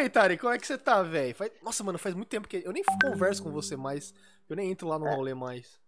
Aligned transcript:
aí, 0.00 0.10
Tari, 0.10 0.36
como 0.38 0.52
é 0.52 0.58
que 0.58 0.66
você 0.66 0.76
tá, 0.78 1.02
velho? 1.02 1.34
Faz... 1.34 1.50
Nossa, 1.62 1.84
mano, 1.84 1.98
faz 1.98 2.14
muito 2.14 2.28
tempo 2.28 2.48
que 2.48 2.62
eu 2.64 2.72
nem 2.72 2.82
converso 3.02 3.42
com 3.42 3.50
você 3.50 3.76
mais. 3.76 4.12
Eu 4.48 4.56
nem 4.56 4.70
entro 4.70 4.88
lá 4.88 4.98
no 4.98 5.06
É. 5.06 5.14
rolê 5.14 5.34
mais. 5.34 5.78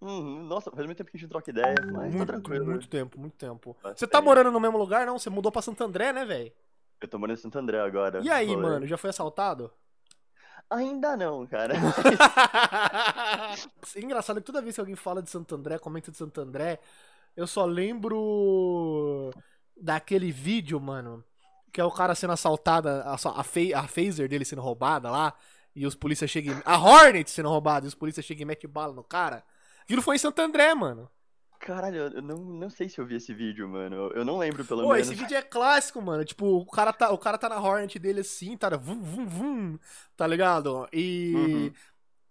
Uhum, 0.00 0.42
nossa, 0.44 0.70
faz 0.70 0.84
muito 0.84 0.98
tempo 0.98 1.10
que 1.10 1.16
a 1.16 1.20
gente 1.20 1.28
troca 1.30 1.48
ideia, 1.50 1.74
mas 1.92 2.10
tá 2.10 2.16
muito, 2.18 2.26
tranquilo. 2.26 2.66
muito 2.66 2.88
tempo, 2.88 3.18
muito 3.20 3.34
tempo. 3.36 3.76
Você 3.96 4.06
tá 4.06 4.20
morando 4.20 4.50
no 4.50 4.58
mesmo 4.58 4.76
lugar, 4.76 5.06
não? 5.06 5.16
Você 5.18 5.30
mudou 5.30 5.52
pra 5.52 5.62
Santo 5.62 5.82
André, 5.84 6.12
né, 6.12 6.24
velho? 6.24 6.52
Eu 7.00 7.08
tô 7.08 7.18
morando 7.18 7.38
em 7.38 7.40
Santo 7.40 7.58
André 7.58 7.80
agora. 7.80 8.20
E 8.20 8.28
aí, 8.30 8.56
mano, 8.56 8.86
já 8.86 8.96
foi 8.96 9.10
assaltado? 9.10 9.72
Ainda 10.68 11.16
não, 11.16 11.46
cara. 11.46 11.74
É 13.94 14.00
engraçado 14.00 14.40
que 14.40 14.46
toda 14.46 14.62
vez 14.62 14.74
que 14.74 14.80
alguém 14.80 14.96
fala 14.96 15.22
de 15.22 15.30
Santo 15.30 15.54
André, 15.54 15.78
comenta 15.78 16.10
de 16.10 16.16
Santo 16.16 16.40
André, 16.40 16.78
eu 17.36 17.46
só 17.46 17.64
lembro 17.64 19.30
daquele 19.76 20.32
vídeo, 20.32 20.80
mano, 20.80 21.22
que 21.72 21.80
é 21.80 21.84
o 21.84 21.90
cara 21.90 22.14
sendo 22.14 22.32
assaltado, 22.32 22.88
a, 22.88 23.14
a, 23.14 23.40
a 23.40 23.88
phaser 23.88 24.28
dele 24.28 24.44
sendo 24.44 24.62
roubada 24.62 25.10
lá, 25.10 25.34
e 25.74 25.86
os 25.86 25.94
polícias 25.94 26.30
chegam. 26.30 26.60
A 26.64 26.76
Hornet 26.78 27.30
sendo 27.30 27.48
roubada, 27.48 27.86
e 27.86 27.88
os 27.88 27.94
polícias 27.94 28.26
chegam 28.26 28.42
e 28.42 28.46
metem 28.46 28.68
bala 28.70 28.92
no 28.92 29.02
cara. 29.04 29.44
Aquilo 29.82 30.02
foi 30.02 30.16
em 30.16 30.18
Santo 30.18 30.40
André, 30.40 30.74
mano. 30.74 31.08
Caralho, 31.58 31.96
eu 31.96 32.22
não, 32.22 32.38
não 32.38 32.68
sei 32.68 32.88
se 32.88 33.00
eu 33.00 33.06
vi 33.06 33.14
esse 33.16 33.32
vídeo, 33.32 33.68
mano. 33.68 34.10
Eu- 34.14 34.24
não 34.24 34.36
lembro, 34.36 34.64
pelo 34.64 34.82
Pô, 34.82 34.88
menos. 34.94 35.06
esse 35.06 35.14
vídeo 35.14 35.36
é 35.36 35.42
clássico, 35.42 36.02
mano. 36.02 36.24
Tipo, 36.24 36.44
o 36.58 36.66
cara 36.66 36.92
tá, 36.92 37.10
o 37.12 37.18
cara 37.18 37.38
tá 37.38 37.48
na 37.48 37.60
Hornet 37.60 37.98
dele 38.00 38.20
assim, 38.20 38.56
tá, 38.56 38.68
vum, 38.76 39.00
vum, 39.00 39.26
vum, 39.26 39.78
tá 40.16 40.26
ligado? 40.26 40.88
E. 40.92 41.32
Uhum. 41.34 41.72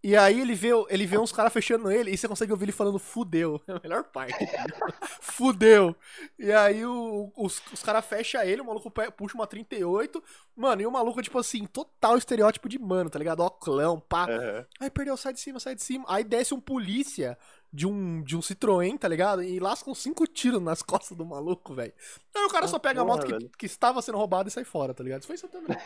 E 0.03 0.17
aí 0.17 0.39
ele 0.41 0.55
vê, 0.55 0.69
ele 0.89 1.05
vê 1.05 1.17
uns 1.19 1.31
caras 1.31 1.53
fechando 1.53 1.91
ele 1.91 2.09
e 2.09 2.17
você 2.17 2.27
consegue 2.27 2.51
ouvir 2.51 2.65
ele 2.65 2.71
falando 2.71 2.97
fudeu. 2.97 3.61
É 3.67 3.73
a 3.73 3.79
melhor 3.83 4.03
parte. 4.05 4.33
fudeu. 5.21 5.95
E 6.39 6.51
aí 6.51 6.83
o- 6.85 7.31
os, 7.37 7.61
os 7.71 7.83
caras 7.83 8.05
fecham 8.05 8.41
ele, 8.41 8.61
o 8.61 8.65
maluco 8.65 8.91
puxa 9.15 9.35
uma 9.35 9.45
38. 9.47 10.23
Mano, 10.55 10.81
e 10.81 10.87
o 10.87 10.91
maluco, 10.91 11.21
tipo 11.21 11.37
assim, 11.39 11.65
total 11.65 12.17
estereótipo 12.17 12.67
de 12.67 12.79
mano, 12.79 13.09
tá 13.09 13.19
ligado? 13.19 13.41
Oclão, 13.41 13.99
pá. 13.99 14.25
Aham. 14.25 14.65
Aí 14.79 14.89
perdeu, 14.89 15.15
sai 15.17 15.33
de 15.33 15.39
cima, 15.39 15.59
sai 15.59 15.75
de 15.75 15.83
cima. 15.83 16.03
Aí 16.07 16.23
desce 16.23 16.53
um 16.53 16.59
polícia 16.59 17.37
de 17.71 17.87
um, 17.87 18.21
de 18.23 18.35
um 18.35 18.39
Citroën, 18.41 18.97
tá 18.97 19.07
ligado? 19.07 19.43
E 19.43 19.59
lasca 19.59 19.89
uns 19.89 19.99
cinco 19.99 20.25
tiros 20.27 20.61
nas 20.61 20.81
costas 20.83 21.15
do 21.15 21.25
maluco, 21.25 21.73
velho. 21.75 21.93
Aí 22.35 22.43
o 22.43 22.49
cara 22.49 22.65
Ah, 22.65 22.67
só 22.67 22.79
pega 22.79 23.01
a 23.01 23.05
porra, 23.05 23.17
moto 23.17 23.37
que, 23.39 23.49
que 23.57 23.65
estava 23.67 24.01
sendo 24.01 24.17
roubada 24.17 24.49
e 24.49 24.51
sai 24.51 24.63
fora, 24.63 24.93
tá 24.93 25.03
ligado? 25.03 25.21
Isso 25.21 25.47
foi 25.47 25.59
André. 25.59 25.77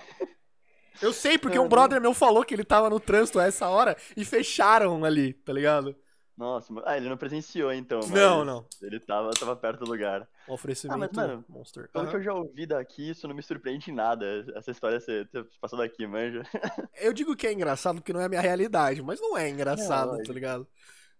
Eu 1.01 1.11
sei, 1.13 1.37
porque 1.37 1.59
um 1.59 1.67
brother 1.67 1.99
meu 2.01 2.13
falou 2.13 2.43
que 2.43 2.53
ele 2.53 2.63
tava 2.63 2.89
no 2.89 2.99
trânsito 2.99 3.39
a 3.39 3.45
essa 3.45 3.67
hora 3.67 3.95
e 4.15 4.23
fecharam 4.25 5.03
ali, 5.03 5.33
tá 5.33 5.51
ligado? 5.53 5.95
Nossa. 6.37 6.73
Ah, 6.85 6.97
ele 6.97 7.07
não 7.07 7.15
presenciou 7.15 7.71
então. 7.71 8.01
Não, 8.09 8.43
não. 8.43 8.65
Ele 8.81 8.99
tava, 8.99 9.31
tava 9.31 9.55
perto 9.55 9.85
do 9.85 9.89
lugar. 9.91 10.27
Oferecimento 10.49 10.93
Ah, 10.95 10.97
mas, 10.97 11.11
mano, 11.13 11.45
Monster. 11.47 11.89
Pelo 11.89 12.03
Aham. 12.03 12.11
que 12.11 12.17
eu 12.17 12.23
já 12.23 12.33
ouvi 12.33 12.65
daqui, 12.65 13.09
isso 13.11 13.25
não 13.25 13.33
me 13.33 13.41
surpreende 13.41 13.89
em 13.89 13.93
nada. 13.93 14.45
Essa 14.53 14.69
história 14.71 14.99
ser, 14.99 15.27
ter 15.29 15.45
passado 15.61 15.81
aqui, 15.81 16.05
manja. 16.05 16.43
Eu 16.99 17.13
digo 17.13 17.37
que 17.37 17.47
é 17.47 17.53
engraçado 17.53 17.95
porque 18.01 18.11
não 18.11 18.19
é 18.19 18.25
a 18.25 18.29
minha 18.29 18.41
realidade, 18.41 19.01
mas 19.01 19.21
não 19.21 19.37
é 19.37 19.49
engraçado, 19.49 20.17
Não, 20.17 20.23
tá 20.23 20.33
ligado? 20.33 20.67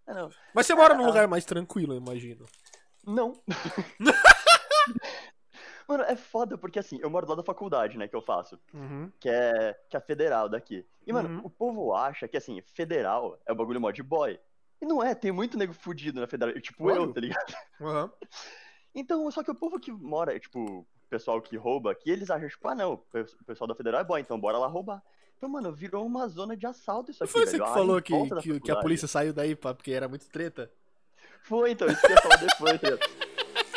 Ah, 0.06 0.12
não. 0.12 0.30
Mas 0.54 0.66
você 0.66 0.74
mora 0.74 0.94
num 0.94 1.04
Ah. 1.04 1.06
lugar 1.06 1.26
mais 1.26 1.46
tranquilo, 1.46 1.94
eu 1.94 1.98
imagino. 1.98 2.44
Não. 3.06 3.40
Mano, 5.88 6.02
é 6.04 6.16
foda 6.16 6.58
porque 6.58 6.78
assim, 6.78 6.98
eu 7.00 7.08
moro 7.08 7.28
lá 7.28 7.34
da 7.36 7.42
faculdade, 7.42 7.96
né, 7.96 8.08
que 8.08 8.16
eu 8.16 8.20
faço, 8.22 8.58
Uhum. 8.74 9.10
que 9.20 9.28
é, 9.28 9.74
que 9.88 9.96
é 9.96 9.98
a 9.98 10.02
federal 10.02 10.48
daqui. 10.48 10.84
E, 11.06 11.12
mano, 11.12 11.28
Uhum. 11.28 11.40
o 11.44 11.50
povo 11.50 11.94
acha 11.94 12.26
que, 12.26 12.36
assim, 12.36 12.60
federal 12.74 13.38
é 13.46 13.52
o 13.52 13.54
bagulho 13.54 13.80
mod 13.80 14.02
boy. 14.02 14.38
E 14.80 14.84
não 14.86 15.02
é, 15.02 15.14
tem 15.14 15.30
muito 15.32 15.56
nego 15.56 15.72
fudido 15.72 16.20
na 16.20 16.26
federal, 16.26 16.52
tipo 16.60 16.90
eu, 16.90 17.12
tá 17.12 17.20
ligado? 17.20 17.54
Aham. 17.80 18.10
Então, 18.98 19.30
só 19.30 19.42
que 19.44 19.50
o 19.50 19.54
povo 19.54 19.78
que 19.78 19.92
mora, 19.92 20.40
tipo, 20.40 20.58
o 20.58 20.86
pessoal 21.10 21.40
que 21.42 21.54
rouba 21.54 21.92
aqui, 21.92 22.10
eles 22.10 22.30
acham, 22.30 22.48
tipo, 22.48 22.66
ah, 22.66 22.74
não, 22.74 22.92
o 22.94 22.96
pe- 22.96 23.20
o 23.40 23.44
pessoal 23.44 23.68
da 23.68 23.74
federal 23.74 24.00
é 24.00 24.04
boy, 24.04 24.18
então 24.20 24.40
bora 24.40 24.56
lá 24.56 24.66
roubar. 24.66 25.02
Então, 25.36 25.50
mano, 25.50 25.70
virou 25.70 26.06
uma 26.06 26.26
zona 26.28 26.56
de 26.56 26.66
assalto 26.66 27.10
isso 27.10 27.22
aqui, 27.22 27.30
foi 27.34 27.44
você 27.44 27.58
que 27.60 27.66
falou 27.66 28.00
que, 28.00 28.14
que, 28.40 28.58
que 28.60 28.70
a 28.72 28.76
polícia 28.76 29.06
saiu 29.06 29.34
daí 29.34 29.54
pá, 29.54 29.74
porque 29.74 29.92
era 29.92 30.08
muito 30.08 30.26
treta? 30.30 30.72
Foi, 31.42 31.72
então, 31.72 31.86
isso 31.88 32.00
que 32.00 32.06
eu 32.06 32.16
ia 32.16 32.22
falar 32.22 32.36
depois, 32.36 32.80
tá? 32.80 32.88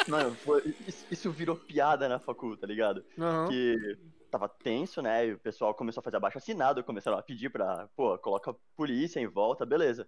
Mano, 0.10 0.36
foi, 0.36 0.76
isso, 0.88 1.06
isso 1.12 1.32
virou 1.32 1.56
piada 1.56 2.10
na 2.10 2.20
facu, 2.20 2.58
tá 2.58 2.66
ligado? 2.66 3.06
Aham. 3.18 3.48
Que 3.48 3.98
tava 4.30 4.48
tenso, 4.50 5.02
né? 5.02 5.28
E 5.28 5.34
o 5.34 5.40
pessoal 5.40 5.74
começou 5.74 6.02
a 6.02 6.04
fazer 6.04 6.18
abaixo 6.18 6.38
assinado, 6.38 6.84
começaram 6.84 7.18
a 7.18 7.22
pedir 7.24 7.50
pra, 7.50 7.88
pô, 7.96 8.18
coloca 8.18 8.52
a 8.52 8.56
polícia 8.76 9.20
em 9.20 9.28
volta, 9.28 9.66
beleza. 9.66 10.08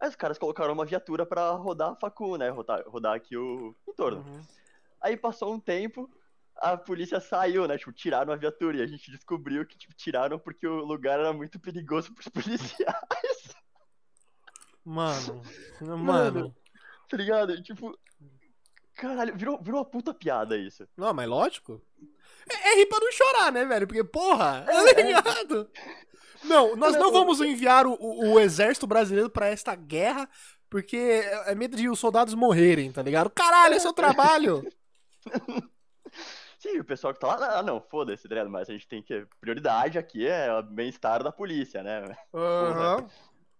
Aí 0.00 0.08
os 0.08 0.16
caras 0.16 0.38
colocaram 0.38 0.72
uma 0.72 0.84
viatura 0.84 1.24
pra 1.24 1.50
rodar 1.52 1.92
a 1.92 1.96
facu, 1.96 2.36
né? 2.36 2.48
Rodar, 2.50 2.82
rodar 2.86 3.14
aqui 3.14 3.36
o 3.36 3.74
entorno. 3.88 4.18
Uhum. 4.20 4.40
Aí 5.00 5.16
passou 5.16 5.52
um 5.52 5.60
tempo, 5.60 6.10
a 6.56 6.76
polícia 6.76 7.20
saiu, 7.20 7.66
né? 7.66 7.78
Tipo, 7.78 7.92
tiraram 7.92 8.32
a 8.32 8.36
viatura 8.36 8.78
e 8.78 8.82
a 8.82 8.86
gente 8.86 9.10
descobriu 9.10 9.66
que, 9.66 9.76
tipo, 9.76 9.94
tiraram 9.94 10.38
porque 10.38 10.66
o 10.66 10.84
lugar 10.84 11.18
era 11.18 11.32
muito 11.32 11.58
perigoso 11.60 12.14
pros 12.14 12.28
policiais, 12.32 13.54
Mano, 14.84 15.42
mano, 15.80 16.04
Mano. 16.04 16.56
tá 17.08 17.16
ligado? 17.16 17.62
Tipo, 17.62 17.96
caralho, 18.94 19.36
virou, 19.36 19.58
virou 19.62 19.80
uma 19.80 19.84
puta 19.84 20.12
piada 20.14 20.56
isso. 20.56 20.86
Não, 20.96 21.12
mas 21.12 21.28
lógico. 21.28 21.80
É, 22.48 22.72
é 22.72 22.76
rir 22.76 22.86
pra 22.86 22.98
não 23.00 23.12
chorar, 23.12 23.52
né, 23.52 23.64
velho? 23.64 23.86
Porque, 23.86 24.02
porra, 24.04 24.64
É, 24.68 24.94
tá 24.94 25.00
é. 25.00 25.02
ligado? 25.04 25.70
Não, 26.44 26.74
nós 26.76 26.96
não 26.96 27.12
vamos 27.12 27.40
enviar 27.40 27.86
o, 27.86 27.92
o- 27.94 28.32
o 28.32 28.40
exército 28.40 28.86
brasileiro 28.86 29.30
pra 29.30 29.46
esta 29.46 29.74
guerra 29.76 30.28
porque 30.68 30.96
é 30.96 31.52
é 31.52 31.54
medo 31.54 31.76
de 31.76 31.88
os 31.88 31.98
soldados 32.00 32.34
morrerem, 32.34 32.90
tá 32.90 33.02
ligado? 33.02 33.28
Caralho, 33.30 33.74
esse 33.74 33.86
é 33.86 33.90
o 33.90 33.92
trabalho. 33.92 34.66
Sim, 36.58 36.78
o 36.78 36.84
pessoal 36.84 37.12
que 37.12 37.18
tá 37.20 37.26
lá, 37.26 37.58
ah, 37.58 37.62
não, 37.62 37.80
foda-se, 37.80 38.22
tá 38.22 38.28
ligado? 38.28 38.48
Mas 38.50 38.68
a 38.68 38.72
gente 38.72 38.86
tem 38.86 39.02
que. 39.02 39.26
Prioridade 39.40 39.98
aqui 39.98 40.26
é 40.26 40.52
o 40.52 40.62
bem-estar 40.62 41.22
da 41.22 41.32
polícia, 41.32 41.82
né? 41.82 42.16
Aham. 42.32 43.06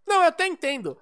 Não, 0.07 0.17
eu 0.23 0.29
até 0.29 0.47
entendo. 0.47 0.97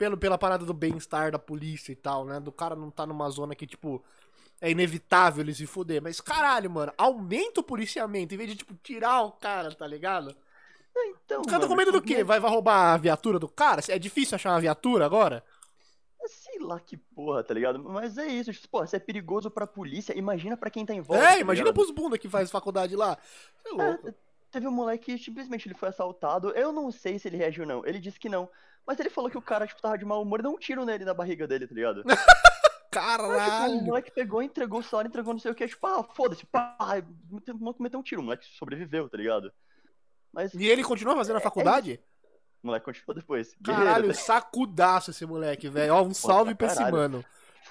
Pelo, 0.00 0.16
pela 0.16 0.38
parada 0.38 0.64
do 0.64 0.72
bem-estar 0.72 1.30
da 1.30 1.38
polícia 1.38 1.92
e 1.92 1.94
tal, 1.94 2.24
né? 2.24 2.40
Do 2.40 2.50
cara 2.50 2.74
não 2.74 2.90
tá 2.90 3.04
numa 3.04 3.28
zona 3.28 3.54
que, 3.54 3.66
tipo, 3.66 4.02
é 4.58 4.70
inevitável 4.70 5.42
ele 5.42 5.52
se 5.52 5.66
fuder. 5.66 6.00
Mas, 6.00 6.22
caralho, 6.22 6.70
mano, 6.70 6.90
aumenta 6.96 7.60
o 7.60 7.62
policiamento 7.62 8.32
em 8.32 8.38
vez 8.38 8.48
de, 8.48 8.56
tipo, 8.56 8.72
tirar 8.82 9.20
o 9.20 9.32
cara, 9.32 9.74
tá 9.74 9.86
ligado? 9.86 10.34
Então. 10.96 11.42
O 11.42 11.44
cara 11.44 11.60
tá 11.60 11.66
com 11.66 11.74
mano, 11.74 11.76
medo 11.76 11.92
do 11.92 12.00
quê? 12.00 12.24
Vai, 12.24 12.40
vai 12.40 12.50
roubar 12.50 12.94
a 12.94 12.96
viatura 12.96 13.38
do 13.38 13.46
cara? 13.46 13.82
É 13.90 13.98
difícil 13.98 14.36
achar 14.36 14.52
uma 14.52 14.60
viatura 14.62 15.04
agora? 15.04 15.44
Sei 16.24 16.58
lá 16.60 16.80
que 16.80 16.96
porra, 16.96 17.44
tá 17.44 17.52
ligado? 17.52 17.78
Mas 17.78 18.16
é 18.16 18.26
isso, 18.26 18.50
tipo, 18.54 18.70
porra, 18.70 18.86
se 18.86 18.96
é 18.96 18.98
perigoso 18.98 19.50
pra 19.50 19.66
polícia, 19.66 20.16
imagina 20.16 20.56
pra 20.56 20.70
quem 20.70 20.86
tá 20.86 20.94
em 20.94 21.02
volta. 21.02 21.22
é, 21.22 21.32
tá 21.32 21.40
imagina 21.40 21.74
pros 21.74 21.90
bunda 21.90 22.16
que 22.16 22.26
faz 22.26 22.50
faculdade 22.50 22.96
lá. 22.96 23.18
Você 23.54 23.68
é 23.68 23.72
louco. 23.72 24.08
É, 24.08 24.14
teve 24.50 24.66
um 24.66 24.72
moleque 24.72 25.12
que 25.14 25.22
simplesmente 25.22 25.68
ele 25.68 25.74
foi 25.74 25.90
assaltado. 25.90 26.52
Eu 26.52 26.72
não 26.72 26.90
sei 26.90 27.18
se 27.18 27.28
ele 27.28 27.36
reagiu 27.36 27.64
ou 27.64 27.68
não. 27.68 27.84
Ele 27.84 27.98
disse 27.98 28.18
que 28.18 28.30
não. 28.30 28.48
Mas 28.86 28.98
ele 28.98 29.10
falou 29.10 29.30
que 29.30 29.38
o 29.38 29.42
cara, 29.42 29.66
tipo, 29.66 29.80
tava 29.80 29.96
de 29.98 30.04
mau 30.04 30.22
humor 30.22 30.40
e 30.40 30.42
deu 30.42 30.52
um 30.52 30.58
tiro 30.58 30.84
nele 30.84 31.04
na 31.04 31.14
barriga 31.14 31.46
dele, 31.46 31.66
tá 31.66 31.74
ligado? 31.74 32.02
Mas, 32.10 32.18
tipo, 32.18 32.36
o 32.88 32.90
Caralho. 32.90 33.82
moleque 33.82 34.10
pegou, 34.10 34.42
entregou 34.42 34.80
o 34.80 35.00
entregou 35.02 35.32
não 35.32 35.38
sei 35.40 35.52
o 35.52 35.54
que, 35.54 35.68
tipo, 35.68 35.86
ah, 35.86 36.02
foda-se, 36.02 36.44
pá, 36.46 36.76
meteu, 37.30 37.56
meteu 37.78 38.00
um 38.00 38.02
tiro, 38.02 38.20
o 38.20 38.24
moleque 38.24 38.44
sobreviveu, 38.58 39.08
tá 39.08 39.16
ligado? 39.16 39.52
Mas 40.32 40.52
E 40.54 40.66
ele 40.66 40.82
continua 40.82 41.14
fazendo 41.14 41.36
a 41.36 41.40
faculdade? 41.40 42.00
o 42.62 42.66
moleque 42.66 42.84
continuou 42.84 43.14
depois. 43.14 43.54
Guerreiro, 43.60 43.86
Caralho, 43.86 44.14
sacudaço 44.14 45.12
esse 45.12 45.24
moleque, 45.24 45.68
velho. 45.68 45.94
Ó, 45.94 46.02
um 46.02 46.12
salve 46.12 46.54
pra 46.54 46.66
esse 46.66 46.76
caralho. 46.76 46.96
mano. 46.96 47.24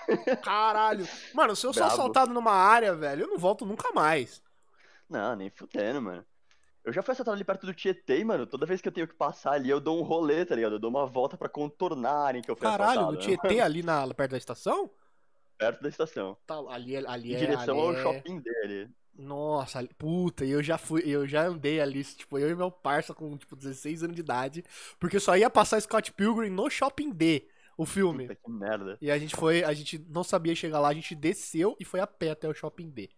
Caralho. 0.43 1.07
Mano, 1.33 1.55
se 1.55 1.65
eu 1.67 1.73
sou 1.73 1.83
Brabo. 1.83 1.93
assaltado 1.93 2.33
numa 2.33 2.53
área, 2.53 2.95
velho, 2.95 3.23
eu 3.23 3.27
não 3.27 3.37
volto 3.37 3.65
nunca 3.65 3.91
mais. 3.91 4.41
Não, 5.09 5.35
nem 5.35 5.49
fudendo, 5.49 6.01
mano. 6.01 6.25
Eu 6.83 6.93
já 6.93 7.01
fui 7.03 7.11
assaltado 7.11 7.35
ali 7.35 7.43
perto 7.43 7.65
do 7.65 7.73
Tietê, 7.73 8.23
mano. 8.23 8.47
Toda 8.47 8.65
vez 8.65 8.81
que 8.81 8.87
eu 8.87 8.91
tenho 8.91 9.07
que 9.07 9.13
passar 9.13 9.51
ali, 9.53 9.69
eu 9.69 9.79
dou 9.79 9.99
um 9.99 10.03
rolê, 10.03 10.45
tá 10.45 10.55
ligado? 10.55 10.73
Eu 10.75 10.79
dou 10.79 10.89
uma 10.89 11.05
volta 11.05 11.37
pra 11.37 11.49
contornar 11.49 12.11
a 12.11 12.23
área 12.25 12.39
em 12.39 12.41
que 12.41 12.49
eu 12.49 12.55
fui 12.55 12.63
Caralho, 12.63 13.01
assaltado. 13.01 13.11
no 13.11 13.17
né? 13.19 13.25
Tietê 13.25 13.59
ali 13.61 13.83
na, 13.83 14.07
perto 14.13 14.31
da 14.31 14.37
estação? 14.37 14.89
Perto 15.57 15.81
da 15.83 15.89
estação. 15.89 16.37
Tá, 16.47 16.55
ali, 16.69 16.95
é- 16.95 17.05
ali 17.07 17.31
Em 17.33 17.35
é. 17.35 17.37
direção 17.39 17.77
ali 17.77 17.87
ao 17.87 17.93
é- 17.93 18.01
shopping 18.03 18.39
dele. 18.39 18.89
Nossa, 19.13 19.85
puta, 19.97 20.45
e 20.45 20.51
eu 20.51 20.63
já 20.63 20.77
fui, 20.77 21.01
eu 21.05 21.27
já 21.27 21.45
andei 21.45 21.81
ali, 21.81 22.01
tipo, 22.05 22.39
eu 22.39 22.49
e 22.49 22.55
meu 22.55 22.71
parça 22.71 23.13
com, 23.13 23.35
tipo, 23.37 23.53
16 23.53 24.01
anos 24.01 24.15
de 24.15 24.21
idade, 24.21 24.63
porque 24.97 25.17
eu 25.17 25.19
só 25.19 25.35
ia 25.35 25.49
passar 25.49 25.81
Scott 25.81 26.13
Pilgrim 26.13 26.49
no 26.49 26.69
Shopping 26.69 27.11
D, 27.11 27.45
o 27.77 27.85
filme. 27.85 28.29
Puta 28.29 28.39
que 28.41 28.49
merda. 28.49 28.97
E 29.01 29.11
a 29.11 29.19
gente 29.19 29.35
foi, 29.35 29.61
a 29.65 29.73
gente 29.73 29.99
não 30.09 30.23
sabia 30.23 30.55
chegar 30.55 30.79
lá, 30.79 30.87
a 30.87 30.93
gente 30.93 31.13
desceu 31.15 31.75
e 31.81 31.83
foi 31.83 31.99
a 31.99 32.07
pé 32.07 32.29
até 32.31 32.47
o 32.47 32.53
Shopping 32.53 32.89
D. 32.89 33.09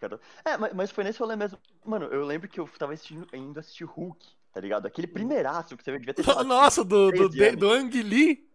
Cara. 0.00 0.20
É, 0.44 0.56
mas, 0.56 0.72
mas 0.74 0.90
foi 0.90 1.04
nesse 1.04 1.18
rolê 1.18 1.36
mesmo. 1.36 1.58
Mano, 1.84 2.06
eu 2.06 2.24
lembro 2.24 2.48
que 2.48 2.58
eu 2.60 2.68
tava 2.78 2.92
assistindo, 2.92 3.26
indo 3.32 3.58
assistir 3.58 3.84
Hulk, 3.84 4.26
tá 4.52 4.60
ligado? 4.60 4.86
Aquele 4.86 5.06
primeiraço 5.06 5.76
que 5.76 5.82
você 5.84 5.92
devia 5.92 6.12
ter. 6.14 6.24
Nossa, 6.44 6.84
do, 6.84 7.10
do, 7.10 7.30
13 7.30 7.50
de- 7.52 7.56
do 7.56 7.70
Ang 7.70 8.02
Lee? 8.02 8.48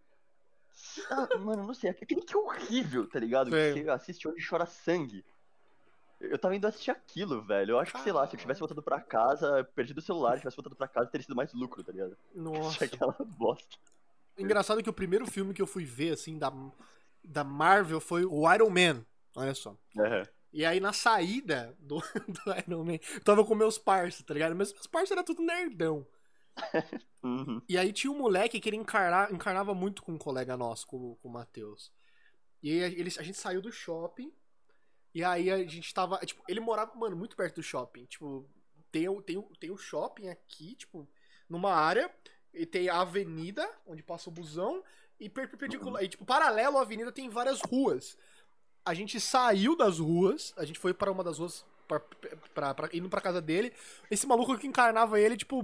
Ah, 1.09 1.27
mano, 1.39 1.63
não 1.63 1.73
sei. 1.73 1.89
Aquele 1.89 2.21
que 2.21 2.33
é 2.33 2.37
horrível, 2.37 3.07
tá 3.07 3.19
ligado? 3.19 3.49
Sei. 3.49 3.73
Que 3.73 3.83
você 3.83 3.89
assiste 3.89 4.27
onde 4.27 4.45
chora 4.47 4.65
sangue. 4.65 5.23
Eu 6.19 6.37
tava 6.37 6.55
indo 6.55 6.67
assistir 6.67 6.91
aquilo, 6.91 7.41
velho. 7.41 7.71
Eu 7.71 7.79
acho 7.79 7.93
que, 7.93 8.01
sei 8.01 8.11
lá, 8.11 8.27
se 8.27 8.35
eu 8.35 8.39
tivesse 8.39 8.59
voltado 8.59 8.83
pra 8.83 8.99
casa, 8.99 9.63
perdido 9.73 9.99
o 9.99 10.01
celular, 10.01 10.37
tivesse 10.37 10.57
voltado 10.57 10.75
pra 10.75 10.87
casa, 10.87 11.09
teria 11.09 11.23
sido 11.23 11.35
mais 11.35 11.53
lucro, 11.53 11.81
tá 11.83 11.91
ligado? 11.93 12.17
Nossa. 12.35 12.83
Aquela 12.85 13.15
bosta. 13.21 13.77
Engraçado 14.37 14.83
que 14.83 14.89
o 14.89 14.93
primeiro 14.93 15.25
filme 15.25 15.53
que 15.53 15.61
eu 15.61 15.67
fui 15.67 15.85
ver, 15.85 16.13
assim, 16.13 16.37
da, 16.37 16.51
da 17.23 17.43
Marvel 17.43 18.01
foi 18.01 18.25
o 18.25 18.53
Iron 18.53 18.69
Man. 18.69 19.05
Olha 19.35 19.53
só. 19.55 19.75
Aham. 19.97 20.23
E 20.51 20.65
aí 20.65 20.79
na 20.79 20.93
saída 20.93 21.75
do, 21.79 21.99
do 22.27 22.41
Iron 22.67 22.83
Man, 22.83 22.99
eu 23.13 23.23
tava 23.23 23.45
com 23.45 23.53
meus 23.55 23.77
parceiros, 23.77 24.23
tá 24.23 24.33
ligado? 24.33 24.55
Mas 24.55 24.73
meus 24.73 24.87
parceiros 24.87 25.11
eram 25.11 25.23
tudo 25.25 25.41
nerdão. 25.43 26.05
Uhum. 27.21 27.61
E 27.67 27.77
aí 27.77 27.91
tinha 27.91 28.11
um 28.11 28.17
moleque 28.17 28.59
que 28.61 28.69
ele 28.69 28.77
encarna, 28.77 29.33
encarnava 29.33 29.73
muito 29.73 30.01
com 30.01 30.13
um 30.13 30.17
colega 30.17 30.55
nosso, 30.55 30.87
com, 30.87 31.15
com 31.15 31.27
o 31.27 31.31
Matheus. 31.31 31.91
E 32.63 32.71
aí 32.83 32.93
ele, 32.99 33.11
a 33.17 33.23
gente 33.23 33.37
saiu 33.37 33.61
do 33.61 33.71
shopping. 33.71 34.31
E 35.13 35.23
aí 35.23 35.49
a 35.51 35.57
gente 35.65 35.93
tava. 35.93 36.17
Tipo, 36.19 36.43
ele 36.47 36.59
morava, 36.59 36.93
mano, 36.95 37.15
muito 37.15 37.35
perto 37.35 37.55
do 37.55 37.63
shopping. 37.63 38.05
Tipo, 38.05 38.49
tem, 38.91 39.09
o- 39.09 39.21
tem, 39.21 39.41
tem 39.59 39.71
o 39.71 39.77
shopping 39.77 40.29
aqui, 40.29 40.75
tipo, 40.75 41.09
numa 41.49 41.73
área. 41.73 42.09
E 42.53 42.65
tem 42.65 42.89
a 42.89 43.01
avenida, 43.01 43.69
onde 43.85 44.01
passa 44.03 44.29
o 44.29 44.33
busão. 44.33 44.83
E 45.19 45.29
per- 45.29 45.49
perpendicular. 45.49 46.03
E, 46.03 46.07
tipo, 46.07 46.25
paralelo 46.25 46.77
à 46.77 46.81
avenida 46.81 47.11
tem 47.11 47.29
várias 47.29 47.59
ruas. 47.61 48.17
A 48.89 48.93
gente 48.95 49.19
saiu 49.19 49.75
das 49.77 49.99
ruas. 49.99 50.53
A 50.57 50.65
gente 50.65 50.79
foi 50.79 50.93
para 50.93 51.11
uma 51.11 51.23
das 51.23 51.37
ruas. 51.37 51.63
Pra, 51.87 51.99
pra, 52.53 52.73
pra- 52.73 52.89
indo 52.93 53.07
pra 53.09 53.21
casa 53.21 53.39
dele. 53.41 53.71
Esse 54.09 54.25
maluco 54.27 54.57
que 54.57 54.67
encarnava 54.67 55.19
ele, 55.19 55.37
tipo, 55.37 55.63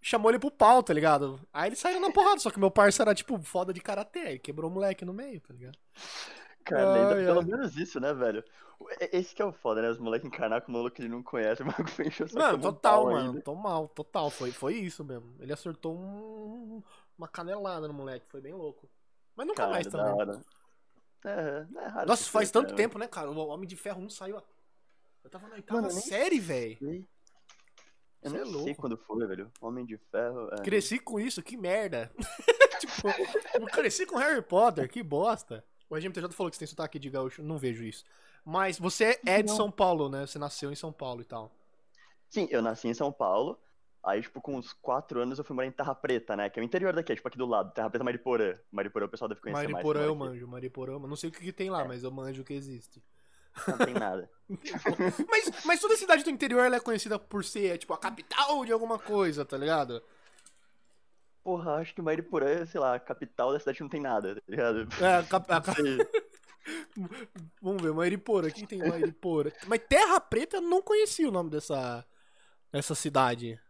chamou 0.00 0.30
ele 0.30 0.38
pro 0.38 0.50
pau, 0.50 0.82
tá 0.82 0.92
ligado? 0.92 1.40
Aí 1.52 1.68
eles 1.68 1.78
saíram 1.78 2.00
na 2.00 2.10
porrada, 2.10 2.40
só 2.40 2.50
que 2.50 2.58
meu 2.58 2.70
parceiro 2.70 3.08
era, 3.10 3.14
tipo, 3.14 3.40
foda 3.42 3.72
de 3.72 3.80
karatê, 3.80 4.18
ele 4.20 4.38
quebrou 4.38 4.70
o 4.70 4.74
moleque 4.74 5.04
no 5.04 5.12
meio, 5.14 5.40
tá 5.40 5.52
ligado? 5.54 5.78
Cara, 6.64 6.94
ainda 6.94 7.14
Ai, 7.16 7.24
pelo 7.24 7.42
menos 7.42 7.76
isso, 7.76 7.98
né, 8.00 8.12
velho? 8.14 8.42
Esse 9.12 9.34
que 9.34 9.40
é 9.42 9.44
o 9.44 9.52
foda, 9.52 9.80
né? 9.80 9.90
Os 9.90 9.98
moleques 9.98 10.26
encarnar 10.26 10.62
com 10.62 10.72
um 10.72 10.74
maluco 10.74 10.96
que 10.96 11.02
ele 11.02 11.08
não 11.08 11.22
conhece, 11.22 11.62
o 11.62 11.66
maluco 11.66 11.90
encheu 12.02 12.26
só 12.28 12.38
Mano, 12.38 12.60
total, 12.60 13.04
mano, 13.06 13.18
ainda. 13.30 13.40
total, 13.42 13.88
total, 13.88 14.30
foi, 14.30 14.50
foi 14.50 14.74
isso 14.74 15.04
mesmo. 15.04 15.34
Ele 15.38 15.52
acertou 15.52 15.94
um- 15.94 16.82
uma 17.16 17.28
canelada 17.28 17.86
no 17.86 17.94
moleque, 17.94 18.26
foi 18.28 18.40
bem 18.40 18.52
louco. 18.52 18.88
Mas 19.36 19.46
nunca 19.46 19.62
Cara, 19.62 19.72
mais 19.72 19.86
também. 19.86 20.40
É, 21.24 21.66
é 22.02 22.04
Nossa, 22.06 22.28
faz 22.30 22.50
tanto 22.50 22.70
né? 22.70 22.76
tempo, 22.76 22.98
né, 22.98 23.06
cara? 23.06 23.30
O 23.30 23.46
Homem 23.48 23.66
de 23.68 23.76
Ferro 23.76 24.00
1 24.02 24.10
saiu. 24.10 24.36
a- 24.38 24.42
Eu 25.24 25.30
tava 25.30 25.46
na 25.48 25.54
oitava 25.54 25.80
Mano, 25.82 25.92
série, 25.92 26.40
velho. 26.40 26.78
Eu 26.80 28.30
Cê 28.30 28.36
é 28.36 28.40
nem 28.40 28.44
sei 28.44 28.52
louco. 28.52 28.80
quando 28.80 28.96
foi, 28.96 29.26
velho. 29.26 29.50
Homem 29.60 29.84
de 29.84 29.96
Ferro. 29.98 30.48
É. 30.52 30.62
Cresci 30.62 30.98
com 30.98 31.18
isso, 31.20 31.42
que 31.42 31.56
merda. 31.56 32.10
tipo, 32.80 33.08
eu 33.54 33.66
cresci 33.66 34.06
com 34.06 34.16
Harry 34.16 34.42
Potter, 34.42 34.88
que 34.88 35.02
bosta. 35.02 35.64
O 35.88 35.96
RGMTJ 35.96 36.30
falou 36.32 36.50
que 36.50 36.56
você 36.56 36.60
tem 36.60 36.68
sotaque 36.68 36.98
de 36.98 37.10
gaúcho, 37.10 37.42
não 37.42 37.58
vejo 37.58 37.84
isso. 37.84 38.04
Mas 38.44 38.78
você 38.78 39.20
é 39.26 39.42
de 39.42 39.48
Não. 39.50 39.56
São 39.56 39.70
Paulo, 39.70 40.08
né? 40.08 40.26
Você 40.26 40.38
nasceu 40.38 40.72
em 40.72 40.76
São 40.76 40.92
Paulo 40.92 41.20
e 41.20 41.24
tal. 41.24 41.52
Sim, 42.28 42.48
eu 42.50 42.62
nasci 42.62 42.88
em 42.88 42.94
São 42.94 43.12
Paulo. 43.12 43.58
Aí, 44.04 44.20
tipo, 44.20 44.40
com 44.40 44.56
uns 44.56 44.72
4 44.72 45.20
anos 45.20 45.38
eu 45.38 45.44
fui 45.44 45.54
morar 45.54 45.68
em 45.68 45.72
Terra 45.72 45.94
Preta, 45.94 46.36
né? 46.36 46.50
Que 46.50 46.58
é 46.58 46.62
o 46.62 46.64
interior 46.64 46.92
daqui, 46.92 47.12
é, 47.12 47.14
tipo 47.14 47.28
aqui 47.28 47.38
do 47.38 47.46
lado. 47.46 47.72
Terra 47.72 47.88
Preta 47.88 48.02
Mariporã. 48.02 48.54
Mariporã 48.70 49.06
o 49.06 49.08
pessoal 49.08 49.28
deve 49.28 49.40
conhecer 49.40 49.58
mais. 49.62 49.70
Mariporã 49.70 50.00
eu 50.02 50.14
manjo, 50.16 50.48
Mariporã, 50.48 50.98
não 50.98 51.14
sei 51.14 51.30
o 51.30 51.32
que, 51.32 51.40
que 51.40 51.52
tem 51.52 51.70
lá, 51.70 51.84
mas 51.84 52.02
eu 52.02 52.10
manjo 52.10 52.42
o 52.42 52.44
que 52.44 52.52
existe. 52.52 53.00
Não 53.68 53.78
tem 53.78 53.94
nada. 53.94 54.28
mas, 55.30 55.64
mas 55.64 55.80
toda 55.80 55.96
cidade 55.96 56.24
do 56.24 56.30
interior 56.30 56.64
ela 56.64 56.76
é 56.76 56.80
conhecida 56.80 57.18
por 57.18 57.44
ser, 57.44 57.78
tipo, 57.78 57.92
a 57.92 57.98
capital 57.98 58.64
de 58.64 58.72
alguma 58.72 58.98
coisa, 58.98 59.44
tá 59.44 59.56
ligado? 59.56 60.02
Porra, 61.44 61.74
acho 61.76 61.94
que 61.94 62.02
Mariporã, 62.02 62.64
sei 62.66 62.80
lá, 62.80 62.94
a 62.94 63.00
capital 63.00 63.52
da 63.52 63.60
cidade 63.60 63.80
não 63.80 63.88
tem 63.88 64.00
nada, 64.00 64.36
tá 64.36 64.42
ligado? 64.48 64.88
É, 65.00 65.16
a 65.16 65.22
cap- 65.22 65.52
a 65.52 65.60
cap- 65.60 65.76
Sei. 65.76 65.98
Vamos 67.60 67.82
ver, 67.82 67.92
Mariporã, 67.92 68.50
quem 68.50 68.66
tem 68.66 68.78
Mariporã? 68.78 69.50
Mas 69.66 69.80
Terra 69.88 70.20
Preta 70.20 70.56
eu 70.56 70.60
não 70.60 70.80
conhecia 70.80 71.28
o 71.28 71.32
nome 71.32 71.50
dessa, 71.50 72.04
dessa 72.72 72.94
cidade. 72.94 73.60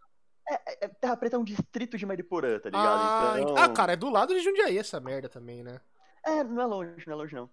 É, 0.54 0.88
Terra 0.88 1.16
Preta 1.16 1.36
é 1.36 1.38
um 1.38 1.44
distrito 1.44 1.96
de 1.96 2.06
Mariporã, 2.06 2.58
tá 2.58 2.68
ligado? 2.68 3.00
Ah, 3.00 3.40
então... 3.40 3.56
ah, 3.56 3.68
cara, 3.68 3.92
é 3.92 3.96
do 3.96 4.10
lado 4.10 4.34
de 4.34 4.40
Jundiaí 4.40 4.78
essa 4.78 5.00
merda 5.00 5.28
também, 5.28 5.62
né? 5.62 5.80
É, 6.24 6.44
não 6.44 6.62
é 6.62 6.66
longe, 6.66 7.06
não 7.06 7.12
é 7.12 7.16
longe 7.16 7.34
não. 7.34 7.50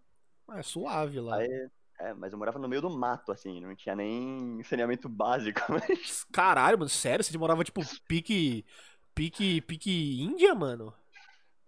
É 0.51 0.63
suave 0.63 1.19
lá. 1.19 1.37
Aí, 1.37 1.69
é, 1.99 2.13
mas 2.13 2.31
eu 2.31 2.39
morava 2.39 2.57
no 2.57 2.67
meio 2.67 2.81
do 2.81 2.89
mato, 2.89 3.31
assim, 3.31 3.59
não 3.59 3.75
tinha 3.75 3.95
nem 3.95 4.63
saneamento 4.63 5.09
básico. 5.09 5.59
Mas... 5.69 6.23
Caralho, 6.31 6.79
mano, 6.79 6.89
sério? 6.89 7.23
Você 7.23 7.37
morava, 7.37 7.61
tipo, 7.63 7.81
pique. 8.07 8.65
Pique. 9.13 9.59
Pique 9.61 10.21
Índia, 10.21 10.55
mano? 10.55 10.93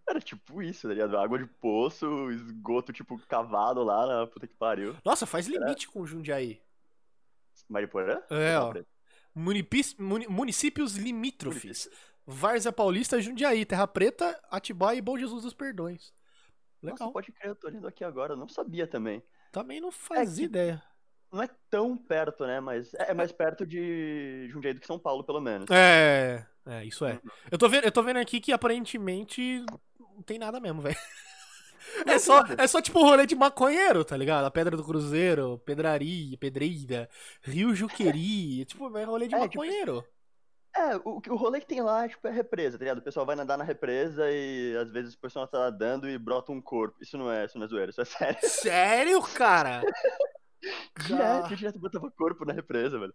Era 0.08 0.22
tipo 0.22 0.62
isso, 0.62 0.88
tá 0.88 0.94
ligado? 0.94 1.18
Água 1.18 1.38
de 1.38 1.46
poço, 1.46 2.32
esgoto, 2.32 2.94
tipo, 2.94 3.20
cavado 3.28 3.84
lá 3.84 4.08
na 4.08 4.28
puta 4.28 4.48
que 4.48 4.56
pariu. 4.56 4.96
Nossa, 5.04 5.26
faz 5.26 5.48
limite 5.48 5.88
com 5.88 6.06
Jundiaí. 6.06 6.62
Mariporã? 7.70 8.22
É, 8.30 8.58
ó. 8.58 8.70
Preta. 8.70 8.91
Munipis- 9.34 9.96
muni- 9.98 10.28
municípios 10.28 10.96
limítrofes. 10.98 11.90
Várzea 12.26 12.72
Paulista, 12.72 13.20
Jundiaí, 13.20 13.66
Terra 13.66 13.88
Preta, 13.88 14.40
Atibaia 14.50 14.98
e 14.98 15.02
Bom 15.02 15.18
Jesus 15.18 15.44
dos 15.44 15.54
Perdões. 15.54 16.14
Nossa, 16.82 16.96
Legal. 16.96 17.12
pode 17.12 17.32
crer, 17.32 17.50
eu 17.52 17.56
tô 17.56 17.68
olhando 17.68 17.88
aqui 17.88 18.04
agora, 18.04 18.34
eu 18.34 18.38
não 18.38 18.48
sabia 18.48 18.88
também. 18.88 19.22
Também 19.52 19.80
não 19.82 19.92
fazia 19.92 20.46
É 20.46 20.48
ideia. 20.48 20.84
Não 21.32 21.42
é 21.42 21.50
tão 21.70 21.96
perto, 21.98 22.46
né? 22.46 22.60
Mas 22.60 22.94
é 22.94 23.12
é 23.12 23.14
mais 23.14 23.32
perto 23.32 23.66
de 23.66 24.48
Jundiaí 24.50 24.74
do 24.74 24.82
que 24.82 24.88
São 24.88 25.00
Paulo, 25.00 25.24
pelo 25.24 25.40
menos. 25.42 25.66
É, 25.72 26.46
é, 26.66 26.86
isso 26.86 27.06
é. 27.06 27.14
Uhum. 27.14 27.20
Eu 27.52 27.58
tô 27.58 27.70
vendo, 27.70 27.84
eu 27.86 27.92
tô 27.92 28.04
vendo 28.04 28.18
aqui 28.18 28.40
que 28.42 28.52
aparentemente 28.52 29.64
não 30.00 30.22
tem 30.24 30.38
nada 30.38 30.60
mesmo, 30.60 30.82
velho. 30.82 30.98
É 32.06 32.20
só, 32.20 32.44
é 32.58 32.68
só 32.68 32.82
tipo 32.82 33.02
rolê 33.02 33.26
de 33.26 33.36
maconheiro, 33.36 34.04
tá 34.06 34.16
ligado? 34.16 34.46
A 34.46 34.52
Pedra 34.52 34.78
do 34.78 34.84
Cruzeiro, 34.84 35.58
Pedraria, 35.66 36.38
Pedreira, 36.38 37.10
Rio 37.42 37.74
Juqueri, 37.76 38.66
tipo, 38.66 38.96
é 38.98 39.04
rolê 39.04 39.28
de 39.28 39.36
É, 39.36 39.48
tipo, 39.48 39.64
maconheiro. 39.64 40.06
É, 40.74 40.96
o, 40.98 41.22
o 41.30 41.36
rolê 41.36 41.60
que 41.60 41.68
tem 41.68 41.82
lá, 41.82 42.08
tipo, 42.08 42.26
é 42.28 42.32
represa, 42.32 42.78
tá 42.78 42.84
ligado? 42.84 43.00
O 43.00 43.02
pessoal 43.02 43.26
vai 43.26 43.36
nadar 43.36 43.58
na 43.58 43.64
represa 43.64 44.30
e 44.32 44.76
às 44.78 44.90
vezes 44.90 45.14
o 45.16 45.20
pessoal 45.20 45.46
tá 45.48 45.60
nadando 45.60 46.10
e 46.10 46.18
brota 46.18 46.52
um 46.52 46.62
corpo. 46.62 46.98
Isso 47.02 47.18
não 47.18 47.30
é, 47.32 47.46
isso 47.46 47.58
não 47.58 47.66
é 47.66 47.68
zoeira, 47.68 47.90
isso 47.92 48.02
é 48.02 48.06
sério. 48.06 48.40
Sério, 48.50 49.22
cara? 49.22 49.82
Direto, 51.06 51.56
direto 51.56 51.80
botava 51.80 52.10
corpo 52.12 52.46
na 52.46 52.54
represa, 52.54 53.00
velho. 53.00 53.14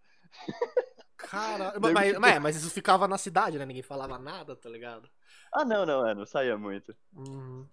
Cara, 1.17 1.73
mas, 1.81 2.09
tipo- 2.09 2.21
mas, 2.21 2.39
mas 2.43 2.57
isso 2.57 2.71
ficava 2.71 3.09
na 3.09 3.17
cidade, 3.19 3.59
né? 3.59 3.65
Ninguém 3.65 3.83
falava 3.83 4.19
nada, 4.19 4.55
tá 4.55 4.69
ligado? 4.69 5.09
Ah, 5.53 5.65
não, 5.65 5.87
não, 5.87 6.07
é, 6.07 6.15
não 6.15 6.27
saía 6.27 6.59
muito. 6.59 6.95
Uhum. 7.15 7.67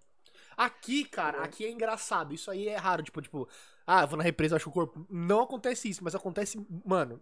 Aqui, 0.56 1.04
cara, 1.04 1.42
aqui 1.42 1.64
é 1.64 1.70
engraçado. 1.70 2.32
Isso 2.34 2.50
aí 2.50 2.68
é 2.68 2.76
raro. 2.76 3.02
Tipo, 3.02 3.20
tipo, 3.22 3.48
ah, 3.86 4.02
eu 4.02 4.08
vou 4.08 4.16
na 4.18 4.24
represa, 4.24 4.56
acho 4.56 4.68
o 4.68 4.72
corpo. 4.72 5.06
Não 5.10 5.40
acontece 5.42 5.88
isso, 5.88 6.02
mas 6.04 6.14
acontece, 6.14 6.64
mano. 6.84 7.20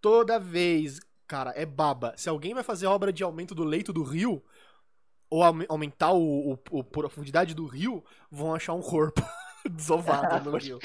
Toda 0.00 0.38
vez, 0.38 1.00
cara, 1.26 1.52
é 1.56 1.64
baba. 1.64 2.14
Se 2.16 2.28
alguém 2.28 2.54
vai 2.54 2.62
fazer 2.62 2.86
obra 2.86 3.12
de 3.12 3.22
aumento 3.22 3.54
do 3.54 3.64
leito 3.64 3.92
do 3.92 4.02
rio, 4.02 4.42
ou 5.30 5.42
aume- 5.42 5.66
aumentar 5.68 6.12
o, 6.12 6.52
o- 6.52 6.58
o- 6.70 6.84
profundidade 6.84 7.54
do 7.54 7.66
rio, 7.66 8.04
vão 8.30 8.54
achar 8.54 8.74
um 8.74 8.82
corpo 8.82 9.22
desovado 9.70 10.50
no 10.50 10.56
rio. 10.58 10.78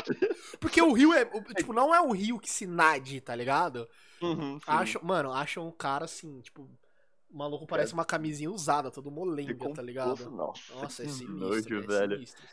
Porque 0.59 0.81
o 0.81 0.93
rio 0.93 1.13
é, 1.13 1.25
tipo, 1.55 1.73
não 1.73 1.93
é 1.93 2.01
um 2.01 2.11
rio 2.11 2.39
que 2.39 2.49
se 2.49 2.65
nade, 2.65 3.19
tá 3.21 3.35
ligado? 3.35 3.87
Uhum. 4.21 4.59
Acham, 4.65 5.01
mano, 5.03 5.31
acham 5.31 5.67
um 5.67 5.71
cara 5.71 6.05
assim, 6.05 6.39
tipo, 6.41 6.69
o 7.31 7.37
maluco 7.37 7.65
parece 7.67 7.93
uma 7.93 8.05
camisinha 8.05 8.49
usada, 8.51 8.89
todo 8.91 9.11
molenga, 9.11 9.73
tá 9.73 9.81
ligado? 9.81 10.29
Nossa, 10.31 10.73
Nossa, 10.73 11.03
é 11.03 11.07
sinistro, 11.07 11.33
nojo, 11.35 11.77
é 11.77 11.81
velho. 11.81 12.13
sinistro. 12.15 12.43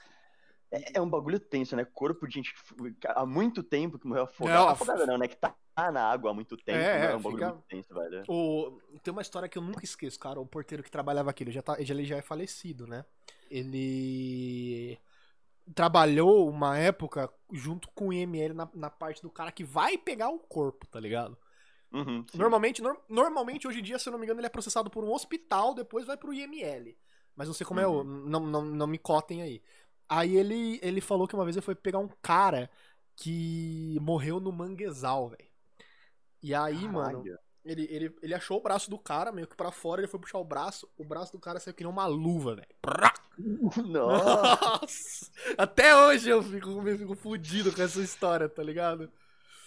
É, 0.71 0.99
é 0.99 1.01
um 1.01 1.09
bagulho 1.09 1.39
tenso, 1.39 1.77
né? 1.77 1.85
Corpo 1.85 2.27
de 2.27 2.35
gente 2.35 2.53
há 3.07 3.25
muito 3.25 3.63
tempo 3.63 3.99
que 3.99 4.07
morreu 4.07 4.25
Não, 4.25 4.29
afogado. 4.31 4.69
a- 4.69 4.73
Afogada 4.73 5.07
não, 5.07 5.17
né? 5.17 5.29
Que 5.29 5.37
tá 5.37 5.55
na 5.93 6.03
água 6.03 6.31
há 6.31 6.35
muito 6.35 6.57
tempo. 6.57 6.79
É, 6.79 6.99
né? 6.99 7.07
é, 7.07 7.13
é 7.13 7.17
um 7.17 7.21
bagulho 7.23 7.37
fica- 7.45 7.53
muito 7.53 7.67
tenso, 7.69 7.95
velho. 7.95 8.25
O, 8.29 8.81
tem 9.03 9.13
uma 9.13 9.23
história 9.23 9.49
que 9.49 9.57
eu 9.57 9.63
nunca 9.63 9.85
esqueço, 9.85 10.19
cara. 10.19 10.41
O 10.41 10.47
porteiro 10.47 10.83
que 10.83 10.91
trabalhava 10.91 11.31
aqui, 11.31 11.45
ele 11.45 11.53
já, 11.53 11.63
tá, 11.63 11.77
ele 11.81 12.05
já 12.05 12.17
é 12.17 12.23
falecido, 12.23 12.87
né? 12.87 13.05
Ele 13.49 14.99
trabalhou 15.75 16.49
uma 16.49 16.79
época 16.79 17.33
junto 17.53 17.89
com 17.95 18.09
o 18.09 18.13
IML 18.13 18.55
na, 18.55 18.69
na 18.75 18.91
parte 18.91 19.23
do 19.23 19.31
cara 19.31 19.51
que 19.53 19.65
vai 19.65 19.97
pegar 19.99 20.29
o 20.31 20.39
corpo, 20.39 20.87
tá 20.87 20.99
ligado? 21.01 21.37
Uhum. 21.93 22.25
Normalmente, 22.35 22.83
nor- 22.83 23.01
normalmente, 23.09 23.67
hoje 23.67 23.81
em 23.81 23.83
dia, 23.83 23.99
se 23.99 24.09
eu 24.09 24.13
não 24.13 24.19
me 24.19 24.27
engano, 24.27 24.41
ele 24.41 24.47
é 24.47 24.51
processado 24.51 24.91
por 24.91 25.05
um 25.05 25.13
hospital, 25.13 25.75
depois 25.75 26.07
vai 26.07 26.17
pro 26.17 26.33
IML. 26.33 26.97
Mas 27.35 27.49
não 27.49 27.55
sei 27.55 27.67
como 27.67 27.81
é 27.81 27.87
o. 27.87 28.03
Não, 28.03 28.41
não, 28.41 28.65
não 28.65 28.87
me 28.87 28.99
cotem 28.99 29.43
aí. 29.43 29.63
Aí 30.09 30.37
ele, 30.37 30.79
ele 30.83 31.01
falou 31.01 31.27
que 31.27 31.35
uma 31.35 31.45
vez 31.45 31.57
ele 31.57 31.65
foi 31.65 31.75
pegar 31.75 31.99
um 31.99 32.09
cara 32.23 32.71
que 33.15 33.99
morreu 34.01 34.39
no 34.41 34.53
manguezal, 34.53 35.29
velho. 35.29 35.49
E 36.43 36.55
aí, 36.55 36.87
mano, 36.89 37.23
Caralho. 37.23 37.39
ele, 37.65 37.87
ele, 37.91 38.17
ele 38.23 38.35
achou 38.35 38.59
o 38.59 38.63
braço 38.63 38.89
do 38.89 38.99
cara 38.99 39.33
meio 39.33 39.47
que 39.49 39.57
pra 39.57 39.73
fora, 39.73 40.01
ele 40.01 40.09
foi 40.09 40.21
puxar 40.21 40.39
o 40.39 40.45
braço, 40.45 40.89
o 40.97 41.05
braço 41.05 41.33
do 41.33 41.39
cara 41.41 41.59
saiu 41.59 41.75
que 41.75 41.83
nem 41.83 41.93
uma 41.93 42.07
luva, 42.07 42.55
velho. 42.57 42.69
Nossa! 43.87 45.31
Até 45.59 45.97
hoje 45.97 46.29
eu 46.31 46.43
fico, 46.43 46.71
eu 46.89 46.99
fico 46.99 47.15
fudido 47.15 47.73
com 47.73 47.83
essa 47.83 48.01
história, 48.01 48.49
tá 48.49 48.63
ligado? 48.63 49.11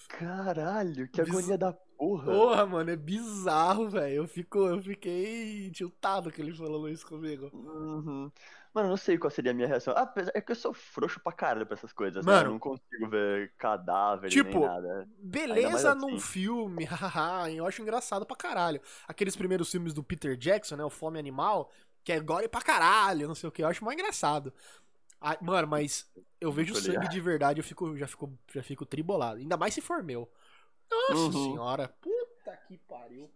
Caralho, 0.10 1.08
que 1.08 1.22
Biz- 1.24 1.30
agonia 1.34 1.58
da 1.58 1.72
porra. 1.98 2.26
Porra, 2.26 2.66
mano, 2.66 2.90
é 2.90 2.96
bizarro, 2.96 3.88
velho. 3.90 4.16
Eu, 4.16 4.28
fico, 4.28 4.58
eu 4.68 4.82
fiquei 4.82 5.70
tiltado 5.72 6.32
que 6.32 6.42
ele 6.42 6.54
falou 6.54 6.90
isso 6.90 7.06
comigo. 7.08 7.50
Uhum. 7.54 8.32
Mano, 8.74 8.88
eu 8.88 8.90
não 8.90 8.98
sei 8.98 9.18
qual 9.18 9.32
seria 9.32 9.52
a 9.52 9.54
minha 9.54 9.68
reação. 9.68 9.94
Ah, 9.96 10.02
apesar- 10.02 10.32
é 10.36 10.42
que 10.42 10.52
eu 10.52 10.56
sou 10.56 10.74
froxo 10.74 11.20
pra 11.20 11.32
caralho 11.32 11.66
pra 11.66 11.76
essas 11.76 11.94
coisas, 11.94 12.26
né? 12.26 12.32
Mano. 12.32 12.48
Eu 12.48 12.52
não 12.54 12.60
consigo 12.60 13.08
ver 13.10 13.54
cadáver 13.58 14.30
Tipo, 14.30 14.60
nem 14.60 14.68
nada. 14.68 15.08
Beleza 15.20 15.70
mais 15.94 16.02
num 16.02 16.16
assim. 16.16 16.20
filme, 16.20 16.84
hahaha, 16.86 17.52
eu 17.52 17.66
acho 17.66 17.82
engraçado 17.82 18.26
pra 18.26 18.36
caralho. 18.36 18.82
Aqueles 19.08 19.36
primeiros 19.36 19.72
filmes 19.72 19.94
do 19.94 20.04
Peter 20.04 20.36
Jackson, 20.36 20.76
né? 20.76 20.84
O 20.84 20.90
Fome 20.90 21.18
Animal, 21.20 21.72
que 22.04 22.12
é 22.12 22.20
gore 22.20 22.48
pra 22.48 22.62
caralho, 22.62 23.28
não 23.28 23.36
sei 23.36 23.48
o 23.50 23.52
que, 23.52 23.64
eu 23.64 23.68
acho 23.68 23.84
mais 23.86 23.98
engraçado. 23.98 24.54
Ah, 25.22 25.38
mano, 25.42 25.68
mas 25.68 26.10
eu 26.40 26.52
vejo 26.52 26.74
sangue 26.76 27.08
de 27.10 27.20
verdade, 27.20 27.60
eu 27.60 27.64
fico, 27.64 27.96
já, 27.98 28.08
fico, 28.08 28.32
já 28.54 28.64
fico 28.64 28.86
tribolado. 28.86 29.40
Ainda 29.40 29.58
mais 29.58 29.74
se 29.74 29.82
for 29.82 30.02
meu. 30.02 30.30
Nossa 31.10 31.14
Uhum. 31.16 31.32
senhora. 31.52 31.88
Puta 32.02 32.58
que 32.68 32.78
pariu. 32.78 33.30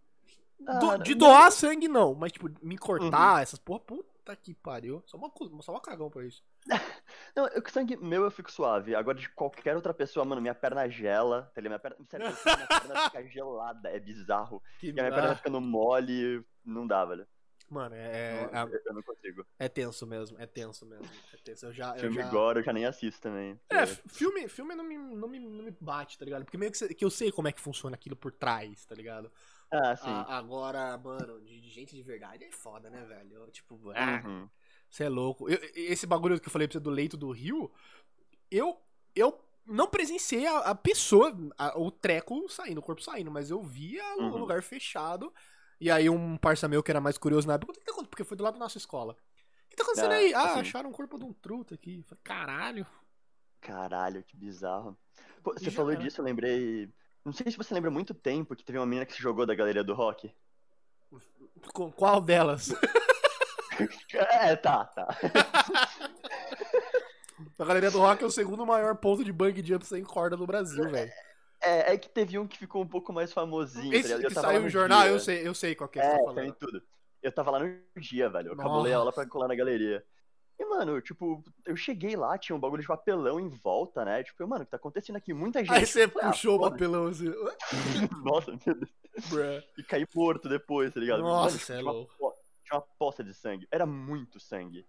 Ah, 0.66 0.78
Do- 0.78 0.98
de 0.98 1.10
não- 1.14 1.18
doar 1.18 1.52
sangue, 1.52 1.86
não. 1.88 2.14
Mas, 2.14 2.32
tipo, 2.32 2.48
me 2.62 2.74
Uhum. 2.74 2.80
cortar, 2.80 3.42
essas 3.42 3.58
porra, 3.58 3.80
puta 3.80 4.34
que 4.36 4.54
pariu. 4.54 5.02
Só 5.06 5.16
uma, 5.18 5.30
só 5.60 5.72
uma 5.72 5.80
cagão 5.80 6.08
pra 6.10 6.24
isso. 6.24 6.42
Não, 7.36 7.46
eu, 7.48 7.62
sangue 7.68 7.96
meu 7.96 8.22
eu 8.24 8.30
fico 8.30 8.50
suave. 8.50 8.94
Agora 8.94 9.18
de 9.18 9.28
qualquer 9.28 9.74
outra 9.76 9.92
pessoa, 9.92 10.24
mano, 10.24 10.40
minha 10.40 10.54
perna 10.54 10.88
gela. 10.88 11.50
Tá 11.54 11.60
ligado? 11.60 11.72
Minha 11.72 11.78
perna, 11.80 12.06
sério, 12.08 12.26
minha 12.26 12.66
perna 12.80 13.04
fica 13.10 13.26
gelada. 13.28 13.88
É 13.90 13.98
bizarro. 14.00 14.62
Que, 14.78 14.86
E 14.86 14.90
a 14.90 14.92
minha 14.94 15.10
perna 15.10 15.34
ficando 15.36 15.60
mole. 15.60 16.42
Não 16.64 16.86
dá, 16.86 17.04
velho. 17.04 17.26
Mano, 17.68 17.94
é, 17.94 18.48
Não, 18.52 18.60
é, 18.68 18.82
eu 18.86 18.94
não 18.94 19.02
consigo. 19.02 19.46
é 19.58 19.68
tenso 19.68 20.06
mesmo. 20.06 20.36
É 20.38 20.46
tenso 20.46 20.84
mesmo. 20.86 21.08
É 21.32 21.36
tenso. 21.38 21.66
Eu 21.66 21.72
já. 21.72 21.94
Eu 21.94 22.00
Filme 22.00 22.16
já... 22.16 22.28
gore 22.30 22.58
eu 22.60 22.64
já 22.64 22.72
nem 22.72 22.84
assisto 22.86 23.20
também. 23.20 23.58
É, 23.70 23.86
filme, 23.86 24.48
filme 24.48 24.74
não, 24.74 24.84
me, 24.84 24.96
não, 24.96 25.28
me, 25.28 25.38
não 25.38 25.64
me 25.64 25.70
bate, 25.80 26.18
tá 26.18 26.24
ligado? 26.24 26.44
Porque 26.44 26.58
meio 26.58 26.70
que, 26.72 26.94
que 26.94 27.04
eu 27.04 27.10
sei 27.10 27.30
como 27.32 27.48
é 27.48 27.52
que 27.52 27.60
funciona 27.60 27.94
aquilo 27.96 28.16
por 28.16 28.32
trás, 28.32 28.84
tá 28.84 28.94
ligado? 28.94 29.30
Ah, 29.70 29.96
sim. 29.96 30.04
A- 30.08 30.36
agora, 30.38 30.96
mano, 30.98 31.40
de, 31.42 31.60
de 31.60 31.70
gente 31.70 31.94
de 31.96 32.02
verdade 32.02 32.44
é 32.44 32.50
foda, 32.52 32.88
né, 32.90 33.04
velho? 33.04 33.34
Eu, 33.34 33.50
Tipo, 33.50 33.90
ah, 33.94 34.22
Uhum. 34.24 34.48
você 34.90 35.04
é 35.04 35.08
louco. 35.08 35.48
Eu- 35.50 35.58
esse 35.74 36.06
bagulho 36.06 36.38
que 36.40 36.46
eu 36.48 36.52
falei 36.52 36.68
pra 36.68 36.74
você 36.74 36.80
do 36.80 36.90
leito 36.90 37.16
do 37.16 37.30
rio, 37.32 37.72
eu, 38.50 38.78
eu 39.16 39.40
não 39.66 39.86
presenciei 39.88 40.46
a, 40.46 40.58
a 40.58 40.74
pessoa, 40.74 41.34
a- 41.58 41.78
o 41.78 41.90
treco 41.90 42.48
saindo, 42.48 42.78
o 42.78 42.82
corpo 42.82 43.02
saindo, 43.02 43.30
mas 43.30 43.50
eu 43.50 43.62
via 43.62 44.02
o 44.18 44.22
Uhum. 44.24 44.36
lugar 44.36 44.62
fechado. 44.62 45.32
E 45.84 45.90
aí 45.90 46.08
um 46.08 46.38
parça 46.38 46.66
meu 46.66 46.82
que 46.82 46.90
era 46.90 46.98
mais 46.98 47.18
curioso 47.18 47.46
na 47.46 47.54
época, 47.56 47.72
o 47.72 47.74
que 47.74 47.80
tá 47.80 47.92
acontecendo? 47.92 48.08
Porque 48.08 48.24
foi 48.24 48.38
do 48.38 48.42
lado 48.42 48.54
da 48.54 48.58
nossa 48.60 48.78
escola. 48.78 49.12
O 49.12 49.68
que 49.68 49.76
tá 49.76 49.82
acontecendo 49.82 50.12
Ah, 50.12 50.14
aí? 50.14 50.32
Ah, 50.34 50.54
sim. 50.54 50.60
acharam 50.60 50.88
o 50.88 50.92
corpo 50.94 51.18
de 51.18 51.26
um 51.26 51.32
truta 51.34 51.74
aqui. 51.74 52.02
Falei, 52.08 52.22
caralho. 52.24 52.86
Caralho, 53.60 54.22
que 54.24 54.34
bizarro. 54.34 54.96
Pô, 55.42 55.52
você 55.52 55.66
Já 55.66 55.70
falou 55.72 55.92
era. 55.92 56.00
disso, 56.00 56.22
eu 56.22 56.24
lembrei. 56.24 56.90
Não 57.22 57.34
sei 57.34 57.50
se 57.50 57.58
você 57.58 57.74
lembra 57.74 57.90
muito 57.90 58.14
tempo 58.14 58.56
que 58.56 58.64
teve 58.64 58.78
uma 58.78 58.86
menina 58.86 59.04
que 59.04 59.12
se 59.12 59.20
jogou 59.20 59.44
da 59.44 59.54
galeria 59.54 59.84
do 59.84 59.92
rock. 59.92 60.34
Com 61.74 61.92
qual 61.92 62.18
delas? 62.22 62.70
É, 64.14 64.54
tá, 64.54 64.84
tá. 64.84 65.08
A 67.58 67.64
Galeria 67.64 67.90
do 67.90 67.98
Rock 67.98 68.22
é 68.22 68.26
o 68.26 68.30
segundo 68.30 68.64
maior 68.64 68.94
ponto 68.94 69.24
de 69.24 69.32
bang 69.32 69.66
jump 69.66 69.84
sem 69.84 70.04
corda 70.04 70.36
do 70.36 70.46
Brasil, 70.46 70.88
velho. 70.88 71.12
É, 71.64 71.94
é 71.94 71.98
que 71.98 72.08
teve 72.08 72.38
um 72.38 72.46
que 72.46 72.58
ficou 72.58 72.82
um 72.82 72.86
pouco 72.86 73.12
mais 73.12 73.32
famosinho. 73.32 73.90
tá 73.90 73.96
Esse 73.96 74.18
que 74.18 74.34
saiu 74.34 74.62
no 74.62 74.68
jornal, 74.68 75.02
dia. 75.02 75.10
eu 75.10 75.20
sei, 75.20 75.46
eu 75.46 75.54
sei 75.54 75.74
qual 75.74 75.88
que 75.88 75.98
é 75.98 76.02
que 76.02 76.08
É, 76.08 76.18
você 76.18 76.46
tá 76.46 76.56
tudo. 76.58 76.82
Eu 77.22 77.32
tava 77.32 77.50
lá 77.52 77.58
no 77.58 78.00
dia, 78.00 78.28
velho. 78.28 78.48
Eu 78.50 78.56
cabulei 78.56 78.92
a 78.92 78.98
aula 78.98 79.12
pra 79.12 79.26
colar 79.26 79.48
na 79.48 79.54
galeria. 79.54 80.04
E, 80.58 80.64
mano, 80.66 81.00
tipo, 81.00 81.42
eu 81.64 81.74
cheguei 81.74 82.14
lá, 82.14 82.38
tinha 82.38 82.54
um 82.54 82.60
bagulho 82.60 82.82
de 82.82 82.86
papelão 82.86 83.40
em 83.40 83.48
volta, 83.48 84.04
né? 84.04 84.22
Tipo, 84.22 84.42
eu, 84.42 84.46
mano, 84.46 84.62
o 84.62 84.64
que 84.64 84.70
tá 84.70 84.76
acontecendo 84.76 85.16
aqui? 85.16 85.32
Muita 85.32 85.60
gente. 85.60 85.72
Aí 85.72 85.86
você 85.86 86.02
ah, 86.02 86.30
puxou 86.30 86.56
o 86.56 86.60
papelão 86.60 87.08
assim. 87.08 87.32
Nossa, 88.22 88.52
meu 88.52 88.74
Deus. 88.74 88.90
bruh. 89.30 89.62
E 89.76 89.82
caí 89.82 90.06
morto 90.14 90.48
depois, 90.48 90.92
tá 90.92 91.00
ligado? 91.00 91.22
Nossa, 91.22 91.72
Mano, 91.72 91.80
é 91.80 91.82
uma, 91.82 91.92
louco. 91.92 92.34
tinha 92.64 92.78
uma 92.78 92.86
poça 92.98 93.24
de 93.24 93.34
sangue. 93.34 93.66
Era 93.70 93.86
muito 93.86 94.38
sangue. 94.38 94.86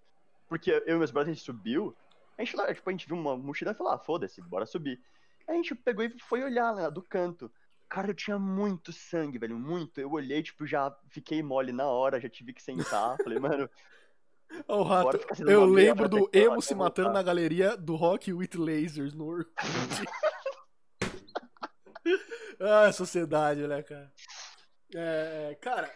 Porque 0.48 0.72
eu 0.86 0.96
e 0.96 1.00
meus 1.00 1.10
brothers, 1.10 1.32
a 1.32 1.36
gente 1.36 1.46
subiu. 1.46 1.96
A 2.38 2.44
gente, 2.44 2.56
lá, 2.56 2.72
tipo, 2.72 2.88
a 2.88 2.94
gente 2.94 3.08
viu 3.08 3.16
uma 3.16 3.36
multidão 3.36 3.74
e 3.74 3.76
falou, 3.76 3.94
ah, 3.94 3.98
foda-se, 3.98 4.42
bora 4.42 4.66
subir. 4.66 5.02
A 5.48 5.54
gente 5.54 5.76
pegou 5.76 6.04
e 6.04 6.20
foi 6.20 6.44
olhar 6.44 6.74
né, 6.76 6.90
do 6.90 7.02
canto. 7.02 7.52
Cara, 7.88 8.10
eu 8.10 8.16
tinha 8.16 8.40
muito 8.40 8.92
sangue, 8.92 9.38
velho, 9.38 9.58
muito. 9.58 10.00
Eu 10.00 10.12
olhei, 10.12 10.42
tipo, 10.42 10.66
já 10.66 10.96
fiquei 11.10 11.44
mole 11.44 11.72
na 11.72 11.86
hora, 11.86 12.20
já 12.20 12.30
tive 12.30 12.52
que 12.52 12.62
sentar. 12.62 13.16
Falei, 13.24 13.40
mano, 13.40 13.70
Ó, 14.68 14.80
o 14.80 14.84
rato. 14.84 15.20
Eu 15.48 15.66
lembro 15.66 16.08
do 16.08 16.30
emo 16.34 16.62
se 16.62 16.76
matando 16.76 17.12
na 17.12 17.24
galeria 17.24 17.76
do 17.76 17.96
Rock 17.96 18.32
with 18.32 18.52
Lasers 18.56 19.14
no 19.14 19.26
Orkut. 19.26 19.56
ah, 22.60 22.92
sociedade, 22.92 23.68
né, 23.68 23.84
cara? 23.84 24.12
É, 24.94 25.58
cara, 25.62 25.92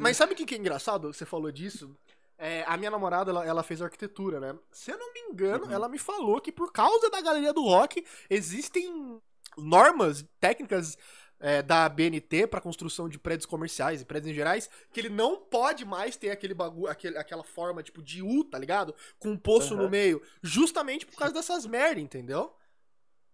mas 0.00 0.16
sabe 0.16 0.34
o 0.34 0.36
que 0.36 0.44
que 0.44 0.54
é 0.54 0.58
engraçado? 0.58 1.12
Você 1.12 1.24
falou 1.24 1.50
disso. 1.50 1.96
É, 2.36 2.64
a 2.66 2.76
minha 2.76 2.90
namorada, 2.90 3.30
ela, 3.30 3.44
ela 3.46 3.62
fez 3.62 3.80
arquitetura, 3.80 4.40
né? 4.40 4.58
Se 4.72 4.90
eu 4.90 4.98
não 4.98 5.12
me 5.12 5.20
engano, 5.20 5.66
Uhum. 5.66 5.70
ela 5.70 5.88
me 5.88 5.98
falou 5.98 6.40
que 6.40 6.50
por 6.50 6.72
causa 6.72 7.08
da 7.10 7.20
galeria 7.20 7.52
do 7.52 7.62
rock, 7.62 8.04
existem 8.28 9.20
normas, 9.56 10.24
técnicas 10.40 10.98
é, 11.38 11.62
da 11.62 11.88
BNT 11.88 12.46
pra 12.48 12.60
construção 12.60 13.08
de 13.08 13.18
prédios 13.18 13.46
comerciais 13.46 14.00
e 14.00 14.04
prédios 14.04 14.32
em 14.32 14.34
gerais, 14.34 14.68
que 14.92 15.00
ele 15.00 15.08
não 15.10 15.36
pode 15.36 15.84
mais 15.84 16.16
ter 16.16 16.30
aquele 16.30 16.54
bagulho, 16.54 16.88
aquele, 16.90 17.16
aquela 17.18 17.44
forma 17.44 17.82
tipo 17.82 18.02
de 18.02 18.20
U, 18.22 18.42
tá 18.44 18.58
ligado? 18.58 18.94
Com 19.18 19.30
um 19.30 19.38
poço 19.38 19.76
no 19.76 19.82
Aham. 19.82 19.90
meio, 19.90 20.22
justamente 20.42 21.06
por 21.06 21.16
causa 21.16 21.34
dessas 21.34 21.66
merda, 21.66 22.00
entendeu? 22.00 22.52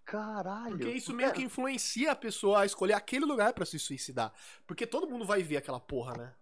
caralho. 0.05 0.71
Porque 0.77 0.91
isso 0.91 1.15
meio 1.15 1.33
que 1.33 1.43
influencia 1.43 2.11
a 2.13 2.17
pessoa 2.17 2.63
a 2.63 2.67
escolher 2.67 2.95
aquele 2.95 3.25
lugar 3.25 3.53
pra 3.53 3.65
se 3.65 3.79
suicidar. 3.79 4.33
Porque 4.67 4.87
todo 4.87 5.09
mundo 5.09 5.25
vai 5.25 5.43
ver 5.43 5.57
aquela 5.59 5.79
porra, 5.81 6.17
né? 6.17 6.35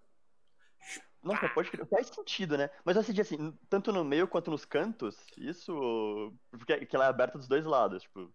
Nossa, 1.33 1.49
pode 1.51 1.71
crer. 1.71 1.87
Faz 1.87 2.09
sentido, 2.09 2.57
né? 2.57 2.71
Mas 2.85 2.97
eu 2.97 3.03
senti 3.03 3.21
assim, 3.21 3.57
tanto 3.69 3.93
no 3.93 4.05
meio 4.05 4.27
quanto 4.27 4.51
nos 4.51 4.65
cantos, 4.65 5.17
isso. 5.37 6.33
Porque 6.51 6.85
que 6.87 6.97
ela 6.97 7.07
é 7.07 7.09
aberta 7.09 7.39
dos 7.39 7.47
dois 7.49 7.65
lados, 7.65 8.03
tipo. 8.03 8.33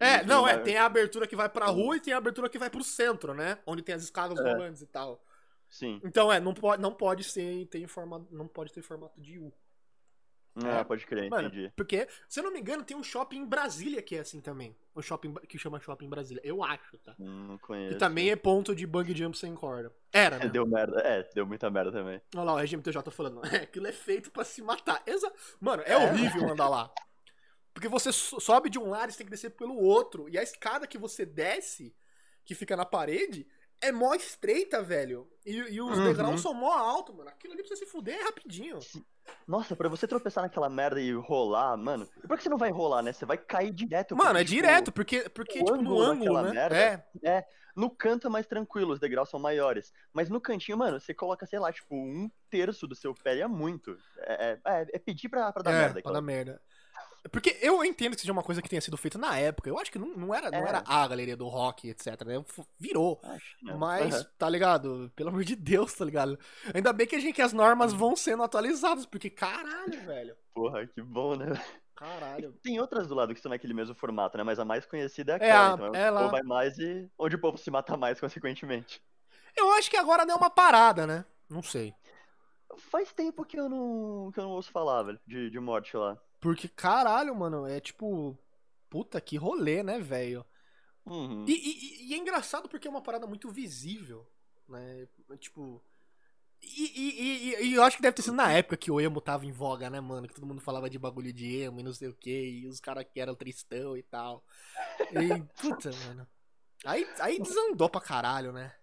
É, 0.00 0.24
não, 0.24 0.46
é, 0.48 0.54
uma- 0.54 0.62
tem 0.62 0.76
a 0.76 0.84
abertura 0.84 1.26
que 1.26 1.36
vai 1.36 1.48
pra 1.48 1.66
rua 1.66 1.96
e 1.96 2.00
tem 2.00 2.12
a 2.12 2.16
abertura 2.18 2.48
que 2.48 2.58
vai 2.58 2.68
pro 2.68 2.82
centro, 2.82 3.34
né? 3.34 3.58
Onde 3.66 3.82
tem 3.82 3.94
as 3.94 4.02
escadas 4.02 4.38
É. 4.38 4.42
rolantes 4.52 4.82
e 4.82 4.86
tal. 4.86 5.22
Sim. 5.68 6.00
Então, 6.04 6.32
é, 6.32 6.40
não 6.40 6.54
pode, 6.54 6.80
não 6.82 6.92
pode 6.92 7.22
ser, 7.24 7.66
ter 7.66 7.86
formato, 7.86 8.26
não 8.30 8.46
pode 8.48 8.72
ter 8.72 8.82
formato 8.82 9.20
de 9.20 9.38
U. 9.38 9.52
Ah, 10.64 10.84
pode 10.84 11.04
crer, 11.06 11.28
Mano, 11.28 11.48
entendi. 11.48 11.70
porque, 11.76 12.08
se 12.28 12.40
eu 12.40 12.44
não 12.44 12.52
me 12.52 12.60
engano, 12.60 12.82
tem 12.82 12.96
um 12.96 13.02
shopping 13.02 13.38
em 13.38 13.44
Brasília 13.44 14.00
que 14.00 14.16
é 14.16 14.20
assim 14.20 14.40
também. 14.40 14.74
Um 14.94 15.02
shopping 15.02 15.34
que 15.48 15.58
chama 15.58 15.78
Shopping 15.78 16.08
Brasília. 16.08 16.40
Eu 16.44 16.64
acho, 16.64 16.96
tá? 16.98 17.14
Hum, 17.20 17.46
Não 17.48 17.54
E 17.56 17.58
conheço. 17.58 17.98
também 17.98 18.30
é 18.30 18.36
ponto 18.36 18.74
de 18.74 18.86
bang 18.86 19.14
jump 19.14 19.36
sem 19.36 19.54
corda. 19.54 19.92
Era, 20.12 20.38
né? 20.38 20.48
Deu 20.48 20.66
merda. 20.66 21.00
É, 21.02 21.22
deu 21.34 21.46
muita 21.46 21.68
merda 21.68 21.92
também. 21.92 22.20
Olha 22.34 22.44
lá, 22.44 22.54
o 22.54 22.58
RGMTJ 22.58 23.02
tá 23.02 23.10
falando. 23.10 23.44
É, 23.44 23.56
aquilo 23.64 23.86
é 23.86 23.92
feito 23.92 24.30
pra 24.30 24.44
se 24.44 24.62
matar. 24.62 25.02
Exa 25.06 25.30
Mano, 25.60 25.82
é, 25.84 25.92
É. 25.92 25.96
horrível 25.98 26.48
andar 26.50 26.68
lá. 26.68 26.90
Porque 27.74 27.88
você 27.88 28.10
so- 28.10 28.40
sobe 28.40 28.70
de 28.70 28.78
um 28.78 28.88
lado 28.88 29.10
e 29.10 29.12
você 29.12 29.18
tem 29.18 29.26
que 29.26 29.30
descer 29.32 29.50
pelo 29.50 29.76
outro. 29.76 30.28
E 30.30 30.38
a 30.38 30.42
escada 30.42 30.86
que 30.86 30.96
você 30.96 31.26
desce, 31.26 31.94
que 32.42 32.54
fica 32.54 32.74
na 32.74 32.86
parede, 32.86 33.46
é 33.82 33.92
mó 33.92 34.14
estreita, 34.14 34.82
velho. 34.82 35.28
E, 35.44 35.50
e 35.54 35.80
os 35.82 35.98
Uhum. 35.98 36.04
degraus 36.04 36.40
são 36.40 36.54
mó 36.54 36.72
altos, 36.72 37.14
mano. 37.14 37.28
Aquilo 37.28 37.52
ali 37.52 37.62
pra 37.62 37.68
você 37.68 37.84
se 37.84 37.90
fuder 37.90 38.16
é 38.18 38.22
rapidinho. 38.22 38.78
Nossa, 39.46 39.76
pra 39.76 39.88
você 39.88 40.06
tropeçar 40.06 40.42
naquela 40.42 40.68
merda 40.68 41.00
e 41.00 41.12
rolar, 41.12 41.76
mano. 41.76 42.06
Por 42.26 42.36
que 42.36 42.42
você 42.42 42.48
não 42.48 42.58
vai 42.58 42.70
rolar, 42.70 43.02
né? 43.02 43.12
Você 43.12 43.24
vai 43.24 43.38
cair 43.38 43.72
direto. 43.72 44.16
Mano, 44.16 44.30
porque, 44.30 44.40
é 44.40 44.44
tipo, 44.44 44.54
direto, 44.62 44.92
porque, 44.92 45.28
porque 45.30 45.58
tipo, 45.58 45.70
no 45.76 45.80
ângulo 46.00 46.02
ângulo, 46.02 46.34
daquela 46.34 46.42
né? 46.42 46.52
merda- 46.52 47.04
É. 47.22 47.44
No 47.76 47.90
canto 47.90 48.26
é 48.26 48.30
mais 48.30 48.46
tranquilo, 48.46 48.94
os 48.94 48.98
degraus 48.98 49.28
são 49.28 49.38
maiores. 49.38 49.92
Mas 50.10 50.30
no 50.30 50.40
cantinho, 50.40 50.78
mano, 50.78 50.98
você 50.98 51.12
coloca, 51.12 51.44
sei 51.44 51.58
lá, 51.58 51.70
tipo, 51.70 51.94
um 51.94 52.30
terço 52.48 52.86
do 52.86 52.94
seu 52.94 53.14
pé 53.14 53.36
e 53.36 53.42
é 53.42 53.46
muito. 53.46 53.98
É, 54.18 54.58
é, 54.64 54.86
é 54.94 54.98
pedir 54.98 55.28
pra, 55.28 55.52
pra 55.52 55.62
dar 55.62 55.72
é, 55.72 55.78
merda. 55.80 56.00
pra 56.02 56.12
dar 56.12 56.22
merda. 56.22 56.60
Porque 57.30 57.56
eu 57.60 57.84
entendo 57.84 58.14
que 58.14 58.20
seja 58.20 58.32
uma 58.32 58.42
coisa 58.42 58.60
que 58.62 58.68
tenha 58.68 58.80
sido 58.80 58.96
feita 58.96 59.18
na 59.18 59.38
época. 59.38 59.68
Eu 59.68 59.78
acho 59.78 59.90
que 59.90 59.98
não, 59.98 60.08
não, 60.16 60.34
era, 60.34 60.50
não 60.50 60.58
É. 60.64 60.68
era 60.68 60.84
a 60.86 61.06
galeria 61.08 61.36
do 61.36 61.48
rock, 61.48 61.88
etc. 61.88 62.22
Né? 62.24 62.44
Virou. 62.78 63.20
Não. 63.62 63.78
Mas, 63.78 64.14
Aham. 64.14 64.26
tá 64.38 64.48
ligado? 64.48 65.10
Pelo 65.16 65.30
amor 65.30 65.44
de 65.44 65.56
Deus, 65.56 65.92
tá 65.94 66.04
ligado? 66.04 66.38
Ainda 66.74 66.92
bem 66.92 67.06
que 67.06 67.16
a 67.16 67.20
gente 67.20 67.34
que 67.34 67.42
as 67.42 67.52
normas 67.52 67.92
vão 67.92 68.14
sendo 68.16 68.42
atualizadas, 68.42 69.06
porque 69.06 69.30
caralho, 69.30 70.00
velho. 70.04 70.36
Porra, 70.54 70.86
que 70.86 71.02
bom, 71.02 71.34
né? 71.36 71.46
Caralho. 71.94 72.52
Tem 72.62 72.78
outras 72.78 73.06
do 73.08 73.14
lado 73.14 73.34
que 73.34 73.40
são 73.40 73.48
naquele 73.50 73.72
mesmo 73.72 73.94
formato, 73.94 74.36
né? 74.36 74.44
Mas 74.44 74.58
a 74.58 74.64
mais 74.64 74.84
conhecida 74.84 75.32
é 75.32 75.34
É 75.34 75.50
aquela. 75.50 75.70
a- 75.70 75.74
então 75.74 75.94
é 75.94 76.10
o 76.10 76.14
povo 76.16 76.30
vai 76.30 76.42
mais 76.42 76.78
e 76.78 77.08
onde 77.18 77.36
o 77.36 77.40
povo 77.40 77.56
se 77.56 77.70
mata 77.70 77.96
mais, 77.96 78.20
consequentemente. 78.20 79.02
Eu 79.56 79.72
acho 79.72 79.88
que 79.90 79.96
agora 79.96 80.26
deu 80.26 80.36
uma 80.36 80.50
parada, 80.50 81.06
né? 81.06 81.24
Não 81.48 81.62
sei. 81.62 81.94
Faz 82.90 83.12
tempo 83.14 83.44
que 83.44 83.58
eu 83.58 83.68
não, 83.70 84.30
que 84.32 84.38
eu 84.38 84.44
não 84.44 84.50
ouço 84.50 84.70
falar, 84.70 85.02
velho, 85.04 85.18
de, 85.26 85.48
de 85.48 85.58
morte 85.58 85.96
lá. 85.96 86.18
Porque, 86.40 86.68
caralho, 86.68 87.34
mano, 87.34 87.66
é 87.66 87.80
tipo. 87.80 88.36
Puta 88.88 89.20
que 89.20 89.36
rolê, 89.36 89.82
né, 89.82 89.98
velho? 89.98 90.44
Uhum. 91.04 91.44
E, 91.46 91.52
e- 91.52 92.08
e 92.08 92.14
é 92.14 92.16
engraçado 92.16 92.68
porque 92.68 92.86
é 92.86 92.90
uma 92.90 93.02
parada 93.02 93.26
muito 93.26 93.50
visível, 93.50 94.26
né? 94.68 95.06
Tipo. 95.38 95.82
E, 96.62 97.64
e- 97.64 97.74
eu 97.74 97.82
acho 97.82 97.96
que 97.96 98.02
deve 98.02 98.14
ter 98.16 98.22
sido 98.22 98.34
na 98.34 98.50
época 98.52 98.76
que 98.76 98.90
o 98.90 99.00
emo 99.00 99.20
tava 99.20 99.44
em 99.44 99.52
voga, 99.52 99.90
né, 99.90 100.00
mano? 100.00 100.26
Que 100.26 100.34
todo 100.34 100.46
mundo 100.46 100.60
falava 100.60 100.88
de 100.88 100.98
bagulho 100.98 101.32
de 101.32 101.58
emo 101.58 101.80
e 101.80 101.82
não 101.82 101.92
sei 101.92 102.08
o 102.08 102.14
que, 102.14 102.30
e 102.60 102.66
os 102.66 102.80
caras 102.80 103.04
que 103.12 103.20
eram 103.20 103.34
tristão 103.34 103.96
e 103.96 104.02
tal. 104.02 104.42
E, 105.12 105.42
puta, 105.60 105.90
mano. 106.06 106.26
Aí, 106.84 107.06
aí 107.20 107.38
desandou 107.40 107.88
pra 107.88 108.00
caralho, 108.00 108.52
né? 108.52 108.74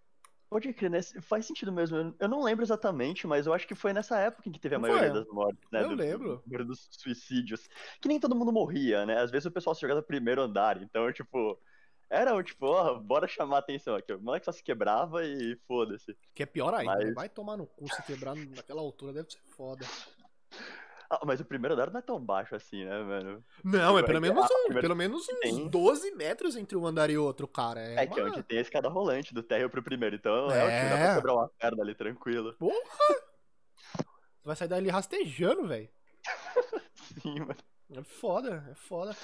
Pode 0.53 0.71
crer, 0.71 0.91
né? 0.91 1.01
Faz 1.21 1.47
sentido 1.47 1.71
mesmo. 1.71 2.13
Eu- 2.19 2.29
não 2.29 2.43
lembro 2.43 2.63
exatamente, 2.63 3.25
mas 3.25 3.47
eu 3.47 3.53
acho 3.55 3.67
que 3.67 3.73
foi 3.73 3.91
nessa 3.91 4.19
época 4.19 4.47
em 4.47 4.51
que 4.51 4.59
teve 4.59 4.75
a 4.75 4.77
Não 4.77 4.87
maioria 4.87 5.09
foi? 5.09 5.19
das 5.23 5.27
mortes, 5.33 5.67
né? 5.71 5.83
Eu 5.83 5.89
do- 5.89 5.95
lembro. 5.95 6.43
do 6.45 6.65
dos 6.65 6.87
suicídios. 6.91 7.67
Que 7.99 8.07
nem 8.07 8.19
todo 8.19 8.35
mundo 8.35 8.51
morria, 8.53 9.03
né? 9.03 9.19
Às 9.19 9.31
vezes 9.31 9.47
o 9.47 9.51
pessoal 9.51 9.73
se 9.73 9.81
jogava 9.81 9.99
do 10.01 10.05
primeiro 10.05 10.43
andar. 10.43 10.79
Então, 10.79 11.11
tipo, 11.11 11.59
era 12.07 12.35
o 12.35 12.43
tipo, 12.43 12.67
ó, 12.67 12.99
bora 12.99 13.27
chamar 13.27 13.55
a 13.55 13.59
atenção 13.59 13.95
aqui. 13.95 14.13
O 14.13 14.21
moleque 14.21 14.45
só 14.45 14.51
se 14.51 14.61
quebrava 14.63 15.25
e 15.25 15.55
foda-se. 15.67 16.15
Que 16.35 16.43
é 16.43 16.45
pior 16.45 16.71
ainda, 16.75 16.93
né? 16.97 17.05
Mas- 17.05 17.15
Vai 17.15 17.29
tomar 17.29 17.57
no 17.57 17.65
cu 17.65 17.91
se 17.91 18.03
quebrar 18.03 18.35
naquela 18.35 18.81
altura, 18.81 19.11
deve 19.11 19.31
ser 19.31 19.39
foda. 19.57 19.83
Ah, 21.13 21.19
mas 21.25 21.39
o 21.39 21.45
primeiro 21.45 21.73
andar 21.75 21.91
não 21.91 21.99
é 21.99 22.01
tão 22.01 22.19
baixo 22.19 22.55
assim, 22.55 22.83
né, 22.85 23.03
mano? 23.03 23.43
Não, 23.63 23.97
é 23.97 24.01
Tipo, 24.01 24.13
pelo 24.13 24.17
é 24.25 24.29
que 24.29 24.33
menos, 24.35 24.45
um- 24.45 24.63
primeira 24.63 24.81
pelo 24.81 24.95
menos 24.95 25.29
uns 25.29 25.39
tem- 25.39 25.67
12 25.67 26.11
metros 26.11 26.55
entre 26.55 26.75
um 26.77 26.87
andar 26.87 27.09
e 27.09 27.17
outro, 27.17 27.47
cara. 27.47 27.79
É, 27.81 28.03
É, 28.03 28.07
que 28.07 28.19
é 28.19 28.23
onde 28.23 28.41
tem 28.43 28.57
a 28.57 28.61
escada 28.61 28.89
rolante 28.89 29.33
do 29.33 29.43
térreo 29.43 29.69
pro 29.69 29.83
primeiro. 29.83 30.15
Então 30.15 30.49
é, 30.51 30.63
ótimo, 30.65 30.89
dá 30.89 30.95
pra 30.97 31.05
É. 31.11 31.15
quebrar 31.15 31.33
uma 31.35 31.49
perna 31.59 31.83
ali 31.83 31.93
tranquilo. 31.93 32.55
Você 32.59 34.43
vai 34.43 34.55
sair 34.55 34.67
dali 34.67 34.89
rastejando, 34.89 35.67
velho. 35.67 35.89
Sim, 37.21 37.39
mano. 37.39 37.55
É 37.95 38.03
foda, 38.03 38.67
é 38.71 38.75
foda. 38.75 39.15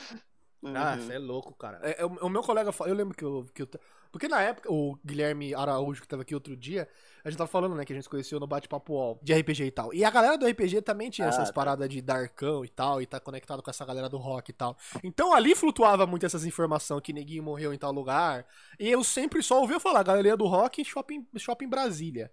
Ah, 0.76 0.94
Uhum. 0.96 1.02
você 1.02 1.14
é 1.14 1.20
louco, 1.20 1.56
cara. 1.56 1.80
É, 1.82 2.02
é, 2.02 2.06
o 2.06 2.10
o 2.26 2.30
meu 2.30 2.44
colega, 2.44 2.72
eu 2.86 2.94
lembro 2.94 3.16
que 3.18 3.24
eu, 3.24 3.46
que 3.54 3.64
eu. 3.64 3.70
Porque 4.12 4.28
na 4.28 4.42
época, 4.42 4.72
o 4.72 4.98
Guilherme 5.06 5.54
Araújo, 5.54 6.02
que 6.02 6.08
tava 6.08 6.24
aqui 6.24 6.34
outro 6.34 6.58
dia, 6.58 6.90
a 7.24 7.30
gente 7.30 7.38
tava 7.38 7.48
falando, 7.48 7.76
né, 7.76 7.86
que 7.86 7.94
a 7.94 7.96
gente 7.96 8.04
se 8.04 8.10
conheceu 8.10 8.40
no 8.40 8.48
bate-papo 8.48 8.94
UOL, 8.94 9.20
de 9.22 9.34
RPG 9.34 9.66
e 9.66 9.72
tal. 9.72 9.94
E 9.94 10.04
a 10.04 10.10
galera 10.10 10.38
do 10.38 10.48
RPG 10.48 10.82
também 10.82 11.10
tinha 11.12 11.28
Ah, 11.28 11.30
essas 11.30 11.50
tá. 11.50 11.54
paradas 11.54 11.88
de 11.88 12.02
Darkão 12.02 12.66
e 12.66 12.70
tal, 12.70 13.02
e 13.02 13.06
tá 13.06 13.20
conectado 13.20 13.62
com 13.62 13.70
essa 13.70 13.86
galera 13.86 14.10
do 14.10 14.18
rock 14.18 14.50
e 14.50 14.54
tal. 14.54 14.76
Então 15.04 15.34
ali 15.34 15.54
flutuava 15.56 16.08
muito 16.08 16.26
essas 16.26 16.44
informações 16.46 17.02
que 17.02 17.14
neguinho 17.14 17.44
morreu 17.44 17.72
em 17.74 17.78
tal 17.78 17.92
lugar. 17.92 18.46
E 18.80 18.90
eu 18.90 19.04
sempre 19.04 19.44
só 19.44 19.62
ouvia 19.62 19.80
falar, 19.80 20.02
galera 20.02 20.36
do 20.36 20.48
rock 20.48 20.84
shopping, 20.84 21.28
shopping 21.38 21.68
Brasília. 21.70 22.32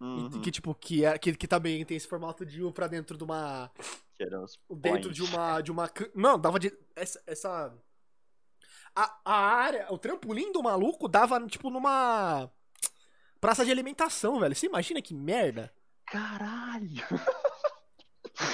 E 0.00 0.04
Uhum. 0.04 0.30
que, 0.40 0.50
tipo, 0.50 0.74
que, 0.74 1.04
é, 1.04 1.16
que, 1.16 1.32
que 1.36 1.46
também 1.46 1.84
tem 1.84 1.96
esse 1.96 2.08
formato 2.08 2.44
de 2.44 2.60
ir 2.60 2.72
pra 2.72 2.88
dentro 2.88 3.16
de 3.16 3.22
uma 3.22 3.70
dentro 4.80 5.12
de 5.12 5.22
uma 5.22 5.60
de 5.60 5.70
uma 5.70 5.88
não 6.14 6.38
dava 6.38 6.58
de 6.58 6.72
essa, 6.96 7.22
essa 7.24 7.72
a, 8.94 9.18
a 9.24 9.34
área 9.34 9.86
o 9.90 9.98
trampolim 9.98 10.52
do 10.52 10.62
maluco 10.62 11.08
dava 11.08 11.44
tipo 11.46 11.70
numa 11.70 12.50
praça 13.40 13.64
de 13.64 13.70
alimentação 13.70 14.38
velho 14.38 14.54
você 14.54 14.66
imagina 14.66 15.00
que 15.00 15.14
merda 15.14 15.72
Caralho! 16.06 17.06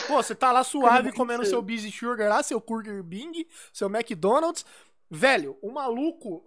pô 0.06 0.22
você 0.22 0.34
tá 0.34 0.52
lá 0.52 0.62
suave 0.62 1.12
comendo 1.12 1.44
seu 1.44 1.60
busy 1.62 1.90
sugar 1.90 2.28
lá 2.28 2.42
seu 2.42 2.60
Burger 2.60 3.02
Bing 3.02 3.46
seu 3.72 3.88
McDonald's 3.88 4.64
velho 5.10 5.58
o 5.60 5.70
maluco 5.70 6.44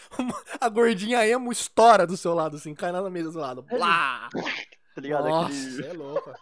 a 0.60 0.68
gordinha 0.68 1.26
emo 1.26 1.52
estoura 1.52 2.06
do 2.06 2.16
seu 2.16 2.34
lado 2.34 2.56
assim 2.56 2.74
cai 2.74 2.92
na 2.92 3.08
mesa 3.08 3.30
do 3.30 3.38
lado 3.38 3.62
Blá! 3.62 4.28
Tá 4.94 5.00
ligado? 5.00 5.28
nossa 5.28 5.54
Aquele... 5.54 5.86
é 5.86 5.92
louco 5.92 6.34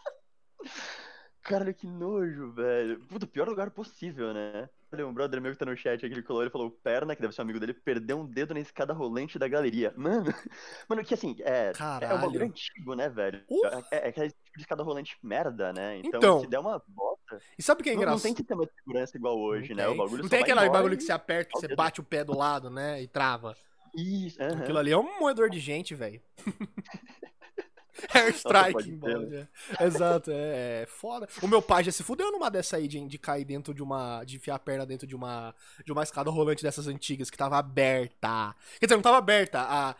Caralho, 1.43 1.75
que 1.75 1.87
nojo, 1.87 2.53
velho. 2.53 3.01
Puta, 3.07 3.27
pior 3.27 3.49
lugar 3.49 3.71
possível, 3.71 4.33
né? 4.33 4.69
Olha, 4.93 5.07
um 5.07 5.15
brother 5.15 5.41
meu 5.41 5.53
que 5.53 5.59
tá 5.59 5.65
no 5.65 5.77
chat 5.77 6.05
aqui, 6.05 6.15
ele 6.15 6.23
colou, 6.23 6.43
ele 6.43 6.51
falou, 6.51 6.71
perna, 6.71 7.15
que 7.15 7.23
deve 7.23 7.33
ser 7.33 7.41
um 7.41 7.45
amigo 7.45 7.61
dele, 7.61 7.73
perdeu 7.73 8.19
um 8.19 8.27
dedo 8.27 8.53
na 8.53 8.61
escada 8.61 8.93
rolante 8.93 9.39
da 9.39 9.47
galeria. 9.47 9.95
Mano, 9.97 10.25
mano, 10.89 11.05
que 11.05 11.15
assim, 11.15 11.37
é, 11.41 11.73
é 12.01 12.15
um 12.15 12.21
bagulho 12.21 12.47
antigo, 12.47 12.95
né, 12.95 13.09
velho? 13.09 13.41
Uh. 13.49 13.67
É, 13.93 14.07
é 14.07 14.09
aquele 14.09 14.31
tipo 14.31 14.57
de 14.57 14.63
escada 14.63 14.83
rolante 14.83 15.17
merda, 15.23 15.73
né? 15.73 15.99
Então, 15.99 16.19
Então. 16.19 16.41
se 16.41 16.49
der 16.49 16.59
uma 16.59 16.83
bota, 16.89 17.41
e 17.57 17.63
sabe 17.63 17.81
o 17.81 17.85
que 17.85 17.91
é 17.91 17.93
não, 17.93 17.99
não 17.99 18.03
engraçado 18.03 18.23
tem 18.23 18.37
sistema 18.37 18.67
de 18.67 18.73
segurança 18.75 19.17
igual 19.17 19.39
hoje, 19.39 19.71
Não 19.71 19.77
né? 19.77 19.85
tem. 19.85 19.95
O 19.95 19.97
bagulho 19.97 20.23
Não 20.23 20.29
tem 20.29 20.43
aquele 20.43 20.69
bagulho 20.69 20.97
que 20.97 21.05
você 21.05 21.13
aperta, 21.13 21.53
que 21.53 21.61
você 21.61 21.75
bate 21.77 22.01
o 22.01 22.05
pé 22.05 22.25
do 22.25 22.37
lado, 22.37 22.69
né? 22.69 23.01
E 23.01 23.07
trava. 23.07 23.57
Isso, 23.95 24.43
aham. 24.43 24.61
Aquilo 24.61 24.79
ali 24.79 24.91
é 24.91 24.97
um 24.99 25.21
moedor 25.21 25.51
de 25.51 25.61
gente, 25.61 25.95
velho. 25.95 26.21
Airstrike, 28.15 28.99
crer, 28.99 29.19
né? 29.29 29.49
Exato, 29.81 30.31
é, 30.31 30.83
é 30.83 30.87
foda. 30.87 31.29
O 31.43 31.49
meu 31.49 31.61
pai 31.61 31.85
já 31.85 31.93
se 31.93 32.03
fudeu 32.03 32.31
numa 32.33 32.51
dessa 32.51 32.77
aí 32.77 32.87
de, 32.89 33.07
de 33.07 33.19
cair 33.19 33.45
dentro 33.45 33.73
de 33.75 33.83
uma. 33.83 34.25
de 34.25 34.37
enfiar 34.37 34.57
a 34.57 34.59
perna 34.59 34.87
dentro 34.87 35.07
de 35.07 35.15
uma. 35.15 35.55
de 35.85 35.93
uma 35.93 36.03
escada 36.03 36.31
rolante 36.31 36.63
dessas 36.63 36.87
antigas 36.87 37.31
que 37.31 37.37
tava 37.39 37.59
aberta. 37.59 38.55
Quer 38.79 38.87
dizer, 38.87 38.97
não 38.97 39.03
tava 39.03 39.19
aberta. 39.19 39.61
A, 39.61 39.95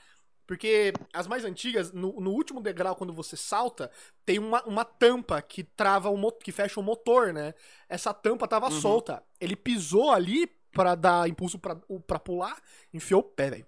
porque 0.47 0.93
as 1.13 1.29
mais 1.29 1.45
antigas, 1.45 1.93
no, 1.93 2.21
no 2.21 2.33
último 2.33 2.61
degrau, 2.61 2.97
quando 2.97 3.13
você 3.13 3.37
salta, 3.37 3.89
tem 4.27 4.39
uma, 4.41 4.61
uma 4.65 4.85
tampa 4.85 5.41
que 5.41 5.63
trava 5.63 6.11
o 6.11 6.33
que 6.33 6.51
fecha 6.51 6.81
o 6.81 6.83
motor, 6.83 7.33
né? 7.33 7.55
Essa 7.89 8.13
tampa 8.13 8.49
tava 8.49 8.67
Uhum. 8.67 8.81
solta. 8.81 9.23
Ele 9.41 9.55
pisou 9.55 10.11
ali 10.11 10.49
pra 10.73 10.97
dar 10.97 11.29
impulso 11.29 11.57
pra 11.57 12.19
pular, 12.19 12.61
enfiou 12.93 13.21
o 13.21 13.25
pé, 13.25 13.51
velho. 13.51 13.67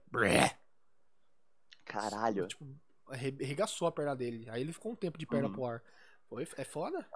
Caralho. 1.85 2.49
Tipo, 2.49 2.67
arregaçou 3.09 3.87
a 3.89 3.93
perna 3.93 4.15
dele. 4.17 4.49
Aí 4.51 4.61
ele 4.61 4.73
ficou 4.73 4.93
um 4.93 4.97
tempo 4.97 5.19
de 5.19 5.27
perna 5.27 5.49
Uhum. 5.49 5.53
pro 5.55 5.65
ar. 5.67 5.83
Foi, 6.29 6.47
é 6.57 6.65
foda. 6.65 7.07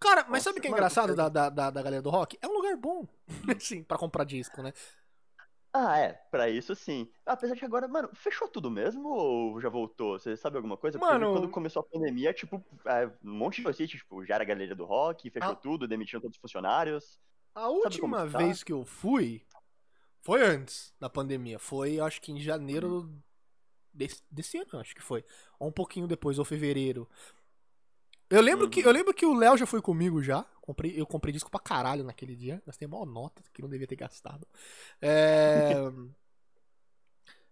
Cara, 0.00 0.22
mas 0.22 0.30
Nossa, 0.30 0.40
sabe 0.44 0.58
o 0.58 0.62
que 0.62 0.68
é 0.68 0.70
mano, 0.70 0.78
engraçado 0.80 1.06
porque- 1.08 1.16
da, 1.16 1.28
da, 1.28 1.48
da, 1.50 1.70
da 1.70 1.82
galera 1.82 2.02
do 2.02 2.10
rock? 2.10 2.38
É 2.42 2.46
um 2.46 2.52
lugar 2.52 2.76
bom, 2.76 3.06
assim, 3.60 3.82
pra 3.82 3.96
comprar 3.98 4.24
disco, 4.24 4.62
né? 4.62 4.72
Ah, 5.72 5.98
é, 5.98 6.12
pra 6.30 6.48
isso 6.48 6.74
sim. 6.74 7.10
Apesar 7.24 7.54
de 7.54 7.62
agora, 7.64 7.86
mano, 7.86 8.08
fechou 8.14 8.48
tudo 8.48 8.70
mesmo 8.70 9.08
ou 9.10 9.60
já 9.60 9.68
voltou? 9.68 10.18
Você 10.18 10.34
sabe 10.36 10.56
alguma 10.56 10.76
coisa? 10.76 10.98
Porque 10.98 11.12
Mano- 11.12 11.32
quando 11.34 11.50
começou 11.50 11.80
a 11.80 11.84
pandemia, 11.84 12.32
tipo, 12.32 12.64
é, 12.86 13.06
um 13.22 13.32
monte 13.34 13.62
de 13.62 13.72
sítio, 13.74 13.98
tipo, 13.98 14.24
já 14.24 14.36
era 14.36 14.44
a 14.44 14.46
galeria 14.46 14.74
do 14.74 14.86
rock, 14.86 15.28
fechou 15.30 15.50
Ah. 15.52 15.54
tudo, 15.56 15.86
demitiram 15.86 16.20
todos 16.20 16.36
os 16.36 16.40
funcionários. 16.40 17.20
A 17.54 17.68
última 17.68 18.18
tá? 18.30 18.38
vez 18.38 18.62
que 18.62 18.72
eu 18.72 18.84
fui 18.86 19.42
foi 20.22 20.42
antes 20.42 20.94
da 20.98 21.10
pandemia. 21.10 21.58
Foi, 21.58 22.00
acho 22.00 22.22
que 22.22 22.32
em 22.32 22.40
janeiro 22.40 23.10
desse, 23.96 24.22
desse 24.30 24.58
ano, 24.58 24.78
acho 24.80 24.94
que 24.94 25.02
foi. 25.02 25.24
Ou 25.58 25.68
um 25.68 25.72
pouquinho 25.72 26.06
depois, 26.06 26.38
ou 26.38 26.44
fevereiro. 26.44 27.08
Eu 28.28 28.40
lembro, 28.40 28.68
que, 28.68 28.80
Uhum. 28.80 28.86
eu 28.86 28.92
lembro 28.92 29.14
que 29.14 29.24
o 29.24 29.34
Léo 29.34 29.56
já 29.56 29.66
foi 29.66 29.80
comigo 29.80 30.20
já. 30.22 30.44
Comprei, 30.60 31.00
eu 31.00 31.06
comprei 31.06 31.32
disco 31.32 31.50
pra 31.50 31.60
caralho 31.60 32.02
naquele 32.04 32.34
dia. 32.34 32.60
Gastei 32.66 32.88
maior 32.88 33.06
nota, 33.06 33.42
que 33.54 33.62
não 33.62 33.68
devia 33.68 33.86
ter 33.86 33.96
gastado. 33.96 34.46
É... 35.00 35.70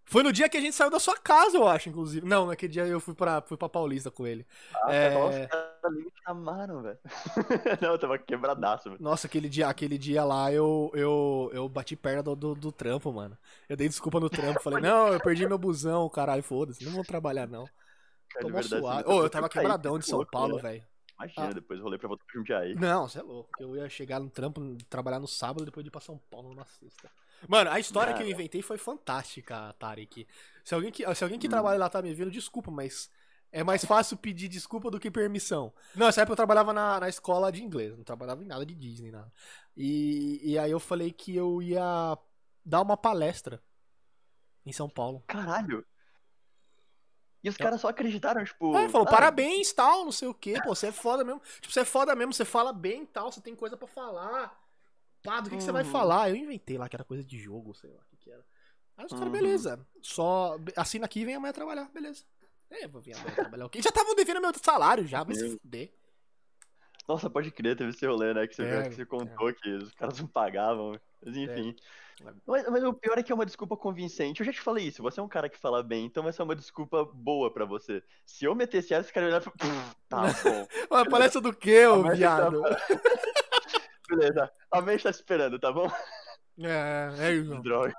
Foi 0.07 0.22
no 0.22 0.30
dia 0.33 0.48
que 0.50 0.57
a 0.59 0.61
gente 0.61 0.76
saiu 0.76 0.90
da 0.90 1.00
sua 1.00 1.16
casa, 1.16 1.57
eu 1.57 1.66
acho, 1.66 1.88
inclusive. 1.88 2.26
Não, 2.26 2.46
naquele 2.46 2.70
dia 2.72 2.87
eu 2.87 3.00
fui 3.00 3.14
pra, 3.14 3.40
fui 3.40 3.57
pra 3.57 3.70
Paulista 3.70 4.11
com 4.11 4.26
ele. 4.26 4.46
Ah, 4.83 4.92
É. 4.92 5.14
nossa, 5.14 5.48
ali 5.88 6.05
me 6.05 6.12
chamaram, 6.27 6.83
velho. 6.83 6.99
Não, 7.83 7.90
eu 7.92 7.99
tava 7.99 8.18
quebradaço, 8.18 8.90
velho. 8.90 9.03
Nossa, 9.03 9.27
aquele 9.27 9.49
dia, 9.49 9.68
aquele 9.68 9.99
dia 9.99 10.25
lá 10.25 10.53
eu, 10.53 10.90
eu, 10.94 11.51
eu 11.53 11.68
bati 11.68 11.94
perna 11.97 12.23
do, 12.23 12.35
do, 12.37 12.55
do 12.55 12.73
trampo, 12.73 13.12
mano. 13.12 13.37
Eu 13.68 13.77
dei 13.77 13.88
desculpa 13.88 14.18
no 14.20 14.29
trampo. 14.31 14.61
Falei, 14.62 14.81
não, 14.83 15.09
eu 15.12 15.20
perdi 15.20 15.47
meu 15.47 15.59
busão, 15.59 16.09
caralho, 16.09 16.42
foda-se, 16.42 16.85
não 16.85 16.92
vou 16.92 17.05
trabalhar 17.05 17.47
não. 17.47 17.64
Cara, 18.31 18.47
de 18.62 18.68
Tomou 18.68 18.83
você 18.83 19.09
Ô, 19.09 19.23
eu 19.23 19.31
tava 19.31 19.49
quebradão 19.49 19.99
de 19.99 20.07
São 20.07 20.18
louco, 20.18 20.33
Paulo, 20.33 20.57
né? 20.57 20.62
velho. 20.62 20.85
Imagina, 21.16 21.47
Ah. 21.47 21.53
depois 21.53 21.79
rolei 21.81 21.99
pra 21.99 22.09
voltar 22.09 22.25
pra 22.25 22.35
Jundiaí. 22.35 22.75
Não, 22.75 23.07
você 23.09 23.20
é 23.20 23.23
louco. 23.23 23.51
Eu 23.61 23.77
ia 23.77 23.88
chegar 23.88 24.18
no 24.18 24.29
trampo, 24.29 24.61
trabalhar 24.90 25.20
no 25.20 25.29
sábado, 25.29 25.64
depois 25.64 25.85
de 25.85 25.88
ir 25.88 25.92
pra 25.92 26.01
São 26.01 26.18
Paulo 26.31 26.55
na 26.55 26.64
sexta. 26.64 27.09
Mano, 27.49 27.70
a 27.70 27.79
história 27.79 28.14
que 28.14 28.23
eu 28.23 28.29
inventei 28.29 28.62
foi 28.62 28.79
fantástica, 28.79 29.73
Tarek. 29.79 30.27
Se 30.64 30.75
alguém 30.75 30.90
que, 30.90 31.14
se 31.14 31.23
alguém 31.23 31.38
que 31.38 31.47
Hum. 31.47 31.51
trabalha 31.51 31.79
lá 31.79 31.88
tá 31.88 32.03
me 32.03 32.12
vendo, 32.12 32.31
desculpa, 32.33 32.70
mas 32.70 33.09
é 33.55 33.62
mais 33.62 33.85
fácil 33.85 34.17
pedir 34.17 34.49
desculpa 34.49 34.90
do 34.90 34.99
que 34.99 35.11
permissão. 35.11 35.73
Não, 35.95 36.07
nessa 36.07 36.23
época 36.23 36.33
eu 36.33 36.37
trabalhava 36.37 36.73
na, 36.73 36.99
na 36.99 37.09
escola 37.09 37.53
de 37.53 37.62
inglês, 37.62 37.97
não 37.97 38.03
trabalhava 38.03 38.43
em 38.43 38.47
nada 38.47 38.67
de 38.67 38.75
Disney, 38.75 39.12
nada. 39.12 39.33
E, 39.77 40.40
e 40.43 40.59
aí 40.59 40.73
eu 40.73 40.81
falei 40.81 41.12
que 41.12 41.35
eu 41.37 41.62
ia 41.62 42.19
dar 42.64 42.83
uma 42.83 42.97
palestra 42.97 43.62
em 44.67 44.73
São 44.73 44.88
Paulo. 44.88 45.23
Caralho. 45.29 45.87
E 47.45 47.49
os 47.49 47.57
caras 47.57 47.81
só 47.81 47.88
acreditaram, 47.88 48.43
tipo. 48.43 48.75
É, 48.77 48.88
falou, 48.88 49.07
ah, 49.07 49.11
parabéns, 49.11 49.73
tal, 49.73 50.05
não 50.05 50.11
sei 50.12 50.27
o 50.27 50.35
quê, 50.35 50.55
pô, 50.61 50.75
você 50.75 50.88
é 50.88 50.93
foda 50.93 51.23
mesmo. 51.23 51.40
Tipo, 51.61 51.73
você 51.73 51.81
é 51.81 51.85
foda 51.85 52.14
mesmo, 52.17 52.33
você 52.33 52.45
fala 52.45 52.73
bem 52.73 53.07
tal, 53.07 53.31
você 53.31 53.40
tem 53.40 53.55
coisa 53.55 53.77
pra 53.77 53.87
falar. 53.87 54.59
Pá, 55.23 55.40
do 55.40 55.49
que, 55.49 55.57
que 55.57 55.62
você 55.62 55.71
vai 55.71 55.85
Uhum. 55.85 55.90
falar? 55.90 56.31
Eu 56.31 56.37
inventei 56.37 56.77
lá 56.77 56.88
que 56.88 56.97
era 56.97 57.05
coisa 57.05 57.23
de 57.23 57.38
jogo, 57.38 57.73
sei 57.75 57.90
lá 57.90 58.01
o 58.01 58.05
que, 58.11 58.17
que 58.17 58.31
era. 58.31 58.45
Aí 58.97 59.05
os 59.05 59.12
caras, 59.12 59.27
Uhum. 59.27 59.33
beleza. 59.33 59.87
Só 60.03 60.57
assina 60.77 61.05
aqui 61.07 61.21
e 61.21 61.25
vem 61.25 61.35
amanhã 61.35 61.53
trabalhar, 61.53 61.90
beleza. 61.93 62.25
É, 62.70 62.88
vou 62.88 63.00
vir 63.00 63.16
amanhã 63.16 63.35
trabalhar 63.35 63.66
o 63.66 63.70
quê? 63.70 63.81
Já 63.81 63.90
estavam 63.90 64.14
devendo 64.14 64.40
meu 64.40 64.53
salário 64.62 65.07
já, 65.07 65.22
vai 65.22 65.35
se 65.35 65.59
fuder. 65.59 65.92
Nossa, 67.07 67.29
pode 67.29 67.50
crer, 67.50 67.77
teve 67.77 67.90
esse 67.90 68.07
rolê, 68.07 68.33
né? 68.33 68.46
Que 68.46 68.57
você, 68.57 68.62
É, 68.62 68.88
que 68.88 68.94
você 68.94 69.05
contou 69.07 69.53
que 69.53 69.70
os 69.70 69.92
caras 69.94 70.18
não 70.18 70.27
pagavam. 70.27 70.98
Mas 71.24 71.37
enfim. 71.37 71.77
É. 71.79 72.05
Mas, 72.46 72.68
mas 72.68 72.85
o 72.85 72.94
pior 72.94 73.18
é 73.18 73.22
que 73.22 73.33
é 73.33 73.35
uma 73.35 73.44
desculpa 73.44 73.77
convincente. 73.77 74.40
Eu 74.40 74.46
já 74.46 74.53
te 74.53 74.61
falei 74.61 74.87
isso, 74.87 75.03
você 75.03 75.18
é 75.20 75.22
um 75.22 75.29
cara 75.29 75.48
que 75.48 75.59
fala 75.59 75.83
bem, 75.83 76.07
então 76.07 76.22
vai 76.22 76.33
ser 76.33 76.42
uma 76.42 76.55
desculpa 76.55 77.05
boa 77.05 77.53
pra 77.53 77.64
você. 77.64 78.03
Se 78.24 78.44
eu 78.44 78.55
metesse 78.55 78.94
essa, 78.94 79.07
esse 79.07 79.12
cara 79.12 79.27
ia 79.27 79.31
olhar 79.31 79.40
e 79.40 79.44
falar, 79.44 79.57
"Pff, 79.57 79.96
tá 80.09 80.22
bom. 80.88 80.96
Ué, 80.96 81.09
palestra 81.11 81.40
do 81.40 81.53
quê, 81.53 81.87
ô 81.87 82.03
Mas 82.03 82.18
viado? 82.18 82.62
Beleza, 84.09 84.50
a 84.70 84.81
mente 84.81 85.03
tá 85.03 85.11
esperando, 85.11 85.59
tá 85.59 85.72
bom? 85.72 85.90
É, 86.61 87.14
é 87.18 87.33
isso. 87.33 87.61
Droga. 87.62 87.92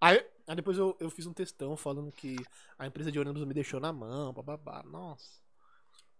Aí, 0.00 0.26
aí 0.46 0.56
depois 0.56 0.78
eu, 0.78 0.96
eu 1.00 1.10
fiz 1.10 1.26
um 1.26 1.32
textão 1.32 1.76
falando 1.76 2.12
que 2.12 2.36
a 2.78 2.86
empresa 2.86 3.10
de 3.10 3.18
ônibus 3.18 3.44
me 3.44 3.54
deixou 3.54 3.80
na 3.80 3.92
mão, 3.92 4.32
bababá. 4.32 4.82
Nossa. 4.84 5.40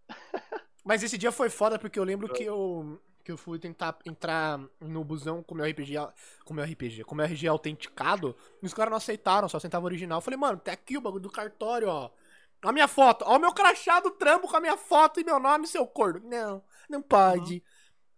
Mas 0.84 1.02
esse 1.02 1.18
dia 1.18 1.32
foi 1.32 1.50
foda 1.50 1.78
porque 1.78 1.98
eu 1.98 2.04
lembro 2.04 2.32
que 2.32 2.44
eu, 2.44 3.00
que 3.24 3.32
eu 3.32 3.36
fui 3.36 3.58
tentar 3.58 3.98
entrar 4.04 4.60
no 4.80 5.02
busão 5.02 5.42
com 5.42 5.54
meu 5.54 5.66
RPG, 5.66 5.94
com 6.44 6.54
meu 6.54 6.64
RPG, 6.64 7.02
com 7.02 7.14
meu 7.14 7.24
RG 7.24 7.48
autenticado, 7.48 8.36
e 8.62 8.66
os 8.66 8.72
caras 8.72 8.90
não 8.90 8.98
aceitaram, 8.98 9.48
só 9.48 9.56
aceitavam 9.56 9.86
original. 9.86 10.18
Eu 10.18 10.22
falei, 10.22 10.38
mano, 10.38 10.60
tem 10.60 10.72
aqui 10.72 10.96
o 10.96 11.00
bagulho 11.00 11.22
do 11.22 11.30
cartório, 11.30 11.88
ó. 11.88 12.10
A 12.62 12.72
minha 12.72 12.86
foto, 12.86 13.24
ó, 13.26 13.36
o 13.36 13.40
meu 13.40 13.52
crachá 13.52 13.98
do 14.00 14.12
trampo 14.12 14.48
com 14.48 14.56
a 14.56 14.60
minha 14.60 14.76
foto 14.76 15.20
e 15.20 15.24
meu 15.24 15.40
nome, 15.40 15.66
seu 15.66 15.86
corno. 15.86 16.20
Não, 16.24 16.62
não 16.88 17.02
pode. 17.02 17.62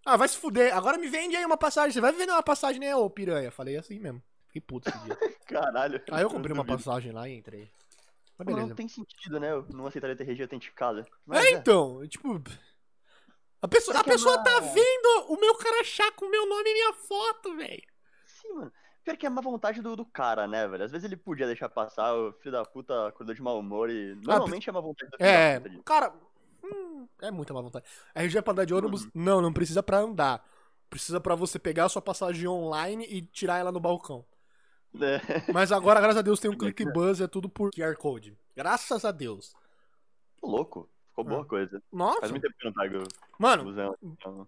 Ah, 0.04 0.16
vai 0.16 0.28
se 0.28 0.36
fuder. 0.36 0.76
Agora 0.76 0.98
me 0.98 1.08
vende 1.08 1.36
aí 1.36 1.44
uma 1.44 1.56
passagem. 1.56 1.92
Você 1.92 2.00
vai 2.00 2.12
vender 2.12 2.32
uma 2.32 2.42
passagem, 2.42 2.80
né, 2.80 2.94
ô 2.94 3.08
piranha? 3.10 3.50
Falei 3.50 3.76
assim 3.76 3.98
mesmo. 3.98 4.22
Fiquei 4.58 4.60
puto 4.60 4.88
esse 4.88 4.98
dia. 5.04 5.16
Caralho. 5.46 6.02
Aí 6.10 6.22
eu 6.22 6.30
comprei 6.30 6.52
uma 6.52 6.64
duvido. 6.64 6.82
passagem 6.84 7.12
lá 7.12 7.28
e 7.28 7.36
entrei. 7.36 7.70
Mas 8.36 8.46
Não, 8.46 8.54
beleza. 8.54 8.68
Não 8.68 8.76
tem 8.76 8.88
sentido, 8.88 9.40
né? 9.40 9.50
Eu 9.52 9.66
não 9.70 9.86
aceitaria 9.86 10.16
ter 10.16 10.24
RG 10.24 10.42
autenticada. 10.42 11.06
É, 11.32 11.50
então, 11.52 12.06
tipo. 12.06 12.40
A 13.60 13.66
pessoa, 13.66 13.96
a 13.96 14.00
é 14.00 14.04
pessoa 14.04 14.38
tá 14.42 14.60
vendo 14.60 15.32
o 15.32 15.40
meu 15.40 15.54
crachá 15.56 16.12
com 16.12 16.28
meu 16.28 16.48
nome 16.48 16.70
e 16.70 16.72
minha 16.72 16.92
foto, 16.92 17.56
velho. 17.56 17.82
Sim, 18.24 18.52
mano. 18.54 18.72
Pior 19.02 19.16
que 19.16 19.26
é 19.26 19.30
má 19.30 19.40
vontade 19.40 19.80
do, 19.82 19.96
do 19.96 20.04
cara, 20.04 20.46
né, 20.46 20.68
velho? 20.68 20.84
Às 20.84 20.92
vezes 20.92 21.04
ele 21.04 21.16
podia 21.16 21.46
deixar 21.46 21.68
passar, 21.68 22.14
o 22.14 22.32
filho 22.34 22.52
da 22.52 22.64
puta 22.64 23.08
acordou 23.08 23.34
de 23.34 23.42
mau 23.42 23.58
humor 23.58 23.90
e. 23.90 24.14
Normalmente 24.16 24.68
é 24.68 24.72
má 24.72 24.80
vontade 24.80 25.10
do 25.10 25.16
filho 25.16 25.28
É, 25.28 25.54
da 25.54 25.60
puta. 25.60 25.70
disso. 25.70 25.82
cara, 25.82 26.14
hum, 26.62 27.08
é 27.20 27.30
muita 27.32 27.52
má 27.52 27.60
vontade. 27.60 27.84
RG 28.14 28.42
pra 28.42 28.52
andar 28.52 28.64
de 28.64 28.74
ônibus? 28.74 29.04
Uhum. 29.04 29.10
Não, 29.14 29.40
não 29.42 29.52
precisa 29.52 29.82
pra 29.82 29.98
andar. 29.98 30.46
Precisa 30.88 31.20
pra 31.20 31.34
você 31.34 31.58
pegar 31.58 31.86
a 31.86 31.88
sua 31.88 32.00
passagem 32.00 32.46
online 32.46 33.04
e 33.10 33.22
tirar 33.22 33.58
ela 33.58 33.72
no 33.72 33.80
balcão. 33.80 34.24
É. 35.00 35.52
Mas 35.52 35.70
agora, 35.72 36.00
graças 36.00 36.18
a 36.18 36.22
Deus, 36.22 36.40
tem 36.40 36.50
um 36.50 36.54
é 36.54 36.56
click 36.56 36.84
buzz, 36.92 37.20
é 37.20 37.26
tudo 37.26 37.48
por 37.48 37.70
QR 37.72 37.96
Code. 37.96 38.36
Graças 38.56 39.04
a 39.04 39.10
Deus. 39.10 39.54
Tô 40.40 40.46
louco. 40.48 40.88
Ficou 41.10 41.24
boa 41.24 41.42
Ah. 41.42 41.44
coisa. 41.44 41.82
Nossa, 41.92 42.20
Faz 42.20 42.30
muito 42.32 42.42
tempo 42.42 42.54
que 42.58 42.64
não 42.64 42.72
pego 42.72 43.04
mano, 43.38 43.64
busão. 43.64 43.96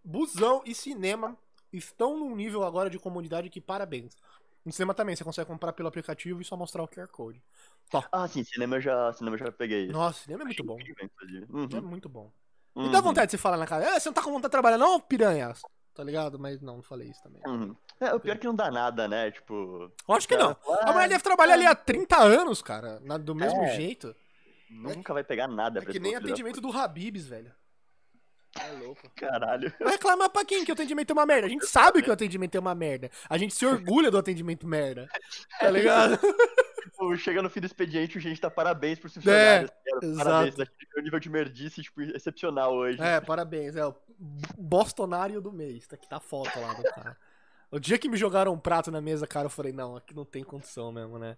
busão 0.05 0.63
e 0.65 0.75
cinema 0.75 1.37
estão 1.73 2.17
num 2.19 2.35
nível 2.35 2.65
agora 2.65 2.89
de 2.91 2.99
comodidade 2.99 3.49
que 3.51 3.61
parabéns. 3.61 4.17
No 4.65 4.73
cinema 4.73 4.93
também, 4.93 5.17
você 5.17 5.25
consegue 5.25 5.49
comprar 5.49 5.73
pelo 5.73 5.89
aplicativo 5.89 6.41
e 6.41 6.45
só 6.45 6.57
mostrar 6.57 6.83
o 6.83 6.89
QR 6.89 7.09
Code. 7.09 7.43
Ah, 8.13 8.29
sim, 8.29 8.45
cinema 8.45 8.77
eu 8.77 8.81
já, 8.81 9.13
cinema 9.15 9.35
eu 9.35 9.39
já 9.39 9.51
peguei. 9.53 9.89
Nossa, 9.89 10.23
cinema 10.25 10.43
é 10.43 10.45
muito 10.45 10.63
bom. 10.63 10.77
inclusive. 10.81 11.47
É 11.49 11.53
Uhum, 11.79 11.83
muito 11.83 12.09
bom. 12.09 12.31
uhum, 12.77 12.85
Me 12.87 12.93
dá 12.93 13.01
vontade 13.01 13.27
de 13.29 13.31
você 13.33 13.39
falar 13.39 13.57
na 13.57 13.67
cara. 13.67 13.85
"É, 13.85 13.99
você 13.99 14.09
não 14.09 14.15
tá 14.15 14.23
com 14.23 14.31
vontade 14.31 14.49
de 14.49 14.53
trabalhar, 14.53 14.79
não, 14.79 15.01
piranhas? 15.01 15.63
Tá 16.01 16.05
ligado? 16.05 16.39
Mas 16.39 16.63
não, 16.63 16.77
não 16.77 16.83
falei 16.83 17.09
isso 17.11 17.23
também. 17.23 17.43
uhum. 17.47 17.77
É, 18.01 18.15
o 18.15 18.19
pior 18.21 18.33
é 18.35 18.39
que 18.39 18.47
não 18.47 18.55
dá 18.55 18.71
nada, 18.71 19.07
né? 19.07 19.31
Tipo. 19.31 19.93
Eu 20.09 20.15
acho 20.15 20.27
que 20.27 20.35
não. 20.35 20.57
A 20.81 20.93
mulher 20.95 21.11
deve 21.11 21.23
trabalhar 21.23 21.53
ali 21.53 21.67
há 21.67 21.75
30 21.75 22.17
anos, 22.23 22.63
cara. 22.63 22.99
na- 23.05 23.19
do 23.19 23.35
mesmo 23.35 23.63
É. 23.65 23.75
jeito. 23.77 24.17
Nunca 24.71 25.13
vai 25.13 25.23
pegar 25.23 25.47
nada 25.47 25.81
É 25.81 25.85
que 25.85 26.01
nem 26.01 26.15
atendimento 26.17 26.59
do 26.59 26.71
Habibs, 26.73 27.27
velho. 27.27 27.53
É 28.59 28.71
louco. 28.83 29.11
Caralho. 29.15 29.71
Vai 29.79 29.93
reclamar 29.93 30.31
pra 30.31 30.43
quem 30.43 30.65
que 30.65 30.73
o 30.73 30.75
atendimento 30.75 31.11
é 31.11 31.13
uma 31.13 31.27
merda? 31.27 31.47
A 31.47 31.51
gente 31.51 31.67
sabe 31.67 32.01
que 32.03 32.09
o 32.09 32.13
atendimento 32.15 32.55
é 32.55 32.61
uma 32.61 32.75
merda. 32.75 33.11
A 33.29 33.37
gente 33.37 33.53
se 33.55 33.67
orgulha 33.67 34.11
do 34.11 34.17
atendimento 34.17 34.67
merda. 34.67 35.07
Tá 35.61 35.69
ligado? 35.71 36.19
Tipo, 36.83 37.15
chega 37.19 37.43
no 37.43 37.51
fim 37.51 37.61
do 37.61 37.67
expediente, 37.67 38.17
o 38.17 38.21
gente 38.21 38.41
tá 38.41 38.51
parabéns 38.51 38.99
pros 38.99 39.13
funcionários. 39.13 39.71
cara, 39.71 39.99
É, 40.03 40.07
exato. 40.07 40.25
Parabéns, 40.31 40.57
né? 40.57 40.67
o 40.97 41.01
nível 41.03 41.21
de 41.21 41.29
merdice, 41.29 41.83
tipo, 41.83 42.01
excepcional 42.01 42.75
hoje. 42.75 43.01
É, 43.03 43.21
parabéns. 43.21 43.77
É 43.77 43.83
bostonário 44.59 45.41
do 45.41 45.53
mês. 45.53 45.87
Tá 45.87 45.97
aqui 45.97 46.09
tá 46.09 46.17
a 46.17 46.21
foto 46.21 46.59
lá 46.61 46.75
do 46.75 46.83
cara. 46.83 47.17
O 47.71 47.79
dia 47.79 47.99
que 47.99 48.09
me 48.09 48.17
jogaram 48.17 48.53
um 48.53 48.59
prato 48.59 48.91
na 48.91 49.01
mesa, 49.01 49.27
cara, 49.27 49.47
eu 49.47 49.51
falei, 49.51 49.73
não, 49.73 49.97
aqui 49.97 50.15
não 50.15 50.25
tem 50.25 50.43
condição 50.43 50.91
mesmo, 50.91 51.19
né? 51.19 51.37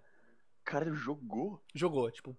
Cara 0.64 0.92
jogou. 0.92 1.62
Jogou, 1.74 2.10
tipo, 2.10 2.36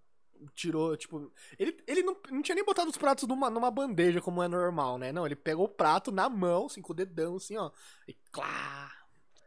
tirou, 0.53 0.97
tipo. 0.97 1.31
Ele, 1.57 1.77
ele 1.87 2.03
não, 2.03 2.17
não 2.31 2.41
tinha 2.41 2.55
nem 2.55 2.65
botado 2.65 2.89
os 2.89 2.97
pratos 2.97 3.27
numa, 3.27 3.49
numa 3.49 3.71
bandeja, 3.71 4.21
como 4.21 4.41
é 4.41 4.47
normal, 4.47 4.97
né? 4.97 5.11
Não, 5.11 5.25
ele 5.25 5.35
pegou 5.35 5.65
o 5.65 5.69
prato 5.69 6.11
na 6.11 6.27
mão, 6.27 6.65
assim, 6.65 6.81
com 6.81 6.91
o 6.91 6.95
dedão, 6.95 7.35
assim, 7.35 7.55
ó. 7.57 7.71
E 8.07 8.13
clá! 8.31 8.91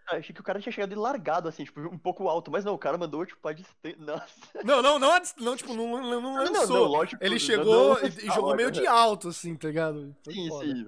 Achei 0.09 0.33
que 0.35 0.41
o 0.41 0.45
cara 0.45 0.61
tinha 0.61 0.73
chegado 0.73 0.93
e 0.93 0.95
largado, 0.95 1.49
assim, 1.49 1.65
tipo, 1.65 1.81
um 1.81 1.99
pouco 1.99 2.29
alto. 2.29 2.51
Mas 2.51 2.65
não, 2.65 2.75
o 2.75 2.79
cara 2.79 2.97
mandou, 2.97 3.27
tipo, 3.27 3.47
a 3.49 3.53
distância. 3.53 3.97
Nossa. 3.99 4.25
Não, 4.65 4.81
não, 4.81 4.99
não, 4.99 5.21
não 5.39 5.57
tipo, 5.57 5.75
não, 5.75 5.89
não, 5.89 6.21
não 6.21 6.21
Não, 6.45 6.53
lançou. 6.53 6.77
não, 6.77 6.85
lógico. 6.85 7.23
ele 7.25 7.35
não, 7.35 7.39
chegou 7.41 7.95
não, 8.01 8.07
e, 8.07 8.09
e 8.09 8.31
jogou 8.31 8.55
meio 8.55 8.71
de 8.71 8.87
alto, 8.87 9.29
assim, 9.29 9.55
tá 9.57 9.69
ligado? 9.69 10.15
Foi 10.25 10.33
Sim, 10.35 10.49
foda. 10.49 10.65
sim, 10.67 10.87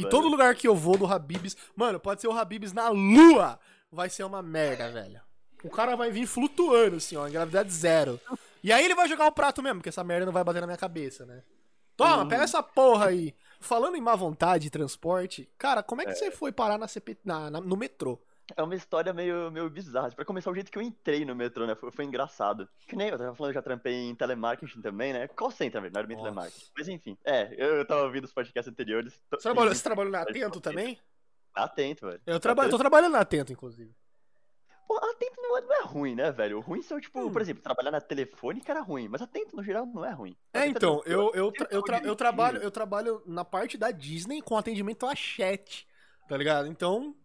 E 0.00 0.08
todo 0.08 0.28
lugar 0.28 0.54
que 0.54 0.66
eu 0.66 0.74
vou 0.74 0.98
do 0.98 1.06
Habibs, 1.06 1.56
mano, 1.76 2.00
pode 2.00 2.20
ser 2.20 2.28
o 2.28 2.32
Habibs 2.32 2.72
na 2.72 2.88
lua, 2.88 3.58
vai 3.90 4.10
ser 4.10 4.24
uma 4.24 4.42
merda, 4.42 4.90
velho. 4.90 5.20
O 5.64 5.70
cara 5.70 5.96
vai 5.96 6.10
vir 6.10 6.26
flutuando, 6.26 6.96
assim, 6.96 7.16
ó, 7.16 7.26
em 7.26 7.32
gravidade 7.32 7.72
zero. 7.72 8.20
E 8.62 8.72
aí 8.72 8.84
ele 8.84 8.94
vai 8.94 9.08
jogar 9.08 9.26
o 9.26 9.32
prato 9.32 9.62
mesmo, 9.62 9.78
porque 9.78 9.88
essa 9.88 10.02
merda 10.04 10.26
não 10.26 10.32
vai 10.32 10.42
bater 10.44 10.60
na 10.60 10.66
minha 10.66 10.76
cabeça, 10.76 11.24
né? 11.24 11.42
Toma, 11.96 12.22
Uhum. 12.22 12.28
pega 12.28 12.44
essa 12.44 12.62
porra 12.62 13.06
aí. 13.06 13.34
Falando 13.58 13.96
em 13.96 14.00
má 14.02 14.14
vontade 14.14 14.64
de 14.64 14.70
transporte, 14.70 15.48
cara, 15.56 15.82
como 15.82 16.02
é 16.02 16.04
que 16.04 16.14
você 16.14 16.30
foi 16.30 16.52
parar 16.52 16.76
na 16.76 16.86
CP, 16.86 17.16
na- 17.24 17.50
na- 17.50 17.60
no 17.60 17.74
metrô? 17.76 18.18
É 18.54 18.62
uma 18.62 18.74
história 18.76 19.12
meio, 19.12 19.50
meio 19.50 19.68
bizarra. 19.68 20.10
Pra 20.12 20.24
começar, 20.24 20.50
o 20.50 20.54
jeito 20.54 20.70
que 20.70 20.78
eu 20.78 20.82
entrei 20.82 21.24
no 21.24 21.34
metrô, 21.34 21.66
né? 21.66 21.74
Foi, 21.74 21.90
foi 21.90 22.04
engraçado. 22.04 22.68
Que 22.86 22.94
nem 22.94 23.08
eu 23.08 23.18
tava 23.18 23.34
falando, 23.34 23.50
eu 23.50 23.54
já 23.54 23.62
trampei 23.62 23.94
em 23.94 24.14
telemarketing 24.14 24.80
também, 24.80 25.12
né? 25.12 25.26
Call 25.28 25.50
center, 25.50 25.80
velho, 25.80 25.92
não 25.92 25.98
era 25.98 26.06
bem 26.06 26.16
Nossa. 26.16 26.28
telemarketing. 26.28 26.70
Mas 26.76 26.88
enfim, 26.88 27.18
é, 27.24 27.52
eu, 27.58 27.74
eu 27.76 27.84
tava 27.84 28.02
ouvindo 28.02 28.24
os 28.24 28.32
podcasts 28.32 28.70
anteriores. 28.70 29.20
tô- 29.28 29.36
Você 29.36 29.42
trabalhou, 29.42 29.70
enfim, 29.72 29.78
você 29.78 29.82
trabalhou 29.84 30.12
na 30.12 30.20
Atento 30.22 30.60
também? 30.60 30.98
Atento, 31.54 32.06
velho. 32.06 32.20
Eu 32.26 32.38
traba, 32.38 32.68
tô 32.68 32.78
trabalhando 32.78 33.12
na 33.14 33.20
Atento, 33.20 33.52
inclusive. 33.52 33.92
Pô, 34.86 34.96
atento 34.98 35.34
não 35.42 35.58
é, 35.58 35.60
não 35.62 35.74
é 35.74 35.82
ruim, 35.82 36.14
né, 36.14 36.30
velho? 36.30 36.58
O 36.58 36.60
ruim 36.60 36.80
são, 36.80 37.00
tipo, 37.00 37.18
Hum. 37.20 37.32
por 37.32 37.42
exemplo, 37.42 37.60
trabalhar 37.60 37.90
na 37.90 38.00
telefônica 38.00 38.70
era 38.70 38.80
ruim, 38.80 39.08
mas 39.08 39.20
atento 39.20 39.56
no 39.56 39.62
geral 39.64 39.84
não 39.84 40.04
é 40.04 40.12
ruim. 40.12 40.36
É, 40.52 40.60
Atento 40.60 40.76
então, 40.76 41.02
eu, 41.04 41.32
eu, 41.34 41.50
tra- 41.50 41.66
eu, 41.72 41.82
tra- 41.82 41.96
eu 41.96 42.00
direitinho. 42.02 42.14
trabalho, 42.16 42.58
eu 42.62 42.70
trabalho 42.70 43.22
na 43.26 43.44
parte 43.44 43.76
da 43.76 43.90
Disney 43.90 44.40
com 44.40 44.56
atendimento 44.56 45.04
a 45.04 45.16
chat, 45.16 45.88
tá 46.28 46.36
ligado? 46.36 46.68
Então, 46.68 47.16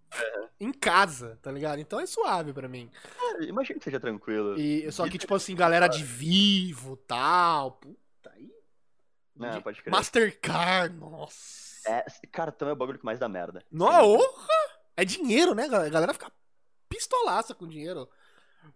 em 0.60 0.72
casa, 0.72 1.38
tá 1.42 1.52
ligado? 1.52 1.80
Então 1.80 2.00
é 2.00 2.06
suave 2.06 2.54
pra 2.54 2.68
mim. 2.68 2.90
Cara, 3.18 3.46
imagina 3.46 3.80
que 3.80 3.86
seja 3.86 4.00
tranquilo. 4.00 4.60
E, 4.60 4.92
só 4.92 5.08
que, 5.10 5.18
tipo 5.18 5.34
assim, 5.36 5.56
galera 5.56 5.88
de 5.88 6.04
vivo 6.04 6.96
tal, 6.98 7.72
puta 7.74 8.32
aí. 8.34 8.52
Não, 9.36 9.52
de- 9.52 9.62
pode 9.62 9.82
crer. 9.82 9.92
Mastercard, 9.92 10.96
nossa. 10.98 11.90
É, 11.90 12.06
cartão 12.32 12.70
é 12.70 12.74
o 12.74 12.76
bagulho 12.76 13.00
que 13.00 13.06
mais 13.06 13.18
dá 13.20 13.28
merda. 13.28 13.64
Nossa! 13.72 14.28
É 14.96 15.04
dinheiro, 15.04 15.56
né? 15.56 15.66
A 15.66 15.90
galera 15.90 16.14
fica 16.14 16.32
pistolaça 16.88 17.56
com 17.56 17.68
dinheiro. 17.68 18.08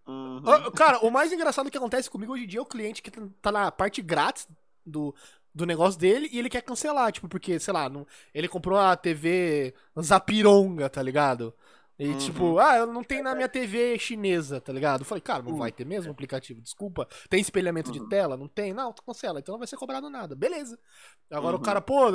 Uhum. 0.07 0.41
Ah, 0.47 0.71
Cara, 0.71 0.99
o 1.05 1.11
mais 1.11 1.31
engraçado 1.31 1.69
que 1.69 1.77
acontece 1.77 2.09
comigo 2.09 2.33
hoje 2.33 2.45
em 2.45 2.47
dia 2.47 2.59
é 2.59 2.63
o 2.63 2.65
cliente 2.65 3.01
que 3.03 3.11
tá 3.11 3.51
na 3.51 3.71
parte 3.71 4.01
grátis 4.01 4.47
do, 4.83 5.13
do 5.55 5.65
negócio 5.65 5.99
dele 5.99 6.29
e 6.31 6.37
ele 6.37 6.49
quer 6.49 6.61
cancelar, 6.61 7.11
tipo, 7.13 7.27
porque, 7.29 7.57
sei 7.59 7.73
lá, 7.73 7.87
não, 7.89 8.05
ele 8.33 8.47
comprou 8.49 8.77
a 8.77 8.95
TV 8.95 9.73
Zapironga, 9.99 10.89
tá 10.89 11.01
ligado? 11.01 11.53
E 11.97 12.09
Uhum. 12.09 12.17
tipo, 12.17 12.59
ah, 12.59 12.75
eu 12.75 12.87
não 12.87 13.01
tenho 13.05 13.23
na 13.23 13.33
minha 13.33 13.47
TV 13.47 13.97
chinesa, 13.97 14.59
tá 14.59 14.73
ligado? 14.73 15.01
Eu 15.01 15.05
falei, 15.05 15.21
cara, 15.21 15.41
não 15.41 15.51
Uhum. 15.53 15.57
vai 15.59 15.71
ter 15.71 15.85
mesmo 15.85 16.11
aplicativo, 16.11 16.59
desculpa. 16.61 17.07
Tem 17.29 17.39
espelhamento 17.39 17.89
de 17.89 17.99
Uhum. 18.01 18.09
tela? 18.09 18.35
Não 18.35 18.49
tem? 18.49 18.73
Não, 18.73 18.91
tu 18.91 19.01
cancela, 19.01 19.39
então 19.39 19.53
não 19.53 19.59
vai 19.59 19.67
ser 19.67 19.77
cobrado 19.77 20.09
nada. 20.09 20.35
Beleza. 20.35 20.77
Agora 21.31 21.55
o 21.55 21.59
Uhum. 21.59 21.63
cara, 21.65 21.79
pô, 21.79 22.11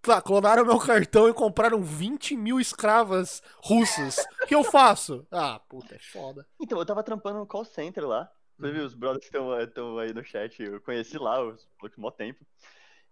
tá, 0.00 0.20
clonaram 0.22 0.64
meu 0.64 0.78
cartão 0.78 1.28
e 1.28 1.34
compraram 1.34 1.82
20 1.82 2.36
mil 2.36 2.60
escravas 2.60 3.42
russas. 3.62 4.18
O 4.42 4.46
que 4.46 4.54
eu 4.54 4.62
faço? 4.62 5.26
Ah, 5.32 5.58
puta, 5.68 5.96
é 5.96 5.98
foda. 5.98 6.46
Então, 6.60 6.78
eu 6.78 6.86
tava 6.86 7.02
trampando 7.02 7.38
no 7.40 7.46
call 7.46 7.64
center 7.64 8.06
lá. 8.06 8.30
Inclusive, 8.56 8.80
Uhum. 8.80 8.86
os 8.86 8.94
brothers 8.94 9.24
estão 9.24 9.98
aí 9.98 10.12
no 10.12 10.24
chat, 10.24 10.62
eu 10.62 10.80
conheci 10.80 11.18
lá, 11.18 11.42
os 11.42 11.68
por 11.78 11.90
mó 11.98 12.10
tempo. 12.10 12.46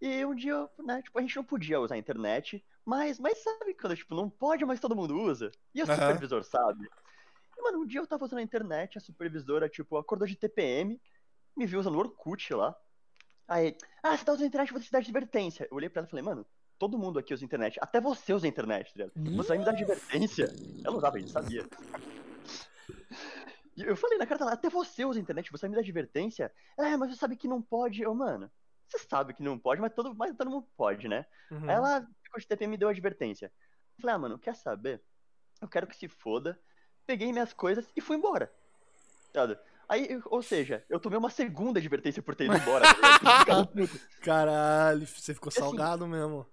E 0.01 0.25
um 0.25 0.35
dia, 0.35 0.69
né, 0.85 1.01
tipo, 1.03 1.19
a 1.19 1.23
gente 1.23 1.37
não 1.37 1.45
podia 1.45 1.81
usar 1.81 1.95
a 1.95 1.99
internet, 1.99 2.65
mas, 2.85 3.19
mas 3.21 3.39
sabe 3.39 3.75
quando, 3.75 3.97
tipo, 3.97 4.15
não 4.15 4.29
pode, 4.29 4.65
mas 4.65 4.81
todo 4.81 4.97
mundo 4.97 5.17
usa? 5.17 5.51
E 5.75 5.83
o 5.83 5.87
Aham. 5.87 5.97
supervisor 5.99 6.43
sabe? 6.43 6.89
E, 7.57 7.63
mano, 7.63 7.81
um 7.83 7.87
dia 7.87 8.01
eu 8.01 8.07
tava 8.07 8.25
usando 8.25 8.41
a 8.41 8.43
internet, 8.43 8.99
a 8.99 9.01
supervisora, 9.01 9.69
tipo, 9.69 9.97
acordou 9.97 10.27
de 10.27 10.37
TPM, 10.37 11.01
me 11.57 11.67
viu 11.67 11.81
usando 11.81 11.97
o 11.97 11.99
Orkut 11.99 12.53
lá. 12.55 12.75
Aí, 13.49 13.77
ah, 14.03 14.17
você 14.17 14.25
tá 14.25 14.33
usando 14.33 14.45
a 14.45 14.49
internet, 14.49 14.73
você 14.73 14.89
dá 14.91 14.99
advertência. 14.99 15.69
Eu 15.71 15.77
olhei 15.77 15.89
pra 15.91 16.01
ela 16.01 16.07
e 16.09 16.11
falei, 16.11 16.25
mano, 16.25 16.47
todo 16.79 16.99
mundo 16.99 17.19
aqui 17.19 17.35
usa 17.35 17.45
internet, 17.45 17.79
até 17.81 18.01
você 18.01 18.33
usa 18.33 18.47
a 18.47 18.49
internet, 18.49 18.93
tá 18.93 19.01
ligado? 19.01 19.13
Você 19.37 19.49
vai 19.49 19.59
me 19.59 19.65
dar 19.65 19.73
advertência? 19.73 20.57
Ela 20.85 20.97
usava, 20.97 21.17
a 21.17 21.19
gente 21.21 21.31
sabia. 21.31 21.65
Eu 23.87 23.97
falei 23.97 24.19
na 24.19 24.27
cara 24.27 24.39
dela, 24.39 24.53
até 24.53 24.69
você 24.69 25.05
usa 25.05 25.19
a 25.19 25.23
internet, 25.23 25.51
você 25.51 25.69
me 25.69 25.75
dar 25.75 25.81
advertência? 25.81 26.53
É, 26.79 26.97
mas 26.97 27.11
você 27.11 27.17
sabe 27.17 27.37
que 27.37 27.49
não 27.49 27.61
pode. 27.61 28.03
Eu, 28.03 28.15
mano, 28.15 28.51
você 28.87 28.99
sabe 28.99 29.35
que 29.35 29.43
não 29.43 29.59
pode, 29.59 29.81
mas 29.81 29.93
todo, 29.95 30.15
mas 30.15 30.37
todo 30.37 30.51
mundo 30.51 30.67
pode, 30.77 31.09
né? 31.09 31.25
Uhum. 31.51 31.69
Aí 31.69 31.77
ela 31.77 32.07
ficou 32.23 32.41
de 32.41 32.47
TP 32.47 32.65
e 32.65 32.69
me 32.69 32.77
deu 32.77 32.89
advertência. 32.89 33.47
Eu 33.97 34.03
falei, 34.03 34.17
ah, 34.17 34.19
mano, 34.19 34.39
quer 34.39 34.55
saber? 34.55 35.03
Eu 35.61 35.69
quero 35.69 35.87
que 35.87 35.97
se 35.97 36.09
foda. 36.09 36.59
Peguei 37.07 37.33
minhas 37.33 37.53
coisas 37.53 37.91
e 37.97 38.01
fui 38.01 38.17
embora. 38.17 38.53
Ligado? 39.29 39.59
Aí, 39.89 40.21
ou 40.27 40.43
seja, 40.43 40.85
eu 40.89 40.99
tomei 40.99 41.19
uma 41.19 41.31
segunda 41.31 41.79
advertência 41.79 42.23
por 42.23 42.35
ter 42.35 42.45
ido 42.45 42.57
embora. 42.57 42.85
tá. 42.85 43.45
Caralho, 44.23 45.07
você 45.07 45.35
ficou 45.35 45.49
assim, 45.49 45.61
salgado 45.61 46.07
mesmo. 46.07 46.47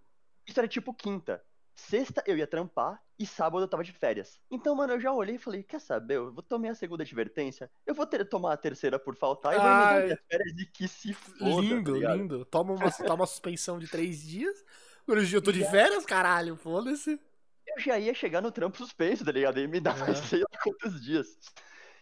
Isso 0.46 0.60
era 0.60 0.68
tipo 0.68 0.94
quinta. 0.94 1.44
Sexta 1.80 2.22
eu 2.28 2.38
ia 2.38 2.46
trampar 2.46 3.02
e 3.18 3.26
sábado 3.26 3.64
eu 3.64 3.68
tava 3.68 3.84
de 3.84 3.92
férias. 3.92 4.40
Então, 4.52 4.76
mano, 4.76 4.94
eu 4.94 5.00
já 5.00 5.12
olhei 5.12 5.36
e 5.36 5.40
falei, 5.40 5.64
quer 5.64 5.80
saber? 5.80 6.18
Eu 6.18 6.32
vou 6.32 6.44
tomar 6.44 6.70
a 6.70 6.76
segunda 6.76 7.04
advertência, 7.04 7.72
eu 7.86 7.96
vou 7.96 8.06
ter, 8.06 8.24
tomar 8.26 8.54
a 8.54 8.58
terceira 8.58 9.00
por 9.00 9.16
faltar 9.16 9.54
e 9.54 9.58
vou 9.58 9.66
emendar 9.66 10.04
minhas 10.04 10.20
férias 10.30 10.60
e 10.60 10.66
que 10.66 10.88
se 10.88 11.14
foda, 11.14 11.62
lindo, 11.62 12.02
tá 12.02 12.16
lindo. 12.16 12.46
Toma 12.46 12.74
uma, 12.74 12.92
toma 12.92 13.16
uma 13.16 13.26
suspensão 13.26 13.80
de 13.80 13.88
três 13.88 14.22
dias. 14.22 14.64
Hoje 15.08 15.36
eu 15.36 15.42
tô 15.42 15.52
de 15.52 15.64
férias, 15.66 16.06
caralho, 16.06 16.56
foda-se. 16.56 17.20
Eu 17.66 17.80
já 17.80 17.98
ia 17.98 18.14
chegar 18.14 18.42
no 18.42 18.52
trampo 18.52 18.78
suspenso, 18.78 19.24
tá 19.26 19.32
ligado? 19.32 19.60
E 19.60 19.68
me 19.68 19.80
dar 19.80 19.98
mais 19.98 20.20
É. 20.20 20.22
sei 20.24 20.40
lá 20.42 20.60
quantos 20.62 21.02
dias. 21.02 21.40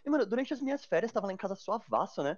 E, 0.06 0.10
mano, 0.10 0.26
durante 0.26 0.54
as 0.54 0.62
minhas 0.62 0.84
férias, 0.86 1.12
tava 1.12 1.28
lá 1.28 1.34
em 1.34 1.38
casa 1.38 1.56
suavaço, 1.56 2.24
né? 2.24 2.38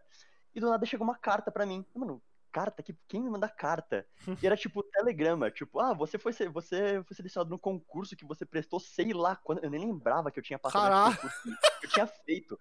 E 0.54 0.60
do 0.60 0.70
nada 0.70 0.86
chegou 0.86 1.06
uma 1.08 1.18
carta 1.18 1.52
pra 1.52 1.66
mim. 1.66 1.86
Mano, 1.96 2.22
carta? 2.52 2.84
Que, 2.84 2.96
quem 3.08 3.22
me 3.22 3.30
manda 3.30 3.48
carta? 3.50 4.06
E 4.42 4.46
era 4.46 4.56
tipo 4.58 4.84
telegrama, 4.84 5.50
tipo, 5.52 5.80
ah, 5.80 5.94
você 5.94 6.18
foi, 6.18 6.32
você 6.34 7.04
foi 7.04 7.16
selecionado 7.16 7.50
no 7.50 7.60
concurso 7.60 8.16
que 8.16 8.26
você 8.26 8.46
prestou 8.46 8.80
sei 8.80 9.14
lá 9.14 9.36
quando. 9.36 9.64
Eu 9.64 9.70
nem 9.70 9.80
lembrava 9.86 10.32
que 10.32 10.40
eu 10.40 10.44
tinha 10.44 10.60
passado 10.60 10.84
nesse 11.10 11.18
concurso. 11.22 11.42
que 11.80 11.86
Eu 11.86 11.90
tinha 11.90 12.08
feito. 12.08 12.60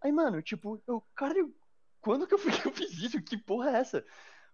Aí, 0.00 0.12
mano, 0.12 0.42
tipo, 0.42 0.82
eu, 0.86 1.02
cara, 1.14 1.38
eu- 1.38 1.54
quando 2.00 2.26
que 2.26 2.34
eu, 2.34 2.38
fui- 2.38 2.52
que 2.52 2.66
eu 2.68 2.72
fiz 2.72 2.92
isso? 2.98 3.22
Que 3.22 3.36
porra 3.36 3.70
é 3.70 3.74
essa? 3.80 4.04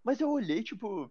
Mas 0.03 0.21
eu 0.21 0.31
olhei, 0.31 0.63
tipo, 0.63 1.11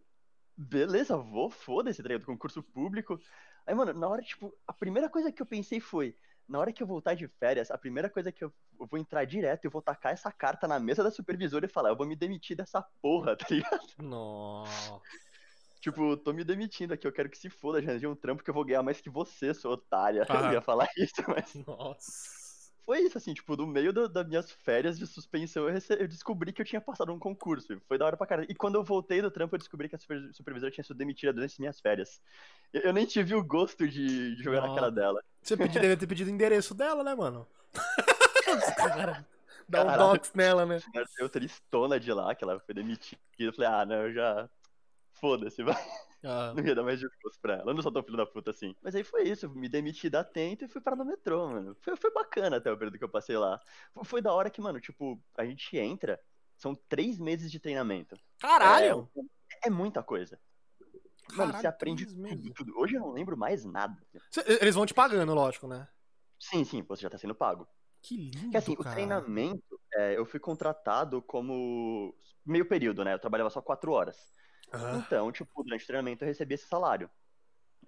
beleza, 0.56 1.18
vou, 1.18 1.50
foda-se, 1.50 2.02
tá 2.02 2.08
ligado? 2.10 2.26
Concurso 2.26 2.62
público. 2.62 3.20
Aí, 3.66 3.74
mano, 3.74 3.94
na 3.94 4.08
hora, 4.08 4.22
tipo, 4.22 4.54
a 4.68 4.74
primeira 4.74 5.10
coisa 5.10 5.32
que 5.32 5.42
eu 5.42 5.46
pensei 5.46 5.80
foi, 5.80 6.16
na 6.48 6.60
hora 6.60 6.74
que 6.74 6.84
eu 6.84 6.88
voltar 6.88 7.16
de 7.16 7.28
férias, 7.28 7.72
a 7.72 7.78
primeira 7.78 8.10
coisa 8.10 8.32
que 8.32 8.44
eu, 8.44 8.54
eu 8.80 8.88
vou 8.88 9.00
entrar 9.00 9.26
direto, 9.26 9.66
eu 9.66 9.72
vou 9.72 9.82
tacar 9.82 10.14
essa 10.14 10.32
carta 10.32 10.68
na 10.68 10.80
mesa 10.80 11.04
da 11.04 11.12
supervisora 11.12 11.66
e 11.66 11.70
falar, 11.70 11.90
eu 11.90 11.96
vou 11.96 12.06
me 12.06 12.16
demitir 12.16 12.56
dessa 12.56 12.82
porra, 13.02 13.36
tá 13.38 13.46
ligado? 13.50 13.88
Nossa. 14.00 15.02
Tipo, 15.80 16.16
tô 16.16 16.32
me 16.32 16.46
demitindo 16.46 16.94
aqui, 16.94 17.06
eu 17.06 17.12
quero 17.12 17.30
que 17.30 17.38
se 17.38 17.50
foda, 17.50 17.82
já 17.82 17.90
arranjei 17.90 18.08
um 18.08 18.16
trampo 18.16 18.42
que 18.42 18.50
eu 18.50 18.54
vou 18.54 18.64
ganhar 18.64 18.82
mais 18.82 19.02
que 19.02 19.10
você, 19.10 19.54
sua 19.54 19.72
otária. 19.72 20.24
Aham. 20.24 20.48
Eu 20.48 20.54
ia 20.54 20.62
falar 20.62 20.88
isso, 20.98 21.22
mas 21.28 21.54
Nossa. 21.68 22.43
Foi 22.86 23.00
isso, 23.02 23.18
assim, 23.18 23.34
tipo, 23.34 23.56
no 23.56 23.66
meio 23.66 23.92
da- 23.94 24.08
das 24.08 24.28
minhas 24.28 24.52
férias 24.52 24.98
de 25.00 25.08
suspensão, 25.08 25.68
eu, 25.68 25.74
rece- 25.74 25.98
eu 26.00 26.08
descobri 26.08 26.52
que 26.52 26.62
eu 26.62 26.66
tinha 26.66 26.82
passado 26.82 27.12
um 27.14 27.20
concurso. 27.20 27.80
Foi 27.88 27.98
da 27.98 28.06
hora 28.06 28.18
pra 28.18 28.28
caralho. 28.28 28.48
E 28.50 28.56
quando 28.56 28.76
eu 28.76 28.84
voltei 28.84 29.22
do 29.22 29.32
trampo, 29.32 29.56
eu 29.56 29.60
descobri 29.60 29.88
que 29.90 29.96
a 29.96 30.00
super- 30.00 30.34
supervisora 30.34 30.72
tinha 30.72 30.84
sido 30.84 30.98
demitida 30.98 31.32
durante 31.34 31.52
as 31.54 31.60
minhas 31.60 31.80
férias. 31.80 32.22
Eu, 32.74 32.82
eu 32.82 32.94
nem 32.94 33.06
tive 33.06 33.36
o 33.36 33.44
gosto 33.44 33.88
de, 33.88 34.36
de 34.36 34.44
jogar 34.44 34.62
na 34.62 34.68
Nossa. 34.68 34.80
cara 34.80 34.92
dela. 34.92 35.24
Você 35.42 35.56
pedi, 35.58 35.80
deve 35.80 35.98
ter 35.98 36.08
pedido 36.08 36.28
o 36.30 36.34
endereço 36.34 36.74
dela, 36.74 37.04
né, 37.04 37.16
mano? 37.16 37.48
Cara, 38.76 39.26
Dá 39.68 39.84
um 39.84 39.98
dox 39.98 40.34
nela, 40.34 40.66
né? 40.66 40.80
Saiu 41.16 41.30
tristona 41.30 42.00
de 42.00 42.12
lá, 42.12 42.36
que 42.36 42.44
ela 42.44 42.60
foi 42.60 42.76
demitida. 42.76 43.20
Eu 43.40 43.54
falei, 43.54 43.70
ah, 43.70 43.86
não, 43.86 43.96
eu 44.08 44.14
já. 44.14 44.50
Foda-se, 45.14 45.64
vai. 45.64 45.76
Ah, 46.24 46.54
Não 46.56 46.64
ia 46.66 46.74
dar 46.76 46.84
mais 46.84 47.00
discurso 47.00 47.40
pra 47.42 47.56
ela. 47.56 47.72
Eu 47.72 47.74
não 47.76 47.82
sou 47.82 47.92
tão 47.92 48.04
filho 48.04 48.18
da 48.18 48.26
puta 48.26 48.52
assim. 48.52 48.76
Mas 48.82 48.96
aí 48.96 49.04
foi 49.04 49.24
isso. 49.24 49.50
Me 49.50 49.68
demiti 49.68 50.10
da 50.10 50.24
Tento 50.24 50.64
e 50.66 50.68
fui 50.68 50.80
parar 50.82 50.96
no 50.96 51.06
metrô, 51.06 51.50
mano. 51.50 51.76
Foi, 51.82 51.96
foi 51.98 52.12
bacana 52.14 52.58
até 52.58 52.72
o 52.72 52.78
período 52.78 52.98
que 52.98 53.04
eu 53.04 53.10
passei 53.10 53.38
lá. 53.38 53.60
Foi- 54.04 54.22
da 54.22 54.32
hora 54.34 54.50
que, 54.50 54.62
mano, 54.62 54.80
tipo, 54.80 55.22
a 55.38 55.46
gente 55.46 55.78
entra. 55.78 56.20
São 56.58 56.76
três 56.88 57.20
meses 57.20 57.52
de 57.52 57.60
treinamento. 57.60 58.18
Caralho! 58.40 59.10
É, 59.64 59.68
é 59.68 59.70
muita 59.70 60.02
coisa. 60.02 60.40
Mano, 61.30 61.52
Caralho, 61.52 61.62
você 61.62 61.68
aprende 61.68 62.06
tudo, 62.06 62.54
tudo. 62.54 62.74
Hoje 62.80 62.96
eu 62.96 63.02
não 63.02 63.12
lembro 63.12 63.36
mais 63.38 63.66
nada. 63.66 64.02
Eles 64.62 64.76
vão 64.76 64.86
te 64.86 64.94
pagando, 64.94 65.34
lógico, 65.34 65.68
né? 65.68 65.88
Sim, 66.40 66.64
sim, 66.64 66.82
você 66.84 67.02
já 67.02 67.10
tá 67.10 67.18
sendo 67.18 67.34
pago. 67.34 67.68
Que 68.02 68.18
lindo, 68.18 68.42
Porque 68.42 68.58
assim, 68.58 68.74
o 68.74 68.78
cara. 68.78 68.96
treinamento, 68.96 69.80
é, 69.94 70.18
eu 70.18 70.26
fui 70.26 70.40
contratado 70.40 71.22
como 71.22 72.14
meio 72.46 72.68
período, 72.68 73.04
né? 73.04 73.14
Eu 73.14 73.20
trabalhava 73.20 73.50
só 73.50 73.62
quatro 73.62 73.92
horas. 73.94 74.32
Então, 74.90 75.32
tipo, 75.32 75.64
durante 75.64 75.84
o 75.84 75.88
treinamento 75.88 76.24
eu 76.24 76.28
recebia 76.28 76.56
esse 76.56 76.68
salário. 76.68 77.10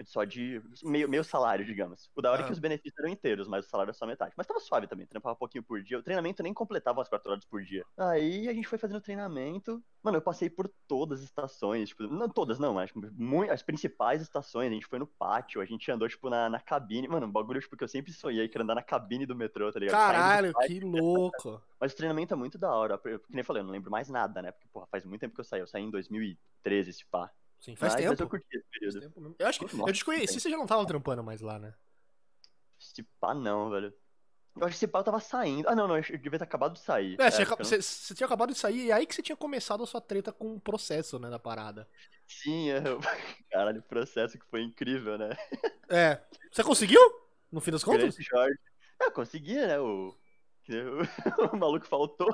Só 0.04 0.24
de 0.24 0.62
meio, 0.84 1.08
meio 1.08 1.24
salário, 1.24 1.66
digamos. 1.66 2.10
O 2.16 2.22
da 2.22 2.32
hora 2.32 2.40
é 2.40 2.42
Aham. 2.42 2.48
que 2.48 2.54
os 2.54 2.60
benefícios 2.60 2.98
eram 3.00 3.10
inteiros, 3.10 3.48
mas 3.48 3.66
o 3.66 3.70
salário 3.70 3.90
era 3.90 3.98
só 3.98 4.06
metade. 4.06 4.34
Mas 4.36 4.48
tava 4.48 4.60
suave 4.60 4.88
também, 4.88 5.06
trampava 5.08 5.34
um 5.34 5.38
pouquinho 5.38 5.64
por 5.64 5.82
dia. 5.82 5.98
O 5.98 6.04
treinamento 6.04 6.44
nem 6.44 6.54
completava 6.54 7.02
as 7.02 7.10
quatro 7.10 7.32
horas 7.32 7.46
por 7.46 7.64
dia. 7.64 7.86
Aí 7.98 8.48
a 8.48 8.54
gente 8.54 8.68
foi 8.68 8.78
fazendo 8.78 9.02
treinamento. 9.02 9.84
Mano, 10.04 10.18
eu 10.18 10.22
passei 10.22 10.50
por 10.50 10.72
todas 10.88 11.20
as 11.20 11.26
estações, 11.26 11.90
tipo, 11.90 12.04
não 12.04 12.30
todas 12.30 12.60
não, 12.60 12.76
mas 12.76 12.92
muito, 12.94 13.52
as 13.52 13.64
principais 13.64 14.22
estações. 14.22 14.70
A 14.70 14.74
gente 14.74 14.86
foi 14.86 15.00
no 15.00 15.08
pátio, 15.08 15.62
a 15.62 15.66
gente 15.66 15.90
andou, 15.92 16.08
tipo, 16.08 16.30
na, 16.30 16.50
na 16.50 16.60
cabine. 16.60 17.08
Mano, 17.08 17.26
um 17.26 17.32
bagulho, 17.32 17.60
tipo, 17.60 17.76
que 17.76 17.84
eu 17.84 17.88
sempre 17.88 18.14
sonhei, 18.14 18.48
que 18.48 18.58
era 18.58 18.64
andar 18.64 18.76
na 18.76 18.84
cabine 18.84 19.26
do 19.26 19.36
metrô, 19.36 19.72
tá 19.72 19.80
ligado? 19.80 19.96
Caralho, 19.96 20.54
pátio. 20.54 20.70
que 20.70 20.80
louco. 20.80 21.62
Mas 21.80 21.94
o 21.94 21.96
treinamento 21.96 22.34
é 22.34 22.38
muito 22.38 22.58
da 22.58 22.72
hora. 22.74 22.98
Que 22.98 23.10
nem 23.30 23.40
eu 23.40 23.46
falei, 23.46 23.62
eu 23.62 23.66
não 23.66 23.72
lembro 23.72 23.92
mais 23.92 24.10
nada, 24.10 24.42
né? 24.42 24.52
Porque, 24.52 24.68
porra, 24.72 24.88
faz 24.88 25.06
muito 25.06 25.22
tempo 25.22 25.36
que 25.36 25.42
eu 25.42 25.46
saí. 25.46 25.60
Eu 25.60 25.68
saí 25.68 25.84
em 25.84 25.92
2013, 25.92 26.90
esse 26.90 27.06
pá. 27.06 27.32
Sim, 27.60 27.76
faz 27.76 27.94
Mas- 27.94 28.02
tempo. 28.02 28.12
Mas 28.12 28.20
eu 28.20 28.30
curti 28.30 28.46
esse 28.52 28.64
Faz 28.64 28.80
período. 28.80 29.00
tempo 29.02 29.22
mesmo. 29.22 29.36
Eu 29.40 29.48
acho 29.48 29.60
que 29.60 29.76
Nossa, 29.78 29.90
eu 29.90 29.94
te 29.94 30.06
conheci, 30.06 30.40
você 30.40 30.50
já 30.50 30.58
não 30.58 30.68
tava 30.68 30.86
trampando 30.86 31.24
mais 31.24 31.42
lá, 31.42 31.58
né? 31.60 31.74
Esse 32.80 33.04
pá 33.20 33.34
não, 33.34 33.70
velho. 33.70 33.94
Eu 34.56 34.62
acho 34.66 34.72
que 34.78 34.86
esse 34.86 34.88
pá 34.88 35.00
eu 35.00 35.04
tava 35.04 35.20
saindo. 35.20 35.68
Ah, 35.68 35.76
não, 35.76 35.88
não, 35.88 35.98
eu 35.98 36.04
devia 36.04 36.38
ter 36.38 36.44
acabado 36.44 36.74
de 36.74 36.80
sair. 36.80 37.20
É, 37.20 37.30
você, 37.32 37.42
É, 37.42 37.46
não- 37.46 37.58
você- 37.58 37.82
você 37.82 38.14
tinha 38.14 38.26
acabado 38.26 38.54
de 38.54 38.60
sair 38.60 38.86
e 38.86 38.92
aí 38.92 39.06
que 39.06 39.16
você 39.16 39.22
tinha 39.22 39.36
começado 39.36 39.84
a 39.84 39.88
sua 39.88 40.00
treta 40.00 40.32
com 40.32 40.56
o 40.56 40.60
processo, 40.62 41.18
né, 41.20 41.30
da 41.30 41.40
parada. 41.40 41.88
Sim, 42.28 42.70
é. 42.72 42.80
Caralho, 43.52 43.80
o 43.80 43.84
processo 43.84 44.38
que 44.38 44.46
foi 44.46 44.62
incrível, 44.62 45.18
né? 45.18 45.36
É. 45.90 46.22
Você 46.52 46.64
conseguiu? 46.64 47.00
No 47.52 47.60
fim 47.62 47.72
das 47.72 47.84
contas? 47.84 48.16
Jorge. 48.16 48.60
É, 49.02 49.06
eu 49.08 49.12
consegui, 49.12 49.56
né? 49.56 49.80
O, 49.80 50.16
o, 51.54 51.58
maluco 51.58 51.86
faltou. 51.86 52.34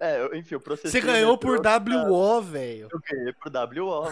É, 0.00 0.36
enfim, 0.36 0.54
o 0.54 0.60
processo. 0.60 0.90
Você 0.90 1.00
ganhou 1.00 1.36
por 1.36 1.58
WO, 1.58 2.40
velho. 2.40 2.88
Eu 2.90 3.00
ganhei 3.08 3.32
por 3.34 3.52
WO. 3.84 4.10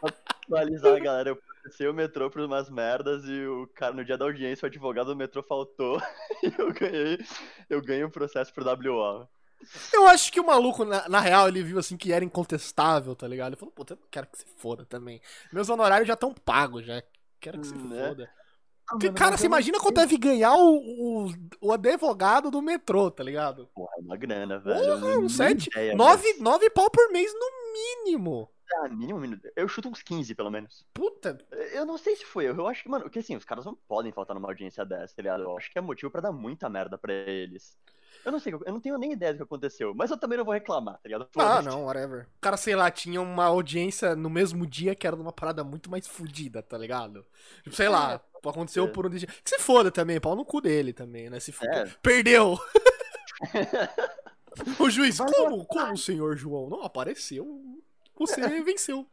Pra 0.00 0.10
Atualizar 0.46 1.02
galera, 1.02 1.30
eu 1.30 1.36
processei 1.36 1.88
o 1.88 1.94
metrô 1.94 2.30
por 2.30 2.40
umas 2.42 2.70
merdas 2.70 3.24
e 3.24 3.46
o 3.46 3.66
cara, 3.74 3.92
no 3.94 4.04
dia 4.04 4.16
da 4.16 4.24
audiência, 4.26 4.64
o 4.64 4.68
advogado 4.68 5.06
do 5.06 5.16
metrô 5.16 5.42
faltou 5.42 6.00
e 6.44 6.52
eu 6.56 6.72
ganhei, 6.72 7.18
eu 7.68 7.82
ganhei 7.82 8.04
o 8.04 8.10
processo 8.10 8.52
por 8.52 8.62
WO. 8.64 9.26
Eu 9.92 10.06
acho 10.06 10.30
que 10.30 10.38
o 10.38 10.46
maluco, 10.46 10.84
na, 10.84 11.08
na 11.08 11.18
real, 11.18 11.48
ele 11.48 11.62
viu 11.62 11.78
assim 11.78 11.96
que 11.96 12.12
era 12.12 12.24
incontestável, 12.24 13.16
tá 13.16 13.26
ligado? 13.26 13.48
Ele 13.48 13.56
falou, 13.56 13.72
puta, 13.72 13.94
eu 13.94 13.98
não 14.00 14.06
quero 14.10 14.26
que 14.26 14.38
se 14.38 14.44
foda 14.58 14.84
também. 14.84 15.20
Meus 15.50 15.68
honorários 15.68 16.06
já 16.06 16.14
estão 16.14 16.32
pagos, 16.32 16.84
já. 16.84 17.02
Quero 17.40 17.58
que 17.60 17.66
se 17.66 17.74
Né? 17.74 18.06
foda. 18.08 18.30
Ah, 18.88 18.92
Porque, 18.92 19.06
mano, 19.06 19.18
cara, 19.18 19.36
você 19.36 19.44
eu 19.44 19.48
imagina 19.48 19.78
sei. 19.78 19.82
quando 19.82 19.94
deve 19.96 20.16
ganhar 20.16 20.54
o, 20.54 21.26
o, 21.26 21.32
o 21.60 21.72
advogado 21.72 22.50
do 22.50 22.62
metrô, 22.62 23.10
tá 23.10 23.22
ligado? 23.24 23.66
Porra, 23.74 23.90
é 23.98 24.00
uma 24.00 24.16
grana, 24.16 24.58
velho. 24.60 25.00
Porra, 25.00 25.12
eu 25.14 25.20
um 25.22 25.28
sete, 25.28 25.68
ideia, 25.68 25.94
nove, 25.96 26.28
mas- 26.34 26.40
nove 26.40 26.70
pau 26.70 26.88
por 26.90 27.10
mês 27.10 27.32
no 27.34 27.72
mínimo. 27.72 28.48
Ah, 28.80 28.88
mínimo, 28.88 29.18
mínimo. 29.20 29.40
Eu 29.54 29.68
chuto 29.68 29.88
uns 29.88 30.02
15, 30.02 30.34
pelo 30.34 30.50
menos. 30.50 30.84
Puta, 30.92 31.38
Eu 31.72 31.86
não 31.86 31.96
sei 31.98 32.16
se 32.16 32.24
foi, 32.24 32.46
eu 32.48 32.66
acho 32.66 32.82
que, 32.82 32.88
mano, 32.88 33.04
porque 33.04 33.20
assim, 33.20 33.36
os 33.36 33.44
caras 33.44 33.64
não 33.64 33.74
podem 33.88 34.10
faltar 34.12 34.34
numa 34.34 34.48
audiência 34.48 34.84
dessa, 34.84 35.14
tá 35.14 35.22
ligado? 35.22 35.42
Eu 35.44 35.56
acho 35.56 35.70
que 35.70 35.78
é 35.78 35.80
motivo 35.80 36.10
pra 36.10 36.20
dar 36.20 36.32
muita 36.32 36.68
merda 36.68 36.98
pra 36.98 37.12
eles. 37.12 37.76
Eu 38.24 38.32
não 38.32 38.40
sei, 38.40 38.52
eu 38.52 38.72
não 38.72 38.80
tenho 38.80 38.98
nem 38.98 39.12
ideia 39.12 39.32
do 39.32 39.36
que 39.36 39.42
aconteceu, 39.44 39.94
mas 39.94 40.10
eu 40.10 40.16
também 40.16 40.36
não 40.36 40.44
vou 40.44 40.52
reclamar, 40.52 40.94
tá 40.94 41.02
ligado? 41.04 41.28
Ah, 41.36 41.58
Foda-se. 41.58 41.68
não, 41.68 41.84
whatever. 41.84 42.24
O 42.38 42.40
cara, 42.40 42.56
sei 42.56 42.74
lá, 42.74 42.90
tinha 42.90 43.20
uma 43.20 43.44
audiência 43.44 44.16
no 44.16 44.28
mesmo 44.28 44.66
dia 44.66 44.96
que 44.96 45.06
era 45.06 45.14
numa 45.14 45.32
parada 45.32 45.62
muito 45.62 45.88
mais 45.88 46.08
fodida, 46.08 46.60
tá 46.60 46.76
ligado? 46.76 47.24
Tipo, 47.62 47.76
sei 47.76 47.88
lá, 47.88 48.20
aconteceu 48.48 48.84
é. 48.84 48.88
por 48.88 49.06
um 49.06 49.10
dia. 49.10 49.26
Que 49.26 49.50
se 49.50 49.58
foda 49.58 49.90
também, 49.90 50.20
pau 50.20 50.36
no 50.36 50.44
cu 50.44 50.60
dele 50.60 50.92
também, 50.92 51.30
né? 51.30 51.40
Se 51.40 51.52
foda. 51.52 51.72
É. 51.72 51.86
Perdeu! 52.02 52.58
o 54.80 54.90
juiz, 54.90 55.18
Vai 55.18 55.30
como, 55.32 55.64
como, 55.64 55.96
senhor 55.96 56.36
João? 56.36 56.68
Não 56.68 56.82
apareceu. 56.82 57.60
Você 58.18 58.40
venceu. 58.62 59.06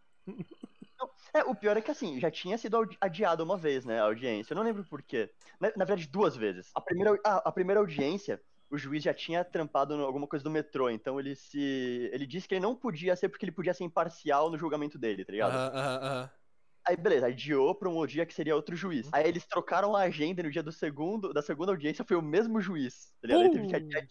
É, 1.33 1.43
o 1.43 1.55
pior 1.55 1.75
é 1.75 1.81
que 1.81 1.91
assim, 1.91 2.19
já 2.19 2.29
tinha 2.29 2.57
sido 2.57 2.77
adiada 3.01 3.43
uma 3.43 3.57
vez, 3.57 3.83
né, 3.83 3.99
a 3.99 4.03
audiência. 4.03 4.53
Eu 4.53 4.55
não 4.55 4.63
lembro 4.63 4.83
por 4.85 5.01
quê. 5.01 5.29
Na, 5.59 5.71
na 5.75 5.85
verdade, 5.85 6.07
duas 6.07 6.35
vezes. 6.35 6.71
A 6.75 6.79
primeira, 6.79 7.19
ah, 7.25 7.41
a 7.45 7.51
primeira 7.51 7.79
audiência, 7.79 8.39
o 8.69 8.77
juiz 8.77 9.03
já 9.03 9.13
tinha 9.13 9.43
trampado 9.43 9.93
em 9.95 10.01
alguma 10.01 10.27
coisa 10.27 10.43
do 10.43 10.51
metrô, 10.51 10.89
então 10.89 11.19
ele 11.19 11.35
se. 11.35 12.09
Ele 12.13 12.25
disse 12.25 12.47
que 12.47 12.55
ele 12.55 12.61
não 12.61 12.75
podia 12.75 13.15
ser 13.15 13.29
porque 13.29 13.45
ele 13.45 13.51
podia 13.51 13.73
ser 13.73 13.83
imparcial 13.83 14.49
no 14.49 14.57
julgamento 14.57 14.97
dele, 14.97 15.25
tá 15.25 15.31
ligado? 15.31 15.51
Aham, 15.51 15.71
aham, 15.73 16.05
aham. 16.05 16.29
Aí, 16.85 16.97
beleza, 16.97 17.27
adiou 17.27 17.73
pra 17.73 17.87
um 17.89 18.05
dia 18.05 18.25
que 18.25 18.33
seria 18.33 18.55
outro 18.55 18.75
juiz. 18.75 19.07
Aí 19.13 19.27
eles 19.27 19.45
trocaram 19.45 19.95
a 19.95 20.01
agenda 20.01 20.41
e 20.41 20.43
no 20.43 20.51
dia 20.51 20.61
do 20.63 20.71
segundo, 20.71 21.33
da 21.33 21.41
segunda 21.41 21.71
audiência 21.71 22.03
foi 22.03 22.17
o 22.17 22.21
mesmo 22.21 22.59
juiz. 22.59 23.11
Tá 23.21 23.27
ligado? 23.27 23.51
Teve 23.51 23.67
que 23.67 23.75
adiar. 23.75 24.03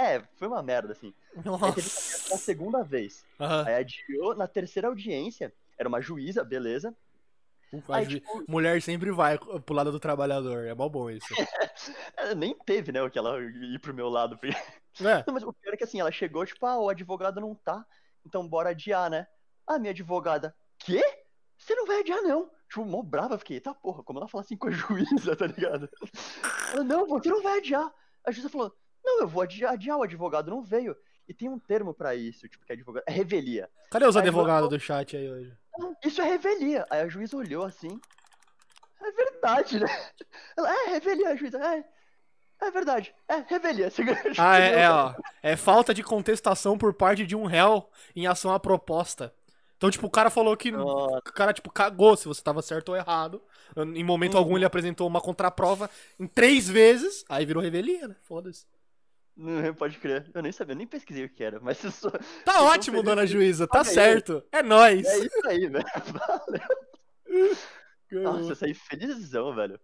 É, 0.00 0.22
foi 0.36 0.48
uma 0.48 0.62
merda, 0.62 0.92
assim. 0.92 1.12
Aí 1.36 1.42
teve 1.42 1.42
que 1.42 1.48
adiar 1.48 1.60
Nossa. 1.60 2.28
pela 2.28 2.38
segunda 2.38 2.82
vez. 2.82 3.24
Aham. 3.38 3.64
Aí 3.66 3.74
adiou 3.74 4.34
na 4.34 4.46
terceira 4.46 4.88
audiência. 4.88 5.52
Era 5.78 5.88
uma 5.88 6.00
juíza, 6.00 6.42
beleza. 6.42 6.96
Aí, 7.88 8.06
tipo, 8.06 8.44
Mulher 8.48 8.80
sempre 8.80 9.10
vai 9.10 9.36
pro 9.36 9.74
lado 9.74 9.90
do 9.90 9.98
trabalhador. 10.00 10.64
É 10.66 10.74
mó 10.74 10.88
bom 10.88 11.10
isso. 11.10 11.26
é, 12.16 12.34
nem 12.34 12.54
teve, 12.54 12.92
né, 12.92 13.02
o 13.02 13.10
que 13.10 13.18
ela 13.18 13.38
ir 13.40 13.78
pro 13.80 13.92
meu 13.94 14.08
lado. 14.08 14.38
porque- 14.38 14.56
É. 14.56 14.62
Não, 15.26 15.34
mas 15.34 15.42
o 15.42 15.52
pior 15.52 15.74
é 15.74 15.76
que 15.76 15.84
assim, 15.84 16.00
ela 16.00 16.12
chegou, 16.12 16.46
tipo, 16.46 16.64
ah, 16.66 16.78
o 16.78 16.88
advogado 16.88 17.40
não 17.40 17.54
tá, 17.54 17.84
então 18.24 18.46
bora 18.46 18.70
adiar, 18.70 19.10
né? 19.10 19.26
Ah, 19.66 19.76
minha 19.78 19.90
advogada, 19.90 20.54
quê? 20.78 21.02
Você 21.64 21.74
não 21.74 21.86
vai 21.86 22.00
adiar, 22.00 22.20
não. 22.20 22.50
Tipo, 22.68 22.84
mó 22.84 23.02
brava, 23.02 23.34
eu 23.34 23.38
fiquei, 23.38 23.58
tá 23.58 23.72
porra, 23.72 24.02
como 24.02 24.18
ela 24.18 24.28
fala 24.28 24.44
assim 24.44 24.56
com 24.56 24.68
a 24.68 24.70
juíza, 24.70 25.34
tá 25.34 25.46
ligado? 25.46 25.88
Ela, 26.74 26.84
não, 26.84 27.06
você 27.06 27.30
não 27.30 27.42
vai 27.42 27.56
adiar. 27.56 27.90
A 28.22 28.30
juíza 28.30 28.50
falou, 28.50 28.76
não, 29.02 29.20
eu 29.20 29.28
vou 29.28 29.42
adiar, 29.42 29.72
adiar, 29.72 29.96
o 29.96 30.02
advogado 30.02 30.50
não 30.50 30.62
veio. 30.62 30.94
E 31.26 31.32
tem 31.32 31.48
um 31.48 31.58
termo 31.58 31.94
pra 31.94 32.14
isso, 32.14 32.46
tipo, 32.48 32.66
que 32.66 32.72
é 32.72 32.74
advogado, 32.74 33.04
é 33.06 33.10
revelia. 33.10 33.70
Cadê 33.90 34.06
os 34.06 34.16
advogados 34.16 34.68
do 34.68 34.78
chat 34.78 35.16
aí 35.16 35.30
hoje? 35.30 35.56
Isso 36.04 36.20
é 36.20 36.24
revelia. 36.24 36.84
Aí 36.90 37.00
a 37.00 37.08
juíza 37.08 37.34
olhou 37.34 37.64
assim, 37.64 37.98
é 39.00 39.10
verdade, 39.12 39.80
né? 39.80 39.86
Ela, 40.54 40.70
é, 40.70 40.88
revelia, 40.90 41.30
a 41.30 41.36
juíza, 41.36 41.58
é, 41.58 41.82
é 42.60 42.70
verdade, 42.70 43.14
é, 43.26 43.36
revelia. 43.36 43.90
Ah, 44.36 44.58
é, 44.58 44.80
é, 44.82 44.90
ó. 44.90 45.14
É 45.42 45.56
falta 45.56 45.94
de 45.94 46.02
contestação 46.02 46.76
por 46.76 46.92
parte 46.92 47.24
de 47.24 47.34
um 47.34 47.46
réu 47.46 47.88
em 48.14 48.26
ação 48.26 48.52
à 48.52 48.60
proposta. 48.60 49.34
Então, 49.76 49.90
tipo, 49.90 50.06
o 50.06 50.10
cara 50.10 50.30
falou 50.30 50.56
que. 50.56 50.70
Nossa. 50.70 51.18
O 51.18 51.22
cara, 51.32 51.52
tipo, 51.52 51.70
cagou 51.70 52.16
se 52.16 52.26
você 52.28 52.42
tava 52.42 52.62
certo 52.62 52.90
ou 52.90 52.96
errado. 52.96 53.42
Em 53.76 54.04
momento 54.04 54.34
Uhum. 54.34 54.38
algum 54.38 54.56
ele 54.56 54.64
apresentou 54.64 55.06
uma 55.06 55.20
contraprova 55.20 55.90
em 56.18 56.26
três 56.26 56.68
vezes. 56.68 57.24
Aí 57.28 57.44
virou 57.44 57.62
revelia, 57.62 58.08
né? 58.08 58.16
Foda-se. 58.22 58.64
Não, 59.36 59.74
pode 59.74 59.98
crer. 59.98 60.30
Eu 60.32 60.42
nem 60.42 60.52
sabia, 60.52 60.74
eu 60.74 60.78
nem 60.78 60.86
pesquisei 60.86 61.24
o 61.24 61.28
que 61.28 61.42
era, 61.42 61.58
mas 61.60 61.82
isso 61.82 62.08
Tá 62.10 62.20
Então, 62.42 62.64
ótimo, 62.66 63.02
dona 63.02 63.26
juíza. 63.26 63.66
Tá 63.66 63.82
certo. 63.82 64.44
É 64.52 64.62
nóis. 64.62 65.04
é 65.06 65.18
isso 65.18 65.46
aí, 65.48 65.66
velho. 65.68 65.84
Valeu. 67.32 67.56
Nossa, 68.12 68.50
eu 68.50 68.54
saí 68.56 68.74
felizão, 68.74 69.52
velho. 69.54 69.80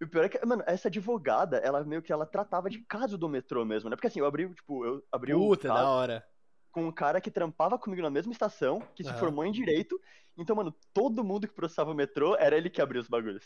E 0.00 0.04
o 0.04 0.08
pior 0.08 0.24
é 0.24 0.28
que, 0.28 0.44
mano, 0.46 0.62
essa 0.66 0.88
advogada, 0.88 1.56
ela 1.58 1.82
meio 1.82 2.02
que 2.02 2.12
ela 2.12 2.26
tratava 2.26 2.68
de 2.70 2.78
caso 2.80 3.16
do 3.18 3.28
metrô 3.28 3.64
mesmo, 3.64 3.88
né? 3.88 3.96
Porque 3.96 4.06
assim, 4.06 4.20
eu 4.20 4.26
abri, 4.26 4.48
tipo, 4.54 4.84
eu 4.84 5.02
abri 5.10 5.34
o 5.34 5.38
Puta, 5.38 5.68
da 5.68 5.74
caso 5.74 5.86
hora. 5.88 6.26
Com 6.78 6.86
um 6.86 6.92
cara 6.92 7.20
que 7.20 7.30
trampava 7.30 7.78
comigo 7.78 8.02
na 8.02 8.10
mesma 8.10 8.32
estação, 8.32 8.80
que 8.94 9.02
se 9.02 9.10
Aham. 9.10 9.18
formou 9.18 9.44
em 9.44 9.52
direito. 9.52 10.00
Então, 10.36 10.54
mano, 10.54 10.74
todo 10.94 11.24
mundo 11.24 11.48
que 11.48 11.54
processava 11.54 11.90
o 11.90 11.94
metrô 11.94 12.36
era 12.36 12.56
ele 12.56 12.70
que 12.70 12.80
abria 12.80 13.00
os 13.00 13.08
bagulhos. 13.08 13.44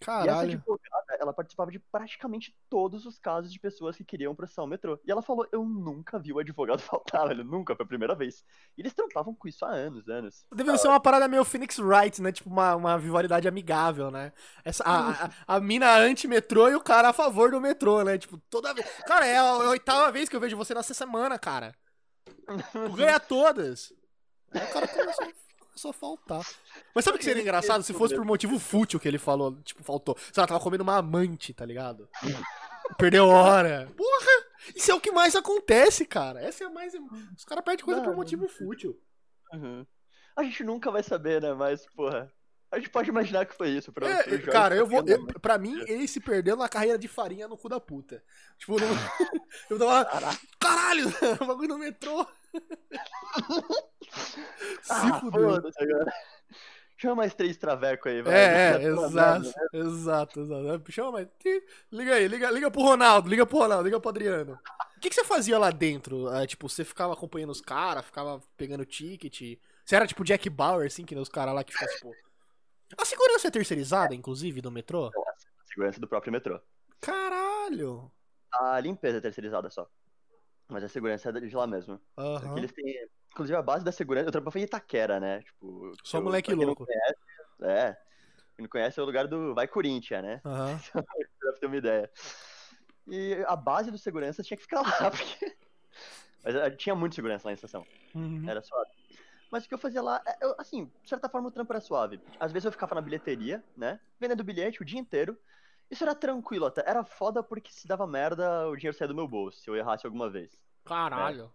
E 0.00 0.04
essa 0.04 0.04
Caralho. 0.04 0.52
advogada, 0.52 1.16
ela 1.18 1.32
participava 1.32 1.70
de 1.70 1.78
praticamente 1.78 2.54
todos 2.68 3.06
os 3.06 3.18
casos 3.18 3.50
de 3.50 3.58
pessoas 3.58 3.96
que 3.96 4.04
queriam 4.04 4.34
processar 4.34 4.62
o 4.62 4.66
metrô. 4.66 5.00
E 5.02 5.10
ela 5.10 5.22
falou: 5.22 5.46
Eu 5.50 5.64
nunca 5.64 6.18
vi 6.18 6.30
o 6.32 6.38
advogado 6.38 6.80
faltar, 6.82 7.28
velho. 7.28 7.42
Nunca, 7.42 7.74
foi 7.74 7.84
a 7.84 7.88
primeira 7.88 8.14
vez. 8.14 8.44
E 8.76 8.82
eles 8.82 8.92
trampavam 8.92 9.34
com 9.34 9.48
isso 9.48 9.64
há 9.64 9.70
anos, 9.70 10.06
anos. 10.06 10.44
Deve 10.52 10.76
ser 10.76 10.88
uma 10.88 11.00
parada 11.00 11.26
meio 11.26 11.44
Phoenix 11.44 11.78
Wright, 11.78 12.20
né? 12.20 12.32
Tipo, 12.32 12.50
uma, 12.50 12.76
uma 12.76 12.96
rivalidade 12.98 13.48
amigável, 13.48 14.10
né? 14.10 14.32
Essa, 14.62 14.84
a, 14.84 15.26
a, 15.26 15.30
a 15.46 15.60
mina 15.60 15.96
anti-metrô 15.96 16.68
e 16.68 16.74
o 16.74 16.82
cara 16.82 17.08
a 17.08 17.12
favor 17.14 17.50
do 17.50 17.60
metrô, 17.60 18.02
né? 18.02 18.18
Tipo, 18.18 18.36
toda 18.50 18.74
vez. 18.74 18.86
Cara, 19.06 19.26
é 19.26 19.38
a, 19.38 19.42
a 19.42 19.70
oitava 19.70 20.12
vez 20.12 20.28
que 20.28 20.36
eu 20.36 20.40
vejo 20.40 20.56
você 20.56 20.74
nessa 20.74 20.92
semana, 20.92 21.38
cara. 21.38 21.74
Tu 22.72 22.92
ganha 22.92 23.18
todas. 23.20 23.92
Aí 24.52 24.62
o 24.64 24.72
cara 24.72 24.88
começou, 24.88 25.32
começou 25.60 25.90
a 25.90 25.94
faltar. 25.94 26.42
Mas 26.94 27.04
sabe 27.04 27.16
o 27.16 27.18
que 27.18 27.24
seria 27.24 27.42
engraçado 27.42 27.82
se 27.82 27.92
fosse 27.92 28.14
por 28.14 28.24
motivo 28.24 28.58
fútil 28.58 29.00
que 29.00 29.08
ele 29.08 29.18
falou? 29.18 29.60
Tipo, 29.62 29.82
faltou. 29.82 30.16
Sei 30.32 30.40
lá, 30.40 30.46
tava 30.46 30.60
comendo 30.60 30.82
uma 30.82 30.96
amante, 30.98 31.52
tá 31.52 31.64
ligado? 31.64 32.08
Perdeu 32.96 33.26
hora. 33.26 33.90
Porra! 33.96 34.44
Isso 34.74 34.90
é 34.90 34.94
o 34.94 35.00
que 35.00 35.10
mais 35.10 35.34
acontece, 35.34 36.06
cara. 36.06 36.40
Essa 36.40 36.64
é 36.64 36.66
a 36.66 36.70
mais. 36.70 36.94
Os 37.36 37.44
caras 37.44 37.64
perdem 37.64 37.84
coisa 37.84 38.00
por 38.00 38.08
Mano. 38.08 38.18
motivo 38.18 38.48
fútil. 38.48 38.98
Uhum. 39.52 39.84
A 40.36 40.42
gente 40.42 40.64
nunca 40.64 40.90
vai 40.90 41.02
saber, 41.02 41.42
né? 41.42 41.52
Mas, 41.54 41.86
porra. 41.94 42.32
A 42.74 42.78
gente 42.78 42.90
pode 42.90 43.08
imaginar 43.08 43.46
que 43.46 43.54
foi 43.54 43.68
isso. 43.70 43.92
Pra, 43.92 44.08
É, 44.08 44.38
cara, 44.38 44.74
eu 44.74 44.86
vou. 44.86 45.02
Eu, 45.06 45.26
pra 45.40 45.56
mim, 45.58 45.82
ele 45.86 46.06
se 46.08 46.20
perdeu 46.20 46.56
na 46.56 46.68
carreira 46.68 46.98
de 46.98 47.06
farinha 47.08 47.46
no 47.48 47.56
cu 47.56 47.68
da 47.68 47.78
puta. 47.80 48.22
Tipo, 48.58 48.76
não, 48.80 48.88
eu 49.70 49.78
tava. 49.78 50.04
Caraca. 50.04 50.40
Caralho! 50.58 51.04
O 51.40 51.46
bagulho 51.46 51.68
no 51.68 51.78
metrô. 51.78 52.26
Se 54.82 54.92
Ah, 54.92 55.20
fudeu. 55.20 55.62
Chama 56.96 57.16
mais 57.16 57.34
três 57.34 57.56
traveco 57.56 58.08
aí, 58.08 58.22
vai. 58.22 58.32
É, 58.34 58.72
é, 58.76 58.82
exato, 58.84 59.42
né? 59.44 59.52
exato, 59.74 60.40
exato. 60.40 60.92
Chama 60.92 61.12
mais. 61.12 61.28
Liga 61.90 62.14
aí, 62.14 62.28
liga, 62.28 62.50
liga 62.50 62.70
pro 62.70 62.82
Ronaldo, 62.82 63.28
liga 63.28 63.44
pro 63.44 63.58
Ronaldo, 63.58 63.84
liga 63.84 64.00
pro 64.00 64.10
Adriano. 64.10 64.58
O 64.96 65.00
que, 65.00 65.08
que 65.10 65.14
você 65.14 65.24
fazia 65.24 65.58
lá 65.58 65.70
dentro? 65.70 66.28
Ah, 66.28 66.46
tipo, 66.46 66.68
você 66.68 66.84
ficava 66.84 67.12
acompanhando 67.12 67.50
os 67.50 67.60
caras, 67.60 68.06
ficava 68.06 68.40
pegando 68.56 68.86
ticket. 68.86 69.58
Você 69.84 69.96
era 69.96 70.06
tipo 70.06 70.24
Jack 70.24 70.48
Bauer, 70.48 70.86
assim, 70.86 71.04
que 71.04 71.14
nem 71.14 71.20
os 71.22 71.28
caras 71.28 71.54
lá 71.54 71.62
que 71.64 71.72
ficam, 71.72 71.88
tipo. 71.88 72.14
A 72.98 73.04
segurança 73.04 73.48
é 73.48 73.50
terceirizada, 73.50 74.14
inclusive, 74.14 74.60
do 74.60 74.70
metrô? 74.70 75.10
Segurança 75.66 76.00
do 76.00 76.08
próprio 76.08 76.32
metrô. 76.32 76.60
Caralho! 77.00 78.10
A 78.52 78.78
limpeza 78.80 79.18
é 79.18 79.20
terceirizada 79.20 79.68
só. 79.70 79.88
Mas 80.68 80.84
a 80.84 80.88
segurança 80.88 81.28
é 81.28 81.32
de 81.32 81.54
lá 81.54 81.66
mesmo. 81.66 82.00
Aqui 82.16 82.58
eles 82.58 82.72
têm. 82.72 83.08
Inclusive 83.32 83.56
a 83.56 83.62
base 83.62 83.84
da 83.84 83.90
segurança. 83.92 84.28
Eu 84.28 84.32
trabalhei 84.32 84.62
em 84.62 84.66
Itaquera, 84.66 85.18
né? 85.18 85.42
Tipo. 85.42 85.92
Só 86.04 86.18
eu- 86.18 86.22
moleque 86.22 86.54
louco. 86.54 86.86
conhece, 86.86 87.14
é. 87.62 87.96
Quem 88.54 88.62
não 88.62 88.70
conhece 88.70 89.00
é 89.00 89.02
o 89.02 89.06
lugar 89.06 89.26
do 89.26 89.54
Vai 89.54 89.66
Corinthians, 89.66 90.22
né? 90.22 90.40
Aham. 90.44 90.78
pra 91.40 91.52
ter 91.54 91.66
uma 91.66 91.76
ideia. 91.76 92.10
E 93.08 93.44
a 93.46 93.56
base 93.56 93.90
do 93.90 93.98
segurança 93.98 94.42
tinha 94.42 94.56
que 94.56 94.62
ficar 94.62 94.80
lá, 94.82 95.10
porque. 95.10 95.56
Mas 96.44 96.54
eh, 96.54 96.70
tinha 96.70 96.94
muito 96.94 97.14
segurança 97.16 97.46
lá 97.48 97.50
na 97.50 97.54
estação. 97.54 97.84
Uhum. 98.14 98.48
Era 98.48 98.62
suave. 98.62 98.90
Mas 99.50 99.64
o 99.64 99.68
que 99.68 99.74
eu 99.74 99.78
fazia 99.78 100.02
lá, 100.02 100.20
é, 100.26 100.36
eu, 100.40 100.54
assim, 100.58 100.90
de 101.02 101.08
certa 101.08 101.28
forma 101.28 101.48
o 101.48 101.50
trampo 101.50 101.72
era 101.72 101.80
suave. 101.80 102.20
Às 102.38 102.52
vezes 102.52 102.64
eu 102.64 102.72
ficava 102.72 102.94
na 102.94 103.00
bilheteria, 103.00 103.62
né? 103.76 104.00
Vendendo 104.18 104.44
bilhete 104.44 104.82
o 104.82 104.84
dia 104.84 104.98
inteiro. 104.98 105.38
Isso 105.90 106.02
era 106.02 106.14
tranquilo 106.14 106.66
até. 106.66 106.82
Era 106.88 107.04
foda 107.04 107.42
porque 107.42 107.72
se 107.72 107.86
dava 107.86 108.06
merda, 108.06 108.68
o 108.68 108.76
dinheiro 108.76 108.96
saía 108.96 109.08
do 109.08 109.14
meu 109.14 109.28
bolso, 109.28 109.60
se 109.60 109.68
eu 109.68 109.76
errasse 109.76 110.06
alguma 110.06 110.28
vez. 110.30 110.58
Caralho. 110.84 111.52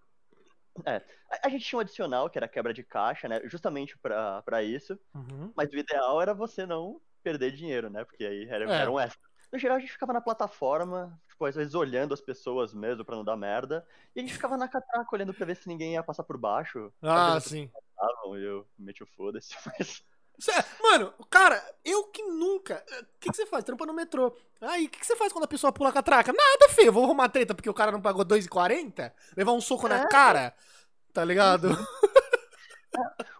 A, 0.85 1.47
a 1.47 1.49
gente 1.49 1.65
tinha 1.65 1.77
um 1.77 1.81
adicional, 1.81 2.29
que 2.29 2.37
era 2.37 2.47
quebra 2.47 2.73
de 2.73 2.83
caixa, 2.83 3.27
né? 3.27 3.41
Justamente 3.45 3.97
pra, 3.97 4.41
pra 4.43 4.63
isso. 4.63 4.97
Uhum. 5.13 5.51
Mas 5.55 5.71
o 5.71 5.77
ideal 5.77 6.21
era 6.21 6.33
você 6.33 6.65
não 6.65 7.01
perder 7.23 7.51
dinheiro, 7.51 7.89
né? 7.89 8.05
Porque 8.05 8.25
aí 8.25 8.47
era, 8.47 8.65
É. 8.71 8.81
era 8.81 8.91
um 8.91 8.99
extra. 8.99 9.27
No 9.51 9.57
geral, 9.57 9.77
a 9.77 9.79
gente 9.79 9.91
ficava 9.91 10.13
na 10.13 10.21
plataforma, 10.21 11.19
tipo, 11.39 11.45
às 11.45 11.55
vezes 11.55 11.73
olhando 11.73 12.13
as 12.13 12.19
pessoas 12.19 12.73
mesmo 12.73 13.05
pra 13.05 13.15
não 13.15 13.23
dar 13.23 13.37
merda. 13.37 13.85
E 14.13 14.19
a 14.19 14.21
gente 14.21 14.33
ficava 14.33 14.57
na 14.57 14.67
catraca 14.67 15.07
olhando 15.15 15.33
pra 15.33 15.45
ver 15.45 15.55
se 15.55 15.67
ninguém 15.69 15.93
ia 15.93 16.03
passar 16.03 16.23
por 16.23 16.37
baixo. 16.37 16.91
Ah, 17.01 17.39
sim. 17.39 17.71
passavam 17.95 18.37
e 18.37 18.43
eu 18.43 18.67
meti 18.77 19.01
o 19.03 19.07
foda-se. 19.07 19.55
Mas... 19.79 20.03
Mano, 20.81 21.13
cara, 21.29 21.61
eu 21.83 22.05
que 22.05 22.23
nunca. 22.23 22.83
O 23.01 23.05
que, 23.19 23.29
que 23.29 23.35
você 23.35 23.45
faz? 23.45 23.63
Trampa 23.63 23.85
no 23.85 23.93
metrô. 23.93 24.33
Aí, 24.61 24.85
o 24.85 24.89
que, 24.89 24.99
que 24.99 25.05
você 25.05 25.15
faz 25.15 25.31
quando 25.33 25.43
a 25.45 25.49
pessoa 25.49 25.71
pula 25.71 25.89
a 25.89 25.93
catraca? 25.93 26.31
Nada, 26.33 26.69
filho. 26.73 26.87
Eu 26.87 26.93
vou 26.93 27.03
arrumar 27.05 27.29
treta 27.29 27.53
porque 27.55 27.69
o 27.69 27.73
cara 27.73 27.91
não 27.91 28.01
pagou 28.01 28.25
2,40? 28.25 29.11
Levar 29.35 29.51
um 29.53 29.61
soco 29.61 29.87
na 29.87 30.03
É. 30.03 30.07
cara? 30.07 30.53
Tá 31.13 31.25
ligado? 31.25 31.69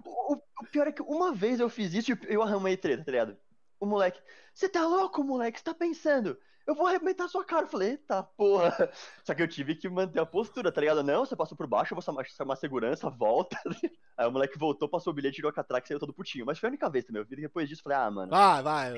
O, 0.05 0.33
o- 0.33 0.41
o 0.61 0.65
pior 0.71 0.87
é 0.87 0.91
que 0.91 1.01
uma 1.01 1.31
vez 1.33 1.59
eu 1.59 1.69
fiz 1.69 1.93
isso 1.93 2.11
e 2.11 2.17
eu 2.27 2.41
arrumei 2.41 2.75
treta, 2.75 3.03
tá 3.05 3.11
ligado? 3.11 3.37
O 3.79 3.85
moleque, 3.85 4.21
você 4.53 4.67
tá 4.67 4.85
louco, 4.85 5.23
moleque? 5.23 5.57
Você 5.59 5.63
tá 5.63 5.73
pensando? 5.73 6.37
Eu 6.69 6.75
vou 6.75 6.85
arrebentar 6.85 7.27
sua 7.27 7.43
cara. 7.43 7.65
Eu 7.65 7.67
falei, 7.67 7.89
eita 7.89 8.21
porra. 8.21 8.69
Só 9.25 9.33
que 9.33 9.41
eu 9.41 9.47
tive 9.47 9.73
que 9.73 9.89
manter 9.89 10.19
a 10.19 10.25
postura, 10.25 10.71
tá 10.71 10.79
ligado? 10.79 11.01
Não, 11.01 11.25
você 11.25 11.35
passou 11.35 11.57
por 11.57 11.65
baixo, 11.65 11.95
eu 11.95 11.99
vou 11.99 12.23
chamar, 12.29 12.55
segurança, 12.57 13.09
volta. 13.09 13.59
Aí 14.15 14.27
o 14.27 14.31
moleque 14.31 14.55
voltou, 14.55 14.87
passou 14.87 15.11
o 15.11 15.15
bilhete, 15.15 15.37
tirou 15.37 15.49
a 15.49 15.53
catraca 15.53 15.83
e 15.83 15.87
saiu 15.87 15.99
todo 15.99 16.13
putinho. 16.13 16.45
Mas 16.45 16.59
foi 16.59 16.67
a 16.67 16.69
única 16.69 16.87
vez 16.87 17.05
também. 17.05 17.23
Eu 17.23 17.25
vi 17.25 17.37
depois 17.37 17.67
disso 17.67 17.81
falei, 17.81 17.97
ah, 17.97 18.11
mano. 18.11 18.29
Vai, 18.29 18.61
vai. 18.61 18.93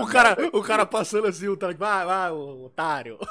O 0.00 0.06
cara, 0.06 0.36
o 0.52 0.62
cara 0.62 0.86
passando 0.86 1.26
assim, 1.26 1.48
o 1.48 1.56
cara, 1.56 1.74
vai, 1.74 2.06
vai, 2.06 2.30
otário. 2.30 3.18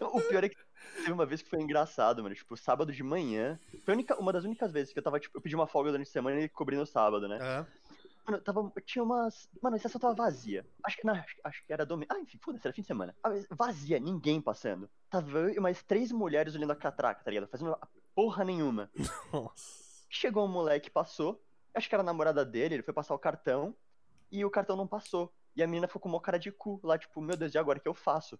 O 0.00 0.20
pior 0.20 0.44
é 0.44 0.48
que 0.48 0.56
teve 0.96 1.12
uma 1.12 1.26
vez 1.26 1.42
que 1.42 1.50
foi 1.50 1.60
engraçado, 1.60 2.22
mano. 2.22 2.34
Tipo, 2.34 2.56
sábado 2.56 2.92
de 2.92 3.02
manhã. 3.02 3.58
Foi 3.84 3.94
única, 3.94 4.16
uma 4.16 4.32
das 4.32 4.44
únicas 4.44 4.72
vezes 4.72 4.92
que 4.92 4.98
eu 4.98 5.02
tava, 5.02 5.18
tipo, 5.18 5.36
eu 5.36 5.40
pedi 5.40 5.54
uma 5.54 5.66
folga 5.66 5.90
durante 5.90 6.08
a 6.08 6.12
semana 6.12 6.40
e 6.40 6.48
cobri 6.48 6.76
no 6.76 6.86
sábado, 6.86 7.26
né? 7.28 7.38
É. 7.40 7.87
Mano, 8.28 8.42
tava, 8.42 8.72
tinha 8.84 9.02
umas. 9.02 9.48
Mano, 9.62 9.74
a 9.74 9.78
estação 9.78 9.98
tava 9.98 10.14
vazia. 10.14 10.66
Acho 10.84 10.98
que, 10.98 11.06
não, 11.06 11.14
acho, 11.14 11.34
acho 11.42 11.64
que 11.64 11.72
era 11.72 11.86
domingo. 11.86 12.12
Ah, 12.12 12.20
enfim, 12.20 12.38
foda-se, 12.38 12.66
era 12.66 12.74
fim 12.74 12.82
de 12.82 12.86
semana. 12.86 13.16
Ah, 13.22 13.30
vazia, 13.50 13.98
ninguém 13.98 14.38
passando. 14.38 14.90
Tava 15.08 15.50
eu 15.50 15.62
mais 15.62 15.82
três 15.82 16.12
mulheres 16.12 16.54
olhando 16.54 16.72
a 16.72 16.76
catraca, 16.76 17.24
tá 17.24 17.30
ligado? 17.30 17.48
Fazendo 17.48 17.74
porra 18.14 18.44
nenhuma. 18.44 18.90
Nossa. 19.32 20.04
Chegou 20.10 20.44
um 20.44 20.48
moleque, 20.48 20.90
passou. 20.90 21.42
Acho 21.74 21.88
que 21.88 21.94
era 21.94 22.02
a 22.02 22.04
namorada 22.04 22.44
dele, 22.44 22.74
ele 22.74 22.82
foi 22.82 22.92
passar 22.92 23.14
o 23.14 23.18
cartão. 23.18 23.74
E 24.30 24.44
o 24.44 24.50
cartão 24.50 24.76
não 24.76 24.86
passou. 24.86 25.32
E 25.56 25.62
a 25.62 25.66
menina 25.66 25.86
ficou 25.86 26.02
com 26.02 26.08
uma 26.10 26.20
cara 26.20 26.38
de 26.38 26.52
cu 26.52 26.78
lá, 26.84 26.98
tipo, 26.98 27.22
meu 27.22 27.36
Deus, 27.36 27.54
e 27.54 27.58
agora 27.58 27.78
o 27.78 27.80
que 27.80 27.88
eu 27.88 27.94
faço? 27.94 28.38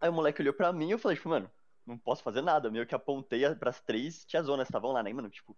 Aí 0.00 0.08
o 0.08 0.12
moleque 0.12 0.40
olhou 0.40 0.54
pra 0.54 0.72
mim 0.72 0.88
e 0.88 0.92
eu 0.92 0.98
falei, 0.98 1.16
tipo, 1.16 1.28
mano, 1.28 1.50
não 1.84 1.98
posso 1.98 2.22
fazer 2.22 2.40
nada. 2.40 2.70
Meio 2.70 2.86
que 2.86 2.94
apontei 2.94 3.52
pras 3.56 3.80
três 3.80 4.24
tiazonas 4.24 4.66
que 4.66 4.70
estavam 4.70 4.92
lá, 4.92 5.02
né? 5.02 5.12
Mano, 5.12 5.28
tipo, 5.28 5.56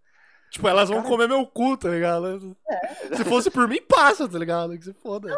Tipo, 0.49 0.67
elas 0.67 0.89
vão 0.89 0.99
Cara- 0.99 1.09
comer 1.09 1.27
meu 1.27 1.45
cu, 1.45 1.77
tá 1.77 1.89
ligado? 1.89 2.55
Se 3.15 3.23
fosse 3.23 3.51
por 3.51 3.67
mim, 3.67 3.81
passa, 3.81 4.27
tá 4.27 4.37
ligado? 4.39 4.77
Que 4.77 4.85
se 4.85 4.93
foda. 4.93 5.29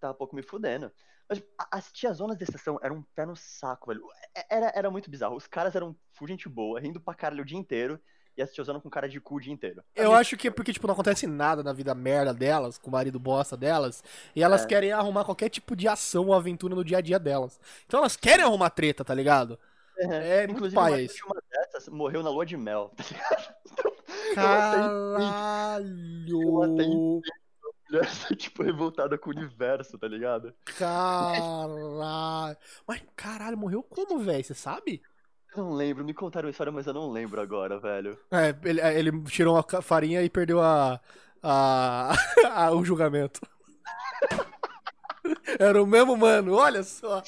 tava 0.00 0.12
um 0.14 0.16
pouco 0.16 0.34
me 0.36 0.42
fudendo. 0.42 0.90
Mas 1.28 1.42
as 1.70 1.92
tiazonas 1.92 2.36
da 2.36 2.44
estação 2.44 2.78
eram 2.82 2.96
um 2.96 3.02
pé 3.14 3.24
no 3.24 3.36
saco, 3.36 3.88
velho. 3.88 4.02
É- 4.34 4.46
Era, 4.56 4.72
era 4.74 4.90
muito 4.90 5.10
bizarro. 5.10 5.36
Os 5.36 5.46
caras 5.46 5.74
eram 5.76 5.94
full 6.12 6.26
gente 6.28 6.48
boa, 6.48 6.80
rindo 6.80 7.00
pra 7.00 7.14
caralho 7.14 7.42
o 7.42 7.46
dia 7.46 7.58
inteiro. 7.58 8.00
E 8.36 8.42
as 8.42 8.52
tiazonas 8.52 8.80
com 8.82 8.88
cara 8.88 9.08
de 9.08 9.20
cu 9.20 9.36
o 9.36 9.40
dia 9.40 9.52
inteiro. 9.52 9.82
Eu 9.94 10.14
acho 10.14 10.36
que 10.36 10.48
é 10.48 10.50
porque, 10.50 10.72
tipo, 10.72 10.86
não 10.86 10.94
acontece 10.94 11.26
nada 11.26 11.62
na 11.62 11.72
vida 11.72 11.94
merda 11.94 12.32
delas, 12.32 12.78
com 12.78 12.88
o 12.88 12.92
marido 12.92 13.18
bosta 13.18 13.56
delas, 13.56 14.02
e 14.34 14.42
elas 14.42 14.62
É. 14.62 14.66
querem 14.66 14.92
arrumar 14.92 15.24
qualquer 15.24 15.48
tipo 15.50 15.74
de 15.76 15.86
ação 15.88 16.26
ou 16.28 16.34
aventura 16.34 16.74
no 16.74 16.84
dia 16.84 16.98
a 16.98 17.00
dia 17.00 17.18
delas. 17.18 17.60
Então 17.86 18.00
elas 18.00 18.16
querem 18.16 18.44
arrumar 18.44 18.70
treta, 18.70 19.04
tá 19.04 19.12
ligado? 19.14 19.58
É 19.98 20.46
muito 20.46 20.52
Inclusive, 20.52 20.76
paia 20.76 20.94
uma, 20.94 21.02
isso. 21.02 21.26
uma 21.26 21.42
dessas 21.72 21.88
morreu 21.92 22.22
na 22.22 22.30
lua 22.30 22.44
de 22.46 22.56
mel, 22.56 22.90
tá 22.96 23.04
ligado? 23.10 23.54
Caralho! 24.34 26.26
Eu 26.28 27.20
Mulher, 27.90 28.08
tipo, 28.36 28.62
revoltada 28.62 29.18
com 29.18 29.30
o 29.30 29.32
universo, 29.32 29.98
tá 29.98 30.06
ligado? 30.06 30.54
Caralho! 30.78 32.56
Mas, 32.86 33.02
caralho, 33.16 33.58
morreu 33.58 33.82
como, 33.82 34.20
velho? 34.20 34.44
Você 34.44 34.54
sabe? 34.54 35.02
Eu 35.56 35.64
não 35.64 35.72
lembro, 35.72 36.04
me 36.04 36.14
contaram 36.14 36.46
a 36.46 36.50
história, 36.50 36.72
mas 36.72 36.86
eu 36.86 36.94
não 36.94 37.10
lembro 37.10 37.40
agora, 37.40 37.80
velho. 37.80 38.16
É, 38.30 38.54
ele, 38.62 38.80
ele 38.80 39.22
tirou 39.24 39.60
ca- 39.64 39.82
farinha 39.82 40.22
e 40.22 40.30
perdeu 40.30 40.60
a, 40.62 41.00
a, 41.42 42.12
a- 42.54 42.70
o 42.70 42.84
julgamento. 42.84 43.40
Era 45.58 45.82
o 45.82 45.86
mesmo 45.86 46.16
mano, 46.16 46.54
olha 46.54 46.84
só. 46.84 47.20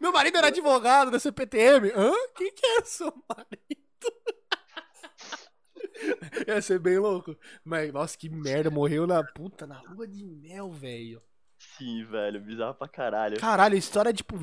Meu 0.00 0.12
marido 0.12 0.38
era 0.38 0.46
advogado 0.48 1.10
da 1.10 1.18
CPTM. 1.18 1.90
Hã? 1.94 2.12
Quem 2.36 2.52
que 2.52 2.64
é 2.66 2.84
seu 2.84 3.12
marido? 3.28 3.58
Ia 6.46 6.62
ser 6.62 6.78
bem 6.78 6.98
louco. 6.98 7.36
Mas, 7.64 7.92
nossa, 7.92 8.16
que 8.16 8.28
merda. 8.28 8.70
Morreu 8.70 9.06
na 9.06 9.22
puta, 9.24 9.66
na 9.66 9.80
lua 9.82 10.06
de 10.06 10.24
mel, 10.24 10.70
velho. 10.70 11.20
Sim, 11.58 12.04
velho, 12.04 12.40
bizarro 12.40 12.74
pra 12.74 12.86
caralho. 12.88 13.38
Caralho, 13.40 13.76
história 13.76 14.12
tipo 14.12 14.38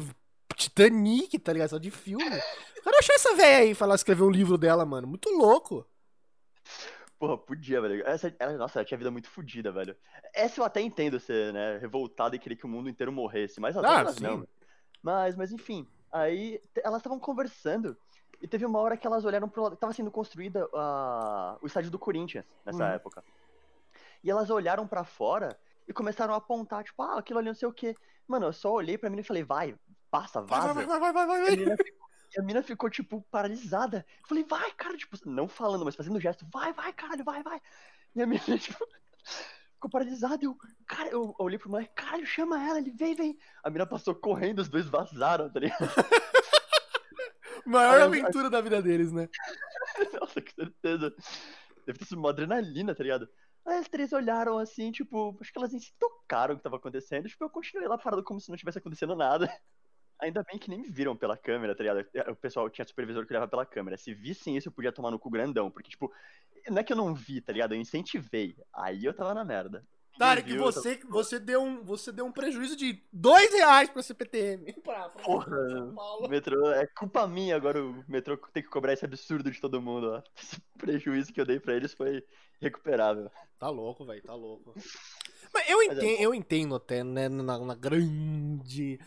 Titanic, 0.55 1.39
tá 1.39 1.53
ligado? 1.53 1.69
Só 1.69 1.77
de 1.77 1.89
filme. 1.91 2.23
Eu 2.25 2.83
quero 2.83 2.97
achar 2.99 3.13
essa 3.13 3.35
velha 3.35 3.57
aí 3.59 3.71
e 3.71 3.75
falar 3.75 3.95
escrever 3.95 4.23
um 4.23 4.29
livro 4.29 4.57
dela, 4.57 4.85
mano. 4.85 5.07
Muito 5.07 5.29
louco. 5.29 5.87
Porra, 7.17 7.37
podia, 7.37 7.79
velho. 7.79 8.05
Essa, 8.05 8.35
ela, 8.37 8.53
nossa, 8.57 8.79
ela 8.79 8.85
tinha 8.85 8.97
vida 8.97 9.09
muito 9.09 9.29
fodida, 9.29 9.71
velho. 9.71 9.95
Essa 10.33 10.59
eu 10.59 10.65
até 10.65 10.81
entendo 10.81 11.17
ser, 11.17 11.53
né, 11.53 11.77
revoltada 11.77 12.35
e 12.35 12.39
querer 12.39 12.57
que 12.57 12.65
o 12.65 12.69
mundo 12.69 12.89
inteiro 12.89 13.11
morresse, 13.13 13.61
mas 13.61 13.77
as 13.77 13.83
Ah, 13.85 13.99
outras 13.99 14.15
sim. 14.15 14.23
não. 14.23 14.45
Mas, 15.05 15.35
mas 15.35 15.51
enfim, 15.51 15.87
aí 16.11 16.59
elas 16.83 16.97
estavam 16.97 17.19
conversando. 17.19 17.95
E 18.41 18.47
teve 18.47 18.65
uma 18.65 18.79
hora 18.79 18.97
que 18.97 19.05
elas 19.05 19.23
olharam 19.23 19.47
pro 19.47 19.61
lado. 19.61 19.75
Tava 19.75 19.93
sendo 19.93 20.09
construída 20.09 20.67
ah, 20.73 21.59
o 21.61 21.67
estádio 21.67 21.91
do 21.91 21.99
Corinthians 21.99 22.43
nessa 22.65 22.83
Uhum. 22.85 22.89
época. 22.91 23.23
E 24.23 24.31
elas 24.31 24.49
olharam 24.49 24.87
pra 24.87 25.03
fora 25.03 25.55
e 25.87 25.93
começaram 25.93 26.33
a 26.33 26.37
apontar, 26.37 26.83
tipo, 26.83 27.03
ah, 27.03 27.19
aquilo 27.19 27.37
ali 27.37 27.49
não 27.49 27.55
sei 27.55 27.67
o 27.67 27.71
quê. 27.71 27.95
Mano, 28.27 28.47
eu 28.47 28.53
só 28.53 28.71
olhei 28.71 28.97
pra 28.97 29.07
mim 29.07 29.19
e 29.19 29.23
falei, 29.23 29.43
vai, 29.43 29.77
passa, 30.09 30.41
Vai, 30.41 30.59
vaza. 30.61 30.73
vai, 30.73 30.85
vai, 30.87 30.99
vai, 30.99 31.13
vai, 31.13 31.27
vai, 31.27 31.37
E 31.37 31.41
a 31.41 31.45
vai. 31.45 31.55
mina 31.55 31.77
ficou, 31.77 32.07
e 32.35 32.39
a 32.39 32.43
mina 32.43 32.63
ficou, 32.63 32.89
tipo, 32.89 33.21
paralisada. 33.29 34.03
Eu 34.23 34.27
falei, 34.27 34.43
vai, 34.43 34.71
cara, 34.71 34.97
tipo, 34.97 35.15
não 35.29 35.47
falando, 35.47 35.85
mas 35.85 35.95
fazendo 35.95 36.19
gesto, 36.19 36.47
vai, 36.51 36.73
vai, 36.73 36.91
caralho, 36.93 37.23
vai, 37.23 37.43
vai. 37.43 37.61
E 38.15 38.21
a 38.23 38.25
mina, 38.25 38.41
tipo, 38.57 38.83
ficou 39.85 39.89
paralisada. 39.89 40.43
Eu, 40.43 40.57
cara, 40.87 41.09
eu 41.09 41.33
olhei 41.39 41.57
pro 41.57 41.69
moleque, 41.69 41.91
caralho, 41.95 42.25
chama 42.25 42.61
ela, 42.61 42.79
ele 42.79 42.91
vem, 42.91 43.15
vem. 43.15 43.37
A 43.63 43.69
mina 43.69 43.85
passou 43.85 44.13
correndo, 44.15 44.59
os 44.59 44.69
dois 44.69 44.87
vazaram, 44.87 45.49
tá 45.51 45.59
ligado? 45.59 45.79
Maior 47.65 47.93
Aí 47.95 47.99
eu- 48.01 48.05
aventura 48.05 48.49
da 48.49 48.61
vida 48.61 48.81
deles, 48.81 49.11
né? 49.11 49.27
Nossa, 50.19 50.41
com 50.41 50.51
certeza. 50.55 51.13
Deve 51.85 51.99
ter 51.99 52.05
sido 52.05 52.17
uma 52.19 52.29
adrenalina, 52.29 52.93
tá 52.95 53.03
ligado? 53.03 53.27
Aí 53.65 53.77
as 53.77 53.87
três 53.87 54.13
olharam 54.13 54.57
assim, 54.59 54.91
tipo, 54.91 55.35
acho 55.41 55.51
que 55.51 55.57
elas 55.57 55.71
nem 55.71 55.79
se 55.81 55.91
tocaram 55.99 56.53
o 56.53 56.57
que 56.57 56.63
tava 56.63 56.75
acontecendo. 56.75 57.27
Tipo, 57.27 57.45
eu 57.45 57.49
continuei 57.49 57.87
lá 57.87 57.97
parado 57.97 58.23
como 58.23 58.39
se 58.39 58.49
não 58.49 58.57
tivesse 58.57 58.77
acontecendo 58.77 59.15
nada. 59.15 59.49
Ainda 60.21 60.43
bem 60.49 60.57
que 60.57 60.69
nem 60.69 60.79
me 60.79 60.89
viram 60.89 61.15
pela 61.15 61.35
câmera, 61.35 61.75
tá 61.75 61.83
ligado? 61.83 62.05
O 62.31 62.35
pessoal 62.37 62.69
tinha 62.69 62.85
supervisor 62.87 63.25
que 63.25 63.33
olhava 63.33 63.49
pela 63.49 63.65
câmera. 63.65 63.97
Se 63.97 64.13
vissem 64.13 64.55
isso, 64.55 64.69
eu 64.69 64.71
podia 64.71 64.91
tomar 64.91 65.11
no 65.11 65.19
cu 65.19 65.29
grandão. 65.29 65.69
Porque, 65.69 65.89
tipo, 65.89 66.09
não 66.69 66.79
é 66.79 66.83
que 66.83 66.93
eu 66.93 66.97
não 66.97 67.13
vi, 67.13 67.41
tá 67.41 67.53
ligado? 67.53 67.73
Eu 67.73 67.79
incentivei. 67.79 68.55
Aí 68.73 69.05
eu 69.05 69.13
tava 69.13 69.33
na 69.33 69.45
merda. 69.45 69.85
Tarek, 70.17 70.49
viu, 70.49 70.63
você, 70.63 70.97
você, 71.09 71.39
deu 71.39 71.61
um, 71.61 71.83
você 71.83 72.09
deu 72.11 72.25
um 72.25 72.31
prejuízo 72.31 72.75
de 72.75 73.03
dois 73.11 73.51
reais 73.51 73.89
pra 73.89 74.01
CPTM. 74.01 74.73
Pra, 74.81 75.09
pra 75.09 75.23
Porra. 75.23 75.69
São 75.69 75.93
Paulo. 75.93 76.29
metrô, 76.29 76.71
é 76.71 76.87
culpa 76.87 77.27
minha 77.27 77.55
agora 77.55 77.83
o 77.83 78.03
metrô 78.07 78.37
tem 78.53 78.63
que 78.63 78.69
cobrar 78.69 78.93
esse 78.93 79.03
absurdo 79.03 79.51
de 79.51 79.59
todo 79.59 79.81
mundo, 79.81 80.11
ó. 80.11 80.23
Esse 80.41 80.61
prejuízo 80.77 81.33
que 81.33 81.41
eu 81.41 81.45
dei 81.45 81.59
pra 81.59 81.73
eles 81.73 81.93
foi 81.93 82.23
recuperável. 82.61 83.29
Tá 83.59 83.69
louco, 83.69 84.05
velho, 84.05 84.21
tá 84.21 84.33
louco. 84.33 84.73
Mas 85.53 85.69
eu 85.69 85.77
Mas 85.79 85.97
é 85.97 86.01
entendo, 86.01 86.21
eu 86.21 86.33
entendo 86.33 86.75
até, 86.75 87.03
né, 87.03 87.27
na, 87.29 87.59
na 87.59 87.75
grande 87.75 88.99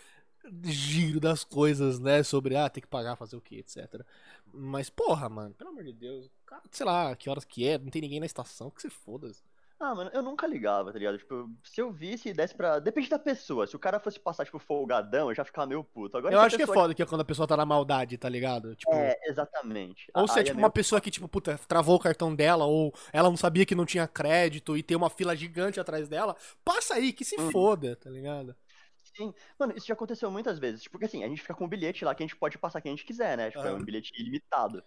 giro 0.65 1.21
das 1.21 1.45
coisas, 1.45 1.99
né, 1.99 2.23
sobre, 2.23 2.57
ah, 2.57 2.69
tem 2.69 2.81
que 2.81 2.89
pagar, 2.89 3.17
fazer 3.17 3.37
o 3.37 3.41
que, 3.41 3.57
etc. 3.57 4.03
Mas, 4.53 4.89
porra, 4.91 5.29
mano, 5.29 5.55
pelo 5.55 5.71
amor 5.71 5.85
de 5.85 5.93
Deus, 5.93 6.31
cara, 6.47 6.63
sei 6.71 6.87
lá, 6.87 7.15
que 7.17 7.29
horas 7.31 7.45
que 7.45 7.67
é, 7.67 7.79
não 7.79 7.91
tem 7.91 8.03
ninguém 8.03 8.21
na 8.21 8.27
estação, 8.27 8.71
que 8.71 8.83
se 8.83 8.91
foda. 8.91 9.31
Ah, 9.81 9.95
mano, 9.95 10.11
eu 10.13 10.23
nunca 10.25 10.45
ligava, 10.45 10.93
tá 10.93 10.99
ligado? 10.99 11.19
Tipo, 11.19 11.49
se 11.63 11.81
eu 11.81 11.93
visse 11.93 12.31
e 12.31 12.35
desse 12.35 12.53
pra. 12.53 12.81
Depende 12.81 13.09
da 13.09 13.17
pessoa. 13.19 13.65
Se 13.65 13.77
o 13.77 13.79
cara 13.79 14.01
fosse 14.01 14.19
passar, 14.19 14.45
tipo, 14.45 14.59
folgadão, 14.59 15.29
eu 15.29 15.35
já 15.37 15.45
ficava 15.45 15.69
meio 15.69 15.85
puto. 15.85 16.17
Agora, 16.17 16.35
Eu 16.35 16.41
acho 16.41 16.57
que 16.57 16.65
é 16.65 16.67
foda 16.67 16.93
que 16.93 17.01
é 17.01 17.07
quando 17.07 17.21
a 17.21 17.25
pessoa 17.25 17.47
tá 17.47 17.57
na 17.57 17.65
maldade, 17.65 18.19
tá 18.19 18.29
ligado? 18.29 18.75
Tipo, 18.75 18.93
É, 18.93 19.17
exatamente. 19.27 20.11
Ou 20.15 20.27
se 20.27 20.35
é 20.35 20.39
Aí 20.39 20.45
tipo 20.47 20.57
meio- 20.57 20.65
uma 20.65 20.71
pessoa 20.73 21.01
que, 21.01 21.13
tipo, 21.13 21.29
puta, 21.29 21.57
travou 21.69 21.95
o 21.95 22.01
cartão 22.01 22.35
dela, 22.35 22.65
ou 22.65 22.93
ela 23.13 23.29
não 23.31 23.37
sabia 23.37 23.65
que 23.65 23.77
não 23.77 23.87
tinha 23.87 24.09
crédito 24.09 24.77
e 24.77 24.83
tem 24.83 24.97
uma 24.97 25.09
fila 25.09 25.37
gigante 25.37 25.79
atrás 25.79 26.09
dela, 26.09 26.35
passa 26.65 26.95
aí, 26.95 27.13
que 27.13 27.25
se 27.25 27.39
Uhum. 27.41 27.53
foda, 27.53 27.95
tá 27.95 28.11
ligado? 28.11 28.57
Sim. 29.19 29.35
Mano, 29.59 29.75
isso 29.77 29.87
já 29.87 29.95
aconteceu 29.95 30.31
muitas 30.31 30.59
vezes. 30.61 30.83
Tipo, 30.83 30.93
porque 30.93 31.07
assim, 31.07 31.25
a 31.25 31.29
gente 31.29 31.41
fica 31.43 31.55
com 31.55 31.65
um 31.65 31.69
bilhete 31.69 32.05
lá 32.05 32.15
que 32.15 32.23
a 32.23 32.27
gente 32.27 32.37
pode 32.37 32.57
passar 32.57 32.81
quem 32.81 32.93
a 32.93 32.95
gente 32.97 33.05
quiser, 33.05 33.37
né? 33.37 33.51
Tipo, 33.51 33.67
é 33.67 33.71
Aham. 33.71 33.81
um 33.81 33.85
bilhete 33.85 34.13
ilimitado. 34.19 34.83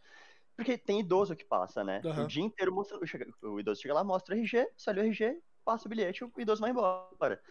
Porque 0.56 0.78
tem 0.78 1.00
idoso 1.02 1.36
que 1.36 1.46
passa, 1.46 1.84
né? 1.84 2.06
Aham. 2.06 2.26
O 2.26 2.28
dia 2.28 2.44
inteiro 2.44 2.74
chega- 3.06 3.28
O 3.44 3.60
idoso 3.60 3.82
chega 3.82 3.94
lá, 3.96 4.04
mostra 4.04 4.36
o 4.36 4.40
RG, 4.40 4.68
você 4.78 4.90
olha 4.92 5.04
o 5.04 5.06
RG, 5.06 5.42
passa 5.66 5.88
o 5.88 5.90
bilhete, 5.90 6.24
o 6.26 6.32
idoso 6.40 6.62
vai 6.62 6.72
embora. 6.72 7.42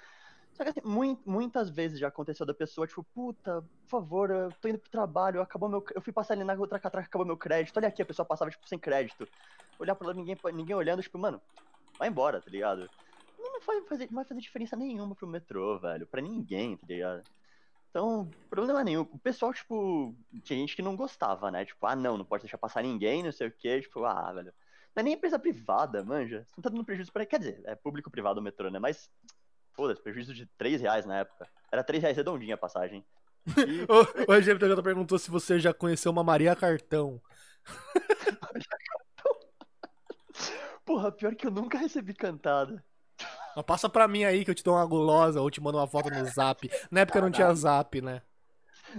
Só 0.54 0.64
que 0.64 0.70
assim, 0.70 0.80
mui- 0.84 1.18
muitas 1.26 1.70
vezes 1.70 1.98
já 2.00 2.08
aconteceu 2.08 2.46
da 2.46 2.54
pessoa, 2.54 2.86
tipo, 2.86 3.04
puta, 3.04 3.62
por 3.62 3.88
favor, 3.90 4.30
eu 4.30 4.52
tô 4.54 4.68
indo 4.68 4.78
pro 4.80 4.90
trabalho, 4.90 5.40
acabou 5.42 5.68
meu. 5.68 5.84
Eu 5.94 6.02
fui 6.02 6.12
passar 6.12 6.34
ali 6.34 6.44
na 6.44 6.54
outra 6.54 6.80
catraca, 6.80 7.06
acabou 7.08 7.26
meu 7.26 7.38
crédito. 7.38 7.76
Olha 7.76 7.88
aqui, 7.88 8.02
a 8.02 8.06
pessoa 8.06 8.26
passava, 8.26 8.50
tipo, 8.50 8.68
sem 8.68 8.78
crédito. 8.78 9.28
Olhar 9.78 9.94
pra 9.96 10.08
lá, 10.08 10.14
ninguém, 10.14 10.38
ninguém 10.54 10.76
olhando, 10.76 11.02
tipo, 11.02 11.18
mano, 11.18 11.42
vai 11.98 12.08
embora, 12.08 12.40
tá 12.42 12.50
ligado? 12.50 12.90
Não 13.60 13.66
vai 13.66 13.82
fazer, 13.82 14.06
não 14.06 14.16
vai 14.16 14.24
fazer 14.24 14.40
diferença 14.40 14.76
nenhuma 14.76 15.14
pro 15.14 15.26
metrô, 15.28 15.78
velho. 15.78 16.06
Pra 16.06 16.20
ninguém, 16.22 16.76
tá 16.76 16.86
ligado? 16.88 17.22
Então, 17.90 18.30
problema 18.48 18.84
nenhum. 18.84 19.02
O 19.02 19.18
pessoal, 19.18 19.52
tipo, 19.52 20.14
tinha 20.42 20.58
gente 20.58 20.76
que 20.76 20.82
não 20.82 20.96
gostava, 20.96 21.50
né? 21.50 21.64
Tipo, 21.64 21.86
ah, 21.86 21.96
não, 21.96 22.16
não 22.16 22.24
pode 22.24 22.44
deixar 22.44 22.56
passar 22.56 22.82
ninguém, 22.82 23.22
não 23.22 23.32
sei 23.32 23.48
o 23.48 23.52
quê. 23.52 23.80
Tipo, 23.80 24.04
ah, 24.04 24.32
velho. 24.32 24.54
Não 24.94 25.00
é 25.00 25.02
nem 25.02 25.14
empresa 25.14 25.38
privada, 25.38 26.02
manja. 26.04 26.46
Você 26.48 26.54
não 26.56 26.62
tá 26.62 26.70
dando 26.70 26.84
prejuízo 26.84 27.12
pra. 27.12 27.26
Quer 27.26 27.38
dizer, 27.38 27.60
é 27.64 27.74
público-privado 27.74 28.40
o 28.40 28.42
metrô, 28.42 28.70
né? 28.70 28.78
Mas, 28.78 29.10
foda-se, 29.72 30.00
prejuízo 30.00 30.32
de 30.32 30.46
3 30.46 30.80
reais 30.80 31.04
na 31.04 31.18
época. 31.18 31.48
Era 31.70 31.84
3 31.84 32.02
reais 32.02 32.16
redondinha 32.16 32.54
a 32.54 32.58
passagem. 32.58 33.04
E, 33.46 33.82
O, 33.88 34.30
o 34.30 34.34
RG 34.34 34.56
Pergunta 34.56 34.82
perguntou 34.82 35.18
se 35.18 35.30
você 35.30 35.58
já 35.58 35.74
conheceu 35.74 36.12
uma 36.12 36.22
Maria 36.24 36.54
Cartão. 36.54 37.20
porra, 40.84 41.10
pior 41.10 41.34
que 41.34 41.46
eu 41.46 41.50
nunca 41.50 41.78
recebi 41.78 42.14
cantada. 42.14 42.84
Passa 43.62 43.88
pra 43.88 44.08
mim 44.08 44.24
aí 44.24 44.44
que 44.44 44.50
eu 44.50 44.54
te 44.54 44.64
dou 44.64 44.74
uma 44.74 44.86
gulosa 44.86 45.40
ou 45.40 45.50
te 45.50 45.60
mando 45.60 45.78
uma 45.78 45.86
foto 45.86 46.10
no 46.10 46.24
zap. 46.26 46.70
Na 46.90 47.00
época 47.00 47.20
não 47.20 47.30
tinha 47.30 47.54
zap, 47.54 48.00
né? 48.00 48.22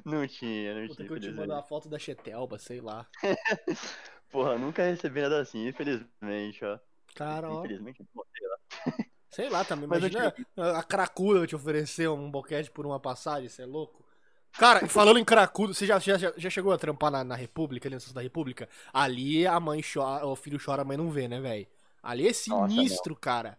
Não 0.05 0.26
tinha, 0.28 0.74
não 0.74 0.88
Puta 0.88 0.95
tinha. 0.95 1.07
que 1.07 1.14
eu 1.14 1.20
te 1.20 1.32
mando 1.32 1.53
uma 1.53 1.64
foto 1.64 1.89
da 1.89 1.99
Chetelba, 1.99 2.57
sei 2.57 2.80
lá. 2.80 3.05
Porra, 4.32 4.57
nunca 4.57 4.84
recebi 4.84 5.22
nada 5.22 5.41
assim, 5.41 5.68
infelizmente, 5.68 6.64
ó. 6.64 6.80
Cara, 7.16 7.49
ó. 7.49 7.59
Infelizmente, 7.59 8.03
pô, 8.14 8.26
sei 8.38 8.47
lá. 8.47 8.57
Sei 9.30 9.49
lá 9.49 9.64
também. 9.66 9.88
Mas 9.88 9.99
Imagina 9.99 10.34
a 10.78 10.84
cracuda 10.84 11.45
te 11.47 11.55
oferecer 11.55 12.09
um 12.09 12.30
boquete 12.30 12.72
por 12.72 12.86
uma 12.86 12.99
passagem, 12.99 13.49
você 13.49 13.64
é 13.64 13.66
louco? 13.66 14.05
Cara, 14.53 14.88
falando 14.88 15.18
em 15.18 15.24
cracudo, 15.26 15.74
você 15.74 15.86
já, 15.86 15.97
já, 15.99 16.18
já 16.18 16.49
chegou 16.49 16.74
a 16.74 16.78
trampar 16.78 17.09
na, 17.09 17.24
na 17.24 17.36
República, 17.36 17.88
ali 17.88 17.95
na 17.95 17.97
Estação 17.97 18.16
da 18.16 18.22
República? 18.22 18.68
Ali 18.91 19.47
a 19.47 19.59
mãe 19.59 19.82
chora, 19.82 20.26
o 20.26 20.36
filho 20.36 20.59
chora, 20.64 20.82
a 20.82 20.86
mãe 20.86 20.97
não 20.97 21.09
vê, 21.09 21.28
né, 21.28 21.39
velho? 21.39 21.68
Ali 22.03 22.28
é 22.28 22.34
sinistro, 22.34 23.16
cara. 23.16 23.57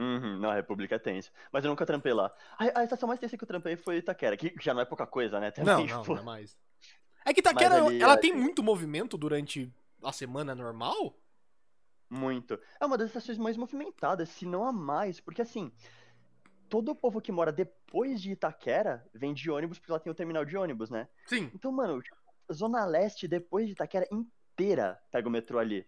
Uhum, 0.00 0.38
não, 0.38 0.50
a 0.50 0.54
República 0.54 0.94
é 0.94 0.98
tenso. 0.98 1.32
Mas 1.50 1.64
eu 1.64 1.70
nunca 1.70 1.84
trampei 1.84 2.12
lá. 2.12 2.32
A, 2.56 2.80
a 2.80 2.84
estação 2.84 3.08
mais 3.08 3.18
tensa 3.18 3.36
que 3.36 3.42
eu 3.42 3.48
trampei 3.48 3.76
foi 3.76 3.96
Itaquera, 3.96 4.36
que 4.36 4.54
já 4.60 4.72
não 4.72 4.80
é 4.80 4.84
pouca 4.84 5.04
coisa, 5.06 5.40
né? 5.40 5.50
Também, 5.50 5.74
Não, 5.74 5.86
não, 5.86 6.02
tipo, 6.02 6.14
não 6.14 6.20
é 6.22 6.24
mais. 6.24 6.56
É 7.24 7.34
que 7.34 7.40
Itaquera, 7.42 7.84
ali, 7.84 8.00
ela 8.00 8.14
é- 8.14 8.16
tem 8.18 8.32
muito 8.32 8.62
movimento 8.62 9.18
durante 9.18 9.72
a 10.02 10.12
semana 10.12 10.54
normal? 10.54 11.18
muito. 12.10 12.58
É 12.80 12.86
uma 12.86 12.96
das 12.96 13.08
estações 13.08 13.36
mais 13.36 13.56
movimentadas, 13.56 14.28
se 14.30 14.46
não 14.46 14.64
a 14.64 14.72
mais, 14.72 15.20
porque 15.20 15.42
assim, 15.42 15.70
todo 16.68 16.90
o 16.90 16.94
povo 16.94 17.20
que 17.20 17.30
mora 17.30 17.52
depois 17.52 18.22
de 18.22 18.30
Itaquera 18.32 19.04
vem 19.12 19.34
de 19.34 19.50
ônibus, 19.50 19.78
porque 19.78 19.92
lá 19.92 19.98
tem 19.98 20.10
o 20.10 20.14
terminal 20.14 20.44
de 20.44 20.56
ônibus, 20.56 20.88
né? 20.88 21.06
Sim. 21.26 21.50
Então, 21.54 21.70
mano, 21.70 22.00
Zona 22.50 22.86
Leste, 22.86 23.28
depois 23.28 23.66
de 23.66 23.72
Itaquera 23.72 24.06
inteira, 24.10 24.98
pega 25.10 25.28
o 25.28 25.30
metrô 25.30 25.58
ali. 25.58 25.86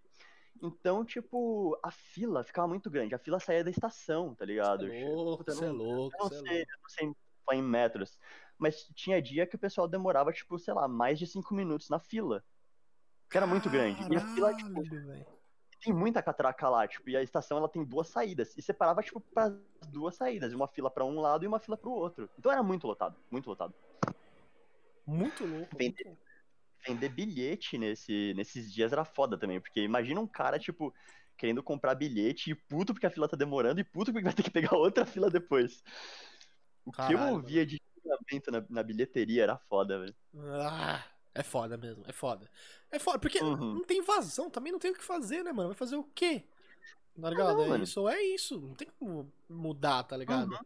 Então, 0.63 1.05
tipo, 1.05 1.79
a 1.83 1.91
fila 1.91 2.45
ficava 2.45 2.69
muito 2.69 2.91
grande. 2.91 3.15
A 3.15 3.19
fila 3.19 3.41
saía 3.41 3.65
da 3.65 3.71
estação, 3.71 4.35
tá 4.35 4.45
ligado? 4.45 4.87
Você 4.87 4.95
é 4.95 5.05
louco, 5.05 5.45
você 5.45 5.65
é 5.65 5.67
não- 5.69 5.75
louco, 5.75 6.17
Eu 6.17 6.19
não 6.21 6.27
é 6.27 6.29
sei, 6.29 6.57
louco. 6.59 6.73
não 6.83 6.89
sei 6.89 7.15
falar 7.47 7.59
em 7.59 7.63
metros. 7.63 8.19
Mas 8.59 8.85
tinha 8.95 9.23
dia 9.23 9.47
que 9.47 9.57
o 9.57 9.59
pessoal 9.59 9.89
demorava, 9.89 10.33
tipo, 10.33 10.59
sei 10.59 10.75
lá, 10.75 10.87
mais 10.87 11.19
de 11.19 11.27
cinco 11.27 11.55
minutos 11.55 11.89
na 11.89 11.99
fila. 11.99 12.45
Que 13.31 13.39
era 13.39 13.47
muito 13.47 13.71
grande. 13.71 14.01
E 14.13 14.17
a 14.17 14.21
fila, 14.35 14.55
tipo, 14.55 14.83
velho. 14.83 15.27
tem 15.83 15.95
muita 15.95 16.23
catraca 16.23 16.69
lá, 16.69 16.87
tipo, 16.87 17.09
e 17.09 17.17
a 17.17 17.23
estação 17.23 17.57
ela 17.57 17.69
tem 17.69 17.83
duas 17.83 18.09
saídas. 18.09 18.55
E 18.59 18.61
separava, 18.61 19.03
tipo, 19.03 19.19
para 19.19 19.49
duas 19.89 20.15
saídas. 20.15 20.53
Uma 20.53 20.69
fila 20.69 20.91
pra 20.91 21.07
um 21.07 21.19
lado 21.21 21.43
e 21.43 21.49
uma 21.49 21.59
fila 21.59 21.77
pro 21.77 21.91
outro. 21.91 22.29
Então 22.39 22.53
era 22.53 22.63
muito 22.63 22.87
lotado, 22.87 23.17
muito 23.31 23.49
lotado. 23.49 23.73
Muito 25.07 25.45
louco. 25.47 25.75
Muito 25.75 26.05
louco. 26.05 26.21
Vender 26.87 27.09
bilhete 27.11 27.77
nesse, 27.79 28.33
nesses 28.35 28.73
dias 28.73 28.93
era 28.93 29.05
foda 29.05 29.39
também. 29.39 29.61
Porque 29.61 29.81
imagina 29.83 30.21
um 30.21 30.27
cara, 30.27 30.59
tipo, 30.59 30.95
querendo 31.37 31.63
comprar 31.63 31.95
bilhete 31.95 32.51
e 32.51 32.55
puto 32.55 32.93
porque 32.95 33.07
a 33.07 33.11
fila 33.11 33.29
tá 33.29 33.37
demorando 33.37 33.81
e 33.81 33.85
puto 33.85 34.13
porque 34.13 34.25
vai 34.25 34.35
ter 34.35 34.43
que 34.43 34.51
pegar 34.51 34.75
outra 34.77 35.05
fila 35.07 35.31
depois. 35.31 35.83
O 36.85 36.93
que 36.93 37.13
eu 37.13 37.19
Caralho, 37.19 37.37
ouvia 37.37 37.65
de 37.67 37.81
xingamento 37.95 38.51
na, 38.51 38.65
na 38.69 38.83
bilheteria 38.83 39.43
era 39.45 39.57
foda, 39.59 39.99
velho. 40.01 40.15
Ah, 40.37 41.05
é 41.35 41.43
foda 41.43 41.77
mesmo, 41.77 42.05
é 42.07 42.13
foda. 42.13 42.51
É 42.91 42.99
foda, 42.99 43.19
porque 43.19 43.41
Uhum. 43.41 43.75
não 43.75 43.85
tem 43.85 44.03
vazão, 44.03 44.51
também 44.51 44.73
não 44.73 44.79
tem 44.79 44.91
o 44.91 44.95
que 44.95 45.03
fazer, 45.05 45.43
né, 45.43 45.53
mano? 45.53 45.69
Vai 45.71 45.77
fazer 45.77 45.97
o 45.97 46.05
quê? 46.05 46.45
Tá 47.21 47.31
ligado? 47.31 47.49
não, 47.57 47.65
é 47.65 47.69
mano. 47.69 47.85
isso, 47.85 48.09
é 48.09 48.23
isso. 48.23 48.61
Não 48.61 48.75
tem 48.75 48.89
como 48.99 49.33
mudar, 49.49 50.05
tá 50.05 50.17
ligado? 50.17 50.59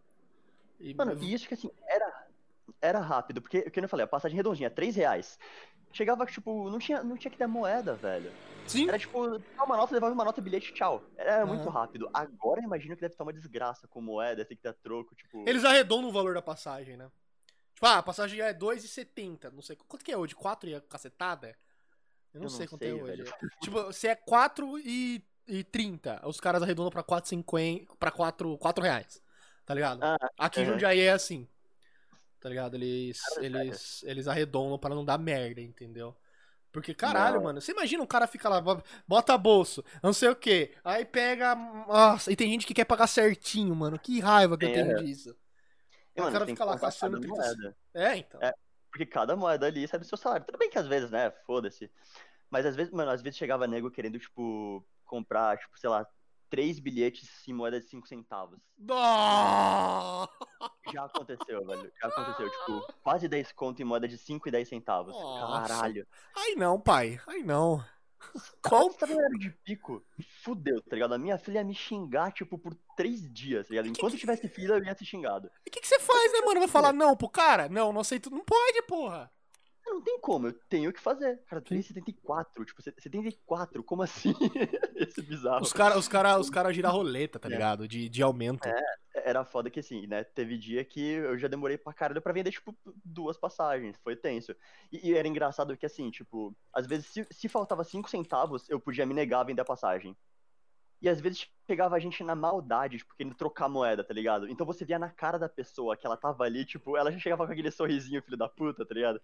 E- 0.81 0.95
Mano, 0.95 1.23
e 1.23 1.33
isso 1.35 1.49
que 1.49 1.55
assim, 1.55 1.71
era, 2.85 3.01
rápido, 3.01 3.41
porque, 3.41 3.61
o 3.61 3.71
que 3.71 3.81
eu 3.81 3.89
falei, 3.89 4.05
a 4.05 4.09
passagem 4.09 4.37
redondinha, 4.37 4.71
3 4.71 4.95
reais. 4.95 5.39
Chegava, 5.93 6.27
tipo, 6.27 6.69
não 6.71 6.79
tinha, 6.79 7.03
não 7.03 7.17
tinha 7.17 7.31
que 7.31 7.39
dar 7.39 7.47
moeda, 7.49 7.95
velho. 7.95 8.31
Sim, 8.67 8.89
Era 8.89 8.99
tipo, 8.99 9.19
uma 9.65 9.77
nota, 9.77 9.95
levava 9.95 10.13
uma 10.13 10.25
nota, 10.25 10.41
bilhete, 10.41 10.73
tchau. 10.73 11.03
Era 11.17 11.37
Aham. 11.39 11.47
muito 11.47 11.69
rápido. 11.69 12.09
Agora 12.13 12.61
eu 12.61 12.65
imagino 12.65 12.95
que 12.97 13.01
deve 13.01 13.15
estar 13.15 13.23
uma 13.25 13.33
desgraça 13.33 13.87
com 13.87 14.01
moeda, 14.01 14.45
tem 14.45 14.57
que 14.57 14.63
dar 14.63 14.73
troco, 14.75 15.15
tipo. 15.15 15.45
eles 15.49 15.65
arredondam 15.65 16.11
o 16.11 16.13
valor 16.13 16.35
da 16.35 16.43
passagem, 16.43 16.97
né? 16.97 17.09
Tipo, 17.75 17.87
ah, 17.87 17.99
a 17.99 18.03
passagem 18.03 18.41
é 18.41 18.53
2,70. 18.53 19.51
Não 19.51 19.63
sei. 19.63 19.77
Quanto 19.77 20.05
que 20.05 20.13
é 20.13 20.17
hoje? 20.17 20.35
4 20.35 20.69
e 20.69 20.75
a 20.75 20.81
cacetada? 20.81 21.57
Eu 22.33 22.41
não, 22.41 22.47
Eu 22.47 22.51
não 22.51 22.51
sei 22.51 22.67
quanto 22.67 22.83
sei, 22.83 22.91
é 22.91 22.95
hoje. 22.95 23.23
velho. 23.23 23.35
Tipo, 23.63 23.93
se 23.93 24.09
é 24.09 24.15
4 24.17 24.79
e, 24.79 25.25
e 25.47 25.63
30, 25.65 26.21
os 26.27 26.41
caras 26.41 26.63
arredondam 26.63 26.91
pra 26.91 27.03
4,50. 27.05 27.87
pra 27.99 28.11
4, 28.11 28.59
4 28.59 28.83
reais. 28.83 29.23
Tá 29.65 29.75
ligado? 29.75 30.01
Ah, 30.03 30.17
Aqui 30.39 30.61
em 30.61 30.65
aham. 30.65 30.73
Jundiaí 30.73 31.01
é 31.01 31.13
assim. 31.13 31.49
Tá 32.45 32.51
ligado? 32.51 32.75
Eles, 32.75 33.23
eles, 33.39 34.03
eles 34.03 34.29
arredondam 34.29 34.79
pra 34.79 34.95
não 34.95 35.03
dar 35.03 35.17
merda, 35.17 35.63
entendeu? 35.63 36.15
Porque, 36.71 36.93
caralho, 36.93 37.37
Não. 37.37 37.45
mano, 37.45 37.59
você 37.59 37.73
imagina 37.73 38.03
um 38.03 38.07
cara 38.07 38.27
fica 38.27 38.51
lá, 38.51 38.61
bo- 38.61 38.83
bota 39.09 39.39
bolso, 39.39 39.83
não 40.03 40.13
sei 40.13 40.29
o 40.29 40.37
quê, 40.37 40.75
aí 40.85 41.07
pega. 41.07 41.55
Nossa, 41.55 42.31
e 42.31 42.37
tem 42.37 42.51
gente 42.51 42.67
que 42.67 42.75
quer 42.75 42.85
pagar 42.85 43.07
certinho, 43.07 43.75
mano. 43.75 43.99
Que 43.99 44.21
raiva 44.21 44.59
que 44.59 44.67
eu 44.67 44.73
Tem, 44.75 44.85
tenho 44.85 44.99
é. 44.99 45.03
disso. 45.03 45.35
E, 46.15 46.21
o 46.21 46.31
cara 46.31 46.45
fica 46.45 46.67
lá 46.67 46.79
caçando 46.79 47.19
cada 47.19 47.33
30 47.33 47.43
moeda. 47.43 47.77
É, 47.95 48.17
então. 48.19 48.39
É. 48.43 48.53
Porque 48.91 49.07
cada 49.07 49.35
moeda 49.35 49.65
ali 49.67 49.89
sai 49.89 49.99
do 49.99 50.05
seu 50.05 50.19
salário. 50.19 50.45
Tudo 50.45 50.59
bem 50.59 50.69
que 50.69 50.79
às 50.79 50.87
vezes, 50.87 51.11
né, 51.11 51.31
foda-se. 51.47 51.91
Mas 52.51 52.67
às 52.67 52.77
vezes, 52.77 52.93
mano, 52.93 53.11
às 53.11 53.23
vezes 53.23 53.39
chegava 53.39 53.67
nego 53.67 53.91
querendo, 53.91 54.19
tipo, 54.19 54.85
comprar, 55.07 55.57
tipo, 55.57 55.79
sei 55.79 55.89
lá, 55.89 56.07
três 56.55 56.79
bilhetes 56.79 57.29
em 57.49 57.53
moeda 57.53 57.81
de 57.81 57.87
cinco 57.87 58.07
centavos. 58.07 58.61
Já 60.93 61.05
aconteceu, 61.05 61.67
velho. 61.67 61.93
Já 62.01 62.07
aconteceu, 62.07 62.49
tipo, 62.49 62.95
quase 63.03 63.27
10 63.27 63.51
conto 63.51 63.83
em 63.83 63.85
moeda 63.85 64.07
de 64.07 64.17
5 64.17 64.49
e 64.49 64.53
10 64.53 64.69
centavos. 64.69 65.13
Nossa. 65.13 65.69
Caralho. 65.69 66.07
Aí 66.37 66.55
não, 66.55 66.81
pai. 66.81 67.21
Aí 67.27 67.43
não. 67.43 67.85
Qual 68.63 68.89
tá 68.95 69.05
de 69.37 69.51
pico? 69.65 70.01
Fudeu, 70.45 70.81
tá 70.83 70.95
ligado? 70.95 71.15
A 71.15 71.19
minha 71.19 71.37
filha 71.39 71.59
ia 71.59 71.65
me 71.65 71.75
xingar, 71.75 72.31
tipo, 72.31 72.57
por 72.57 72.77
três 72.97 73.29
dias, 73.33 73.67
tá 73.67 73.73
ligado? 73.73 73.89
Enquanto 73.89 74.17
tivesse 74.17 74.49
filha, 74.49 74.75
eu 74.75 74.85
ia 74.85 74.95
ser 74.95 75.05
xingado. 75.05 75.49
O 75.67 75.71
que, 75.71 75.81
que 75.81 75.89
você 75.89 75.99
faz, 75.99 76.33
né, 76.33 76.39
mano? 76.47 76.61
Vai 76.61 76.69
falar 76.69 76.93
não 76.93 77.17
pro 77.17 77.29
cara? 77.29 77.69
Não, 77.69 77.93
não 77.93 78.03
aceito. 78.03 78.31
Não 78.31 78.45
pode, 78.45 78.81
porra. 78.83 79.29
Não 79.95 80.03
tem 80.03 80.19
como, 80.21 80.49
eu 80.49 80.53
tenho 80.69 80.93
que 80.93 81.01
fazer. 81.01 81.41
Cara, 81.47 81.63
3,74, 81.63 82.65
tipo, 82.65 82.83
74, 82.83 83.83
como 83.85 84.03
assim? 84.03 84.35
Esse 84.97 85.21
é 85.21 85.23
bizarro. 85.23 85.63
Os 85.63 85.73
caras 85.73 85.97
os 85.99 86.09
cara, 86.09 86.39
os 86.39 86.51
cara 86.51 86.73
giram 86.73 86.91
roleta, 86.91 87.39
tá 87.39 87.49
É. 87.49 87.53
ligado? 87.53 87.87
De, 87.87 88.09
de 88.09 88.23
aumento. 88.23 88.69
Era 89.15 89.45
foda 89.45 89.71
que 89.71 89.79
assim, 89.79 90.07
né? 90.09 90.25
Teve 90.25 90.59
dia 90.59 90.85
que 90.85 91.01
eu 91.01 91.39
já 91.39 91.47
demorei 91.47 91.79
pra 91.79 91.93
caralho 91.93 92.21
pra 92.21 92.33
vender, 92.33 92.51
tipo, 92.51 92.77
duas 93.05 93.37
passagens. 93.39 93.97
Foi 94.03 94.17
tenso. 94.17 94.55
E, 94.91 95.11
e 95.11 95.15
era 95.15 95.29
engraçado 95.29 95.77
que 95.77 95.87
assim, 95.87 96.11
tipo, 96.11 96.55
às 96.73 96.87
vezes 96.87 97.07
se, 97.07 97.27
se 97.31 97.49
faltava 97.49 97.85
5 97.85 98.11
centavos, 98.11 98.69
eu 98.69 98.81
podia 98.81 99.07
me 99.07 99.15
negar 99.15 99.41
a 99.41 99.45
vender 99.45 99.63
a 99.63 99.65
passagem. 99.65 100.17
E 101.01 101.09
às 101.09 101.21
vezes 101.21 101.49
chegava 101.67 101.95
a 101.95 101.99
gente 101.99 102.25
na 102.25 102.35
maldade, 102.35 102.99
tipo, 102.99 103.15
querendo 103.15 103.35
trocar 103.37 103.69
moeda, 103.69 104.03
tá 104.03 104.13
ligado? 104.15 104.49
Então 104.49 104.67
você 104.67 104.85
via 104.85 104.99
na 104.99 105.11
cara 105.11 105.39
da 105.39 105.49
pessoa 105.49 105.97
que 105.97 106.07
ela 106.07 106.17
tava 106.17 106.45
ali, 106.45 106.65
tipo, 106.65 106.97
ela 106.97 107.13
já 107.13 107.19
chegava 107.19 107.47
com 107.47 107.53
aquele 107.53 107.71
sorrisinho, 107.71 108.23
filho 108.23 108.37
da 108.39 108.49
puta, 108.49 108.85
tá 108.87 108.95
ligado? 108.95 109.21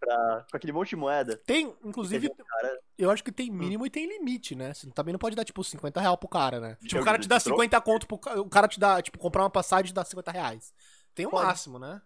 Pra, 0.00 0.46
com 0.50 0.56
aquele 0.56 0.72
monte 0.72 0.90
de 0.90 0.96
moeda. 0.96 1.36
Tem, 1.44 1.74
inclusive, 1.84 2.28
Teve 2.28 2.42
um 2.42 2.44
cara- 2.46 2.80
eu 2.96 3.10
acho 3.10 3.22
que 3.24 3.32
tem 3.32 3.50
mínimo 3.50 3.84
e 3.86 3.90
tem 3.90 4.06
limite, 4.06 4.54
né? 4.54 4.72
Você 4.74 4.88
também 4.90 5.12
não 5.12 5.18
pode 5.18 5.34
dar, 5.34 5.44
tipo, 5.44 5.62
50 5.64 6.00
real 6.00 6.16
pro 6.16 6.28
cara, 6.28 6.60
né? 6.60 6.76
Tipo, 6.82 7.02
o 7.02 7.04
cara 7.04 7.18
te 7.18 7.26
dá 7.28 7.38
de 7.38 7.44
troco? 7.44 7.60
50 7.62 7.80
conto 7.80 8.06
pro 8.06 8.20
o 8.40 8.48
cara 8.48 8.68
te 8.68 8.78
dá, 8.78 9.02
tipo, 9.02 9.18
comprar 9.18 9.42
uma 9.42 9.50
passagem 9.50 9.86
e 9.86 9.88
te 9.88 9.94
dá 9.94 10.04
50 10.04 10.30
reais. 10.30 10.72
Tem 11.14 11.26
o 11.26 11.30
Pode. 11.30 11.46
máximo, 11.46 11.78
né? 11.78 12.00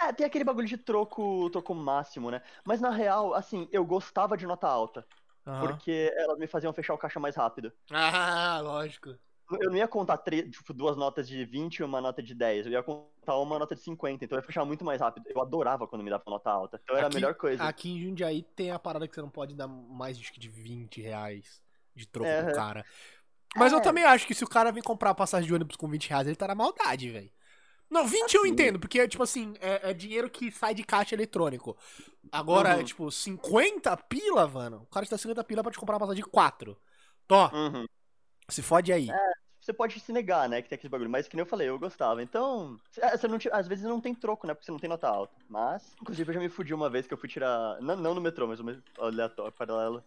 É, 0.00 0.12
tem 0.12 0.26
aquele 0.26 0.44
bagulho 0.44 0.66
de 0.66 0.78
troco, 0.78 1.48
troco 1.50 1.74
máximo, 1.74 2.30
né? 2.30 2.42
Mas 2.64 2.80
na 2.80 2.90
real, 2.90 3.34
assim, 3.34 3.68
eu 3.70 3.84
gostava 3.84 4.36
de 4.36 4.46
nota 4.46 4.66
alta. 4.68 5.06
Porque 5.60 6.12
elas 6.16 6.38
me 6.38 6.46
faziam 6.46 6.72
fechar 6.72 6.94
o 6.94 6.98
caixa 6.98 7.18
mais 7.18 7.36
rápido. 7.36 7.72
Ah, 7.90 8.60
lógico. 8.64 9.18
Eu 9.58 9.70
não 9.70 9.76
ia 9.76 9.88
contar 9.88 10.16
três, 10.18 10.48
tipo, 10.50 10.72
duas 10.72 10.96
notas 10.96 11.28
de 11.28 11.44
20 11.44 11.76
e 11.78 11.82
uma 11.82 12.00
nota 12.00 12.22
de 12.22 12.34
10. 12.34 12.66
Eu 12.66 12.72
ia 12.72 12.82
contar 12.82 13.36
uma 13.38 13.58
nota 13.58 13.74
de 13.74 13.80
50. 13.80 14.24
Então 14.24 14.36
eu 14.36 14.40
ia 14.40 14.46
fechar 14.46 14.64
muito 14.64 14.84
mais 14.84 15.00
rápido. 15.00 15.26
Eu 15.28 15.40
adorava 15.40 15.86
quando 15.86 16.02
me 16.02 16.10
dava 16.10 16.22
nota 16.26 16.50
alta. 16.50 16.80
Então 16.82 16.96
era 16.96 17.06
Aqui- 17.06 17.16
a 17.16 17.20
melhor 17.20 17.34
coisa. 17.34 17.62
Aqui 17.64 17.90
em 17.90 18.00
Jundiaí 18.02 18.42
tem 18.54 18.70
a 18.70 18.78
parada 18.78 19.08
que 19.08 19.14
você 19.14 19.20
não 19.20 19.30
pode 19.30 19.54
dar 19.54 19.66
mais 19.66 20.18
acho 20.18 20.32
que 20.32 20.38
de 20.40 20.48
20 20.48 21.00
reais 21.00 21.62
de 21.94 22.06
troco 22.06 22.28
É. 22.28 22.42
pro 22.44 22.54
cara. 22.54 22.84
Mas 23.56 23.72
eu 23.72 23.78
É. 23.78 23.82
também 23.82 24.04
acho 24.04 24.26
que 24.26 24.34
se 24.34 24.44
o 24.44 24.48
cara 24.48 24.70
vir 24.70 24.82
comprar 24.82 25.10
a 25.10 25.14
passagem 25.14 25.46
de 25.48 25.54
ônibus 25.54 25.74
com 25.76 25.88
20 25.88 26.08
reais, 26.08 26.26
ele 26.26 26.36
tá 26.36 26.46
na 26.46 26.54
maldade, 26.54 27.10
velho. 27.10 27.30
Não, 27.90 28.06
20 28.06 28.34
eu 28.36 28.42
Assim. 28.42 28.50
entendo, 28.52 28.78
porque, 28.78 29.08
tipo 29.08 29.24
assim, 29.24 29.54
é, 29.60 29.90
é 29.90 29.92
dinheiro 29.92 30.30
que 30.30 30.52
sai 30.52 30.72
de 30.72 30.84
caixa 30.84 31.16
eletrônico. 31.16 31.76
Agora, 32.30 32.76
Uhum. 32.76 32.84
tipo, 32.84 33.10
50 33.10 33.96
pila, 33.96 34.46
mano. 34.46 34.82
O 34.84 34.86
cara 34.86 35.04
te 35.04 35.10
dá 35.10 35.18
50 35.18 35.42
pila 35.42 35.62
pra 35.64 35.72
te 35.72 35.78
comprar 35.78 35.94
uma 35.96 36.00
passagem 36.00 36.22
de 36.22 36.30
4. 36.30 36.78
Tó, 37.26 37.50
Uhum. 37.52 37.86
Se 38.50 38.62
fode 38.62 38.92
aí. 38.92 39.08
Você 39.60 39.74
pode 39.74 40.00
se 40.00 40.12
negar, 40.12 40.48
né? 40.48 40.62
Que 40.62 40.68
tem 40.68 40.76
aquele 40.76 40.90
bagulho. 40.90 41.10
Mas 41.10 41.28
que 41.28 41.36
nem 41.36 41.42
eu 41.42 41.46
falei, 41.46 41.68
eu 41.68 41.78
gostava. 41.78 42.22
Então, 42.22 42.78
é, 42.98 43.16
você 43.16 43.28
não 43.28 43.38
às 43.52 43.68
vezes 43.68 43.84
não 43.84 44.00
tem 44.00 44.14
troco, 44.14 44.46
né? 44.46 44.54
Porque 44.54 44.64
você 44.64 44.72
não 44.72 44.78
tem 44.78 44.88
nota 44.88 45.06
alta. 45.06 45.34
Mas, 45.48 45.94
inclusive, 46.00 46.30
eu 46.30 46.34
já 46.34 46.40
me 46.40 46.48
fudi 46.48 46.72
uma 46.72 46.88
vez 46.88 47.06
que 47.06 47.12
eu 47.12 47.18
fui 47.18 47.28
tirar. 47.28 47.80
Não, 47.80 47.94
não 47.94 48.14
no 48.14 48.20
metrô, 48.20 48.46
mas 48.46 48.58
no 48.58 48.82
aleatório, 48.98 49.52
paralelo. 49.52 50.02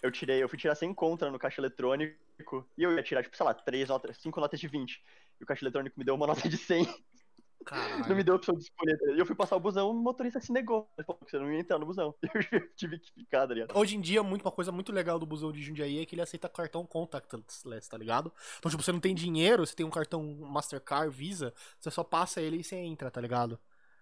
Eu 0.00 0.10
tirei, 0.10 0.42
eu 0.42 0.48
fui 0.48 0.58
tirar 0.58 0.74
sem 0.74 0.94
contra 0.94 1.30
no 1.30 1.38
caixa 1.38 1.60
eletrônico. 1.60 2.66
E 2.78 2.82
eu 2.82 2.94
ia 2.94 3.02
tirar, 3.02 3.22
tipo, 3.22 3.36
sei 3.36 3.44
lá, 3.44 3.52
três 3.52 3.88
notas, 3.88 4.16
cinco 4.18 4.40
notas 4.40 4.58
de 4.58 4.68
20. 4.68 5.02
E 5.40 5.44
o 5.44 5.46
caixa 5.46 5.64
eletrônico 5.64 5.98
me 5.98 6.04
deu 6.04 6.14
uma 6.14 6.26
nota 6.28 6.48
de 6.48 6.56
100. 6.56 6.86
Caralho. 7.64 8.08
Não 8.08 8.16
me 8.16 8.22
deu 8.24 8.34
opção 8.34 8.54
de 8.54 8.62
escolher. 8.64 8.98
tá? 8.98 9.06
E 9.12 9.18
eu 9.18 9.26
fui 9.26 9.34
passar 9.36 9.56
o 9.56 9.60
busão, 9.60 9.90
o 9.90 9.94
motorista 9.94 10.40
se 10.40 10.52
negou. 10.52 10.88
Ele 10.96 11.04
falou 11.06 11.20
que 11.24 11.30
você 11.30 11.38
não 11.38 11.50
ia 11.52 11.60
entrar 11.60 11.78
no 11.78 11.86
busão. 11.86 12.14
Eu 12.52 12.68
tive 12.74 12.98
que 12.98 13.12
ficar, 13.12 13.46
tá 13.46 13.54
ligado? 13.54 13.76
Hoje 13.76 13.96
em 13.96 14.00
dia, 14.00 14.22
muito, 14.22 14.42
uma 14.42 14.52
coisa 14.52 14.70
muito 14.72 14.92
legal 14.92 15.18
do 15.18 15.26
busão 15.26 15.50
de 15.52 15.62
Jundiaí 15.62 16.00
é 16.00 16.06
que 16.06 16.14
ele 16.14 16.22
aceita 16.22 16.48
cartão 16.48 16.84
contactless, 16.86 17.88
tá 17.88 17.96
ligado? 17.98 18.32
Então, 18.58 18.70
tipo, 18.70 18.82
você 18.82 18.92
não 18.92 19.00
tem 19.00 19.14
dinheiro, 19.14 19.66
você 19.66 19.74
tem 19.74 19.86
um 19.86 19.90
cartão 19.90 20.22
Mastercard, 20.40 21.14
Visa, 21.14 21.52
você 21.78 21.90
só 21.90 22.02
passa 22.04 22.40
ele 22.40 22.58
e 22.58 22.64
você 22.64 22.76
entra, 22.76 23.10
tá 23.10 23.20
ligado? 23.20 23.58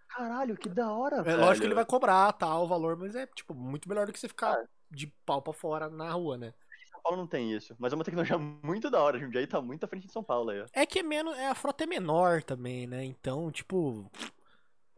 Caralho, 0.08 0.56
que 0.56 0.68
da 0.68 0.90
hora, 0.92 1.16
É 1.18 1.22
velho. 1.22 1.40
lógico 1.40 1.60
que 1.60 1.66
ele 1.68 1.74
vai 1.74 1.84
cobrar, 1.84 2.32
tal, 2.32 2.64
o 2.64 2.68
valor, 2.68 2.96
mas 2.96 3.14
é, 3.14 3.26
tipo, 3.28 3.54
muito 3.54 3.88
melhor 3.88 4.06
do 4.06 4.12
que 4.12 4.18
você 4.18 4.26
ficar 4.28 4.54
Ah. 4.54 4.64
de 4.90 5.06
pau 5.24 5.40
pra 5.40 5.52
fora 5.52 5.88
na 5.88 6.10
rua, 6.10 6.36
né? 6.36 6.52
São 7.00 7.02
Paulo 7.02 7.18
não 7.18 7.26
tem 7.26 7.52
isso. 7.52 7.74
Mas 7.78 7.92
é 7.92 7.96
uma 7.96 8.04
tecnologia 8.04 8.36
muito 8.62 8.90
da 8.90 9.00
hora. 9.00 9.18
Jundiaí 9.18 9.46
tá 9.46 9.60
muito 9.60 9.84
à 9.84 9.88
frente 9.88 10.06
de 10.06 10.12
São 10.12 10.22
Paulo 10.22 10.50
aí, 10.50 10.60
ó. 10.60 10.66
É 10.72 10.84
que 10.86 10.98
é 10.98 11.02
menos, 11.02 11.36
é, 11.36 11.48
a 11.48 11.54
frota 11.54 11.84
é 11.84 11.86
menor 11.86 12.42
também, 12.42 12.86
né? 12.86 13.04
Então, 13.04 13.50
tipo, 13.50 14.10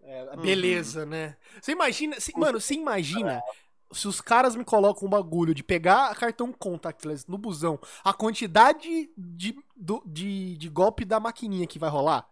é, 0.03 0.25
Uhum. 0.35 0.43
beleza, 0.43 1.07
né? 1.07 1.37
Você 1.61 1.73
imagina, 1.73 2.19
se- 2.21 2.37
mano, 2.37 2.61
você 2.61 2.75
imagina 2.75 3.43
se 3.93 4.09
os 4.09 4.21
caras 4.21 4.57
me 4.57 4.65
colocam 4.65 5.07
um 5.07 5.11
bagulho 5.11 5.55
de 5.55 5.63
pegar 5.63 6.15
cartão 6.17 6.53
contactless 6.53 7.25
no 7.31 7.37
busão, 7.39 7.79
a 8.03 8.13
quantidade 8.13 9.11
de, 9.17 9.55
do- 9.77 10.03
de, 10.07 10.57
de 10.57 10.69
golpe 10.69 11.05
da 11.05 11.21
maquininha 11.21 11.67
que 11.67 11.79
vai 11.79 11.91
rolar? 11.91 12.27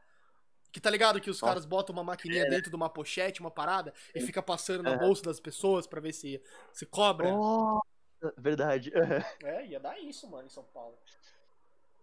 Que 0.73 0.81
tá 0.81 0.89
ligado 0.89 1.21
que 1.21 1.29
os 1.31 1.41
caras 1.41 1.65
botam 1.67 1.93
uma 1.93 2.05
maquininha 2.05 2.49
dentro 2.49 2.71
de 2.71 2.77
uma 2.77 2.89
pochete, 2.89 3.41
uma 3.41 3.51
parada, 3.51 3.93
e 4.15 4.21
fica 4.21 4.41
passando 4.43 4.85
na 4.85 4.93
É. 4.93 4.99
bolsa 4.99 5.23
das 5.23 5.41
pessoas 5.41 5.87
pra 5.87 6.01
ver 6.01 6.13
se, 6.13 6.41
se 6.73 6.87
cobra. 6.87 7.31
Nossa, 7.33 7.85
verdade. 8.39 8.93
É, 9.45 9.67
ia 9.67 9.81
dar 9.81 9.99
isso, 10.01 10.29
mano, 10.29 10.47
em 10.47 10.51
São 10.51 10.65
Paulo. 10.65 10.97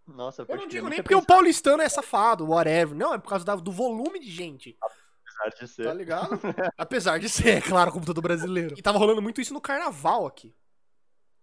Nossa, 0.08 0.46
Eu 0.48 0.56
não 0.56 0.68
digo 0.68 0.88
nem 0.88 1.04
porque 1.04 1.16
o 1.16 1.26
paulistano 1.26 1.84
é 1.84 1.90
safado, 1.90 2.48
whatever. 2.48 2.96
Não, 2.96 3.14
é 3.14 3.18
por 3.18 3.30
causa 3.30 3.58
do 3.58 3.72
volume 3.72 4.20
de 4.20 4.32
gente. 4.32 4.78
apesar 4.80 5.50
de 5.60 5.68
ser. 5.68 5.84
Tá 5.84 5.94
ligado? 5.94 6.30
Apesar 6.78 7.20
de 7.20 7.28
ser, 7.28 7.58
é 7.58 7.62
claro, 7.62 7.92
como 7.92 8.06
todo 8.06 8.22
brasileiro. 8.22 8.76
E 8.78 8.82
tava 8.82 8.98
rolando 8.98 9.22
muito 9.22 9.42
isso 9.42 9.54
no 9.54 9.60
carnaval 9.60 10.26
aqui. 10.26 10.56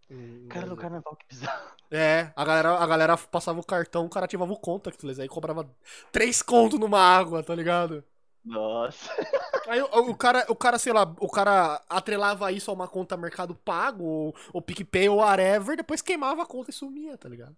Em 0.09 0.49
Cara 0.49 0.67
do 0.67 0.77
carnaval, 0.77 1.15
que 1.17 1.27
bizarro. 1.29 1.75
É, 1.91 2.33
a 2.35 2.45
galera, 2.45 2.71
a 2.79 2.87
galera 2.87 3.17
passava 3.17 3.61
o 3.61 3.65
cartão, 3.65 4.07
o 4.07 4.11
cara 4.11 4.25
ativava 4.25 4.53
o 4.53 4.59
contactless, 4.59 5.21
aí 5.21 5.29
cobrava 5.29 5.69
três 6.11 6.43
conto 6.43 6.79
numa 6.79 6.99
água, 6.99 7.43
tá 7.43 7.55
ligado? 7.55 8.03
Nossa. 8.45 9.11
Aí 9.67 9.81
o, 9.81 9.87
o 10.11 10.15
cara, 10.17 10.45
o 10.49 10.55
cara, 10.55 10.79
sei 10.79 10.93
lá, 10.93 11.03
o 11.19 11.29
cara 11.29 11.83
atrelava 11.89 12.53
isso 12.53 12.71
a 12.71 12.75
uma 12.75 12.87
conta 12.87 13.17
Mercado 13.17 13.55
Pago, 13.55 14.05
ou, 14.05 14.37
ou 14.53 14.61
PicPay, 14.63 15.09
ou 15.09 15.17
whatever, 15.19 15.77
depois 15.77 16.03
queimava 16.03 16.43
a 16.43 16.47
conta 16.47 16.71
e 16.71 16.75
sumia, 16.75 17.17
tá 17.17 17.29
ligado? 17.29 17.57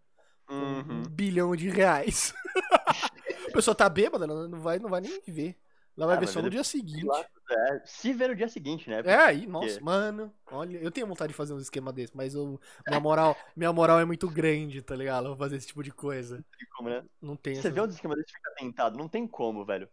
Uhum. 0.49 1.01
Um 1.01 1.03
bilhão 1.03 1.57
de 1.57 1.69
reais. 1.69 2.33
a 3.49 3.53
pessoa 3.53 3.75
tá 3.75 3.89
bêbada, 3.89 4.25
ela 4.27 4.47
não 4.49 4.61
vai, 4.61 4.79
não 4.79 4.89
vai 4.89 5.01
nem 5.01 5.21
ver. 5.27 5.57
Ela 5.97 6.07
vai 6.09 6.17
Ah, 6.17 6.21
ver 6.21 6.27
só 6.29 6.43
no 6.43 6.51
dia 6.51 6.63
seguinte. 6.63 7.05
lá. 7.07 7.25
É, 7.51 7.81
se 7.87 8.13
ver 8.13 8.29
no 8.29 8.37
dia 8.37 8.49
seguinte, 8.49 8.89
né? 8.91 9.01
É, 9.05 9.17
aí, 9.17 9.47
nossa, 9.47 9.67
Porque- 9.69 9.85
mano, 9.85 10.31
olha, 10.53 10.77
eu 10.77 10.91
tenho 10.91 11.07
vontade 11.07 11.31
de 11.33 11.37
fazer 11.37 11.55
um 11.55 11.59
esquema 11.59 11.91
desse, 11.91 12.15
mas 12.15 12.35
eu, 12.35 12.61
minha 12.87 13.01
moral, 13.01 13.35
minha 13.57 13.73
moral 13.73 13.99
é 13.99 14.05
muito 14.05 14.29
grande, 14.29 14.83
tá 14.83 14.95
ligado? 14.95 15.25
Eu 15.25 15.29
vou 15.31 15.39
fazer 15.39 15.57
esse 15.57 15.69
tipo 15.69 15.83
de 15.83 15.91
coisa. 15.91 16.37
Tem 16.59 16.69
como, 16.77 16.91
né? 16.91 17.03
Não 17.21 17.35
tem 17.35 17.55
Você 17.55 17.61
essas- 17.61 17.73
vê 17.75 17.81
um 17.81 17.87
esquema 17.87 18.15
desse 18.15 18.29
e 18.31 18.35
fica 18.37 18.51
tentado. 18.59 18.99
Não 18.99 19.09
tem 19.09 19.27
como, 19.27 19.65
velho. 19.65 19.89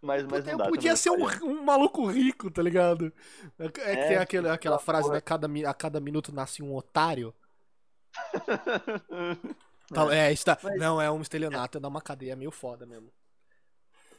Mas, 0.00 0.24
mas 0.26 0.44
Puta, 0.44 0.44
não 0.44 0.52
eu 0.52 0.58
dá. 0.58 0.68
podia 0.68 0.94
ser 0.96 1.10
um, 1.10 1.24
um 1.44 1.62
maluco 1.64 2.06
rico, 2.06 2.50
tá 2.50 2.62
ligado? 2.62 3.12
É, 3.58 3.68
que 3.68 3.80
É, 3.80 4.08
tem 4.08 4.16
aquele, 4.16 4.48
aquela 4.48 4.78
frase, 4.78 5.10
né? 5.10 5.20
Cada, 5.20 5.48
a 5.68 5.74
cada 5.74 6.00
minuto 6.00 6.32
nasce 6.32 6.62
um 6.62 6.74
otário. 6.74 7.34
Tá- 9.92 10.14
é, 10.14 10.32
isso 10.32 10.44
tá. 10.44 10.58
Mas- 10.62 10.78
Não, 10.78 11.00
é 11.00 11.10
um 11.10 11.22
estelionato, 11.22 11.78
é 11.78 11.86
uma 11.86 12.00
cadeia 12.02 12.36
meio 12.36 12.50
foda 12.50 12.84
mesmo. 12.86 13.10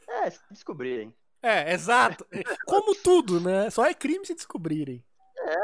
É, 0.08 0.30
se 0.30 0.40
descobrirem. 0.50 1.14
É, 1.42 1.72
exato. 1.72 2.26
Como 2.66 2.94
tudo, 2.96 3.40
né? 3.40 3.70
Só 3.70 3.86
é 3.86 3.94
crime 3.94 4.26
se 4.26 4.34
descobrirem. 4.34 5.02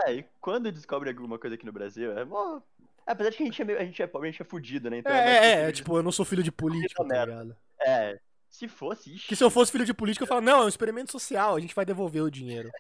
É, 0.06 0.12
e 0.14 0.22
quando 0.40 0.70
descobre 0.72 1.10
alguma 1.10 1.38
coisa 1.38 1.54
aqui 1.56 1.66
no 1.66 1.72
Brasil, 1.72 2.16
é 2.16 2.24
mó. 2.24 2.60
Apesar 3.06 3.30
de 3.30 3.36
que 3.36 3.42
a 3.42 3.46
gente 3.46 3.62
é, 3.62 3.64
meio, 3.64 3.78
a 3.78 3.84
gente 3.84 4.02
é 4.02 4.06
pobre, 4.06 4.28
a 4.28 4.30
gente 4.32 4.42
é 4.42 4.44
fudido, 4.44 4.90
né? 4.90 4.96
É, 4.96 4.98
Então 5.00 5.12
é, 5.12 5.36
é, 5.36 5.62
é, 5.68 5.72
de- 5.72 5.72
tipo, 5.72 5.96
eu 5.96 6.02
não 6.02 6.12
sou 6.12 6.24
filho 6.24 6.42
de 6.42 6.50
político, 6.52 7.02
tá 7.06 7.08
merda. 7.08 7.32
ligado? 7.32 7.56
É, 7.80 8.20
se 8.48 8.68
fosse, 8.68 9.12
ixi, 9.14 9.28
Que 9.28 9.36
se 9.36 9.44
eu 9.44 9.50
fosse 9.50 9.70
filho 9.72 9.84
de 9.84 9.92
político, 9.94 10.24
eu 10.24 10.28
falo, 10.28 10.40
não, 10.40 10.62
é 10.62 10.64
um 10.64 10.68
experimento 10.68 11.12
social, 11.12 11.56
a 11.56 11.60
gente 11.60 11.74
vai 11.74 11.84
devolver 11.84 12.22
o 12.22 12.30
dinheiro. 12.30 12.70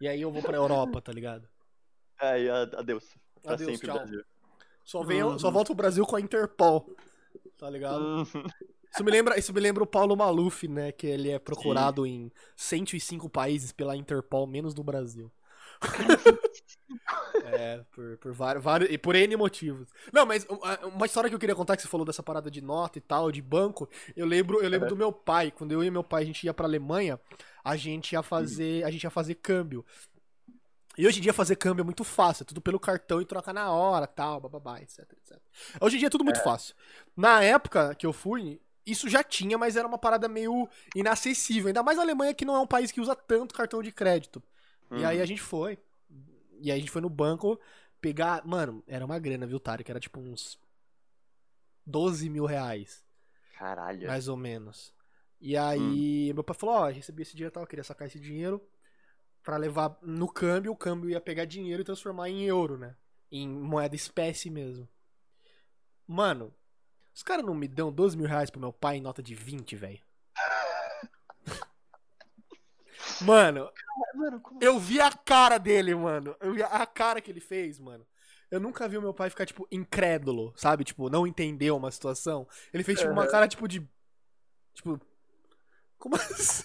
E 0.00 0.08
aí 0.08 0.20
eu 0.22 0.30
vou 0.32 0.42
pra 0.42 0.56
Europa, 0.56 1.00
tá 1.00 1.12
ligado? 1.12 1.48
É, 2.20 2.42
e 2.42 2.50
a- 2.50 2.62
adeus. 2.76 3.04
Pra 3.42 3.54
Adeus, 3.54 3.70
sempre, 3.72 3.86
tchau. 3.86 3.96
Brasil. 3.98 4.24
Só, 4.84 5.02
venho, 5.02 5.28
Uhum. 5.28 5.38
só 5.38 5.50
volto 5.50 5.66
pro 5.68 5.76
Brasil 5.76 6.04
com 6.06 6.16
a 6.16 6.20
Interpol. 6.20 6.94
Tá 7.58 7.68
ligado? 7.70 8.00
Uhum. 8.02 8.44
Isso 8.92 9.04
me 9.04 9.10
lembra, 9.10 9.38
isso 9.38 9.52
me 9.52 9.60
lembra 9.60 9.84
o 9.84 9.86
Paulo 9.86 10.16
Maluf, 10.16 10.66
né? 10.66 10.90
Que 10.90 11.06
ele 11.06 11.30
é 11.30 11.38
procurado 11.38 12.04
em 12.06 12.32
105 12.56 13.28
países 13.28 13.70
pela 13.72 13.96
Interpol, 13.96 14.46
menos 14.46 14.74
no 14.74 14.82
Brasil. 14.82 15.30
É, 17.44 17.82
por, 17.92 18.16
por 18.18 18.32
vários, 18.32 18.62
vários. 18.62 18.90
E 18.90 18.98
por 18.98 19.14
N 19.14 19.36
motivos. 19.36 19.88
Não, 20.12 20.26
mas 20.26 20.46
uma- 20.92 21.06
história 21.06 21.28
que 21.28 21.34
eu 21.34 21.38
queria 21.38 21.54
contar 21.54 21.76
que 21.76 21.82
você 21.82 21.88
falou 21.88 22.04
dessa 22.06 22.22
parada 22.22 22.50
de 22.50 22.60
nota 22.60 22.98
e 22.98 23.00
tal, 23.00 23.30
de 23.32 23.40
banco. 23.40 23.88
Eu 24.16 24.26
lembro, 24.26 24.60
eu 24.60 24.68
lembro 24.68 24.88
do 24.88 24.96
meu 24.96 25.12
pai. 25.12 25.50
Quando 25.50 25.72
eu 25.72 25.82
e 25.82 25.90
meu 25.90 26.04
pai 26.04 26.22
a 26.22 26.26
gente 26.26 26.44
ia 26.44 26.54
pra 26.54 26.66
Alemanha, 26.66 27.18
a 27.64 27.76
gente 27.76 28.12
ia 28.12 28.22
fazer. 28.22 28.84
A 28.84 28.90
gente 28.90 29.04
ia 29.04 29.10
fazer 29.10 29.36
câmbio. 29.36 29.84
E 30.98 31.06
hoje 31.06 31.18
em 31.18 31.22
dia 31.22 31.32
fazer 31.32 31.56
câmbio 31.56 31.82
é 31.82 31.84
muito 31.84 32.04
fácil, 32.04 32.42
é 32.42 32.46
tudo 32.46 32.60
pelo 32.60 32.78
cartão 32.78 33.22
e 33.22 33.24
troca 33.24 33.52
na 33.52 33.70
hora, 33.70 34.06
tal, 34.06 34.40
bababá, 34.40 34.80
etc, 34.80 34.98
etc. 35.12 35.38
Hoje 35.80 35.96
em 35.96 35.98
dia 36.00 36.08
é 36.08 36.10
tudo 36.10 36.24
muito 36.24 36.42
fácil. 36.42 36.74
Na 37.16 37.42
época 37.42 37.94
que 37.94 38.04
eu 38.04 38.12
fui, 38.12 38.60
isso 38.84 39.08
já 39.08 39.22
tinha, 39.22 39.56
mas 39.56 39.76
era 39.76 39.86
uma 39.88 39.96
parada 39.98 40.28
meio 40.28 40.68
inacessível. 40.94 41.68
Ainda 41.68 41.82
mais 41.82 41.98
a 41.98 42.02
Alemanha, 42.02 42.34
que 42.34 42.44
não 42.44 42.54
é 42.54 42.58
um 42.58 42.66
país 42.66 42.90
que 42.92 43.00
usa 43.00 43.14
tanto 43.14 43.54
cartão 43.54 43.80
de 43.82 43.92
crédito. 43.92 44.42
E 44.90 45.04
aí 45.04 45.20
a 45.20 45.26
gente 45.26 45.40
foi. 45.40 45.78
E 46.58 46.70
aí 46.70 46.76
a 46.76 46.80
gente 46.80 46.90
foi 46.90 47.00
no 47.00 47.10
banco 47.10 47.58
pegar. 48.00 48.44
Mano, 48.46 48.82
era 48.86 49.04
uma 49.04 49.18
grana, 49.18 49.46
viu, 49.46 49.60
Tarek? 49.60 49.90
Era 49.90 50.00
tipo 50.00 50.20
uns 50.20 50.58
12 51.86 52.28
mil 52.28 52.44
reais, 52.44 53.04
Caralho. 53.56 54.06
mais 54.06 54.28
ou 54.28 54.36
menos. 54.36 54.92
E 55.40 55.56
aí 55.56 56.32
meu 56.34 56.44
pai 56.44 56.56
falou: 56.56 56.74
Ó, 56.76 56.88
recebi 56.88 57.22
esse 57.22 57.32
dinheiro 57.32 57.52
e 57.52 57.54
tal, 57.54 57.62
eu 57.62 57.66
queria 57.66 57.84
sacar 57.84 58.06
esse 58.08 58.18
dinheiro 58.18 58.60
pra 59.42 59.56
levar 59.56 59.96
no 60.02 60.28
câmbio. 60.28 60.72
O 60.72 60.76
câmbio 60.76 61.10
ia 61.10 61.20
pegar 61.20 61.44
dinheiro 61.44 61.82
e 61.82 61.84
transformar 61.84 62.28
em 62.28 62.42
euro, 62.44 62.76
né? 62.76 62.96
Em 63.30 63.48
moeda 63.48 63.94
espécie 63.94 64.50
mesmo. 64.50 64.88
Mano, 66.06 66.52
os 67.14 67.22
caras 67.22 67.44
não 67.44 67.54
me 67.54 67.68
dão 67.68 67.92
12 67.92 68.16
mil 68.16 68.26
reais 68.26 68.50
pro 68.50 68.60
meu 68.60 68.72
pai 68.72 68.96
em 68.96 69.00
nota 69.00 69.22
de 69.22 69.34
20, 69.34 69.76
velho. 69.76 70.00
Mano, 73.22 73.70
Mano, 74.14 74.40
como 74.40 74.62
eu 74.62 74.78
vi 74.78 75.00
a 75.00 75.10
cara 75.10 75.58
dele, 75.58 75.94
mano. 75.94 76.36
Eu 76.40 76.52
vi 76.52 76.62
a 76.62 76.86
cara 76.86 77.20
que 77.20 77.30
ele 77.30 77.40
fez, 77.40 77.78
mano. 77.78 78.06
Eu 78.50 78.60
nunca 78.60 78.88
vi 78.88 78.98
o 78.98 79.02
meu 79.02 79.14
pai 79.14 79.30
ficar, 79.30 79.46
tipo, 79.46 79.66
incrédulo, 79.70 80.52
sabe? 80.56 80.84
Tipo, 80.84 81.08
não 81.08 81.26
entendeu 81.26 81.76
uma 81.76 81.90
situação. 81.90 82.46
Ele 82.72 82.82
fez, 82.82 82.98
tipo, 82.98 83.12
uma 83.12 83.26
cara, 83.26 83.46
tipo, 83.48 83.66
de. 83.68 83.88
Tipo. 84.74 85.00
Como 85.98 86.16
assim? 86.16 86.64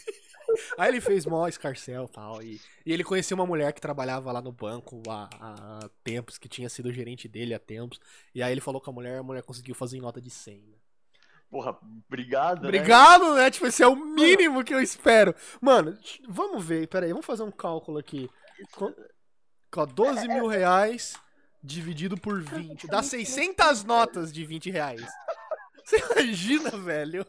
Aí 0.78 0.90
ele 0.90 1.02
fez 1.02 1.26
mó 1.26 1.48
escarcel 1.48 2.06
e 2.06 2.10
tal. 2.10 2.42
E, 2.42 2.60
e 2.86 2.92
ele 2.92 3.04
conheceu 3.04 3.36
uma 3.36 3.46
mulher 3.46 3.72
que 3.74 3.82
trabalhava 3.82 4.32
lá 4.32 4.42
no 4.42 4.52
banco 4.52 5.02
há, 5.08 5.30
há 5.40 5.90
tempos, 6.04 6.38
que 6.38 6.48
tinha 6.48 6.70
sido 6.70 6.92
gerente 6.92 7.28
dele 7.28 7.54
há 7.54 7.60
tempos. 7.60 8.00
E 8.34 8.42
aí 8.42 8.52
ele 8.52 8.62
falou 8.62 8.82
com 8.82 8.90
a 8.90 8.94
mulher, 8.94 9.20
a 9.20 9.24
mulher 9.24 9.44
conseguiu 9.44 9.76
fazer 9.76 9.98
em 9.98 10.02
nota 10.02 10.22
de 10.22 10.30
100, 10.30 10.62
né? 10.62 10.78
Porra, 11.56 11.78
obrigado. 12.10 12.64
né? 12.64 12.68
Obrigado, 12.68 13.34
né? 13.34 13.50
Tipo, 13.50 13.68
esse 13.68 13.82
é 13.82 13.88
o 13.88 13.96
mínimo 13.96 14.62
que 14.62 14.74
eu 14.74 14.82
espero. 14.82 15.34
Mano, 15.62 15.98
vamos 16.28 16.66
ver, 16.66 16.86
peraí, 16.90 17.12
vamos 17.12 17.26
fazer 17.26 17.44
um 17.44 17.52
cálculo 17.52 17.98
aqui. 17.98 18.30
Com, 18.74 18.94
com 19.72 19.86
12 19.86 20.28
mil 20.28 20.48
reais 20.48 21.16
dividido 21.64 22.18
por 22.18 22.42
20. 22.42 22.88
Dá 22.88 23.02
600 23.02 23.86
notas 23.86 24.34
de 24.34 24.46
20 24.46 24.70
reais. 24.70 25.02
Você 25.86 25.96
imagina, 26.12 26.72
velho? 26.72 27.26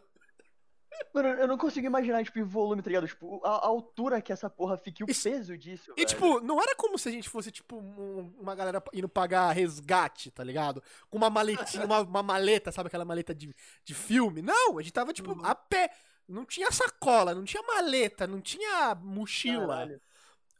Mano, 1.12 1.28
eu 1.28 1.48
não 1.48 1.56
consigo 1.58 1.86
imaginar, 1.86 2.22
tipo, 2.24 2.40
o 2.40 2.46
volume, 2.46 2.82
tá 2.82 2.88
ligado? 2.88 3.06
Tipo, 3.08 3.40
a, 3.44 3.50
a 3.50 3.66
altura 3.66 4.20
que 4.20 4.32
essa 4.32 4.48
porra 4.50 4.76
fica 4.76 5.02
e 5.02 5.04
o 5.04 5.06
peso 5.06 5.56
disso. 5.56 5.92
E, 5.92 5.94
velho. 5.96 6.06
tipo, 6.08 6.40
não 6.40 6.60
era 6.60 6.74
como 6.76 6.98
se 6.98 7.08
a 7.08 7.12
gente 7.12 7.28
fosse, 7.28 7.50
tipo, 7.50 7.76
um- 7.76 8.34
uma 8.38 8.54
galera 8.54 8.82
indo 8.92 9.08
pagar 9.08 9.50
resgate, 9.52 10.30
tá 10.30 10.44
ligado? 10.44 10.82
Com 11.10 11.16
uma 11.18 11.30
maletinha, 11.30 11.84
uma, 11.86 12.00
uma 12.00 12.22
maleta, 12.22 12.70
sabe 12.70 12.88
aquela 12.88 13.04
maleta 13.04 13.34
de, 13.34 13.54
de 13.84 13.94
filme? 13.94 14.42
Não, 14.42 14.78
a 14.78 14.82
gente 14.82 14.92
tava, 14.92 15.12
tipo, 15.12 15.38
a 15.44 15.54
pé. 15.54 15.90
Não 16.28 16.44
tinha 16.44 16.70
sacola, 16.72 17.34
não 17.34 17.44
tinha 17.44 17.62
maleta, 17.62 18.26
não 18.26 18.40
tinha 18.40 18.94
mochila. 18.96 19.68
Caralho. 19.68 20.00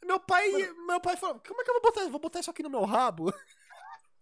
Meu 0.05 0.21
pai, 0.21 0.49
meu 0.87 1.01
pai 1.01 1.17
falou, 1.17 1.41
como 1.47 1.61
é 1.61 1.65
que 1.65 1.71
eu 1.71 1.75
vou 1.75 1.83
botar, 1.83 2.09
vou 2.09 2.21
botar 2.21 2.39
isso 2.41 2.51
aqui 2.51 2.63
no 2.63 2.71
meu 2.71 2.85
rabo? 2.85 3.33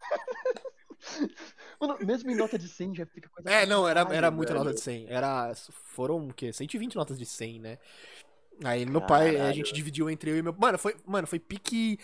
Mano, 1.80 1.98
mesmo 2.00 2.30
em 2.30 2.34
nota 2.34 2.58
de 2.58 2.68
100 2.68 2.94
já 2.94 3.06
fica 3.06 3.28
coisa. 3.28 3.50
É, 3.50 3.66
não, 3.66 3.86
era, 3.88 4.02
Caralho, 4.02 4.16
era 4.16 4.30
muita 4.30 4.52
velho. 4.52 4.64
nota 4.64 4.74
de 4.74 4.80
100. 4.80 5.06
Era, 5.08 5.52
foram, 5.54 6.28
o 6.28 6.34
quê? 6.34 6.52
120 6.52 6.94
notas 6.96 7.18
de 7.18 7.26
100, 7.26 7.60
né? 7.60 7.78
Aí 8.64 8.86
meu 8.86 9.00
pai, 9.02 9.30
a 9.30 9.32
Caralho. 9.38 9.54
gente 9.54 9.74
dividiu 9.74 10.08
entre 10.08 10.30
eu 10.30 10.36
e 10.38 10.42
meu... 10.42 10.54
Mano, 10.56 10.78
foi, 10.78 10.96
mano, 11.04 11.26
foi 11.26 11.38
pique... 11.38 11.98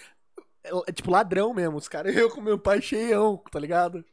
é, 0.64 0.92
Tipo, 0.92 1.10
ladrão 1.10 1.54
mesmo, 1.54 1.76
os 1.76 1.88
caras. 1.88 2.14
Eu 2.16 2.30
com 2.30 2.40
meu 2.40 2.58
pai 2.58 2.82
cheião, 2.82 3.42
tá 3.50 3.58
ligado? 3.58 4.04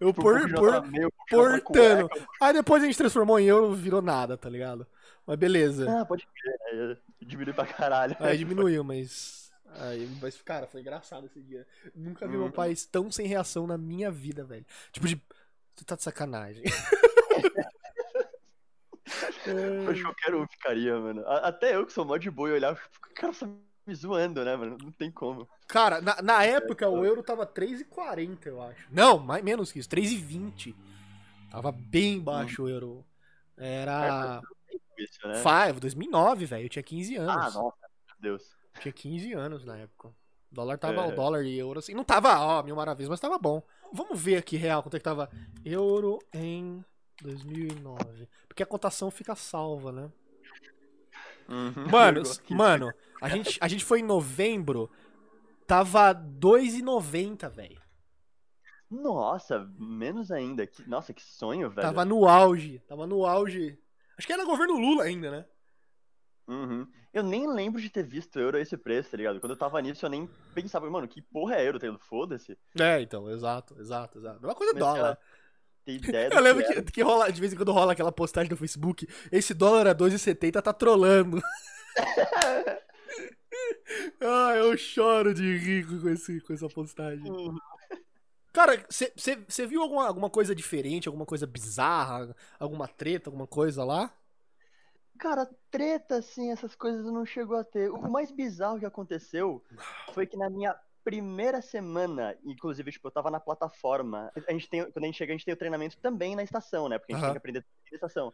Eu 0.00 0.12
por, 0.12 0.40
por, 0.52 0.82
portando. 1.30 2.08
Aí 2.40 2.52
depois 2.52 2.82
a 2.82 2.86
gente 2.86 2.98
transformou 2.98 3.38
em 3.40 3.46
euro, 3.46 3.72
virou 3.72 4.02
nada, 4.02 4.36
tá 4.36 4.48
ligado? 4.48 4.86
Mas 5.26 5.36
beleza. 5.38 5.86
Ah, 5.88 6.04
pode 6.04 6.26
crer, 6.26 6.88
né? 6.88 6.96
Diminui 7.22 7.54
pra 7.54 7.64
caralho. 7.66 8.16
Aí 8.20 8.36
diminuiu, 8.36 8.84
mas. 8.84 9.41
Aí, 9.78 10.08
mas, 10.20 10.40
cara, 10.42 10.66
foi 10.66 10.80
engraçado 10.80 11.26
esse 11.26 11.40
dia. 11.40 11.66
Nunca 11.94 12.26
vi 12.26 12.36
meu 12.36 12.50
pai 12.50 12.74
tão 12.90 13.10
sem 13.10 13.26
reação 13.26 13.66
na 13.66 13.78
minha 13.78 14.10
vida, 14.10 14.44
velho. 14.44 14.66
Tipo 14.90 15.06
de. 15.06 15.20
Você 15.74 15.84
tá 15.84 15.96
de 15.96 16.02
sacanagem. 16.02 16.62
Acho 19.04 19.94
que 19.94 20.02
qualquer 20.02 20.34
um 20.34 20.46
ficaria, 20.46 20.98
mano. 20.98 21.24
Até 21.26 21.74
eu 21.74 21.84
que 21.84 21.92
sou 21.92 22.04
mó 22.04 22.16
de 22.16 22.30
boa 22.30 22.48
e 22.50 22.52
olhava, 22.52 22.78
tipo, 22.92 23.06
o 23.06 23.14
cara 23.14 23.32
só 23.32 23.46
me 23.86 23.94
zoando, 23.94 24.44
né, 24.44 24.54
mano? 24.56 24.78
Não 24.80 24.92
tem 24.92 25.10
como. 25.10 25.48
Cara, 25.66 26.00
na, 26.00 26.22
na 26.22 26.44
época 26.44 26.88
o 26.88 27.04
euro 27.04 27.22
tava 27.22 27.46
3,40, 27.46 28.46
eu 28.46 28.62
acho. 28.62 28.86
Não, 28.90 29.18
mais, 29.18 29.42
menos 29.42 29.72
que 29.72 29.78
isso, 29.78 29.88
3,20. 29.88 30.74
Tava 31.50 31.72
bem 31.72 32.20
baixo 32.20 32.62
o 32.62 32.68
euro. 32.68 33.04
Era. 33.56 34.40
Isso, 34.96 35.26
né? 35.26 35.42
Five, 35.42 35.80
2009, 35.80 36.46
velho. 36.46 36.64
Eu 36.64 36.68
tinha 36.68 36.82
15 36.82 37.16
anos. 37.16 37.30
Ah, 37.30 37.50
nossa, 37.50 37.76
meu 38.06 38.16
Deus. 38.20 38.61
Tinha 38.80 38.92
15 38.92 39.32
anos 39.32 39.64
na 39.64 39.76
época. 39.76 40.08
O 40.08 40.54
dólar 40.54 40.78
tava, 40.78 41.02
É. 41.02 41.06
o 41.08 41.14
dólar 41.14 41.44
e 41.44 41.58
euro 41.58 41.78
assim. 41.78 41.94
Não 41.94 42.04
tava, 42.04 42.38
ó, 42.38 42.62
mil 42.62 42.76
maravilhas, 42.76 43.08
mas 43.08 43.20
tava 43.20 43.38
bom. 43.38 43.62
Vamos 43.92 44.20
ver 44.20 44.36
aqui, 44.36 44.56
real, 44.56 44.82
quanto 44.82 44.96
é 44.96 44.98
que 45.00 45.04
tava 45.04 45.30
euro 45.64 46.18
em 46.32 46.84
2009. 47.22 48.28
Porque 48.48 48.62
a 48.62 48.66
cotação 48.66 49.10
fica 49.10 49.34
salva, 49.34 49.92
né? 49.92 50.10
Uhum. 51.48 51.88
Mano, 51.90 52.22
mano, 52.50 52.92
a 53.20 53.28
gente, 53.28 53.58
a 53.60 53.68
gente 53.68 53.84
foi 53.84 54.00
em 54.00 54.04
novembro, 54.04 54.90
tava 55.66 56.12
2,90, 56.14 57.48
velho. 57.50 57.80
Nossa, 58.90 59.66
menos 59.78 60.30
ainda. 60.30 60.66
Que- 60.66 60.86
Nossa, 60.88 61.12
que 61.14 61.22
sonho, 61.22 61.70
velho. 61.70 61.86
Tava 61.86 62.04
no 62.04 62.28
auge, 62.28 62.78
tava 62.86 63.06
no 63.06 63.24
auge. 63.24 63.78
Acho 64.18 64.26
que 64.26 64.32
era 64.32 64.44
governo 64.44 64.74
Lula 64.78 65.04
ainda, 65.04 65.30
né? 65.30 65.46
Uhum. 66.46 66.86
Eu 67.12 67.22
nem 67.22 67.46
lembro 67.46 67.80
de 67.80 67.90
ter 67.90 68.02
visto 68.02 68.40
euro 68.40 68.56
a 68.56 68.60
esse 68.60 68.76
preço, 68.76 69.10
tá 69.10 69.18
ligado? 69.18 69.38
Quando 69.38 69.52
eu 69.52 69.58
tava 69.58 69.80
nisso, 69.82 70.06
eu 70.06 70.10
nem 70.10 70.28
pensava, 70.54 70.88
mano, 70.90 71.06
que 71.06 71.20
porra 71.20 71.56
é 71.56 71.66
euro, 71.66 71.78
tá 71.78 71.86
ligado? 71.86 72.02
Foda-se. 72.02 72.56
É, 72.78 73.02
então, 73.02 73.30
exato, 73.30 73.78
exato, 73.78 74.18
exato. 74.18 74.40
Mesma 74.40 74.54
coisa 74.54 74.72
Mas, 74.72 74.80
dólar. 74.80 75.18
Tem 75.84 75.96
ideia 75.96 76.30
do 76.30 76.36
Eu 76.36 76.42
lembro 76.42 76.64
que 76.64 76.72
é. 76.72 76.82
que, 76.82 76.92
que 76.92 77.02
rola, 77.02 77.30
de 77.30 77.38
vez 77.38 77.52
em 77.52 77.56
quando 77.56 77.70
rola 77.70 77.92
aquela 77.92 78.10
postagem 78.10 78.50
no 78.50 78.56
Facebook, 78.56 79.06
esse 79.30 79.52
dólar 79.52 79.88
a 79.88 79.94
2,70 79.94 80.62
tá 80.62 80.72
trolando. 80.72 81.42
ah, 84.20 84.54
eu 84.56 84.74
choro 84.78 85.34
de 85.34 85.58
rico 85.58 86.00
com, 86.00 86.08
esse, 86.08 86.40
com 86.40 86.54
essa 86.54 86.68
postagem. 86.68 87.30
Uhum. 87.30 87.58
Cara, 88.52 88.86
você 88.88 89.66
viu 89.66 89.82
alguma, 89.82 90.06
alguma 90.06 90.30
coisa 90.30 90.54
diferente, 90.54 91.08
alguma 91.08 91.26
coisa 91.26 91.46
bizarra, 91.46 92.34
alguma 92.58 92.88
treta, 92.88 93.28
alguma 93.28 93.46
coisa 93.46 93.84
lá? 93.84 94.10
Cara, 95.22 95.48
treta, 95.70 96.16
assim, 96.16 96.50
essas 96.50 96.74
coisas 96.74 97.04
não 97.04 97.24
chegou 97.24 97.56
a 97.56 97.62
ter. 97.62 97.88
O 97.92 98.10
mais 98.10 98.32
bizarro 98.32 98.80
que 98.80 98.84
aconteceu 98.84 99.64
foi 100.12 100.26
que 100.26 100.36
na 100.36 100.50
minha 100.50 100.76
primeira 101.04 101.62
semana, 101.62 102.36
inclusive, 102.44 102.90
tipo, 102.90 103.06
eu 103.06 103.12
tava 103.12 103.30
na 103.30 103.38
plataforma. 103.38 104.32
A 104.48 104.52
gente 104.52 104.68
tem, 104.68 104.82
quando 104.90 105.04
a 105.04 105.06
gente 105.06 105.16
chega, 105.16 105.32
a 105.32 105.36
gente 105.36 105.44
tem 105.44 105.54
o 105.54 105.56
treinamento 105.56 105.96
também 105.98 106.34
na 106.34 106.42
estação, 106.42 106.88
né? 106.88 106.98
Porque 106.98 107.12
a 107.12 107.14
gente 107.14 107.22
Aham. 107.22 107.34
tem 107.34 107.34
que 107.34 107.38
aprender 107.38 107.64
na 107.92 107.94
estação. 107.94 108.32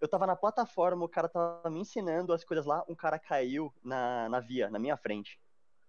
Eu 0.00 0.06
tava 0.06 0.24
na 0.24 0.36
plataforma, 0.36 1.04
o 1.04 1.08
cara 1.08 1.28
tava 1.28 1.68
me 1.68 1.80
ensinando 1.80 2.32
as 2.32 2.44
coisas 2.44 2.64
lá, 2.64 2.84
um 2.88 2.94
cara 2.94 3.18
caiu 3.18 3.74
na, 3.82 4.28
na 4.28 4.38
via, 4.38 4.70
na 4.70 4.78
minha 4.78 4.96
frente. 4.96 5.36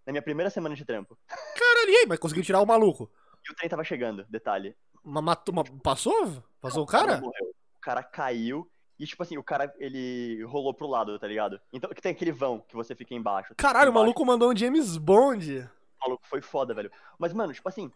Na 0.07 0.11
minha 0.11 0.23
primeira 0.23 0.49
semana 0.49 0.73
de 0.75 0.83
trampo. 0.83 1.19
Caralho, 1.27 1.91
e 1.91 1.97
aí, 1.97 2.05
mas 2.07 2.17
conseguiu 2.17 2.43
tirar 2.43 2.61
o 2.61 2.65
maluco? 2.65 3.11
E 3.47 3.51
o 3.51 3.55
trem 3.55 3.69
tava 3.69 3.83
chegando, 3.83 4.25
detalhe. 4.27 4.75
Uma, 5.03 5.19
uma- 5.19 5.63
passou? 5.83 6.43
Passou 6.59 6.81
o 6.81 6.87
cara? 6.87 7.21
morreu. 7.21 7.53
O 7.77 7.79
cara 7.79 8.01
caiu 8.01 8.67
e, 9.04 9.06
tipo 9.08 9.22
assim, 9.24 9.38
o 9.38 9.43
cara, 9.43 9.74
ele 9.80 10.43
rolou 10.43 10.74
pro 10.74 10.88
lado, 10.88 11.18
tá 11.20 11.28
ligado? 11.28 11.60
Então, 11.74 11.89
que 11.89 12.02
tem 12.02 12.12
aquele 12.12 12.32
vão 12.32 12.60
que 12.60 12.76
você 12.76 12.93
fica 12.95 13.14
embaixo. 13.16 13.54
Caralho, 13.58 13.88
o 13.88 13.91
embaixo. 13.91 14.04
maluco 14.06 14.26
mandou 14.26 14.52
um 14.52 14.56
James 14.56 14.95
Bond. 14.97 15.60
O 15.60 15.99
maluco 16.08 16.26
foi 16.28 16.41
foda, 16.41 16.74
velho. 16.74 16.91
Mas, 17.18 17.34
mano, 17.34 17.52
tipo 17.54 17.68
assim, 17.68 17.91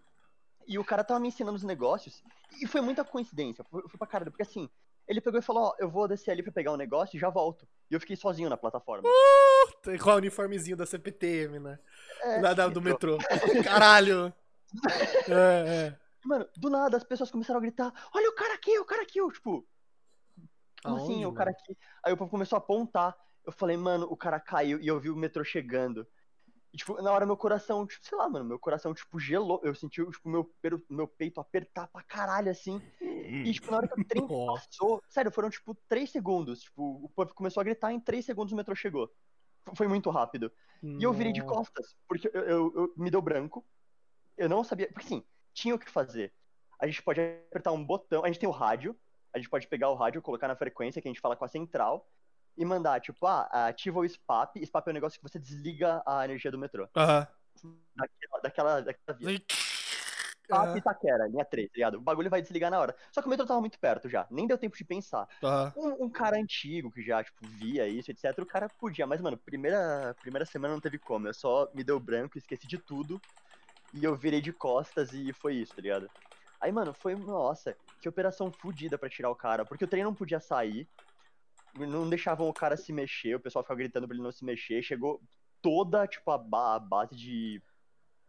e 0.67 0.79
o 0.79 0.83
cara 0.83 1.03
tava 1.03 1.19
me 1.19 1.27
ensinando 1.27 1.55
os 1.55 1.63
negócios, 1.63 2.23
e 2.61 2.65
foi 2.67 2.81
muita 2.81 3.03
coincidência, 3.05 3.63
foi, 3.69 3.81
foi 3.87 3.97
pra 3.99 4.07
caralho, 4.07 4.31
porque 4.31 4.41
assim, 4.43 4.67
ele 5.07 5.21
pegou 5.21 5.39
e 5.39 5.43
falou, 5.43 5.65
ó, 5.65 5.75
eu 5.77 5.87
vou 5.89 6.07
descer 6.07 6.31
ali 6.31 6.41
pra 6.41 6.51
pegar 6.51 6.71
um 6.71 6.77
negócio 6.77 7.15
e 7.15 7.19
já 7.19 7.29
volto. 7.29 7.67
E 7.91 7.93
eu 7.93 7.99
fiquei 7.99 8.15
sozinho 8.15 8.49
na 8.49 8.57
plataforma. 8.57 9.07
Tem 9.83 9.97
Com 9.99 10.09
o 10.09 10.15
uniformezinho 10.15 10.75
da 10.75 10.85
CPTM, 10.87 11.59
né? 11.59 11.77
É, 12.23 12.39
Da- 12.41 12.53
da- 12.55 12.67
do 12.67 12.81
metrô. 12.81 13.17
Caralho. 13.63 14.33
É, 15.29 15.87
é. 15.93 15.97
Mano, 16.25 16.47
do 16.57 16.69
nada 16.69 16.97
as 16.97 17.03
pessoas 17.03 17.29
começaram 17.31 17.59
a 17.59 17.61
gritar, 17.61 17.93
olha 18.13 18.29
o 18.29 18.33
cara 18.35 18.55
aqui, 18.55 18.77
o 18.79 18.83
cara 18.85 19.03
aqui, 19.03 19.19
eu, 19.19 19.31
tipo, 19.31 19.65
como 20.85 20.97
assim, 20.97 21.13
Aonde, 21.23 21.25
o 21.25 21.33
cara 21.33 21.51
mano? 21.51 21.57
aqui? 21.61 21.77
Aí 22.03 22.13
o 22.13 22.17
povo 22.17 22.29
começou 22.31 22.55
a 22.55 22.59
apontar, 22.59 23.15
eu 23.45 23.51
falei, 23.51 23.75
mano, 23.77 24.07
o 24.09 24.15
cara 24.15 24.39
caiu, 24.39 24.79
e 24.79 24.87
eu 24.87 24.99
vi 24.99 25.09
o 25.09 25.15
metrô 25.15 25.43
chegando. 25.43 26.07
E, 26.73 26.77
tipo, 26.77 27.01
na 27.01 27.11
hora 27.11 27.25
meu 27.25 27.37
coração, 27.37 27.85
tipo, 27.87 28.05
sei 28.05 28.17
lá, 28.17 28.27
mano, 28.29 28.45
meu 28.45 28.59
coração, 28.59 28.93
tipo, 28.93 29.17
gelou. 29.19 29.61
Eu 29.63 29.73
senti, 29.73 30.03
tipo, 30.11 30.27
meu, 30.29 30.53
meu 30.89 31.07
peito 31.07 31.39
apertar 31.39 31.87
pra 31.87 32.03
caralho, 32.03 32.51
assim. 32.51 32.81
E, 33.01 33.51
tipo, 33.53 33.71
na 33.71 33.77
hora 33.77 33.87
que 33.87 33.99
o 33.99 34.03
trem 34.03 34.27
passou, 34.27 35.01
sério, 35.07 35.31
foram, 35.31 35.49
tipo, 35.49 35.73
três 35.87 36.11
segundos. 36.11 36.61
Tipo, 36.61 37.05
o 37.05 37.09
povo 37.09 37.33
começou 37.33 37.61
a 37.61 37.63
gritar, 37.63 37.91
em 37.93 37.99
três 37.99 38.25
segundos 38.25 38.51
o 38.51 38.55
metrô 38.55 38.75
chegou. 38.75 39.09
Foi 39.73 39.87
muito 39.87 40.09
rápido. 40.09 40.51
E 40.83 41.03
eu 41.03 41.13
virei 41.13 41.31
de 41.31 41.39
Nossa. 41.41 41.53
costas, 41.55 41.95
porque 42.07 42.29
eu, 42.33 42.41
eu- 42.43 42.73
eu- 42.75 42.93
me 42.97 43.09
deu 43.09 43.21
branco. 43.21 43.65
Eu 44.37 44.49
não 44.49 44.63
sabia. 44.63 44.87
Porque 44.91 45.05
assim, 45.05 45.23
tinha 45.53 45.73
o 45.73 45.79
que 45.79 45.89
fazer. 45.89 46.33
A 46.77 46.85
gente 46.85 47.01
pode 47.01 47.21
apertar 47.21 47.71
um 47.71 47.83
botão. 47.83 48.23
A 48.23 48.27
gente 48.27 48.39
tem 48.39 48.49
o 48.49 48.51
rádio. 48.51 48.95
A 49.35 49.37
gente 49.37 49.49
pode 49.49 49.67
pegar 49.67 49.89
o 49.89 49.95
rádio, 49.95 50.21
colocar 50.21 50.47
na 50.47 50.55
frequência 50.55 51.01
que 51.01 51.09
a 51.09 51.11
gente 51.11 51.19
fala 51.19 51.35
com 51.35 51.43
a 51.43 51.49
central. 51.49 52.07
E 52.57 52.63
mandar, 52.63 53.01
tipo, 53.01 53.27
ah, 53.27 53.67
ativa 53.67 53.99
o 53.99 54.07
SPAP. 54.07 54.65
SPAP 54.65 54.87
é 54.87 54.91
um 54.91 54.93
negócio 54.93 55.19
que 55.19 55.29
você 55.29 55.37
desliga 55.37 56.01
a 56.05 56.23
energia 56.23 56.49
do 56.49 56.57
metrô. 56.57 56.87
Aham. 56.95 57.27
Daquela, 57.93 58.41
daquela, 58.41 58.81
daquela 58.81 59.17
via. 59.17 59.41
SPAP 60.45 60.77
Itaquera, 60.77 61.27
linha 61.27 61.43
3, 61.43 61.67
tá 61.67 61.73
ligado? 61.75 61.95
O 61.95 62.01
bagulho 62.01 62.29
vai 62.29 62.41
desligar 62.41 62.71
na 62.71 62.79
hora. 62.79 62.95
Só 63.11 63.21
que 63.21 63.27
o 63.27 63.29
metrô 63.29 63.45
tava 63.45 63.59
muito 63.59 63.77
perto 63.77 64.07
já. 64.07 64.25
Nem 64.31 64.47
deu 64.47 64.57
tempo 64.57 64.77
de 64.77 64.85
pensar. 64.85 65.27
Aham. 65.43 65.73
Um, 65.75 66.05
um 66.05 66.09
cara 66.09 66.37
antigo 66.37 66.89
que 66.89 67.03
já, 67.03 67.21
tipo, 67.21 67.45
via 67.45 67.85
isso, 67.89 68.11
etc. 68.11 68.39
O 68.39 68.45
cara 68.45 68.69
podia, 68.69 69.05
mas, 69.05 69.19
mano, 69.19 69.35
primeira, 69.35 70.15
primeira 70.21 70.45
semana 70.45 70.73
não 70.73 70.79
teve 70.79 70.97
como. 70.97 71.27
Eu 71.27 71.33
só 71.33 71.69
me 71.73 71.83
deu 71.83 71.99
branco, 71.99 72.37
esqueci 72.37 72.67
de 72.67 72.77
tudo. 72.77 73.21
E 73.93 74.01
eu 74.01 74.15
virei 74.15 74.39
de 74.39 74.53
costas 74.53 75.11
e 75.11 75.33
foi 75.33 75.55
isso, 75.55 75.75
tá 75.75 75.81
ligado? 75.81 76.09
Aí, 76.61 76.71
mano, 76.71 76.93
foi, 76.93 77.15
nossa, 77.15 77.75
que 78.05 78.09
operação 78.09 78.51
fodida 78.51 78.97
pra 78.99 79.09
tirar 79.09 79.31
o 79.31 79.35
cara. 79.35 79.65
Porque 79.65 79.83
o 79.83 79.87
trem 79.87 80.03
não 80.03 80.13
podia 80.13 80.39
sair. 80.39 80.87
Não 81.75 82.07
deixavam 82.07 82.47
o 82.47 82.53
cara 82.53 82.77
se 82.77 82.93
mexer, 82.93 83.35
o 83.35 83.39
pessoal 83.39 83.63
ficava 83.63 83.79
gritando 83.79 84.07
pra 84.07 84.15
ele 84.15 84.23
não 84.23 84.31
se 84.31 84.45
mexer. 84.45 84.81
Chegou 84.83 85.19
toda, 85.61 86.07
tipo, 86.07 86.29
a, 86.31 86.37
ba- 86.37 86.75
a 86.75 86.79
base 86.79 87.15
de, 87.15 87.61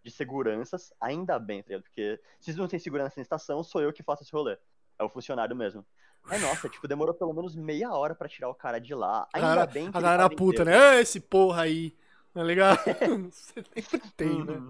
de 0.03 0.11
seguranças. 0.11 0.93
Ainda 1.01 1.39
bem, 1.39 1.63
tá 1.63 1.69
ligado? 1.69 1.83
Porque 1.85 2.19
se 2.41 2.55
não 2.55 2.67
tem 2.67 2.79
segurança 2.81 3.15
na 3.19 3.23
estação, 3.23 3.63
sou 3.63 3.83
eu 3.83 3.93
que 3.93 4.03
faço 4.03 4.23
esse 4.23 4.33
rolê. 4.33 4.57
É 4.99 5.05
o 5.05 5.09
funcionário 5.11 5.55
mesmo. 5.55 5.85
Aí, 6.25 6.41
nossa, 6.41 6.69
tipo, 6.69 6.89
demorou 6.89 7.15
pelo 7.15 7.33
menos 7.35 7.55
meia 7.55 7.93
hora 7.93 8.15
pra 8.15 8.29
tirar 8.29 8.49
o 8.49 8.55
cara 8.55 8.81
de 8.81 8.95
lá. 8.95 9.29
A 9.33 9.37
Ainda 9.37 9.49
galera, 9.49 9.67
bem 9.67 9.91
que 9.93 9.97
a 9.97 10.01
galera 10.01 10.29
puta, 10.31 10.63
inteiro. 10.63 10.71
né? 10.81 11.01
Esse 11.01 11.21
porra 11.21 11.63
aí. 11.63 11.95
Tá 12.35 12.43
ligado? 12.43 12.81
Sempre 13.31 14.01
tem, 14.17 14.45
né? 14.45 14.61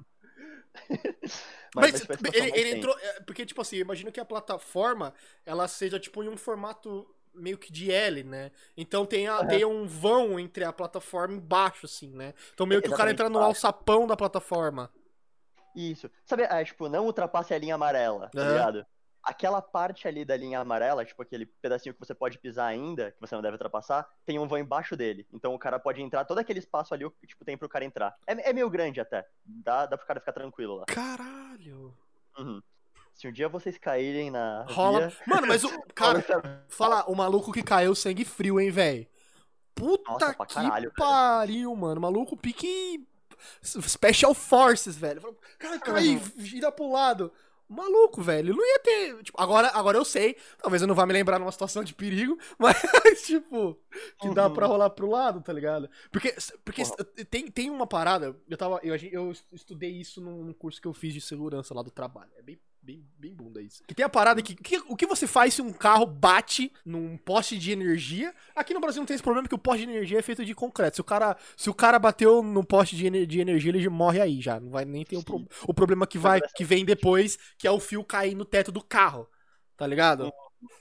Uhum. 0.91 1.31
Mas, 1.75 1.91
foi 1.91 2.15
a 2.15 2.19
situação 2.19 2.47
ele, 2.47 2.59
ele 2.59 2.79
entrou. 2.79 2.97
é, 2.99 3.21
Porque, 3.21 3.45
tipo 3.45 3.61
assim, 3.61 3.77
imagina 3.77 4.11
que 4.11 4.21
a 4.21 4.25
plataforma 4.25 5.13
ela 5.45 5.69
seja, 5.69 6.01
tipo, 6.01 6.23
em 6.23 6.29
um 6.29 6.37
formato 6.37 7.07
meio 7.35 7.59
que 7.59 7.71
de 7.71 7.93
L, 7.93 8.25
né? 8.25 8.51
Então 8.77 9.05
tem, 9.05 9.29
a, 9.29 9.37
Aham. 9.37 9.49
tem 9.49 9.65
um 9.65 9.87
vão 9.87 10.41
entre 10.41 10.65
a 10.65 10.73
plataforma 10.73 11.35
embaixo, 11.35 11.85
assim, 11.85 12.11
né? 12.11 12.33
Então 12.55 12.67
meio 12.67 12.81
que 12.81 12.89
o 12.89 12.97
cara 12.97 13.11
entra 13.11 13.29
no 13.29 13.39
alçapão 13.39 14.07
da 14.07 14.17
plataforma. 14.17 14.91
Isso. 15.75 16.11
Sabe, 16.25 16.45
é, 16.45 16.65
tipo, 16.65 16.89
não 16.89 17.05
ultrapasse 17.05 17.53
a 17.53 17.59
linha 17.59 17.75
amarela, 17.75 18.31
tá 18.31 18.43
ligado? 18.43 18.87
Aquela 19.27 19.61
parte 19.61 20.07
ali 20.07 20.25
da 20.25 20.37
linha 20.37 20.61
amarela, 20.61 21.05
tipo 21.05 21.21
aquele 21.21 21.47
pedacinho 21.47 21.93
que 21.93 21.99
você 21.99 22.15
pode 22.15 22.39
pisar 22.39 22.67
ainda, 22.69 23.11
que 23.11 23.21
você 23.21 23.35
não 23.35 23.43
deve 23.43 23.55
ultrapassar, 23.55 24.09
tem 24.25 24.39
um 24.39 24.47
vão 24.47 24.57
embaixo 24.57 24.97
dele. 24.97 25.27
Então 25.33 25.53
o 25.53 25.59
cara 25.59 25.81
pode 25.81 26.01
entrar, 26.01 26.25
todo 26.25 26.39
aquele 26.39 26.61
espaço 26.61 26.95
ali, 26.95 27.05
tipo, 27.27 27.45
tem 27.45 27.59
pro 27.59 27.69
cara 27.69 27.85
entrar. 27.85 28.17
É, 28.25 28.51
é 28.51 28.53
meio 28.53 28.71
grande 28.71 29.01
até. 29.01 29.27
Dá, 29.45 29.85
dá 29.85 29.99
pro 29.99 30.07
cara 30.07 30.21
ficar 30.21 30.33
tranquilo 30.33 30.77
lá. 30.77 30.85
Caralho. 30.87 31.93
Uhum. 32.39 32.63
Se 33.13 33.27
um 33.27 33.33
dia 33.33 33.49
vocês 33.49 33.77
caírem 33.79 34.31
na. 34.31 34.65
Rola. 34.69 35.09
via, 35.09 35.19
Mano, 35.27 35.47
mas 35.49 35.65
o. 35.65 35.71
Cara, 35.93 36.25
fala, 36.69 37.05
o 37.11 37.15
maluco 37.17 37.53
que 37.53 37.63
caiu 37.65 37.95
sangue 37.97 38.25
frio, 38.25 38.61
hein, 38.61 38.71
velho? 38.71 39.07
Puta 39.75 40.11
Nossa, 40.13 40.35
que 40.35 40.55
caralho, 40.55 40.93
pariu, 40.97 41.75
mano. 41.75 42.01
Maluco 42.01 42.37
pique. 42.37 43.05
Special 43.63 44.35
Forces, 44.35 44.97
velho. 44.97 45.37
Cara, 45.59 45.79
cai, 45.79 46.17
Uhum. 46.17 46.21
gira 46.39 46.71
pro 46.71 46.91
lado. 46.91 47.33
Maluco, 47.69 48.23
velho. 48.23 48.55
Não 48.55 48.65
ia 48.65 48.79
ter. 48.79 49.23
Tipo, 49.23 49.41
agora, 49.41 49.69
agora 49.69 49.99
eu 49.99 50.05
sei. 50.05 50.37
Talvez 50.63 50.83
eu 50.83 50.89
não 50.89 50.95
vá 50.95 51.05
me 51.07 51.13
lembrar 51.13 51.39
numa 51.39 51.51
situação 51.53 51.83
de 51.83 51.95
perigo, 51.95 52.39
mas, 52.59 52.81
tipo, 53.27 53.77
que 54.21 54.31
dá 54.35 54.47
Uhum. 54.47 54.55
pra 54.55 54.67
rolar 54.67 54.91
pro 54.91 55.11
lado, 55.11 55.41
tá 55.43 55.53
ligado? 55.53 55.89
Porque, 56.11 56.35
porque 56.65 56.83
Porra. 56.85 57.05
tem, 57.29 57.51
tem 57.51 57.71
uma 57.71 57.87
parada. 57.87 58.37
Eu, 58.49 58.57
tava, 58.57 58.81
eu, 58.83 58.95
eu 59.11 59.33
estudei 59.53 59.91
isso 59.91 60.21
num 60.21 60.53
curso 60.53 60.81
que 60.81 60.87
eu 60.89 60.93
fiz 60.95 61.13
de 61.13 61.21
segurança 61.21 61.75
lá 61.75 61.83
do 61.83 61.91
trabalho. 61.91 62.31
É 62.37 62.43
bem, 62.43 62.59
bem, 62.87 63.05
bem 63.19 63.35
bunda 63.35 63.61
isso. 63.61 63.83
Que 63.87 63.95
tem 63.95 64.05
a 64.05 64.09
parada 64.09 64.41
que, 64.41 64.55
que. 64.55 64.79
O 64.89 64.97
que 64.97 65.07
você 65.07 65.27
faz 65.27 65.55
se 65.55 65.63
um 65.63 65.73
carro 65.73 66.07
bate 66.07 66.73
num 66.85 67.17
poste 67.19 67.59
de 67.59 67.73
energia? 67.73 68.35
Aqui 68.55 68.73
no 68.73 68.81
Brasil 68.81 69.01
não 69.01 69.07
tem 69.07 69.15
esse 69.15 69.23
problema 69.23 69.49
que 69.49 69.55
o 69.55 69.59
poste 69.59 69.85
de 69.85 69.91
energia 69.93 70.19
é 70.19 70.23
feito 70.23 70.45
de 70.45 70.55
concreto. 70.55 70.97
Se 70.97 71.01
o 71.01 71.05
cara, 71.05 71.37
se 71.57 71.69
o 71.69 71.75
cara 71.75 71.99
bateu 71.99 72.43
no 72.43 72.65
poste 72.65 72.97
de, 72.97 73.07
ener- 73.07 73.27
de 73.27 73.41
energia, 73.41 73.71
ele 73.71 73.89
morre 73.89 74.21
aí 74.21 74.41
já. 74.41 74.61
Não 74.61 74.71
vai 74.71 74.85
nem 74.85 75.05
ter 75.05 75.17
o, 75.17 75.23
pro- 75.23 75.47
o 75.67 75.75
problema 75.75 76.07
que 76.07 76.19
vai 76.19 76.41
que 76.41 76.65
vem 76.65 76.85
depois, 76.85 77.39
que 77.59 77.67
é 77.67 77.71
o 77.71 77.81
fio 77.81 78.05
cair 78.05 78.35
no 78.35 78.45
teto 78.45 78.71
do 78.73 78.83
carro. 78.83 79.29
Tá 79.77 79.87
ligado? 79.87 80.33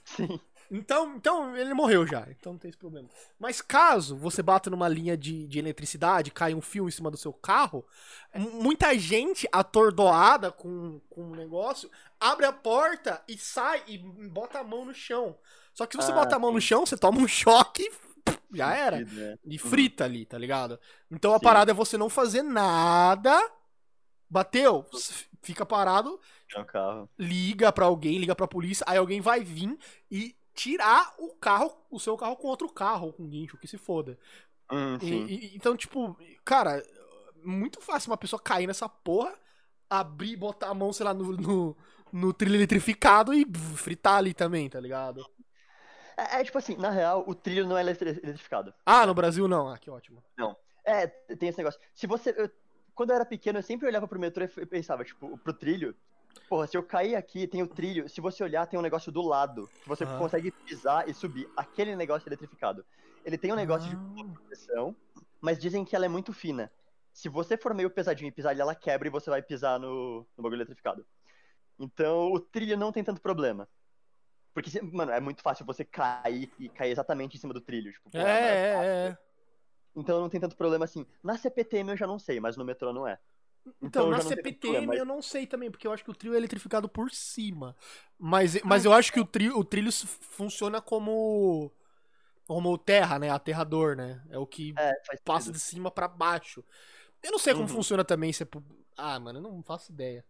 Sim. 0.04 0.40
Então, 0.70 1.14
então 1.16 1.56
ele 1.56 1.72
morreu 1.74 2.06
já, 2.06 2.26
então 2.30 2.52
não 2.52 2.58
tem 2.58 2.68
esse 2.68 2.78
problema. 2.78 3.08
Mas 3.38 3.60
caso 3.60 4.16
você 4.16 4.42
bata 4.42 4.68
numa 4.68 4.88
linha 4.88 5.16
de, 5.16 5.46
de 5.46 5.58
eletricidade, 5.58 6.30
cai 6.30 6.54
um 6.54 6.60
fio 6.60 6.88
em 6.88 6.90
cima 6.90 7.10
do 7.10 7.16
seu 7.16 7.32
carro, 7.32 7.84
mu- 8.34 8.62
muita 8.62 8.96
gente 8.98 9.48
atordoada 9.52 10.50
com, 10.50 11.00
com 11.08 11.30
o 11.30 11.36
negócio 11.36 11.90
abre 12.18 12.46
a 12.46 12.52
porta 12.52 13.22
e 13.28 13.38
sai 13.38 13.82
e 13.86 13.98
bota 13.98 14.58
a 14.60 14.64
mão 14.64 14.84
no 14.84 14.94
chão. 14.94 15.36
Só 15.72 15.86
que 15.86 15.92
se 15.92 16.02
você 16.02 16.10
Ah, 16.10 16.12
bota 16.12 16.36
a 16.36 16.38
mão 16.38 16.52
no 16.52 16.60
chão, 16.60 16.84
você 16.84 16.96
toma 16.96 17.18
um 17.20 17.28
choque 17.28 17.88
e 18.52 18.56
já 18.56 18.74
era. 18.74 19.04
Né? 19.04 19.36
E 19.48 19.58
frita 19.58 20.04
ali, 20.04 20.26
tá 20.26 20.36
ligado? 20.38 20.78
Então 21.10 21.32
a 21.34 21.40
Sim. 21.40 21.40
parada 21.40 21.70
é 21.70 21.74
você 21.74 21.96
não 21.96 22.08
fazer 22.10 22.42
nada. 22.42 23.38
Bateu, 24.28 24.86
fica 25.42 25.64
parado, 25.66 26.20
um 26.56 27.08
liga 27.18 27.72
pra 27.72 27.86
alguém, 27.86 28.18
liga 28.18 28.34
pra 28.34 28.46
polícia, 28.48 28.84
aí 28.88 28.98
alguém 28.98 29.20
vai 29.20 29.40
vir 29.42 29.78
e 30.10 30.35
tirar 30.56 31.14
o 31.18 31.28
carro, 31.36 31.70
o 31.90 32.00
seu 32.00 32.16
carro 32.16 32.34
com 32.36 32.48
outro 32.48 32.68
carro, 32.68 33.12
com 33.12 33.28
guincho, 33.28 33.58
que 33.58 33.68
se 33.68 33.76
foda. 33.78 34.18
Hum, 34.72 34.98
E- 35.00 35.14
e- 35.34 35.56
então, 35.56 35.76
tipo, 35.76 36.18
cara, 36.44 36.82
muito 37.44 37.80
fácil 37.80 38.10
uma 38.10 38.16
pessoa 38.16 38.40
cair 38.40 38.66
nessa 38.66 38.88
porra, 38.88 39.32
abrir, 39.88 40.34
botar 40.36 40.68
a 40.70 40.74
mão, 40.74 40.92
sei 40.92 41.04
lá, 41.04 41.14
no, 41.14 41.36
no, 41.36 41.76
no 42.12 42.32
trilho 42.32 42.56
eletrificado 42.56 43.32
e 43.34 43.46
fritar 43.76 44.16
ali 44.16 44.34
também, 44.34 44.68
tá 44.68 44.80
ligado? 44.80 45.24
É, 46.16 46.40
é 46.40 46.44
tipo 46.44 46.56
assim, 46.56 46.74
na 46.76 46.90
real, 46.90 47.22
o 47.28 47.34
trilho 47.34 47.66
não 47.66 47.76
é 47.76 47.82
eletri- 47.82 48.18
eletrificado. 48.22 48.72
Ah, 48.84 49.06
no 49.06 49.14
Brasil 49.14 49.46
não, 49.46 49.68
ah, 49.68 49.78
que 49.78 49.90
ótimo. 49.90 50.24
É, 50.84 51.08
tem 51.08 51.48
esse 51.48 51.58
negócio. 51.58 51.80
Se 51.94 52.06
você. 52.06 52.30
eu- 52.36 52.48
quando 52.94 53.10
eu 53.10 53.16
era 53.16 53.26
pequeno, 53.26 53.58
eu 53.58 53.62
sempre 53.62 53.86
olhava 53.88 54.06
pro 54.08 54.18
metrô 54.20 54.44
e 54.44 54.66
pensava, 54.66 55.04
tipo, 55.04 55.36
pro 55.38 55.52
trilho. 55.52 55.94
Porra, 56.48 56.66
se 56.66 56.76
eu 56.76 56.82
cair 56.82 57.14
aqui, 57.16 57.46
tem 57.46 57.62
o 57.62 57.66
trilho. 57.66 58.08
Se 58.08 58.20
você 58.20 58.42
olhar, 58.44 58.66
tem 58.66 58.78
um 58.78 58.82
negócio 58.82 59.10
do 59.10 59.22
lado. 59.22 59.68
Que 59.82 59.88
você 59.88 60.04
Aham. 60.04 60.18
consegue 60.18 60.52
pisar 60.52 61.08
e 61.08 61.14
subir. 61.14 61.50
Aquele 61.56 61.96
negócio 61.96 62.28
é 62.28 62.30
eletrificado. 62.30 62.84
Ele 63.24 63.36
tem 63.38 63.52
um 63.52 63.56
negócio 63.56 63.88
de 63.90 63.96
Ah. 63.96 64.24
proteção, 64.34 64.96
mas 65.40 65.58
dizem 65.58 65.84
que 65.84 65.96
ela 65.96 66.04
é 66.04 66.08
muito 66.08 66.32
fina. 66.32 66.70
Se 67.12 67.28
você 67.28 67.56
for 67.56 67.74
meio 67.74 67.90
pesadinho 67.90 68.28
e 68.28 68.32
pisar 68.32 68.50
ali, 68.50 68.60
ela 68.60 68.74
quebra 68.74 69.08
e 69.08 69.10
você 69.10 69.30
vai 69.30 69.42
pisar 69.42 69.80
no, 69.80 70.26
no 70.36 70.42
bagulho 70.42 70.58
eletrificado. 70.58 71.06
Então, 71.78 72.32
o 72.32 72.38
trilho 72.40 72.76
não 72.76 72.92
tem 72.92 73.02
tanto 73.02 73.20
problema. 73.20 73.68
Porque, 74.54 74.80
mano, 74.80 75.12
é 75.12 75.20
muito 75.20 75.42
fácil 75.42 75.66
você 75.66 75.84
cair 75.84 76.50
e 76.58 76.68
cair 76.68 76.90
exatamente 76.90 77.36
em 77.36 77.40
cima 77.40 77.52
do 77.52 77.60
trilho. 77.60 77.92
Tipo, 77.92 78.10
É, 78.14 78.22
mas- 78.22 78.32
é, 78.32 79.08
é. 79.08 79.18
então 79.94 80.20
não 80.20 80.28
tem 80.28 80.40
tanto 80.40 80.56
problema 80.56 80.84
assim. 80.84 81.06
Na 81.22 81.36
CPTM 81.36 81.90
eu 81.90 81.96
já 81.96 82.06
não 82.06 82.18
sei, 82.18 82.40
mas 82.40 82.56
no 82.56 82.64
metrô 82.64 82.92
não 82.92 83.06
é. 83.06 83.18
Então, 83.82 84.06
na 84.08 84.20
não 84.22 84.34
tem 84.36 84.54
CPTM 84.54 84.54
problema, 84.54 84.94
mas- 84.94 85.02
eu 85.02 85.04
não 85.04 85.22
sei 85.22 85.46
também, 85.46 85.70
porque 85.70 85.86
eu 85.86 85.92
acho 85.92 86.04
que 86.04 86.10
o 86.10 86.14
trilho 86.14 86.34
é 86.34 86.38
eletrificado 86.38 86.88
por 86.88 87.10
cima. 87.10 87.76
Mas, 88.18 88.60
mas 88.62 88.84
eu 88.84 88.92
acho 88.92 89.12
que 89.12 89.20
o 89.20 89.24
trilho, 89.26 89.58
o 89.58 89.64
trilho 89.64 89.92
funciona 89.92 90.80
como 90.80 91.70
como 92.46 92.78
terra, 92.78 93.18
né? 93.18 93.30
Aterrador, 93.30 93.96
né? 93.96 94.22
É 94.30 94.38
o 94.38 94.46
que 94.46 94.78
É, 94.78 94.92
passa 95.24 95.52
de 95.52 95.60
cima 95.60 95.90
pra 95.90 96.08
baixo. 96.08 96.64
Eu 97.22 97.32
não 97.32 97.38
sei 97.38 97.54
como 97.54 97.68
Uhum. 97.68 97.74
funciona 97.74 98.04
também. 98.04 98.32
Se 98.32 98.42
é 98.44 98.48
Ah, 98.96 99.20
mano, 99.20 99.38
eu 99.38 99.42
não 99.42 99.62
faço 99.62 99.92
ideia. 99.92 100.24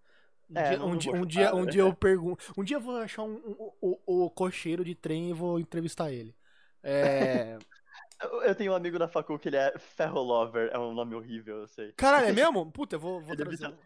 Um 0.51 0.55
É, 0.55 0.61
dia, 0.61 0.85
um 0.85 0.97
dia, 0.97 1.15
um 1.15 1.27
dia, 1.27 1.55
chutar, 1.55 1.55
um 1.57 1.67
né? 1.67 1.73
dia 1.73 1.83
eu 1.83 1.95
pergunto. 1.95 2.45
Um 2.57 2.65
dia 2.65 2.77
eu 2.79 2.81
vou 2.81 2.97
achar 2.99 3.23
um, 3.25 3.35
um- 3.37 3.73
o, 3.81 4.27
o 4.27 4.31
cocheiro 4.31 4.85
de 4.85 4.95
trem 4.95 5.31
e 5.31 5.33
vou 5.33 5.59
entrevistar 5.61 6.13
ele. 6.13 6.35
É... 6.83 7.59
Eu, 8.23 8.43
eu 8.43 8.55
tenho 8.55 8.73
um 8.73 8.75
amigo 8.75 8.99
na 8.99 9.09
facul 9.09 9.39
que 9.39 9.49
ele 9.49 9.57
é 9.57 9.79
Ferro 9.79 10.23
Lover, 10.23 10.71
é 10.73 10.79
um 10.79 10.95
nome 10.95 11.15
horrível, 11.15 11.59
eu 11.59 11.69
sei. 11.69 11.93
Caralho, 11.93 12.27
é 12.27 12.33
mesmo? 12.33 12.71
Puta, 12.73 12.97
eu 12.97 13.01
vou, 13.01 13.21
vou 13.21 13.35
Ele 13.35 13.45
deve 13.45 13.57
trazer. 13.57 13.77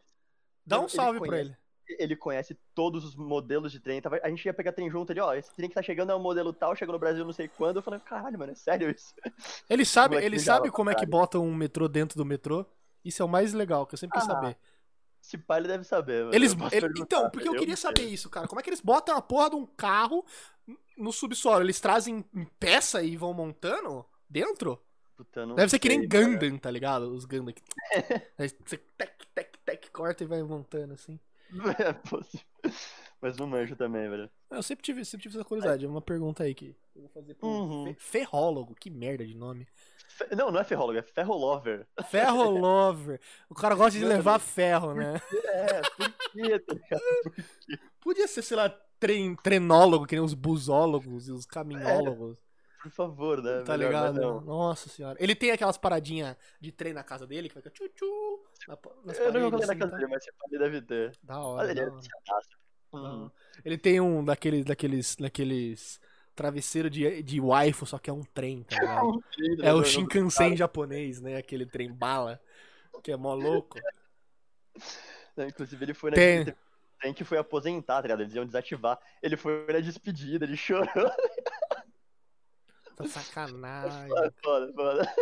Dá 0.64 0.78
um 0.78 0.82
Ele 0.82 0.90
salve 0.90 1.18
pra 1.18 1.28
conhece. 1.28 1.50
ele. 1.50 1.56
Ele 1.98 2.14
conhece 2.14 2.56
todos 2.72 3.04
os 3.04 3.16
modelos 3.16 3.72
de 3.72 3.80
trem. 3.80 4.00
A 4.22 4.28
gente 4.28 4.44
ia 4.46 4.54
pegar 4.54 4.70
trem 4.72 4.88
junto 4.88 5.10
ali, 5.10 5.20
ó. 5.20 5.34
Esse 5.34 5.52
trem 5.56 5.68
que 5.68 5.74
tá 5.74 5.82
chegando 5.82 6.12
é 6.12 6.14
um 6.14 6.20
modelo 6.20 6.52
tal, 6.52 6.76
chegou 6.76 6.92
no 6.92 7.00
Brasil 7.00 7.24
não 7.24 7.32
sei 7.32 7.48
quando. 7.48 7.76
Eu 7.76 7.82
falei, 7.82 7.98
caralho, 7.98 8.38
mano, 8.38 8.52
é 8.52 8.54
sério 8.54 8.88
isso? 8.90 9.12
Ele 9.68 9.84
sabe, 9.84 10.16
ele 10.16 10.38
sabe 10.38 10.68
pra 10.68 10.70
como 10.70 10.90
é 10.90 10.94
que 10.94 11.04
bota 11.04 11.38
um 11.40 11.52
metrô 11.52 11.88
dentro 11.88 12.16
do 12.16 12.24
metrô. 12.24 12.64
Isso 13.04 13.22
é 13.22 13.24
o 13.24 13.28
mais 13.28 13.52
legal, 13.52 13.86
que 13.86 13.94
eu 13.94 13.98
sempre 13.98 14.20
quis 14.20 14.28
Ah, 14.28 14.34
saber. 14.34 14.56
Esse 15.22 15.36
pai 15.36 15.58
ele 15.60 15.68
deve 15.68 15.82
saber, 15.84 16.24
mano. 16.24 16.34
Eles, 16.34 16.52
Eu 16.52 16.68
ele- 16.70 17.00
então, 17.00 17.28
porque 17.28 17.48
eu 17.48 17.52
queria 17.52 17.68
não 17.68 17.76
saber 17.76 18.04
isso, 18.04 18.30
cara. 18.30 18.46
Como 18.46 18.60
é 18.60 18.62
que 18.62 18.70
eles 18.70 18.80
botam 18.80 19.16
a 19.16 19.22
porra 19.22 19.50
de 19.50 19.56
um 19.56 19.66
carro 19.66 20.24
no 20.96 21.12
subsolo? 21.12 21.62
Eles 21.64 21.80
trazem 21.80 22.24
em 22.34 22.44
peça 22.58 23.02
e 23.02 23.16
vão 23.16 23.34
montando 23.34 24.06
dentro? 24.30 24.80
Puta, 25.16 25.46
Deve 25.48 25.68
ser 25.68 25.78
que 25.78 25.88
nem. 25.88 26.08
Gundam, 26.08 26.56
tá 26.56 26.70
ligado? 26.70 27.10
Os 27.12 27.24
Gundam 27.26 27.52
que. 27.52 27.62
Você 28.38 28.78
tec, 28.96 29.12
tec, 29.34 29.56
tec, 29.66 29.90
corta 29.92 30.24
e 30.24 30.26
vai 30.26 30.42
montando 30.42 30.94
assim. 30.94 31.18
É 31.78 31.92
possível. 31.92 32.46
Mas 33.20 33.36
não 33.36 33.46
manjo 33.46 33.76
também, 33.76 34.08
velho. 34.08 34.30
Eu 34.50 34.62
sempre 34.62 34.82
tive, 34.82 35.04
sempre 35.04 35.24
tive 35.24 35.36
essa 35.36 35.44
curiosidade. 35.44 35.84
É 35.84 35.88
uma 35.88 36.00
pergunta 36.00 36.44
aí 36.44 36.54
que 36.54 36.74
eu 36.94 37.02
vou 37.02 37.10
fazer 37.10 37.34
pro 37.34 37.46
Uhum. 37.48 37.84
fe- 37.86 37.96
ferrólogo. 37.98 38.74
Que 38.74 38.88
merda 38.88 39.26
de 39.26 39.34
nome. 39.34 39.66
Fe- 40.08 40.34
Não, 40.34 40.50
não 40.50 40.60
é 40.60 40.64
ferrólogo, 40.64 40.98
é 40.98 41.02
ferrolover. 41.02 41.86
Ferro 42.08 42.48
lover. 42.50 43.20
O 43.50 43.54
cara 43.54 43.74
gosta 43.74 43.98
de 43.98 44.04
levar 44.04 44.38
ferro, 44.38 44.94
né? 44.94 45.20
É, 45.44 45.80
por 45.82 46.12
quê, 46.32 46.58
tá 46.60 46.72
ligado? 46.74 47.80
Podia 48.00 48.26
ser, 48.26 48.42
sei 48.42 48.56
lá, 48.56 48.70
tren, 48.98 49.34
trenólogo, 49.36 50.06
que 50.06 50.14
nem 50.14 50.24
os 50.24 50.34
busólogos 50.34 51.28
e 51.28 51.32
os 51.32 51.44
caminhólogos. 51.44 52.38
Por 52.80 52.90
favor, 52.90 53.42
né? 53.42 53.62
Tá 53.62 53.76
Melhor, 53.76 53.88
ligado? 53.88 54.20
Não. 54.20 54.40
Nossa 54.40 54.88
senhora. 54.88 55.16
Ele 55.20 55.34
tem 55.34 55.50
aquelas 55.50 55.76
paradinhas 55.76 56.34
de 56.58 56.72
trem 56.72 56.94
na 56.94 57.04
casa 57.04 57.26
dele 57.26 57.48
que 57.48 57.54
fica 57.54 57.70
tchu-tchu. 57.70 58.40
na 58.66 58.78
nas 59.04 59.18
Eu 59.18 59.32
não 59.32 59.50
paredes, 59.50 59.66
na 59.66 59.72
assim, 59.72 59.78
casa 59.78 59.90
tá? 59.90 59.96
dele, 59.98 60.10
mas 60.10 60.24
pai 60.24 60.58
deve 60.58 60.82
ter. 60.82 61.18
Da 61.22 61.38
hora. 61.40 61.62
Olha, 61.62 61.70
ele 61.72 61.80
é 61.80 62.96
hora. 62.96 63.32
Ele 63.64 63.76
tem 63.78 64.00
um 64.00 64.24
daqueles, 64.24 64.64
daqueles, 64.64 65.16
daqueles 65.16 66.00
travesseiro 66.34 66.88
de, 66.88 67.22
de 67.22 67.38
waifu, 67.38 67.84
só 67.84 67.98
que 67.98 68.08
é 68.08 68.12
um 68.12 68.24
trem, 68.24 68.62
tá 68.62 68.76
ligado? 68.80 69.22
É 69.62 69.74
o 69.74 69.84
Shinkansen 69.84 70.56
japonês, 70.56 71.20
né? 71.20 71.36
Aquele 71.36 71.66
trem 71.66 71.92
bala, 71.92 72.40
que 73.02 73.12
é 73.12 73.16
mó 73.16 73.34
louco. 73.34 73.78
Não, 75.36 75.46
Inclusive, 75.46 75.84
ele 75.84 75.94
foi 75.94 76.10
na. 76.10 76.16
Tem. 76.16 76.54
Tem 77.00 77.14
que 77.14 77.24
foi 77.24 77.38
aposentar, 77.38 77.96
tá 77.96 78.02
ligado? 78.02 78.20
Eles 78.20 78.34
iam 78.34 78.44
desativar. 78.44 78.98
Ele 79.22 79.34
foi 79.36 79.66
na 79.72 79.80
despedida, 79.80 80.44
ele 80.44 80.56
chorou. 80.56 80.86
Sacanagem. 83.08 84.08
Foda, 84.42 84.72
foda, 84.74 85.14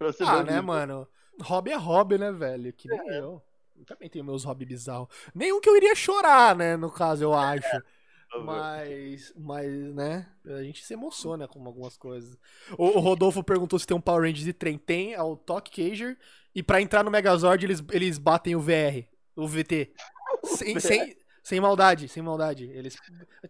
Ah, 0.26 0.42
né, 0.42 0.60
mano? 0.60 1.06
Hobby 1.40 1.70
é 1.70 1.76
hobby, 1.76 2.18
né, 2.18 2.32
velho? 2.32 2.72
Que 2.72 2.88
nem 2.88 3.08
eu. 3.08 3.40
Eu 3.76 3.84
também 3.86 4.08
tenho 4.08 4.24
meus 4.24 4.44
hobbies 4.44 4.68
bizarros. 4.68 5.08
Nenhum 5.34 5.60
que 5.60 5.68
eu 5.68 5.76
iria 5.76 5.94
chorar, 5.94 6.56
né, 6.56 6.76
no 6.76 6.90
caso, 6.90 7.24
eu 7.24 7.32
acho. 7.32 7.62
Favor. 8.32 8.46
Mas, 8.46 9.32
mas, 9.36 9.70
né, 9.94 10.26
a 10.46 10.62
gente 10.62 10.82
se 10.82 10.94
emociona 10.94 11.46
com 11.46 11.64
algumas 11.66 11.98
coisas. 11.98 12.34
O, 12.78 12.86
o 12.86 12.98
Rodolfo 12.98 13.44
perguntou 13.44 13.78
se 13.78 13.86
tem 13.86 13.94
um 13.94 14.00
Power 14.00 14.22
Rangers 14.22 14.44
de 14.44 14.54
trem. 14.54 14.78
Tem, 14.78 15.12
é 15.12 15.20
o 15.20 15.36
Tok 15.36 15.70
Cager. 15.70 16.18
E 16.54 16.62
pra 16.62 16.80
entrar 16.80 17.04
no 17.04 17.10
Megazord, 17.10 17.64
eles, 17.64 17.84
eles 17.90 18.16
batem 18.16 18.56
o 18.56 18.60
VR, 18.60 19.06
o 19.36 19.46
VT. 19.46 19.92
Sem, 20.44 20.80
sem, 20.80 21.16
sem 21.42 21.60
maldade, 21.60 22.08
sem 22.08 22.22
maldade. 22.22 22.64
Eles 22.64 22.96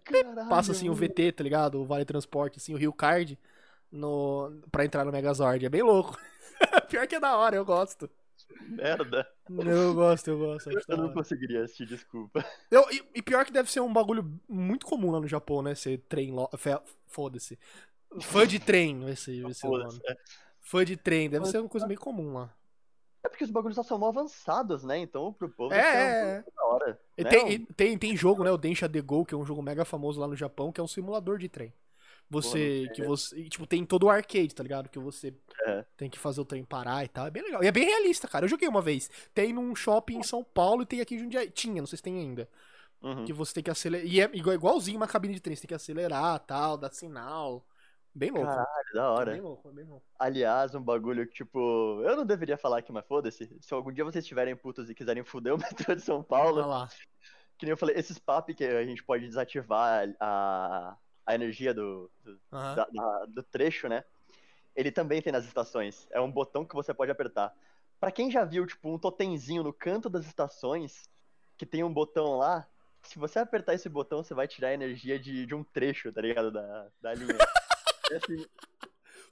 Caralho, 0.05 0.49
passam 0.49 0.75
assim 0.75 0.89
o. 0.89 0.95
VT, 0.95 1.33
tá 1.33 1.45
ligado? 1.45 1.81
O 1.81 1.85
Vale 1.85 2.05
Transporte, 2.05 2.59
assim, 2.59 2.75
o 2.75 2.79
Rio 2.79 2.93
Card 2.93 3.39
no, 3.91 4.61
pra 4.71 4.85
entrar 4.85 5.05
no 5.05 5.13
Megazord. 5.13 5.65
É 5.65 5.69
bem 5.69 5.83
louco. 5.83 6.17
Pior 6.89 7.07
que 7.07 7.15
é 7.17 7.21
da 7.21 7.37
hora, 7.37 7.57
eu 7.57 7.65
gosto. 7.65 8.09
Merda. 8.69 9.27
Eu 9.49 9.95
gosto, 9.95 10.29
eu 10.29 10.39
gosto. 10.39 10.71
Eu 10.89 10.97
não 10.97 11.13
conseguiria 11.13 11.65
assistir, 11.65 11.87
desculpa. 11.87 12.45
Eu- 12.71 12.87
e, 12.91 13.03
e 13.17 13.23
pior 13.23 13.45
que 13.45 13.53
deve 13.53 13.71
ser 13.71 13.81
um 13.81 13.93
bagulho 13.93 14.39
muito 14.49 14.87
comum 14.87 15.11
lá 15.11 15.21
no 15.21 15.29
Japão, 15.29 15.63
né? 15.63 15.75
Ser 15.75 15.99
trem. 16.09 16.31
lo- 16.33 16.51
Foda-se. 17.07 17.59
Fã 18.21 18.47
de 18.47 18.59
trem, 18.59 19.01
vai 19.01 19.17
ser, 19.17 19.43
vai 19.43 19.55
ser 19.55 19.67
o 19.67 19.77
nome. 19.79 20.01
Fã 20.61 20.85
de 20.85 20.97
trem, 20.97 21.29
deve 21.29 21.47
ser 21.47 21.59
uma 21.59 21.69
coisa 21.69 21.87
bem 21.87 21.97
comum 21.97 22.35
lá. 22.35 22.55
É 23.25 23.29
porque 23.29 23.45
os 23.45 23.51
bagulhos 23.51 23.77
já 23.77 23.85
são 23.85 23.99
mal 23.99 24.09
avançados, 24.09 24.83
né? 24.83 24.99
Então, 24.99 25.33
pro 25.33 25.49
povo, 25.49 25.73
É, 25.73 25.79
é, 25.79 26.25
uma 26.35 26.43
coisa 26.43 26.57
da 26.57 26.65
hora. 26.65 27.01
Né? 27.19 27.25
tem, 27.31 27.65
tem, 27.67 27.99
tem 27.99 28.17
jogo, 28.17 28.43
né? 28.43 28.51
O 28.51 28.57
Densha 28.59 28.89
The 28.89 29.01
Go, 29.01 29.25
que 29.25 29.35
é 29.35 29.39
um 29.39 29.45
jogo 29.45 29.63
mega 29.63 29.85
famoso 29.85 30.21
lá 30.21 30.27
no 30.27 30.35
Japão, 30.37 30.73
que 30.73 30.81
é 30.81 30.85
um 30.85 30.89
simulador 30.89 31.39
de 31.39 31.49
trem. 31.49 31.73
Você. 32.31 32.91
que 32.95 33.03
você. 33.05 33.37
e, 33.41 33.49
Tipo, 33.49 33.67
tem 33.67 33.85
todo 33.85 34.05
o 34.05 34.11
arcade, 34.11 34.55
tá 34.55 34.63
ligado? 34.63 34.89
Que 34.89 34.99
você 34.99 35.35
É. 35.67 35.85
tem 35.97 36.09
que 36.09 36.19
fazer 36.19 36.41
o 36.41 36.45
trem 36.45 36.65
parar 36.65 37.05
e 37.05 37.09
tal. 37.09 37.27
É 37.27 37.31
bem 37.31 37.43
legal. 37.43 37.63
E 37.63 37.67
é 37.67 37.73
bem 37.73 37.85
realista, 37.85 38.27
cara. 38.27 38.45
Eu 38.47 38.49
joguei 38.49 38.67
uma 38.67 38.81
vez. 38.81 39.11
Tem 39.35 39.53
num 39.53 39.75
shopping 39.77 40.17
em 40.19 40.23
São 40.23 40.43
Paulo 40.43 40.83
e 40.83 40.87
tem 40.87 41.01
aqui 41.01 41.15
em 41.15 41.19
Jundiaí. 41.19 41.51
Tinha, 41.51 41.83
não 41.83 41.87
sei 41.87 41.99
se 41.99 42.03
tem 42.03 42.19
ainda. 42.19 42.49
Uhum. 43.03 43.25
Que 43.27 43.33
você 43.33 43.53
tem 43.55 43.63
que 43.63 43.71
acelerar. 43.71 44.07
E 44.07 44.21
é 44.21 44.31
igual- 44.33 44.55
igualzinho 44.55 44.97
uma 44.97 45.07
cabine 45.09 45.35
de 45.35 45.41
trem. 45.41 45.55
Você 45.55 45.63
tem 45.63 45.69
que 45.69 45.75
acelerar 45.75 46.39
tal, 46.41 46.77
dar 46.79 46.91
sinal. 46.93 47.65
Bem 48.15 48.31
louco. 48.31 48.47
Caralho, 48.47 48.93
da 48.95 49.11
hora. 49.11 49.33
bem 49.33 49.41
louco, 49.41 49.73
bem 49.73 49.85
louco. 49.87 50.05
Aliás, 50.19 50.75
um 50.75 50.83
bagulho 50.83 51.27
que, 51.27 51.33
tipo, 51.35 52.03
eu 52.05 52.15
não 52.17 52.27
deveria 52.27 52.59
falar 52.59 52.79
aqui, 52.79 52.93
mas 52.93 53.07
foda-se. 53.07 53.57
Se 53.61 53.73
algum 53.75 53.91
dia 53.91 54.05
vocês 54.05 54.23
estiverem 54.25 54.55
putos 54.55 54.91
e 54.91 54.95
quiserem 54.95 55.25
fuder 55.25 55.55
o 55.55 55.57
metrô 55.91 55.95
de 55.95 56.03
São 56.03 56.17
Olha 56.17 56.25
Paulo, 56.25 56.67
lá. 56.67 56.89
que 57.57 57.65
nem 57.65 57.71
eu 57.71 57.77
falei, 57.77 57.97
esses 57.97 58.19
papos 58.19 58.55
que 58.55 58.65
a 58.65 58.85
gente 58.85 59.03
pode 59.03 59.27
desativar 59.27 60.15
a, 60.21 60.97
a 61.25 61.35
energia 61.35 61.73
do, 61.73 62.11
do, 62.23 62.39
Aham. 62.53 62.75
da- 62.77 62.87
da- 62.93 63.25
do 63.27 63.43
trecho, 63.43 63.89
né? 63.89 64.05
Ele 64.77 64.91
também 64.93 65.21
tem 65.23 65.33
nas 65.33 65.45
estações. 65.47 66.07
É 66.11 66.21
um 66.21 66.31
botão 66.31 66.65
que 66.67 66.75
você 66.75 66.93
pode 66.93 67.11
apertar. 67.11 67.55
Pra 67.99 68.11
quem 68.13 68.31
já 68.31 68.45
viu, 68.45 68.67
tipo, 68.67 68.91
um 68.91 68.99
totemzinho 68.99 69.63
no 69.63 69.73
canto 69.73 70.11
das 70.11 70.27
estações, 70.27 71.09
que 71.57 71.65
tem 71.65 71.83
um 71.85 71.93
botão 71.93 72.37
lá, 72.37 72.67
se 73.03 73.19
você 73.19 73.39
apertar 73.39 73.75
esse 73.75 73.89
botão, 73.89 74.23
você 74.23 74.35
vai 74.35 74.47
tirar 74.49 74.69
a 74.69 74.75
energia 74.75 75.19
de, 75.19 75.47
de 75.47 75.55
um 75.55 75.63
trecho, 75.65 76.13
tá 76.13 76.21
ligado? 76.21 76.51
Da, 76.51 76.89
da 77.01 77.15
linha. 77.15 77.37
É 78.13 78.17
assim, 78.17 78.47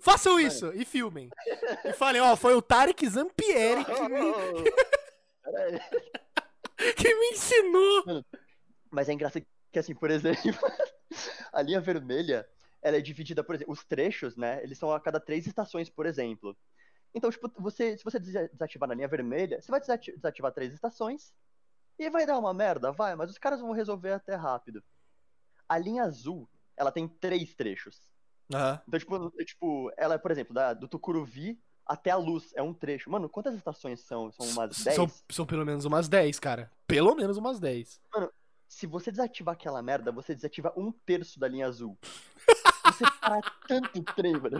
Façam 0.00 0.40
isso 0.40 0.72
e 0.74 0.84
filmem. 0.84 1.28
E 1.84 1.92
falem, 1.92 2.20
ó, 2.22 2.34
foi 2.34 2.54
o 2.54 2.62
Tarek 2.62 3.06
Zampieri 3.06 3.84
que 3.84 4.08
me, 4.08 4.32
Peraí. 5.42 5.80
que 6.96 7.14
me 7.14 7.26
ensinou. 7.32 8.24
Mas 8.90 9.08
é 9.08 9.12
engraçado 9.12 9.44
que, 9.70 9.78
assim, 9.78 9.94
por 9.94 10.10
exemplo, 10.10 10.40
a 11.52 11.60
linha 11.62 11.80
vermelha, 11.80 12.48
ela 12.82 12.96
é 12.96 13.00
dividida, 13.00 13.44
por 13.44 13.54
exemplo, 13.54 13.72
os 13.72 13.84
trechos, 13.84 14.36
né? 14.36 14.62
Eles 14.62 14.78
são 14.78 14.90
a 14.90 14.98
cada 14.98 15.20
três 15.20 15.46
estações, 15.46 15.90
por 15.90 16.06
exemplo. 16.06 16.56
Então, 17.14 17.30
tipo, 17.30 17.50
você, 17.58 17.98
se 17.98 18.04
você 18.04 18.18
desa- 18.18 18.48
desativar 18.48 18.88
na 18.88 18.94
linha 18.94 19.08
vermelha, 19.08 19.60
você 19.60 19.70
vai 19.70 19.80
desati- 19.80 20.16
desativar 20.16 20.52
três 20.52 20.72
estações 20.72 21.34
e 21.98 22.08
vai 22.08 22.24
dar 22.24 22.38
uma 22.38 22.54
merda, 22.54 22.90
vai, 22.90 23.14
mas 23.14 23.30
os 23.30 23.36
caras 23.36 23.60
vão 23.60 23.72
resolver 23.72 24.12
até 24.12 24.34
rápido. 24.34 24.82
A 25.68 25.76
linha 25.76 26.04
azul, 26.04 26.48
ela 26.76 26.90
tem 26.90 27.06
três 27.06 27.54
trechos. 27.54 28.08
Aham. 28.52 28.80
Então, 28.86 28.98
tipo, 28.98 29.44
tipo 29.44 29.92
ela, 29.96 30.18
por 30.18 30.30
exemplo, 30.30 30.54
da, 30.54 30.72
do 30.74 30.88
Tucuruvi 30.88 31.60
até 31.86 32.10
a 32.10 32.16
luz, 32.16 32.52
é 32.54 32.62
um 32.62 32.72
trecho. 32.72 33.10
Mano, 33.10 33.28
quantas 33.28 33.54
estações 33.54 34.00
são? 34.00 34.30
São 34.30 34.46
umas 34.46 34.82
10? 34.84 34.94
São, 34.96 35.10
são 35.28 35.46
pelo 35.46 35.66
menos 35.66 35.84
umas 35.84 36.08
10, 36.08 36.38
cara. 36.38 36.70
Pelo 36.86 37.14
menos 37.14 37.36
umas 37.36 37.58
10. 37.58 38.00
Se 38.68 38.86
você 38.86 39.10
desativar 39.10 39.54
aquela 39.54 39.82
merda, 39.82 40.12
você 40.12 40.32
desativa 40.34 40.72
um 40.76 40.92
terço 40.92 41.40
da 41.40 41.48
linha 41.48 41.66
azul. 41.66 41.98
Você 42.86 43.04
para 43.20 43.40
tanto 43.68 44.02
trem, 44.14 44.32
mano. 44.32 44.58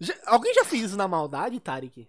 Já- 0.00 0.14
alguém 0.26 0.54
já 0.54 0.64
fez 0.64 0.84
isso 0.84 0.96
na 0.96 1.06
maldade, 1.08 1.58
Tarek? 1.60 2.08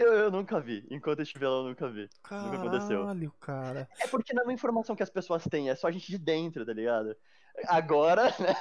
Eu, 0.00 0.14
eu 0.14 0.30
nunca 0.30 0.58
vi. 0.58 0.82
Enquanto 0.90 1.18
eu 1.18 1.24
estiver 1.24 1.46
lá, 1.46 1.56
eu 1.56 1.64
nunca 1.64 1.86
vi. 1.86 2.08
Nunca 2.30 2.56
aconteceu. 2.56 3.00
Caralho, 3.00 3.32
cara. 3.38 3.88
É 3.98 4.06
porque 4.06 4.32
não 4.32 4.42
é 4.42 4.46
uma 4.46 4.52
informação 4.52 4.96
que 4.96 5.02
as 5.02 5.10
pessoas 5.10 5.44
têm, 5.44 5.68
é 5.68 5.74
só 5.74 5.88
a 5.88 5.90
gente 5.90 6.10
de 6.10 6.16
dentro, 6.16 6.64
tá 6.64 6.72
ligado? 6.72 7.14
Agora, 7.66 8.24
né? 8.40 8.56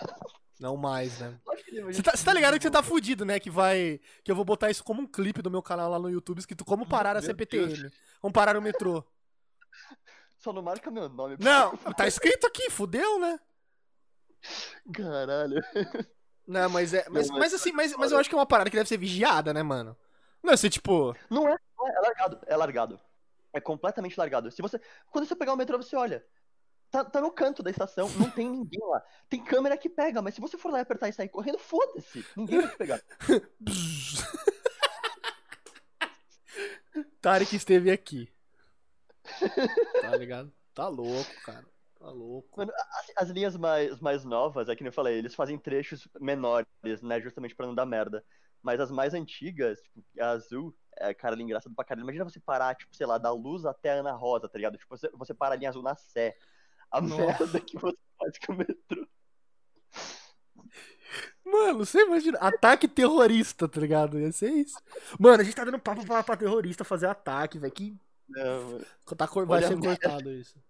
Não 0.60 0.76
mais, 0.76 1.18
né? 1.20 1.40
Você 1.86 2.04
tá, 2.04 2.12
tá 2.12 2.34
ligado 2.34 2.58
que 2.58 2.64
você 2.64 2.70
tá 2.70 2.84
fudido, 2.84 3.24
né? 3.24 3.40
Que 3.40 3.50
vai. 3.50 4.02
Que 4.22 4.30
eu 4.30 4.36
vou 4.36 4.44
botar 4.44 4.70
isso 4.70 4.84
como 4.84 5.02
um 5.02 5.08
clipe 5.08 5.42
do 5.42 5.50
meu 5.50 5.62
canal 5.62 5.90
lá 5.90 5.98
no 5.98 6.10
YouTube, 6.10 6.40
escrito 6.40 6.66
Como 6.66 6.86
Parar 6.86 7.16
a 7.16 7.22
CPTM. 7.22 7.90
Como 8.20 8.34
parar 8.34 8.58
o 8.58 8.62
metrô. 8.62 9.02
Só 10.40 10.52
não 10.52 10.62
marca 10.62 10.92
meu 10.92 11.08
nome. 11.08 11.38
Não, 11.40 11.78
tá 11.78 12.06
escrito 12.06 12.46
aqui, 12.48 12.70
fudeu, 12.70 13.18
né? 13.18 13.40
Caralho. 14.94 15.64
Não, 16.46 16.70
mas 16.70 16.94
é. 16.94 17.06
Mas 17.10 17.30
mas 17.30 17.54
assim, 17.54 17.72
mas, 17.72 17.96
mas 17.96 18.12
eu 18.12 18.18
acho 18.18 18.28
que 18.28 18.36
é 18.36 18.38
uma 18.38 18.46
parada 18.46 18.70
que 18.70 18.76
deve 18.76 18.90
ser 18.90 18.98
vigiada, 18.98 19.54
né, 19.54 19.64
mano? 19.64 19.96
Não, 20.44 20.56
você, 20.56 20.70
tipo. 20.70 21.16
Não 21.30 21.48
é, 21.48 21.58
não 21.78 21.88
é, 21.88 21.92
é 21.92 22.00
largado, 22.00 22.40
é 22.46 22.56
largado. 22.56 23.00
É 23.52 23.60
completamente 23.60 24.18
largado. 24.18 24.52
Se 24.52 24.62
você, 24.62 24.80
quando 25.12 25.26
você 25.26 25.36
pegar 25.36 25.54
o 25.54 25.58
metrô, 25.58 25.78
você 25.78 25.96
olha. 25.96 26.24
Tá, 26.92 27.06
tá 27.06 27.22
no 27.22 27.32
canto 27.32 27.62
da 27.62 27.70
estação, 27.70 28.10
não 28.18 28.32
tem 28.32 28.50
ninguém 28.50 28.82
lá. 28.90 29.00
Tem 29.30 29.44
câmera 29.44 29.78
que 29.78 29.88
pega, 29.88 30.24
mas 30.24 30.34
se 30.34 30.42
você 30.42 30.58
for 30.58 30.72
lá 30.72 30.80
e 30.80 30.82
apertar 30.82 31.08
e 31.08 31.14
sair 31.14 31.30
correndo, 31.30 31.60
foda-se. 31.60 32.26
Ninguém 32.36 32.62
vai 32.62 32.72
te 32.72 32.78
pegar. 32.78 33.00
Tarek 37.22 37.56
esteve 37.56 37.92
aqui. 37.92 38.28
Tá 40.02 40.16
ligado? 40.18 40.52
Tá 40.74 40.88
louco, 40.88 41.30
cara. 41.46 41.66
Tá 42.00 42.10
louco. 42.10 42.58
Mano, 42.58 42.72
As, 42.74 43.24
as 43.24 43.30
linhas 43.30 43.56
mais, 43.56 44.00
mais 44.00 44.26
novas, 44.26 44.68
é 44.70 44.76
que 44.76 44.82
nem 44.82 44.90
eu 44.90 44.94
falei, 44.94 45.18
eles 45.18 45.36
fazem 45.36 45.60
trechos 45.60 46.08
menores, 46.20 46.68
né? 47.04 47.22
Justamente 47.22 47.56
pra 47.56 47.68
não 47.68 47.76
dar 47.76 47.86
merda. 47.86 48.26
Mas 48.62 48.80
as 48.80 48.92
mais 48.92 49.14
antigas, 49.14 49.80
tipo, 49.82 50.04
a 50.20 50.30
azul, 50.32 50.76
é, 50.98 51.14
cara, 51.14 51.34
ali 51.36 51.44
engraçado 51.44 51.74
pra 51.74 51.86
caralho. 51.86 52.04
Imagina 52.04 52.26
você 52.26 52.40
parar, 52.40 52.76
tipo, 52.76 52.96
sei 52.96 53.06
lá, 53.08 53.18
da 53.18 53.32
luz 53.32 53.66
até 53.66 53.92
a 53.92 54.00
Ana 54.02 54.12
Rosa, 54.12 54.50
tá 54.50 54.58
ligado? 54.58 54.78
Tipo, 54.78 54.98
você, 54.98 55.10
você 55.14 55.34
para 55.34 55.56
a 55.56 55.58
linha 55.58 55.70
azul 55.70 55.82
na 55.84 55.96
Sé. 55.96 56.36
A 56.92 57.00
Nossa. 57.00 57.18
merda 57.18 57.60
que 57.62 57.78
você 57.78 57.98
faz 58.18 58.38
com 58.40 58.54
o 58.54 58.58
metrô. 58.58 59.08
Mano, 61.44 61.86
você 61.86 62.02
imagina? 62.02 62.38
Ataque 62.40 62.88
terrorista, 62.88 63.68
tá 63.68 63.80
ligado? 63.80 64.20
Ia 64.20 64.32
ser 64.32 64.52
isso. 64.52 64.78
Mano, 65.20 65.42
a 65.42 65.44
gente 65.44 65.56
tá 65.56 65.64
dando 65.64 65.80
papo 65.80 66.06
pra, 66.06 66.22
pra 66.24 66.38
terrorista 66.38 66.84
fazer 66.84 67.08
ataque, 67.08 67.58
velho. 67.58 67.74
Que 67.74 67.98
Não, 68.28 68.82
tá, 69.18 69.28
cor- 69.28 69.46
vai 69.48 69.64
ser 69.64 69.80
cortado 69.80 70.32
isso. 70.32 70.62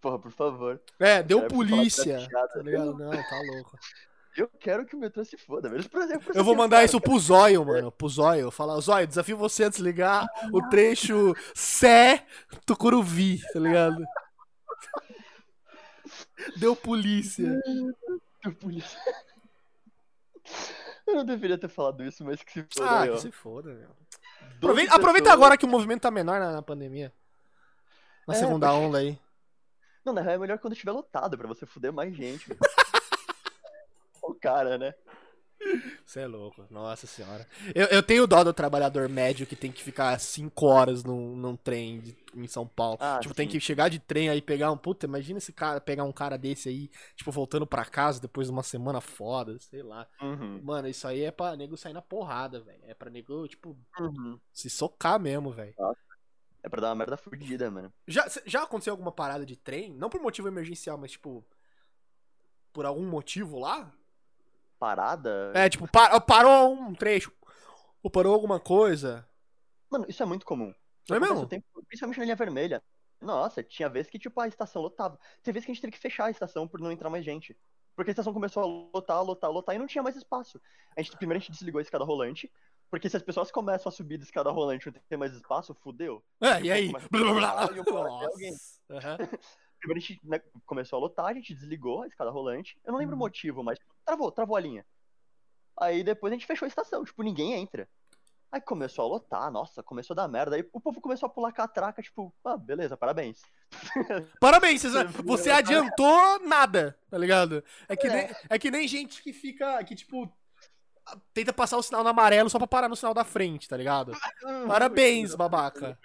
Porra, 0.00 0.18
por 0.18 0.30
favor. 0.32 0.80
É, 0.98 1.22
deu 1.22 1.40
É, 1.40 1.48
polícia. 1.48 2.26
Tá 2.30 2.62
ligado? 2.62 2.96
Não, 2.96 3.10
tá 3.10 3.40
louco. 3.52 3.78
Eu 4.36 4.48
quero 4.60 4.84
que 4.84 4.94
o 4.94 4.98
metrô 4.98 5.24
se 5.24 5.36
foda, 5.36 5.68
velho. 5.68 5.88
Eu 6.34 6.44
vou 6.44 6.54
mandar 6.54 6.84
isso 6.84 7.00
pro 7.00 7.18
Zóio, 7.18 7.64
mano. 7.64 7.90
Pro 7.90 8.08
Zóio. 8.08 8.50
Falar, 8.50 8.78
Zóio, 8.80 9.06
desafio 9.06 9.36
você 9.36 9.64
a 9.64 9.68
desligar 9.68 10.26
o 10.52 10.68
trecho 10.68 11.34
Sé 11.54 12.26
Tucuruvi, 12.66 13.40
tá 13.52 13.58
ligado? 13.58 14.04
Deu 16.56 16.76
polícia. 16.76 17.60
Deu 18.42 18.54
polícia. 18.54 18.98
Eu 21.06 21.14
não 21.14 21.24
deveria 21.24 21.56
ter 21.56 21.68
falado 21.68 22.04
isso, 22.04 22.24
mas 22.24 22.42
que 22.42 22.52
se 22.52 22.66
foda. 22.74 22.90
Ah, 22.90 23.00
aí, 23.02 23.10
que 23.10 23.20
se 23.20 23.30
foda, 23.30 23.72
meu. 23.72 23.88
12 23.88 24.56
Aproveita, 24.58 24.94
aproveita 24.94 25.32
agora 25.32 25.56
que 25.56 25.64
o 25.64 25.68
movimento 25.68 26.02
tá 26.02 26.10
menor 26.10 26.38
na, 26.40 26.52
na 26.52 26.62
pandemia. 26.62 27.12
Na 28.26 28.34
É, 28.34 28.38
segunda 28.38 28.72
onda 28.72 28.98
aí. 28.98 29.18
Não, 30.04 30.12
na 30.12 30.20
real 30.20 30.34
é 30.34 30.38
melhor 30.38 30.58
quando 30.58 30.74
estiver 30.74 30.92
lotado, 30.92 31.36
pra 31.36 31.48
você 31.48 31.66
fuder 31.66 31.92
mais 31.92 32.14
gente. 32.14 32.46
cara, 34.36 34.78
né? 34.78 34.94
Você 36.04 36.20
é 36.20 36.26
louco, 36.26 36.66
nossa 36.70 37.06
senhora. 37.06 37.46
Eu, 37.74 37.86
eu 37.86 38.02
tenho 38.02 38.26
dó 38.26 38.44
do 38.44 38.52
trabalhador 38.52 39.08
médio 39.08 39.46
que 39.46 39.56
tem 39.56 39.72
que 39.72 39.82
ficar 39.82 40.20
5 40.20 40.66
horas 40.66 41.02
num, 41.02 41.34
num 41.34 41.56
trem 41.56 41.98
de- 42.00 42.16
em 42.34 42.46
São 42.46 42.66
Paulo. 42.68 42.98
Ah, 43.00 43.18
tipo, 43.22 43.34
tem 43.34 43.46
sim. 43.46 43.52
que 43.52 43.58
chegar 43.60 43.88
de 43.88 43.98
trem 43.98 44.28
aí 44.28 44.42
pegar 44.42 44.70
um. 44.70 44.76
Puta, 44.76 45.06
imagina 45.06 45.38
esse 45.38 45.54
cara 45.54 45.80
pegar 45.80 46.04
um 46.04 46.12
cara 46.12 46.36
desse 46.36 46.68
aí, 46.68 46.90
tipo, 47.16 47.32
voltando 47.32 47.66
pra 47.66 47.86
casa 47.86 48.20
depois 48.20 48.48
de 48.48 48.52
uma 48.52 48.62
semana 48.62 49.00
foda, 49.00 49.58
sei 49.58 49.82
lá. 49.82 50.06
Uhum. 50.20 50.60
Mano, 50.62 50.88
isso 50.88 51.08
aí 51.08 51.22
é 51.22 51.30
pra 51.30 51.56
nego 51.56 51.74
sair 51.76 51.94
na 51.94 52.02
porrada, 52.02 52.60
velho. 52.60 52.82
É 52.84 52.92
pra 52.92 53.08
nego, 53.10 53.48
tipo, 53.48 53.74
Uhum. 53.98 54.38
se 54.52 54.68
socar 54.68 55.18
mesmo, 55.18 55.50
velho. 55.50 55.74
É 56.62 56.68
pra 56.68 56.82
dar 56.82 56.88
uma 56.88 56.96
merda 56.96 57.16
fudida, 57.16 57.70
mano. 57.70 57.90
Já, 58.06 58.26
já 58.44 58.62
aconteceu 58.64 58.92
alguma 58.92 59.10
parada 59.10 59.46
de 59.46 59.56
trem? 59.56 59.90
Não 59.94 60.10
por 60.10 60.20
motivo 60.20 60.48
emergencial, 60.48 60.98
mas 60.98 61.12
tipo. 61.12 61.42
Por 62.74 62.84
algum 62.84 63.06
motivo 63.08 63.58
lá? 63.58 63.90
Parada? 64.78 65.52
É, 65.54 65.68
tipo, 65.68 65.86
par- 65.90 66.20
parou 66.22 66.72
um 66.74 66.94
trecho. 66.94 67.32
Ou 68.02 68.10
parou 68.10 68.34
alguma 68.34 68.60
coisa. 68.60 69.26
Mano, 69.90 70.04
isso 70.08 70.22
é 70.22 70.26
muito 70.26 70.44
comum. 70.46 70.72
Não 71.08 71.16
é 71.16 71.20
mesmo? 71.20 71.46
tempo- 71.46 71.66
principalmente 71.86 72.18
na 72.18 72.24
linha 72.24 72.36
vermelha. 72.36 72.82
Nossa, 73.20 73.62
tinha 73.62 73.88
vezes 73.88 74.10
que, 74.10 74.18
tipo, 74.18 74.38
a 74.40 74.48
estação 74.48 74.82
lotava. 74.82 75.18
Teve 75.42 75.54
vezes 75.54 75.66
que 75.66 75.72
a 75.72 75.74
gente 75.74 75.80
teve 75.82 75.92
que 75.92 75.98
fechar 75.98 76.26
a 76.26 76.30
estação 76.30 76.68
por 76.68 76.80
não 76.80 76.92
entrar 76.92 77.08
mais 77.08 77.24
gente. 77.24 77.56
Porque 77.94 78.10
a 78.10 78.12
estação 78.12 78.32
começou 78.34 78.62
a 78.62 78.66
lotar, 78.66 79.22
lotar, 79.24 79.50
lotar 79.50 79.74
e 79.74 79.78
não 79.78 79.86
tinha 79.86 80.02
mais 80.02 80.16
espaço. 80.16 80.60
A 80.96 81.00
gente, 81.02 81.16
primeiro 81.16 81.38
a 81.38 81.40
gente 81.40 81.52
desligou 81.52 81.78
a 81.78 81.82
escada 81.82 82.04
rolante. 82.04 82.52
Porque 82.90 83.08
se 83.08 83.16
as 83.16 83.22
pessoas 83.22 83.50
começam 83.50 83.88
a 83.88 83.92
subir 83.92 84.18
da 84.18 84.24
escada 84.24 84.50
rolante 84.50 84.88
e 84.88 84.92
não 84.92 85.00
tem 85.08 85.18
mais 85.18 85.32
espaço, 85.34 85.74
fudeu. 85.74 86.22
É, 86.40 86.60
e 86.60 86.70
aí? 86.70 86.92
Mas- 86.92 87.06
Blá, 87.08 87.32
blá, 87.32 87.66
blá, 87.66 88.28
E. 88.38 88.54
Aham. 88.94 89.16
Primeiro 89.80 89.98
a 89.98 90.00
gente 90.00 90.20
né, 90.24 90.40
começou 90.64 90.96
a 90.98 91.00
lotar, 91.00 91.26
a 91.26 91.34
gente 91.34 91.54
desligou 91.54 92.02
a 92.02 92.06
escada 92.06 92.30
rolante. 92.30 92.78
Eu 92.84 92.92
não 92.92 92.98
lembro 92.98 93.14
o 93.14 93.18
Uhum. 93.18 93.24
motivo, 93.24 93.62
mas 93.64 93.78
travou, 94.06 94.32
travou 94.32 94.56
a 94.56 94.60
linha. 94.60 94.86
Aí 95.78 96.02
depois 96.02 96.32
a 96.32 96.36
gente 96.36 96.46
fechou 96.46 96.64
a 96.64 96.68
estação, 96.68 97.04
tipo, 97.04 97.22
ninguém 97.22 97.52
entra. 97.52 97.86
Aí 98.50 98.60
começou 98.60 99.04
a 99.04 99.08
lotar, 99.08 99.50
nossa, 99.50 99.82
começou 99.82 100.14
a 100.14 100.18
dar 100.18 100.28
merda. 100.28 100.56
Aí 100.56 100.66
o 100.72 100.80
povo 100.80 101.00
começou 101.00 101.26
a 101.26 101.30
pular 101.30 101.52
catraca, 101.52 102.00
tipo, 102.00 102.32
ah, 102.44 102.56
beleza, 102.56 102.96
parabéns. 102.96 103.42
Parabéns, 104.40 104.82
você, 104.82 105.04
Você 105.24 105.50
adiantou 105.50 106.38
nada, 106.40 106.96
tá 107.10 107.18
ligado? 107.18 107.62
É 107.88 107.96
que, 107.96 108.08
Nem, 108.08 108.30
é 108.48 108.58
que 108.58 108.70
nem 108.70 108.86
gente 108.88 109.22
que 109.22 109.32
fica. 109.32 109.82
que 109.84 109.94
tipo. 109.94 110.32
Tenta 111.34 111.52
passar 111.52 111.76
o 111.76 111.82
sinal 111.82 112.02
no 112.02 112.08
amarelo 112.08 112.50
só 112.50 112.58
pra 112.58 112.66
parar 112.66 112.88
no 112.88 112.96
sinal 112.96 113.14
da 113.14 113.24
frente, 113.24 113.68
tá 113.68 113.76
ligado? 113.76 114.12
Parabéns, 114.66 115.34
babaca. 115.34 115.96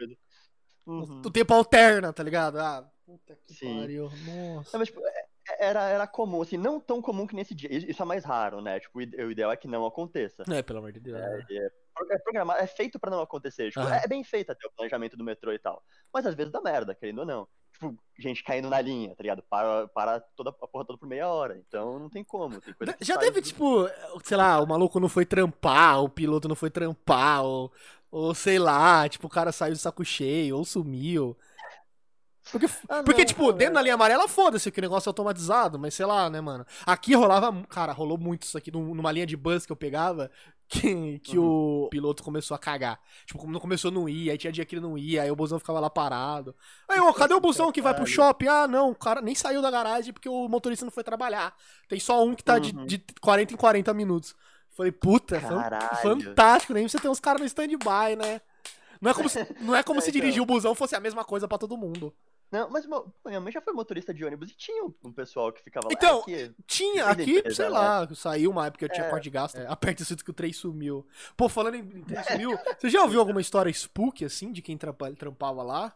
Uhum. 0.85 1.21
O 1.25 1.31
tempo 1.31 1.53
alterna, 1.53 2.11
tá 2.13 2.21
ligado? 2.21 2.59
Ah, 2.59 2.87
puta 3.05 3.35
que 3.47 3.53
Sim. 3.53 3.79
pariu. 3.79 4.03
Nossa. 4.03 4.69
Não, 4.73 4.79
mas, 4.79 4.89
tipo, 4.89 4.99
é- 5.05 5.25
era, 5.61 5.87
era 5.89 6.07
comum, 6.07 6.41
assim, 6.41 6.57
não 6.57 6.79
tão 6.79 7.01
comum 7.01 7.27
que 7.27 7.35
nesse 7.35 7.53
dia. 7.53 7.69
Isso 7.71 8.01
é 8.01 8.05
mais 8.05 8.25
raro, 8.25 8.61
né? 8.61 8.79
Tipo, 8.79 8.99
o 8.99 9.01
ide- 9.01 9.23
o 9.23 9.31
ideal 9.31 9.51
é 9.51 9.55
que 9.57 9.67
não 9.67 9.85
aconteça. 9.85 10.43
É, 10.51 10.61
pelo 10.61 10.79
amor 10.79 10.91
de 10.91 10.99
Deus. 10.99 11.19
né? 11.19 11.45
É 12.09 12.17
programado, 12.19 12.59
é 12.59 12.65
feito 12.67 12.99
pra 12.99 13.11
não 13.11 13.21
acontecer. 13.21 13.67
Tipo, 13.69 13.81
é 13.87 14.07
bem 14.07 14.23
feito 14.23 14.51
até 14.51 14.65
o 14.67 14.71
planejamento 14.71 15.15
do 15.15 15.23
metrô 15.23 15.51
e 15.53 15.59
tal. 15.59 15.83
Mas 16.13 16.25
às 16.25 16.33
vezes 16.33 16.51
dá 16.51 16.59
merda, 16.61 16.95
querendo 16.95 17.19
ou 17.19 17.25
não. 17.25 17.47
Tipo, 17.73 17.95
gente 18.17 18.43
caindo 18.43 18.69
na 18.69 18.81
linha, 18.81 19.15
tá 19.15 19.21
ligado? 19.21 19.43
Para, 19.49 19.87
para 19.89 20.19
toda 20.35 20.49
a 20.49 20.53
porra 20.53 20.85
toda 20.85 20.97
por 20.97 21.07
meia 21.07 21.27
hora. 21.27 21.57
Então 21.57 21.99
não 21.99 22.09
tem 22.09 22.23
como. 22.23 22.59
Tem 22.59 22.73
Já 23.01 23.17
teve, 23.17 23.41
tipo, 23.41 23.87
sei 24.23 24.37
lá, 24.37 24.59
o 24.61 24.67
maluco 24.67 24.99
não 24.99 25.09
foi 25.09 25.25
trampar, 25.25 26.01
o 26.01 26.09
piloto 26.09 26.47
não 26.47 26.55
foi 26.55 26.69
trampar, 26.71 27.43
ou, 27.43 27.71
ou 28.09 28.33
sei 28.33 28.57
lá, 28.57 29.07
tipo, 29.07 29.27
o 29.27 29.29
cara 29.29 29.51
saiu 29.51 29.73
de 29.73 29.79
saco 29.79 30.03
cheio, 30.03 30.57
ou 30.57 30.65
sumiu. 30.65 31.37
Porque, 32.51 32.65
Ah, 32.89 33.03
porque 33.03 33.21
não, 33.21 33.25
tipo, 33.25 33.43
não, 33.43 33.53
dentro 33.53 33.73
é. 33.73 33.75
da 33.75 33.81
linha 33.81 33.93
amarela, 33.95 34.27
foda-se 34.27 34.69
que 34.71 34.79
o 34.79 34.81
negócio 34.81 35.07
é 35.07 35.11
automatizado, 35.11 35.79
mas 35.79 35.93
sei 35.93 36.05
lá, 36.05 36.29
né, 36.29 36.41
mano. 36.41 36.65
Aqui 36.85 37.13
rolava, 37.15 37.51
cara, 37.69 37.91
rolou 37.93 38.17
muito 38.17 38.43
isso 38.43 38.57
aqui 38.57 38.71
num- 38.71 38.93
numa 38.93 39.11
linha 39.11 39.25
de 39.25 39.37
bus 39.37 39.65
que 39.65 39.71
eu 39.71 39.75
pegava, 39.75 40.29
que, 40.67 41.19
que 41.19 41.37
Uhum. 41.37 41.85
o 41.85 41.89
piloto 41.89 42.23
começou 42.23 42.55
a 42.55 42.57
cagar. 42.59 42.99
Tipo, 43.25 43.45
não 43.49 43.59
começou 43.59 43.89
a 43.89 43.93
não 43.93 44.07
ir, 44.07 44.29
aí 44.31 44.37
tinha 44.37 44.51
dia 44.53 44.65
que 44.65 44.75
ele 44.75 44.81
não 44.81 44.97
ia, 44.97 45.23
aí 45.23 45.31
o 45.31 45.35
busão 45.35 45.59
ficava 45.59 45.79
lá 45.79 45.89
parado. 45.89 46.55
Aí, 46.87 46.99
ô, 46.99 47.13
cadê 47.13 47.33
o 47.33 47.39
busão 47.41 47.71
que 47.71 47.81
vai 47.81 47.93
pro 47.93 48.05
shopping? 48.05 48.47
Ah, 48.47 48.67
não, 48.67 48.91
o 48.91 48.95
cara 48.95 49.21
nem 49.21 49.35
saiu 49.35 49.61
da 49.61 49.69
garagem 49.71 50.13
porque 50.13 50.29
o 50.29 50.47
motorista 50.47 50.85
não 50.85 50.91
foi 50.91 51.03
trabalhar. 51.03 51.53
Tem 51.89 51.99
só 51.99 52.23
um 52.23 52.33
que 52.33 52.43
tá 52.43 52.57
de, 52.59 52.75
Uhum. 52.75 52.85
de 52.85 53.03
40 53.21 53.53
em 53.53 53.57
40 53.57 53.93
minutos. 53.93 54.35
Falei, 54.75 54.91
puta, 54.93 55.39
Caralho. 55.39 55.97
fantástico, 56.01 56.73
nem 56.73 56.87
você 56.87 56.97
tem 56.97 57.11
uns 57.11 57.19
caras 57.19 57.41
no 57.41 57.45
stand-by, 57.45 58.15
né? 58.17 58.39
Não 59.01 59.11
é 59.11 59.13
como 59.13 59.27
se, 59.27 59.45
não 59.59 59.75
é 59.75 59.83
como 59.83 59.99
É, 59.99 60.01
se 60.01 60.09
então. 60.11 60.21
dirigir 60.21 60.41
o 60.41 60.45
busão 60.45 60.73
fosse 60.75 60.95
a 60.95 60.99
mesma 60.99 61.25
coisa 61.25 61.47
pra 61.47 61.57
todo 61.57 61.75
mundo. 61.75 62.13
Não, 62.51 62.69
mas 62.69 62.85
meu- 62.85 63.11
minha 63.25 63.39
mãe 63.39 63.51
já 63.51 63.61
foi 63.61 63.71
motorista 63.71 64.13
de 64.13 64.25
ônibus 64.25 64.51
e 64.51 64.55
tinha 64.55 64.83
um- 64.83 65.13
pessoal 65.13 65.53
que 65.53 65.61
ficava 65.63 65.87
lá. 65.87 65.93
Então, 65.93 66.19
é 66.19 66.23
que- 66.23 66.51
Tinha 66.67 67.05
aqui, 67.05 67.37
empresa, 67.37 67.55
sei 67.55 67.65
né? 67.65 67.71
lá, 67.71 68.07
saiu 68.13 68.51
uma 68.51 68.65
época 68.67 68.79
que 68.79 68.85
eu 68.91 68.93
tinha 68.93 69.07
É. 69.07 69.09
corte 69.09 69.23
de 69.23 69.29
gasto. 69.29 69.55
É, 69.55 69.65
aperta 69.71 70.03
o 70.03 70.05
cinto 70.05 70.23
que 70.25 70.31
o 70.31 70.33
trem 70.33 70.51
sumiu. 70.51 71.07
Pô, 71.37 71.47
falando 71.47 71.75
em, 71.75 71.79
em 71.79 72.03
trem 72.03 72.17
sumiu, 72.49 72.59
você 72.77 72.89
já 72.89 73.01
ouviu 73.03 73.21
alguma 73.21 73.39
história 73.39 73.69
spook, 73.69 74.25
assim, 74.25 74.51
de 74.51 74.61
quem 74.61 74.77
trampa- 74.77 75.13
trampava 75.13 75.63
lá? 75.63 75.95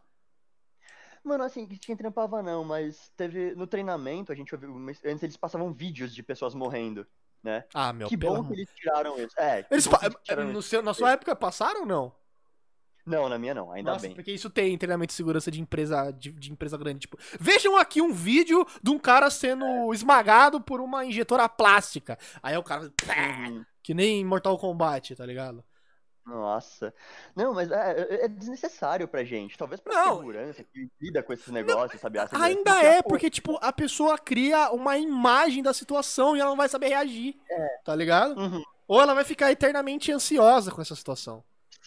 Mano, 1.23 1.43
assim, 1.43 1.65
que 1.67 1.77
quem 1.77 1.95
trampava 1.95 2.41
não, 2.43 2.63
mas 2.63 3.11
teve. 3.17 3.53
No 3.55 3.65
treinamento, 3.65 4.31
a 4.31 4.35
gente 4.35 4.53
ouviu. 4.53 4.73
Antes 5.03 5.23
eles 5.23 5.35
passavam 5.35 5.73
vídeos 5.73 6.13
de 6.13 6.21
pessoas 6.21 6.53
morrendo, 6.53 7.05
né? 7.43 7.65
Ah, 7.73 7.91
meu, 7.91 8.07
que 8.07 8.15
bom 8.15 8.35
amor- 8.35 8.47
que 8.47 8.53
eles 8.53 8.69
tiraram 8.75 9.17
isso. 9.17 9.33
É, 9.39 9.65
Eles 9.71 9.87
pa- 9.87 9.99
tiraram 10.23 10.53
no 10.53 10.59
isso. 10.59 10.69
seu, 10.69 10.83
na 10.83 10.93
sua 10.93 11.11
época 11.13 11.35
passaram 11.35 11.81
ou 11.81 11.85
não? 11.87 12.13
Não, 13.05 13.29
na 13.29 13.37
minha 13.37 13.53
não, 13.53 13.71
ainda 13.71 13.91
Nossa, 13.91 14.07
bem. 14.07 14.15
porque 14.15 14.31
isso 14.31 14.49
tem 14.49 14.75
treinamento 14.77 15.11
de 15.11 15.15
segurança 15.15 15.51
de 15.51 15.61
empresa, 15.61 16.11
de, 16.11 16.31
de 16.31 16.51
empresa 16.51 16.75
grande. 16.77 17.01
Tipo, 17.01 17.17
vejam 17.39 17.77
aqui 17.77 18.01
um 18.01 18.11
vídeo 18.11 18.65
de 18.81 18.89
um 18.89 18.97
cara 18.97 19.29
sendo 19.29 19.93
esmagado 19.93 20.59
por 20.59 20.81
uma 20.81 21.05
injetora 21.05 21.47
plástica. 21.47 22.17
Aí 22.41 22.57
o 22.57 22.63
cara. 22.63 22.91
Uhum. 23.47 23.63
Que 23.83 23.93
nem 23.93 24.25
Mortal 24.25 24.57
Kombat, 24.57 25.15
tá 25.15 25.23
ligado? 25.25 25.63
Nossa. 26.25 26.91
Não, 27.35 27.53
mas 27.53 27.69
é, 27.69 27.91
é- 28.01 28.25
é 28.25 28.27
desnecessário 28.27 29.07
pra 29.07 29.23
gente. 29.23 29.55
Talvez 29.55 29.79
pra 29.79 29.93
Não. 29.93 30.17
segurança 30.17 30.63
que 30.63 30.89
lida 30.99 31.21
com 31.21 31.31
esses 31.31 31.49
negócios, 31.49 32.01
sabe? 32.01 32.17
A 32.17 32.27
segurança 32.27 32.49
Ainda 32.51 32.71
não 32.71 32.81
é, 32.81 32.97
apoia. 32.97 33.03
porque, 33.03 33.29
tipo, 33.29 33.59
a 33.61 33.71
pessoa 33.71 34.17
cria 34.17 34.71
uma 34.71 34.97
imagem 34.97 35.61
da 35.61 35.71
situação 35.71 36.35
e 36.35 36.39
ela 36.39 36.49
não 36.49 36.57
vai 36.57 36.67
saber 36.67 36.87
reagir. 36.87 37.37
Tá 37.83 37.95
ligado? 37.95 38.35
Uhum. 38.39 38.63
Ou 38.87 38.99
ela 38.99 39.13
vai 39.13 39.23
ficar 39.23 39.51
eternamente 39.51 40.11
ansiosa 40.11 40.71
com 40.71 40.81
essa 40.81 40.95
situação. 40.95 41.43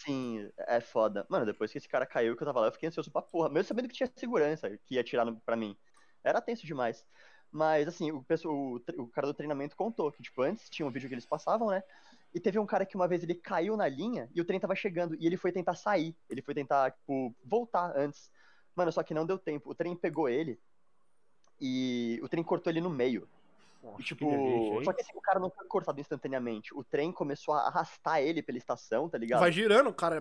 Sim, 0.09 0.49
é 0.57 0.81
foda. 0.81 1.23
Mano, 1.29 1.45
depois 1.45 1.71
que 1.71 1.77
esse 1.77 1.87
cara 1.87 2.03
caiu, 2.03 2.35
que 2.35 2.41
eu 2.41 2.47
tava 2.47 2.61
lá, 2.61 2.67
eu 2.67 2.71
fiquei 2.71 2.89
ansioso 2.89 3.11
pra 3.11 3.21
porra. 3.21 3.47
Mesmo 3.47 3.67
sabendo 3.67 3.87
que 3.87 3.93
tinha 3.93 4.11
segurança, 4.15 4.75
que 4.87 4.95
ia 4.95 5.01
atirar 5.01 5.23
no, 5.23 5.39
pra 5.41 5.55
mim. 5.55 5.77
Era 6.23 6.41
tenso 6.41 6.65
demais. 6.65 7.05
Mas, 7.51 7.87
assim, 7.87 8.11
o, 8.11 8.23
pessoal, 8.23 8.55
o 8.97 9.07
cara 9.07 9.27
do 9.27 9.35
treinamento 9.35 9.75
contou 9.75 10.11
que, 10.11 10.23
tipo, 10.23 10.41
antes 10.41 10.67
tinha 10.67 10.83
um 10.87 10.89
vídeo 10.89 11.07
que 11.07 11.13
eles 11.13 11.27
passavam, 11.27 11.69
né? 11.69 11.83
E 12.33 12.39
teve 12.39 12.57
um 12.57 12.65
cara 12.65 12.87
que 12.87 12.95
uma 12.95 13.07
vez 13.07 13.21
ele 13.21 13.35
caiu 13.35 13.77
na 13.77 13.87
linha 13.87 14.27
e 14.33 14.41
o 14.41 14.45
trem 14.45 14.59
tava 14.59 14.73
chegando. 14.73 15.15
E 15.19 15.27
ele 15.27 15.37
foi 15.37 15.51
tentar 15.51 15.75
sair. 15.75 16.15
Ele 16.27 16.41
foi 16.41 16.55
tentar, 16.55 16.89
tipo, 16.89 17.35
voltar 17.45 17.93
antes. 17.95 18.31
Mano, 18.75 18.91
só 18.91 19.03
que 19.03 19.13
não 19.13 19.27
deu 19.27 19.37
tempo. 19.37 19.69
O 19.69 19.75
trem 19.75 19.95
pegou 19.95 20.27
ele 20.27 20.59
e 21.61 22.19
o 22.23 22.27
trem 22.27 22.43
cortou 22.43 22.71
ele 22.71 22.81
no 22.81 22.89
meio. 22.89 23.29
E, 23.97 24.03
tipo, 24.03 24.25
só 24.83 24.91
que 24.93 25.01
assim, 25.01 25.11
o 25.15 25.21
cara 25.21 25.39
não 25.39 25.49
foi 25.49 25.65
cortado 25.65 25.99
instantaneamente. 26.01 26.73
O 26.73 26.83
trem 26.83 27.11
começou 27.11 27.53
a 27.53 27.67
arrastar 27.67 28.19
ele 28.21 28.41
pela 28.41 28.57
estação, 28.57 29.07
tá 29.09 29.17
ligado? 29.17 29.39
Vai 29.39 29.51
girando, 29.51 29.89
o 29.89 29.93
cara. 29.93 30.19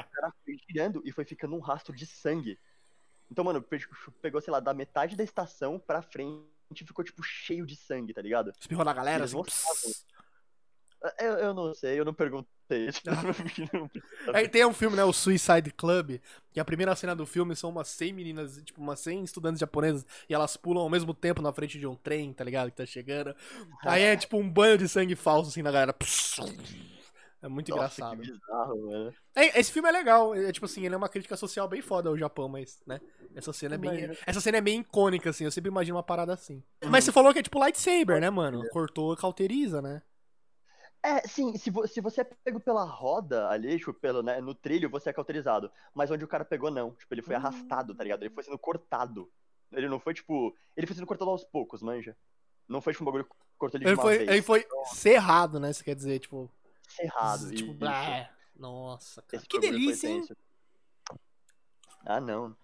o 0.00 0.10
cara 0.14 0.32
foi 0.44 0.58
girando 0.68 1.02
e 1.04 1.12
foi 1.12 1.24
ficando 1.24 1.54
um 1.56 1.60
rastro 1.60 1.94
de 1.94 2.04
sangue. 2.06 2.58
Então, 3.30 3.44
mano, 3.44 3.62
pe- 3.62 3.78
pegou, 4.22 4.40
sei 4.40 4.50
lá, 4.52 4.58
da 4.58 4.72
metade 4.74 5.14
da 5.14 5.22
estação 5.22 5.78
pra 5.78 6.02
frente 6.02 6.42
e 6.72 6.84
ficou, 6.86 7.04
tipo, 7.04 7.22
cheio 7.22 7.64
de 7.66 7.76
sangue, 7.76 8.12
tá 8.12 8.22
ligado? 8.22 8.50
Espirrou 8.58 8.84
na 8.84 8.92
galera, 8.92 9.22
Eles 9.24 9.34
assim. 9.34 9.92
Pss. 11.00 11.14
Eu, 11.18 11.32
eu 11.34 11.54
não 11.54 11.74
sei, 11.74 11.98
eu 11.98 12.04
não 12.04 12.14
perguntei 12.14 12.48
isso. 12.88 13.00
Aí 14.32 14.48
tem 14.48 14.64
um 14.64 14.72
filme, 14.72 14.96
né? 14.96 15.04
O 15.04 15.12
Suicide 15.12 15.70
Club, 15.70 16.18
que 16.52 16.60
a 16.60 16.64
primeira 16.64 16.94
cena 16.94 17.14
do 17.14 17.24
filme 17.24 17.56
são 17.56 17.70
umas 17.70 17.88
100 17.88 18.12
meninas, 18.12 18.60
tipo, 18.64 18.80
umas 18.80 19.00
100 19.00 19.24
estudantes 19.24 19.60
japonesas, 19.60 20.06
e 20.28 20.34
elas 20.34 20.56
pulam 20.56 20.82
ao 20.82 20.90
mesmo 20.90 21.14
tempo 21.14 21.40
na 21.40 21.52
frente 21.52 21.78
de 21.78 21.86
um 21.86 21.94
trem, 21.94 22.32
tá 22.32 22.44
ligado? 22.44 22.70
Que 22.70 22.76
tá 22.76 22.86
chegando. 22.86 23.34
Aí 23.82 24.02
é 24.02 24.16
tipo 24.16 24.36
um 24.36 24.48
banho 24.48 24.76
de 24.76 24.88
sangue 24.88 25.16
falso, 25.16 25.50
assim, 25.50 25.62
na 25.62 25.70
galera. 25.70 25.94
É 27.40 27.46
muito 27.46 27.70
Nossa, 27.70 28.02
engraçado. 28.02 28.20
bizarro. 28.20 29.14
É, 29.34 29.60
esse 29.60 29.70
filme 29.70 29.88
é 29.88 29.92
legal, 29.92 30.34
é 30.34 30.50
tipo 30.50 30.66
assim, 30.66 30.84
ele 30.84 30.94
é 30.94 30.98
uma 30.98 31.08
crítica 31.08 31.36
social 31.36 31.68
bem 31.68 31.80
foda 31.80 32.08
ao 32.08 32.18
Japão, 32.18 32.48
mas, 32.48 32.80
né? 32.84 33.00
Essa 33.34 33.52
cena 33.52 33.76
é 33.76 33.78
bem. 33.78 34.10
Essa 34.26 34.40
cena 34.40 34.58
é 34.58 34.60
bem 34.60 34.80
icônica, 34.80 35.30
assim, 35.30 35.44
eu 35.44 35.50
sempre 35.52 35.70
imagino 35.70 35.96
uma 35.96 36.02
parada 36.02 36.32
assim. 36.32 36.62
Uhum. 36.82 36.90
Mas 36.90 37.04
você 37.04 37.12
falou 37.12 37.32
que 37.32 37.38
é 37.38 37.42
tipo 37.42 37.60
lightsaber, 37.60 38.20
né, 38.20 38.28
mano? 38.28 38.68
Cortou, 38.70 39.16
cauteriza, 39.16 39.80
né? 39.80 40.02
É, 41.02 41.26
sim, 41.28 41.56
se, 41.56 41.70
vo- 41.70 41.86
se 41.86 42.00
você 42.00 42.22
é 42.22 42.24
pego 42.24 42.58
pela 42.58 42.84
roda 42.84 43.48
ali, 43.48 43.78
tipo, 43.78 43.94
pelo, 43.94 44.22
né, 44.22 44.40
no 44.40 44.54
trilho, 44.54 44.90
você 44.90 45.10
é 45.10 45.12
cauterizado. 45.12 45.70
Mas 45.94 46.10
onde 46.10 46.24
o 46.24 46.28
cara 46.28 46.44
pegou, 46.44 46.70
não. 46.70 46.90
Tipo, 46.94 47.14
ele 47.14 47.22
foi 47.22 47.34
Hum. 47.34 47.38
arrastado, 47.38 47.94
tá 47.94 48.02
ligado? 48.02 48.22
Ele 48.24 48.34
foi 48.34 48.42
sendo 48.42 48.58
cortado. 48.58 49.30
Ele 49.72 49.88
não 49.88 50.00
foi, 50.00 50.12
tipo. 50.14 50.54
Ele 50.76 50.86
foi 50.86 50.96
sendo 50.96 51.06
cortado 51.06 51.30
aos 51.30 51.44
poucos, 51.44 51.82
manja. 51.82 52.16
Não 52.66 52.80
foi, 52.80 52.92
tipo, 52.92 53.04
um 53.04 53.06
bagulho 53.06 53.24
que 53.24 53.30
cortou 53.56 53.78
ele 53.78 53.84
de 53.84 53.90
Ele 53.90 53.96
uma 53.96 54.02
foi, 54.02 54.18
vez. 54.18 54.30
ele 54.30 54.42
foi 54.42 54.66
cerrado, 54.86 55.60
né? 55.60 55.72
Você 55.72 55.84
quer 55.84 55.94
dizer, 55.94 56.18
tipo. 56.18 56.50
Cerrado. 56.88 57.50
tipo, 57.54 57.72
blá. 57.74 58.28
Nossa, 58.56 59.22
cara. 59.22 59.36
Esse 59.36 59.46
Que 59.48 59.60
delícia, 59.60 60.08
hein? 60.08 60.26
Ah, 62.04 62.20
não. 62.20 62.56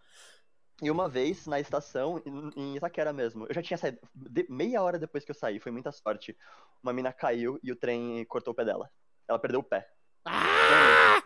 E 0.84 0.90
uma 0.90 1.08
vez, 1.08 1.46
na 1.46 1.58
estação, 1.58 2.22
em- 2.54 2.76
Itaquera 2.76 3.10
mesmo, 3.10 3.46
eu 3.48 3.54
já 3.54 3.62
tinha 3.62 3.78
saído. 3.78 3.98
de- 4.14 4.46
meia 4.50 4.82
hora 4.82 4.98
depois 4.98 5.24
que 5.24 5.30
eu 5.30 5.34
saí, 5.34 5.58
foi 5.58 5.72
muita 5.72 5.90
sorte. 5.90 6.36
Uma 6.82 6.92
mina 6.92 7.10
caiu 7.10 7.58
e 7.62 7.72
o 7.72 7.76
trem 7.76 8.22
cortou 8.26 8.52
o 8.52 8.54
pé 8.54 8.66
dela. 8.66 8.90
Ela 9.26 9.38
perdeu 9.38 9.60
o 9.60 9.64
pé. 9.64 9.88
Ah! 10.26 11.22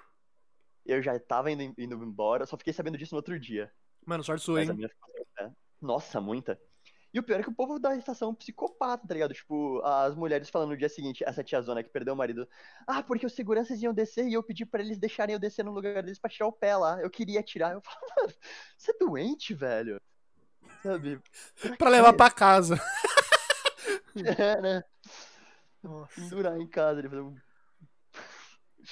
Eu 0.87 1.03
já 1.03 1.19
tava 1.19 1.51
indo, 1.51 1.75
indo 1.77 1.97
embora, 2.05 2.47
só 2.47 2.57
fiquei 2.57 2.73
sabendo 2.73 2.97
disso 2.97 3.15
no 3.15 3.19
outro 3.19 3.39
dia. 3.39 3.73
Mano, 4.07 4.23
sorte 4.23 4.45
sua, 4.45 4.63
hein? 4.63 4.69
Nossa, 5.83 6.21
muita. 6.21 6.61
E 7.13 7.19
o 7.19 7.23
pior 7.23 7.41
é 7.41 7.43
que 7.43 7.49
o 7.49 7.55
povo 7.55 7.79
da 7.79 7.97
estação 7.97 8.29
é 8.29 8.31
um 8.33 8.35
psicopata, 8.35 9.07
tá 9.07 9.15
ligado? 9.15 9.33
Tipo, 9.33 9.81
as 9.83 10.15
mulheres 10.15 10.51
falando 10.51 10.71
no 10.71 10.77
dia 10.77 10.89
seguinte, 10.89 11.25
essa 11.27 11.43
tiazona 11.43 11.83
que 11.83 11.89
perdeu 11.89 12.13
o 12.13 12.17
marido. 12.17 12.47
Ah, 12.87 13.03
porque 13.03 13.25
os 13.25 13.33
seguranças 13.33 13.83
iam 13.83 13.95
descer 13.95 14.27
e 14.27 14.35
eu 14.35 14.43
pedi 14.43 14.67
pra 14.67 14.83
eles 14.83 14.99
deixarem 14.99 15.33
eu 15.33 15.39
descer 15.39 15.65
no 15.65 15.73
lugar 15.73 16.03
deles 16.03 16.19
pra 16.19 16.31
tirar 16.31 16.47
o 16.47 16.53
pé 16.53 16.77
lá. 16.77 17.01
Eu 17.01 17.09
queria 17.09 17.43
tirar. 17.43 17.73
Eu 17.73 17.81
falo, 17.81 17.97
mano, 18.17 18.35
você 18.77 18.91
é 18.91 18.99
doente, 18.99 19.55
velho? 19.55 20.01
Sabe? 20.83 21.21
Pra 21.79 21.89
levar 21.89 22.13
pra 22.13 22.31
casa. 22.31 22.81
É, 24.37 24.61
né? 24.61 24.85
Nossa. 25.81 26.21
Pendurar 26.21 26.59
em 26.59 26.67
casa. 26.67 26.99
Ele 26.99 27.09
fazer 27.09 27.23
um... 27.23 27.37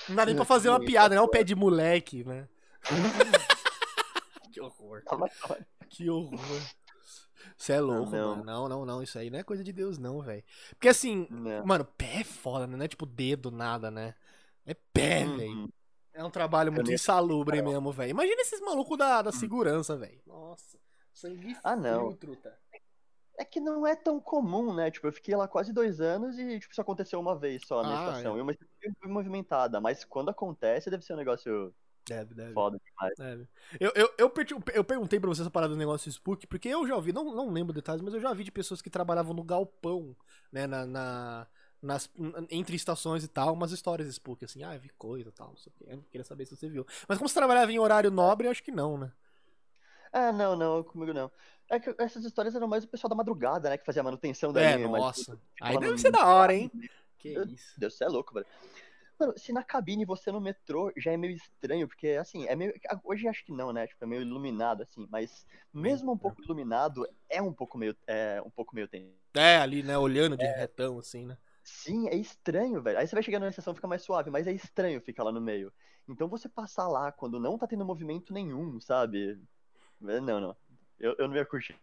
Não 0.09 0.17
dá 0.17 0.27
nem 0.27 0.37
pra 0.37 0.45
fazer 0.45 0.69
uma 0.69 0.79
piada, 0.79 1.17
né? 1.17 1.21
O 1.21 1.25
foda. 1.25 1.39
pé 1.39 1.43
de 1.43 1.55
moleque, 1.57 2.23
né? 2.23 2.47
que 4.53 4.61
horror. 4.61 5.03
Que 5.89 6.09
horror. 6.09 6.63
Você 7.57 7.73
é 7.73 7.81
louco, 7.81 8.11
não. 8.11 8.31
mano. 8.37 8.45
Não, 8.45 8.69
não, 8.69 8.85
não. 8.87 9.03
Isso 9.03 9.19
aí 9.19 9.31
não 9.31 9.39
é 9.39 9.43
coisa 9.43 9.65
de 9.65 9.73
Deus, 9.73 9.99
não, 9.99 10.21
velho. 10.21 10.45
Porque 10.71 10.89
assim, 10.89 11.27
Não. 11.31 11.65
mano, 11.65 11.85
pé 11.97 12.21
é 12.21 12.25
foda, 12.25 12.67
né? 12.67 12.77
Não 12.77 12.85
é 12.85 12.89
tipo 12.89 13.07
dedo, 13.07 13.51
nada, 13.51 13.91
né? 13.91 14.15
É 14.67 14.75
pé, 14.75 15.25
velho. 15.25 15.51
Uhum. 15.51 15.69
É 16.13 16.25
um 16.25 16.31
trabalho 16.31 16.73
muito 16.73 16.91
insalubre 16.93 17.61
mesmo, 17.63 17.93
velho. 17.93 18.11
Imagina 18.11 18.41
esses 18.43 18.61
malucos 18.61 18.97
da, 18.99 19.23
da 19.23 19.33
segurança, 19.33 19.97
velho. 19.97 20.21
Nossa. 20.27 20.79
Sangue 21.13 21.57
Ah, 21.65 21.77
não. 21.77 22.13
truta. 22.15 22.59
É 23.39 23.45
que 23.45 23.61
não 23.61 23.87
é 23.87 23.95
tão 23.95 24.19
comum, 24.19 24.73
né? 24.75 24.91
Tipo, 24.91 25.09
eu 25.09 25.13
fiquei 25.13 25.37
lá 25.37 25.47
quase 25.47 25.71
dois 25.73 26.01
anos 26.01 26.39
e, 26.39 26.59
tipo, 26.59 26.73
isso 26.73 26.81
aconteceu 26.81 27.21
uma 27.21 27.37
vez 27.39 27.67
só 27.67 27.83
na 27.83 27.91
Ah, 27.91 28.09
estação. 28.11 28.35
é. 28.35 28.39
E 28.39 28.43
uma 28.43 28.53
estação 28.53 29.11
movimentada. 29.13 29.79
Mas 29.81 30.05
quando 30.05 30.31
acontece, 30.31 30.89
deve 30.91 31.05
ser 31.05 31.13
um 31.13 31.19
negócio 31.19 31.75
Deve, 32.09 32.35
deve. 32.35 32.53
foda 32.53 32.81
demais. 32.85 33.15
deve. 33.19 33.49
Eu, 33.81 33.91
eu, 33.95 34.11
eu, 34.17 34.33
eu 34.75 34.85
perguntei 34.85 35.19
pra 35.19 35.29
você 35.29 35.41
essa 35.43 35.51
parada 35.51 35.73
do 35.75 35.79
negócio 35.79 36.09
Spook, 36.11 36.47
porque 36.47 36.69
eu 36.69 36.87
já 36.87 36.95
ouvi, 36.95 37.13
não, 37.13 37.25
não 37.35 37.51
lembro 37.51 37.73
detalhes, 37.73 38.01
mas 38.03 38.15
eu 38.15 38.21
já 38.21 38.33
vi 38.33 38.45
de 38.45 38.53
pessoas 38.53 38.81
que 38.81 38.89
trabalhavam 38.89 39.35
no 39.35 39.43
galpão, 39.43 40.15
né, 40.53 40.67
na, 40.67 40.87
na- 40.87 41.47
nas, 41.83 42.09
entre 42.51 42.75
estações 42.77 43.23
e 43.25 43.29
tal, 43.29 43.53
umas 43.53 43.71
histórias 43.73 44.09
Spook, 44.09 44.45
assim, 44.45 44.63
ah, 44.63 44.77
vi 44.79 44.89
coisa 44.91 45.29
e 45.29 45.33
tal, 45.33 45.49
não 45.49 45.57
sei 45.57 45.73
o 45.73 45.77
quê. 45.79 45.85
Eu 45.95 46.03
queria 46.11 46.25
saber 46.25 46.47
se 46.47 46.57
você 46.57 46.69
viu. 46.69 46.87
Mas 47.09 47.19
como 47.19 47.29
você 47.29 47.35
trabalhava 47.35 47.71
em 47.73 47.79
horário 47.79 48.11
nobre, 48.11 48.47
eu 48.47 48.51
acho 48.51 48.63
que 48.63 48.73
não, 48.73 48.97
né? 48.97 49.13
Ah, 50.13 50.33
não, 50.33 50.57
não, 50.57 50.83
comigo 50.83 51.13
não. 51.13 51.31
É 51.69 51.79
que 51.81 51.95
essas 51.99 52.25
histórias 52.25 52.55
eram 52.55 52.67
mais 52.69 52.85
o 52.85 52.89
pessoal 52.89 53.09
da 53.09 53.15
madrugada, 53.17 53.69
né? 53.69 53.77
Que 53.77 53.85
fazia 53.85 54.01
a 54.01 54.05
manutenção 54.05 54.53
da 54.53 54.63
É, 54.63 54.77
linha. 54.77 54.89
mas, 54.89 55.03
nossa. 55.03 55.33
tipo, 55.33 55.39
Aí 55.61 55.79
deve 55.79 55.93
no- 55.93 55.99
ser 55.99 56.11
da 56.13 56.25
hora, 56.27 56.55
hein? 56.55 56.71
Que 57.19 57.35
Meu 57.35 57.45
isso. 57.47 57.79
Deus, 57.79 57.95
você 57.95 58.05
é 58.05 58.09
louco, 58.09 58.33
velho. 58.33 58.47
Mano, 59.19 59.33
se 59.39 59.53
na 59.53 59.63
cabine 59.65 60.05
você 60.05 60.31
no 60.31 60.41
metrô 60.41 60.93
já 60.97 61.13
é 61.13 61.17
meio 61.17 61.35
estranho, 61.35 61.89
porque 61.89 62.09
assim, 62.09 62.47
é 62.47 62.55
meio. 62.55 62.73
Hoje 63.03 63.27
acho 63.29 63.45
que 63.45 63.53
não, 63.53 63.73
né? 63.73 63.87
Tipo, 63.87 64.05
é 64.05 64.07
meio 64.07 64.23
iluminado, 64.23 64.83
assim, 64.83 65.07
mas 65.11 65.47
mesmo 65.73 66.13
um 66.13 66.19
pouco 66.19 66.43
iluminado, 66.43 67.07
é 67.29 67.41
um 67.41 67.53
pouco 67.53 67.79
meio. 67.79 67.97
É 68.07 68.43
um 68.43 68.51
pouco 68.51 68.75
meio 68.75 68.87
tenso. 68.89 69.15
É, 69.35 69.59
ali, 69.59 69.83
né, 69.83 69.97
olhando 69.99 70.37
de 70.37 70.47
retão, 70.47 70.99
assim, 70.99 71.27
né? 71.27 71.37
Sim, 71.63 72.09
é 72.09 72.17
estranho, 72.17 72.81
velho. 72.83 72.99
Aí 72.99 73.07
você 73.07 73.15
vai 73.17 73.23
chegando 73.23 73.43
na 73.43 73.49
estação 73.51 73.75
fica 73.75 73.89
mais 73.89 74.03
suave, 74.03 74.31
mas 74.31 74.47
é 74.47 74.53
estranho 74.53 75.01
ficar 75.01 75.25
lá 75.25 75.33
no 75.33 75.41
meio. 75.41 75.73
Então 76.09 76.29
você 76.29 76.49
passar 76.49 76.87
lá 76.89 77.11
quando 77.11 77.41
não 77.41 77.59
tá 77.59 77.67
tendo 77.67 77.85
movimento 77.85 78.33
nenhum, 78.33 78.81
sabe? 78.81 79.41
É, 80.09 80.21
Não, 80.21 80.41
não. 80.41 80.57
Eu, 80.99 81.15
eu 81.19 81.29
não 81.29 81.37
ia 81.37 81.45
curtir. 81.45 81.79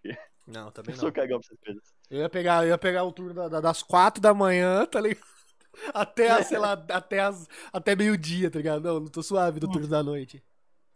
Não, 0.47 0.67
Eu 0.67 0.71
também 0.71 0.95
sou 0.95 1.09
não. 1.09 1.13
cagão 1.13 1.39
pra 1.39 1.47
essas 1.47 1.59
coisas. 1.59 1.93
Eu 2.09 2.19
ia 2.19 2.29
pegar, 2.29 2.63
eu 2.65 2.69
ia 2.69 2.77
pegar 2.77 3.03
o 3.03 3.11
turno 3.11 3.33
da- 3.33 3.49
da- 3.49 3.61
das 3.61 3.83
quatro 3.83 4.21
da 4.21 4.33
manhã, 4.33 4.85
tá 4.85 5.01
ligado? 5.01 5.25
Até, 5.93 6.29
a, 6.29 6.43
sei 6.43 6.57
lá, 6.57 6.73
até, 6.89 7.19
as, 7.19 7.47
até 7.71 7.95
meio-dia, 7.95 8.49
tá 8.49 8.57
ligado? 8.57 8.83
Não, 8.83 8.99
não 8.99 9.07
tô 9.07 9.23
suave 9.23 9.59
do 9.59 9.67
turno 9.67 9.87
da 9.87 10.03
noite. 10.03 10.43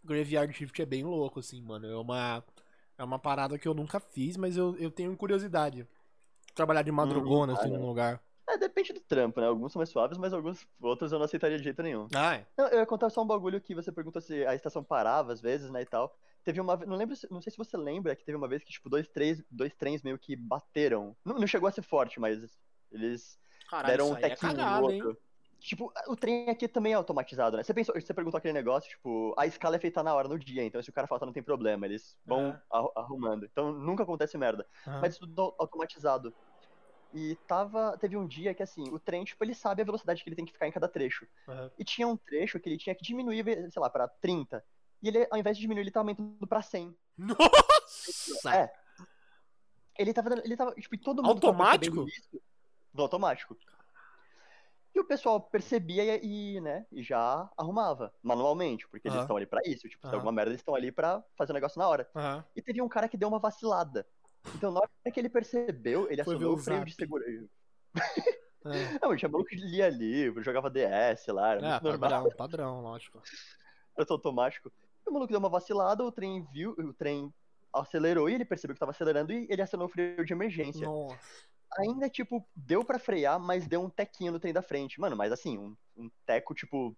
Graveyard 0.04 0.54
Shift 0.54 0.82
é 0.82 0.86
bem 0.86 1.04
louco, 1.04 1.40
assim, 1.40 1.62
mano. 1.62 1.88
É 1.88 1.96
uma, 1.98 2.44
é 2.98 3.04
uma 3.04 3.20
parada 3.20 3.58
que 3.58 3.68
eu 3.68 3.74
nunca 3.74 4.00
fiz, 4.00 4.38
mas 4.38 4.56
eu, 4.56 4.76
eu 4.78 4.90
tenho 4.90 5.16
curiosidade. 5.18 5.88
Trabalhar 6.56 6.84
de 6.84 6.92
madrugona, 6.92 7.54
Hum, 7.54 7.56
assim, 7.56 7.70
num 7.70 7.86
lugar. 7.86 8.22
É, 8.50 8.58
depende 8.58 8.94
do 8.94 9.02
trampo, 9.02 9.42
né? 9.42 9.48
Alguns 9.48 9.74
são 9.74 9.80
mais 9.80 9.90
suaves, 9.90 10.18
mas 10.18 10.32
alguns 10.32 10.66
outros 10.82 11.12
eu 11.12 11.20
não 11.20 11.26
aceitaria 11.26 11.58
de 11.58 11.64
jeito 11.64 11.84
nenhum. 11.84 12.08
Ah, 12.16 12.36
é. 12.36 12.46
Não, 12.58 12.68
eu 12.68 12.80
ia 12.80 12.86
contar 12.86 13.10
só 13.10 13.22
um 13.22 13.28
bagulho 13.28 13.60
que 13.60 13.76
você 13.76 13.92
perguntou 13.92 14.22
se 14.22 14.46
a 14.46 14.56
estação 14.56 14.82
parava 14.84 15.34
às 15.34 15.42
vezes, 15.42 15.70
né, 15.70 15.82
e 15.82 15.86
tal. 15.86 16.18
Teve 16.46 16.62
uma 16.62 16.78
não 16.78 16.96
lembro, 16.96 17.14
não 17.30 17.42
sei 17.42 17.52
se 17.52 17.58
você 17.58 17.76
lembra 17.76 18.16
que 18.16 18.24
teve 18.24 18.38
uma 18.38 18.48
vez 18.48 18.64
que, 18.64 18.72
tipo, 18.72 18.90
dois, 18.90 19.06
três, 19.10 19.44
dois 19.52 19.74
trens 19.74 20.02
meio 20.02 20.18
que 20.18 20.34
bateram. 20.34 21.14
Não, 21.26 21.38
não 21.38 21.46
chegou 21.46 21.68
a 21.68 21.72
ser 21.72 21.82
forte, 21.82 22.22
mas 22.22 22.58
eles 22.90 23.38
Caralho, 23.70 23.88
deram 23.88 24.10
um 24.12 24.18
é 24.18 24.22
tequinho 24.30 24.52
no 24.54 24.58
cagado, 24.58 24.92
hein? 24.92 25.02
outro. 25.04 25.22
Tipo, 25.60 25.92
o 26.08 26.16
trem 26.16 26.50
aqui 26.50 26.68
também 26.68 26.94
é 26.94 26.96
automatizado, 26.96 27.58
né? 27.58 27.64
Você, 27.64 27.74
pensou, 27.74 27.96
você 28.00 28.14
perguntou 28.14 28.38
aquele 28.38 28.54
negócio, 28.54 28.90
tipo, 28.90 29.34
a 29.38 29.48
escala 29.48 29.76
é 29.76 29.80
feita 29.80 30.04
na 30.04 30.14
hora, 30.14 30.28
no 30.28 30.38
dia, 30.38 30.64
então 30.64 30.82
se 30.84 30.90
o 30.90 30.94
cara 30.94 31.08
falta 31.08 31.26
não 31.26 31.34
tem 31.34 31.42
problema, 31.42 31.86
eles 31.86 32.16
vão 32.26 32.58
arru- 32.70 32.92
arrumando. 32.96 33.46
Então 33.46 33.72
nunca 33.74 34.04
acontece 34.04 34.38
merda. 34.38 34.68
Aham. 34.86 35.02
Mas 35.02 35.18
tudo 35.18 35.42
au- 35.42 35.56
automatizado. 35.58 36.34
E 37.14 37.36
tava. 37.48 37.98
Teve 37.98 38.16
um 38.16 38.28
dia 38.28 38.54
que 38.54 38.62
assim, 38.62 38.84
o 38.92 39.00
trem, 39.00 39.24
tipo, 39.24 39.44
ele 39.44 39.56
sabe 39.56 39.82
a 39.82 39.86
velocidade 39.86 40.24
que 40.24 40.30
ele 40.30 40.36
tem 40.36 40.46
que 40.46 40.52
ficar 40.54 40.68
em 40.68 40.72
cada 40.72 40.88
trecho. 40.88 41.26
Aham. 41.48 41.72
E 41.80 41.84
tinha 41.84 42.08
um 42.08 42.16
trecho 42.18 42.60
que 42.60 42.70
ele 42.70 42.78
tinha 42.78 42.94
que 42.94 43.04
diminuir, 43.04 43.44
sei 43.72 43.82
lá, 43.82 43.90
pra 43.90 44.08
30. 44.08 44.64
E 45.02 45.08
ele, 45.08 45.28
ao 45.32 45.40
invés 45.40 45.58
de 45.58 45.62
diminuir, 45.62 45.84
ele 45.84 45.92
tá 45.92 46.02
aumentando 46.02 46.46
pra 46.48 46.62
100. 46.62 46.96
Nossa! 47.18 48.56
É. 48.56 48.72
Ele 49.98 50.14
tava. 50.14 50.34
Ele 50.44 50.56
tava. 50.56 50.74
Tipo, 50.76 50.96
e 50.96 50.98
todo 51.00 51.24
mundo. 51.24 51.40
tava 51.42 51.48
Automático? 51.54 52.08
isso 52.08 52.42
No 52.98 53.04
automático. 53.04 53.56
E 54.94 55.00
o 55.00 55.06
pessoal 55.06 55.40
percebia 55.40 56.20
e, 56.26 56.60
né, 56.60 56.88
e 56.92 57.04
já 57.04 57.48
arrumava 57.56 58.12
manualmente, 58.24 58.88
porque 58.88 59.08
eles 59.08 59.14
Aham. 59.16 59.24
estão 59.24 59.38
ali 59.38 59.46
pra 59.46 59.62
isso. 59.64 59.88
Tipo, 59.88 60.08
se 60.08 60.16
alguma 60.16 60.32
merda, 60.32 60.50
eles 60.50 60.62
estão 60.62 60.74
ali 60.74 60.92
pra 60.92 61.24
fazer 61.38 61.52
o 61.52 61.54
negócio 61.54 61.78
na 61.78 61.88
hora. 61.88 62.10
Aham. 62.16 62.44
E 62.56 62.62
teve 62.64 62.82
um 62.82 62.90
cara 62.90 63.08
que 63.08 63.16
deu 63.16 63.30
uma 63.30 63.38
vacilada. 63.38 64.08
Então, 64.56 64.72
na 64.72 64.80
hora 64.80 64.90
que 65.14 65.20
ele 65.20 65.30
percebeu, 65.30 66.10
ele 66.10 66.24
Foi 66.24 66.34
acionou 66.34 66.56
o 66.56 66.58
freio 66.58 66.84
de 66.84 66.96
segurança. 66.96 67.48
É, 68.66 69.00
Não, 69.02 69.16
tinha 69.16 69.30
maluco 69.30 69.50
que 69.50 69.56
lia 69.56 69.88
livro, 69.88 70.44
jogava 70.44 70.70
DS 70.70 71.32
lá, 71.32 71.52
era 71.52 71.60
é 71.60 71.64
muito 71.64 71.84
normal. 71.84 72.10
padrão, 72.10 72.30
padrão, 72.36 72.82
lógico. 72.82 73.22
Era 73.96 74.06
automático. 74.10 74.72
E 75.06 75.10
o 75.10 75.14
maluco 75.14 75.32
deu 75.32 75.40
uma 75.40 75.48
vacilada, 75.48 76.04
o 76.04 76.12
trem 76.12 76.46
viu, 76.52 76.72
o 76.72 76.94
trem 76.94 77.34
acelerou 77.74 78.30
e 78.30 78.34
ele 78.34 78.44
percebeu 78.44 78.74
que 78.74 78.80
tava 78.80 78.92
acelerando 78.92 79.32
e 79.32 79.48
ele 79.50 79.62
acionou 79.62 79.88
o 79.88 79.90
freio 79.90 80.26
de 80.26 80.34
emergência. 80.34 80.86
Nossa. 80.86 81.48
Ainda, 81.80 82.10
tipo, 82.10 82.48
deu 82.56 82.84
pra 82.84 83.00
frear, 83.00 83.40
mas 83.40 83.68
deu 83.68 83.82
um 83.82 83.90
tequinho 83.90 84.32
no 84.32 84.40
trem 84.40 84.54
da 84.54 84.62
frente. 84.62 85.00
Mano, 85.00 85.16
mas 85.16 85.32
assim, 85.32 85.58
um, 85.58 85.76
um 85.96 86.10
teco, 86.26 86.54
tipo, 86.54 86.96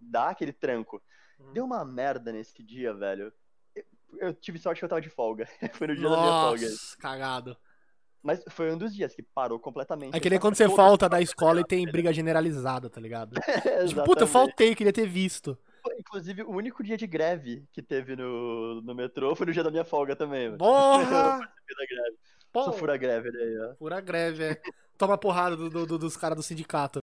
dá 0.00 0.30
aquele 0.30 0.52
tranco. 0.52 1.02
Hum. 1.38 1.52
Deu 1.52 1.64
uma 1.64 1.84
merda 1.84 2.32
nesse 2.32 2.62
dia, 2.62 2.94
velho. 2.94 3.32
Eu, 3.74 3.84
eu 4.18 4.34
tive 4.34 4.58
sorte 4.58 4.78
que 4.78 4.84
eu 4.84 4.88
tava 4.88 5.00
de 5.00 5.10
folga. 5.10 5.46
foi 5.74 5.88
no 5.88 5.96
dia 5.96 6.08
da 6.08 6.16
minha 6.16 6.32
folga. 6.32 6.68
Nossa, 6.68 6.96
cagado. 6.98 7.56
Mas 8.22 8.42
foi 8.48 8.72
um 8.72 8.78
dos 8.78 8.94
dias 8.94 9.14
que 9.14 9.22
parou 9.22 9.58
completamente. 9.58 10.16
É 10.16 10.20
que 10.20 10.30
nem 10.30 10.40
quando 10.40 10.54
você 10.54 10.66
falta 10.70 11.08
da 11.10 11.20
escola 11.20 11.60
e 11.60 11.64
tem 11.64 11.84
briga 11.84 12.10
generalizada, 12.10 12.88
tá 12.88 12.98
ligado? 12.98 13.34
Tipo, 13.86 14.02
puta, 14.04 14.22
eu 14.22 14.26
faltei, 14.26 14.74
queria 14.74 14.94
ter 14.94 15.06
visto. 15.06 15.58
Inclusive, 15.98 16.42
o 16.42 16.50
único 16.52 16.82
dia 16.82 16.96
de 16.96 17.06
greve 17.06 17.68
que 17.70 17.82
teve 17.82 18.16
no, 18.16 18.80
no 18.80 18.94
metrô 18.94 19.36
foi 19.36 19.44
no 19.44 19.52
dia 19.52 19.62
da 19.62 19.70
minha 19.70 19.84
folga 19.84 20.16
também. 20.16 20.56
Porra! 20.56 21.40
Pô, 22.54 22.62
Só 22.66 22.72
fura 22.72 22.96
greve 22.96 23.30
ele 23.30 23.42
aí, 23.42 23.58
ó. 23.70 23.74
Pura 23.74 24.00
greve, 24.00 24.44
é. 24.44 24.62
Toma 24.96 25.18
porrada 25.18 25.56
do- 25.56 25.68
do- 25.68 25.84
do- 25.84 25.98
dos 25.98 26.16
caras 26.16 26.36
do 26.36 26.42
sindicato. 26.42 27.00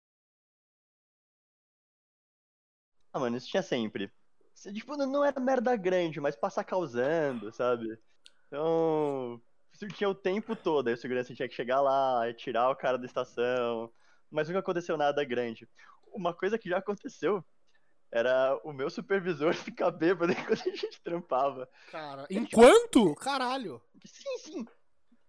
Ah, 3.13 3.21
mano, 3.21 3.37
isso 3.37 3.47
tinha 3.49 3.63
sempre. 3.63 4.11
Tipo, 4.73 4.97
não 4.97 5.23
era 5.23 5.39
merda 5.39 5.77
grande, 5.77 6.19
mas 6.19 6.35
passar 6.35 6.65
causando, 6.65 7.53
sabe? 7.53 7.99
Então, 8.47 9.39
isso 9.71 9.87
tinha 9.89 10.09
o 10.09 10.15
tempo 10.15 10.57
todo. 10.57 10.89
Aí 10.89 10.95
o 10.95 10.97
segurança 10.97 11.35
tinha 11.35 11.47
que 11.47 11.55
chegar 11.55 11.83
lá, 11.83 12.27
e 12.27 12.33
tirar 12.33 12.71
o 12.71 12.77
cara 12.77 12.97
da 12.97 13.05
estação. 13.05 13.93
Mas 14.31 14.49
nunca 14.49 14.61
aconteceu 14.61 14.97
nada 14.97 15.23
grande. 15.25 15.69
uma 16.11 16.33
coisa 16.33 16.57
que 16.59 16.69
já 16.71 16.79
aconteceu 16.79 17.45
era 18.11 18.59
o 18.65 18.73
meu 18.73 18.89
supervisor 18.89 19.53
ficar 19.77 19.91
bêbado 19.91 20.33
enquanto 20.33 20.63
a 20.71 20.75
gente 20.75 21.03
trampava. 21.03 21.69
Cara, 21.91 22.27
enquanto? 22.31 23.15
Caralho. 23.17 23.83
Sim, 24.07 24.39
sim. 24.39 24.67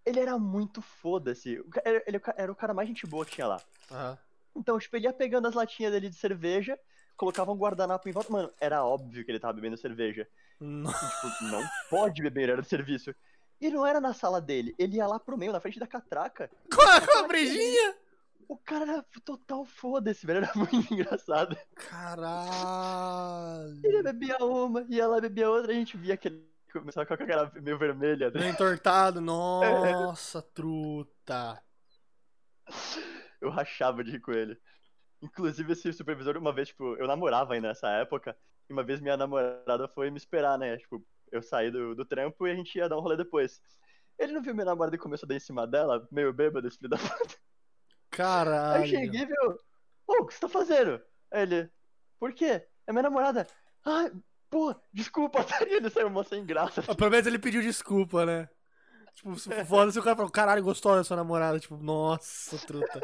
Ele 0.05 0.19
era 0.19 0.37
muito 0.37 0.81
foda-se. 0.81 1.61
Ele, 1.83 2.03
ele 2.05 2.21
era 2.37 2.51
o 2.51 2.55
cara 2.55 2.73
mais 2.73 2.87
gente 2.87 3.07
boa 3.07 3.25
que 3.25 3.31
tinha 3.31 3.47
lá. 3.47 3.61
Aham. 3.91 4.17
Então, 4.55 4.79
tipo, 4.79 4.95
ele 4.95 5.05
ia 5.05 5.13
pegando 5.13 5.47
as 5.47 5.53
latinhas 5.53 5.91
dele 5.91 6.09
de 6.09 6.15
cerveja, 6.15 6.79
colocava 7.17 7.51
um 7.51 7.57
guardanapo 7.57 8.07
em 8.07 8.11
volta. 8.11 8.31
Mano, 8.31 8.51
era 8.59 8.85
óbvio 8.85 9.25
que 9.25 9.31
ele 9.31 9.39
tava 9.39 9.53
bebendo 9.53 9.77
cerveja. 9.77 10.27
Não. 10.59 10.91
Tipo, 10.91 11.43
não 11.43 11.61
pode 11.89 12.21
beber, 12.21 12.49
era 12.49 12.61
do 12.61 12.67
serviço. 12.67 13.13
E 13.59 13.69
não 13.69 13.85
era 13.85 13.99
na 13.99 14.13
sala 14.13 14.41
dele, 14.41 14.75
ele 14.77 14.97
ia 14.97 15.07
lá 15.07 15.19
pro 15.19 15.37
meio, 15.37 15.51
na 15.51 15.59
frente 15.59 15.79
da 15.79 15.87
catraca. 15.87 16.49
Com 16.73 16.81
a, 16.81 17.01
com 17.01 17.27
brejinha? 17.27 17.95
O 18.47 18.57
cara 18.57 18.85
era 18.85 19.05
total 19.23 19.65
foda-se, 19.65 20.25
velho. 20.25 20.45
Era 20.45 20.51
muito 20.55 20.75
engraçado. 20.93 21.57
Caralho. 21.75 23.79
Ele 23.83 24.03
bebia 24.03 24.37
uma, 24.39 24.85
ia 24.87 25.07
lá 25.07 25.19
bebia 25.19 25.49
outra, 25.49 25.71
a 25.71 25.75
gente 25.75 25.97
via 25.97 26.15
que 26.15 26.27
ele 26.27 26.47
começava 26.79 27.05
com 27.05 27.13
a 27.13 27.17
cara 27.17 27.51
meio 27.61 27.77
vermelha. 27.77 28.29
né? 28.31 28.39
Meio 28.39 28.51
entortado. 28.51 29.21
Nossa, 29.21 30.41
truta. 30.41 31.61
Eu 33.41 33.49
rachava 33.49 34.03
de 34.03 34.11
rir 34.11 34.19
com 34.19 34.31
ele. 34.31 34.59
Inclusive, 35.21 35.73
esse 35.73 35.91
supervisor, 35.93 36.37
uma 36.37 36.53
vez, 36.53 36.69
tipo, 36.69 36.95
eu 36.97 37.07
namorava 37.07 37.53
ainda 37.53 37.69
nessa 37.69 37.89
época, 37.89 38.35
e 38.69 38.73
uma 38.73 38.83
vez 38.83 38.99
minha 38.99 39.17
namorada 39.17 39.87
foi 39.89 40.09
me 40.11 40.17
esperar, 40.17 40.57
né? 40.57 40.77
Tipo, 40.77 41.03
eu 41.31 41.41
saí 41.41 41.71
do, 41.71 41.95
do 41.95 42.05
trampo 42.05 42.47
e 42.47 42.51
a 42.51 42.55
gente 42.55 42.75
ia 42.77 42.89
dar 42.89 42.97
um 42.97 43.01
rolê 43.01 43.17
depois. 43.17 43.61
Ele 44.17 44.33
não 44.33 44.41
viu 44.41 44.53
minha 44.53 44.65
namorada 44.65 44.95
e 44.95 44.99
começou 44.99 45.25
a 45.27 45.29
dar 45.29 45.35
em 45.35 45.39
cima 45.39 45.67
dela, 45.67 46.07
meio 46.11 46.31
bêbado, 46.31 46.67
esse 46.67 46.77
filho 46.77 46.89
da 46.89 46.97
puta. 46.97 47.13
Aí 47.13 47.21
eu 47.23 48.17
Caralho. 48.17 48.87
cheguei 48.87 49.21
e 49.21 49.25
viu, 49.25 49.59
ô, 50.07 50.13
o 50.21 50.25
que 50.25 50.33
você 50.33 50.39
tá 50.39 50.47
fazendo? 50.49 51.01
Aí 51.31 51.41
ele, 51.41 51.69
por 52.19 52.33
quê? 52.33 52.65
É 52.87 52.91
minha 52.91 53.03
namorada. 53.03 53.45
Ai, 53.83 54.11
pô, 54.49 54.75
desculpa? 54.93 55.45
E 55.69 55.73
ele 55.75 55.89
saiu 55.89 56.09
mó 56.09 56.23
sem 56.23 56.45
graça. 56.45 56.83
Ah, 56.87 56.95
Pelo 56.95 57.11
menos 57.11 57.27
ele 57.27 57.39
pediu 57.39 57.61
desculpa, 57.61 58.25
né? 58.25 58.49
Tipo, 59.15 59.35
foda 59.65 59.91
se 59.91 59.99
o 59.99 60.03
cara 60.03 60.15
falou, 60.15 60.31
caralho, 60.31 60.63
gostou 60.63 60.95
da 60.95 61.03
sua 61.03 61.15
namorada. 61.17 61.59
Tipo, 61.59 61.77
nossa, 61.77 62.57
truta. 62.65 63.01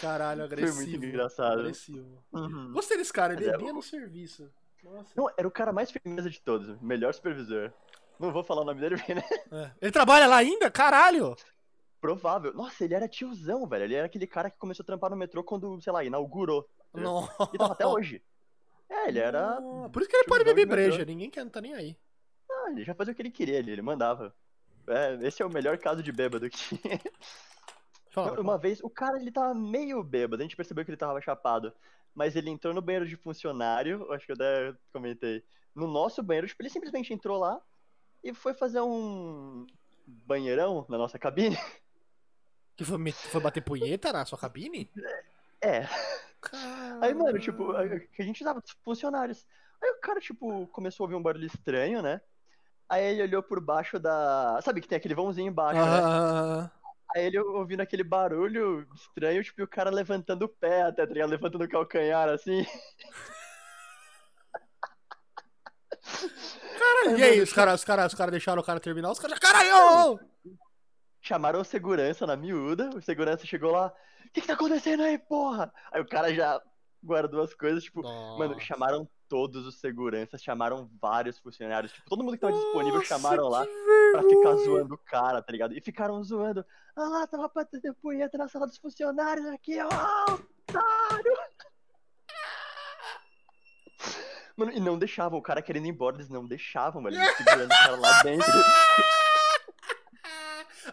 Caralho, 0.00 0.46
Foi 0.46 0.46
agressivo. 0.56 0.90
muito 0.90 1.04
engraçado. 1.06 1.60
Agressivo. 1.60 2.24
Uhum. 2.32 2.72
Gostei 2.72 2.96
desse 2.96 3.12
cara, 3.12 3.34
ele 3.34 3.46
é, 3.46 3.52
bebia 3.52 3.72
no 3.72 3.82
serviço. 3.82 4.50
Nossa. 4.82 5.10
Não, 5.16 5.28
era 5.36 5.46
o 5.46 5.50
cara 5.50 5.72
mais 5.72 5.90
firmeza 5.90 6.30
de 6.30 6.40
todos, 6.40 6.80
melhor 6.80 7.12
supervisor. 7.14 7.72
Não 8.18 8.32
vou 8.32 8.42
falar 8.42 8.62
o 8.62 8.64
nome 8.64 8.80
dele, 8.80 8.96
né? 9.14 9.22
É. 9.52 9.70
Ele 9.82 9.92
trabalha 9.92 10.26
lá 10.26 10.36
ainda? 10.36 10.70
Caralho! 10.70 11.36
Provável. 12.00 12.52
Nossa, 12.54 12.84
ele 12.84 12.94
era 12.94 13.08
tiozão, 13.08 13.66
velho. 13.66 13.84
Ele 13.84 13.94
era 13.94 14.06
aquele 14.06 14.26
cara 14.26 14.50
que 14.50 14.58
começou 14.58 14.82
a 14.82 14.86
trampar 14.86 15.10
no 15.10 15.16
metrô 15.16 15.42
quando, 15.44 15.80
sei 15.80 15.92
lá, 15.92 16.04
inaugurou. 16.04 16.66
Nossa. 16.94 17.50
E 17.52 17.58
tava 17.58 17.72
até 17.72 17.86
hoje. 17.86 18.22
É, 18.88 19.08
ele 19.08 19.18
era. 19.18 19.60
Por 19.92 20.00
isso 20.00 20.10
que 20.10 20.16
ele 20.16 20.24
pode 20.24 20.44
tiozão 20.44 20.54
beber 20.54 20.66
breja, 20.66 21.04
ninguém 21.04 21.30
quer, 21.30 21.44
não 21.44 21.50
tá 21.50 21.60
nem 21.60 21.74
aí. 21.74 21.96
Ah, 22.50 22.70
ele 22.70 22.84
já 22.84 22.94
fazia 22.94 23.12
o 23.12 23.16
que 23.16 23.22
ele 23.22 23.30
queria 23.30 23.58
ali, 23.58 23.72
ele 23.72 23.82
mandava. 23.82 24.34
É, 24.86 25.18
esse 25.26 25.42
é 25.42 25.46
o 25.46 25.50
melhor 25.50 25.76
caso 25.78 26.02
de 26.02 26.12
bêbado 26.12 26.48
que. 26.48 26.58
Fala, 28.10 28.40
Uma 28.40 28.56
vez, 28.56 28.80
o 28.82 28.88
cara 28.88 29.20
ele 29.20 29.30
tava 29.30 29.52
meio 29.54 30.02
bêbado, 30.02 30.42
a 30.42 30.44
gente 30.44 30.56
percebeu 30.56 30.84
que 30.84 30.90
ele 30.90 30.96
tava 30.96 31.20
chapado. 31.20 31.72
Mas 32.14 32.34
ele 32.34 32.48
entrou 32.48 32.72
no 32.72 32.80
banheiro 32.80 33.06
de 33.06 33.14
funcionário, 33.14 34.10
acho 34.10 34.24
que 34.24 34.32
eu 34.32 34.36
até 34.36 34.74
comentei. 34.90 35.44
No 35.74 35.86
nosso 35.86 36.22
banheiro, 36.22 36.46
tipo, 36.46 36.62
ele 36.62 36.70
simplesmente 36.70 37.12
entrou 37.12 37.38
lá 37.38 37.60
e 38.24 38.32
foi 38.32 38.54
fazer 38.54 38.80
um 38.80 39.66
banheirão 40.06 40.86
na 40.88 40.96
nossa 40.96 41.18
cabine. 41.18 41.58
Que 42.74 42.84
foi, 42.84 43.12
foi 43.12 43.40
bater 43.40 43.62
punheta 43.62 44.12
na 44.12 44.24
sua 44.24 44.38
cabine? 44.38 44.90
É. 45.60 45.86
Caralho. 46.40 47.04
Aí, 47.04 47.14
mano, 47.14 47.38
tipo, 47.38 47.72
a, 47.72 47.88
que 47.88 48.22
a 48.22 48.24
gente 48.24 48.42
usava 48.42 48.60
dos 48.60 48.72
funcionários. 48.84 49.46
Aí 49.82 49.90
o 49.90 50.00
cara, 50.00 50.20
tipo, 50.20 50.66
começou 50.68 51.04
a 51.04 51.06
ouvir 51.06 51.16
um 51.16 51.22
barulho 51.22 51.46
estranho, 51.46 52.02
né? 52.02 52.20
Aí 52.88 53.04
ele 53.04 53.22
olhou 53.22 53.42
por 53.42 53.60
baixo 53.60 53.98
da. 53.98 54.60
Sabe 54.62 54.80
que 54.80 54.88
tem 54.88 54.96
aquele 54.96 55.14
vãozinho 55.14 55.48
embaixo, 55.48 55.80
né? 55.80 56.00
Ah, 56.02 56.70
Aí 57.14 57.24
ele 57.24 57.38
ouvindo 57.38 57.80
aquele 57.80 58.04
barulho 58.04 58.86
estranho, 58.94 59.42
tipo, 59.42 59.60
e 59.60 59.64
o 59.64 59.68
cara 59.68 59.90
levantando 59.90 60.44
o 60.44 60.48
pé 60.48 60.82
até, 60.82 61.06
tá 61.06 61.12
ligado? 61.12 61.30
Levantando 61.30 61.64
o 61.64 61.68
calcanhar, 61.68 62.28
assim. 62.28 62.64
caralho. 66.78 67.18
E 67.18 67.22
aí, 67.22 67.40
os 67.40 67.52
caras 67.52 67.80
os 67.80 67.84
cara, 67.84 68.06
os 68.06 68.14
cara 68.14 68.30
deixaram 68.30 68.60
o 68.60 68.64
cara 68.64 68.80
terminar? 68.80 69.10
Os 69.10 69.18
caras 69.18 69.36
já. 69.36 69.40
Caralho! 69.40 70.20
Chamaram 71.26 71.60
o 71.60 71.64
segurança 71.64 72.24
na 72.24 72.36
miúda, 72.36 72.88
o 72.90 73.02
segurança 73.02 73.44
chegou 73.44 73.72
lá, 73.72 73.92
o 74.24 74.30
que, 74.30 74.40
que 74.40 74.46
tá 74.46 74.52
acontecendo 74.52 75.02
aí, 75.02 75.18
porra? 75.18 75.74
Aí 75.90 76.00
o 76.00 76.06
cara 76.06 76.32
já 76.32 76.62
guardou 77.02 77.42
as 77.42 77.52
coisas, 77.52 77.82
tipo, 77.82 78.00
mano, 78.38 78.54
Nossa. 78.54 78.64
chamaram 78.64 79.08
todos 79.28 79.66
os 79.66 79.80
seguranças, 79.80 80.40
chamaram 80.40 80.88
vários 81.02 81.36
funcionários, 81.40 81.90
tipo, 81.90 82.08
todo 82.08 82.22
mundo 82.22 82.34
que 82.34 82.42
tava 82.42 82.52
disponível 82.52 83.00
Nossa, 83.00 83.08
chamaram 83.08 83.48
lá 83.48 83.66
pra 84.12 84.22
ficar 84.22 84.54
zoando 84.54 84.94
o 84.94 84.98
cara, 84.98 85.42
tá 85.42 85.50
ligado? 85.50 85.76
E 85.76 85.80
ficaram 85.80 86.22
zoando, 86.22 86.64
ah 86.94 87.08
lá, 87.08 87.26
tava 87.26 87.50
batendo 87.52 87.92
punheta 88.00 88.38
na 88.38 88.46
sala 88.46 88.68
dos 88.68 88.78
funcionários 88.78 89.46
aqui, 89.46 89.80
ó, 89.80 89.88
otário! 90.32 91.32
Mano, 94.56 94.70
e 94.70 94.78
não 94.78 94.96
deixavam, 94.96 95.40
o 95.40 95.42
cara 95.42 95.60
querendo 95.60 95.86
ir 95.86 95.90
embora, 95.90 96.18
eles 96.18 96.28
não 96.28 96.46
deixavam, 96.46 97.02
velho, 97.02 97.18
segurando 97.36 97.66
o 97.66 97.82
cara 97.82 97.96
lá 97.96 98.22
dentro. 98.22 98.46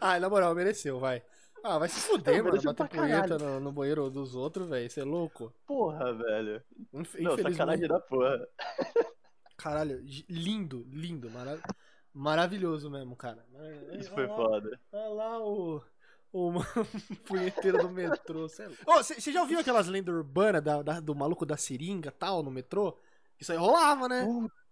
Ah, 0.05 0.19
na 0.19 0.29
moral, 0.29 0.53
mereceu, 0.53 0.99
vai. 0.99 1.23
Ah, 1.63 1.77
vai 1.79 1.87
se 1.87 1.99
fuder, 2.01 2.43
Não, 2.43 2.51
mano. 2.51 2.61
Bater 2.61 2.89
punheta 2.89 3.37
no, 3.37 3.59
no 3.59 3.71
banheiro 3.71 4.09
dos 4.09 4.35
outros, 4.35 4.67
velho. 4.67 4.89
Você 4.89 4.99
é 4.99 5.03
louco? 5.05 5.53
Porra, 5.65 6.13
velho. 6.13 6.61
Inf- 6.93 7.15
Não, 7.19 7.37
sacanagem 7.37 7.87
da 7.87 7.99
porra. 8.01 8.45
Caralho, 9.55 10.03
lindo, 10.29 10.85
lindo. 10.91 11.29
mara- 11.29 11.59
Maravilhoso 12.13 12.91
mesmo, 12.91 13.15
cara. 13.15 13.43
Isso 13.93 14.11
Olha 14.13 14.27
foi 14.27 14.27
lá, 14.27 14.35
foda. 14.35 14.79
Olha 14.91 15.07
lá 15.09 15.39
o. 15.39 15.81
O 16.33 16.51
punheteiro 17.25 17.77
do 17.77 17.89
metrô. 17.89 18.47
Você 18.49 19.31
já 19.31 19.41
ouviu 19.41 19.59
aquelas 19.59 19.87
lendas 19.87 20.13
urbanas 20.13 20.63
da, 20.63 20.81
da- 20.81 20.99
do 20.99 21.15
maluco 21.15 21.45
da 21.45 21.55
seringa 21.55 22.11
tal 22.11 22.41
no 22.43 22.51
metrô? 22.51 22.97
Isso 23.39 23.51
aí 23.51 23.57
rolava, 23.57 24.09
né? 24.09 24.23
É, 24.23 24.62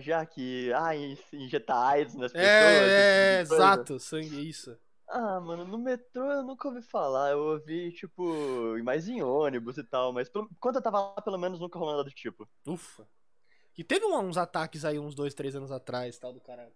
já 0.00 0.24
que, 0.26 0.72
ah, 0.74 0.94
in- 0.96 1.18
injetar 1.32 1.76
AIDS 1.92 2.14
nas 2.14 2.32
pessoas. 2.32 2.48
É, 2.50 2.78
é, 2.78 3.40
esse 3.42 3.42
tipo 3.42 3.42
de 3.44 3.48
coisa. 3.48 3.54
exato, 3.74 4.00
sangue, 4.00 4.48
isso. 4.48 4.76
Ah, 5.08 5.40
mano, 5.40 5.64
no 5.64 5.78
metrô 5.78 6.30
eu 6.30 6.42
nunca 6.42 6.68
ouvi 6.68 6.82
falar. 6.82 7.30
Eu 7.30 7.38
ouvi, 7.38 7.90
tipo, 7.92 8.76
mais 8.84 9.08
em 9.08 9.22
ônibus 9.22 9.78
e 9.78 9.84
tal, 9.84 10.12
mas 10.12 10.28
pelo- 10.28 10.50
quando 10.60 10.76
eu 10.76 10.82
tava 10.82 11.00
lá, 11.00 11.22
pelo 11.22 11.38
menos 11.38 11.58
nunca 11.58 11.78
rolou 11.78 11.94
nada 11.96 12.04
do 12.08 12.14
tipo. 12.14 12.46
Ufa. 12.66 13.08
E 13.76 13.82
teve 13.84 14.04
uns 14.04 14.36
ataques 14.36 14.84
aí 14.84 14.98
uns 14.98 15.14
dois, 15.14 15.32
três 15.34 15.54
anos 15.56 15.70
atrás, 15.72 16.18
tal, 16.18 16.32
do 16.32 16.40
cara 16.40 16.70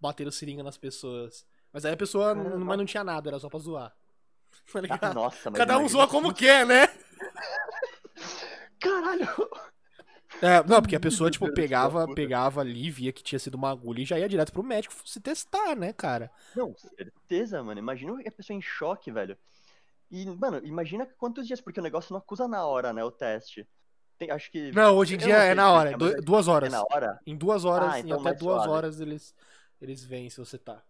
batendo 0.00 0.32
seringa 0.32 0.62
nas 0.62 0.78
pessoas. 0.78 1.44
Mas 1.72 1.84
aí 1.84 1.92
a 1.92 1.96
pessoa, 1.96 2.34
Caramba. 2.34 2.56
n- 2.56 2.64
mas 2.64 2.78
não 2.78 2.86
tinha 2.86 3.04
nada, 3.04 3.28
era 3.28 3.38
só 3.38 3.48
pra 3.50 3.58
zoar. 3.58 3.94
Tá 4.98 5.10
Ah, 5.10 5.14
nossa, 5.14 5.50
mas 5.50 5.58
Cada 5.58 5.78
um 5.78 5.86
zoa 5.88 6.08
como 6.08 6.32
quer, 6.34 6.64
né? 6.66 6.86
Caralho! 8.80 9.26
É, 10.42 10.62
não, 10.66 10.80
porque 10.80 10.96
a 10.96 11.00
pessoa, 11.00 11.30
tipo, 11.30 11.52
pegava, 11.52 12.08
pegava 12.14 12.60
ali, 12.60 12.90
via 12.90 13.12
que 13.12 13.22
tinha 13.22 13.38
sido 13.38 13.54
uma 13.56 13.70
agulha 13.70 14.00
e 14.02 14.04
já 14.06 14.18
ia 14.18 14.28
direto 14.28 14.52
pro 14.52 14.62
médico 14.62 14.94
se 15.04 15.20
testar, 15.20 15.76
né, 15.76 15.92
cara? 15.92 16.30
Não, 16.54 16.74
certeza, 16.76 17.62
mano. 17.62 17.78
Imagina 17.78 18.18
a 18.26 18.30
pessoa 18.30 18.56
em 18.56 18.62
choque, 18.62 19.10
velho. 19.10 19.36
E, 20.10 20.26
mano, 20.26 20.60
imagina 20.64 21.06
quantos 21.06 21.46
dias, 21.46 21.60
porque 21.60 21.78
o 21.78 21.82
negócio 21.82 22.12
não 22.12 22.18
acusa 22.18 22.48
na 22.48 22.64
hora, 22.64 22.92
né, 22.92 23.04
o 23.04 23.10
teste. 23.10 23.66
Tem- 24.18 24.30
acho 24.30 24.50
que. 24.50 24.72
Não, 24.72 24.96
hoje 24.96 25.14
em 25.14 25.18
dia 25.18 25.36
é 25.36 25.54
na 25.54 25.70
hora, 25.70 25.90
é, 25.90 25.92
é 25.92 26.18
é- 26.18 26.20
duas 26.20 26.48
É 26.48 26.50
horas. 26.50 26.72
na 26.72 26.82
hora? 26.82 27.20
Em 27.26 27.36
duas 27.36 27.64
horas, 27.64 27.94
Ah, 27.94 27.98
em 28.00 28.02
então 28.02 28.16
até 28.16 28.24
mais 28.30 28.38
duas 28.38 28.54
suave. 28.64 28.70
horas 28.72 29.00
eles, 29.00 29.34
eles 29.80 30.04
veem 30.04 30.28
se 30.28 30.38
você 30.38 30.58
tá. 30.58 30.82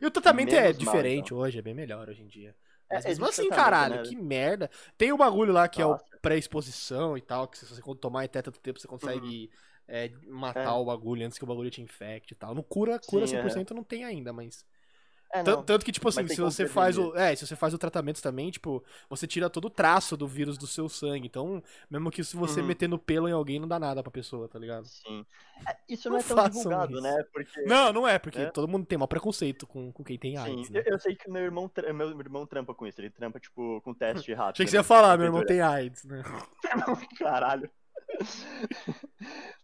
E 0.00 0.06
o 0.06 0.10
tratamento 0.10 0.54
é 0.54 0.62
Menos 0.62 0.78
mal, 0.78 0.94
diferente 0.94 1.34
hoje, 1.34 1.58
é 1.58 1.62
bem 1.62 1.74
melhor 1.74 2.08
hoje 2.08 2.22
em 2.22 2.26
dia. 2.26 2.54
É, 2.92 3.08
mesmo 3.08 3.24
existe 3.24 3.40
assim, 3.40 3.48
caralho, 3.50 3.96
né? 3.96 4.02
que 4.02 4.16
merda. 4.16 4.70
Tem 4.96 5.12
o 5.12 5.16
bagulho 5.16 5.52
lá 5.52 5.68
que 5.68 5.80
é 5.80 5.84
Nossa. 5.84 6.04
o 6.04 6.20
pré-exposição 6.20 7.16
e 7.16 7.20
tal, 7.20 7.48
que 7.48 7.58
se 7.58 7.66
você 7.66 7.80
tomar 7.96 8.24
até 8.24 8.42
tanto 8.42 8.60
tempo 8.60 8.78
você 8.78 8.88
consegue 8.88 9.50
é, 9.88 10.10
matar 10.26 10.64
É. 10.64 10.68
o 10.70 10.84
bagulho 10.84 11.26
antes 11.26 11.38
que 11.38 11.44
o 11.44 11.46
bagulho 11.46 11.70
te 11.70 11.82
infecte 11.82 12.32
e 12.32 12.36
tal. 12.36 12.54
No 12.54 12.62
cura, 12.62 12.98
cura 12.98 13.26
Sim, 13.26 13.36
100% 13.38 13.70
não 13.70 13.84
tem 13.84 14.04
ainda, 14.04 14.32
mas... 14.32 14.64
É, 15.34 15.42
Tan- 15.42 15.56
não. 15.56 15.62
Tanto 15.62 15.82
que, 15.84 15.90
tipo 15.92 16.06
assim, 16.10 16.28
se 16.28 16.40
você 16.40 16.68
faz 16.68 16.98
o. 16.98 17.16
É, 17.16 17.34
se 17.34 17.46
você 17.46 17.56
faz 17.56 17.72
o 17.72 17.78
tratamento 17.78 18.20
também, 18.20 18.50
tipo, 18.50 18.84
você 19.08 19.26
tira 19.26 19.48
todo 19.48 19.64
o 19.64 19.70
traço 19.70 20.14
do 20.14 20.26
vírus 20.28 20.58
do 20.58 20.66
seu 20.66 20.90
sangue. 20.90 21.26
Então, 21.26 21.62
mesmo 21.90 22.10
que 22.10 22.22
se 22.22 22.36
você 22.36 22.60
Uhum. 22.60 22.66
meter 22.66 22.86
no 22.86 22.98
pelo 22.98 23.26
em 23.28 23.32
alguém, 23.32 23.58
não 23.58 23.66
dá 23.66 23.78
nada 23.78 24.02
pra 24.02 24.12
pessoa, 24.12 24.46
tá 24.46 24.58
ligado? 24.58 24.84
Sim. 24.86 25.24
É, 25.66 25.76
isso 25.88 26.08
Não 26.10 26.18
não, 26.18 26.20
é 26.20 26.22
tão 26.28 26.48
divulgado, 26.48 26.92
isso. 26.92 27.02
né? 27.02 27.24
Porque. 27.32 27.62
Não, 27.62 27.92
não 27.94 28.06
é, 28.06 28.18
porque 28.18 28.40
É. 28.40 28.50
todo 28.50 28.68
mundo 28.68 28.84
tem 28.84 28.98
mau 28.98 29.08
preconceito 29.08 29.66
com, 29.66 29.90
com 29.90 30.04
quem 30.04 30.18
tem 30.18 30.36
Sim, 30.36 30.42
AIDS. 30.42 30.68
eu, 30.68 30.74
Né? 30.74 30.82
eu 30.86 30.98
sei 31.00 31.14
que 31.16 31.30
meu 31.30 31.42
irmão, 31.42 31.70
meu 31.94 32.10
irmão 32.20 32.46
trampa 32.46 32.74
com 32.74 32.86
isso. 32.86 33.00
Ele 33.00 33.08
trampa, 33.08 33.40
tipo, 33.40 33.80
com 33.80 33.94
teste 33.94 34.34
rápido. 34.34 34.52
Achei 34.56 34.66
que 34.66 34.70
você 34.70 34.76
né, 34.76 34.80
ia 34.80 34.84
falar, 34.84 35.08
na 35.08 35.16
meu 35.16 35.26
irmão 35.26 35.46
tem 35.46 35.62
AIDS, 35.62 36.04
né? 36.04 36.22
Caralho. 37.18 37.70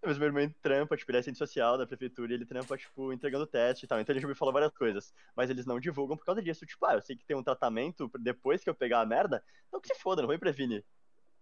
Mas 0.03 0.19
meu 0.19 0.27
irmão 0.29 0.55
trampa, 0.63 0.97
tipo, 0.97 1.11
ele 1.11 1.19
é 1.19 1.21
assistente 1.21 1.39
social 1.39 1.77
da 1.77 1.87
prefeitura 1.87 2.33
e 2.33 2.35
ele 2.35 2.47
trampa, 2.47 2.77
tipo, 2.77 3.13
entregando 3.13 3.47
teste 3.47 3.85
e 3.85 3.89
tal. 3.89 4.01
Então 4.01 4.13
ele 4.13 4.21
já 4.21 4.29
me 4.29 4.35
falou 4.35 4.53
várias 4.53 4.73
coisas. 4.73 5.13
Mas 5.37 5.51
eles 5.51 5.67
não 5.67 5.79
divulgam 5.81 6.17
por 6.17 6.25
causa 6.25 6.43
disso. 6.43 6.65
Tipo, 6.67 6.87
ah, 6.87 6.95
eu 6.95 7.03
sei 7.03 7.17
que 7.17 7.25
tem 7.25 7.37
um 7.37 7.43
tratamento 7.43 8.11
depois 8.19 8.63
que 8.63 8.71
eu 8.71 8.75
pegar 8.75 9.01
a 9.01 9.07
merda. 9.07 9.43
Então 9.69 9.81
que 9.81 9.89
se 9.89 10.01
foda, 10.01 10.23
não 10.23 10.27
vou 10.27 10.35
me 10.35 10.41
prevenir. 10.41 10.85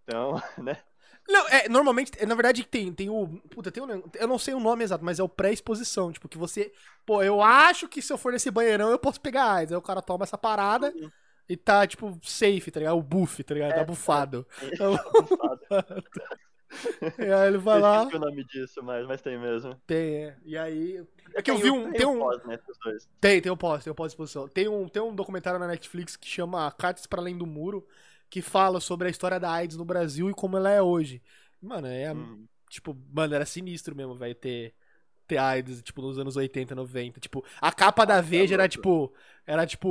Então, 0.04 0.40
né? 0.58 0.78
Não, 1.28 1.48
é, 1.48 1.68
normalmente, 1.68 2.24
na 2.24 2.34
verdade, 2.34 2.64
tem, 2.64 2.92
tem 2.92 3.10
o. 3.10 3.26
Puta, 3.50 3.70
tem 3.72 3.82
um. 3.82 4.02
Eu 4.14 4.28
não 4.28 4.38
sei 4.38 4.54
o 4.54 4.60
nome 4.60 4.84
exato, 4.84 5.04
mas 5.04 5.18
é 5.18 5.22
o 5.22 5.28
pré-exposição. 5.28 6.12
Tipo, 6.12 6.28
que 6.28 6.38
você. 6.38 6.72
Pô, 7.04 7.22
eu 7.22 7.42
acho 7.42 7.88
que 7.88 8.00
se 8.00 8.12
eu 8.12 8.18
for 8.18 8.32
nesse 8.32 8.50
banheirão 8.50 8.90
eu 8.90 8.98
posso 8.98 9.20
pegar 9.20 9.52
AIDS. 9.52 9.72
Aí 9.72 9.78
o 9.78 9.82
cara 9.82 10.00
toma 10.02 10.24
essa 10.24 10.38
parada 10.38 10.92
Uhum. 10.96 11.10
e 11.48 11.56
tá, 11.56 11.84
tipo, 11.86 12.16
safe, 12.22 12.70
tá 12.70 12.78
ligado? 12.80 12.96
O 12.96 13.02
buff, 13.02 13.42
tá 13.42 13.54
ligado? 13.54 13.72
É, 13.72 13.74
tá 13.78 13.84
bufado. 13.84 14.46
Tá 14.78 14.90
bufado. 14.90 16.04
E 17.18 17.32
aí 17.32 17.48
ele 17.48 17.58
vai 17.58 17.78
Eu 17.78 17.82
lá, 17.82 17.98
esqueci 18.04 18.16
o 18.16 18.20
nome 18.20 18.44
disso, 18.44 18.82
mas, 18.82 19.06
mas 19.06 19.22
tem 19.22 19.38
mesmo. 19.38 19.80
tem, 19.86 20.26
é. 20.26 20.36
E 20.44 20.56
aí. 20.56 21.04
É 21.34 21.42
que 21.42 21.50
eu 21.50 21.58
vi 21.58 21.70
um. 21.70 21.92
Tem 21.92 22.06
o 22.06 22.10
um. 22.12 22.18
pós, 22.18 22.44
né. 22.44 22.58
Tem, 23.20 23.40
tem 23.40 23.52
um 23.52 23.56
pós, 23.56 23.84
tem 23.84 23.92
um 23.92 23.96
pós-exposição. 23.96 24.48
Tem 24.48 24.68
um, 24.68 24.88
tem 24.88 25.02
um 25.02 25.14
documentário 25.14 25.58
na 25.60 25.66
Netflix 25.66 26.16
que 26.16 26.28
chama 26.28 26.70
Cartas 26.72 27.06
para 27.06 27.20
Além 27.20 27.36
do 27.36 27.46
Muro, 27.46 27.86
que 28.30 28.40
fala 28.42 28.80
sobre 28.80 29.08
a 29.08 29.10
história 29.10 29.38
da 29.40 29.50
AIDS 29.50 29.76
no 29.76 29.84
Brasil 29.84 30.30
e 30.30 30.34
como 30.34 30.56
ela 30.56 30.70
é 30.70 30.80
hoje. 30.82 31.22
Mano, 31.60 31.86
é. 31.86 32.12
Hum. 32.12 32.46
Tipo, 32.68 32.96
mano, 33.12 33.34
era 33.34 33.46
sinistro 33.46 33.94
mesmo, 33.94 34.14
velho, 34.14 34.34
ter, 34.34 34.74
ter 35.26 35.38
AIDS, 35.38 35.82
tipo, 35.82 36.02
nos 36.02 36.18
anos 36.18 36.36
80, 36.36 36.74
90. 36.74 37.20
Tipo, 37.20 37.44
a 37.60 37.72
capa 37.72 38.04
da 38.04 38.20
Veja 38.20 38.54
era 38.54 38.64
louco. 38.64 38.72
tipo. 38.72 39.14
Era 39.46 39.66
tipo. 39.66 39.88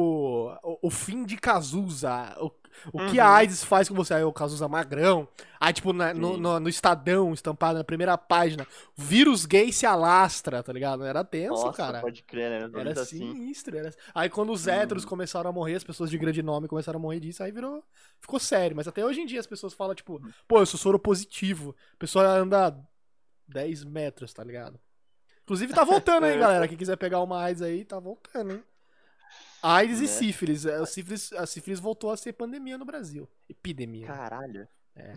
O, 0.64 0.88
o 0.88 0.90
fim 0.90 1.26
de 1.26 1.38
Cazuza. 1.38 2.36
O, 2.40 2.52
o 2.94 3.00
que 3.08 3.20
Uhum. 3.20 3.24
a 3.26 3.36
AIDS 3.36 3.64
faz 3.64 3.88
com 3.90 3.96
você? 3.96 4.14
Aí 4.14 4.24
o 4.24 4.32
Cazuza 4.34 4.68
magrão. 4.68 5.28
Aí, 5.60 5.74
tipo, 5.74 5.92
na- 5.94 6.14
no, 6.14 6.38
no, 6.38 6.60
no 6.60 6.70
Estadão, 6.70 7.34
estampado 7.34 7.78
na 7.78 7.84
primeira 7.84 8.18
página. 8.18 8.68
Vírus 8.96 9.46
gay 9.46 9.72
se 9.72 9.86
alastra, 9.86 10.62
tá 10.62 10.72
ligado? 10.74 11.04
Era 11.04 11.24
tenso, 11.24 11.54
Nossa, 11.66 11.74
cara. 11.78 12.02
pode 12.02 12.22
crer, 12.24 12.70
né? 12.70 12.80
Era 12.82 13.02
assim. 13.02 13.18
sinistro. 13.34 13.78
Era... 13.78 13.94
Aí 14.14 14.30
quando 14.30 14.52
os 14.52 14.66
Uhum. 14.68 14.74
héteros 14.74 15.06
começaram 15.06 15.50
a 15.50 15.54
morrer, 15.54 15.76
as 15.76 15.84
pessoas 15.84 16.10
de 16.10 16.18
grande 16.18 16.44
nome 16.44 16.68
começaram 16.68 17.00
a 17.00 17.02
morrer 17.02 17.20
disso, 17.20 17.42
aí 17.44 17.52
virou. 17.52 17.84
Ficou 18.20 18.40
sério. 18.40 18.76
Mas 18.76 18.88
até 18.88 19.04
hoje 19.06 19.22
em 19.22 19.26
dia 19.26 19.40
as 19.40 19.48
pessoas 19.48 19.74
falam, 19.74 19.96
tipo, 19.96 20.14
Uhum. 20.14 20.30
pô, 20.48 20.60
eu 20.60 20.66
sou 20.66 20.80
soro 20.80 21.00
positivo. 21.00 21.76
A 21.94 21.98
pessoa 21.98 22.26
anda 22.28 22.76
10 23.48 23.84
metros, 23.84 24.34
tá 24.34 24.44
ligado? 24.44 24.80
Inclusive 25.44 25.74
tá 25.74 25.84
voltando, 25.84 26.26
hein, 26.26 26.34
É. 26.36 26.40
galera. 26.40 26.68
Quem 26.68 26.78
quiser 26.78 26.96
pegar 26.98 27.22
uma 27.22 27.42
AIDS 27.42 27.62
aí, 27.62 27.86
tá 27.86 28.00
voltando, 28.00 28.54
hein? 28.54 28.64
AIDS 29.62 30.00
e 30.00 30.04
Né? 30.04 30.08
sífilis. 30.08 30.66
É, 30.66 30.80
o 30.82 30.86
sífilis. 30.86 31.32
A 31.34 31.46
sífilis 31.46 31.80
voltou 31.80 32.12
a 32.12 32.18
ser 32.18 32.34
pandemia 32.34 32.78
no 32.78 32.86
Brasil. 32.86 33.28
Epidemia. 33.50 34.08
Caralho. 34.08 34.68
É. 34.98 35.14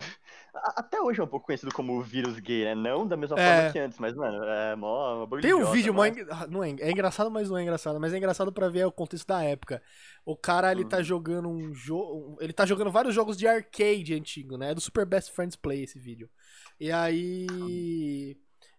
A- 0.53 0.73
Até 0.81 0.99
hoje 1.01 1.21
é 1.21 1.23
um 1.23 1.27
pouco 1.27 1.45
conhecido 1.45 1.71
como 1.73 1.97
o 1.97 2.01
vírus 2.01 2.37
gay, 2.39 2.65
né? 2.65 2.75
Não 2.75 3.07
da 3.07 3.15
mesma 3.15 3.39
É. 3.39 3.55
forma 3.55 3.71
que 3.71 3.79
antes, 3.79 3.97
mas, 3.97 4.13
mano, 4.13 4.43
é 4.43 4.75
mó. 4.75 5.25
mó 5.25 5.39
Tem 5.39 5.53
um 5.53 5.59
idiota, 5.59 5.71
vídeo, 5.71 5.93
mas- 5.93 6.13
não 6.49 6.61
é, 6.61 6.69
é 6.79 6.91
engraçado, 6.91 7.31
mas 7.31 7.49
não 7.49 7.57
é 7.57 7.61
engraçado. 7.63 7.97
Mas 7.97 8.13
é 8.13 8.17
engraçado 8.17 8.51
pra 8.51 8.67
ver 8.67 8.85
o 8.85 8.91
contexto 8.91 9.25
da 9.27 9.41
época. 9.41 9.81
O 10.25 10.35
cara, 10.35 10.69
ele 10.73 10.83
Hum. 10.83 10.89
tá 10.89 11.01
jogando 11.01 11.47
um 11.47 11.73
jogo. 11.73 12.37
Ele 12.41 12.51
tá 12.51 12.65
jogando 12.65 12.91
vários 12.91 13.15
jogos 13.15 13.37
de 13.37 13.47
arcade 13.47 14.13
antigo, 14.13 14.57
né? 14.57 14.71
É 14.71 14.75
do 14.75 14.81
Super 14.81 15.05
Best 15.05 15.31
Friends 15.31 15.55
Play 15.55 15.83
esse 15.83 15.97
vídeo. 15.97 16.29
E 16.77 16.91
aí. 16.91 17.47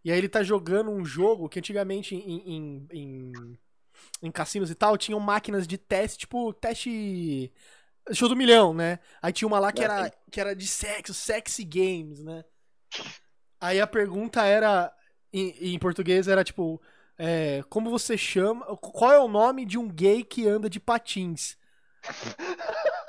E 0.05 0.11
aí 0.13 0.19
ele 0.19 0.29
tá 0.29 0.43
jogando 0.43 0.91
um 0.91 1.03
jogo 1.05 1.49
que 1.49 1.59
antigamente 1.59 2.15
em, 2.15 2.57
em, 2.57 2.87
em, 2.93 3.33
em 4.23 4.31
cassinos 4.31 4.71
e 4.71 4.75
tal 4.75 4.97
tinham 4.99 5.21
máquinas 5.21 5.67
de 5.67 5.79
teste, 5.79 6.21
tipo, 6.21 6.53
teste. 6.55 7.53
Show 8.13 8.29
do 8.29 8.37
milhão, 8.37 8.75
né? 8.75 8.99
Aí 9.23 9.33
tinha 9.33 9.49
uma 9.49 9.61
lá 9.61 9.73
que 9.73 9.83
Ah, 9.83 9.85
era, 9.85 10.13
que 10.31 10.41
era 10.41 10.57
de 10.57 10.67
sexo, 10.67 11.15
sexy 11.15 11.65
games, 11.65 12.23
né? 12.25 12.45
Aí 13.61 13.81
a 13.81 13.87
pergunta 13.87 14.43
era, 14.45 14.93
em, 15.33 15.75
em 15.75 15.79
português, 15.79 16.29
era 16.29 16.43
tipo, 16.45 16.81
é, 17.19 17.63
como 17.69 17.91
você 17.91 18.17
chama, 18.17 18.65
qual 18.77 19.13
é 19.13 19.21
o 19.21 19.29
nome 19.29 19.67
de 19.67 19.79
um 19.79 19.89
gay 19.89 20.25
que 20.25 20.49
anda 20.49 20.69
de 20.71 20.81
patins? 20.81 21.57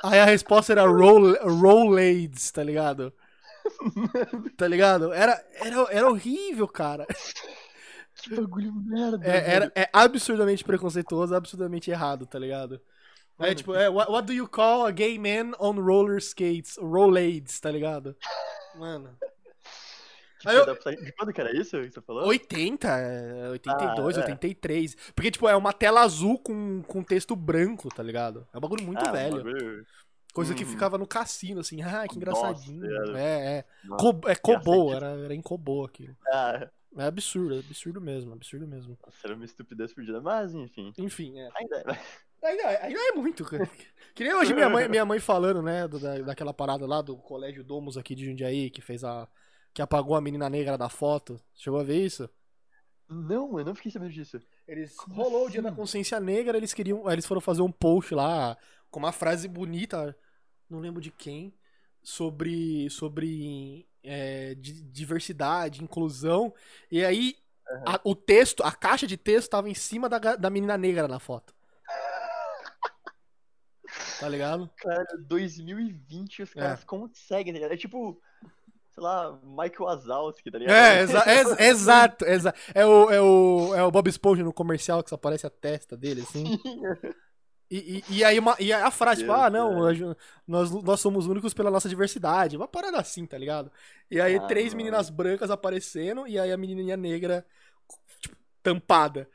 Aí 0.03 0.19
a 0.19 0.25
resposta 0.25 0.71
era 0.73 0.85
roll, 0.85 1.33
Rollades, 1.43 2.51
tá 2.51 2.63
ligado? 2.63 3.13
Tá 4.57 4.67
ligado? 4.67 5.13
Era, 5.13 5.43
era, 5.53 5.87
era 5.91 6.09
horrível, 6.09 6.67
cara. 6.67 7.07
Que 8.15 8.35
bagulho 8.35 8.73
merda. 8.73 9.25
É, 9.25 9.51
era, 9.55 9.71
é 9.75 9.89
absurdamente 9.93 10.63
preconceituoso, 10.63 11.33
absurdamente 11.35 11.89
errado, 11.91 12.25
tá 12.25 12.37
ligado? 12.37 12.81
É 13.39 13.43
Mano, 13.43 13.55
tipo, 13.55 13.73
é, 13.73 13.89
what, 13.89 14.11
what 14.11 14.27
do 14.27 14.33
you 14.33 14.47
call 14.47 14.85
a 14.85 14.91
gay 14.91 15.17
man 15.17 15.53
on 15.59 15.73
roller 15.81 16.17
skates? 16.19 16.77
Rollades, 16.77 17.59
tá 17.59 17.71
ligado? 17.71 18.15
Mano. 18.75 19.17
Que 20.39 20.49
Aí 20.49 20.55
eu- 20.55 20.65
De 20.65 21.11
quando 21.13 21.31
que 21.33 21.39
era 21.41 21.55
isso 21.55 21.79
que 21.81 21.91
você 21.91 22.01
falou? 22.01 22.27
80, 22.27 22.87
é, 22.87 23.49
82, 23.49 24.17
Ah, 24.17 24.21
é. 24.21 24.23
83. 24.23 24.95
Porque, 25.15 25.31
tipo, 25.31 25.47
é 25.47 25.55
uma 25.55 25.71
tela 25.73 26.01
azul 26.01 26.37
com, 26.39 26.81
com 26.83 27.03
texto 27.03 27.35
branco, 27.35 27.89
tá 27.89 28.01
ligado? 28.03 28.47
É 28.53 28.57
um 28.57 28.61
bagulho 28.61 28.83
muito 28.83 29.07
Ah, 29.07 29.11
velho. 29.11 29.37
bagulho- 29.37 29.85
Coisa 30.33 30.55
que 30.55 30.63
Uhum. 30.63 30.69
ficava 30.69 30.97
no 30.97 31.05
cassino, 31.05 31.59
assim. 31.59 31.81
Ah, 31.81 32.07
que 32.07 32.15
engraçadinho. 32.15 32.89
Nossa, 32.89 33.19
é, 33.19 33.57
é. 33.57 33.65
Nossa, 33.83 34.03
Co 34.03 34.29
é 34.29 34.35
cacete. 34.35 34.95
era, 34.95 35.05
era 35.25 35.35
em 35.35 35.41
Kobo 35.41 35.83
aquilo. 35.83 36.15
Ah, 36.31 36.69
É 36.97 37.05
absurdo, 37.05 37.55
é 37.55 37.59
absurdo 37.59 38.01
mesmo, 38.01 38.33
absurdo 38.33 38.67
mesmo. 38.67 38.97
era 39.23 39.33
uma 39.33 39.45
estupidez 39.45 39.93
perdida, 39.93 40.19
mas 40.19 40.53
enfim. 40.53 40.93
Enfim, 40.97 41.39
é. 41.39 41.49
Ainda 41.55 41.77
é. 41.77 42.21
Ainda, 42.43 42.67
ainda 42.83 42.99
é 42.99 43.11
muito, 43.13 43.45
cara. 43.45 43.69
Que 44.13 44.23
nem 44.23 44.33
hoje 44.33 44.53
minha 44.53 44.69
mãe, 44.69 44.89
minha 44.89 45.05
mãe 45.05 45.19
falando, 45.19 45.61
né, 45.61 45.87
da, 45.87 46.17
daquela 46.19 46.53
parada 46.53 46.85
lá 46.85 47.01
do 47.01 47.15
Colégio 47.15 47.63
Domus 47.63 47.97
aqui 47.97 48.13
de 48.13 48.25
Jundiaí, 48.25 48.69
que 48.69 48.81
fez 48.81 49.03
a. 49.03 49.27
que 49.73 49.81
apagou 49.81 50.15
a 50.15 50.21
menina 50.21 50.49
negra 50.49 50.77
da 50.77 50.89
foto. 50.89 51.39
Chegou 51.55 51.79
a 51.79 51.83
ver 51.83 52.03
isso? 52.03 52.29
Não, 53.07 53.59
eu 53.59 53.65
não 53.65 53.75
fiquei 53.75 53.91
sabendo 53.91 54.11
disso. 54.11 54.41
Eles 54.67 54.95
Como 54.95 55.15
rolou 55.15 55.45
o 55.47 55.49
dia 55.49 55.59
assim? 55.59 55.69
da 55.69 55.75
consciência 55.75 56.19
negra, 56.19 56.57
eles 56.57 56.73
queriam, 56.73 57.09
eles 57.11 57.25
foram 57.25 57.41
fazer 57.41 57.61
um 57.61 57.71
post 57.71 58.13
lá 58.15 58.57
com 58.89 58.99
uma 58.99 59.11
frase 59.11 59.47
bonita, 59.47 60.17
não 60.69 60.79
lembro 60.79 61.01
de 61.01 61.11
quem, 61.11 61.53
sobre 62.01 62.89
sobre 62.89 63.85
é, 64.03 64.55
di- 64.55 64.81
diversidade, 64.83 65.83
inclusão. 65.83 66.53
E 66.91 67.03
aí 67.05 67.35
a- 67.85 67.99
o 68.03 68.13
texto, 68.15 68.63
a 68.63 68.71
caixa 68.71 69.07
de 69.07 69.15
texto 69.17 69.49
tava 69.51 69.69
em 69.69 69.73
cima 69.73 70.09
da, 70.09 70.17
da 70.35 70.49
menina 70.49 70.77
negra 70.77 71.07
na 71.07 71.19
foto. 71.19 71.53
Tá 74.19 74.29
ligado? 74.29 74.69
Cara, 74.77 75.05
2020 75.27 76.43
os 76.43 76.53
caras 76.53 76.83
conseguem, 76.83 77.51
tá 77.53 77.57
ligado? 77.59 77.73
É 77.73 77.77
tipo, 77.77 78.21
sei 78.93 79.03
lá, 79.03 79.37
Michael 79.43 79.81
Wazowski, 79.85 80.49
tá 80.51 80.57
ligado? 80.59 80.75
É, 80.75 81.01
exa 81.01 81.23
ex- 81.27 81.59
exato, 81.59 82.25
exato. 82.25 82.59
É 82.73 82.85
o, 82.85 83.09
é, 83.11 83.21
o, 83.21 83.75
é 83.75 83.83
o 83.83 83.91
Bob 83.91 84.07
Esponja 84.07 84.43
no 84.43 84.53
comercial 84.53 85.03
que 85.03 85.09
só 85.09 85.15
aparece 85.15 85.45
a 85.45 85.49
testa 85.49 85.97
dele, 85.97 86.21
assim. 86.21 86.57
E, 87.71 88.03
e, 88.09 88.17
e 88.17 88.23
aí 88.25 88.37
uma, 88.37 88.55
e 88.59 88.73
a 88.73 88.91
frase, 88.91 89.21
tipo, 89.21 89.31
ah, 89.31 89.49
não, 89.49 89.75
nós, 90.47 90.71
nós 90.83 90.99
somos 90.99 91.25
únicos 91.27 91.53
pela 91.53 91.71
nossa 91.71 91.87
diversidade. 91.87 92.57
Uma 92.57 92.67
parada 92.67 92.99
assim, 92.99 93.25
tá 93.25 93.37
ligado? 93.37 93.71
E 94.09 94.19
aí 94.19 94.35
Ah, 94.35 94.41
três 94.47 94.73
mano. 94.73 94.77
meninas 94.77 95.09
brancas 95.09 95.49
aparecendo 95.49 96.27
e 96.27 96.37
aí 96.37 96.51
a 96.51 96.57
menininha 96.57 96.97
negra, 96.97 97.45
tipo, 98.19 98.35
tampada. 98.61 99.29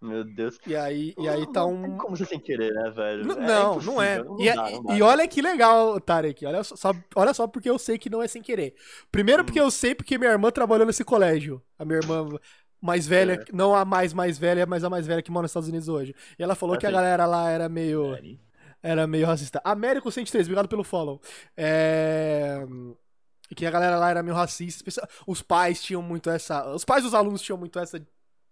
Meu 0.00 0.22
Deus. 0.24 0.60
E 0.64 0.76
aí, 0.76 1.12
e 1.18 1.28
aí 1.28 1.44
tá 1.52 1.66
Não 1.66 1.80
tem 1.82 1.90
um... 1.90 1.96
como 1.96 2.16
você 2.16 2.24
sem 2.24 2.38
querer, 2.38 2.72
né, 2.72 2.90
velho? 2.90 3.24
N- 3.24 3.32
É 3.32 3.46
Não, 3.46 3.80
não 3.80 4.00
é. 4.00 4.18
impossível, 4.20 4.36
E, 4.38 4.52
dá, 4.54 4.70
é- 4.70 4.70
não 4.70 4.82
dá. 4.84 4.96
e 4.96 5.02
olha 5.02 5.26
que 5.26 5.42
legal, 5.42 6.00
Tarek. 6.00 6.46
Olha 6.46 6.62
só, 6.62 6.76
só- 6.76 6.94
olha 7.16 7.34
só 7.34 7.48
porque 7.48 7.68
eu 7.68 7.78
sei 7.80 7.98
que 7.98 8.08
não 8.08 8.22
é 8.22 8.28
sem 8.28 8.40
querer. 8.40 8.76
Primeiro 9.10 9.42
Hum. 9.42 9.46
porque 9.46 9.58
eu 9.60 9.70
sei 9.72 9.94
porque 9.96 10.16
minha 10.16 10.30
irmã 10.30 10.50
trabalhou 10.52 10.86
nesse 10.86 11.04
colégio. 11.04 11.60
A 11.76 11.84
minha 11.84 11.98
irmã 11.98 12.28
mais 12.80 13.06
velha, 13.06 13.34
É. 13.48 13.52
não 13.52 13.74
a 13.74 13.84
mais 13.84 14.12
mais 14.12 14.38
velha, 14.38 14.64
mas 14.66 14.84
a 14.84 14.90
mais 14.90 15.06
velha 15.06 15.22
que 15.22 15.30
mora 15.30 15.42
nos 15.42 15.50
Estados 15.50 15.68
Unidos 15.68 15.88
hoje. 15.88 16.14
E 16.38 16.42
ela 16.42 16.54
falou 16.54 16.74
Ah, 16.76 16.78
que 16.78 16.86
a 16.86 16.90
galera 16.90 17.26
lá 17.26 17.50
era 17.50 17.68
meio 17.68 18.16
era 18.82 19.06
meio 19.06 19.26
racista. 19.26 19.60
Américo 19.64 20.10
103, 20.10 20.46
obrigado 20.46 20.68
pelo 20.68 20.84
follow. 20.84 21.20
É... 21.56 22.64
Que 23.56 23.64
a 23.66 23.70
galera 23.70 23.98
lá 23.98 24.10
era 24.10 24.22
meio 24.22 24.36
racista. 24.36 25.08
Os 25.26 25.40
pais 25.42 25.82
tinham 25.82 26.02
muito 26.02 26.28
essa. 26.30 26.66
Os 26.74 26.84
pais 26.84 27.02
dos 27.02 27.14
alunos 27.14 27.40
tinham 27.42 27.56
muito 27.58 27.78
essa 27.78 28.00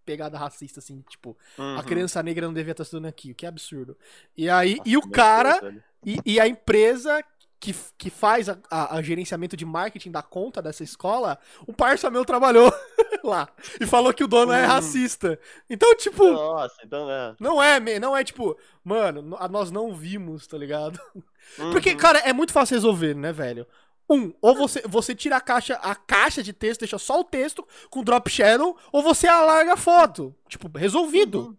pegada 0.07 0.39
racista, 0.39 0.79
assim, 0.79 1.03
tipo, 1.09 1.37
a 1.59 1.63
Uhum. 1.63 1.83
criança 1.83 2.23
negra 2.23 2.47
não 2.47 2.55
devia 2.55 2.71
estar 2.71 2.85
estudando 2.85 3.07
aqui, 3.07 3.33
o 3.33 3.35
que 3.35 3.45
é 3.45 3.49
absurdo. 3.49 3.97
E 4.37 4.49
aí, 4.49 4.77
Nossa, 4.77 4.89
e 4.89 4.97
o 4.97 5.11
cara, 5.11 5.75
e, 6.05 6.19
e 6.25 6.39
a 6.41 6.47
empresa 6.47 7.23
que, 7.59 7.75
que 7.99 8.09
faz 8.09 8.49
a, 8.49 8.57
a- 8.71 8.97
a 8.99 9.03
gerenciamento 9.03 9.57
de 9.57 9.65
marketing 9.65 10.13
da 10.13 10.23
conta 10.23 10.63
dessa 10.63 10.85
escola, 10.85 11.37
um 11.67 11.73
parça 11.73 12.09
meu 12.09 12.25
trabalhou 12.25 12.73
lá. 13.25 13.49
E 13.81 13.87
falou 13.87 14.13
que 14.13 14.25
o 14.25 14.29
dono 14.29 14.53
é 14.53 14.65
Hum. 14.65 14.69
racista. 14.69 15.39
Então, 15.69 15.95
tipo, 15.97 16.25
Nossa, 16.31 16.77
então 16.85 17.11
é. 17.11 17.35
não 17.41 17.63
é, 17.63 17.99
não 18.01 18.17
é 18.17 18.23
tipo, 18.25 18.57
mano, 18.85 19.23
no- 19.23 19.49
nós 19.49 19.71
não 19.71 19.95
vimos, 19.95 20.47
tá 20.47 20.57
ligado? 20.59 21.01
Porque, 21.73 21.91
Uhum. 21.93 21.97
cara, 21.97 22.19
é 22.21 22.33
muito 22.33 22.53
fácil 22.53 22.75
resolver, 22.77 23.15
né, 23.15 23.33
velho? 23.33 23.67
Um, 24.09 24.33
ou 24.41 24.55
você, 24.55 24.83
você 24.87 25.15
tira 25.15 25.37
a 25.37 25.41
caixa, 25.41 25.75
a 25.83 25.95
caixa 25.95 26.43
de 26.43 26.53
texto, 26.53 26.81
deixa 26.81 26.97
só 26.99 27.19
o 27.21 27.25
texto 27.25 27.67
com 27.91 28.05
drop 28.05 28.31
shadow, 28.31 28.77
ou 28.93 29.03
você 29.03 29.27
alarga 29.27 29.73
a 29.73 29.77
foto. 29.77 30.35
Tipo, 30.49 30.71
resolvido, 30.79 31.41
Uhum. 31.41 31.57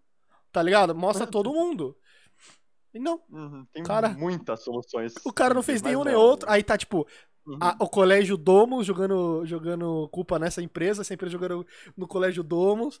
tá 0.50 0.62
ligado? 0.62 0.94
Mostra 0.94 1.26
todo 1.26 1.52
mundo. 1.52 1.94
Não, 2.94 3.20
Uhum, 3.30 3.66
Tem 3.72 3.82
Cara, 3.84 4.08
muitas 4.10 4.64
soluções. 4.64 5.14
o 5.24 5.32
cara 5.32 5.54
não 5.54 5.62
fez 5.62 5.80
nenhum 5.82 6.02
nem 6.04 6.14
outro. 6.14 6.50
Aí 6.50 6.62
tá, 6.62 6.76
tipo, 6.76 7.06
Uhum. 7.46 7.58
a- 7.60 7.76
o 7.80 7.88
colégio 7.88 8.36
Domus 8.36 8.86
jogando, 8.86 9.44
jogando 9.46 10.08
culpa 10.10 10.38
nessa 10.38 10.60
empresa, 10.62 11.02
essa 11.02 11.14
empresa 11.14 11.32
jogando 11.32 11.66
no 11.96 12.06
colégio 12.08 12.42
Domus. 12.42 13.00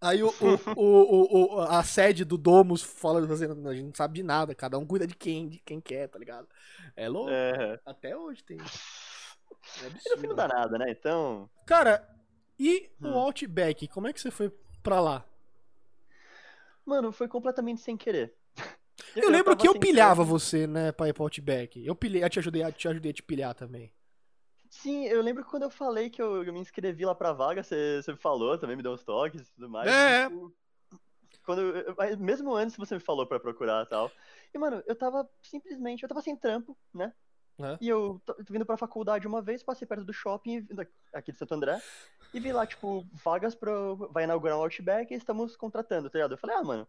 Aí 0.00 0.22
o, 0.22 0.28
o, 0.78 0.84
o, 0.84 1.54
o- 1.56 1.60
a 1.60 1.82
sede 1.82 2.24
do 2.24 2.36
Domus 2.38 2.82
fala, 2.82 3.26
fazendo, 3.26 3.68
a 3.68 3.74
gente 3.74 3.86
não 3.86 3.94
sabe 3.94 4.14
de 4.14 4.22
nada, 4.22 4.54
cada 4.54 4.78
um 4.78 4.86
cuida 4.86 5.06
de 5.06 5.14
quem, 5.14 5.48
de 5.48 5.58
quem 5.60 5.80
quer, 5.80 6.08
tá 6.08 6.18
ligado? 6.18 6.46
É 6.94 7.08
louco. 7.08 7.30
É. 7.30 7.80
Até 7.84 8.16
hoje 8.16 8.42
tem. 8.44 8.58
É 8.58 8.60
E 8.60 9.92
no 9.92 9.98
fim 10.00 10.08
não 10.08 10.12
absurdo. 10.12 10.34
dá 10.34 10.48
nada, 10.48 10.78
né? 10.78 10.90
Então. 10.90 11.48
Cara, 11.66 12.06
e 12.58 12.88
o 13.02 13.08
Hum. 13.08 13.14
Outback? 13.18 13.88
Como 13.88 14.06
é 14.06 14.12
que 14.12 14.20
você 14.20 14.30
foi 14.30 14.50
pra 14.82 15.00
lá? 15.00 15.24
Mano, 16.84 17.10
foi 17.12 17.26
completamente 17.28 17.80
sem 17.80 17.96
querer. 17.96 18.32
Eu, 19.14 19.30
lembro 19.30 19.44
tava 19.44 19.56
que 19.56 19.68
eu 19.68 19.78
pilhava 19.78 20.22
querer. 20.22 20.30
você, 20.30 20.66
né, 20.66 20.92
pra 20.92 21.08
ir 21.08 21.12
pro 21.12 21.24
Outback. 21.24 21.84
Eu 21.84 21.94
pilhei, 21.94 22.24
eu 22.24 22.30
te 22.30 22.38
ajudei, 22.38 22.64
eu 22.64 22.72
te 22.72 22.88
ajudei 22.88 23.10
a 23.10 23.14
te 23.14 23.22
pilhar 23.22 23.54
também. 23.54 23.92
Sim, 24.70 25.06
eu 25.06 25.22
lembro 25.22 25.44
que 25.44 25.50
quando 25.50 25.62
eu 25.64 25.70
falei 25.70 26.10
que 26.10 26.20
eu, 26.20 26.42
eu 26.44 26.52
me 26.52 26.60
inscrevi 26.60 27.04
lá 27.04 27.14
pra 27.14 27.32
vaga, 27.32 27.62
você, 27.62 28.02
você 28.02 28.16
falou, 28.16 28.58
também 28.58 28.76
me 28.76 28.82
deu 28.82 28.92
uns 28.92 29.04
toques 29.04 29.48
e 29.48 29.52
tudo 29.54 29.68
mais. 29.68 29.88
É. 29.90 30.24
tipo, 30.28 30.52
Quando, 31.44 31.60
eu- 31.60 32.18
mesmo 32.18 32.54
antes 32.54 32.76
você 32.76 32.94
me 32.94 33.00
falou 33.00 33.26
pra 33.26 33.38
procurar 33.38 33.84
e 33.84 33.88
tal. 33.88 34.10
E, 34.52 34.58
mano, 34.58 34.82
eu 34.86 34.94
tava 34.96 35.28
simplesmente, 35.42 36.02
eu 36.02 36.08
tava 36.08 36.20
sem 36.20 36.36
trampo, 36.36 36.76
né? 36.92 37.12
É. 37.58 37.78
E 37.80 37.88
eu 37.88 38.20
tô 38.26 38.34
tô 38.34 38.52
vindo 38.52 38.66
pra 38.66 38.76
faculdade 38.76 39.26
uma 39.26 39.40
vez, 39.40 39.62
passei 39.62 39.86
perto 39.86 40.04
do 40.04 40.12
shopping 40.12 40.66
aqui 41.12 41.32
de 41.32 41.38
Santo 41.38 41.54
André, 41.54 41.80
e 42.34 42.38
vi 42.40 42.52
lá, 42.52 42.66
tipo, 42.66 43.06
vagas 43.24 43.54
pra. 43.54 43.72
Vai 44.10 44.24
inaugurar 44.24 44.58
um 44.58 44.62
Outback 44.62 45.14
e 45.14 45.16
estamos 45.16 45.56
contratando, 45.56 46.10
tá 46.10 46.18
ligado? 46.18 46.32
Eu 46.32 46.38
falei, 46.38 46.56
ah, 46.56 46.62
mano, 46.62 46.86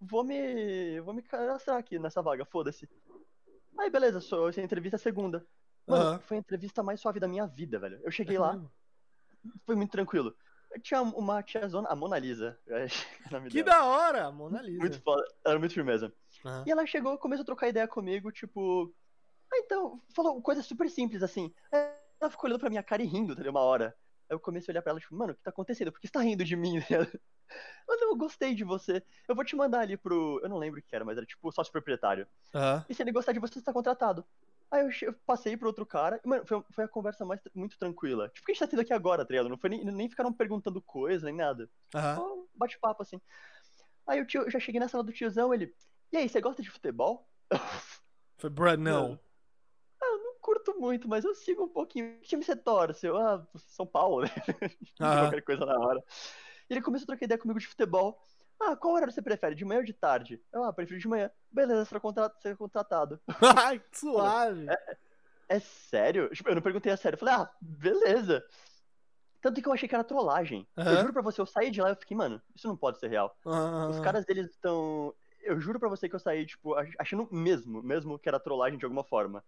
vou 0.00 0.24
me. 0.24 1.00
Vou 1.00 1.14
me 1.14 1.22
cadastrar 1.22 1.78
aqui 1.78 1.98
nessa 1.98 2.22
vaga, 2.22 2.44
foda-se. 2.44 2.88
Aí, 3.78 3.90
beleza, 3.90 4.20
sou, 4.20 4.48
essa 4.48 4.60
entrevista 4.62 4.96
é 4.96 4.98
segunda. 4.98 5.46
Mano, 5.86 6.04
Aham. 6.04 6.18
foi 6.20 6.36
a 6.36 6.40
entrevista 6.40 6.82
mais 6.82 7.00
suave 7.00 7.20
da 7.20 7.28
minha 7.28 7.46
vida, 7.46 7.78
velho. 7.78 8.00
Eu 8.02 8.10
cheguei 8.10 8.36
É 8.36 8.40
lá, 8.40 8.52
mesmo? 8.52 8.70
foi 9.66 9.74
muito 9.74 9.90
tranquilo. 9.90 10.34
Eu 10.70 10.80
tinha 10.80 11.02
uma 11.02 11.42
tiazona, 11.42 11.88
a 11.88 11.94
Mona 11.96 12.18
Lisa, 12.18 12.58
que 12.64 12.72
é 13.36 13.48
Que 13.48 13.62
dela. 13.62 13.64
da 13.78 13.84
hora, 13.84 14.32
Mona 14.32 14.62
Lisa. 14.62 14.78
Muito 14.80 15.00
foda, 15.02 15.22
era 15.44 15.58
muito 15.58 15.74
firmeza. 15.74 16.12
Aham. 16.44 16.64
E 16.66 16.70
ela 16.70 16.86
chegou, 16.86 17.18
começou 17.18 17.42
a 17.42 17.46
trocar 17.46 17.68
ideia 17.68 17.86
comigo, 17.86 18.32
tipo. 18.32 18.92
Ah, 19.52 19.58
então, 19.58 20.00
falou 20.14 20.40
coisa 20.40 20.62
super 20.62 20.88
simples 20.90 21.22
assim. 21.22 21.52
Ela 21.70 22.30
ficou 22.30 22.48
olhando 22.48 22.60
pra 22.60 22.70
minha 22.70 22.82
cara 22.82 23.02
e 23.02 23.06
rindo, 23.06 23.34
tá 23.34 23.40
ligado? 23.42 23.54
Uma 23.54 23.60
hora. 23.62 23.94
Aí 24.28 24.34
eu 24.34 24.40
comecei 24.40 24.72
a 24.72 24.74
olhar 24.74 24.82
pra 24.82 24.90
ela, 24.92 25.00
tipo, 25.00 25.14
mano, 25.14 25.32
o 25.32 25.36
que 25.36 25.42
tá 25.42 25.50
acontecendo? 25.50 25.92
Por 25.92 26.00
que 26.00 26.06
você 26.06 26.12
tá 26.12 26.20
rindo 26.20 26.44
de 26.44 26.56
mim? 26.56 26.78
Mas 27.86 28.00
eu 28.00 28.16
gostei 28.16 28.54
de 28.54 28.64
você. 28.64 29.02
Eu 29.28 29.34
vou 29.34 29.44
te 29.44 29.54
mandar 29.56 29.80
ali 29.80 29.96
pro. 29.96 30.40
Eu 30.42 30.48
não 30.48 30.58
lembro 30.58 30.80
o 30.80 30.82
que 30.82 30.94
era, 30.94 31.04
mas 31.04 31.16
era 31.16 31.26
tipo 31.26 31.50
sócio 31.52 31.72
proprietário. 31.72 32.26
Aham. 32.54 32.84
E 32.88 32.94
se 32.94 33.02
ele 33.02 33.12
gostar 33.12 33.32
de 33.32 33.38
você, 33.38 33.54
você 33.54 33.62
tá 33.64 33.72
contratado. 33.72 34.24
Aí 34.70 34.80
eu, 34.80 34.90
eu 35.02 35.14
passei 35.26 35.56
pro 35.56 35.68
outro 35.68 35.86
cara. 35.86 36.20
e, 36.24 36.28
Mano, 36.28 36.44
foi, 36.46 36.62
foi 36.70 36.84
a 36.84 36.88
conversa 36.88 37.24
mais 37.24 37.40
muito 37.54 37.78
tranquila. 37.78 38.28
Tipo, 38.30 38.42
o 38.42 38.46
que 38.46 38.52
a 38.52 38.54
gente 38.54 38.60
tá 38.60 38.66
tendo 38.66 38.80
aqui 38.80 38.92
agora, 38.92 39.24
tá? 39.24 39.42
Não 39.44 39.58
foi 39.58 39.70
nem, 39.70 39.84
nem 39.84 40.08
ficaram 40.08 40.32
perguntando 40.32 40.80
coisa, 40.82 41.26
nem 41.26 41.36
nada. 41.36 41.68
Aham. 41.94 42.14
Só 42.16 42.34
um 42.34 42.46
bate-papo, 42.54 43.02
assim. 43.02 43.20
Aí 44.06 44.20
o 44.20 44.26
tio, 44.26 44.42
eu 44.42 44.50
já 44.50 44.58
cheguei 44.58 44.80
na 44.80 44.88
sala 44.88 45.04
do 45.04 45.12
tiozão, 45.12 45.52
ele. 45.52 45.74
E 46.12 46.16
aí, 46.16 46.28
você 46.28 46.40
gosta 46.40 46.62
de 46.62 46.70
futebol? 46.70 47.28
Foi, 48.38 48.50
bruh, 48.50 48.76
não. 48.76 49.18
Ah, 50.02 50.06
eu 50.06 50.18
não 50.18 50.34
curto 50.40 50.78
muito, 50.78 51.08
mas 51.08 51.24
eu 51.24 51.34
sigo 51.34 51.64
um 51.64 51.68
pouquinho. 51.68 52.20
Que 52.20 52.28
time 52.28 52.44
você 52.44 52.56
torce? 52.56 53.06
Eu, 53.06 53.16
ah, 53.16 53.46
São 53.56 53.86
Paulo, 53.86 54.22
né? 54.22 54.28
Aham. 55.00 55.20
Qualquer 55.20 55.42
coisa 55.42 55.64
na 55.64 55.78
hora. 55.78 56.02
E 56.68 56.74
ele 56.74 56.82
começou 56.82 57.04
a 57.04 57.06
trocar 57.08 57.24
ideia 57.24 57.38
comigo 57.38 57.58
de 57.60 57.66
futebol. 57.66 58.20
Ah, 58.60 58.76
qual 58.76 58.94
horário 58.94 59.12
você 59.12 59.20
prefere? 59.20 59.54
De 59.54 59.64
manhã 59.64 59.80
ou 59.80 59.84
de 59.84 59.92
tarde? 59.92 60.40
Eu, 60.52 60.64
ah, 60.64 60.72
prefiro 60.72 60.98
de 60.98 61.08
manhã. 61.08 61.30
Beleza, 61.50 61.84
você 61.84 61.90
vai 61.92 62.00
contra- 62.00 62.32
ser 62.40 62.56
contratado. 62.56 63.20
Ai, 63.72 63.78
que 63.78 63.98
suave. 63.98 64.66
É 65.48 65.58
sério? 65.60 66.30
Tipo, 66.30 66.48
eu 66.48 66.54
não 66.54 66.62
perguntei 66.62 66.92
a 66.92 66.96
sério. 66.96 67.16
Eu 67.16 67.20
falei, 67.20 67.34
ah, 67.34 67.50
beleza. 67.60 68.42
Tanto 69.42 69.60
que 69.60 69.68
eu 69.68 69.72
achei 69.72 69.86
que 69.88 69.94
era 69.94 70.02
trollagem. 70.04 70.66
Eu 70.76 70.82
Aham. 70.82 71.00
juro 71.00 71.12
pra 71.12 71.20
você, 71.22 71.40
eu 71.40 71.46
saí 71.46 71.70
de 71.70 71.82
lá 71.82 71.88
e 71.90 71.92
eu 71.92 71.96
fiquei, 71.96 72.16
mano, 72.16 72.40
isso 72.54 72.66
não 72.66 72.76
pode 72.76 72.98
ser 72.98 73.08
real. 73.08 73.36
Aham. 73.44 73.90
Os 73.90 74.00
caras 74.00 74.24
deles 74.24 74.50
estão. 74.50 75.14
Eu 75.42 75.60
juro 75.60 75.78
pra 75.78 75.90
você 75.90 76.08
que 76.08 76.14
eu 76.14 76.18
saí, 76.20 76.46
tipo, 76.46 76.74
ach- 76.74 76.94
achando 76.98 77.28
mesmo, 77.30 77.82
mesmo 77.82 78.18
que 78.18 78.26
era 78.28 78.40
trollagem 78.40 78.78
de 78.78 78.86
alguma 78.86 79.04
forma. 79.04 79.44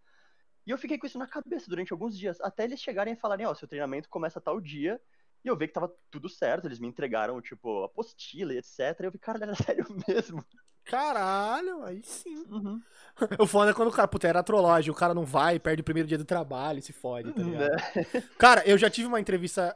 E 0.66 0.70
eu 0.70 0.76
fiquei 0.76 0.98
com 0.98 1.06
isso 1.06 1.16
na 1.18 1.26
cabeça 1.26 1.70
durante 1.70 1.92
alguns 1.92 2.18
dias, 2.18 2.38
até 2.42 2.64
eles 2.64 2.80
chegarem 2.80 3.14
e 3.14 3.16
falarem, 3.16 3.46
ó, 3.46 3.54
seu 3.54 3.66
treinamento 3.68 4.10
começa 4.10 4.38
tal 4.40 4.60
dia. 4.60 5.00
E 5.46 5.48
eu 5.48 5.56
vi 5.56 5.68
que 5.68 5.72
tava 5.74 5.92
tudo 6.10 6.28
certo, 6.28 6.66
eles 6.66 6.80
me 6.80 6.88
entregaram, 6.88 7.40
tipo, 7.40 7.84
apostila 7.84 8.52
e 8.52 8.58
etc. 8.58 8.78
E 9.00 9.04
eu 9.04 9.10
vi, 9.12 9.18
cara, 9.18 9.38
era 9.42 9.54
sério 9.54 9.86
mesmo. 10.08 10.44
Caralho, 10.84 11.82
aí 11.84 12.02
sim. 12.02 12.44
Uhum. 12.48 12.80
O 13.40 13.46
foda 13.46 13.70
é 13.70 13.74
quando 13.74 13.88
o 13.88 13.92
cara, 13.92 14.06
puta, 14.08 14.28
era 14.28 14.42
trollagem, 14.42 14.90
o 14.90 14.94
cara 14.94 15.14
não 15.14 15.24
vai, 15.24 15.58
perde 15.58 15.80
o 15.80 15.84
primeiro 15.84 16.08
dia 16.08 16.18
do 16.18 16.24
trabalho, 16.24 16.82
se 16.82 16.92
fode, 16.92 17.32
tá 17.32 17.42
ligado? 17.42 17.70
Né? 17.70 17.76
Cara, 18.38 18.62
eu 18.68 18.76
já 18.76 18.90
tive 18.90 19.06
uma 19.08 19.18
entrevista 19.20 19.74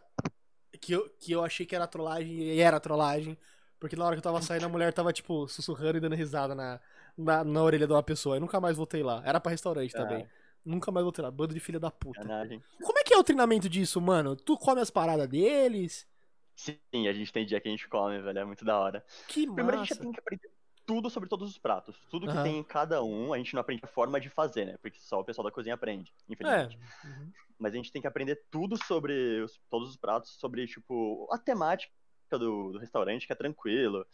que 0.80 0.92
eu, 0.92 1.08
que 1.18 1.32
eu 1.32 1.42
achei 1.44 1.64
que 1.64 1.74
era 1.74 1.86
trollagem 1.86 2.30
e 2.30 2.60
era 2.60 2.78
trollagem. 2.78 3.36
Porque 3.78 3.96
na 3.96 4.04
hora 4.04 4.14
que 4.14 4.18
eu 4.18 4.22
tava 4.22 4.42
saindo, 4.42 4.66
a 4.66 4.68
mulher 4.68 4.92
tava, 4.92 5.10
tipo, 5.12 5.48
sussurrando 5.48 5.96
e 5.96 6.00
dando 6.00 6.14
risada 6.14 6.54
na, 6.54 6.78
na, 7.16 7.42
na 7.42 7.62
orelha 7.62 7.86
de 7.86 7.92
uma 7.94 8.02
pessoa. 8.02 8.36
Eu 8.36 8.40
nunca 8.40 8.60
mais 8.60 8.76
voltei 8.76 9.02
lá. 9.02 9.22
Era 9.24 9.40
pra 9.40 9.50
restaurante 9.50 9.96
Ah. 9.96 10.02
também. 10.02 10.28
Nunca 10.64 10.90
mais 10.90 11.04
voltei 11.04 11.22
lá. 11.24 11.30
Bando 11.30 11.54
de 11.54 11.60
filha 11.60 11.80
da 11.80 11.90
puta. 11.90 12.20
Sacanagem. 12.22 12.62
Como 12.82 12.98
é 12.98 13.02
que 13.04 13.14
é 13.14 13.18
o 13.18 13.24
treinamento 13.24 13.68
disso, 13.68 14.00
mano? 14.00 14.36
Tu 14.36 14.56
come 14.58 14.80
as 14.80 14.90
paradas 14.90 15.28
deles? 15.28 16.06
Sim, 16.54 17.08
a 17.08 17.12
gente 17.12 17.32
tem 17.32 17.46
dia 17.46 17.60
que 17.60 17.68
a 17.68 17.70
gente 17.70 17.88
come, 17.88 18.20
velho, 18.20 18.38
é 18.38 18.44
muito 18.44 18.64
da 18.64 18.78
hora. 18.78 19.04
Que 19.26 19.46
Primeiro 19.46 19.76
a 19.80 19.84
gente 19.84 19.90
massa. 19.90 20.02
tem 20.02 20.12
que 20.12 20.20
aprender 20.20 20.50
tudo 20.84 21.08
sobre 21.08 21.28
todos 21.28 21.48
os 21.48 21.56
pratos. 21.56 21.96
Tudo 22.10 22.26
que 22.26 22.32
Aham. 22.32 22.42
tem 22.42 22.58
em 22.58 22.62
cada 22.64 23.02
um, 23.02 23.32
a 23.32 23.38
gente 23.38 23.54
não 23.54 23.60
aprende 23.60 23.80
a 23.84 23.88
forma 23.88 24.20
de 24.20 24.28
fazer, 24.28 24.66
né? 24.66 24.76
Porque 24.82 24.98
só 25.00 25.20
o 25.20 25.24
pessoal 25.24 25.44
da 25.46 25.50
cozinha 25.52 25.74
aprende, 25.74 26.12
É. 26.28 26.32
infelizmente. 26.32 26.78
Uhum. 27.04 27.32
Mas 27.58 27.72
a 27.72 27.76
gente 27.76 27.90
tem 27.92 28.02
que 28.02 28.08
aprender 28.08 28.42
tudo 28.50 28.76
sobre 28.84 29.40
os- 29.42 29.58
todos 29.70 29.88
os 29.88 29.96
pratos, 29.96 30.32
sobre, 30.32 30.66
tipo, 30.66 31.26
a 31.32 31.38
temática 31.38 31.92
do, 32.32 32.72
do 32.72 32.78
restaurante, 32.78 33.26
que 33.26 33.32
é 33.32 33.36
tranquilo. 33.36 34.06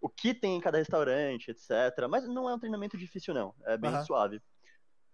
O 0.00 0.08
que 0.08 0.34
tem 0.34 0.56
em 0.56 0.60
cada 0.60 0.78
restaurante, 0.78 1.50
etc. 1.52 1.70
Mas 2.10 2.26
não 2.26 2.48
é 2.50 2.54
um 2.54 2.58
treinamento 2.58 2.96
difícil, 2.98 3.32
não. 3.32 3.54
É 3.64 3.76
bem 3.76 3.90
Aham. 3.90 4.04
suave. 4.04 4.42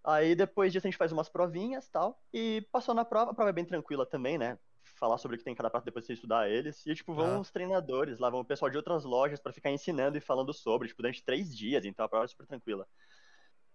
Aí 0.05 0.35
depois 0.35 0.73
disso 0.73 0.87
a 0.87 0.91
gente 0.91 0.99
faz 0.99 1.12
umas 1.12 1.29
provinhas 1.29 1.87
e 1.87 1.91
tal. 1.91 2.23
E 2.33 2.66
passou 2.73 2.95
na 2.95 3.05
prova, 3.05 3.31
a 3.31 3.35
prova 3.35 3.51
é 3.51 3.53
bem 3.53 3.65
tranquila 3.65 4.07
também, 4.07 4.39
né? 4.39 4.59
Falar 4.97 5.19
sobre 5.19 5.37
o 5.37 5.39
que 5.39 5.45
tem 5.45 5.53
em 5.53 5.57
cada 5.57 5.70
prato 5.70 5.85
depois 5.85 6.05
de 6.05 6.09
você 6.09 6.12
estudar 6.15 6.49
eles. 6.51 6.85
E, 6.87 6.95
tipo, 6.95 7.15
vão 7.15 7.27
Aham. 7.27 7.41
os 7.41 7.51
treinadores 7.51 8.19
lá, 8.19 8.31
vão 8.31 8.41
o 8.41 8.45
pessoal 8.45 8.70
de 8.70 8.77
outras 8.77 9.05
lojas 9.05 9.41
pra 9.41 9.53
ficar 9.53 9.70
ensinando 9.70 10.16
e 10.16 10.20
falando 10.20 10.53
sobre, 10.53 10.89
tipo, 10.89 11.03
durante 11.03 11.23
três 11.23 11.57
dias. 11.57 11.85
Então 11.85 12.05
a 12.05 12.09
prova 12.09 12.25
é 12.25 12.29
super 12.29 12.47
tranquila. 12.47 12.87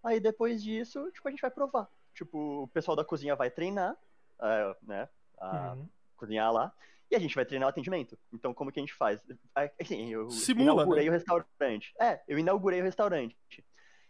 Aí 0.04 0.20
depois 0.20 0.62
disso, 0.62 1.10
tipo, 1.12 1.28
a 1.28 1.32
gente 1.32 1.41
vai 1.41 1.52
provar. 1.52 1.88
Tipo, 2.14 2.64
o 2.64 2.68
pessoal 2.68 2.95
da 2.95 3.06
cozinha 3.06 3.36
vai 3.36 3.50
treinar, 3.50 3.98
é, 4.41 4.76
né? 4.82 5.10
A, 5.40 5.74
Uhum. 5.76 5.88
cozinhar 6.18 6.52
lá. 6.52 6.74
E 7.10 7.16
a 7.16 7.20
gente 7.20 7.36
vai 7.36 7.45
treinar 7.45 7.68
o 7.68 7.70
atendimento. 7.70 8.18
Então, 8.34 8.54
como 8.54 8.72
que 8.72 8.80
a 8.80 8.84
gente 8.84 8.94
faz? 8.94 9.22
É, 9.56 9.72
Assim, 9.80 10.10
eu 10.10 10.30
Simula, 10.30 10.84
inaugurei 10.84 11.06
né? 11.06 11.10
o 11.10 11.14
restaurante. 11.14 11.94
É, 12.00 12.22
eu 12.28 12.40
inaugurei 12.40 12.82
o 12.82 12.84
restaurante. 12.84 13.38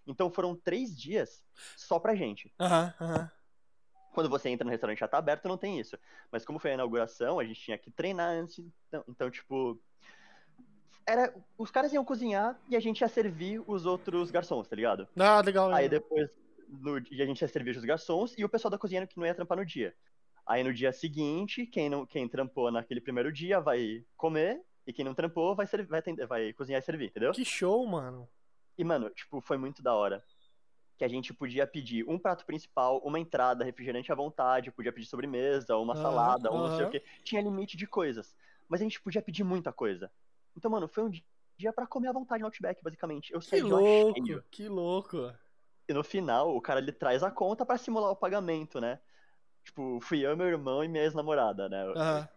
Então 0.05 0.29
foram 0.29 0.55
três 0.55 0.97
dias 0.97 1.43
só 1.75 1.99
pra 1.99 2.15
gente. 2.15 2.53
Aham, 2.59 2.93
aham. 2.99 3.31
Quando 4.13 4.29
você 4.29 4.49
entra 4.49 4.63
no 4.63 4.69
restaurante 4.69 4.99
já 4.99 5.07
tá 5.07 5.17
aberto, 5.17 5.47
não 5.47 5.57
tem 5.57 5.79
isso. 5.79 5.97
Mas 6.31 6.45
como 6.45 6.59
foi 6.59 6.71
a 6.71 6.73
inauguração, 6.75 7.39
a 7.39 7.43
gente 7.43 7.59
tinha 7.59 7.77
que 7.77 7.89
treinar 7.89 8.29
antes. 8.29 8.63
Então, 8.87 9.03
então, 9.07 9.31
tipo. 9.31 9.79
Era, 11.05 11.33
os 11.57 11.71
caras 11.71 11.91
iam 11.91 12.05
cozinhar 12.05 12.57
e 12.69 12.75
a 12.75 12.79
gente 12.79 13.01
ia 13.01 13.07
servir 13.09 13.61
os 13.67 13.85
outros 13.85 14.31
garçons, 14.31 14.67
tá 14.67 14.75
ligado? 14.75 15.07
Ah, 15.17 15.41
legal. 15.41 15.71
Aí 15.73 15.89
legal. 15.89 15.99
depois, 15.99 16.29
no 16.69 17.01
dia 17.01 17.23
a 17.23 17.27
gente 17.27 17.41
ia 17.41 17.47
servir 17.47 17.75
os 17.75 17.83
garçons 17.83 18.33
e 18.37 18.45
o 18.45 18.49
pessoal 18.49 18.71
da 18.71 18.77
cozinha 18.77 19.05
que 19.05 19.17
não 19.17 19.25
ia 19.25 19.35
trampar 19.35 19.57
no 19.57 19.65
dia. 19.65 19.93
Aí 20.45 20.63
no 20.63 20.73
dia 20.73 20.93
seguinte, 20.93 21.65
quem, 21.65 21.89
não, 21.89 22.05
quem 22.05 22.27
trampou 22.27 22.71
naquele 22.71 23.01
primeiro 23.01 23.31
dia 23.31 23.59
vai 23.59 24.05
comer, 24.15 24.61
e 24.85 24.91
quem 24.91 25.05
não 25.05 25.13
trampou 25.13 25.55
vai, 25.55 25.65
vai, 25.65 26.01
vai 26.27 26.53
cozinhar 26.53 26.81
e 26.81 26.85
servir, 26.85 27.05
entendeu? 27.07 27.31
Que 27.31 27.45
show, 27.45 27.85
mano. 27.87 28.27
E, 28.77 28.83
mano, 28.83 29.09
tipo, 29.09 29.41
foi 29.41 29.57
muito 29.57 29.81
da 29.81 29.93
hora. 29.93 30.23
Que 30.97 31.03
a 31.03 31.07
gente 31.07 31.33
podia 31.33 31.65
pedir 31.65 32.07
um 32.07 32.19
prato 32.19 32.45
principal, 32.45 32.99
uma 33.03 33.19
entrada, 33.19 33.65
refrigerante 33.65 34.11
à 34.11 34.15
vontade, 34.15 34.71
podia 34.71 34.93
pedir 34.93 35.07
sobremesa, 35.07 35.75
uma 35.77 35.95
salada, 35.95 36.51
um 36.51 36.59
não 36.59 36.75
sei 36.75 36.85
o 36.85 36.89
quê. 36.89 37.03
Tinha 37.23 37.41
limite 37.41 37.75
de 37.75 37.87
coisas. 37.87 38.35
Mas 38.69 38.79
a 38.81 38.83
gente 38.83 39.01
podia 39.01 39.21
pedir 39.21 39.43
muita 39.43 39.73
coisa. 39.73 40.11
Então, 40.55 40.69
mano, 40.69 40.87
foi 40.87 41.03
um 41.03 41.09
dia 41.09 41.73
pra 41.73 41.87
comer 41.87 42.09
à 42.09 42.13
vontade 42.13 42.41
no 42.41 42.47
Outback, 42.47 42.83
basicamente. 42.83 43.33
Eu 43.33 43.39
Que 43.39 43.47
saí 43.47 43.61
lá 43.61 43.69
louco, 43.69 44.13
cheio. 44.23 44.43
que 44.51 44.67
louco. 44.67 45.33
E 45.87 45.93
no 45.93 46.03
final, 46.03 46.55
o 46.55 46.61
cara 46.61 46.79
ele 46.79 46.91
traz 46.91 47.23
a 47.23 47.31
conta 47.31 47.65
pra 47.65 47.77
simular 47.77 48.11
o 48.11 48.15
pagamento, 48.15 48.79
né? 48.79 48.99
Tipo, 49.63 49.99
fui 50.01 50.19
eu, 50.25 50.35
meu 50.37 50.47
irmão 50.47 50.83
e 50.83 50.87
minha 50.87 51.03
ex-namorada, 51.03 51.67
né? 51.69 51.83
Aham. 51.95 52.29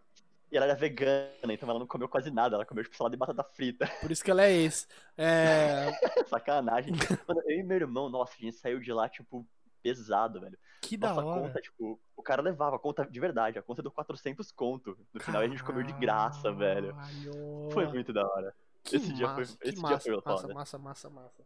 E 0.50 0.56
ela 0.56 0.66
era 0.66 0.74
vegana, 0.76 1.28
então 1.50 1.68
ela 1.68 1.78
não 1.78 1.86
comeu 1.86 2.08
quase 2.08 2.30
nada. 2.30 2.54
Ela 2.54 2.64
comeu, 2.64 2.84
tipo, 2.84 2.96
salada 2.96 3.16
de 3.16 3.18
batata 3.18 3.42
frita. 3.42 3.86
Por 4.00 4.10
isso 4.10 4.22
que 4.24 4.30
ela 4.30 4.44
é 4.44 4.52
ex. 4.52 4.86
É. 5.18 5.90
Sacanagem. 6.28 6.92
Mano, 7.26 7.42
eu 7.46 7.58
e 7.58 7.62
meu 7.62 7.76
irmão, 7.76 8.08
nossa, 8.08 8.32
a 8.38 8.40
gente 8.40 8.56
saiu 8.56 8.78
de 8.78 8.92
lá, 8.92 9.08
tipo, 9.08 9.44
pesado, 9.82 10.40
velho. 10.40 10.56
Que 10.80 10.96
da 10.96 11.08
Nossa 11.08 11.24
hora. 11.26 11.40
conta, 11.42 11.60
tipo, 11.60 12.00
o 12.16 12.22
cara 12.22 12.42
levava 12.42 12.76
a 12.76 12.78
conta 12.78 13.04
de 13.04 13.18
verdade. 13.18 13.58
A 13.58 13.62
conta 13.62 13.82
deu 13.82 13.90
400 13.90 14.52
conto. 14.52 14.96
No 15.12 15.20
final 15.20 15.42
a 15.42 15.48
gente 15.48 15.64
comeu 15.64 15.82
de 15.82 15.92
graça, 15.94 16.52
velho. 16.52 16.94
Caralho. 16.94 17.68
Foi 17.72 17.86
muito 17.88 18.12
da 18.12 18.24
hora. 18.26 18.54
Que 18.84 18.96
esse 18.96 19.12
dia 19.12 19.26
foi- 19.28 19.38
massa, 19.40 19.58
esse 19.62 19.72
dia 19.74 19.82
massa, 19.82 20.00
foi 20.04 20.14
massa, 20.24 20.42
foda. 20.42 20.54
massa, 20.54 20.78
massa, 20.78 21.10
massa. 21.10 21.44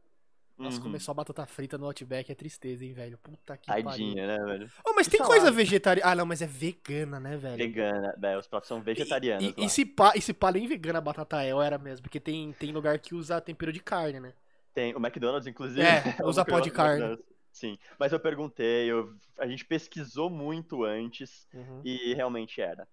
Nossa, 0.60 0.76
Uhum. 0.76 0.82
comer 0.84 1.00
só 1.00 1.14
batata 1.14 1.46
frita 1.46 1.78
no 1.78 1.86
Outback 1.86 2.30
é 2.30 2.34
tristeza, 2.34 2.84
hein, 2.84 2.92
velho. 2.92 3.16
Puta 3.18 3.56
que 3.56 3.66
Tadinha, 3.66 4.26
né, 4.26 4.36
velho? 4.36 4.46
pariu. 4.46 4.68
Oh, 4.86 4.92
mas 4.94 5.06
E 5.06 5.10
tem 5.10 5.20
coisa 5.22 5.50
vegetariana. 5.50 6.10
Ah, 6.12 6.14
não, 6.14 6.26
mas 6.26 6.42
é 6.42 6.46
vegana, 6.46 7.18
né, 7.18 7.36
velho? 7.36 7.56
Vegana, 7.56 8.14
velho. 8.18 8.38
Os 8.38 8.46
pratos 8.46 8.68
são 8.68 8.82
vegetarianos. 8.82 9.42
E, 9.44 9.48
e, 9.56 9.60
lá. 9.60 9.66
e 9.66 9.70
se 9.70 9.86
pá, 9.86 10.12
e 10.14 10.20
se 10.20 10.34
pá, 10.34 10.52
nem 10.52 10.66
vegana 10.66 10.98
a 10.98 11.02
batata 11.02 11.42
é, 11.42 11.54
ou 11.54 11.62
era 11.62 11.78
mesmo? 11.78 12.02
Porque 12.02 12.20
tem, 12.20 12.52
tem 12.52 12.72
lugar 12.72 12.98
que 12.98 13.14
usa 13.14 13.40
tempero 13.40 13.72
de 13.72 13.80
carne, 13.80 14.20
né? 14.20 14.34
Tem 14.74 14.94
o 14.94 14.98
McDonald's, 14.98 15.46
inclusive. 15.46 15.80
É, 15.80 16.02
usa 16.24 16.44
pó 16.44 16.60
de 16.60 16.70
carne. 16.70 17.18
Sim, 17.50 17.78
mas 17.98 18.12
eu 18.12 18.20
perguntei, 18.20 18.90
eu- 18.90 19.16
a 19.38 19.46
gente 19.46 19.64
pesquisou 19.64 20.30
muito 20.30 20.84
antes 20.84 21.48
Uhum. 21.54 21.80
e 21.84 22.14
realmente 22.14 22.60
era. 22.60 22.86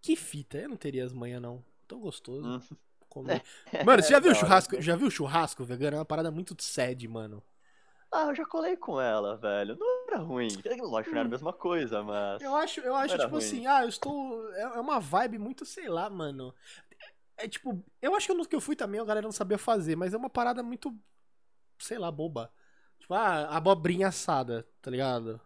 Que 0.00 0.14
fita, 0.16 0.56
eu 0.58 0.68
não 0.68 0.76
teria 0.76 1.04
as 1.04 1.12
manhas, 1.12 1.42
não. 1.42 1.62
Tão 1.86 1.98
gostoso. 2.00 2.48
Hum. 2.48 2.76
Comer. 3.22 3.42
Mano, 3.84 4.02
você 4.02 4.10
já 4.10 4.20
viu 4.20 4.34
churrasco? 4.34 4.80
Já 4.80 4.96
viu 4.96 5.10
churrasco 5.10 5.64
vegano? 5.64 5.96
É 5.96 5.98
uma 6.00 6.04
parada 6.04 6.30
muito 6.30 6.54
sad, 6.62 7.06
mano. 7.08 7.42
Ah, 8.10 8.24
eu 8.28 8.34
já 8.34 8.46
colei 8.46 8.76
com 8.76 8.98
ela, 9.00 9.36
velho. 9.36 9.76
Não 9.78 10.06
era 10.08 10.18
ruim. 10.18 10.48
Lógico, 10.80 11.14
não 11.14 11.20
era 11.20 11.28
a 11.28 11.30
mesma 11.30 11.52
coisa, 11.52 12.02
mas. 12.02 12.40
Hum. 12.42 12.46
Eu 12.46 12.56
acho, 12.56 12.80
eu 12.80 12.94
acho 12.94 13.18
tipo 13.18 13.28
ruim. 13.30 13.38
assim, 13.38 13.66
ah, 13.66 13.82
eu 13.82 13.88
estou. 13.88 14.50
É 14.54 14.62
é 14.62 14.80
uma 14.80 14.98
vibe 14.98 15.38
muito, 15.38 15.66
sei 15.66 15.88
lá, 15.88 16.08
mano. 16.08 16.54
É 17.36 17.46
tipo, 17.46 17.84
eu 18.00 18.14
acho 18.16 18.26
que 18.26 18.34
no 18.34 18.46
que 18.46 18.56
eu 18.56 18.60
fui 18.60 18.74
também 18.74 19.00
a 19.00 19.04
galera 19.04 19.24
não 19.26 19.32
sabia 19.32 19.58
fazer, 19.58 19.94
mas 19.94 20.12
é 20.14 20.16
uma 20.16 20.30
parada 20.30 20.62
muito, 20.62 20.92
sei 21.78 21.98
lá, 21.98 22.10
boba. 22.10 22.50
Tipo, 22.98 23.14
ah, 23.14 23.56
abobrinha 23.56 24.08
assada, 24.08 24.66
tá 24.82 24.90
ligado? 24.90 25.40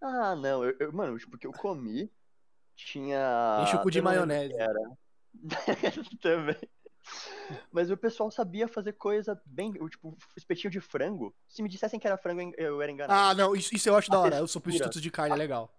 Ah, 0.00 0.34
não. 0.34 0.64
Eu, 0.64 0.74
eu- 0.80 0.92
mano, 0.92 1.16
tipo, 1.18 1.36
o 1.36 1.38
que 1.38 1.46
eu 1.46 1.52
comi 1.52 2.10
tinha. 2.74 3.60
Enche 3.62 3.76
o 3.76 3.80
cu 3.80 3.90
de 3.90 4.00
maionese. 4.02 4.54
Era. 4.54 4.80
Também. 6.20 6.56
Mas 7.70 7.90
o 7.90 7.96
pessoal 7.96 8.30
sabia 8.30 8.66
fazer 8.68 8.92
coisa 8.94 9.40
bem. 9.44 9.72
o, 9.80 9.88
Tipo, 9.88 10.16
espetinho 10.36 10.70
de 10.70 10.80
frango. 10.80 11.34
Se 11.48 11.62
me 11.62 11.68
dissessem 11.68 11.98
que 12.00 12.06
era 12.06 12.16
frango, 12.16 12.52
eu 12.56 12.80
era 12.80 12.90
enganado. 12.92 13.18
Ah, 13.20 13.34
não, 13.34 13.54
isso, 13.54 13.74
isso 13.74 13.88
eu 13.88 13.96
acho 13.96 14.10
A 14.10 14.14
da 14.14 14.20
hora. 14.20 14.30
Textura. 14.30 14.48
substitutos 14.48 15.02
de 15.02 15.10
carne 15.10 15.34
é 15.34 15.38
legal. 15.38 15.72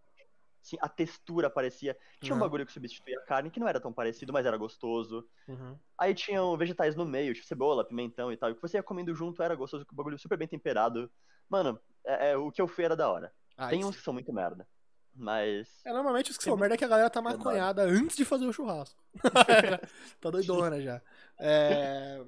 Assim, 0.62 0.78
a 0.80 0.88
textura 0.88 1.50
parecia. 1.50 1.98
Tinha 2.22 2.34
um 2.34 2.38
Uhum. 2.38 2.42
bagulho 2.42 2.66
que 2.66 2.72
substituía 2.72 3.18
a 3.20 3.22
carne, 3.26 3.50
que 3.52 3.60
não 3.60 3.68
era 3.68 3.82
tão 3.82 3.92
parecido, 3.92 4.32
mas 4.32 4.46
era 4.46 4.56
gostoso. 4.56 5.28
Uhum. 5.48 5.78
Aí 5.98 6.14
tinham 6.16 6.56
vegetais 6.58 6.96
no 6.96 7.06
meio, 7.06 7.34
tipo 7.34 7.46
cebola, 7.46 7.84
pimentão 7.84 8.32
e 8.32 8.38
tal. 8.38 8.50
E 8.50 8.54
o 8.54 8.56
que 8.56 8.62
você 8.62 8.78
ia 8.78 8.84
comendo 8.84 9.14
junto 9.14 9.44
era 9.44 9.56
gostoso, 9.56 9.86
o 9.92 9.96
bagulho 9.96 10.18
super 10.18 10.38
bem 10.38 10.48
temperado. 10.48 11.12
Mano, 11.50 11.78
é, 12.06 12.32
é, 12.32 12.38
o 12.38 12.50
que 12.50 12.62
eu 12.62 12.68
fui 12.68 12.86
era 12.86 12.96
da 12.96 13.10
hora. 13.12 13.34
Ah, 13.58 13.68
Tem 13.68 13.84
uns 13.84 13.98
que 13.98 14.02
são 14.04 14.14
muito 14.14 14.32
merda. 14.32 14.66
Mas. 15.16 15.68
É, 15.86 15.94
normalmente 15.94 16.32
os 16.32 16.38
que 16.38 16.44
são 16.44 16.58
merda 16.58 16.76
é 16.76 16.78
que 16.78 16.86
a 16.86 16.88
galera 16.88 17.10
tá 17.10 17.22
maconhada 17.22 17.84
antes 17.84 18.16
de 18.18 18.26
fazer 18.26 18.46
o 18.46 18.54
churrasco. 18.54 19.00
tá 20.20 20.30
doidona 20.30 20.82
já. 20.82 21.02
É... 21.40 22.22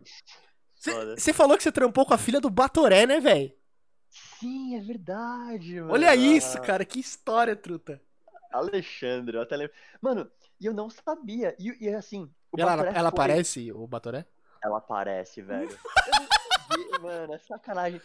Você 1.17 1.33
falou 1.33 1.57
que 1.57 1.63
você 1.63 1.71
trampou 1.71 2.05
com 2.05 2.13
a 2.13 2.17
filha 2.17 2.39
do 2.39 2.49
Batoré, 2.49 3.07
né, 3.07 3.19
velho? 3.19 3.51
Sim, 4.09 4.77
é 4.77 4.81
verdade, 4.81 5.81
mano. 5.81 5.93
Olha 5.93 6.15
isso, 6.15 6.61
cara, 6.61 6.85
que 6.85 6.99
história, 6.99 7.55
truta. 7.55 7.99
Alexandre, 8.51 9.35
eu 9.37 9.41
até 9.41 9.57
lembro. 9.57 9.75
Mano, 9.99 10.31
e 10.59 10.65
eu 10.65 10.73
não 10.73 10.89
sabia. 10.89 11.55
E, 11.59 11.85
e 11.85 11.89
assim. 11.89 12.31
o 12.51 12.59
ela, 12.59 12.77
Batoré 12.77 12.89
ela 12.89 13.11
foi- 13.11 13.19
aparece, 13.19 13.71
o 13.71 13.87
Batoré? 13.87 14.25
Ela 14.63 14.77
aparece, 14.77 15.41
velho. 15.41 15.77
Mano, 17.01 17.33
é 17.33 17.37
sacanagem. 17.39 18.01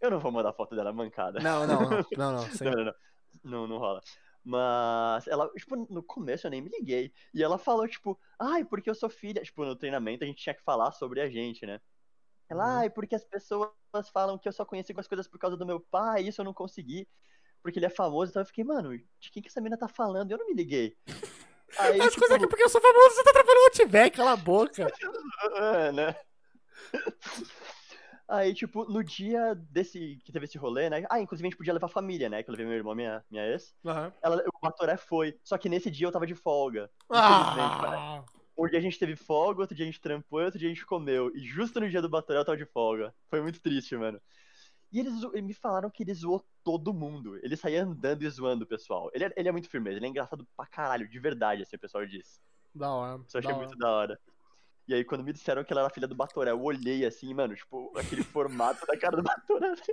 Eu 0.00 0.10
não 0.10 0.18
vou 0.18 0.32
mandar 0.32 0.52
foto 0.52 0.74
dela 0.74 0.92
mancada. 0.92 1.40
Não, 1.40 1.66
não, 1.66 1.80
não, 1.80 1.90
não, 1.90 1.90
não. 1.90 2.06
Não, 2.16 2.72
não, 2.72 2.84
não. 2.86 2.94
Não, 3.44 3.66
não 3.66 3.78
rola. 3.78 4.00
Mas 4.42 5.26
ela, 5.26 5.48
tipo, 5.50 5.74
no 5.90 6.02
começo 6.02 6.46
eu 6.46 6.50
nem 6.50 6.60
me 6.60 6.68
liguei. 6.68 7.12
E 7.32 7.42
ela 7.42 7.56
falou, 7.58 7.86
tipo, 7.88 8.18
ai, 8.38 8.64
porque 8.64 8.90
eu 8.90 8.94
sou 8.94 9.08
filha. 9.08 9.42
Tipo, 9.42 9.64
no 9.64 9.76
treinamento 9.76 10.24
a 10.24 10.26
gente 10.26 10.42
tinha 10.42 10.54
que 10.54 10.62
falar 10.62 10.92
sobre 10.92 11.20
a 11.20 11.28
gente, 11.30 11.64
né? 11.64 11.80
Ela, 12.48 12.64
Uhum. 12.64 12.78
ai, 12.80 12.90
porque 12.90 13.14
as 13.14 13.24
pessoas 13.24 13.70
falam 14.12 14.36
que 14.38 14.46
eu 14.46 14.52
só 14.52 14.64
conheci 14.64 14.92
algumas 14.92 15.08
coisas 15.08 15.26
por 15.26 15.38
causa 15.38 15.56
do 15.56 15.64
meu 15.64 15.80
pai, 15.80 16.22
isso 16.22 16.40
eu 16.40 16.44
não 16.44 16.52
consegui. 16.52 17.08
Porque 17.62 17.78
ele 17.78 17.86
é 17.86 17.90
famoso. 17.90 18.30
Então 18.30 18.42
eu 18.42 18.46
fiquei, 18.46 18.64
mano, 18.64 18.96
de 19.18 19.30
quem 19.30 19.42
que 19.42 19.48
essa 19.48 19.60
mina 19.62 19.78
tá 19.78 19.88
falando? 19.88 20.30
Eu 20.30 20.36
não 20.38 20.46
me 20.46 20.54
liguei. 20.54 20.94
Aí, 21.78 22.00
As 22.00 22.08
tipo, 22.10 22.20
coisas 22.20 22.36
aqui 22.36 22.46
porque 22.46 22.62
eu 22.62 22.68
sou 22.68 22.80
famoso, 22.80 23.14
você 23.16 23.24
tá 23.24 23.32
trabalhando 23.32 23.58
no 23.60 23.64
Outback, 23.64 24.16
cala 24.16 24.32
a 24.32 24.36
boca. 24.36 24.86
É, 25.56 25.92
né? 25.92 26.16
Aí, 28.26 28.54
tipo, 28.54 28.84
no 28.86 29.04
dia 29.04 29.54
desse 29.54 30.18
que 30.24 30.32
teve 30.32 30.46
esse 30.46 30.56
rolê, 30.56 30.88
né? 30.88 31.04
Ah, 31.10 31.20
inclusive 31.20 31.46
a 31.46 31.50
gente 31.50 31.58
podia 31.58 31.74
levar 31.74 31.86
a 31.86 31.90
família, 31.90 32.28
né? 32.28 32.42
Que 32.42 32.48
eu 32.48 32.52
levei 32.52 32.66
meu 32.66 32.76
irmão 32.76 32.94
minha, 32.94 33.22
minha 33.30 33.46
ex. 33.46 33.74
Aham. 33.84 34.12
Ela, 34.22 34.42
o 34.46 34.58
Batoré 34.62 34.96
foi. 34.96 35.38
Só 35.44 35.58
que 35.58 35.68
nesse 35.68 35.90
dia 35.90 36.06
eu 36.06 36.12
tava 36.12 36.26
de 36.26 36.34
folga. 36.34 36.90
Ah, 37.10 38.24
Um 38.56 38.66
dia 38.68 38.78
a 38.78 38.82
gente 38.82 38.98
teve 38.98 39.16
folga, 39.16 39.60
outro 39.60 39.76
dia 39.76 39.84
a 39.84 39.86
gente 39.90 40.00
trampou, 40.00 40.40
outro 40.42 40.58
dia 40.58 40.68
a 40.68 40.72
gente 40.72 40.86
comeu. 40.86 41.30
E 41.34 41.40
justo 41.40 41.80
no 41.80 41.90
dia 41.90 42.00
do 42.00 42.08
Batoré 42.08 42.38
eu 42.38 42.44
tava 42.44 42.56
de 42.56 42.64
folga. 42.64 43.14
Foi 43.28 43.42
muito 43.42 43.60
triste, 43.60 43.96
mano. 43.96 44.20
E 44.92 45.00
eles 45.00 45.12
me 45.42 45.52
falaram 45.52 45.90
que 45.90 46.04
ele 46.04 46.14
zoou 46.14 46.46
todo 46.62 46.94
mundo. 46.94 47.36
Ele 47.42 47.56
saía 47.56 47.82
andando 47.82 48.22
e 48.22 48.30
zoando 48.30 48.64
o 48.64 48.66
pessoal. 48.66 49.10
Ele 49.12 49.24
é, 49.24 49.32
ele 49.36 49.48
é 49.48 49.52
muito 49.52 49.68
firmeza, 49.68 49.96
ele 49.98 50.06
é 50.06 50.08
engraçado 50.08 50.46
pra 50.56 50.66
caralho, 50.66 51.08
de 51.08 51.18
verdade, 51.18 51.62
assim, 51.62 51.74
o 51.76 51.80
pessoal 51.80 52.06
disse. 52.06 52.38
da 52.72 52.88
hora. 52.90 53.20
Isso 53.26 53.36
eu 53.36 53.40
achei 53.40 53.52
muito 53.58 53.76
da 53.76 53.90
hora. 53.90 54.20
E 54.86 54.94
aí, 54.94 55.04
quando 55.04 55.24
me 55.24 55.32
disseram 55.32 55.64
que 55.64 55.72
ela 55.72 55.82
era 55.82 55.90
filha 55.90 56.06
do 56.06 56.14
Batoré, 56.14 56.50
eu 56.50 56.62
olhei 56.62 57.06
assim, 57.06 57.32
mano, 57.32 57.54
tipo, 57.54 57.90
aquele 57.96 58.22
formato 58.22 58.86
da 58.86 58.96
cara 58.98 59.16
do 59.16 59.22
Batoré. 59.22 59.74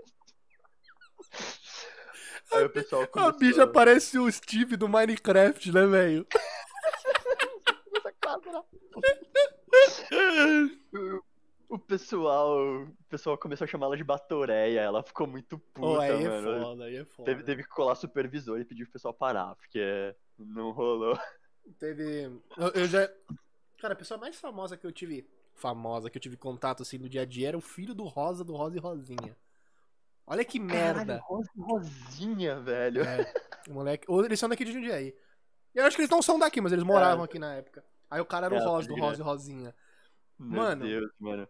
Aí 2.53 2.65
o 2.65 2.69
pessoal 2.69 3.03
A 3.03 3.07
começou... 3.07 3.39
bicha 3.39 3.65
parece 3.65 4.19
o 4.19 4.29
Steve 4.29 4.75
do 4.75 4.89
Minecraft, 4.89 5.71
né, 5.71 5.85
velho? 5.87 6.27
O 11.71 11.79
pessoal, 11.79 12.83
o 12.83 12.93
pessoal 13.07 13.37
começou 13.37 13.63
a 13.63 13.67
chamar 13.67 13.85
ela 13.85 13.95
de 13.95 14.03
Batoreia, 14.03 14.81
ela 14.81 15.01
ficou 15.01 15.25
muito 15.25 15.57
puta, 15.57 15.79
Pô, 15.79 15.99
aí 16.01 16.25
é 16.25 16.27
mano. 16.27 16.65
foda, 16.65 16.83
aí 16.83 16.97
é 16.97 17.05
foda. 17.05 17.31
Teve, 17.31 17.43
teve 17.43 17.63
que 17.63 17.69
colar 17.69 17.95
supervisor 17.95 18.59
e 18.59 18.65
pedir 18.65 18.83
pro 18.83 18.91
pessoal 18.91 19.13
parar, 19.13 19.55
porque 19.55 20.13
não 20.37 20.71
rolou. 20.71 21.17
Teve. 21.79 22.23
Eu, 22.57 22.67
eu 22.75 22.85
já. 22.87 23.09
Cara, 23.81 23.93
a 23.95 23.97
pessoa 23.97 24.19
mais 24.19 24.35
famosa 24.35 24.77
que 24.77 24.85
eu 24.85 24.91
tive. 24.91 25.27
Famosa 25.55 26.07
que 26.09 26.17
eu 26.17 26.21
tive 26.21 26.37
contato 26.37 26.83
assim 26.83 26.99
no 26.99 27.09
dia 27.09 27.23
a 27.23 27.25
dia 27.25 27.47
era 27.47 27.57
o 27.57 27.61
filho 27.61 27.95
do 27.95 28.03
Rosa 28.05 28.43
do 28.43 28.55
Rosa 28.55 28.77
e 28.77 28.79
Rosinha. 28.79 29.35
Olha 30.27 30.45
que 30.45 30.59
merda. 30.59 31.17
Caralho, 31.17 31.23
Rosa 31.25 31.49
e 31.57 31.61
Rosinha, 31.61 32.59
velho. 32.59 33.01
É, 33.03 33.33
o 33.67 33.73
moleque. 33.73 34.05
Ou 34.07 34.23
eles 34.23 34.39
são 34.39 34.47
daqui 34.47 34.63
de 34.63 34.71
Jundiaí. 34.71 35.15
Eu 35.73 35.85
acho 35.85 35.95
que 35.95 36.01
eles 36.03 36.11
não 36.11 36.21
são 36.21 36.37
daqui, 36.37 36.61
mas 36.61 36.71
eles 36.71 36.83
moravam 36.83 37.23
É. 37.23 37.25
aqui 37.25 37.39
na 37.39 37.55
época. 37.55 37.83
Aí 38.09 38.21
o 38.21 38.25
cara 38.25 38.45
era 38.45 38.55
o 38.55 38.57
É, 38.59 38.63
Rosa 38.63 38.87
do 38.87 38.95
Rosa 38.95 39.19
e 39.21 39.25
Rosinha. 39.25 39.75
Meu 40.37 40.61
Mano. 40.61 40.85
Deus, 40.85 41.11
mano. 41.19 41.47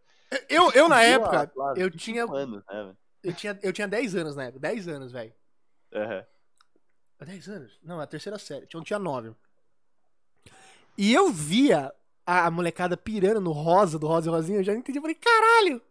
Eu, 0.47 0.71
eu 0.71 0.87
na 0.87 1.01
época, 1.03 1.51
lá, 1.53 1.73
eu 1.75 1.89
25 1.91 1.97
tinha, 1.99 2.23
anos, 2.23 2.63
né, 2.65 2.95
eu 3.23 3.33
tinha. 3.33 3.59
Eu 3.61 3.73
tinha 3.73 3.87
10 3.89 4.15
anos 4.15 4.35
na 4.37 4.45
época. 4.45 4.59
10 4.61 4.87
anos, 4.87 5.11
velho. 5.11 5.33
Aham. 5.93 6.25
10 7.25 7.49
anos? 7.49 7.79
Não, 7.83 7.99
é 7.99 8.05
a 8.05 8.07
terceira 8.07 8.39
série. 8.39 8.67
Eu 8.71 8.81
tinha 8.83 8.97
9. 8.97 9.35
E 10.97 11.13
eu 11.13 11.29
via 11.29 11.93
a, 12.31 12.45
a 12.47 12.51
molecada 12.51 12.95
pirando 12.97 13.41
no 13.41 13.51
rosa 13.51 13.97
do 13.99 14.07
Rosa 14.07 14.29
e 14.29 14.31
Rosinha. 14.31 14.59
Eu 14.59 14.63
já 14.63 14.73
entendi. 14.73 14.97
Eu 14.97 15.01
falei, 15.01 15.15
caralho! 15.15 15.81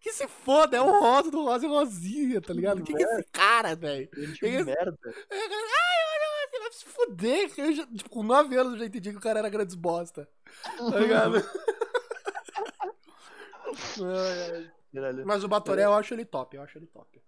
Que 0.00 0.12
se 0.12 0.26
foda, 0.28 0.76
é 0.76 0.80
o 0.82 1.00
rosa 1.00 1.30
do 1.30 1.42
Rosa 1.44 1.64
e 1.64 1.68
Rosinha, 1.68 2.40
tá 2.40 2.52
ligado? 2.52 2.80
O 2.80 2.82
que, 2.84 2.92
que 2.94 3.02
é 3.02 3.12
esse 3.14 3.24
cara, 3.32 3.74
velho? 3.74 4.06
Que 4.08 4.20
isso? 4.48 4.64
merda. 4.66 4.98
Ai, 5.30 5.38
olha, 5.38 6.28
olha, 6.52 6.60
vai 6.62 6.72
se 6.72 6.84
fuder. 6.84 7.50
Eu 7.56 7.72
já, 7.72 7.86
tipo, 7.86 8.10
com 8.10 8.22
9 8.22 8.54
anos 8.56 8.72
eu 8.74 8.78
já 8.80 8.86
entendi 8.86 9.10
que 9.12 9.16
o 9.16 9.20
cara 9.20 9.38
era 9.38 9.48
grandes 9.48 9.74
bosta. 9.74 10.28
Tá 10.76 10.98
ligado? 10.98 11.36
Ai, 14.02 14.70
ai. 14.96 15.24
Mas 15.24 15.42
o 15.42 15.48
Batoré 15.48 15.84
eu 15.84 15.94
acho 15.94 16.14
ele 16.14 16.24
top, 16.24 16.56
eu 16.56 16.62
acho 16.62 16.78
ele 16.78 16.86
top. 16.86 17.20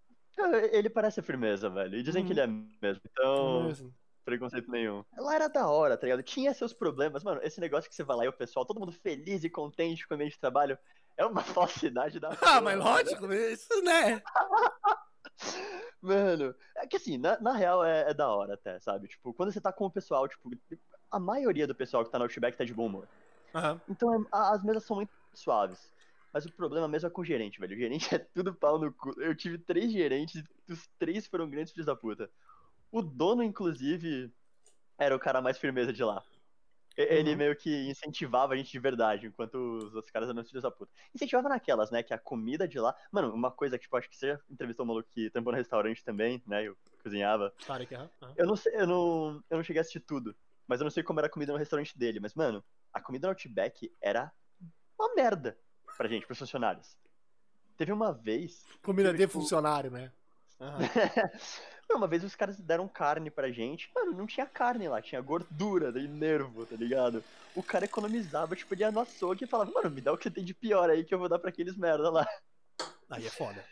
Ele 0.71 0.91
parece 0.91 1.23
firmeza, 1.23 1.69
velho. 1.71 1.97
E 1.99 2.03
dizem 2.03 2.23
Uhum. 2.23 2.27
que 2.27 2.33
ele 2.35 2.41
é 2.41 2.47
mesmo. 2.47 3.01
Então, 3.11 3.65
Mesmo. 3.65 3.95
Preconceito 4.27 4.71
nenhum. 4.71 5.03
Lá 5.17 5.35
era 5.37 5.49
da 5.49 5.67
hora, 5.69 5.97
tá 5.97 6.05
ligado? 6.07 6.23
Tinha 6.23 6.53
seus 6.53 6.73
problemas. 6.75 7.23
Mano, 7.25 7.41
esse 7.43 7.61
negócio 7.61 7.89
que 7.89 7.97
você 7.97 8.03
vai 8.03 8.17
lá 8.19 8.25
e 8.27 8.29
o 8.29 8.33
pessoal, 8.33 8.67
todo 8.67 8.81
mundo 8.81 8.93
feliz 8.93 9.45
e 9.45 9.49
contente 9.49 10.07
com 10.07 10.13
o 10.13 10.17
ambiente 10.17 10.33
de 10.35 10.39
trabalho, 10.41 10.77
é 11.17 11.25
uma 11.25 11.41
falsidade 11.95 12.21
da 12.21 12.37
Ah, 12.43 12.61
mas 12.61 12.79
lógico, 12.79 13.33
isso, 13.33 13.81
né? 13.83 14.21
Mano, 16.03 16.55
é 16.77 16.87
que 16.87 16.97
assim, 16.97 17.17
na, 17.19 17.39
na 17.41 17.53
real 17.53 17.85
é, 17.85 18.11
é 18.11 18.15
da 18.15 18.29
hora 18.29 18.55
até, 18.55 18.79
sabe? 18.81 19.09
Tipo, 19.09 19.33
quando 19.33 19.53
você 19.53 19.61
tá 19.61 19.73
com 19.73 19.87
o 19.87 19.91
pessoal, 19.91 20.29
tipo, 20.29 20.51
a 21.11 21.19
maioria 21.19 21.67
do 21.67 21.75
pessoal 21.75 22.05
que 22.05 22.11
tá 22.11 22.19
no 22.19 22.25
Outback 22.25 22.57
tá 22.57 22.65
de 22.65 22.75
bom 22.75 22.87
humor. 22.87 23.09
Aham. 23.55 23.81
Então 23.89 24.15
é- 24.15 24.27
a- 24.33 24.53
as 24.55 24.63
mesas 24.63 24.85
são 24.85 24.97
muito 24.97 25.11
suaves. 25.35 25.93
Mas 26.33 26.45
o 26.45 26.53
problema 26.53 26.87
mesmo 26.87 27.07
é 27.07 27.11
com 27.11 27.23
o 27.23 27.25
gerente, 27.25 27.59
velho. 27.59 27.75
O 27.75 27.79
gerente 27.79 28.09
é 28.15 28.19
tudo 28.19 28.55
pau 28.55 28.79
no 28.79 28.93
cu. 28.93 29.19
Eu 29.21 29.35
tive 29.35 29.57
três 29.59 29.91
gerentes 29.91 30.45
e 30.69 30.73
os 30.73 30.87
três 30.99 31.27
foram 31.27 31.49
grandes 31.49 31.73
filhos 31.73 31.87
da 31.87 31.97
puta. 31.97 32.31
O 32.91 33.03
dono, 33.03 33.43
inclusive, 33.43 34.33
era 34.99 35.15
o 35.15 35.19
cara 35.19 35.41
mais 35.43 35.59
firmeza 35.59 35.93
de 35.93 36.03
lá. 36.03 36.23
Ele 36.97 37.33
Uhum. 37.33 37.37
meio 37.37 37.55
que 37.57 37.89
incentivava 37.91 38.55
a 38.55 38.57
gente 38.57 38.71
de 38.73 38.79
verdade, 38.79 39.27
enquanto 39.27 39.55
os 39.57 40.11
caras 40.11 40.31
eram 40.31 40.41
os 40.41 40.49
filhos 40.49 40.63
da 40.63 40.71
puta. 40.71 40.91
Incentivava 41.15 41.47
naquelas, 41.49 41.91
né? 41.91 42.03
Que 42.03 42.15
a 42.15 42.19
comida 42.19 42.67
de 42.67 42.79
lá. 42.81 42.97
Mano, 43.13 43.35
uma 43.35 43.51
coisa 43.51 43.77
que, 43.77 43.83
tipo, 43.85 43.97
acho 43.99 44.09
que 44.09 44.17
você 44.17 44.29
já 44.29 44.41
entrevistou 44.49 44.85
um 44.85 44.89
maluco 44.89 45.09
que 45.13 45.29
tampou 45.29 45.53
no 45.53 45.59
restaurante 45.59 46.03
também, 46.03 46.43
né? 46.47 46.65
Eu 46.67 46.77
cozinhava. 47.03 47.53
Tarek, 47.67 47.95
aham, 47.95 48.09
aham. 48.23 48.35
Eu 48.35 48.47
não 48.47 48.57
sei, 48.57 48.75
eu 48.77 48.87
não, 48.87 49.45
eu 49.51 49.57
não 49.59 49.63
cheguei 49.63 49.81
a 49.81 49.83
assistir 49.83 50.01
tudo. 50.01 50.35
Mas 50.67 50.81
eu 50.81 50.85
não 50.85 50.91
sei 50.91 51.03
como 51.03 51.21
era 51.21 51.27
a 51.27 51.31
comida 51.31 51.53
no 51.53 51.59
restaurante 51.59 51.97
dele. 51.99 52.19
Mas, 52.19 52.35
mano, 52.35 52.65
a 52.95 53.01
comida 53.01 53.27
no 53.27 53.33
Outback 53.33 53.93
era 54.01 54.33
uma 54.99 55.15
merda 55.15 55.59
pra 55.99 56.09
gente, 56.09 56.25
pros 56.27 56.39
funcionários. 56.39 56.97
Teve 57.77 57.93
uma 57.93 58.11
vez. 58.11 58.65
Comida 58.83 59.11
Tipo, 59.11 59.19
de 59.19 59.27
tipo- 59.27 59.39
funcionário, 59.41 59.91
né? 59.91 60.11
Aham. 60.61 60.79
Não, 61.89 61.99
uma 61.99 62.09
vez 62.09 62.25
os 62.25 62.35
caras 62.35 62.59
deram 62.59 62.89
carne 62.89 63.31
pra 63.31 63.51
gente. 63.53 63.89
Mano, 63.95 64.13
não 64.13 64.27
tinha 64.27 64.45
carne 64.45 64.89
lá, 64.89 65.01
tinha 65.01 65.21
gordura, 65.21 65.93
daí 65.93 66.09
nervo, 66.09 66.67
tá 66.67 66.75
ligado? 66.75 67.23
O 67.55 67.63
cara 67.63 67.85
economizava, 67.85 68.57
tipo, 68.57 68.75
ele 68.75 68.81
ia 68.83 68.91
no 68.91 68.99
açougue 69.01 69.45
e 69.45 69.47
falava, 69.47 69.71
mano, 69.71 69.91
me 69.91 70.01
dá 70.01 70.13
o 70.13 70.19
que 70.19 70.29
tem 70.29 70.45
de 70.45 70.53
pior 70.53 70.91
aí 70.91 71.05
que 71.05 71.15
eu 71.15 71.19
vou 71.21 71.29
dar 71.29 71.39
pra 71.39 71.51
aqueles 71.51 71.77
merda 71.77 72.11
lá. 72.11 72.27
Aí 73.09 73.25
é 73.25 73.31
foda. 73.31 73.65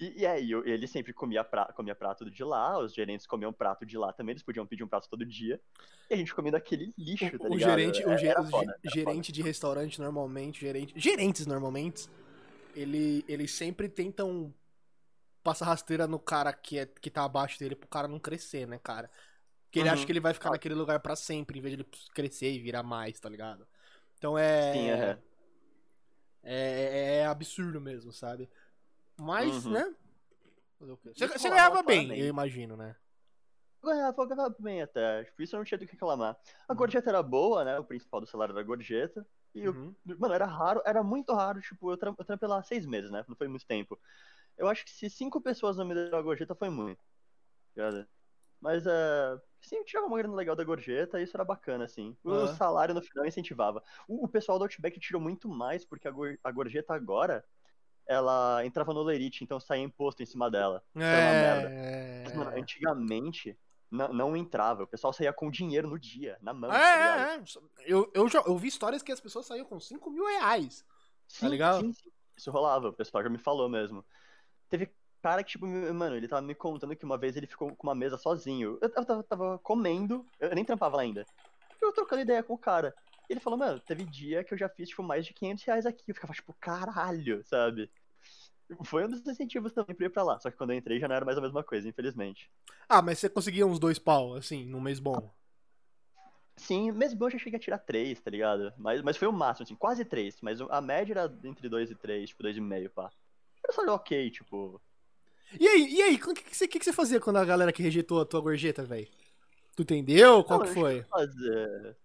E, 0.00 0.20
e 0.22 0.26
aí, 0.26 0.50
eu- 0.50 0.64
ele 0.64 0.86
sempre 0.86 1.12
comia, 1.12 1.44
pra, 1.44 1.66
comia 1.74 1.94
prato 1.94 2.30
de 2.30 2.42
lá, 2.42 2.78
os 2.78 2.94
gerentes 2.94 3.26
comiam 3.26 3.52
prato 3.52 3.84
de 3.84 3.98
lá 3.98 4.14
também, 4.14 4.32
eles 4.32 4.42
podiam 4.42 4.64
pedir 4.66 4.82
um 4.82 4.88
prato 4.88 5.10
todo 5.10 5.26
dia. 5.26 5.60
E 6.08 6.14
a 6.14 6.16
gente 6.16 6.34
comendo 6.34 6.56
aquele 6.56 6.94
lixo, 6.96 7.38
tá 7.38 7.48
O, 7.48 7.52
o 7.52 7.54
ligado? 7.54 7.68
gerente, 7.68 8.06
o, 8.06 8.10
É, 8.12 8.16
ge- 8.16 8.26
era 8.28 8.40
o 8.40 8.44
ge- 8.46 8.50
foda, 8.52 8.78
gerente 8.82 9.30
de 9.30 9.42
restaurante 9.42 10.00
normalmente, 10.00 10.60
gerente, 10.60 10.94
gerentes 10.98 11.46
normalmente, 11.46 12.08
ele, 12.74 13.24
eles 13.28 13.50
sempre 13.50 13.88
tentam 13.90 14.54
passar 15.42 15.66
rasteira 15.66 16.06
no 16.06 16.18
cara 16.18 16.52
que, 16.52 16.78
é, 16.78 16.86
que 16.86 17.10
tá 17.10 17.24
abaixo 17.24 17.58
dele 17.58 17.74
pro 17.76 17.88
cara 17.88 18.08
não 18.08 18.18
crescer, 18.18 18.66
né, 18.66 18.78
cara? 18.78 19.10
Porque 19.64 19.78
ele 19.80 19.88
Uhum. 19.88 19.94
acha 19.94 20.06
que 20.06 20.12
ele 20.12 20.20
vai 20.20 20.32
ficar 20.34 20.50
naquele 20.50 20.74
lugar 20.74 21.00
pra 21.00 21.14
sempre, 21.16 21.58
em 21.58 21.62
vez 21.62 21.76
de 21.76 21.82
ele 21.82 21.88
crescer 22.14 22.50
e 22.52 22.58
virar 22.58 22.82
mais, 22.82 23.18
tá 23.20 23.28
ligado? 23.28 23.66
Então 24.16 24.36
é. 24.36 24.72
Sim, 24.72 24.90
é. 24.90 25.18
é, 26.42 27.16
é 27.18 27.26
absurdo 27.26 27.80
mesmo, 27.80 28.12
sabe? 28.12 28.48
Mas, 29.16 29.66
Uhum. 29.66 29.72
né? 29.72 29.94
Você, 30.80 31.26
você 31.26 31.50
ganhava 31.50 31.82
bem, 31.82 32.16
eu 32.18 32.26
imagino, 32.26 32.76
né? 32.76 32.94
Ganhava, 33.82 34.26
ganhava 34.26 34.56
bem 34.58 34.82
até. 34.82 35.24
Tipo, 35.24 35.42
isso 35.42 35.54
eu 35.54 35.58
não 35.58 35.64
tinha 35.64 35.78
do 35.78 35.86
que 35.86 35.92
reclamar. 35.92 36.36
A 36.68 36.72
Uhum. 36.72 36.78
gorjeta 36.78 37.10
era 37.10 37.22
boa, 37.22 37.64
né? 37.64 37.78
O 37.78 37.84
principal 37.84 38.20
do 38.20 38.26
salário 38.26 38.52
era 38.52 38.60
a 38.60 38.64
gorjeta. 38.64 39.26
E, 39.54 39.64
eu- 39.64 39.72
Uhum. 39.72 39.94
mano, 40.18 40.34
era 40.34 40.46
raro, 40.46 40.82
era 40.84 41.02
muito 41.02 41.32
raro. 41.34 41.60
Tipo, 41.60 41.92
eu, 41.92 41.96
tram 41.96 42.14
eu 42.18 42.24
trampei 42.24 42.48
lá 42.48 42.62
seis 42.62 42.86
meses, 42.86 43.10
né? 43.10 43.24
Não 43.28 43.36
foi 43.36 43.48
muito 43.48 43.66
tempo. 43.66 43.98
Eu 44.58 44.68
acho 44.68 44.84
que 44.84 44.90
se 44.90 45.08
cinco 45.10 45.40
pessoas 45.40 45.76
não 45.76 45.84
me 45.86 45.94
deram 45.94 46.18
a 46.18 46.22
gorjeta, 46.22 46.54
foi 46.54 46.68
muito. 46.70 46.98
tá 46.98 47.04
ligado? 47.76 48.08
Mas, 48.60 48.86
é... 48.86 49.40
Sim, 49.60 49.84
tirava 49.84 50.06
uma 50.06 50.18
grana 50.18 50.34
legal 50.34 50.56
da 50.56 50.64
gorjeta 50.64 51.20
e 51.20 51.24
isso 51.24 51.36
era 51.36 51.44
bacana, 51.44 51.84
assim. 51.84 52.16
O 52.24 52.30
Aham. 52.32 52.46
salário 52.56 52.94
no 52.94 53.02
final 53.02 53.26
incentivava. 53.26 53.82
O, 54.08 54.24
o 54.24 54.28
pessoal 54.28 54.58
do 54.58 54.64
Outback 54.64 55.00
tirou 55.00 55.20
muito 55.20 55.48
mais, 55.48 55.84
porque 55.84 56.08
a, 56.08 56.10
gor- 56.10 56.38
a 56.44 56.50
gorjeta 56.52 56.94
agora, 56.94 57.44
ela 58.06 58.64
entrava 58.64 58.94
no 58.94 59.02
lerite, 59.02 59.44
então 59.44 59.60
saía 59.60 59.82
imposto 59.82 60.22
em 60.22 60.26
cima 60.26 60.50
dela. 60.50 60.82
uma 60.94 61.34
merda. 61.34 61.68
É. 61.68 62.22
Mas, 62.24 62.32
mano, 62.34 62.50
antigamente 62.56 63.58
não, 63.90 64.12
não 64.12 64.36
entrava. 64.36 64.84
O 64.84 64.86
pessoal 64.86 65.12
saía 65.12 65.32
com 65.32 65.50
dinheiro 65.50 65.88
no 65.88 65.98
dia, 65.98 66.38
na 66.40 66.52
mão. 66.52 66.70
tá? 66.70 66.78
É, 66.78 67.34
é, 67.34 67.36
é. 67.36 67.42
Eu, 67.86 68.10
eu, 68.14 68.28
já, 68.28 68.40
eu 68.40 68.56
vi 68.56 68.68
histórias 68.68 69.02
que 69.02 69.12
as 69.12 69.20
pessoas 69.20 69.46
saíam 69.46 69.64
com 69.66 69.78
5 69.80 70.10
mil 70.10 70.24
reais. 70.26 70.84
Sim, 71.26 71.48
ligado? 71.48 71.80
sim, 71.80 71.92
sim. 71.92 72.10
Isso 72.36 72.50
rolava, 72.50 72.88
o 72.88 72.92
pessoal 72.92 73.22
já 73.24 73.28
me 73.28 73.38
falou 73.38 73.68
mesmo. 73.68 74.04
Teve 74.68 74.90
cara 75.22 75.42
que, 75.42 75.50
tipo, 75.50 75.66
mano, 75.66 76.16
ele 76.16 76.28
tava 76.28 76.42
me 76.42 76.54
contando 76.54 76.94
que 76.94 77.04
uma 77.04 77.18
vez 77.18 77.36
ele 77.36 77.46
ficou 77.46 77.74
com 77.74 77.86
uma 77.86 77.94
mesa 77.94 78.16
sozinho. 78.16 78.78
Eu, 78.80 78.90
eu 78.94 79.04
tava, 79.04 79.22
tava 79.22 79.58
comendo, 79.58 80.24
eu 80.38 80.54
nem 80.54 80.64
trampava 80.64 80.96
lá 80.96 81.02
ainda. 81.02 81.26
Eu 81.80 81.92
trocando 81.92 82.22
ideia 82.22 82.42
com 82.42 82.54
o 82.54 82.58
cara. 82.58 82.94
E 83.28 83.32
ele 83.32 83.40
falou, 83.40 83.58
mano, 83.58 83.78
teve 83.80 84.04
dia 84.04 84.42
que 84.42 84.54
eu 84.54 84.58
já 84.58 84.68
fiz, 84.68 84.88
tipo, 84.88 85.02
mais 85.02 85.26
de 85.26 85.34
500 85.34 85.64
reais 85.64 85.86
aqui. 85.86 86.02
Eu 86.08 86.14
ficava, 86.14 86.32
tipo, 86.32 86.54
caralho, 86.60 87.44
sabe? 87.44 87.90
Foi 88.84 89.04
um 89.04 89.08
dos 89.08 89.26
incentivos 89.26 89.72
também 89.72 89.94
pra 89.94 90.06
ir 90.06 90.10
pra 90.10 90.22
lá. 90.22 90.38
Só 90.40 90.50
que 90.50 90.56
quando 90.56 90.72
eu 90.72 90.76
entrei 90.76 90.98
já 90.98 91.08
não 91.08 91.14
era 91.14 91.24
mais 91.24 91.38
a 91.38 91.40
mesma 91.40 91.62
coisa, 91.62 91.88
infelizmente. 91.88 92.50
Ah, 92.88 93.02
mas 93.02 93.18
você 93.18 93.28
conseguia 93.28 93.66
uns 93.66 93.78
dois 93.78 93.98
pau, 93.98 94.34
assim, 94.34 94.64
num 94.66 94.80
mês 94.80 94.98
bom. 94.98 95.30
Sim, 96.56 96.90
mesmo 96.90 97.24
eu 97.24 97.30
já 97.30 97.38
cheguei 97.38 97.56
a 97.56 97.62
tirar 97.62 97.78
três, 97.78 98.20
tá 98.20 98.30
ligado? 98.30 98.72
Mas, 98.76 99.00
mas 99.02 99.16
foi 99.16 99.28
o 99.28 99.32
máximo, 99.32 99.64
assim, 99.64 99.76
quase 99.76 100.04
três. 100.04 100.40
Mas 100.42 100.60
a 100.60 100.80
média 100.80 101.12
era 101.12 101.38
entre 101.44 101.68
dois 101.68 101.90
e 101.90 101.94
três, 101.94 102.30
tipo, 102.30 102.42
dois 102.42 102.56
e 102.56 102.60
meio, 102.60 102.90
pá. 102.90 103.10
Era 103.68 103.74
só 103.74 103.94
ok, 103.94 104.30
tipo. 104.30 104.80
E 105.58 105.66
aí, 105.66 105.94
e 105.94 106.02
aí, 106.02 106.14
o 106.16 106.34
que, 106.34 106.42
que, 106.42 106.56
você, 106.56 106.68
que, 106.68 106.78
que 106.78 106.84
você 106.84 106.92
fazia 106.92 107.20
quando 107.20 107.36
a 107.38 107.44
galera 107.44 107.72
que 107.72 107.82
rejeitou 107.82 108.20
a 108.20 108.26
tua 108.26 108.40
gorjeta, 108.40 108.84
velho? 108.84 109.08
Tu 109.76 109.82
entendeu? 109.82 110.44
Qual 110.44 110.60
Não, 110.60 110.66
que 110.66 110.68
eu 110.68 110.74
foi? 110.74 111.04
fazer. 111.10 111.96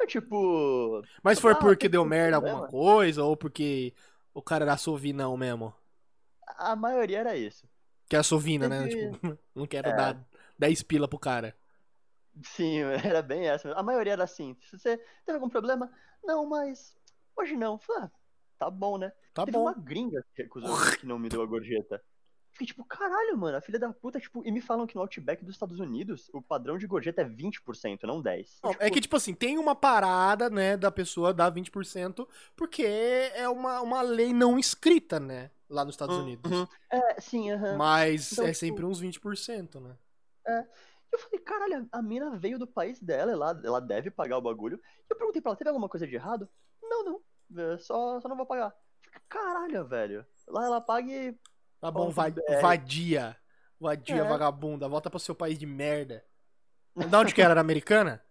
Eu, 0.00 0.06
tipo. 0.06 1.02
Mas 1.22 1.38
foi 1.40 1.54
Ah, 1.54 1.56
porque 1.56 1.88
deu 1.88 2.02
problema. 2.02 2.06
merda 2.06 2.36
alguma 2.36 2.66
coisa, 2.68 3.24
ou 3.24 3.36
porque 3.36 3.94
o 4.34 4.42
cara 4.42 4.64
era 4.64 4.76
sovinão 4.76 5.36
mesmo? 5.36 5.74
A 6.56 6.76
maioria 6.76 7.18
era 7.20 7.36
isso. 7.36 7.68
Que 8.08 8.16
é 8.16 8.22
sovina, 8.22 8.68
né? 8.68 8.88
Tipo, 8.88 9.18
não 9.54 9.66
quero 9.66 9.88
É. 9.88 9.92
dar 9.92 10.16
10 10.58 10.82
pila 10.82 11.08
pro 11.08 11.18
cara. 11.18 11.56
Sim, 12.44 12.78
era 13.04 13.22
bem 13.22 13.48
essa. 13.48 13.72
A 13.74 13.82
maioria 13.82 14.12
era 14.14 14.24
assim. 14.24 14.56
Se 14.60 14.78
você 14.78 14.96
teve 15.24 15.36
algum 15.36 15.48
problema? 15.48 15.90
Não, 16.24 16.46
mas. 16.46 16.96
Hoje 17.36 17.56
não. 17.56 17.78
Falei, 17.78 18.04
ah, 18.04 18.10
tá 18.58 18.70
bom, 18.70 18.98
né? 18.98 19.12
Tá 19.34 19.44
teve 19.44 19.56
bom. 19.56 19.62
uma 19.64 19.74
gringa 19.74 20.24
que 20.34 20.42
recusou, 20.42 20.76
que 20.98 21.06
não 21.06 21.18
me 21.18 21.28
deu 21.28 21.42
a 21.42 21.46
gorjeta. 21.46 22.02
Fiquei 22.52 22.66
tipo, 22.66 22.84
caralho, 22.84 23.36
mano, 23.38 23.56
a 23.56 23.62
filha 23.62 23.78
da 23.78 23.90
puta, 23.94 24.20
tipo, 24.20 24.42
e 24.46 24.52
me 24.52 24.60
falam 24.60 24.86
que 24.86 24.94
no 24.94 25.00
Outback 25.00 25.42
dos 25.42 25.54
Estados 25.54 25.80
Unidos 25.80 26.28
o 26.34 26.42
padrão 26.42 26.76
de 26.76 26.86
gorjeta 26.86 27.22
é 27.22 27.24
20%, 27.24 28.02
não 28.02 28.20
10%. 28.22 28.60
Não, 28.62 28.70
Tipo, 28.72 28.84
é 28.84 28.90
que, 28.90 29.00
tipo 29.00 29.16
assim, 29.16 29.32
tem 29.32 29.56
uma 29.58 29.74
parada, 29.74 30.50
né, 30.50 30.76
da 30.76 30.90
pessoa 30.90 31.32
dar 31.32 31.50
20%, 31.50 32.28
porque 32.54 32.82
é 33.34 33.48
uma, 33.48 33.80
uma 33.80 34.02
lei 34.02 34.34
não 34.34 34.58
escrita, 34.58 35.18
né, 35.18 35.50
lá 35.66 35.82
nos 35.82 35.94
Estados 35.94 36.14
Uhum. 36.16 36.22
Unidos. 36.24 36.52
É, 36.90 37.18
sim, 37.22 37.50
aham. 37.50 37.78
Mas 37.78 38.32
Então, 38.32 38.44
é 38.44 38.48
tipo- 38.52 38.58
sempre 38.60 38.84
uns 38.84 39.00
20%, 39.00 39.80
né? 39.80 39.96
Eu 41.10 41.18
falei, 41.18 41.40
caralho, 41.40 41.88
a 41.92 42.02
mina 42.02 42.36
veio 42.36 42.58
do 42.58 42.66
país 42.66 42.98
dela, 43.00 43.32
ela, 43.32 43.60
ela 43.64 43.80
deve 43.80 44.10
pagar 44.10 44.36
o 44.38 44.42
bagulho. 44.42 44.78
E 45.08 45.12
eu 45.12 45.16
perguntei 45.16 45.40
pra 45.42 45.50
ela, 45.50 45.56
teve 45.56 45.68
alguma 45.70 45.88
coisa 45.88 46.06
de 46.06 46.14
errado? 46.14 46.48
Não, 46.82 47.04
não. 47.04 47.20
É, 47.56 47.78
Só, 47.78 48.20
só 48.20 48.28
não 48.28 48.36
vou 48.36 48.46
pagar. 48.46 48.74
Caralho, 49.28 49.84
velho. 49.86 50.26
Lá 50.48 50.64
ela 50.66 50.80
paga 50.80 51.10
e. 51.10 51.36
Tá 51.80 51.90
bom, 51.90 52.10
va- 52.10 52.30
BR. 52.30 52.60
vadia. 52.60 53.36
Vadia, 53.80 54.22
É. 54.22 54.28
vagabunda. 54.28 54.88
Volta 54.88 55.10
pro 55.10 55.18
seu 55.18 55.34
país 55.34 55.58
de 55.58 55.66
merda. 55.66 56.24
Da 57.10 57.20
onde 57.20 57.34
que 57.34 57.42
era? 57.42 57.52
Era 57.52 57.60
americana? 57.60 58.22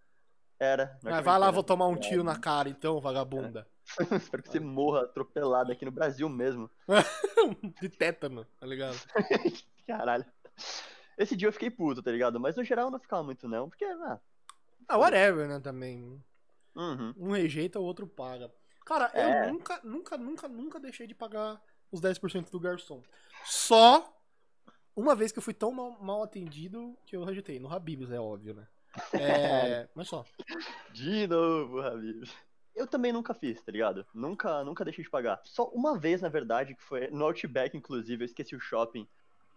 Era. 0.58 0.98
Ah, 1.04 1.20
vai 1.20 1.38
lá, 1.38 1.50
vou 1.50 1.62
tomar 1.64 1.88
um 1.88 1.94
É. 1.96 1.98
tiro 1.98 2.22
na 2.24 2.38
cara 2.38 2.68
então, 2.68 3.00
vagabunda. 3.00 3.66
Espero 4.30 4.42
que 4.42 4.48
você 4.48 4.60
morra 4.60 5.02
atropelado 5.02 5.72
aqui 5.72 5.84
no 5.84 5.90
Brasil 5.90 6.28
mesmo. 6.28 6.70
De 7.80 7.88
tétano, 7.88 8.46
tá 8.60 8.66
ligado? 8.66 8.96
Caralho. 9.86 10.24
Esse 11.18 11.36
dia 11.36 11.48
eu 11.48 11.52
fiquei 11.52 11.70
puto, 11.70 12.02
tá 12.02 12.10
ligado? 12.10 12.38
Mas 12.40 12.56
no 12.56 12.64
geral 12.64 12.86
eu 12.86 12.90
não 12.92 13.00
ficava 13.00 13.22
muito, 13.22 13.48
não. 13.48 13.68
Porque, 13.68 13.84
ah. 13.84 14.18
Ah, 14.88 14.96
whatever, 14.98 15.48
né, 15.48 15.60
também. 15.60 16.22
Uhum. 16.74 17.12
Um 17.18 17.30
rejeita, 17.32 17.78
o 17.80 17.84
outro 17.84 18.06
paga. 18.06 18.50
Cara, 18.84 19.10
É. 19.14 19.48
eu 19.48 19.52
nunca, 19.52 19.80
nunca, 19.84 20.16
nunca, 20.18 20.48
nunca 20.48 20.80
deixei 20.80 21.06
de 21.06 21.14
pagar 21.14 21.60
os 21.90 22.00
10% 22.00 22.50
do 22.50 22.58
garçom. 22.60 23.02
Só 23.44 24.12
uma 24.94 25.14
vez 25.14 25.32
que 25.32 25.38
eu 25.38 25.42
fui 25.42 25.54
tão 25.54 25.72
mal, 25.72 25.92
mal 26.00 26.22
atendido 26.22 26.96
que 27.06 27.16
eu 27.16 27.24
rejeitei. 27.24 27.58
No 27.58 27.72
Habibs, 27.72 28.10
é 28.10 28.20
óbvio, 28.20 28.54
né? 28.54 28.66
É, 29.14 29.88
mas 29.94 30.08
só. 30.08 30.24
De 30.92 31.26
novo, 31.26 31.80
Habib. 31.80 32.24
Eu 32.74 32.86
também 32.86 33.12
nunca 33.12 33.34
fiz, 33.34 33.60
tá 33.62 33.70
ligado? 33.70 34.06
Nunca, 34.14 34.64
nunca 34.64 34.84
deixei 34.84 35.04
de 35.04 35.10
pagar. 35.10 35.40
Só 35.44 35.64
uma 35.68 35.98
vez, 35.98 36.22
na 36.22 36.28
verdade, 36.28 36.74
que 36.74 36.82
foi 36.82 37.08
no 37.10 37.24
Outback, 37.26 37.76
inclusive, 37.76 38.22
eu 38.22 38.26
esqueci 38.26 38.56
o 38.56 38.60
shopping. 38.60 39.06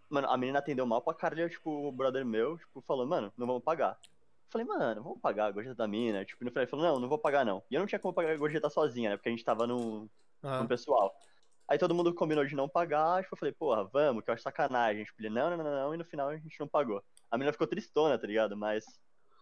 Mano, 0.08 0.28
a 0.30 0.36
menina 0.36 0.58
atendeu 0.58 0.86
mal 0.86 1.00
pra 1.02 1.14
caralho, 1.14 1.48
tipo, 1.48 1.70
o 1.70 1.90
brother 1.90 2.24
meu, 2.24 2.58
tipo, 2.58 2.80
falou, 2.82 3.06
mano, 3.06 3.32
não 3.36 3.46
vamos 3.46 3.62
pagar. 3.64 3.98
Falei, 4.48 4.66
mano, 4.66 5.02
vamos 5.02 5.20
pagar 5.20 5.46
a 5.46 5.50
gorjeta 5.50 5.74
da 5.74 5.88
mina. 5.88 6.24
Tipo, 6.24 6.44
no 6.44 6.50
final 6.50 6.62
ele 6.62 6.70
falou, 6.70 6.86
não, 6.86 7.00
não 7.00 7.08
vou 7.08 7.18
pagar 7.18 7.44
não. 7.44 7.62
E 7.70 7.74
eu 7.74 7.80
não 7.80 7.86
tinha 7.86 7.98
como 7.98 8.14
pagar 8.14 8.32
a 8.32 8.36
gorjeta 8.36 8.70
sozinha, 8.70 9.10
né? 9.10 9.16
Porque 9.16 9.28
a 9.28 9.32
gente 9.32 9.44
tava 9.44 9.66
num, 9.66 10.08
Ah, 10.42 10.60
num 10.60 10.66
pessoal. 10.66 11.14
Aí 11.68 11.78
todo 11.78 11.94
mundo 11.94 12.14
combinou 12.14 12.44
de 12.44 12.54
não 12.54 12.68
pagar, 12.68 13.22
tipo, 13.22 13.34
eu 13.34 13.38
falei, 13.38 13.52
porra, 13.52 13.84
vamos, 13.84 14.22
que 14.22 14.30
eu 14.30 14.34
acho 14.34 14.42
sacanagem. 14.42 15.04
Tipo, 15.04 15.20
ele, 15.20 15.30
não, 15.30 15.50
não, 15.50 15.56
não, 15.58 15.64
não, 15.64 15.94
e 15.94 15.96
no 15.98 16.04
final 16.04 16.28
a 16.28 16.36
gente 16.36 16.60
não 16.60 16.68
pagou. 16.68 17.02
A 17.30 17.36
menina 17.36 17.52
ficou 17.52 17.66
tristona, 17.66 18.16
tá 18.16 18.26
ligado? 18.26 18.56
Mas 18.56 18.84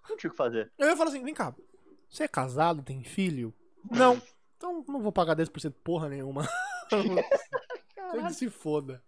não 0.08 0.16
tinha 0.16 0.28
o 0.28 0.32
que 0.32 0.36
fazer. 0.36 0.72
Eu 0.78 0.88
ia 0.88 0.96
falar 0.96 1.10
assim, 1.10 1.22
vem 1.22 1.34
cá, 1.34 1.54
você 2.08 2.24
é 2.24 2.28
casado, 2.28 2.82
tem 2.82 3.02
filho? 3.04 3.52
Não. 3.90 4.20
Então 4.56 4.82
não 4.88 5.02
vou 5.02 5.12
pagar 5.12 5.36
10% 5.36 5.74
porra 5.84 6.08
nenhuma. 6.08 6.48
Que 6.88 8.32
se 8.34 8.48
foda. 8.48 9.02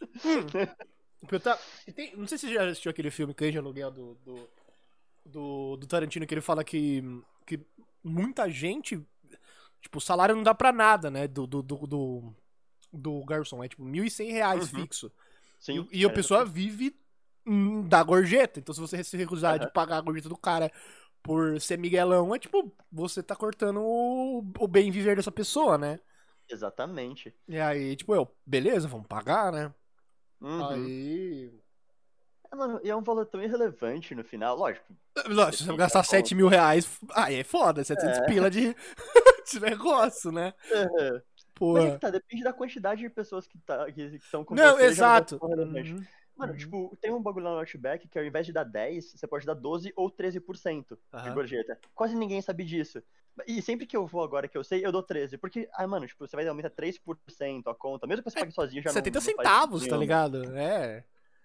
Hum. 0.24 1.38
Tá- 1.40 1.58
tem- 1.94 2.16
não 2.16 2.26
sei 2.28 2.38
se 2.38 2.46
você 2.46 2.54
já 2.54 2.64
assistiu 2.64 2.90
aquele 2.90 3.10
filme 3.10 3.34
Cães 3.34 3.50
de 3.52 3.58
Aluguel 3.58 3.90
do, 3.90 4.14
do, 4.24 4.48
do, 5.28 5.76
do 5.76 5.86
Tarantino, 5.86 6.26
que 6.26 6.34
ele 6.34 6.40
fala 6.40 6.64
que, 6.64 7.02
que 7.46 7.60
muita 8.02 8.48
gente, 8.50 9.00
tipo, 9.80 9.98
o 9.98 10.00
salário 10.00 10.34
não 10.34 10.42
dá 10.42 10.54
pra 10.54 10.72
nada, 10.72 11.10
né, 11.10 11.28
do, 11.28 11.46
do, 11.46 11.62
do, 11.62 11.86
do, 11.86 12.34
do 12.92 13.24
garçom. 13.24 13.62
É 13.62 13.68
tipo 13.68 13.84
1.100 13.84 14.32
reais 14.32 14.70
Uhum. 14.72 14.82
fixo. 14.82 15.12
Sim. 15.60 15.88
E, 15.92 16.00
e 16.00 16.04
a 16.04 16.08
é, 16.08 16.12
pessoa 16.12 16.44
vive 16.44 16.96
hum, 17.46 17.82
da 17.88 18.02
gorjeta. 18.02 18.60
Então, 18.60 18.74
se 18.74 18.80
você 18.80 19.02
se 19.04 19.16
recusar 19.16 19.58
de 19.58 19.66
Aham. 19.66 19.72
pagar 19.72 19.98
a 19.98 20.00
gorjeta 20.00 20.28
do 20.28 20.36
cara 20.36 20.70
por 21.22 21.60
ser 21.60 21.78
miguelão, 21.78 22.34
é 22.34 22.38
tipo, 22.38 22.72
você 22.90 23.22
tá 23.22 23.36
cortando 23.36 23.80
o, 23.82 24.38
o 24.38 24.68
bem 24.68 24.90
viver 24.90 25.16
dessa 25.16 25.32
pessoa, 25.32 25.76
né? 25.76 25.98
Exatamente. 26.48 27.34
E 27.48 27.58
aí, 27.58 27.96
tipo, 27.96 28.14
eu, 28.14 28.28
beleza, 28.46 28.88
vamos 28.88 29.06
pagar, 29.06 29.52
né? 29.52 29.74
Uhum. 30.40 30.68
Aí. 30.70 31.67
É, 32.50 32.56
mano, 32.56 32.80
e 32.82 32.88
é 32.90 32.96
um 32.96 33.02
valor 33.02 33.26
tão 33.26 33.42
irrelevante 33.42 34.14
no 34.14 34.24
final, 34.24 34.56
lógico. 34.56 34.86
Lógico, 35.26 35.56
se 35.58 35.64
você 35.66 35.76
gastar 35.76 36.00
da 36.00 36.04
7 36.04 36.34
mil 36.34 36.48
reais, 36.48 36.98
aí 37.14 37.36
é 37.40 37.44
foda, 37.44 37.84
700 37.84 38.18
É. 38.18 38.26
pila 38.26 38.50
de, 38.50 38.74
de 39.52 39.60
negócio, 39.60 40.32
né? 40.32 40.54
Pô. 41.54 41.72
Mas 41.74 41.84
é 41.84 41.90
que 41.92 41.98
tá, 41.98 42.10
depende 42.10 42.42
da 42.44 42.52
quantidade 42.52 43.00
de 43.02 43.10
pessoas 43.10 43.46
que 43.46 43.58
tá, 43.58 43.90
que 43.92 44.00
estão 44.02 44.44
com 44.44 44.54
Não, 44.54 44.76
você. 44.76 44.84
exato. 44.84 45.38
Uhum. 45.42 46.02
Mano, 46.36 46.52
Uhum. 46.52 46.58
tipo, 46.58 46.96
tem 47.00 47.12
um 47.12 47.20
bagulho 47.20 47.44
lá 47.46 47.50
no 47.52 47.58
Outback 47.58 48.06
que 48.06 48.16
ao 48.18 48.24
invés 48.24 48.46
de 48.46 48.52
dar 48.52 48.62
10, 48.64 49.12
você 49.12 49.26
pode 49.26 49.44
dar 49.44 49.54
12 49.54 49.92
ou 49.96 50.08
13% 50.08 50.96
de 50.96 50.98
Aham. 51.12 51.34
gorjeta. 51.34 51.76
Quase 51.94 52.14
ninguém 52.14 52.40
sabe 52.40 52.64
disso. 52.64 53.02
E 53.46 53.60
sempre 53.60 53.86
que 53.86 53.96
eu 53.96 54.06
vou 54.06 54.22
agora 54.22 54.46
que 54.48 54.56
eu 54.56 54.62
sei, 54.64 54.84
eu 54.86 54.92
dou 54.92 55.02
13. 55.02 55.36
Porque, 55.36 55.68
ah, 55.74 55.86
mano, 55.86 56.06
tipo, 56.06 56.26
você 56.26 56.34
vai 56.36 56.46
aumentar 56.46 56.70
3% 56.70 57.66
a 57.68 57.74
conta. 57.74 58.06
Mesmo 58.06 58.22
que 58.22 58.30
você 58.30 58.38
pague 58.38 58.52
sozinho, 58.52 58.82
já 58.82 58.90
70 58.90 59.18
não, 59.18 59.20
não 59.26 59.32
centavos, 59.32 59.86
tá 59.86 59.96
ligado? 59.96 60.44
É. 60.56 61.04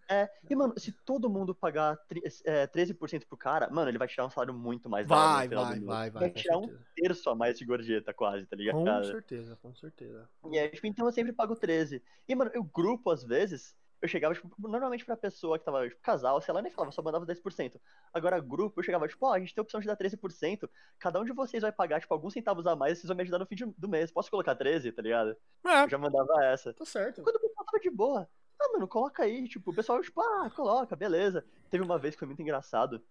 É, 0.10 0.30
e, 0.50 0.56
mano, 0.56 0.74
se 0.78 0.92
todo 0.92 1.30
mundo 1.30 1.56
pagar 1.56 1.98
é, 2.46 2.68
13% 2.68 3.26
pro 3.28 3.38
cara, 3.38 3.70
mano, 3.70 3.90
ele 3.90 3.98
vai 3.98 4.08
tirar 4.08 4.26
um 4.26 4.30
salário 4.30 4.54
muito 4.54 4.90
mais 4.90 5.08
Vai, 5.08 5.48
do 5.48 5.56
vai, 5.56 5.66
vai, 5.66 5.80
vai. 5.80 6.10
Vai 6.12 6.30
Com 6.30 6.36
tirar 6.36 6.58
um 6.58 6.78
terço 6.96 7.30
a 7.30 7.36
mais 7.36 7.58
de 7.58 7.66
gorjeta, 7.66 8.14
quase, 8.14 8.46
tá 8.46 8.56
ligado? 8.56 8.76
Com 8.76 9.04
certeza, 9.04 9.56
com 9.62 9.74
certeza. 9.76 10.30
E 10.52 10.60
aí, 10.60 10.70
tipo, 10.70 10.88
então 10.88 11.06
eu 11.06 11.12
sempre 11.12 11.32
pago 11.34 11.56
13. 11.56 12.04
E, 12.28 12.36
mano, 12.36 12.52
o 12.56 12.64
grupo, 12.64 13.10
às 13.12 13.24
vezes, 13.24 13.76
eu 14.02 14.08
chegava, 14.10 14.34
tipo, 14.36 14.54
normalmente 14.60 15.06
pra 15.06 15.16
pessoa 15.16 15.58
que 15.58 15.64
tava, 15.64 15.88
tipo, 15.88 16.02
casal, 16.02 16.42
sei 16.42 16.54
lá, 16.54 16.62
nem 16.62 16.70
falava, 16.72 16.92
só 16.92 17.02
mandava 17.02 17.26
10%. 17.26 17.80
Agora, 18.14 18.38
grupo, 18.42 18.80
eu 18.80 18.84
chegava, 18.84 19.08
tipo, 19.08 19.26
ó, 19.26 19.34
a 19.34 19.40
gente 19.40 19.56
tem 19.56 19.62
a 19.62 19.64
opção 19.64 19.80
de 19.80 19.88
dar 19.88 19.96
13%, 19.96 20.70
cada 21.00 21.22
um 21.22 21.24
de 21.24 21.32
vocês 21.32 21.62
vai 21.62 21.72
pagar, 21.72 22.02
tipo, 22.02 22.14
alguns 22.14 22.34
centavos 22.34 22.68
a 22.68 22.76
mais, 22.76 22.98
vocês 22.98 23.08
vão 23.08 23.16
me 23.16 23.24
ajudar 23.24 23.40
no 23.40 23.46
fim 23.46 23.56
de- 23.56 23.74
do 23.78 23.88
mês. 23.88 24.12
Posso 24.12 24.30
colocar 24.30 24.56
13, 24.56 24.92
tá 24.92 25.02
ligado? 25.02 25.38
É, 25.66 25.84
Eu 25.86 25.90
já 25.90 25.98
mandava 25.98 26.44
essa. 26.44 26.74
tá 26.74 26.86
certo. 26.86 27.24
Quando 27.24 27.38
o 27.38 27.40
pessoal 27.40 27.66
tava 27.66 27.80
de 27.80 27.90
boa, 27.90 28.30
ah, 28.60 28.70
mano, 28.74 28.88
coloca 28.88 29.24
aí, 29.24 29.48
tipo, 29.48 29.72
o 29.72 29.74
pessoal, 29.74 30.02
tipo, 30.02 30.22
ah, 30.22 30.50
coloca, 30.56 30.96
beleza. 30.96 31.46
Teve 31.70 31.84
uma 31.84 31.98
vez 31.98 32.16
que 32.16 32.20
foi 32.20 32.28
muito 32.28 32.42
engraçado, 32.42 33.04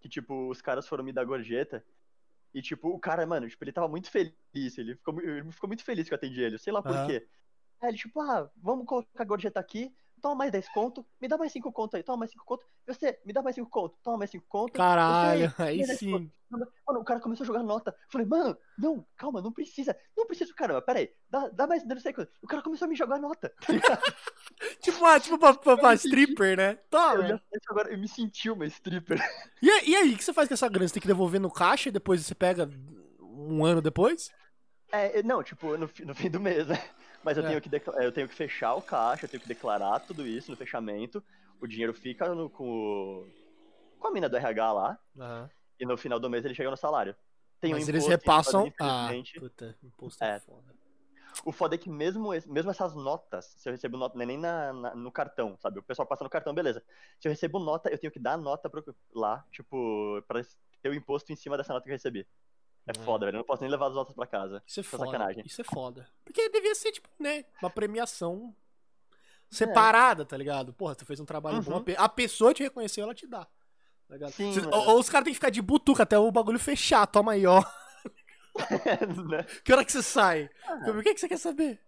que, 0.00 0.08
tipo, 0.08 0.48
os 0.48 0.60
caras 0.62 0.86
foram 0.86 1.04
me 1.04 1.12
dar 1.12 1.24
gorjeta, 1.24 1.84
e, 2.52 2.62
tipo, 2.62 2.88
o 2.88 2.98
cara, 3.00 3.26
mano, 3.26 3.48
tipo, 3.48 3.64
ele 3.64 3.72
tava 3.72 3.88
muito 3.88 4.10
feliz, 4.10 4.78
ele 4.78 4.94
ficou, 4.94 5.20
ele 5.20 5.50
ficou 5.50 5.68
muito 5.68 5.84
feliz 5.84 6.06
que 6.06 6.14
eu 6.14 6.16
atendi 6.16 6.40
ele, 6.40 6.58
sei 6.58 6.72
lá 6.72 6.82
por 6.82 6.92
Aham. 6.92 7.06
quê. 7.06 7.26
Aí 7.80 7.88
ele, 7.88 7.98
tipo, 7.98 8.20
ah, 8.20 8.48
vamos 8.56 8.86
colocar 8.86 9.22
a 9.22 9.26
gorjeta 9.26 9.58
aqui, 9.58 9.92
toma 10.24 10.34
mais 10.36 10.50
10 10.50 10.66
conto, 10.70 11.04
me 11.20 11.28
dá 11.28 11.36
mais 11.36 11.52
5 11.52 11.70
conto 11.70 11.96
aí, 11.98 12.02
toma 12.02 12.16
mais 12.20 12.30
5 12.30 12.46
conto, 12.46 12.64
você, 12.86 13.20
me 13.26 13.32
dá 13.34 13.42
mais 13.42 13.54
5 13.54 13.68
conto, 13.68 13.94
toma 14.02 14.16
mais 14.16 14.30
5 14.30 14.46
conto. 14.48 14.72
Caralho, 14.72 15.50
Você 15.50 15.62
aí 15.62 15.86
dá 15.86 15.94
sim. 15.94 16.30
Mano, 16.48 17.00
o 17.00 17.04
cara 17.04 17.20
começou 17.20 17.44
a 17.44 17.46
jogar 17.46 17.62
nota. 17.62 17.90
Eu 17.90 18.10
falei, 18.10 18.26
mano, 18.26 18.56
não, 18.78 19.04
calma, 19.16 19.42
não 19.42 19.52
precisa. 19.52 19.94
Não 20.16 20.24
precisa, 20.26 20.54
caramba, 20.54 20.80
peraí. 20.80 21.12
Dá, 21.28 21.48
dá 21.48 21.66
mais, 21.66 21.84
não 21.84 21.98
sei 22.00 22.12
quanto. 22.12 22.30
O 22.42 22.46
cara 22.46 22.62
começou 22.62 22.86
a 22.86 22.88
me 22.88 22.94
jogar 22.96 23.18
nota. 23.18 23.52
Tipo, 24.80 24.98
uma, 24.98 25.18
tipo 25.18 25.38
pra, 25.38 25.52
pra, 25.54 25.76
pra 25.76 25.90
Eu 25.92 25.96
stripper, 25.96 26.56
né? 26.56 26.70
Eu 26.72 26.78
Toma. 26.90 27.38
que 27.38 27.58
agora 27.70 27.90
eu 27.90 27.98
me 27.98 28.06
senti 28.06 28.48
uma 28.50 28.66
stripper. 28.66 29.18
E, 29.60 29.70
aí- 29.70 29.88
e 29.88 29.96
aí, 29.96 30.14
o 30.14 30.16
que 30.16 30.24
você 30.24 30.32
faz 30.32 30.46
com 30.46 30.54
essa 30.54 30.68
grana? 30.68 30.86
Você 30.86 30.94
tem 30.94 31.00
que 31.00 31.06
devolver 31.08 31.40
no 31.40 31.50
caixa 31.50 31.88
e 31.88 31.92
depois 31.92 32.24
você 32.24 32.34
pega 32.34 32.70
um 33.20 33.64
ano 33.64 33.80
depois? 33.82 34.30
É, 34.92 35.22
não, 35.22 35.42
tipo, 35.42 35.76
no, 35.76 35.90
no 36.04 36.14
fim 36.14 36.30
do 36.30 36.38
mês, 36.38 36.66
né? 36.68 36.76
Mas 37.24 37.38
eu, 37.38 37.44
É. 37.46 37.48
tenho 37.48 37.60
que 37.80 37.88
eu 38.02 38.12
tenho 38.12 38.28
que 38.28 38.34
fechar 38.34 38.74
o 38.74 38.82
caixa, 38.82 39.24
eu 39.24 39.28
tenho 39.28 39.40
que 39.40 39.48
declarar 39.48 40.00
tudo 40.00 40.26
isso 40.26 40.50
no 40.50 40.56
fechamento. 40.56 41.24
O 41.60 41.66
dinheiro 41.66 41.94
fica 41.94 42.32
no- 42.34 42.50
com, 42.50 42.64
o- 42.68 43.26
com 43.98 44.08
a 44.08 44.10
mina 44.10 44.28
do 44.28 44.36
RH 44.36 44.72
lá. 44.72 44.98
E 45.80 45.86
no 45.86 45.96
final 45.96 46.20
do 46.20 46.28
mês 46.28 46.44
ele 46.44 46.54
chega 46.54 46.70
no 46.70 46.76
salário. 46.76 47.16
Tem 47.60 47.72
um 47.72 47.76
Mas 47.78 47.88
eles 47.88 48.04
imposto 48.04 48.18
que 48.20 48.26
repassam. 48.30 48.72
fazem, 48.78 49.24
Ah, 49.34 49.40
puta, 49.40 49.76
imposto 49.82 50.22
é, 50.22 50.36
É. 50.36 50.40
foda. 50.40 50.74
O 51.44 51.50
foda 51.50 51.74
é 51.74 51.78
que 51.78 51.90
mesmo, 51.90 52.28
mesmo 52.46 52.70
essas 52.70 52.94
notas, 52.94 53.46
se 53.56 53.68
eu 53.68 53.72
recebo 53.72 53.96
nota, 53.96 54.14
não 54.16 54.22
é 54.22 54.26
nem 54.26 54.38
na, 54.38 54.72
na- 54.72 54.94
no 54.94 55.10
cartão, 55.10 55.56
sabe? 55.60 55.78
O 55.80 55.82
pessoal 55.82 56.06
passa 56.06 56.22
no 56.22 56.30
cartão, 56.30 56.54
beleza. 56.54 56.82
Se 57.18 57.26
eu 57.26 57.30
recebo 57.32 57.58
nota, 57.58 57.88
eu 57.90 57.98
tenho 57.98 58.12
que 58.12 58.20
dar 58.20 58.34
a 58.34 58.36
nota 58.36 58.68
pro, 58.70 58.84
lá, 59.14 59.44
tipo, 59.50 60.22
pra 60.28 60.42
ter 60.80 60.90
o 60.90 60.94
imposto 60.94 61.32
em 61.32 61.36
cima 61.36 61.56
dessa 61.56 61.72
nota 61.72 61.84
que 61.84 61.90
eu 61.90 61.94
recebi. 61.94 62.26
É 62.86 62.90
É. 62.90 63.02
foda, 63.04 63.24
velho. 63.26 63.36
Eu 63.36 63.38
não 63.38 63.46
posso 63.46 63.62
nem 63.62 63.70
levar 63.70 63.86
as 63.88 63.94
notas 63.94 64.14
pra 64.14 64.26
casa. 64.26 64.62
Isso 64.66 64.80
é 64.80 64.82
foda. 64.82 65.06
sacanagem. 65.06 65.42
Isso 65.46 65.60
é 65.60 65.64
foda. 65.64 66.08
Porque 66.24 66.48
devia 66.50 66.74
ser, 66.74 66.92
tipo, 66.92 67.08
né, 67.18 67.44
uma 67.62 67.70
premiação 67.70 68.54
É. 69.50 69.54
separada, 69.54 70.24
tá 70.24 70.36
ligado? 70.36 70.72
Porra, 70.72 70.94
você 70.94 71.04
fez 71.04 71.18
um 71.20 71.24
trabalho 71.24 71.62
bom. 71.62 71.72
Uhum. 71.72 71.76
a 71.78 71.82
pe- 71.82 71.96
A 71.98 72.08
pessoa 72.08 72.52
te 72.52 72.62
reconheceu, 72.62 73.04
ela 73.04 73.14
te 73.14 73.26
dá. 73.26 73.46
Tá? 74.06 74.28
Sim, 74.30 74.52
Cê- 74.52 74.60
ou, 74.66 74.88
ou 74.90 74.98
os 75.00 75.08
caras 75.08 75.24
têm 75.24 75.32
que 75.32 75.38
ficar 75.38 75.50
de 75.50 75.62
butuca 75.62 76.02
até 76.02 76.18
o 76.18 76.30
bagulho 76.30 76.58
fechar. 76.58 77.06
Toma 77.06 77.32
aí, 77.32 77.46
ó. 77.46 77.60
né? 77.60 77.64
Que 79.64 79.72
hora 79.72 79.84
que 79.84 79.90
você 79.92 80.02
sai? 80.02 80.48
O 80.86 81.02
que, 81.02 81.14
que 81.14 81.20
você 81.20 81.28
quer 81.28 81.38
saber? 81.38 81.80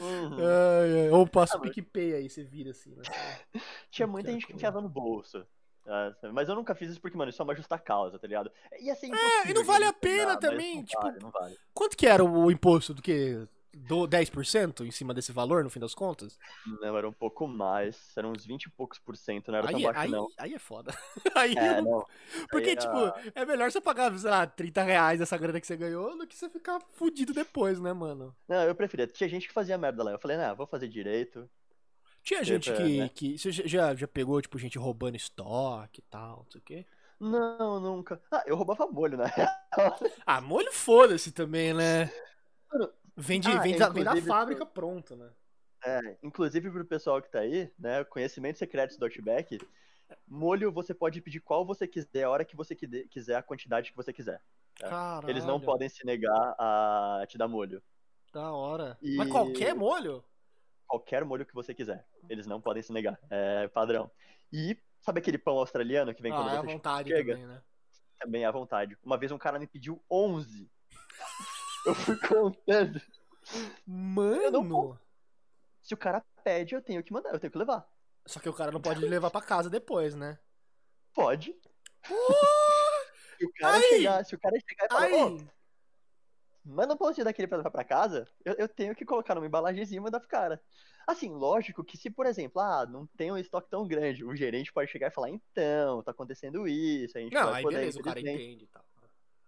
Uhum. 0.00 0.38
Ai, 0.38 1.00
ai. 1.02 1.10
Ou 1.10 1.26
passa 1.26 1.56
Ah, 1.56 1.58
o 1.58 1.60
PicPay 1.60 2.14
aí, 2.14 2.28
você 2.30 2.42
vira 2.42 2.70
assim, 2.70 2.94
né? 2.96 3.02
Tinha 3.90 4.06
muita 4.06 4.32
gente 4.32 4.46
que 4.46 4.54
enfiava 4.54 4.80
no 4.80 4.88
bolso. 4.88 5.46
Tá? 5.84 6.14
Mas 6.32 6.48
eu 6.48 6.54
nunca 6.54 6.74
fiz 6.74 6.90
isso 6.90 7.00
porque, 7.00 7.16
mano, 7.16 7.30
isso 7.30 7.40
é 7.40 7.44
uma 7.44 7.54
justa 7.54 7.78
causa, 7.78 8.18
tá 8.18 8.26
ligado? 8.26 8.50
Ia 8.80 8.94
ser 8.94 9.06
É, 9.12 9.50
e 9.50 9.54
não 9.54 9.64
vale 9.64 9.84
a 9.84 9.92
pena 9.92 10.36
também, 10.36 10.76
não 10.76 10.84
tipo- 10.84 11.02
Vale, 11.02 11.18
não 11.20 11.30
vale. 11.30 11.56
Quanto 11.74 11.96
que 11.96 12.06
era 12.06 12.24
o 12.24 12.50
imposto 12.50 12.94
do 12.94 13.02
que? 13.02 13.46
Do 13.74 14.06
10% 14.06 14.84
em 14.84 14.90
cima 14.90 15.14
desse 15.14 15.32
valor, 15.32 15.64
no 15.64 15.70
fim 15.70 15.80
das 15.80 15.94
contas? 15.94 16.38
Não, 16.82 16.94
era 16.94 17.08
um 17.08 17.12
pouco 17.12 17.48
mais. 17.48 18.14
Eram 18.14 18.32
uns 18.32 18.44
20 18.44 18.64
e 18.64 18.70
poucos 18.70 18.98
por 18.98 19.16
cento, 19.16 19.50
não 19.50 19.60
era 19.60 19.66
tão 19.68 19.76
Aí, 19.78 19.82
baixo, 19.82 19.98
aí, 20.00 20.10
não. 20.10 20.28
aí 20.36 20.52
é 20.52 20.58
foda. 20.58 20.94
Aí 21.34 21.54
É, 21.56 21.80
não- 21.80 21.90
não. 22.00 22.06
Porque, 22.50 22.68
Aí 22.68 22.76
tipo, 22.76 22.98
era- 22.98 23.32
é 23.34 23.46
melhor 23.46 23.72
você 23.72 23.80
pagar, 23.80 24.12
sei 24.18 24.28
lá, 24.28 24.46
30 24.46 24.82
reais 24.82 25.20
dessa 25.20 25.38
grana 25.38 25.58
que 25.58 25.66
você 25.66 25.74
ganhou 25.74 26.18
do 26.18 26.26
que 26.26 26.36
você 26.36 26.50
ficar 26.50 26.80
fudido 26.92 27.32
depois, 27.32 27.80
né, 27.80 27.94
mano? 27.94 28.36
Não, 28.46 28.62
eu 28.62 28.74
preferia. 28.74 29.06
Tinha 29.06 29.26
gente 29.30 29.48
que 29.48 29.54
fazia 29.54 29.78
merda 29.78 30.04
lá. 30.04 30.10
Eu 30.10 30.18
falei, 30.18 30.36
não, 30.36 30.54
vou 30.54 30.66
fazer 30.66 30.86
direito. 30.86 31.48
Tinha 32.22 32.44
gente 32.44 32.64
Tipo, 32.64 32.76
que, 32.76 32.98
né? 32.98 33.08
que. 33.08 33.38
Você 33.38 33.50
já, 33.52 33.94
já 33.94 34.06
pegou, 34.06 34.40
tipo, 34.40 34.58
gente 34.58 34.78
roubando 34.78 35.16
estoque 35.16 36.00
e 36.00 36.04
tal, 36.10 36.38
não 36.44 36.50
sei 36.50 36.60
o 36.60 36.64
quê? 36.64 36.86
Não, 37.18 37.80
nunca. 37.80 38.20
Ah, 38.30 38.42
eu 38.46 38.56
roubava 38.56 38.86
molho, 38.86 39.16
né? 39.16 39.24
Ah, 40.26 40.40
molho 40.40 40.72
foda-se 40.72 41.32
também, 41.32 41.72
né? 41.72 42.10
Vem, 43.16 43.40
de, 43.40 43.48
ah, 43.50 43.60
vem, 43.60 43.76
da, 43.76 43.88
vem 43.88 44.04
da 44.04 44.16
fábrica 44.22 44.64
pronto, 44.66 45.14
né? 45.16 45.30
É, 45.84 46.16
inclusive 46.22 46.70
pro 46.70 46.84
pessoal 46.84 47.20
que 47.20 47.30
tá 47.30 47.40
aí, 47.40 47.70
né? 47.78 48.04
Conhecimentos 48.04 48.58
secretos 48.58 48.96
do 48.96 49.04
Outback. 49.04 49.58
Molho 50.28 50.70
você 50.70 50.92
pode 50.94 51.20
pedir 51.20 51.40
qual 51.40 51.64
você 51.64 51.86
quiser, 51.88 52.24
a 52.24 52.30
hora 52.30 52.44
que 52.44 52.54
você 52.56 52.74
quiser, 52.74 53.36
a 53.36 53.42
quantidade 53.42 53.90
que 53.90 53.96
você 53.96 54.12
quiser. 54.12 54.40
É. 54.80 54.88
Caralho. 54.88 55.30
Eles 55.30 55.44
não 55.44 55.60
podem 55.60 55.88
se 55.88 56.04
negar 56.04 56.54
a 56.58 57.24
te 57.28 57.36
dar 57.38 57.48
molho. 57.48 57.82
Da 58.32 58.52
hora. 58.52 58.96
E- 59.02 59.16
Mas 59.16 59.28
qualquer 59.28 59.74
molho? 59.74 60.24
Qualquer 60.92 61.24
molho 61.24 61.46
que 61.46 61.54
você 61.54 61.72
quiser. 61.72 62.06
Eles 62.28 62.46
não 62.46 62.60
podem 62.60 62.82
se 62.82 62.92
negar. 62.92 63.18
É 63.30 63.66
padrão. 63.68 64.10
E 64.52 64.76
sabe 65.00 65.20
aquele 65.20 65.38
pão 65.38 65.56
australiano 65.56 66.14
que 66.14 66.20
vem 66.20 66.30
quando 66.30 66.50
Ah, 66.50 66.54
é 66.54 66.58
à 66.58 66.60
vontade 66.62 67.08
chega? 67.08 67.32
também, 67.32 67.46
né? 67.48 67.62
Também 68.20 68.42
é 68.42 68.46
à 68.46 68.50
vontade. 68.50 68.98
Uma 69.02 69.16
vez 69.16 69.32
um 69.32 69.38
cara 69.38 69.58
me 69.58 69.66
pediu 69.66 70.04
11. 70.10 70.70
Eu 71.86 71.94
fui 71.94 72.14
contando. 72.18 73.00
não 73.86 74.62
Mano! 74.62 75.00
Se 75.80 75.94
o 75.94 75.96
cara 75.96 76.22
pede, 76.44 76.74
eu 76.74 76.82
tenho 76.82 77.02
que 77.02 77.12
mandar, 77.12 77.30
eu 77.30 77.40
tenho 77.40 77.50
que 77.50 77.58
levar. 77.58 77.88
Só 78.26 78.38
que 78.38 78.50
o 78.50 78.52
cara 78.52 78.70
não 78.70 78.80
pode 78.80 79.00
levar 79.00 79.30
pra 79.30 79.40
casa 79.40 79.70
depois, 79.70 80.14
né? 80.14 80.38
Pode. 81.14 81.56
Se 82.04 83.46
o 83.46 83.52
cara 83.54 83.80
chegar, 83.80 84.24
se 84.26 84.34
o 84.34 84.38
cara 84.38 84.56
chegar 84.60 84.84
e 84.84 84.88
falar, 84.88 85.44
manda 86.64 86.94
um 86.94 86.96
pãozinho 86.96 87.24
daquele 87.24 87.48
pra 87.48 87.58
levar 87.58 87.70
pra 87.70 87.84
casa, 87.84 88.26
eu, 88.44 88.54
eu 88.54 88.68
tenho 88.68 88.94
que 88.94 89.04
colocar 89.04 89.34
numa 89.34 89.46
embalagenzinha 89.46 89.98
e 89.98 90.02
mandar 90.02 90.20
pro 90.20 90.28
cara. 90.28 90.60
Assim, 91.06 91.30
lógico 91.30 91.82
que 91.82 91.96
se, 91.96 92.10
por 92.10 92.26
exemplo, 92.26 92.60
ah, 92.60 92.86
não 92.86 93.06
tem 93.16 93.32
um 93.32 93.38
estoque 93.38 93.68
tão 93.68 93.86
grande, 93.86 94.24
o 94.24 94.36
gerente 94.36 94.72
pode 94.72 94.90
chegar 94.90 95.08
e 95.08 95.14
falar, 95.14 95.30
então, 95.30 96.02
tá 96.02 96.12
acontecendo 96.12 96.66
isso, 96.68 97.18
a 97.18 97.20
gente 97.20 97.34
Não, 97.34 97.46
vai 97.46 97.56
aí 97.56 97.62
poder, 97.62 97.76
beleza, 97.78 98.00
o 98.00 98.02
cara 98.02 98.20
entende 98.20 98.64
e 98.64 98.68
tal. 98.68 98.84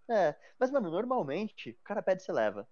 É, 0.09 0.35
mas, 0.59 0.71
mano, 0.71 0.91
normalmente, 0.91 1.71
o 1.71 1.85
cara 1.85 2.03
pede 2.03 2.23
e 2.23 2.25
você 2.25 2.33
leva. 2.33 2.69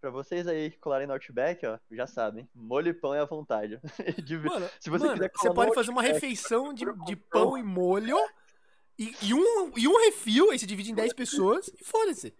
Pra 0.00 0.10
vocês 0.10 0.46
aí 0.46 0.70
que 0.70 0.78
colarem 0.78 1.08
no 1.08 1.12
Outback, 1.12 1.66
ó, 1.66 1.76
já 1.90 2.06
sabem, 2.06 2.48
molho 2.54 2.88
e 2.88 2.94
pão 2.94 3.12
é 3.14 3.20
à 3.20 3.24
vontade. 3.24 3.80
De 4.24 4.38
Mano, 4.38 4.70
Se 4.78 4.88
você 4.88 5.06
mano, 5.06 5.16
quiser 5.16 5.30
você 5.34 5.52
pode 5.52 5.74
fazer 5.74 5.90
uma 5.90 6.02
refeição 6.02 6.72
de, 6.72 6.84
de 7.04 7.16
pão 7.16 7.58
e 7.58 7.64
molho 7.64 8.16
e, 8.96 9.12
e 9.22 9.34
um, 9.34 9.72
e 9.76 9.88
um 9.88 9.96
refil, 10.04 10.50
aí 10.50 10.58
você 10.58 10.66
divide 10.66 10.92
em 10.92 10.94
10 10.94 11.12
pessoas 11.14 11.68
e 11.68 11.84
foda-se. 11.84 12.32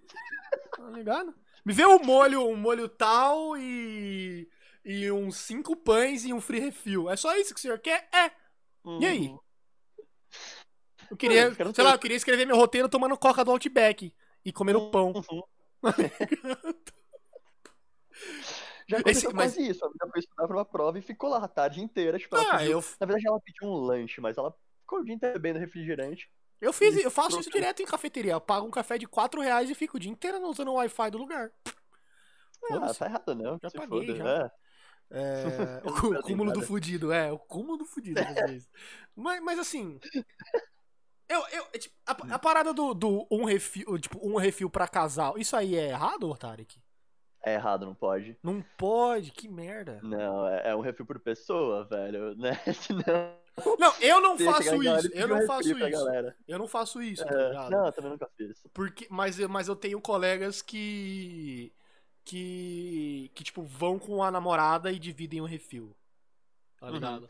Tá 0.78 0.90
ligado? 0.90 1.34
Me 1.64 1.72
vê 1.74 1.84
um 1.86 1.98
molho, 2.02 2.46
um 2.48 2.56
molho 2.56 2.88
tal 2.88 3.56
e. 3.58 4.48
E 4.84 5.10
uns 5.10 5.36
cinco 5.36 5.76
pães 5.76 6.24
e 6.24 6.32
um 6.32 6.40
free 6.40 6.60
refil. 6.60 7.10
É 7.10 7.16
só 7.16 7.36
isso 7.36 7.52
que 7.52 7.58
o 7.58 7.62
senhor 7.62 7.78
quer? 7.78 8.08
É. 8.12 8.30
E 9.00 9.04
aí? 9.06 9.28
Uhum. 9.28 9.38
Eu 11.10 11.16
queria, 11.16 11.54
sei 11.74 11.84
lá, 11.84 11.92
eu 11.94 11.98
queria 11.98 12.16
escrever 12.16 12.46
meu 12.46 12.56
roteiro 12.56 12.88
tomando 12.88 13.16
coca 13.18 13.44
do 13.44 13.50
Outback 13.50 14.14
e 14.44 14.52
comendo 14.52 14.90
pão. 14.90 15.12
Uhum. 15.12 15.42
Já 18.86 18.96
Esse- 18.98 19.00
aconteceu 19.00 19.32
mas- 19.34 19.54
quase 19.54 19.68
isso. 19.70 19.84
A 19.84 19.88
menina 19.88 20.10
foi 20.10 20.20
estudar 20.20 20.46
pra 20.46 20.56
uma 20.56 20.64
prova 20.64 20.98
e 20.98 21.02
ficou 21.02 21.28
lá 21.28 21.38
a 21.44 21.48
tarde 21.48 21.82
inteira. 21.82 22.18
Tipo, 22.18 22.36
ela 22.36 22.48
Ah, 22.54 22.58
pediu- 22.58 22.72
eu, 22.72 22.84
Na 23.00 23.06
verdade, 23.06 23.26
ela 23.28 23.40
pediu 23.40 23.68
um 23.68 23.74
lanche, 23.74 24.20
mas 24.20 24.38
ela 24.38 24.54
ficou 24.80 25.00
o 25.00 25.04
dia 25.04 25.14
inteiro 25.14 25.34
bebendo 25.38 25.58
refrigerante. 25.58 26.30
Eu 26.60 26.72
fiz, 26.72 26.94
Isso, 26.94 27.06
eu 27.06 27.10
faço 27.10 27.38
isso 27.40 27.50
direto 27.50 27.82
em 27.82 27.86
cafeteria. 27.86 28.32
Eu 28.32 28.40
pago 28.40 28.66
um 28.66 28.70
café 28.70 28.98
de 28.98 29.06
4 29.06 29.40
reais 29.40 29.70
e 29.70 29.74
fico 29.74 29.96
o 29.96 30.00
dia 30.00 30.10
inteiro 30.10 30.40
usando 30.46 30.68
o 30.68 30.74
Wi-Fi 30.74 31.10
do 31.10 31.18
lugar. 31.18 31.52
Ah, 32.70 32.92
Foda-se. 32.92 32.98
tá 32.98 33.06
errado, 33.06 33.34
não. 33.34 33.58
Já 33.62 33.70
se 33.70 33.76
paguei, 33.76 34.12
foda. 34.12 34.16
já. 34.16 34.28
É. 34.30 34.50
É, 35.10 35.82
o 35.84 35.90
Não 36.10 36.22
cúmulo 36.22 36.52
do 36.52 36.60
fudido, 36.62 37.12
é, 37.12 37.32
o 37.32 37.38
cúmulo 37.38 37.78
do 37.78 37.84
fudido. 37.86 38.20
Mas, 39.16 39.42
mas 39.42 39.58
assim. 39.58 39.98
Eu, 41.28 41.40
eu, 41.48 41.66
é, 41.72 41.78
tipo, 41.78 41.94
a, 42.06 42.12
a 42.34 42.38
parada 42.38 42.72
do, 42.72 42.94
do 42.94 43.26
um 43.30 43.44
refil, 43.44 43.98
tipo, 43.98 44.18
um 44.26 44.36
refil 44.36 44.70
pra 44.70 44.88
casal, 44.88 45.36
isso 45.38 45.56
aí 45.56 45.74
é 45.76 45.88
errado, 45.90 46.34
Tarek? 46.36 46.80
É 47.44 47.54
errado, 47.54 47.86
não 47.86 47.94
pode. 47.94 48.38
Não 48.42 48.62
pode, 48.76 49.30
que 49.32 49.48
merda. 49.48 50.00
Não, 50.02 50.46
é, 50.48 50.70
é 50.70 50.76
um 50.76 50.80
refil 50.80 51.06
por 51.06 51.18
pessoa, 51.20 51.84
velho, 51.84 52.34
né? 52.36 52.52
Senão. 52.74 53.38
Não, 53.78 53.94
eu 54.00 54.20
não 54.20 54.36
chegar 54.38 54.52
faço 54.54 54.70
galera 54.78 54.98
isso. 55.00 55.10
Eu 55.14 55.26
um 55.26 55.28
não 55.30 55.46
faço 55.46 55.68
isso. 55.70 55.90
galera. 55.90 56.36
Eu 56.46 56.58
não 56.58 56.68
faço 56.68 57.02
isso, 57.02 57.24
tá 57.24 57.34
É, 57.34 57.48
ligado? 57.48 57.70
não, 57.70 57.86
eu 57.86 57.92
também 57.92 58.10
nunca 58.12 58.28
fiz. 58.36 58.62
Porque, 58.72 59.06
mas, 59.10 59.38
eu- 59.38 59.48
mas 59.48 59.68
eu 59.68 59.76
tenho 59.76 60.00
colegas 60.00 60.62
que. 60.62 61.72
que. 62.24 63.30
que, 63.34 63.44
tipo, 63.44 63.62
vão 63.62 63.98
com 63.98 64.22
a 64.22 64.30
namorada 64.30 64.92
e 64.92 64.98
dividem 64.98 65.40
o 65.40 65.44
refil. 65.46 65.94
Tá 66.78 66.86
Uhum. 66.86 66.92
ligado? 66.94 67.28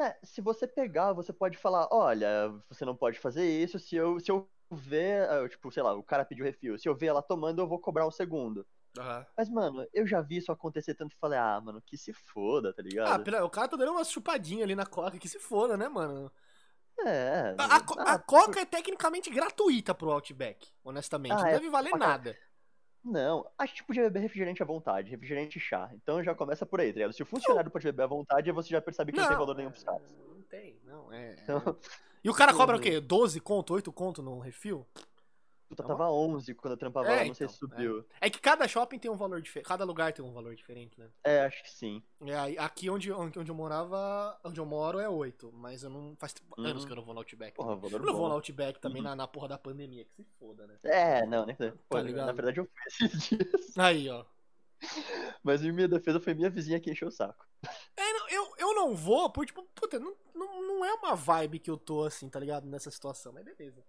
É, 0.00 0.16
se 0.24 0.40
você 0.40 0.66
pegar, 0.66 1.12
você 1.12 1.32
pode 1.32 1.56
falar, 1.56 1.86
olha, 1.92 2.52
você 2.68 2.84
não 2.84 2.96
pode 2.96 3.18
fazer 3.20 3.46
isso, 3.48 3.78
se 3.78 3.94
eu, 3.94 4.18
se 4.18 4.28
eu 4.30 4.48
ver, 4.72 5.28
ah, 5.30 5.48
tipo, 5.48 5.70
sei 5.70 5.84
lá, 5.84 5.94
o 5.94 6.02
cara 6.02 6.24
pediu 6.24 6.44
refil, 6.44 6.76
se 6.76 6.88
eu 6.88 6.96
ver 6.96 7.06
ela 7.06 7.22
tomando, 7.22 7.60
eu 7.62 7.68
vou 7.68 7.78
cobrar 7.78 8.04
o 8.04 8.10
segundo. 8.10 8.66
Aham. 8.98 9.26
Mas, 9.36 9.48
mano, 9.50 9.86
eu 9.92 10.06
já 10.06 10.20
vi 10.20 10.36
isso 10.36 10.52
acontecer 10.52 10.94
tanto 10.94 11.14
e 11.14 11.18
falei, 11.18 11.38
ah, 11.38 11.60
mano, 11.60 11.82
que 11.82 11.96
se 11.96 12.12
foda, 12.12 12.72
tá 12.72 12.80
Ah, 12.80 12.84
ligado? 12.84 13.24
pera- 13.24 13.44
o 13.44 13.50
cara 13.50 13.68
tá 13.68 13.76
dando 13.76 13.92
uma 13.92 14.04
chupadinha 14.04 14.64
ali 14.64 14.74
na 14.74 14.86
coca, 14.86 15.18
que 15.18 15.28
se 15.28 15.38
foda, 15.38 15.76
né, 15.76 15.88
mano? 15.88 16.30
É. 17.00 17.54
A, 17.58 17.64
a 17.64 17.76
ah, 17.76 18.12
a 18.14 18.18
coca 18.18 18.60
é 18.60 18.64
tecnicamente 18.64 19.28
gratuita 19.30 19.94
pro 19.94 20.12
Outback, 20.12 20.68
honestamente. 20.84 21.32
Ah, 21.32 21.36
não 21.42 21.46
é 21.48 21.52
deve 21.52 21.68
valer 21.68 21.96
nada. 21.96 22.36
Não, 23.04 23.46
a 23.58 23.66
gente 23.66 23.84
podia 23.84 24.04
beber 24.04 24.20
refrigerante 24.20 24.62
à 24.62 24.66
vontade, 24.66 25.10
refrigerante 25.10 25.58
e 25.58 25.60
chá. 25.60 25.90
Então 25.92 26.22
já 26.24 26.34
começa 26.34 26.64
por 26.64 26.80
aí, 26.80 26.90
tá 26.90 26.94
ligado? 27.00 27.12
Se 27.12 27.22
o 27.22 27.26
funcionário 27.26 27.70
pode 27.70 27.84
beber 27.84 28.04
à 28.04 28.06
vontade, 28.06 28.50
você 28.50 28.70
já 28.70 28.80
percebe 28.80 29.12
que 29.12 29.18
não, 29.20 29.28
tem 29.28 29.36
valor 29.36 29.54
nenhum 29.54 29.70
pros 29.70 29.84
caras. 29.84 30.10
Não 30.26 30.40
tem, 30.42 30.80
não, 30.84 31.12
é. 31.12 31.34
Então, 31.42 31.76
E 32.22 32.30
o 32.30 32.32
cara 32.34 32.52
Uhum. 32.52 32.56
cobra 32.58 32.76
o 32.76 32.80
quê? 32.80 33.00
12 33.00 33.40
conto, 33.40 33.74
8 33.74 33.92
conto 33.92 34.22
no 34.22 34.38
refil? 34.38 34.86
Puta, 35.74 35.82
É 35.82 35.86
uma- 35.86 35.96
tava 35.98 36.10
11 36.10 36.54
quando 36.54 36.72
eu 36.72 36.76
trampava 36.76 37.08
É, 37.08 37.16
lá, 37.20 37.24
não 37.26 37.34
sei 37.34 37.48
se 37.48 37.56
então, 37.56 37.68
subiu. 37.68 38.04
É 38.20 38.30
que 38.30 38.40
cada 38.40 38.66
shopping 38.68 38.98
tem 38.98 39.10
um 39.10 39.16
valor 39.16 39.40
diferente. 39.42 39.66
Cada 39.68 39.84
lugar 39.84 40.12
tem 40.12 40.24
um 40.24 40.32
valor 40.32 40.54
diferente, 40.54 40.98
né? 40.98 41.08
É. 41.22 41.44
acho 41.44 41.62
que 41.62 41.70
sim. 41.70 42.02
É, 42.26 42.58
aqui 42.58 42.88
onde, 42.88 43.12
onde 43.12 43.50
eu 43.50 43.54
morava, 43.54 44.38
onde 44.44 44.58
eu 44.60 44.64
moro 44.66 44.98
é 44.98 45.08
8, 45.08 45.52
mas 45.52 45.82
eu 45.82 45.90
não. 45.90 46.14
Faz 46.18 46.34
anos 46.58 46.82
Uhum. 46.82 46.86
que 46.86 46.92
eu 46.92 46.96
não 46.96 47.04
vou 47.04 47.14
no 47.14 47.20
Outback. 47.20 47.54
Porra, 47.56 47.76
valor 47.76 47.92
eu 47.92 47.98
não 48.06 48.12
vou 48.12 48.22
bom. 48.22 48.28
no 48.28 48.34
Outback 48.34 48.80
também 48.80 49.02
Uhum. 49.02 49.08
na, 49.08 49.16
na 49.16 49.26
porra 49.28 49.48
da 49.48 49.58
pandemia, 49.58 50.04
que 50.04 50.12
se 50.14 50.24
foda, 50.38 50.66
né? 50.66 50.78
É, 50.84 51.26
não, 51.26 51.44
nem 51.46 51.54
sei. 51.56 51.70
Pô, 51.88 51.96
Tá 51.96 52.02
ligado? 52.02 52.26
na 52.26 52.32
verdade 52.32 52.58
eu 52.60 52.64
fui 52.64 53.06
esses 53.06 53.28
dias. 53.28 53.78
Aí, 53.78 54.08
ó. 54.08 54.24
Mas 55.42 55.64
em 55.64 55.72
minha 55.72 55.88
defesa 55.88 56.20
foi 56.20 56.34
minha 56.34 56.50
vizinha 56.50 56.78
que 56.80 56.90
encheu 56.90 57.08
o 57.08 57.12
saco. 57.12 57.46
É, 57.96 58.12
não, 58.12 58.28
eu, 58.28 58.54
eu 58.58 58.74
não 58.74 58.94
vou, 58.94 59.30
por 59.30 59.46
tipo, 59.46 59.62
puta, 59.74 59.98
não, 59.98 60.14
não, 60.34 60.62
não 60.62 60.84
é 60.84 60.92
uma 60.94 61.14
vibe 61.14 61.58
que 61.58 61.70
eu 61.70 61.76
tô 61.78 62.04
assim, 62.04 62.28
tá 62.28 62.38
ligado? 62.38 62.66
Nessa 62.66 62.90
situação, 62.90 63.32
mas 63.32 63.44
beleza. 63.44 63.82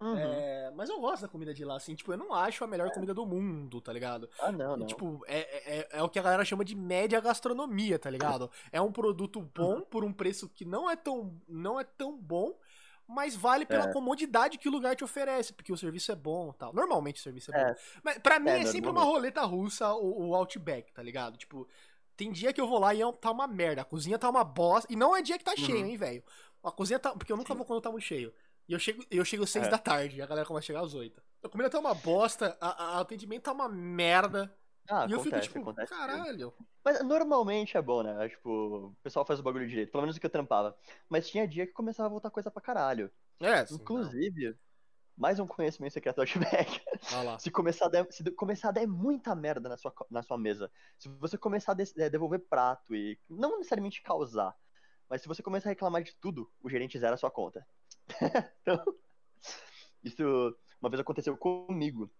Uhum. 0.00 0.16
É, 0.16 0.72
mas 0.74 0.88
eu 0.88 0.98
gosto 0.98 1.22
da 1.22 1.28
comida 1.28 1.52
de 1.52 1.62
lá, 1.64 1.76
assim, 1.76 1.94
tipo, 1.94 2.10
eu 2.10 2.16
não 2.16 2.32
acho 2.32 2.64
a 2.64 2.66
melhor 2.66 2.90
comida 2.90 3.12
do 3.12 3.26
mundo, 3.26 3.80
tá 3.82 3.92
ligado? 3.92 4.30
Ah, 4.40 4.50
não, 4.50 4.76
não. 4.76 4.86
Tipo, 4.86 5.22
é, 5.26 5.40
é, 5.80 5.88
é 5.92 6.02
o 6.02 6.08
que 6.08 6.18
a 6.18 6.22
galera 6.22 6.44
chama 6.44 6.64
de 6.64 6.74
média 6.74 7.20
gastronomia, 7.20 7.98
tá 7.98 8.08
ligado? 8.08 8.50
É 8.72 8.80
um 8.80 8.90
produto 8.90 9.42
bom 9.54 9.82
por 9.90 10.02
um 10.02 10.12
preço 10.12 10.48
que 10.48 10.64
não 10.64 10.88
é 10.90 10.96
tão, 10.96 11.38
não 11.46 11.78
é 11.78 11.84
tão 11.84 12.16
bom, 12.16 12.58
mas 13.06 13.36
vale 13.36 13.66
pela 13.66 13.84
É. 13.88 13.92
comodidade 13.92 14.56
que 14.56 14.68
o 14.68 14.72
lugar 14.72 14.96
te 14.96 15.04
oferece, 15.04 15.52
porque 15.52 15.72
o 15.72 15.76
serviço 15.76 16.10
é 16.12 16.16
bom 16.16 16.50
e 16.54 16.54
tal. 16.58 16.72
Normalmente 16.72 17.20
o 17.20 17.22
serviço 17.22 17.52
é, 17.54 17.60
É. 17.60 17.64
bom. 17.66 17.74
Mas 18.02 18.18
pra 18.18 18.38
mim 18.38 18.48
é, 18.50 18.60
É, 18.60 18.64
sempre 18.66 18.88
uma 18.90 19.02
roleta 19.04 19.42
russa 19.44 19.92
o, 19.94 20.28
o 20.28 20.34
Outback, 20.34 20.92
tá 20.94 21.02
ligado? 21.02 21.36
Tipo, 21.36 21.68
tem 22.16 22.32
dia 22.32 22.52
que 22.54 22.60
eu 22.60 22.66
vou 22.66 22.78
lá 22.78 22.94
e 22.94 23.02
é 23.02 23.12
tá 23.12 23.30
uma 23.30 23.46
merda, 23.46 23.82
a 23.82 23.84
cozinha 23.84 24.18
tá 24.18 24.30
uma 24.30 24.44
bosta, 24.44 24.90
e 24.90 24.96
não 24.96 25.14
é 25.14 25.20
dia 25.20 25.36
que 25.36 25.44
tá 25.44 25.54
cheio, 25.56 25.78
Uhum. 25.80 25.86
hein, 25.86 25.96
velho? 25.98 26.22
A 26.62 26.70
cozinha 26.70 26.98
tá, 26.98 27.10
porque 27.12 27.32
eu 27.32 27.36
nunca 27.36 27.52
Sim. 27.52 27.56
vou 27.58 27.66
quando 27.66 27.80
tá 27.82 27.90
muito 27.90 28.04
cheio. 28.04 28.32
E 28.70 28.72
eu 28.72 28.78
chego, 28.78 29.04
eu 29.10 29.24
chego 29.24 29.42
às 29.42 29.50
seis 29.50 29.66
É. 29.66 29.68
da 29.70 29.78
tarde, 29.78 30.18
e 30.18 30.22
a 30.22 30.26
galera 30.26 30.46
começa 30.46 30.62
a 30.62 30.68
chegar 30.68 30.80
às 30.82 30.94
oito. 30.94 31.20
A 31.42 31.48
comida 31.48 31.68
tá 31.68 31.80
uma 31.80 31.92
bosta, 31.92 32.56
a, 32.60 32.84
a- 32.84 32.98
o 32.98 33.00
atendimento 33.00 33.42
tá 33.42 33.50
uma 33.52 33.68
merda. 33.68 34.56
Ah, 34.88 35.06
e 35.08 35.12
eu 35.12 35.18
acontece, 35.20 35.48
fico 35.48 35.58
tipo, 35.58 35.70
acontece. 35.70 35.92
caralho. 35.92 36.54
Mas 36.84 37.04
normalmente 37.04 37.76
é 37.76 37.82
bom, 37.82 38.04
né? 38.04 38.28
Tipo, 38.28 38.48
o 38.86 38.96
pessoal 39.02 39.26
faz 39.26 39.40
o 39.40 39.42
bagulho 39.42 39.66
direito, 39.66 39.90
pelo 39.90 40.02
menos 40.02 40.16
o 40.16 40.20
que 40.20 40.26
eu 40.26 40.30
trampava. 40.30 40.78
Mas 41.08 41.28
tinha 41.28 41.48
dia 41.48 41.66
que 41.66 41.72
começava 41.72 42.06
a 42.06 42.10
voltar 42.10 42.30
coisa 42.30 42.48
pra 42.48 42.62
caralho. 42.62 43.10
É, 43.40 43.66
sim, 43.66 43.74
Inclusive, 43.74 44.56
mais 45.16 45.40
um 45.40 45.48
conhecimento 45.48 45.92
secreto 45.92 46.16
do 46.16 46.20
Outback. 46.22 46.80
não. 47.10 47.24
Lá. 47.24 47.38
Se 47.42 47.50
começar, 47.50 47.86
a 47.86 47.88
der, 47.88 48.06
se 48.12 48.22
começar 48.30 48.68
a 48.68 48.72
der 48.72 48.86
muita 48.86 49.34
merda 49.34 49.68
na 49.68 49.76
sua, 49.76 49.92
na 50.08 50.22
sua 50.22 50.38
mesa, 50.38 50.70
se 50.96 51.08
você 51.08 51.36
começar 51.36 51.72
a 51.72 51.76
eh, 52.02 52.08
devolver 52.08 52.38
prato 52.38 52.94
e 52.94 53.18
não 53.28 53.58
necessariamente 53.58 54.00
causar, 54.00 54.56
mas 55.08 55.22
se 55.22 55.26
você 55.28 55.42
começar 55.42 55.68
a 55.68 55.72
reclamar 55.72 56.04
de 56.04 56.14
tudo, 56.14 56.48
o 56.62 56.70
gerente 56.70 56.96
zera 57.00 57.14
a 57.14 57.18
sua 57.18 57.32
conta. 57.32 57.66
então, 58.62 58.82
isso 60.02 60.56
uma 60.80 60.90
vez 60.90 61.00
aconteceu 61.00 61.36
comigo. 61.36 62.10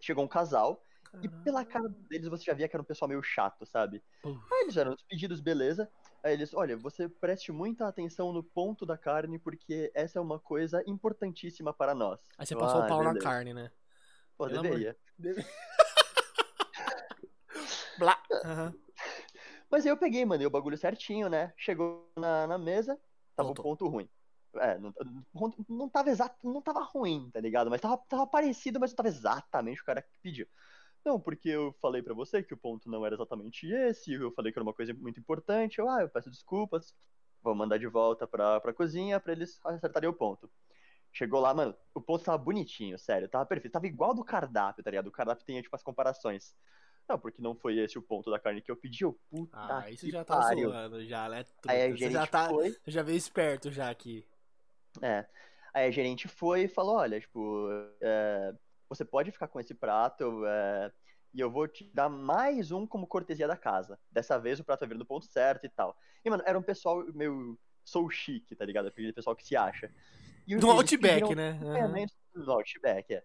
Chegou 0.00 0.24
um 0.24 0.28
casal 0.28 0.82
e 1.22 1.28
pela 1.28 1.64
cara 1.64 1.88
deles 2.08 2.28
você 2.28 2.44
já 2.44 2.54
via 2.54 2.68
que 2.68 2.76
era 2.76 2.82
um 2.82 2.86
pessoal 2.86 3.08
meio 3.08 3.22
chato, 3.22 3.66
sabe? 3.66 4.02
Puf. 4.22 4.40
Aí 4.52 4.60
eles 4.60 4.74
fizeram 4.74 4.92
os 4.92 5.02
pedidos, 5.02 5.40
beleza. 5.40 5.90
Aí 6.22 6.32
eles, 6.32 6.54
olha, 6.54 6.76
você 6.76 7.08
preste 7.08 7.50
muita 7.50 7.88
atenção 7.88 8.32
no 8.32 8.42
ponto 8.42 8.86
da 8.86 8.96
carne, 8.96 9.38
porque 9.38 9.90
essa 9.94 10.18
é 10.18 10.22
uma 10.22 10.38
coisa 10.38 10.82
importantíssima 10.86 11.72
para 11.72 11.94
nós. 11.94 12.20
Aí 12.36 12.46
você 12.46 12.54
passou 12.54 12.82
"Ah, 12.82 12.84
o 12.84 12.88
pau 12.88 13.02
na 13.02 13.12
beleza." 13.12 13.28
carne, 13.28 13.54
né? 13.54 13.70
Pô, 14.36 14.46
Pelo 14.46 14.60
amor 14.60 14.78
deveria. 14.78 14.96
Blá. 17.98 18.22
Aham. 18.44 18.74
Mas 19.70 19.84
aí 19.84 19.90
eu 19.90 19.96
peguei, 19.96 20.24
mandei 20.24 20.46
o 20.46 20.50
bagulho 20.50 20.78
certinho, 20.78 21.28
né? 21.28 21.52
Chegou 21.56 22.10
na, 22.16 22.46
na 22.46 22.56
mesa, 22.56 22.98
tava 23.34 23.48
Voltou. 23.48 23.64
o 23.64 23.68
ponto 23.68 23.88
ruim. 23.88 24.08
É, 24.56 24.78
não, 24.78 24.94
não, 25.68 25.88
tava 25.88 26.10
exato, 26.10 26.36
não 26.42 26.62
tava 26.62 26.82
ruim, 26.82 27.30
tá 27.32 27.40
ligado? 27.40 27.70
Mas 27.70 27.80
tava, 27.80 27.98
tava 28.08 28.26
parecido, 28.26 28.80
mas 28.80 28.90
não 28.90 28.96
tava 28.96 29.08
exatamente 29.08 29.80
o 29.80 29.84
cara 29.84 30.02
que 30.02 30.18
pediu. 30.22 30.46
Não, 31.04 31.20
porque 31.20 31.48
eu 31.48 31.74
falei 31.80 32.02
pra 32.02 32.14
você 32.14 32.42
que 32.42 32.54
o 32.54 32.56
ponto 32.56 32.90
não 32.90 33.04
era 33.04 33.14
exatamente 33.14 33.66
esse, 33.70 34.12
eu 34.12 34.32
falei 34.32 34.52
que 34.52 34.58
era 34.58 34.64
uma 34.64 34.74
coisa 34.74 34.92
muito 34.94 35.20
importante, 35.20 35.78
eu, 35.78 35.88
ah, 35.88 36.02
eu 36.02 36.08
peço 36.08 36.30
desculpas, 36.30 36.94
vou 37.42 37.54
mandar 37.54 37.78
de 37.78 37.86
volta 37.86 38.26
pra, 38.26 38.60
pra 38.60 38.72
cozinha 38.72 39.20
pra 39.20 39.32
eles 39.32 39.60
acertarem 39.64 40.08
o 40.08 40.14
ponto. 40.14 40.50
Chegou 41.12 41.40
lá, 41.40 41.54
mano, 41.54 41.74
o 41.94 42.00
ponto 42.00 42.24
tava 42.24 42.38
bonitinho, 42.38 42.98
sério, 42.98 43.28
tava 43.28 43.46
perfeito, 43.46 43.72
tava 43.72 43.86
igual 43.86 44.14
do 44.14 44.24
cardápio, 44.24 44.84
tá 44.84 44.90
ligado? 44.90 45.06
O 45.06 45.12
cardápio 45.12 45.44
tem, 45.44 45.60
tipo, 45.62 45.74
as 45.74 45.82
comparações. 45.82 46.54
Não, 47.08 47.18
porque 47.18 47.40
não 47.40 47.54
foi 47.54 47.78
esse 47.78 47.98
o 47.98 48.02
ponto 48.02 48.30
da 48.30 48.38
carne 48.38 48.60
que 48.60 48.70
eu 48.70 48.76
pedi, 48.76 49.02
eu, 49.02 49.18
puta 49.30 49.56
Ah, 49.56 49.90
isso 49.90 50.10
já 50.10 50.22
tá 50.22 50.36
pariu. 50.36 50.68
zoando, 50.68 51.02
já, 51.06 51.28
né? 51.28 51.44
Aí 51.66 51.82
a 51.82 51.96
gerente 51.96 52.12
já 52.12 52.26
tá. 52.26 52.48
foi, 52.48 52.76
já 52.86 53.02
veio 53.02 53.16
esperto 53.16 53.72
já 53.72 53.88
aqui. 53.88 54.26
É. 55.02 55.26
Aí 55.74 55.86
a 55.86 55.90
gerente 55.90 56.28
foi 56.28 56.62
e 56.62 56.68
falou, 56.68 56.96
olha, 56.96 57.20
tipo, 57.20 57.68
é, 58.00 58.54
você 58.88 59.04
pode 59.04 59.30
ficar 59.30 59.48
com 59.48 59.60
esse 59.60 59.74
prato 59.74 60.44
é, 60.46 60.92
e 61.32 61.40
eu 61.40 61.50
vou 61.50 61.68
te 61.68 61.84
dar 61.92 62.08
mais 62.08 62.72
um 62.72 62.86
como 62.86 63.06
cortesia 63.06 63.46
da 63.46 63.56
casa. 63.56 63.98
Dessa 64.10 64.38
vez 64.38 64.58
o 64.58 64.64
prato 64.64 64.80
vai 64.80 64.88
vir 64.88 64.98
no 64.98 65.06
ponto 65.06 65.26
certo 65.26 65.66
e 65.66 65.68
tal. 65.68 65.96
E, 66.24 66.30
mano, 66.30 66.42
era 66.46 66.58
um 66.58 66.62
pessoal 66.62 67.04
meio 67.12 67.58
sou 67.84 68.08
chique, 68.10 68.54
tá 68.54 68.64
ligado? 68.64 68.88
Aquele 68.88 69.12
pessoal 69.12 69.34
que 69.34 69.46
se 69.46 69.56
acha. 69.56 69.90
E 70.46 70.56
Do 70.56 70.70
Outback, 70.70 71.20
pediram 71.20 71.34
né? 71.34 71.50
Acompanhamentos 71.50 72.16
do 72.34 72.52
Outback, 72.52 73.14
é. 73.14 73.24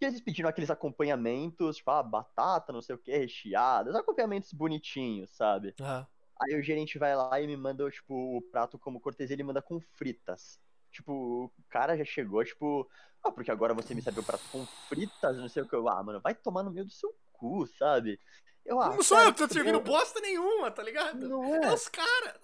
E 0.00 0.04
eles 0.04 0.20
pediram 0.20 0.48
aqueles 0.48 0.70
acompanhamentos, 0.70 1.76
tipo, 1.76 1.90
ah, 1.90 2.02
batata, 2.02 2.72
não 2.72 2.82
sei 2.82 2.94
o 2.94 2.98
que, 2.98 3.16
recheadas, 3.16 3.94
acompanhamentos 3.94 4.52
bonitinhos, 4.52 5.30
sabe? 5.30 5.74
Aham. 5.80 6.06
Aí 6.40 6.58
o 6.58 6.62
gerente 6.62 6.98
vai 6.98 7.14
lá 7.14 7.40
e 7.40 7.46
me 7.46 7.56
manda, 7.56 7.88
tipo, 7.88 8.36
o 8.36 8.42
prato 8.42 8.78
como 8.78 9.00
cortesia, 9.00 9.34
ele 9.34 9.44
manda 9.44 9.62
com 9.62 9.80
fritas. 9.80 10.60
Tipo, 10.92 11.44
o 11.46 11.50
cara 11.70 11.96
já 11.96 12.04
chegou, 12.04 12.44
tipo, 12.44 12.88
ah, 13.24 13.32
porque 13.32 13.50
agora 13.50 13.72
você 13.74 13.94
me 13.94 14.02
serve 14.02 14.20
o 14.20 14.24
prato 14.24 14.44
com 14.52 14.64
fritas, 14.88 15.36
não 15.38 15.48
sei 15.48 15.62
o 15.62 15.68
que. 15.68 15.74
Eu, 15.74 15.88
ah, 15.88 16.02
mano, 16.02 16.20
vai 16.20 16.34
tomar 16.34 16.62
no 16.62 16.70
meio 16.70 16.84
do 16.86 16.92
seu 16.92 17.14
cu, 17.32 17.66
sabe? 17.78 18.20
Eu, 18.64 18.80
ah, 18.80 18.90
não 18.94 19.02
sou 19.02 19.16
cara, 19.16 19.28
eu 19.28 19.32
que 19.32 19.38
tô 19.38 19.48
te 19.48 19.54
servindo 19.54 19.76
eu- 19.78 19.82
bosta 19.82 20.20
nenhuma, 20.20 20.70
tá 20.70 20.82
ligado? 20.82 21.28
Não 21.28 21.44
É 21.44 21.64
é. 21.66 21.72
os 21.72 21.88
caras. 21.88 22.38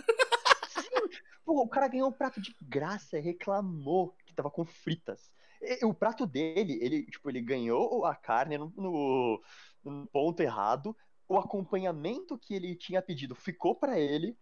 Pô, 1.45 1.62
o 1.62 1.69
cara 1.69 1.89
ganhou 1.89 2.09
um 2.09 2.12
prato 2.12 2.41
de 2.41 2.55
graça 2.61 3.19
e 3.19 3.23
reclamou 3.23 4.15
que 4.27 4.35
tava 4.35 4.51
com 4.51 4.65
fritas. 4.65 5.31
E- 5.62 5.85
o 5.85 5.95
prato 5.95 6.27
dele, 6.27 6.79
ele, 6.83 7.05
tipo, 7.07 7.29
ele 7.31 7.41
ganhou 7.41 8.05
a 8.05 8.15
carne 8.15 8.59
no, 8.59 8.73
no- 8.77 9.43
no 9.85 10.07
ponto 10.09 10.41
errado. 10.41 10.97
O 11.29 11.39
acompanhamento 11.39 12.39
que 12.39 12.55
ele 12.55 12.75
tinha 12.75 13.03
pedido 13.03 13.35
ficou 13.35 13.75
pra 13.75 13.99
ele. 13.99 14.37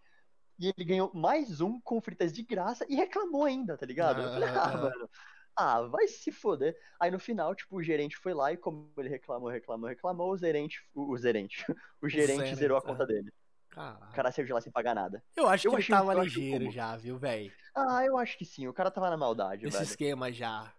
E 0.59 0.69
ele 0.69 0.85
ganhou 0.85 1.11
mais 1.15 1.61
um 1.61 1.79
com 1.81 2.01
fritas 2.01 2.33
de 2.33 2.43
graça 2.43 2.87
e 2.89 2.95
reclamou 2.97 3.45
ainda, 3.45 3.77
tá 3.77 3.85
ligado? 3.85 4.23
Eu 4.23 4.29
falei, 4.31 4.49
Ah, 4.49 4.55
ah, 4.63 4.73
ah. 4.73 4.77
mano. 4.79 5.11
Ah, 5.59 5.83
vai 5.83 6.07
se 6.07 6.31
foder. 6.31 6.77
Aí 7.01 7.11
no 7.11 7.19
final, 7.19 7.55
tipo, 7.55 7.77
o 7.77 7.83
gerente 7.83 8.17
foi 8.17 8.35
lá 8.35 8.53
e 8.53 8.57
como 8.59 8.91
ele 8.99 9.09
reclamou, 9.09 9.49
reclamou, 9.49 9.89
reclamou, 9.89 10.31
o 10.33 10.37
gerente, 10.37 10.83
o, 10.95 11.13
o 11.13 11.19
gerente, 11.19 11.65
o 12.03 12.09
gerente 12.09 12.55
zerou 12.55 12.77
a 12.77 12.81
é. 12.81 12.83
conta 12.83 13.07
dele. 13.07 13.33
O 13.77 14.13
cara 14.15 14.31
saiu 14.33 14.47
de 14.47 14.53
lá 14.55 14.61
sem 14.61 14.73
pagar 14.73 14.95
nada. 14.95 15.23
Eu 15.37 15.47
acho 15.49 15.69
Eu 15.69 15.73
que 15.73 15.77
ele 15.77 15.87
tava 15.89 16.15
ligeiro 16.15 16.71
já, 16.71 16.97
viu, 16.97 17.19
velho? 17.19 17.53
Ah, 17.75 18.03
eu 18.07 18.17
acho 18.17 18.39
que 18.39 18.45
sim. 18.45 18.67
O 18.67 18.73
cara 18.73 18.91
tava 18.91 19.11
na 19.11 19.19
maldade, 19.19 19.67
Esse 19.67 19.77
velho. 19.77 19.87
esquema 19.89 20.33
já. 20.33 20.73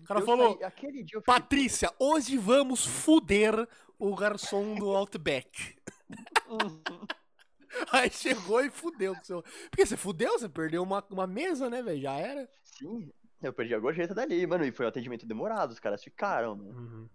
O 0.00 0.04
cara 0.04 0.20
Eu 0.20 0.24
falou, 0.26 0.58
saí- 0.58 0.70
fiquei 0.70 1.20
Patrícia, 1.20 1.92
hoje 1.98 2.38
vamos 2.38 2.86
fuder 2.86 3.68
o 3.98 4.16
garçom 4.16 4.74
do 4.74 4.90
Outback. 4.96 5.76
Aí 7.92 8.10
chegou 8.10 8.60
e 8.64 8.70
fudeu. 8.70 9.14
com 9.14 9.24
seu- 9.24 9.42
Porque 9.70 9.84
você 9.86 9.96
fudeu, 9.96 10.38
você 10.38 10.48
perdeu 10.48 10.82
uma, 10.82 11.04
uma 11.10 11.26
mesa, 11.26 11.68
né, 11.70 11.82
velho? 11.82 12.00
Já 12.00 12.12
era. 12.14 12.48
Sim, 12.62 13.10
eu 13.42 13.52
perdi 13.52 13.74
a 13.74 13.78
gorjeta 13.78 14.14
dali, 14.14 14.46
mano. 14.46 14.64
E 14.64 14.72
foi 14.72 14.86
um 14.86 14.88
atendimento 14.88 15.26
demorado, 15.26 15.70
os 15.72 15.80
caras 15.80 16.02
ficaram, 16.02 16.56
mano. 16.56 16.78
Uhum. 16.78 17.08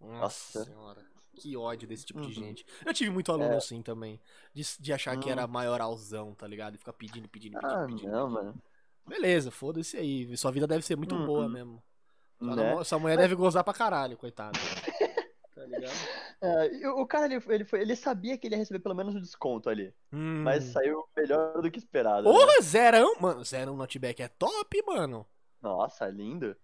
Nossa. 0.00 0.64
senhora. 0.64 1.04
Que 1.36 1.56
ódio 1.56 1.86
desse 1.88 2.04
tipo 2.04 2.20
de 2.20 2.26
Uhum. 2.26 2.32
gente. 2.32 2.66
Eu 2.84 2.92
tive 2.92 3.10
muito 3.10 3.30
aluno 3.30 3.52
É. 3.54 3.56
assim 3.56 3.80
também. 3.82 4.20
De, 4.52 4.62
de 4.78 4.92
achar 4.92 5.16
que 5.18 5.30
era 5.30 5.46
maioral,zão, 5.46 6.34
tá 6.34 6.46
ligado? 6.46 6.74
E 6.74 6.78
ficar 6.78 6.92
pedindo, 6.92 7.28
pedindo, 7.28 7.58
pedindo, 7.58 7.72
Ah, 7.74 7.86
pedindo. 7.86 8.10
não, 8.10 8.28
mano. 8.28 8.62
Beleza, 9.06 9.50
foda-se 9.50 9.96
aí. 9.96 10.36
Sua 10.36 10.50
vida 10.50 10.66
deve 10.66 10.84
ser 10.84 10.96
muito 10.96 11.14
Uhum. 11.14 11.24
boa 11.26 11.48
mesmo. 11.48 11.82
Sua, 12.38 12.56
Né? 12.56 12.70
namo- 12.70 12.84
sua 12.84 12.98
mulher 12.98 13.16
deve 13.16 13.34
gozar 13.34 13.62
pra 13.62 13.72
caralho, 13.72 14.16
coitado. 14.16 14.58
Ligado? 15.78 15.92
É, 16.42 16.88
o 16.88 17.06
cara, 17.06 17.26
ele, 17.26 17.44
ele, 17.50 17.64
foi, 17.66 17.82
ele 17.82 17.94
sabia 17.94 18.38
que 18.38 18.46
ele 18.46 18.54
ia 18.54 18.58
receber 18.60 18.78
pelo 18.78 18.94
menos 18.94 19.14
um 19.14 19.20
desconto 19.20 19.68
ali. 19.68 19.92
Hum. 20.10 20.42
Mas 20.42 20.64
saiu 20.64 21.04
melhor 21.14 21.60
do 21.60 21.70
que 21.70 21.78
esperado. 21.78 22.22
né? 22.26 22.30
Porra, 22.34 22.62
zerão, 22.62 23.14
mano. 23.20 23.44
Zerão 23.44 23.76
notback 23.76 24.22
é 24.22 24.28
top, 24.28 24.82
mano. 24.86 25.26
Nossa, 25.60 26.08
lindo. 26.08 26.56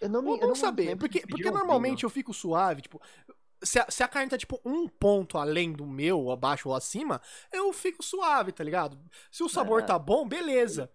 Eu 0.00 0.08
não 0.08 0.22
me 0.22 0.30
eu 0.32 0.38
não 0.38 0.48
não 0.48 0.54
saber. 0.56 0.96
Porque, 0.96 1.20
porque 1.20 1.52
normalmente 1.52 1.98
vinho. 2.00 2.06
eu 2.06 2.10
fico 2.10 2.34
suave, 2.34 2.82
tipo. 2.82 3.00
Se 3.62 3.78
a, 3.78 3.86
se 3.88 4.02
a 4.02 4.08
carne 4.08 4.28
tá, 4.28 4.36
tipo, 4.36 4.60
um 4.64 4.88
ponto 4.88 5.38
além 5.38 5.72
do 5.72 5.86
meu, 5.86 6.18
ou 6.20 6.32
abaixo 6.32 6.68
ou 6.68 6.74
acima, 6.74 7.20
eu 7.52 7.72
fico 7.72 8.02
suave, 8.02 8.50
tá 8.50 8.64
ligado? 8.64 8.98
Se 9.30 9.44
o 9.44 9.48
sabor 9.48 9.82
É. 9.82 9.86
tá 9.86 9.96
bom, 9.98 10.26
beleza. 10.28 10.90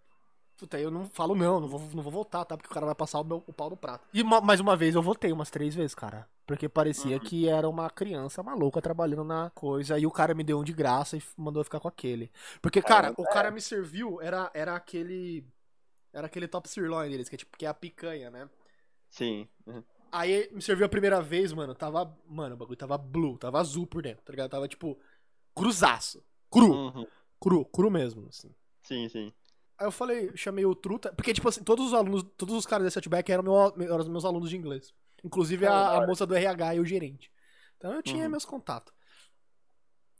Puta, 0.60 0.78
eu 0.78 0.92
não 0.92 1.06
falo 1.06 1.36
não, 1.36 1.60
não 1.62 1.68
vou, 1.70 1.80
não 1.94 2.04
vou 2.04 2.12
voltar, 2.12 2.44
tá? 2.44 2.58
Porque 2.58 2.70
o 2.70 2.74
cara 2.74 2.86
vai 2.86 2.94
passar 2.96 3.20
o, 3.22 3.24
meu, 3.24 3.42
o 3.48 3.54
pau 3.54 3.70
no 3.70 3.78
prato. 3.78 4.06
E 4.14 4.22
ma- 4.24 4.42
mais 4.42 4.60
uma 4.60 4.76
vez 4.76 4.94
eu 4.94 5.02
voltei, 5.02 5.32
umas 5.32 5.50
três 5.50 5.74
vezes, 5.74 5.96
cara. 5.96 6.28
Porque 6.46 6.68
parecia 6.68 7.14
Uhum. 7.16 7.20
que 7.24 7.48
era 7.48 7.70
uma 7.70 7.90
criança 7.90 8.44
maluca 8.44 8.82
trabalhando 8.82 9.24
na 9.24 9.50
coisa. 9.52 9.98
E 9.98 10.06
o 10.06 10.12
cara 10.12 10.34
me 10.34 10.44
deu 10.44 10.60
um 10.60 10.64
de 10.64 10.74
graça 10.74 11.16
e 11.16 11.24
mandou 11.38 11.62
eu 11.62 11.64
ficar 11.64 11.80
com 11.80 11.88
aquele. 11.88 12.30
Porque, 12.62 12.82
cara, 12.82 13.14
o 13.18 13.24
cara 13.24 13.52
me 13.52 13.62
serviu, 13.62 14.20
era, 14.22 14.52
era 14.54 14.76
aquele. 14.76 15.46
Era 16.12 16.26
aquele 16.28 16.48
top 16.48 16.68
sirloin 16.68 17.10
deles, 17.10 17.30
que 17.30 17.36
é 17.36 17.38
tipo, 17.38 17.56
que 17.58 17.66
é 17.66 17.70
a 17.70 17.74
picanha, 17.74 18.30
né? 18.30 18.50
Sim. 19.10 19.48
uhum. 19.66 19.84
Aí 20.12 20.50
me 20.52 20.62
serviu 20.62 20.88
a 20.88 20.90
primeira 20.90 21.22
vez, 21.22 21.54
mano, 21.54 21.74
tava. 21.76 22.14
Mano, 22.28 22.56
o 22.56 22.58
bagulho 22.58 22.76
tava 22.78 22.98
blue, 22.98 23.38
tava 23.38 23.60
azul 23.60 23.86
por 23.88 24.02
dentro, 24.02 24.24
tá 24.26 24.32
ligado? 24.32 24.50
Tava 24.50 24.68
tipo. 24.68 25.00
Cruzaço. 25.56 26.24
Cru. 26.50 26.72
Uhum. 26.74 27.08
Cru, 27.40 27.64
cru 27.66 27.92
mesmo, 27.92 28.28
assim. 28.28 28.50
Sim, 28.82 29.08
sim. 29.08 29.32
Aí 29.80 29.86
eu 29.88 29.92
falei, 29.92 30.36
chamei 30.36 30.66
o 30.66 30.76
Truta. 30.76 31.14
Porque, 31.14 31.34
tipo 31.34 31.48
assim, 31.48 31.64
todos 31.64 31.88
os 31.88 31.94
alunos, 31.94 32.24
todos 32.38 32.54
os 32.56 32.66
caras 32.66 32.84
desse 32.86 32.98
Outback 33.00 33.32
eram, 33.32 33.44
meu, 33.44 33.74
eram 33.86 34.00
os 34.00 34.08
meus 34.10 34.26
alunos 34.26 34.50
de 34.50 34.58
inglês. 34.58 34.94
Inclusive 35.24 35.66
a, 35.66 35.98
a 36.04 36.08
moça 36.08 36.26
do 36.26 36.36
RH 36.36 36.76
e 36.76 36.80
o 36.80 36.86
gerente. 36.86 37.32
Então 37.78 37.94
eu 37.94 38.04
tinha 38.04 38.24
Uhum. 38.26 38.30
meus 38.32 38.44
contatos. 38.46 38.94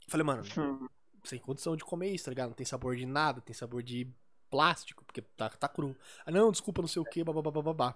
Falei, 0.08 0.24
mano, 0.24 0.42
Hum. 0.58 0.88
sem 1.24 1.38
condição 1.38 1.76
de 1.76 1.84
comer 1.84 2.10
isso, 2.10 2.24
tá 2.24 2.30
ligado? 2.30 2.48
Não 2.48 2.54
tem 2.56 2.66
sabor 2.66 2.96
de 2.96 3.04
nada, 3.06 3.40
tem 3.40 3.54
sabor 3.54 3.82
de 3.82 4.08
plástico, 4.50 5.04
porque 5.04 5.20
tá, 5.22 5.48
tá 5.50 5.68
cru. 5.68 5.94
Ah, 6.24 6.30
não, 6.30 6.50
desculpa, 6.50 6.80
não 6.82 6.88
sei 6.88 7.00
o 7.00 7.04
que, 7.04 7.22
babá. 7.22 7.94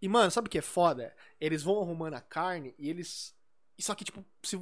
E, 0.00 0.08
mano, 0.08 0.30
sabe 0.30 0.46
o 0.48 0.50
que 0.50 0.58
é 0.58 0.62
foda? 0.62 1.14
Eles 1.40 1.62
vão 1.62 1.80
arrumando 1.80 2.14
a 2.14 2.20
carne 2.20 2.74
e 2.78 2.88
eles. 2.88 3.34
Só 3.78 3.94
que, 3.94 4.04
tipo, 4.04 4.24
se. 4.42 4.60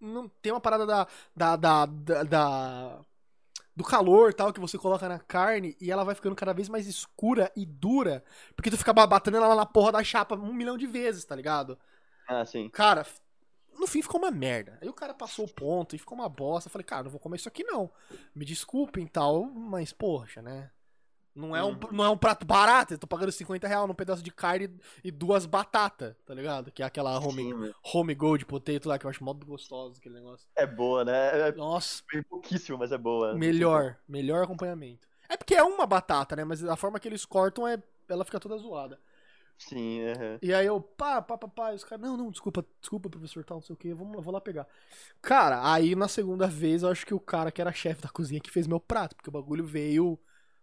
Não 0.00 0.28
tem 0.28 0.52
uma 0.52 0.60
parada 0.60 0.84
da. 0.86 1.06
da, 1.34 1.56
da, 1.56 1.86
da- 1.86 2.22
da- 2.24 3.04
do 3.78 3.84
calor 3.84 4.34
tal 4.34 4.52
que 4.52 4.58
você 4.58 4.76
coloca 4.76 5.08
na 5.08 5.20
carne 5.20 5.76
e 5.80 5.88
ela 5.88 6.02
vai 6.02 6.12
ficando 6.12 6.34
cada 6.34 6.52
vez 6.52 6.68
mais 6.68 6.88
escura 6.88 7.48
e 7.54 7.64
dura. 7.64 8.24
Porque 8.56 8.70
tu 8.70 8.76
fica 8.76 8.92
batendo 8.92 9.36
ela 9.36 9.54
na 9.54 9.64
porra 9.64 9.92
da 9.92 10.02
chapa 10.02 10.34
um 10.34 10.52
milhão 10.52 10.76
de 10.76 10.84
vezes, 10.84 11.24
tá 11.24 11.36
ligado? 11.36 11.78
Ah, 12.26 12.44
sim. 12.44 12.68
Cara, 12.70 13.06
no 13.78 13.86
fim 13.86 14.02
ficou 14.02 14.20
uma 14.20 14.32
merda. 14.32 14.76
Aí 14.82 14.88
o 14.88 14.92
cara 14.92 15.14
passou 15.14 15.44
o 15.44 15.54
ponto 15.54 15.94
e 15.94 15.98
ficou 15.98 16.18
uma 16.18 16.28
bosta. 16.28 16.66
Eu 16.66 16.72
falei, 16.72 16.84
cara, 16.84 17.04
não 17.04 17.10
vou 17.12 17.20
comer 17.20 17.36
isso 17.36 17.48
aqui 17.48 17.62
não. 17.62 17.88
Me 18.34 18.44
desculpem 18.44 19.04
e 19.04 19.08
tal, 19.08 19.44
mas 19.44 19.92
poxa, 19.92 20.42
né? 20.42 20.72
Não 21.38 21.54
é, 21.54 21.62
um, 21.64 21.68
Uhum. 21.68 21.80
não 21.92 22.04
é 22.04 22.08
um 22.10 22.18
prato 22.18 22.44
barato, 22.44 22.94
eu 22.94 22.98
tô 22.98 23.06
pagando 23.06 23.30
50 23.32 23.68
reais 23.68 23.86
num 23.86 23.94
pedaço 23.94 24.22
de 24.22 24.30
carne 24.32 24.68
e 25.04 25.10
duas 25.10 25.46
batatas, 25.46 26.14
tá 26.26 26.34
ligado? 26.34 26.72
Que 26.72 26.82
é 26.82 26.86
aquela 26.86 27.18
home, 27.18 27.42
Sim, 27.44 27.72
home 27.94 28.14
gold 28.14 28.44
potato 28.44 28.86
lá, 28.88 28.98
que 28.98 29.06
eu 29.06 29.10
acho 29.10 29.22
mó 29.22 29.32
gostoso 29.32 29.98
aquele 29.98 30.16
negócio. 30.16 30.46
É 30.56 30.66
boa, 30.66 31.04
né? 31.04 31.48
É 31.48 31.52
Nossa, 31.52 32.02
bem 32.12 32.22
pouquíssimo, 32.22 32.78
mas 32.78 32.90
é 32.92 32.98
boa. 32.98 33.34
melhor, 33.36 33.96
melhor 34.08 34.42
acompanhamento. 34.44 35.06
É 35.28 35.36
porque 35.36 35.54
é 35.54 35.62
uma 35.62 35.86
batata, 35.86 36.34
né? 36.36 36.44
Mas 36.44 36.64
a 36.64 36.76
forma 36.76 36.98
que 36.98 37.08
eles 37.08 37.24
cortam 37.24 37.66
é. 37.66 37.82
Ela 38.08 38.24
fica 38.24 38.40
toda 38.40 38.56
zoada. 38.56 38.98
Sim, 39.58 40.00
aham. 40.06 40.38
E 40.40 40.54
aí 40.54 40.66
eu, 40.66 40.80
pá, 40.80 41.20
pá, 41.20 41.36
pá, 41.36 41.48
pá, 41.48 41.72
e 41.72 41.76
os 41.76 41.84
caras, 41.84 42.00
não, 42.06 42.16
não, 42.16 42.30
desculpa, 42.30 42.64
desculpa, 42.80 43.10
professor, 43.10 43.44
tal, 43.44 43.56
não 43.58 43.62
sei 43.62 43.74
o 43.74 43.76
que, 43.76 43.92
vamos, 43.92 44.14
eu 44.14 44.22
vou 44.22 44.32
lá 44.32 44.40
pegar. 44.40 44.66
Cara, 45.20 45.72
aí 45.72 45.96
na 45.96 46.08
segunda 46.08 46.46
vez 46.46 46.82
eu 46.82 46.90
acho 46.90 47.04
que 47.04 47.12
o 47.14 47.20
cara 47.20 47.50
que 47.52 47.60
era 47.60 47.72
chefe 47.72 48.02
da 48.02 48.08
cozinha 48.08 48.40
que 48.40 48.50
fez 48.50 48.66
meu 48.68 48.78
prato, 48.80 49.16
porque 49.16 49.28
o 49.28 49.32
bagulho 49.32 49.66
veio, 49.66 50.18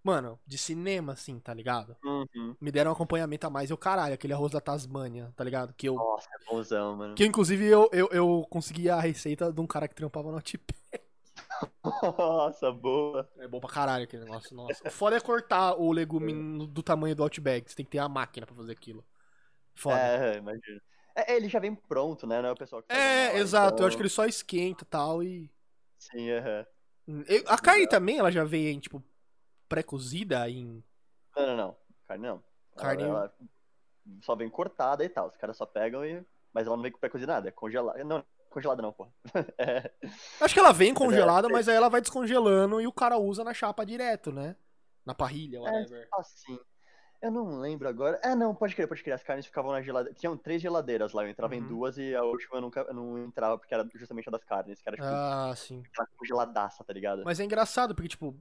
mano, 0.05 0.39
de 0.45 0.55
cinema, 0.57 1.13
assim, 1.13 1.39
tá 1.39 1.51
ligado? 1.53 1.97
Uhum. 2.03 2.55
Me 2.61 2.71
deram 2.71 2.91
um 2.91 2.93
acompanhamento 2.93 3.47
a 3.47 3.49
mais, 3.49 3.71
eu, 3.71 3.77
caralho, 3.77 4.13
aquele 4.13 4.33
arroz 4.33 4.51
da 4.51 4.61
Tasmânia, 4.61 5.33
tá 5.35 5.43
ligado? 5.43 5.73
Que 5.73 5.89
eu, 5.89 5.95
Nossa, 5.95 6.29
é 6.31 6.45
bonzão, 6.45 6.95
mano. 6.95 7.15
que 7.15 7.25
inclusive 7.25 7.65
eu, 7.65 7.89
eu, 7.91 8.07
eu 8.11 8.45
consegui 8.49 8.87
a 8.89 8.99
receita 8.99 9.51
de 9.51 9.59
um 9.59 9.65
cara 9.65 9.87
que 9.87 9.95
trampava 9.95 10.31
no 10.31 10.39
Tip. 10.41 10.69
Nossa, 12.17 12.71
boa. 12.71 13.29
É 13.37 13.47
bom 13.47 13.59
pra 13.59 13.69
caralho 13.69 14.03
aquele 14.03 14.23
negócio, 14.25 14.55
nossa. 14.55 14.87
O 14.87 14.91
foda 14.91 15.15
é 15.15 15.19
cortar 15.19 15.75
o 15.75 15.91
legume 15.91 16.33
no- 16.33 16.67
do 16.67 16.83
tamanho 16.83 17.15
do 17.15 17.23
Outback, 17.23 17.69
você 17.69 17.75
tem 17.75 17.85
que 17.85 17.91
ter 17.91 17.99
a 17.99 18.07
máquina 18.09 18.45
pra 18.45 18.55
fazer 18.55 18.71
aquilo. 18.73 19.03
Foda. 19.73 19.97
É, 19.99 20.37
imagina. 20.37 20.81
É, 21.15 21.35
ele 21.35 21.47
já 21.47 21.59
vem 21.59 21.73
pronto, 21.73 22.27
né? 22.27 22.41
Não 22.41 22.49
é 22.49 22.51
o 22.51 22.55
pessoal 22.57 22.81
que 22.83 22.93
na 22.93 22.99
É, 22.99 23.29
hora, 23.29 23.37
exato. 23.39 23.73
então- 23.75 23.83
Eu 23.83 23.87
acho 23.87 23.95
que 23.97 24.01
ele 24.03 24.09
só 24.09 24.25
esquenta 24.25 24.83
e 24.83 24.87
tal 24.87 25.23
e. 25.23 25.49
Sim, 25.97 26.29
aham. 26.31 26.65
Eu- 27.27 27.43
A 27.47 27.57
carne 27.57 27.87
também, 27.87 28.17
ela 28.17 28.31
já 28.31 28.43
vem 28.43 28.67
em, 28.67 28.79
tipo, 28.79 29.01
pré-cozida 29.69 30.49
em. 30.49 30.83
Não, 31.35 31.47
não, 31.47 31.55
não. 31.57 31.75
Carne 32.07 32.27
não. 32.27 32.43
Carne- 32.75 33.03
Ela, 33.03 33.19
ela 33.19 33.33
só 34.21 34.35
vem 34.35 34.49
cortada 34.49 35.03
e 35.03 35.09
tal. 35.09 35.27
Os 35.27 35.37
caras 35.37 35.57
só 35.57 35.65
pegam 35.65 36.05
e. 36.05 36.23
Mas 36.53 36.67
ela 36.67 36.75
não 36.75 36.83
vem 36.83 36.91
pré-cozinhada, 36.91 37.49
é 37.49 37.51
congelada. 37.51 38.01
Não, 38.03 38.23
congelada 38.49 38.81
não, 38.81 38.91
porra. 38.93 39.11
É. 39.57 39.91
Acho 40.39 40.53
que 40.53 40.59
ela 40.59 40.71
vem 40.71 40.91
é, 40.91 40.93
congelada, 40.93 41.49
mas 41.49 41.67
aí 41.67 41.75
ela 41.75 41.89
vai 41.89 41.99
descongelando 42.01 42.79
e 42.79 42.87
o 42.87 42.91
cara 42.93 43.17
usa 43.17 43.43
na 43.43 43.53
chapa 43.53 43.85
direto, 43.85 44.31
né? 44.31 44.55
Na 45.05 45.13
parrilha, 45.13 45.57
É, 45.57 45.61
whatever. 45.61 46.07
assim. 46.13 46.57
Eu 47.21 47.31
não 47.31 47.59
lembro 47.59 47.87
agora. 47.87 48.19
É, 48.23 48.35
não, 48.35 48.53
pode 48.53 48.75
crer, 48.75 48.87
pode 48.87 49.01
crer. 49.03 49.13
As 49.13 49.23
carnes 49.23 49.45
ficavam 49.45 49.71
na 49.71 49.81
geladeira. 49.81 50.15
Tinham 50.17 50.37
três 50.37 50.61
geladeiras 50.61 51.11
lá, 51.11 51.23
eu 51.23 51.29
entrava 51.29 51.53
Uhum. 51.55 51.59
em 51.59 51.67
duas 51.67 51.97
e 51.97 52.13
a 52.15 52.23
última 52.23 52.57
eu, 52.57 52.61
nunca, 52.61 52.81
eu 52.81 52.93
não 52.93 53.17
entrava 53.23 53.57
porque 53.57 53.73
era 53.73 53.87
justamente 53.95 54.27
a 54.29 54.31
das 54.31 54.43
carnes, 54.43 54.81
que 54.81 54.87
era 54.87 54.95
tipo 54.95 55.07
Ah, 55.09 55.53
sim. 55.55 55.81
aquela 55.91 56.07
congeladaça, 56.17 56.83
tá 56.83 56.93
ligado? 56.93 57.23
Mas 57.25 57.39
é 57.39 57.43
engraçado, 57.43 57.95
porque, 57.95 58.09
tipo, 58.09 58.35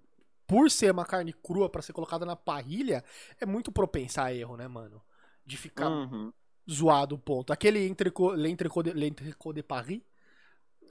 por 0.47 0.71
ser 0.71 0.93
uma 0.93 1.05
carne 1.05 1.33
crua 1.33 1.69
pra 1.71 1.83
ser 1.83 1.93
colocada 1.93 2.27
na 2.27 2.37
parrilha, 2.37 3.05
é 3.41 3.47
muito 3.47 3.73
propensa 3.73 4.25
a 4.25 4.35
erro, 4.35 4.57
né, 4.57 4.69
mano? 4.69 5.03
De 5.47 5.57
ficar 5.57 5.93
Uhum. 6.07 6.33
zoado 6.71 7.15
o 7.16 7.19
ponto. 7.19 7.53
Aquele 7.53 7.87
entrecô, 7.87 8.33
l'entrecô 8.33 8.83
de, 8.83 8.93
l'entrecô 8.93 9.53
de 9.53 9.62
Paris, 9.62 10.03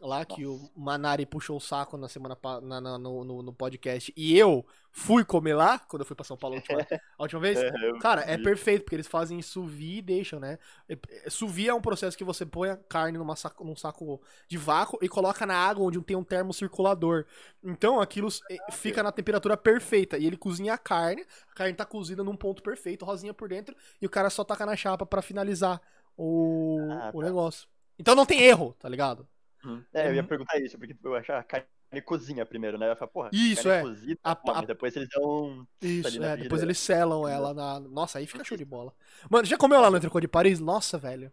lá 0.05 0.25
que 0.25 0.45
o 0.45 0.69
Manari 0.75 1.25
puxou 1.25 1.57
o 1.57 1.61
saco 1.61 1.97
na 1.97 2.07
semana 2.09 2.37
na, 2.61 2.81
na- 2.81 2.97
no, 2.97 3.23
no, 3.23 3.41
no 3.41 3.53
podcast, 3.53 4.13
e 4.15 4.37
eu 4.37 4.65
fui 4.91 5.25
comer 5.25 5.55
lá, 5.55 5.79
quando 5.79 6.01
eu 6.01 6.05
fui 6.05 6.15
pra 6.15 6.23
São 6.25 6.37
Paulo 6.37 6.55
a 6.55 6.59
última, 6.59 6.79
a 7.17 7.23
última 7.23 7.41
vez. 7.41 7.57
É, 7.57 7.71
Cara, 7.99 8.21
é 8.21 8.37
perfeito, 8.37 8.83
porque 8.83 8.95
eles 8.95 9.07
fazem 9.07 9.41
sous 9.41 9.71
vide 9.71 9.97
e 9.97 10.01
deixam, 10.01 10.39
né? 10.39 10.59
É- 10.87 10.97
é- 11.25 11.29
Sous 11.29 11.51
vide 11.51 11.69
é 11.69 11.73
um 11.73 11.81
processo 11.81 12.15
que 12.17 12.23
você 12.23 12.45
põe 12.45 12.69
a 12.69 12.77
carne 12.77 13.17
numa 13.17 13.35
saco, 13.35 13.63
num 13.63 13.75
saco 13.75 14.21
de 14.47 14.57
vácuo 14.57 14.99
e 15.01 15.09
coloca 15.09 15.45
na 15.45 15.55
água 15.55 15.85
onde 15.85 15.99
tem 16.01 16.15
um 16.15 16.23
termocirculador. 16.23 17.25
Então 17.63 17.99
aquilo 17.99 18.29
fica 18.71 19.01
na 19.01 19.11
temperatura 19.11 19.57
perfeita. 19.57 20.17
E 20.17 20.27
ele 20.27 20.37
cozinha 20.37 20.73
a 20.73 20.77
carne, 20.77 21.25
a 21.49 21.53
carne 21.55 21.73
tá 21.73 21.85
cozida 21.85 22.23
num 22.23 22.35
ponto 22.35 22.61
perfeito, 22.61 23.05
rosinha 23.05 23.33
por 23.33 23.49
dentro, 23.49 23.75
e 24.01 24.05
o 24.05 24.09
cara 24.09 24.29
só 24.29 24.43
taca 24.43 24.65
na 24.65 24.75
chapa 24.75 25.05
pra 25.05 25.21
finalizar 25.21 25.81
o, 26.17 26.77
Ah, 26.91 27.11
o 27.13 27.19
tá. 27.19 27.25
negócio. 27.25 27.67
Então 27.97 28.15
não 28.15 28.25
tem 28.25 28.41
erro, 28.41 28.75
tá 28.79 28.87
ligado? 28.89 29.27
Uhum. 29.65 29.83
É, 29.93 30.07
eu 30.09 30.15
ia 30.15 30.23
perguntar 30.23 30.57
isso, 30.59 30.77
porque 30.77 30.95
eu 31.03 31.15
achava 31.15 31.39
a 31.39 31.43
carne 31.43 31.65
cozinha 32.05 32.45
primeiro, 32.45 32.77
né? 32.77 32.85
Eu 32.87 32.89
ia 32.91 32.95
falar, 32.95 33.11
porra, 33.11 33.29
Isso, 33.31 33.69
é. 33.69 33.81
cozida, 33.81 34.19
A- 34.23 34.31
a- 34.59 34.61
depois 34.65 34.95
eles 34.95 35.07
dão. 35.09 35.65
Isso, 35.81 36.07
é. 36.07 36.11
Depois 36.11 36.13
frigideira. 36.31 36.65
eles 36.65 36.77
selam 36.79 37.27
ela 37.27 37.53
na. 37.53 37.79
Nossa, 37.79 38.19
aí 38.19 38.25
fica 38.27 38.43
show 38.43 38.57
de 38.57 38.65
bola. 38.65 38.93
Mano, 39.29 39.45
já 39.45 39.57
comeu 39.57 39.79
lá 39.79 39.89
no 39.91 39.97
Entrecô 39.97 40.19
de 40.19 40.27
Paris? 40.27 40.59
Nossa, 40.59 40.97
velho. 40.97 41.31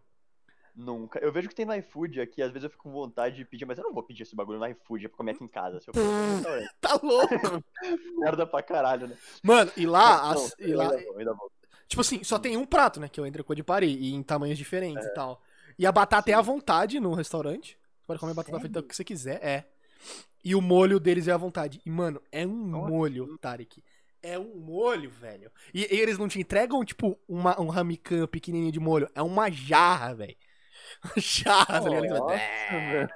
Nunca. 0.73 1.19
Eu 1.19 1.33
vejo 1.33 1.49
que 1.49 1.55
tem 1.55 1.65
no 1.65 1.75
iFood 1.75 2.21
aqui, 2.21 2.41
às 2.41 2.49
vezes 2.51 2.63
eu 2.63 2.69
fico 2.69 2.83
com 2.83 2.91
vontade 2.91 3.35
de 3.35 3.43
pedir, 3.45 3.65
mas 3.65 3.77
eu 3.77 3.83
não 3.83 3.93
vou 3.93 4.01
pedir 4.03 4.23
esse 4.23 4.33
bagulho 4.35 4.57
no 4.57 4.67
iFood, 4.67 5.05
é 5.05 5.09
pra 5.09 5.17
comer 5.17 5.31
aqui 5.31 5.43
em 5.43 5.47
casa. 5.47 5.81
Se 5.81 5.89
eu. 5.89 5.93
Tá 6.79 6.97
louco. 7.03 7.35
Merda 8.17 8.47
pra 8.47 8.61
caralho, 8.63 9.07
né? 9.07 9.17
Mano, 9.43 9.69
e 9.75 9.85
lá, 9.85 10.33
Não, 10.33 10.45
as- 10.45 10.55
e 10.57 10.71
eu 10.71 10.77
lá 10.77 10.89
ainda 11.17 11.33
vou. 11.33 11.51
tipo 11.89 11.99
assim, 12.01 12.23
só 12.23 12.39
tem 12.39 12.55
um 12.55 12.65
prato, 12.65 13.01
né? 13.01 13.09
Que 13.09 13.19
é 13.19 13.23
o 13.23 13.25
entrecô 13.27 13.53
de 13.53 13.63
Paris, 13.63 13.97
e 13.99 14.13
em 14.13 14.23
tamanhos 14.23 14.57
diferentes 14.57 15.05
e 15.05 15.13
tal. 15.13 15.41
E 15.77 15.85
a 15.85 15.91
batata 15.91 16.31
é 16.31 16.33
à 16.33 16.41
vontade 16.41 16.99
no 17.01 17.13
restaurante. 17.13 17.77
Pode 18.11 18.19
comer 18.19 18.33
batata 18.33 18.59
frita 18.59 18.79
o 18.79 18.83
que 18.83 18.95
você 18.95 19.03
quiser, 19.03 19.43
é. 19.43 19.67
E 20.43 20.55
o 20.55 20.61
molho 20.61 20.99
deles 20.99 21.27
é 21.27 21.31
à 21.31 21.37
vontade. 21.37 21.81
E, 21.85 21.89
mano, 21.89 22.21
é 22.31 22.45
um 22.45 22.67
Nossa. 22.67 22.89
molho, 22.89 23.37
Tarek. 23.37 23.83
É 24.23 24.37
um 24.37 24.55
molho, 24.59 25.09
velho. 25.09 25.51
E, 25.73 25.81
e 25.81 25.99
eles 25.99 26.17
não 26.17 26.27
te 26.27 26.39
entregam, 26.39 26.83
tipo, 26.85 27.19
uma, 27.27 27.59
um 27.59 27.67
ramicam 27.69 28.27
pequenininho 28.27 28.71
de 28.71 28.79
molho. 28.79 29.09
É 29.15 29.21
uma 29.21 29.49
jarra, 29.49 30.13
velho. 30.13 30.35
Jarra, 31.17 31.81
tá 31.81 31.89
ligado? 31.89 32.19
Nossa, 32.19 32.35
É. 32.35 33.07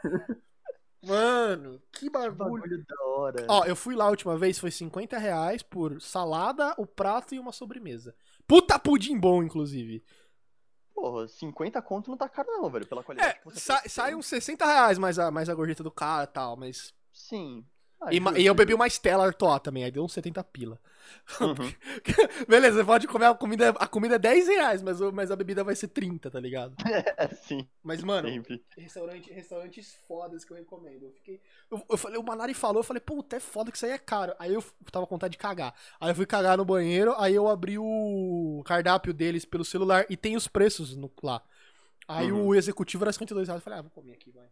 Mano, 1.04 1.80
que 1.92 2.00
Que 2.06 2.10
bagulho. 2.10 2.36
bagulho 2.36 2.86
da 2.86 3.06
hora. 3.06 3.46
Ó, 3.48 3.64
eu 3.66 3.76
fui 3.76 3.96
lá 3.96 4.06
a 4.06 4.10
última 4.10 4.38
vez, 4.38 4.58
foi 4.58 4.72
50 4.72 5.18
reais 5.20 5.62
por 5.62 6.02
salada, 6.02 6.74
o 6.78 6.86
prato 6.88 7.36
e 7.36 7.40
uma 7.40 7.52
sobremesa. 7.52 8.16
Puta 8.48 8.80
pudim 8.80 9.18
bom, 9.20 9.44
inclusive. 9.44 10.04
Porra, 10.96 11.28
50 11.28 11.82
conto 11.82 12.10
não 12.10 12.18
tá 12.18 12.30
caro 12.30 12.48
não, 12.50 12.70
velho, 12.70 12.88
pela 12.88 13.04
qualidade 13.04 13.38
É, 13.46 13.52
sai, 13.52 13.90
sai 13.90 14.16
uns 14.16 14.26
60 14.28 14.66
reais 14.66 14.98
mais 14.98 15.20
a, 15.20 15.30
mais 15.30 15.50
a 15.50 15.54
gorjeta 15.54 15.84
do 15.84 15.92
cara 15.92 16.24
e 16.24 16.28
tal, 16.28 16.56
mas. 16.56 16.94
Sim. 17.12 17.66
Ah, 18.06 18.14
E, 18.14 18.20
ma- 18.20 18.38
e 18.38 18.46
eu 18.46 18.54
bebi 18.54 18.74
uma 18.74 18.88
Stella 18.88 19.26
Artois 19.26 19.60
também, 19.62 19.84
aí 19.84 19.92
deu 19.92 20.04
uns 20.04 20.14
70 20.14 20.44
pila. 20.44 20.80
Uhum. 21.40 21.56
Beleza, 22.48 22.78
você 22.78 22.84
pode 22.84 23.08
comer 23.08 23.26
a 23.26 23.34
comida, 23.36 23.70
a 23.70 23.88
comida 23.88 24.16
é 24.16 24.20
10 24.20 24.48
reais, 24.48 24.82
mas, 24.82 25.00
o- 25.02 25.12
mas 25.12 25.32
a 25.32 25.36
bebida 25.36 25.64
vai 25.64 25.76
ser 25.76 25.88
30, 25.88 26.30
tá 26.30 26.40
ligado? 26.40 26.76
É, 26.88 27.28
sim, 27.48 27.68
Mas, 27.84 28.04
mano, 28.04 28.28
sempre. 28.30 28.64
restaurante, 28.78 29.32
restaurantes 29.32 29.96
fodas 30.08 30.44
que 30.44 30.52
eu 30.52 30.58
recomendo. 30.58 31.04
Eu 31.04 31.12
fiquei. 31.12 31.40
Eu, 31.72 31.84
eu 31.90 31.98
falei, 31.98 32.18
o 32.20 32.24
Manari 32.24 32.54
falou, 32.54 32.80
eu 32.80 32.84
falei, 32.84 33.00
puta, 33.02 33.38
é 33.38 33.40
foda 33.40 33.72
que 33.72 33.78
isso 33.78 33.86
aí 33.86 33.92
é 33.92 33.98
caro. 33.98 34.34
Aí 34.40 34.54
eu 34.54 34.62
f- 34.62 34.74
tava 34.92 35.06
com 35.08 35.16
vontade 35.16 35.34
de 35.34 35.38
cagar. 35.38 35.74
Aí 36.00 36.10
eu 36.12 36.16
fui 36.16 36.26
cagar 36.26 36.58
no 36.58 36.66
banheiro, 36.66 37.14
aí 37.18 37.34
eu 37.36 37.48
abri 37.48 37.78
o 37.80 38.62
cardápio 38.66 39.14
deles 39.14 39.46
pelo 39.46 39.66
celular 39.66 40.06
e 40.10 40.18
tem 40.18 40.36
os 40.36 40.48
preços 40.48 40.96
no, 40.96 41.12
lá. 41.24 41.42
Aí 42.08 42.32
Uhum. 42.32 42.48
o 42.48 42.56
executivo 42.56 43.04
era 43.04 43.14
52 43.14 43.48
reais. 43.48 43.60
Eu 43.62 43.64
falei, 43.64 43.80
ah, 43.80 43.82
vou 43.84 43.92
comer 43.92 44.14
aqui, 44.14 44.32
vai. 44.32 44.46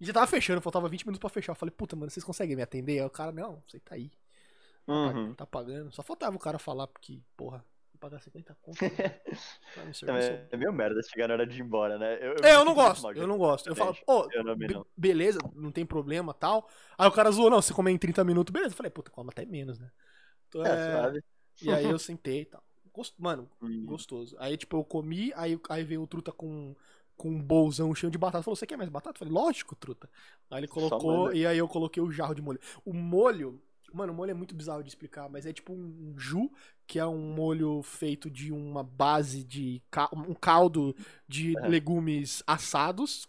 E 0.00 0.04
já 0.04 0.12
tava 0.12 0.26
fechando, 0.26 0.60
faltava 0.60 0.88
20 0.88 1.04
minutos 1.04 1.20
pra 1.20 1.28
fechar. 1.30 1.52
Eu 1.52 1.56
falei, 1.56 1.72
puta, 1.76 1.96
mano, 1.96 2.10
vocês 2.10 2.24
conseguem 2.24 2.54
me 2.56 2.62
atender? 2.62 3.00
Aí 3.00 3.06
o 3.06 3.10
cara, 3.10 3.32
não, 3.32 3.62
você 3.66 3.80
tá 3.80 3.94
aí. 3.94 4.10
Tá, 4.86 4.92
Uhum. 4.92 5.34
tá 5.34 5.46
pagando. 5.46 5.90
Só 5.92 6.02
faltava 6.02 6.34
o 6.36 6.38
cara 6.38 6.58
falar, 6.58 6.86
porque, 6.86 7.20
porra, 7.36 7.58
vou 7.92 7.98
pagar 8.00 8.20
50 8.20 8.56
conto. 8.62 8.78
né? 9.84 9.92
seu- 9.92 10.08
é 10.08 10.56
meio 10.56 10.72
merda 10.72 11.02
chegar 11.02 11.28
na 11.28 11.34
hora 11.34 11.46
de 11.46 11.58
ir 11.60 11.62
embora, 11.64 11.98
né? 11.98 12.14
É, 12.14 12.26
eu 12.26 12.34
me 12.34 12.34
não 12.34 12.36
sinto 12.38 12.64
muito 12.64 12.74
gosto, 12.76 13.02
mal, 13.02 13.12
eu 13.12 13.26
não 13.26 13.38
gosto. 13.38 13.68
Eu 13.68 13.76
falo, 13.76 13.92
Gente, 13.92 14.04
ô, 14.06 14.28
eu 14.32 14.44
também 14.44 14.68
be- 14.68 14.74
não. 14.74 14.86
beleza, 14.96 15.38
não 15.54 15.70
tem 15.72 15.84
problema 15.84 16.32
tal. 16.32 16.68
Aí 16.96 17.06
o 17.08 17.12
cara 17.12 17.30
zoou, 17.30 17.50
não, 17.50 17.60
você 17.60 17.74
comer 17.74 17.90
em 17.90 17.98
30 17.98 18.24
minutos, 18.24 18.52
beleza. 18.52 18.72
Eu 18.72 18.76
falei, 18.76 18.90
puta, 18.90 19.10
come 19.10 19.30
até 19.30 19.44
menos, 19.44 19.78
né? 19.78 19.90
Então, 20.48 20.64
É, 20.64 20.70
é, 20.72 20.92
suave. 20.92 21.24
e 21.62 21.70
aí 21.72 21.84
eu 21.84 21.98
sentei 21.98 22.42
e 22.42 22.44
tal. 22.46 22.62
Mano, 23.16 23.48
Hum. 23.62 23.84
gostoso. 23.86 24.34
Aí, 24.40 24.56
tipo, 24.56 24.76
eu 24.76 24.82
comi, 24.84 25.32
aí, 25.36 25.60
aí 25.68 25.84
veio 25.84 26.02
o 26.02 26.06
truta 26.06 26.32
com, 26.32 26.74
com 27.18 27.28
um 27.30 27.42
bolzão 27.42 27.94
cheio 27.94 28.10
de 28.10 28.16
batata. 28.18 28.42
Falou, 28.44 28.56
você 28.56 28.66
quer 28.66 28.78
mais 28.78 28.88
batata? 28.88 29.16
Eu 29.16 29.18
falei, 29.18 29.34
lógico, 29.34 29.76
truta. 29.76 30.08
Aí 30.50 30.60
ele 30.60 30.68
colocou, 30.68 31.32
e 31.34 31.46
aí 31.46 31.58
eu 31.58 31.68
coloquei 31.68 32.02
o 32.02 32.10
jarro 32.10 32.34
de 32.34 32.40
molho. 32.42 32.60
O 32.84 32.94
molho, 32.94 33.60
mano, 33.92 34.12
o 34.14 34.16
molho 34.16 34.30
é 34.30 34.34
muito 34.34 34.54
bizarro 34.54 34.82
de 34.82 34.88
explicar, 34.88 35.28
mas 35.28 35.44
é 35.44 35.52
tipo 35.52 35.74
um 35.74 36.14
ju, 36.18 36.50
que 36.86 36.98
é 36.98 37.06
um 37.06 37.34
molho 37.34 37.82
feito 37.82 38.30
de 38.30 38.52
uma 38.52 38.82
base 38.84 39.44
de. 39.44 39.82
ca- 39.90 40.10
um 40.14 40.34
caldo 40.34 40.96
de 41.28 41.58
É. 41.58 41.68
legumes 41.68 42.42
assados 42.46 43.28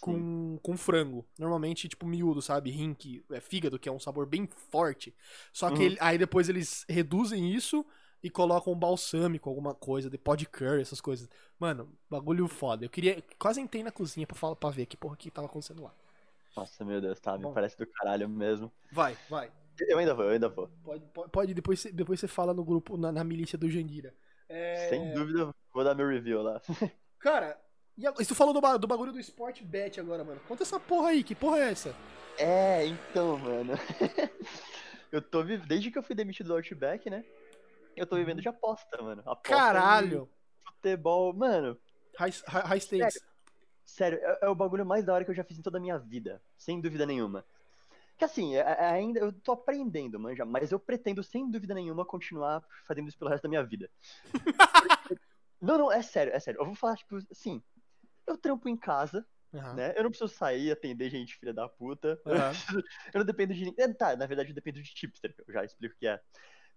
com, 0.00 0.58
com 0.62 0.76
frango. 0.76 1.26
Normalmente, 1.38 1.88
tipo, 1.88 2.06
miúdo, 2.06 2.42
sabe? 2.42 2.70
Rink, 2.70 3.24
é 3.30 3.40
fígado, 3.40 3.78
que 3.78 3.88
é 3.88 3.92
um 3.92 3.98
sabor 3.98 4.26
bem 4.26 4.46
forte. 4.70 5.14
Só 5.52 5.70
que 5.70 5.80
Uhum. 5.80 5.82
ele- 5.82 5.98
aí 6.00 6.18
depois 6.18 6.48
eles 6.48 6.84
reduzem 6.88 7.52
isso 7.54 7.84
e 8.22 8.30
colocam 8.30 8.72
um 8.72 8.78
balsâmico, 8.78 9.48
alguma 9.48 9.74
coisa, 9.74 10.10
de 10.10 10.18
pó 10.18 10.34
de 10.34 10.46
curry, 10.46 10.82
essas 10.82 11.00
coisas. 11.00 11.28
Mano, 11.58 11.92
bagulho 12.10 12.48
foda. 12.48 12.84
Eu 12.84 12.90
queria. 12.90 13.22
Quase 13.38 13.60
entrei 13.60 13.82
na 13.82 13.92
cozinha 13.92 14.26
pra, 14.26 14.36
falar, 14.36 14.56
pra 14.56 14.70
ver 14.70 14.86
que 14.86 14.96
porra 14.96 15.16
que 15.16 15.30
tava 15.30 15.46
acontecendo 15.46 15.82
lá. 15.82 15.94
Nossa, 16.56 16.84
meu 16.84 17.00
Deus, 17.00 17.20
tá, 17.20 17.36
me 17.36 17.44
Bom. 17.44 17.52
parece 17.52 17.76
do 17.76 17.86
caralho 17.86 18.28
mesmo. 18.28 18.72
Vai, 18.90 19.16
vai. 19.28 19.52
Eu 19.80 19.98
ainda 19.98 20.14
vou, 20.14 20.24
eu 20.24 20.30
ainda 20.30 20.48
vou. 20.48 20.68
Pode, 20.82 21.04
pode, 21.12 21.30
pode 21.30 21.54
depois, 21.54 21.80
você- 21.80 21.92
depois 21.92 22.18
você 22.18 22.26
fala 22.26 22.54
no 22.54 22.64
grupo, 22.64 22.96
na, 22.96 23.12
na 23.12 23.22
milícia 23.22 23.58
do 23.58 23.68
Jandira. 23.70 24.14
É, 24.48 24.88
Sem 24.88 25.12
dúvida, 25.12 25.54
vou 25.72 25.84
dar 25.84 25.94
meu 25.94 26.08
review 26.08 26.40
lá. 26.42 26.60
Cara, 27.18 27.60
e, 27.98 28.04
e 28.06 28.26
tu 28.26 28.34
falou 28.34 28.54
do, 28.54 28.78
do 28.78 28.86
bagulho 28.86 29.12
do 29.12 29.20
Sport 29.20 29.62
Bet 29.62 30.00
agora, 30.00 30.24
mano. 30.24 30.40
Conta 30.48 30.62
essa 30.62 30.80
porra 30.80 31.08
aí, 31.08 31.22
que 31.22 31.34
porra 31.34 31.58
é 31.58 31.70
essa? 31.70 31.94
É, 32.38 32.86
então, 32.86 33.38
mano. 33.38 33.72
eu 35.12 35.20
tô. 35.20 35.42
Desde 35.42 35.90
que 35.90 35.98
eu 35.98 36.02
fui 36.02 36.14
demitido 36.14 36.48
do 36.48 36.54
Outback, 36.54 37.10
né? 37.10 37.24
Eu 37.96 38.06
tô 38.06 38.16
vivendo 38.16 38.42
de 38.42 38.48
aposta, 38.48 39.02
mano. 39.02 39.22
Aposta 39.22 39.42
Caralho! 39.42 40.28
Futebol, 40.64 41.32
mano. 41.32 41.78
High, 42.18 42.32
high, 42.46 42.62
high 42.66 42.80
stakes. 42.80 43.24
Sério, 43.84 44.18
é, 44.20 44.38
é 44.42 44.48
o 44.48 44.54
bagulho 44.54 44.84
mais 44.84 45.04
da 45.04 45.14
hora 45.14 45.24
que 45.24 45.30
eu 45.30 45.34
já 45.34 45.44
fiz 45.44 45.58
em 45.58 45.62
toda 45.62 45.78
a 45.78 45.80
minha 45.80 45.98
vida. 45.98 46.42
Sem 46.58 46.80
dúvida 46.80 47.06
nenhuma. 47.06 47.44
Que 48.18 48.24
assim, 48.24 48.56
é- 48.56 48.60
é 48.60 48.86
ainda 48.86 49.20
eu 49.20 49.32
tô 49.32 49.52
aprendendo, 49.52 50.18
manja, 50.18 50.44
mas 50.44 50.72
eu 50.72 50.78
pretendo, 50.78 51.22
sem 51.22 51.50
dúvida 51.50 51.74
nenhuma, 51.74 52.04
continuar 52.04 52.62
fazendo 52.84 53.08
isso 53.08 53.18
pelo 53.18 53.30
resto 53.30 53.44
da 53.44 53.48
minha 53.48 53.62
vida. 53.62 53.90
não, 55.60 55.78
não, 55.78 55.92
é 55.92 56.02
sério, 56.02 56.32
é 56.32 56.40
sério. 56.40 56.60
Eu 56.60 56.66
vou 56.66 56.74
falar, 56.74 56.96
tipo, 56.96 57.16
assim. 57.30 57.62
Eu 58.26 58.36
trampo 58.36 58.68
em 58.68 58.76
casa, 58.76 59.24
Aham. 59.54 59.74
né? 59.74 59.94
Eu 59.96 60.02
não 60.02 60.10
preciso 60.10 60.32
sair, 60.32 60.72
atender 60.72 61.08
gente 61.10 61.36
filha 61.36 61.54
da 61.54 61.68
puta. 61.68 62.20
Aham. 62.26 62.52
Eu 63.14 63.18
não 63.20 63.24
dependo 63.24 63.54
de 63.54 63.64
ninguém. 63.64 63.94
Tá, 63.94 64.16
na 64.16 64.26
verdade 64.26 64.50
eu 64.50 64.54
dependo 64.54 64.82
de 64.82 64.92
tipster, 64.92 65.32
eu 65.46 65.54
já 65.54 65.64
explico 65.64 65.94
o 65.94 65.98
que 65.98 66.08
é. 66.08 66.20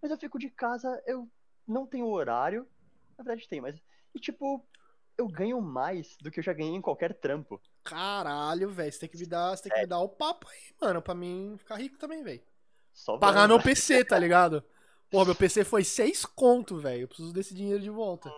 Mas 0.02 0.12
eu 0.12 0.18
fico 0.18 0.40
de 0.40 0.50
casa, 0.50 1.02
eu 1.06 1.30
não 1.68 1.86
tenho 1.86 2.08
horário. 2.08 2.68
Na 3.18 3.24
verdade 3.24 3.48
tem, 3.48 3.62
mas. 3.62 3.82
E 4.14 4.20
tipo, 4.20 4.66
eu 5.18 5.28
ganho 5.28 5.62
mais 5.62 6.18
do 6.22 6.32
que 6.32 6.40
eu 6.40 6.44
já 6.44 6.54
ganhei 6.54 6.74
em 6.74 6.82
qualquer 6.82 7.14
trampo. 7.14 7.62
Caralho, 7.84 8.70
velho. 8.70 8.92
Você 8.92 9.00
tem 9.00 9.10
que 9.10 9.18
me 9.18 9.26
dar, 9.26 9.56
você 9.56 9.64
tem 9.64 9.72
que 9.72 9.82
me 9.82 9.88
dar 9.88 10.00
o 10.00 10.10
papo 10.10 10.48
aí, 10.48 10.74
mano, 10.82 11.02
pra 11.02 11.14
mim 11.14 11.56
ficar 11.58 11.76
rico 11.76 11.98
também, 11.98 12.24
velho. 12.24 12.42
Só 12.94 13.18
Pagar 13.18 13.48
meu 13.48 13.62
PC, 13.62 14.04
tá 14.06 14.18
ligado? 14.18 14.64
Pô, 15.12 15.26
meu 15.26 15.36
PC 15.36 15.64
foi 15.64 15.84
6 15.84 16.26
conto, 16.26 16.78
velho. 16.78 17.02
Eu 17.02 17.08
preciso 17.08 17.34
desse 17.34 17.54
dinheiro 17.54 17.82
de 17.82 17.90
volta. 17.90 18.32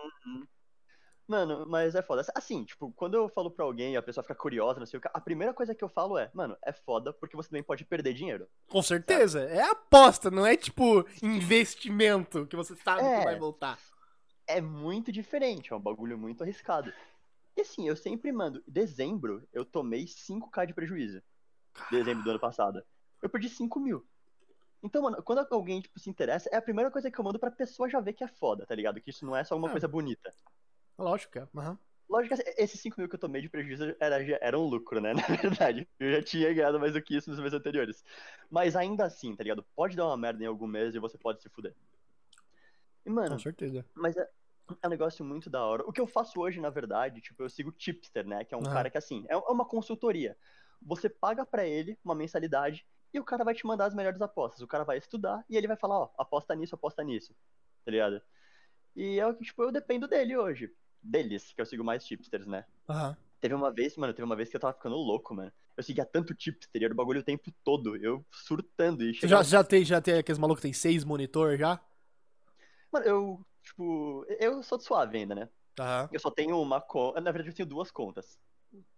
Mano, 1.32 1.64
mas 1.66 1.94
é 1.94 2.02
foda. 2.02 2.22
Assim, 2.34 2.62
tipo, 2.62 2.92
quando 2.92 3.14
eu 3.14 3.26
falo 3.26 3.50
pra 3.50 3.64
alguém 3.64 3.94
e 3.94 3.96
a 3.96 4.02
pessoa 4.02 4.22
fica 4.22 4.34
curiosa, 4.34 4.78
não 4.78 4.84
sei 4.84 4.98
o 4.98 5.00
que, 5.00 5.08
a 5.10 5.18
primeira 5.18 5.54
coisa 5.54 5.74
que 5.74 5.82
eu 5.82 5.88
falo 5.88 6.18
é, 6.18 6.30
mano, 6.34 6.54
é 6.62 6.72
foda 6.74 7.10
porque 7.10 7.34
você 7.34 7.48
também 7.48 7.62
pode 7.62 7.86
perder 7.86 8.12
dinheiro. 8.12 8.46
Com 8.68 8.82
certeza. 8.82 9.40
É 9.44 9.62
aposta, 9.62 10.30
não 10.30 10.44
é 10.44 10.58
tipo 10.58 11.06
investimento 11.22 12.46
que 12.46 12.54
você 12.54 12.76
sabe 12.76 13.00
É. 13.00 13.18
que 13.20 13.24
vai 13.24 13.38
voltar. 13.38 13.78
É 14.46 14.60
muito 14.60 15.10
diferente, 15.10 15.72
é 15.72 15.76
um 15.76 15.80
bagulho 15.80 16.18
muito 16.18 16.42
arriscado. 16.42 16.92
E 17.56 17.62
assim, 17.62 17.88
eu 17.88 17.96
sempre 17.96 18.30
mando. 18.30 18.62
Dezembro, 18.68 19.42
eu 19.54 19.64
tomei 19.64 20.04
5k 20.06 20.66
de 20.66 20.74
prejuízo. 20.74 21.22
Dezembro 21.90 22.24
do 22.24 22.30
ano 22.30 22.40
passado. 22.40 22.84
Eu 23.22 23.30
perdi 23.30 23.48
5 23.48 23.80
mil. 23.80 24.06
Então, 24.82 25.00
mano, 25.00 25.22
quando 25.22 25.46
alguém, 25.50 25.80
tipo, 25.80 25.98
se 25.98 26.10
interessa, 26.10 26.50
é 26.52 26.56
a 26.56 26.62
primeira 26.62 26.90
coisa 26.90 27.10
que 27.10 27.18
eu 27.18 27.24
mando 27.24 27.38
pra 27.38 27.50
pessoa 27.50 27.88
já 27.88 28.00
ver 28.00 28.12
que 28.12 28.24
é 28.24 28.28
foda, 28.28 28.66
tá 28.66 28.74
ligado? 28.74 29.00
Que 29.00 29.08
isso 29.08 29.24
não 29.24 29.34
é 29.34 29.44
só 29.44 29.56
uma 29.56 29.70
coisa 29.70 29.88
bonita. 29.88 30.30
Lógico 30.98 31.32
que 31.32 31.38
é. 31.38 31.48
Aham. 31.56 31.78
Lógico 32.08 32.36
que 32.36 32.42
esses 32.58 32.78
5 32.80 33.00
mil 33.00 33.08
que 33.08 33.14
eu 33.14 33.18
tomei 33.20 33.40
de 33.40 33.48
prejuízo 33.48 33.96
era, 33.98 34.22
já 34.24 34.38
era 34.42 34.58
um 34.58 34.66
lucro, 34.66 35.00
né? 35.00 35.12
Na 35.14 35.36
verdade. 35.36 35.88
Eu 35.98 36.12
já 36.12 36.22
tinha 36.22 36.52
ganhado 36.52 36.78
mais 36.78 36.92
do 36.92 37.00
que 37.02 37.16
isso 37.16 37.30
nos 37.30 37.38
meses 37.38 37.54
anteriores. 37.54 38.04
Mas 38.50 38.76
ainda 38.76 39.04
assim, 39.06 39.34
tá 39.34 39.42
ligado? 39.42 39.64
Pode 39.74 39.96
dar 39.96 40.06
uma 40.06 40.16
merda 40.16 40.42
em 40.44 40.46
algum 40.46 40.66
mês 40.66 40.94
e 40.94 40.98
você 40.98 41.16
pode 41.16 41.40
se 41.42 41.48
fuder. 41.48 41.74
E, 43.06 43.10
mano, 43.10 43.30
Com 43.36 43.38
certeza. 43.38 43.84
mas 43.94 44.16
é, 44.16 44.28
é 44.82 44.86
um 44.86 44.90
negócio 44.90 45.24
muito 45.24 45.48
da 45.48 45.64
hora. 45.64 45.84
O 45.86 45.92
que 45.92 46.00
eu 46.00 46.06
faço 46.06 46.38
hoje, 46.40 46.60
na 46.60 46.68
verdade, 46.70 47.20
tipo, 47.22 47.42
eu 47.42 47.48
sigo 47.48 47.70
o 47.70 47.72
Tipster, 47.72 48.26
né? 48.26 48.44
Que 48.44 48.54
é 48.54 48.58
um 48.58 48.62
Ah. 48.66 48.72
cara 48.72 48.90
que, 48.90 48.98
assim, 48.98 49.24
é 49.28 49.32
é 49.32 49.36
uma 49.36 49.64
consultoria. 49.64 50.36
Você 50.82 51.08
paga 51.08 51.46
pra 51.46 51.64
ele 51.64 51.98
uma 52.04 52.14
mensalidade 52.14 52.84
e 53.14 53.18
o 53.18 53.24
cara 53.24 53.42
vai 53.44 53.54
te 53.54 53.66
mandar 53.66 53.86
as 53.86 53.94
melhores 53.94 54.20
apostas. 54.20 54.60
O 54.60 54.66
cara 54.66 54.84
vai 54.84 54.98
estudar 54.98 55.44
e 55.48 55.56
ele 55.56 55.66
vai 55.68 55.76
falar, 55.76 55.98
ó, 55.98 56.10
aposta 56.18 56.54
nisso, 56.54 56.74
aposta 56.74 57.02
nisso. 57.02 57.34
Tá 57.84 57.90
ligado? 57.90 58.20
E 58.94 59.18
é 59.18 59.26
o 59.26 59.34
que, 59.34 59.44
tipo, 59.44 59.62
eu 59.62 59.72
dependo 59.72 60.06
dele 60.06 60.36
hoje. 60.36 60.70
Deles, 61.02 61.52
que 61.52 61.60
eu 61.60 61.66
sigo 61.66 61.82
mais 61.82 62.04
tipsters, 62.04 62.46
né? 62.46 62.64
Aham. 62.88 63.16
Teve 63.40 63.54
uma 63.54 63.72
vez, 63.72 63.96
mano, 63.96 64.14
teve 64.14 64.24
uma 64.24 64.36
vez 64.36 64.48
que 64.48 64.56
eu 64.56 64.60
tava 64.60 64.72
ficando 64.72 64.94
louco, 64.94 65.34
mano. 65.34 65.52
Eu 65.76 65.82
seguia 65.82 66.04
tanto 66.04 66.34
tipster, 66.34 66.80
e 66.80 66.84
era 66.84 66.92
o 66.94 66.96
bagulho 66.96 67.20
o 67.20 67.24
tempo 67.24 67.52
todo. 67.64 67.96
Eu 67.96 68.24
surtando 68.30 69.02
e 69.02 69.12
chegava... 69.12 69.42
já, 69.42 69.58
já 69.58 69.64
tem, 69.64 69.84
já 69.84 70.00
tem 70.00 70.18
aqueles 70.18 70.38
malucos 70.38 70.60
que 70.60 70.68
tem 70.68 70.72
seis 70.72 71.02
monitor 71.02 71.56
já? 71.56 71.80
Mano, 72.92 73.06
eu, 73.06 73.46
tipo, 73.64 74.24
eu 74.38 74.62
sou 74.62 74.78
de 74.78 74.84
suave 74.84 75.18
ainda, 75.18 75.34
né? 75.34 75.48
Aham. 75.80 76.08
Eu 76.12 76.20
só 76.20 76.30
tenho 76.30 76.60
uma 76.60 76.80
conta. 76.80 77.20
Na 77.20 77.32
verdade, 77.32 77.50
eu 77.50 77.56
tenho 77.56 77.68
duas 77.68 77.90
contas. 77.90 78.38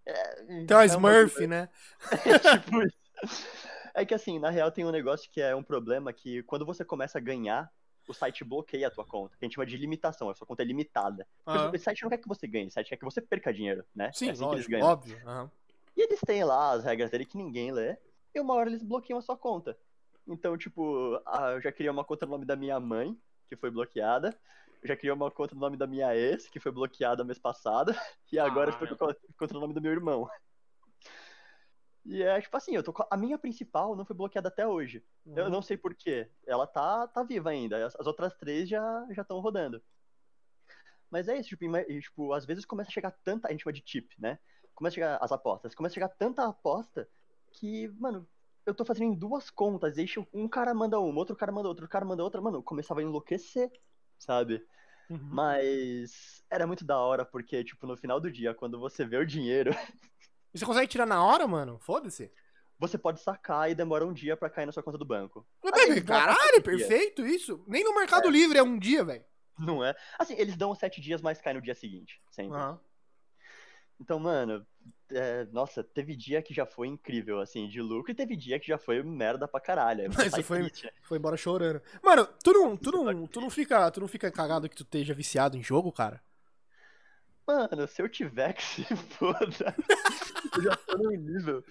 É, 0.04 0.44
uma 0.70 0.82
é 0.82 0.86
Smurf, 0.86 1.32
bagulho- 1.34 1.48
né? 1.48 1.68
é 2.26 2.38
tipo 2.58 2.82
isso. 2.82 2.98
É 3.94 4.04
que 4.04 4.12
assim, 4.12 4.38
na 4.38 4.50
real 4.50 4.70
tem 4.72 4.84
um 4.84 4.90
negócio 4.90 5.30
que 5.30 5.40
é 5.40 5.54
um 5.54 5.62
problema 5.62 6.12
que 6.12 6.42
quando 6.42 6.66
você 6.66 6.84
começa 6.84 7.16
a 7.18 7.20
ganhar, 7.20 7.72
o 8.08 8.14
site 8.14 8.44
bloqueia 8.44 8.88
a 8.88 8.90
tua 8.90 9.04
conta. 9.04 9.36
Que 9.36 9.44
a 9.44 9.46
gente 9.46 9.54
chama 9.54 9.66
de 9.66 9.76
limitação, 9.76 10.30
a 10.30 10.34
sua 10.34 10.46
conta 10.46 10.62
é 10.62 10.66
limitada. 10.66 11.26
Aham. 11.46 11.72
O 11.74 11.78
site 11.78 12.02
não 12.02 12.10
quer 12.10 12.18
que 12.18 12.28
você 12.28 12.46
ganhe, 12.46 12.66
o 12.66 12.70
site 12.70 12.88
quer 12.88 12.96
que 12.96 13.04
você 13.04 13.20
perca 13.20 13.52
dinheiro, 13.52 13.84
né? 13.94 14.10
Sim, 14.12 14.28
é 14.28 14.30
assim 14.30 14.48
que 14.48 14.54
eles 14.54 14.66
lógico, 14.66 14.70
ganham. 14.70 14.86
óbvio. 14.86 15.20
Aham. 15.26 15.50
E 15.96 16.02
eles 16.02 16.20
têm 16.20 16.42
lá 16.44 16.72
as 16.72 16.84
regras 16.84 17.10
dele 17.10 17.24
que 17.24 17.36
ninguém 17.36 17.70
lê, 17.72 17.96
e 18.34 18.40
uma 18.40 18.54
hora 18.54 18.68
eles 18.68 18.82
bloqueiam 18.82 19.18
a 19.18 19.22
sua 19.22 19.36
conta. 19.36 19.78
Então, 20.26 20.56
tipo, 20.56 21.20
ah, 21.26 21.52
eu 21.52 21.60
já 21.60 21.70
criei 21.70 21.90
uma 21.90 22.04
conta 22.04 22.26
no 22.26 22.32
nome 22.32 22.44
da 22.44 22.56
minha 22.56 22.80
mãe, 22.80 23.16
que 23.46 23.54
foi 23.54 23.70
bloqueada. 23.70 24.36
Eu 24.82 24.88
já 24.88 24.96
criei 24.96 25.12
uma 25.12 25.30
conta 25.30 25.54
no 25.54 25.60
nome 25.60 25.76
da 25.76 25.86
minha 25.86 26.14
ex, 26.16 26.48
que 26.48 26.58
foi 26.58 26.72
bloqueada 26.72 27.24
mês 27.24 27.38
passado. 27.38 27.94
E 28.32 28.38
agora 28.38 28.70
eu 28.70 28.84
estou 28.84 28.98
com 28.98 29.04
a 29.04 29.14
conta 29.38 29.54
no 29.54 29.60
nome 29.60 29.74
do 29.74 29.80
meu 29.80 29.92
irmão. 29.92 30.28
E 32.04 32.22
é 32.22 32.40
tipo 32.40 32.56
assim, 32.56 32.74
eu 32.76 32.82
tô 32.82 32.92
com... 32.92 33.04
a 33.10 33.16
minha 33.16 33.38
principal 33.38 33.96
não 33.96 34.04
foi 34.04 34.14
bloqueada 34.14 34.48
até 34.48 34.66
hoje. 34.66 35.02
Eu 35.24 35.44
Uhum. 35.44 35.50
não 35.50 35.62
sei 35.62 35.76
porquê. 35.76 36.30
Ela 36.46 36.66
tá, 36.66 37.06
tá 37.08 37.22
viva 37.22 37.50
ainda. 37.50 37.84
As, 37.86 37.96
as 37.96 38.06
outras 38.06 38.34
três 38.34 38.68
já 38.68 39.06
estão 39.10 39.40
rodando. 39.40 39.82
Mas 41.10 41.28
é 41.28 41.36
isso, 41.38 41.50
tipo, 41.50 41.64
e, 41.64 42.00
tipo, 42.00 42.32
às 42.32 42.44
vezes 42.44 42.64
começa 42.64 42.90
a 42.90 42.92
chegar 42.92 43.10
tanta. 43.10 43.48
A 43.48 43.50
gente 43.52 43.62
chama 43.62 43.72
de 43.72 43.80
tip, 43.80 44.12
né? 44.18 44.38
Começa 44.74 44.94
a 44.94 44.96
chegar 44.96 45.16
as 45.22 45.32
apostas. 45.32 45.74
Começa 45.74 45.92
a 45.92 45.96
chegar 45.96 46.08
tanta 46.08 46.44
aposta 46.46 47.08
que, 47.52 47.88
mano, 47.98 48.28
eu 48.66 48.74
tô 48.74 48.84
fazendo 48.84 49.12
em 49.12 49.14
duas 49.18 49.48
contas. 49.48 49.94
Deixa 49.94 50.24
um 50.32 50.48
cara 50.48 50.74
manda 50.74 50.98
uma, 50.98 51.18
outro 51.18 51.36
cara 51.36 51.52
manda 51.52 51.68
outra, 51.68 51.84
outro 51.84 51.92
cara 51.92 52.04
manda 52.04 52.22
outra. 52.22 52.40
Mano, 52.40 52.58
eu 52.58 52.62
começava 52.62 53.00
a 53.00 53.02
enlouquecer, 53.02 53.70
sabe? 54.18 54.66
Uhum. 55.08 55.18
Mas 55.22 56.44
era 56.50 56.66
muito 56.66 56.84
da 56.84 56.98
hora, 56.98 57.24
porque, 57.24 57.62
tipo, 57.62 57.86
no 57.86 57.96
final 57.96 58.18
do 58.18 58.30
dia, 58.30 58.54
quando 58.54 58.78
você 58.80 59.04
vê 59.04 59.16
o 59.18 59.26
dinheiro, 59.26 59.70
E 60.54 60.58
você 60.58 60.64
consegue 60.64 60.86
tirar 60.86 61.06
na 61.06 61.22
hora, 61.24 61.46
mano? 61.48 61.78
Foda-se. 61.80 62.30
você 62.78 62.96
pode 62.96 63.20
sacar 63.20 63.70
e 63.70 63.74
demora 63.74 64.06
um 64.06 64.12
dia 64.12 64.36
pra 64.36 64.48
cair 64.48 64.66
na 64.66 64.72
sua 64.72 64.82
conta 64.82 64.96
do 64.98 65.04
banco. 65.04 65.46
Mas, 65.62 65.72
Assim, 65.74 65.94
dão 66.02 66.16
Caralho, 66.18 66.62
perfeito 66.62 67.26
isso. 67.26 67.64
Nem 67.66 67.82
no 67.82 67.94
Mercado 67.94 68.28
Livre 68.30 68.58
é 68.58 68.62
um 68.62 68.78
dia, 68.78 69.04
velho. 69.04 69.24
Não 69.58 69.84
é? 69.84 69.94
Assim, 70.18 70.34
eles 70.38 70.56
dão 70.56 70.74
sete 70.74 71.00
dias, 71.00 71.20
mas 71.22 71.40
cai 71.40 71.54
no 71.54 71.62
dia 71.62 71.74
seguinte, 71.74 72.20
sempre. 72.30 72.56
Aham. 72.56 72.80
Então, 74.00 74.18
mano, 74.18 74.66
é, 75.10 75.44
nossa, 75.52 75.82
teve 75.84 76.16
dia 76.16 76.42
que 76.42 76.52
já 76.52 76.66
foi 76.66 76.88
incrível, 76.88 77.40
assim, 77.40 77.68
de 77.68 77.80
lucro, 77.80 78.10
e 78.10 78.14
teve 78.14 78.34
dia 78.36 78.58
que 78.58 78.66
já 78.66 78.76
foi 78.76 79.02
merda 79.02 79.46
pra 79.46 79.60
caralho. 79.60 80.12
Você 80.12 80.28
Mas 80.30 80.46
foi- 80.46 80.58
triste, 80.64 80.86
né? 80.86 80.92
Foi 81.02 81.16
embora 81.16 81.36
chorando. 81.36 81.80
Mano, 82.02 82.26
tu 82.42 82.52
não, 82.52 82.76
tu 82.76 82.90
não, 82.90 83.26
tu 83.26 83.40
não 83.40 83.48
fica, 83.50 83.90
tu 83.92 84.00
não 84.00 84.08
fica 84.08 84.30
cagado 84.32 84.68
que 84.68 84.76
tu 84.76 84.82
esteja 84.82 85.14
viciado 85.14 85.56
em 85.56 85.62
jogo, 85.62 85.92
cara? 85.92 86.20
Mano, 87.46 87.86
se 87.86 88.00
eu 88.00 88.08
tiver 88.08 88.52
que 88.54 88.62
se 88.62 88.84
foda, 89.18 89.76
eu 90.56 90.62
já 90.62 90.76
tô 90.76 90.96
no 90.96 91.10
nível. 91.10 91.62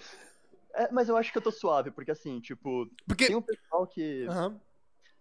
É, 0.74 0.92
mas 0.92 1.10
eu 1.10 1.18
acho 1.18 1.32
que 1.32 1.38
eu 1.38 1.42
tô 1.42 1.52
suave, 1.52 1.92
porque 1.92 2.12
assim, 2.12 2.40
tipo, 2.40 2.90
Porque 3.08 3.28
tem 3.28 3.36
um 3.36 3.42
pessoal 3.42 3.86
que. 3.88 4.26
Aham. 4.28 4.60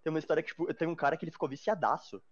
Tem 0.02 0.10
uma 0.10 0.18
história 0.18 0.42
que, 0.42 0.48
tipo, 0.48 0.72
tem 0.74 0.88
um 0.88 0.96
cara 0.96 1.16
que 1.16 1.24
ele 1.24 1.30
ficou 1.30 1.48
viciadaço. 1.48 2.22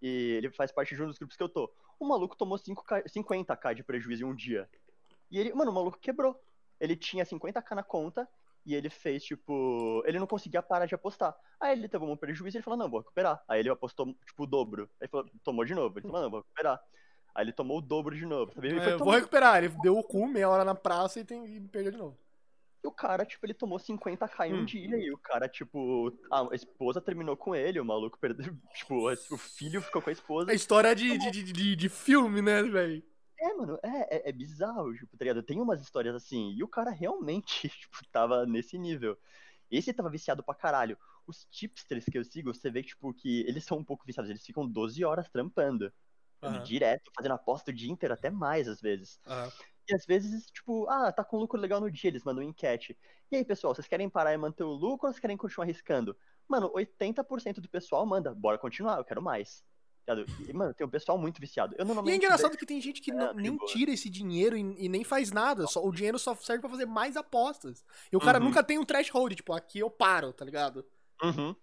E 0.00 0.34
ele 0.36 0.50
faz 0.50 0.70
parte 0.70 0.94
de 0.94 1.02
um 1.02 1.06
dos 1.06 1.18
grupos 1.18 1.36
que 1.36 1.42
eu 1.42 1.48
tô. 1.48 1.72
O 1.98 2.06
maluco 2.06 2.36
tomou 2.36 2.56
5K, 2.56 3.04
50k 3.08 3.74
de 3.74 3.82
prejuízo 3.82 4.22
em 4.22 4.26
um 4.26 4.34
dia. 4.34 4.68
E 5.30 5.38
ele, 5.38 5.52
mano, 5.52 5.72
o 5.72 5.74
maluco 5.74 5.98
quebrou. 5.98 6.40
Ele 6.78 6.94
tinha 6.94 7.24
50k 7.24 7.74
na 7.74 7.82
conta 7.82 8.28
e 8.64 8.74
ele 8.74 8.88
fez, 8.88 9.24
tipo. 9.24 10.02
Ele 10.06 10.20
não 10.20 10.26
conseguia 10.26 10.62
parar 10.62 10.86
de 10.86 10.94
apostar. 10.94 11.36
Aí 11.58 11.76
ele 11.76 11.88
teve 11.88 12.04
um 12.04 12.16
prejuízo 12.16 12.56
e 12.56 12.58
ele 12.58 12.64
falou, 12.64 12.78
não, 12.78 12.88
vou 12.88 13.00
recuperar. 13.00 13.42
Aí 13.48 13.60
ele 13.60 13.68
apostou, 13.68 14.14
tipo, 14.24 14.44
o 14.44 14.46
dobro. 14.46 14.88
Aí 15.00 15.06
ele 15.06 15.08
falou, 15.08 15.30
tomou 15.42 15.64
de 15.64 15.74
novo. 15.74 15.98
Ele 15.98 16.06
falou, 16.06 16.22
não, 16.22 16.30
vou 16.30 16.40
recuperar. 16.40 16.80
Aí 17.38 17.44
ele 17.44 17.52
tomou 17.52 17.78
o 17.78 17.80
dobro 17.80 18.16
de 18.16 18.26
novo. 18.26 18.52
Sabe? 18.52 18.66
Ele 18.66 18.80
É, 18.80 18.96
vou 18.96 19.12
recuperar. 19.12 19.62
Ele 19.62 19.72
deu 19.80 19.96
o 19.96 20.02
cu 20.02 20.26
meia 20.26 20.50
hora 20.50 20.64
na 20.64 20.74
praça 20.74 21.20
e, 21.20 21.24
tem, 21.24 21.46
e 21.46 21.60
perdeu 21.60 21.92
de 21.92 21.96
novo. 21.96 22.18
E 22.82 22.88
o 22.88 22.90
cara, 22.90 23.24
tipo, 23.24 23.46
ele 23.46 23.54
tomou 23.54 23.78
50k 23.78 24.48
em 24.48 24.54
um 24.54 24.62
Hum. 24.62 24.64
dia. 24.64 24.96
E 24.98 25.12
o 25.12 25.16
cara, 25.16 25.48
tipo, 25.48 26.12
a 26.32 26.48
esposa 26.52 27.00
terminou 27.00 27.36
com 27.36 27.54
ele, 27.54 27.78
o 27.78 27.84
maluco 27.84 28.18
perdeu. 28.18 28.52
Tipo, 28.74 29.08
o 29.08 29.36
filho 29.38 29.80
ficou 29.80 30.02
com 30.02 30.10
a 30.10 30.12
esposa. 30.12 30.50
É 30.50 30.54
história 30.56 30.92
de, 30.96 31.16
de, 31.16 31.30
de, 31.30 31.52
de, 31.52 31.76
de 31.76 31.88
filme, 31.88 32.42
né, 32.42 32.60
velho? 32.64 33.04
É, 33.40 33.54
mano, 33.54 33.78
é, 33.84 34.16
é, 34.16 34.28
é 34.30 34.32
bizarro, 34.32 34.92
tipo, 34.92 35.16
tá 35.16 35.24
ligado? 35.24 35.40
Tem 35.44 35.60
umas 35.60 35.80
histórias 35.80 36.16
assim, 36.16 36.56
e 36.56 36.64
o 36.64 36.68
cara 36.68 36.90
realmente, 36.90 37.68
tipo, 37.70 37.98
tava 38.10 38.46
nesse 38.46 38.76
nível. 38.76 39.16
Esse 39.70 39.92
tava 39.92 40.10
viciado 40.10 40.42
pra 40.42 40.56
caralho. 40.56 40.98
Os 41.24 41.44
tipsters 41.52 42.04
que 42.06 42.18
eu 42.18 42.24
sigo, 42.24 42.52
você 42.52 42.68
vê, 42.68 42.82
tipo, 42.82 43.14
que 43.14 43.42
eles 43.42 43.64
são 43.64 43.78
um 43.78 43.84
pouco 43.84 44.04
viciados, 44.04 44.28
eles 44.28 44.44
ficam 44.44 44.66
12 44.66 45.04
horas 45.04 45.28
trampando. 45.28 45.92
Aham. 46.42 46.62
Direto, 46.62 47.10
fazendo 47.16 47.32
aposta 47.32 47.70
o 47.70 47.74
dia 47.74 47.90
inteiro, 47.90 48.14
até 48.14 48.30
mais 48.30 48.68
às 48.68 48.80
vezes. 48.80 49.18
Aham. 49.26 49.50
E 49.90 49.94
às 49.94 50.04
vezes, 50.04 50.46
tipo, 50.50 50.86
ah, 50.88 51.10
tá 51.10 51.24
com 51.24 51.38
lucro 51.38 51.58
legal 51.58 51.80
no 51.80 51.90
dia, 51.90 52.08
eles 52.10 52.22
mandam 52.22 52.42
enquete. 52.42 52.96
E 53.32 53.36
aí, 53.36 53.44
pessoal, 53.44 53.74
vocês 53.74 53.88
querem 53.88 54.08
parar 54.08 54.34
e 54.34 54.36
manter 54.36 54.62
o 54.62 54.70
lucro 54.72 55.06
ou 55.06 55.12
vocês 55.12 55.18
querem 55.18 55.36
continuar 55.36 55.64
arriscando? 55.64 56.14
Mano, 56.46 56.70
80% 56.74 57.60
do 57.60 57.68
pessoal 57.68 58.04
manda, 58.04 58.34
bora 58.34 58.58
continuar, 58.58 58.98
eu 58.98 59.04
quero 59.04 59.22
mais. 59.22 59.64
E, 60.48 60.52
mano, 60.54 60.72
tem 60.72 60.86
um 60.86 60.90
pessoal 60.90 61.18
muito 61.18 61.38
viciado. 61.38 61.74
Eu 61.76 61.84
E 61.84 61.86
normalmente. 61.86 62.14
é 62.14 62.16
engraçado 62.16 62.56
que 62.56 62.64
tem 62.64 62.80
gente 62.80 63.00
que 63.02 63.10
É, 63.10 63.14
não- 63.14 63.34
de 63.34 63.42
nem 63.42 63.56
boa. 63.56 63.70
tira 63.70 63.90
esse 63.90 64.08
dinheiro 64.08 64.56
e, 64.56 64.60
e 64.86 64.88
nem 64.88 65.04
faz 65.04 65.30
nada. 65.30 65.66
Só, 65.66 65.84
o 65.84 65.92
dinheiro 65.92 66.18
só 66.18 66.34
serve 66.34 66.62
pra 66.62 66.70
fazer 66.70 66.86
mais 66.86 67.14
apostas. 67.14 67.84
E 68.10 68.16
o 68.16 68.20
cara 68.20 68.38
Uhum. 68.38 68.44
nunca 68.46 68.62
tem 68.62 68.78
um 68.78 68.84
threshold, 68.86 69.34
tipo, 69.36 69.52
aqui 69.52 69.80
eu 69.80 69.90
paro, 69.90 70.32
tá 70.32 70.46
ligado? 70.46 70.82
Uhum. 71.22 71.54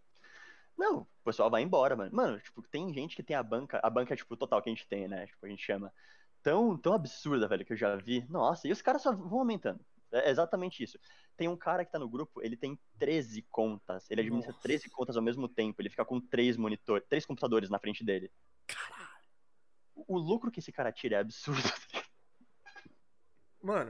Não, 0.77 1.01
o 1.01 1.07
pessoal 1.23 1.49
vai 1.49 1.61
embora, 1.61 1.95
mano. 1.95 2.13
Mano, 2.13 2.39
tipo, 2.39 2.61
tem 2.61 2.93
gente 2.93 3.15
que 3.15 3.23
tem 3.23 3.35
a 3.35 3.43
banca, 3.43 3.79
a 3.81 3.89
banca, 3.89 4.15
tipo, 4.15 4.35
total 4.35 4.61
que 4.61 4.69
a 4.69 4.73
gente 4.73 4.87
tem, 4.87 5.07
né? 5.07 5.25
Tipo, 5.27 5.45
a 5.45 5.49
gente 5.49 5.63
chama. 5.63 5.93
Tão, 6.43 6.77
tão 6.77 6.93
absurda, 6.93 7.47
velho, 7.47 7.65
que 7.65 7.73
eu 7.73 7.77
já 7.77 7.95
vi. 7.95 8.23
Nossa, 8.29 8.67
e 8.67 8.71
os 8.71 8.81
caras 8.81 9.01
só 9.01 9.11
vão 9.11 9.39
aumentando. 9.39 9.83
É 10.11 10.29
exatamente 10.29 10.83
isso. 10.83 10.99
Tem 11.35 11.47
um 11.47 11.57
cara 11.57 11.83
que 11.83 11.91
tá 11.91 11.99
no 11.99 12.07
grupo, 12.07 12.41
ele 12.41 12.55
tem 12.55 12.79
13 12.99 13.41
contas. 13.49 14.09
Ele 14.09 14.21
administra 14.21 14.51
Nossa. 14.51 14.63
13 14.63 14.89
contas 14.89 15.17
ao 15.17 15.23
mesmo 15.23 15.47
tempo. 15.47 15.81
Ele 15.81 15.89
fica 15.89 16.05
com 16.05 16.21
três 16.21 16.55
monitores, 16.55 17.05
três 17.09 17.25
computadores 17.25 17.69
na 17.69 17.79
frente 17.79 18.03
dele. 18.03 18.31
Caralho. 18.67 19.05
O 19.95 20.17
lucro 20.17 20.51
que 20.51 20.59
esse 20.59 20.71
cara 20.71 20.91
tira 20.91 21.15
é 21.15 21.19
absurdo. 21.19 21.61
Mano. 23.61 23.89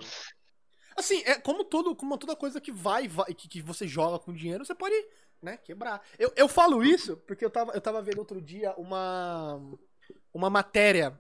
Assim, 0.96 1.22
é 1.26 1.38
como 1.40 1.66
todo, 1.66 1.94
como 1.94 2.18
toda 2.18 2.36
coisa 2.36 2.62
que 2.62 2.72
vai, 2.72 3.08
vai 3.08 3.34
que, 3.34 3.50
que 3.50 3.62
você 3.62 3.86
joga 3.86 4.18
com 4.18 4.34
dinheiro, 4.34 4.66
você 4.66 4.74
pode, 4.74 4.96
né, 5.42 5.58
quebrar. 5.58 6.02
Eu, 6.18 6.32
eu 6.36 6.48
falo 6.48 6.84
isso 6.84 7.18
porque 7.18 7.46
eu 7.46 7.50
tava, 7.50 7.72
eu 7.74 7.82
tava 7.82 8.02
vendo 8.02 8.20
outro 8.20 8.42
dia 8.42 8.74
uma 8.78 9.62
uma 10.34 10.50
matéria, 10.50 11.20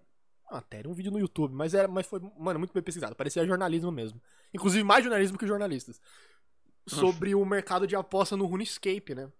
matéria, 0.51 0.89
um 0.89 0.93
vídeo 0.93 1.11
no 1.11 1.19
YouTube, 1.19 1.53
mas 1.53 1.73
era, 1.73 1.87
mas 1.87 2.05
foi, 2.07 2.19
mano, 2.37 2.59
muito 2.59 2.73
bem 2.73 2.83
pesquisado, 2.83 3.15
parecia 3.15 3.45
jornalismo 3.45 3.91
mesmo. 3.91 4.21
Inclusive 4.53 4.83
mais 4.83 5.03
jornalismo 5.03 5.37
que 5.37 5.47
jornalistas. 5.47 6.01
Sobre 6.87 7.33
o 7.33 7.43
mercado 7.45 7.87
de 7.87 7.95
aposta 7.95 8.37
no 8.37 8.45
RuneScape, 8.45 9.15
né? 9.15 9.31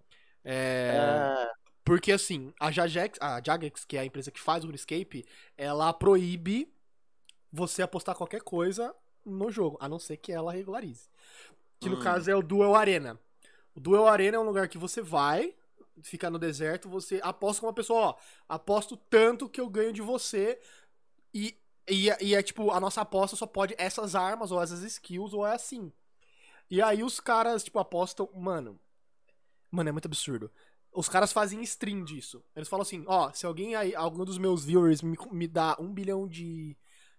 É, 0.44 0.98
Ah, 1.00 1.52
porque 1.84 2.12
assim, 2.12 2.54
a 2.60 2.72
Jagex, 2.72 3.20
a 3.22 3.42
Jagex, 3.46 3.86
que 3.86 3.98
é 3.98 4.02
a 4.02 4.06
empresa 4.06 4.32
que 4.32 4.40
faz 4.40 4.64
o 4.64 4.68
RuneScape, 4.68 5.26
ela 5.58 5.94
proíbe 5.94 6.74
você 7.52 7.82
apostar 7.84 8.16
qualquer 8.16 8.42
coisa 8.42 8.96
no 9.26 9.52
jogo, 9.52 9.78
a 9.80 9.88
não 9.90 10.00
ser 10.00 10.18
que 10.18 10.32
ela 10.32 10.52
regularize. 10.52 11.10
Que 11.80 11.90
no 11.90 11.98
Hum. 11.98 12.00
caso 12.00 12.30
é 12.32 12.36
o 12.36 12.42
Duel 12.44 12.76
Arena. 12.76 13.20
O 13.76 13.80
Duel 13.80 14.08
Arena 14.08 14.38
é 14.38 14.40
um 14.40 14.46
lugar 14.46 14.70
que 14.70 14.78
você 14.78 15.02
vai, 15.02 15.54
fica 16.02 16.30
no 16.30 16.40
deserto, 16.40 16.90
você 16.90 17.20
aposta 17.22 17.60
com 17.60 17.68
uma 17.68 17.74
pessoa, 17.74 18.00
ó, 18.00 18.16
aposto 18.48 18.96
tanto 19.10 19.50
que 19.50 19.60
eu 19.60 19.70
ganho 19.70 19.92
de 19.92 20.02
você 20.02 20.60
e, 21.34 21.58
e, 21.88 22.10
e 22.22 22.34
é 22.34 22.42
tipo, 22.42 22.72
a 22.72 22.80
nossa 22.80 23.02
aposta 23.02 23.36
só 23.36 23.46
pode 23.46 23.76
essas 23.78 24.16
armas 24.16 24.52
ou 24.52 24.62
essas 24.62 24.82
skills 24.82 25.34
ou 25.34 25.46
é 25.46 25.54
assim. 25.54 25.92
E 26.70 26.82
aí 26.82 27.04
os 27.04 27.20
caras, 27.20 27.64
tipo, 27.64 27.78
apostam, 27.78 28.30
mano, 28.34 28.80
mano, 29.70 29.90
é 29.90 29.92
muito 29.92 30.08
absurdo. 30.08 30.50
Os 30.92 31.10
caras 31.10 31.34
fazem 31.34 31.62
stream 31.62 32.04
disso. 32.04 32.44
Eles 32.56 32.70
falam 32.70 32.82
assim, 32.82 33.04
ó, 33.08 33.32
se 33.34 33.46
alguém 33.46 33.76
aí, 33.76 33.94
algum 33.94 34.24
dos 34.24 34.38
meus 34.38 34.64
viewers 34.64 35.02
me, 35.02 35.18
me 35.32 35.48
dá 35.48 35.76
um 35.80 35.94
bilhão 35.94 36.28
de, 36.28 36.76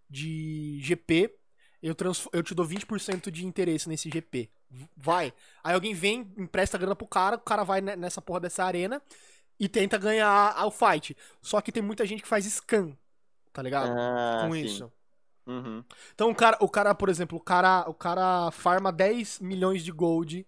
de 0.08 0.78
GP, 0.80 1.38
eu, 1.82 1.94
eu 2.32 2.42
te 2.42 2.54
dou 2.54 2.66
20% 2.66 3.30
de 3.30 3.44
interesse 3.44 3.88
nesse 3.88 4.08
GP. 4.10 4.50
Vai. 4.96 5.32
Aí 5.62 5.74
alguém 5.74 5.94
vem, 5.94 6.32
empresta 6.36 6.76
grana 6.78 6.96
pro 6.96 7.06
cara, 7.06 7.36
o 7.36 7.40
cara 7.40 7.64
vai 7.64 7.80
ne- 7.80 7.96
nessa 7.96 8.20
porra 8.20 8.40
dessa 8.40 8.64
arena 8.64 9.00
e 9.58 9.68
tenta 9.68 9.96
ganhar 9.98 10.54
o 10.66 10.70
fight. 10.70 11.16
Só 11.40 11.60
que 11.60 11.72
tem 11.72 11.82
muita 11.82 12.04
gente 12.04 12.22
que 12.22 12.28
faz 12.28 12.44
scam, 12.46 12.96
tá 13.52 13.62
ligado? 13.62 13.90
ah, 13.90 14.38
Com 14.46 14.52
sim. 14.52 14.64
isso. 14.64 14.92
Uhum. 15.46 15.84
Então 16.14 16.30
o 16.30 16.34
cara, 16.34 16.56
o 16.60 16.68
cara, 16.68 16.94
por 16.94 17.08
exemplo, 17.08 17.38
o 17.38 17.40
cara, 17.40 17.88
o 17.88 17.94
cara 17.94 18.50
farma 18.50 18.92
10 18.92 19.38
milhões 19.38 19.84
de 19.84 19.92
gold 19.92 20.44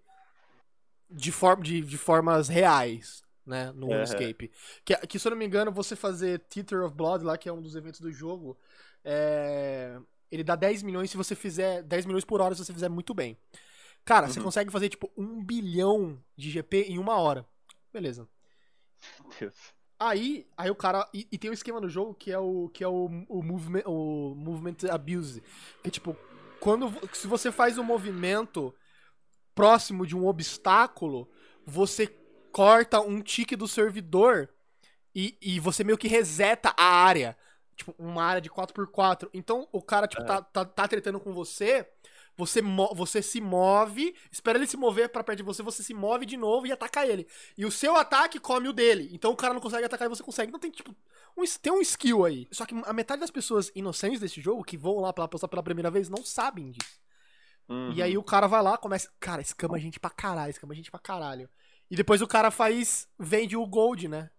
de, 1.11 1.32
forma, 1.32 1.62
de, 1.62 1.81
de 1.81 1.97
formas 1.97 2.49
reais, 2.49 3.23
né, 3.47 3.73
no 3.73 3.86
Aham. 3.86 3.95
RuneScape. 3.95 4.51
Que, 4.85 4.97
que, 5.07 5.19
se 5.19 5.27
eu 5.27 5.31
não 5.31 5.39
me 5.39 5.47
engano, 5.47 5.73
você 5.73 5.97
fazer 5.97 6.40
Theater 6.40 6.82
of 6.85 6.95
Blood 6.95 7.24
lá, 7.24 7.39
que 7.39 7.49
é 7.49 7.53
um 7.53 7.62
dos 7.62 7.77
eventos 7.77 8.01
do 8.01 8.12
jogo, 8.12 8.59
é, 9.05 9.99
ele 10.31 10.45
dá 10.45 10.55
10 10.57 10.82
milhões 10.82 11.11
se 11.11 11.16
você 11.16 11.35
fizer 11.35 11.82
10 11.82 12.05
milhões 12.05 12.24
por 12.24 12.40
hora 12.40 12.55
se 12.55 12.65
você 12.65 12.73
fizer 12.73 12.89
muito 12.89 13.15
bem. 13.15 13.36
Cara, 14.09 14.26
você 14.26 14.39
Uhum. 14.39 14.47
consegue 14.47 14.72
fazer 14.72 14.89
tipo 14.89 15.10
um 15.14 15.44
bilhão 15.44 16.18
de 16.35 16.48
GP 16.48 16.85
em 16.85 16.98
uma 16.98 17.18
hora. 17.18 17.47
Beleza. 17.93 18.26
Deus. 19.39 19.55
Aí, 20.01 20.47
aí 20.56 20.70
o 20.70 20.74
cara. 20.74 21.06
E, 21.12 21.28
e 21.30 21.36
tem 21.36 21.51
um 21.51 21.52
esquema 21.52 21.78
no 21.78 21.90
jogo 21.90 22.14
que 22.14 22.32
é 22.32 22.39
o 22.39 22.70
que 22.70 22.82
é 22.82 22.89
o, 22.89 23.05
o, 23.28 23.43
movement, 23.43 23.82
o 23.85 24.35
movement 24.35 24.76
abuse. 24.90 25.43
Que 25.85 25.90
tipo, 25.90 26.16
quando 26.59 26.90
se 27.12 27.26
você 27.26 27.52
faz 27.52 27.76
um 27.76 27.82
movimento 27.82 28.74
próximo 29.55 30.06
de 30.06 30.16
um 30.16 30.26
obstáculo, 30.26 31.28
você 31.66 32.06
corta 32.51 33.02
um 33.02 33.20
tique 33.20 33.55
do 33.55 33.68
servidor 33.68 34.48
e, 35.14 35.36
e 35.43 35.60
você 35.60 35.85
meio 35.85 35.98
que 35.98 36.09
reseta 36.09 36.72
a 36.78 36.85
área. 36.85 37.36
Tipo, 37.76 37.94
uma 37.98 38.24
área 38.24 38.40
de 38.40 38.48
4x4. 38.48 39.28
Então 39.35 39.68
o 39.70 39.82
cara, 39.82 40.09
tipo, 40.09 40.24
tá, 40.24 40.40
tá, 40.40 40.64
tá 40.64 40.89
tretando 40.89 41.20
com 41.20 41.35
você. 41.35 41.86
Você, 42.39 42.62
você 42.94 43.20
se 43.20 43.40
move, 43.40 44.15
espera 44.31 44.56
ele 44.56 44.66
se 44.66 44.77
mover 44.77 45.09
pra 45.09 45.24
perto 45.24 45.39
de 45.39 45.43
você, 45.43 45.60
você 45.60 45.82
se 45.82 45.93
move 45.93 46.24
de 46.24 46.36
novo 46.36 46.66
e 46.69 46.73
ataca 46.73 47.05
ele. 47.05 47.27
E 47.56 47.66
o 47.66 47.70
seu 47.70 47.97
ataque 47.97 48.39
come 48.39 48.69
o 48.69 48.73
dele. 48.73 49.10
Então 49.12 49.32
o 49.32 49.36
cara 49.36 49.52
não 49.52 49.60
consegue 49.60 49.85
atacar 49.85 50.06
e 50.06 50.09
você 50.09 50.23
consegue. 50.23 50.48
Então 50.48 50.60
tem, 50.60 50.70
tipo, 50.70 50.94
um, 51.36 51.43
tem 51.60 51.73
um 51.73 51.81
skill 51.81 52.24
aí. 52.24 52.47
Só 52.52 52.65
que 52.65 52.74
a 52.86 52.93
metade 52.93 53.20
das 53.20 53.31
pessoas 53.32 53.73
inocentes 53.74 54.20
desse 54.20 54.40
jogo, 54.40 54.62
que 54.62 54.77
vão 54.78 55.01
lá 55.01 55.12
pra 55.12 55.24
apostar 55.24 55.51
pela 55.51 55.65
primeira 55.65 55.90
vez, 55.90 56.09
não 56.09 56.24
sabem 56.24 56.70
disso. 56.70 57.01
Uhum. 57.69 57.93
E 57.93 58.01
aí 58.02 58.16
o 58.16 58.23
cara 58.23 58.47
vai 58.47 58.62
lá, 58.62 58.78
começa. 58.78 59.10
Cara, 59.19 59.43
escama 59.43 59.77
a 59.77 59.81
gente 59.81 59.98
pra 59.98 60.09
caralho, 60.09 60.51
escama 60.51 60.73
a 60.73 60.77
gente 60.77 60.90
pra 60.93 61.01
caralho. 61.01 61.51
E 61.90 61.97
depois 61.97 62.23
o 62.23 62.27
cara 62.28 62.51
faz. 62.52 63.09
Vende 63.19 63.56
o 63.56 63.66
gold, 63.66 64.06
né? 64.06 64.31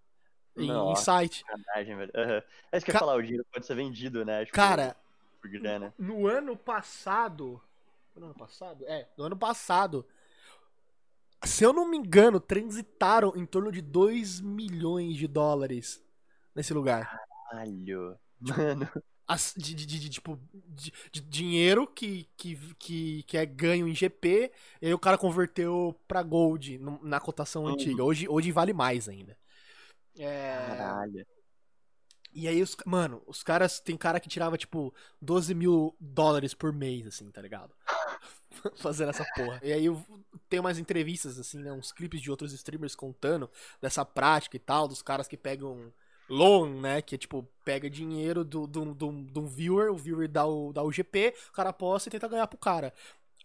Em, 0.57 0.71
em 0.71 0.95
site. 0.95 1.43
Sacanagem, 1.45 1.97
velho. 1.97 2.11
Aham. 2.15 2.43
É 2.71 2.77
isso 2.77 2.85
que 2.85 2.91
eu 2.91 2.93
Ca- 2.93 2.97
ia 2.97 2.99
falar, 2.99 3.15
o 3.17 3.21
dinheiro 3.21 3.45
pode 3.51 3.65
ser 3.65 3.75
vendido, 3.75 4.23
né? 4.25 4.45
Tipo, 4.45 4.55
Cara, 4.55 4.95
Por 5.41 5.49
grana. 5.51 5.93
no 5.97 6.27
ano 6.27 6.55
passado. 6.57 7.61
Foi 8.19 8.25
No 8.25 8.25
ano 8.25 8.35
passado? 8.35 8.85
É, 8.87 9.07
no 9.17 9.23
ano 9.25 9.37
passado. 9.37 10.05
Se 11.45 11.63
eu 11.63 11.71
não 11.71 11.87
me 11.89 11.97
engano, 11.97 12.39
transitaram 12.39 13.33
em 13.35 13.45
torno 13.45 13.71
de 13.71 13.81
2 13.81 14.41
milhões 14.41 15.15
de 15.15 15.27
dólares 15.27 16.03
nesse 16.53 16.73
lugar. 16.73 17.19
Caralho. 17.49 18.19
Mano. 18.39 18.89
As- 19.25 19.53
de, 19.55 19.75
de- 19.75 19.85
de- 19.85 19.99
de, 19.99 20.09
tipo, 20.09 20.39
de, 20.53 20.91
dinheiro 21.21 21.85
que, 21.87 22.27
que, 22.35 22.55
que, 22.79 23.23
que 23.23 23.37
é 23.37 23.45
ganho 23.45 23.87
em 23.87 23.93
GP, 23.93 24.51
e 24.81 24.87
aí 24.87 24.93
o 24.93 24.97
cara 24.99 25.17
converteu 25.19 25.95
pra 26.07 26.23
Gold 26.23 26.79
na 27.03 27.19
cotação 27.19 27.63
Uhum. 27.65 27.69
antiga. 27.73 28.03
Hoje, 28.03 28.27
hoje 28.27 28.51
vale 28.51 28.73
mais 28.73 29.07
ainda. 29.07 29.37
É, 30.17 30.55
Caralho. 30.75 31.25
e 32.33 32.47
aí, 32.47 32.61
os, 32.61 32.75
mano, 32.85 33.21
os 33.27 33.43
caras. 33.43 33.79
Tem 33.79 33.95
cara 33.95 34.19
que 34.19 34.27
tirava, 34.27 34.57
tipo, 34.57 34.93
12 35.21 35.53
mil 35.53 35.95
dólares 35.99 36.53
por 36.55 36.73
mês, 36.73 37.05
assim, 37.07 37.29
tá 37.31 37.41
ligado? 37.41 37.73
Fazendo 38.77 39.09
essa 39.09 39.25
porra. 39.35 39.59
E 39.63 39.71
aí 39.71 39.85
eu 39.85 40.01
tenho 40.49 40.63
umas 40.63 40.77
entrevistas, 40.77 41.39
assim, 41.39 41.59
né? 41.59 41.71
Uns 41.71 41.91
clipes 41.91 42.21
de 42.21 42.31
outros 42.31 42.53
streamers 42.53 42.95
contando 42.95 43.49
dessa 43.81 44.05
prática 44.05 44.55
e 44.55 44.59
tal, 44.59 44.87
dos 44.87 45.01
caras 45.01 45.27
que 45.27 45.37
pegam 45.37 45.91
loan, 46.29 46.81
né? 46.81 47.01
Que 47.01 47.15
é 47.15 47.17
tipo, 47.17 47.47
pega 47.65 47.89
dinheiro 47.89 48.43
do, 48.43 48.67
do, 48.67 48.93
do, 48.93 49.11
do 49.11 49.47
viewer, 49.47 49.91
o 49.91 49.97
viewer 49.97 50.27
dá 50.27 50.45
o, 50.45 50.71
dá 50.71 50.83
o 50.83 50.91
GP, 50.91 51.33
o 51.49 51.53
cara 51.53 51.69
aposta 51.69 52.09
e 52.09 52.11
tenta 52.11 52.27
ganhar 52.27 52.47
pro 52.47 52.57
cara. 52.57 52.93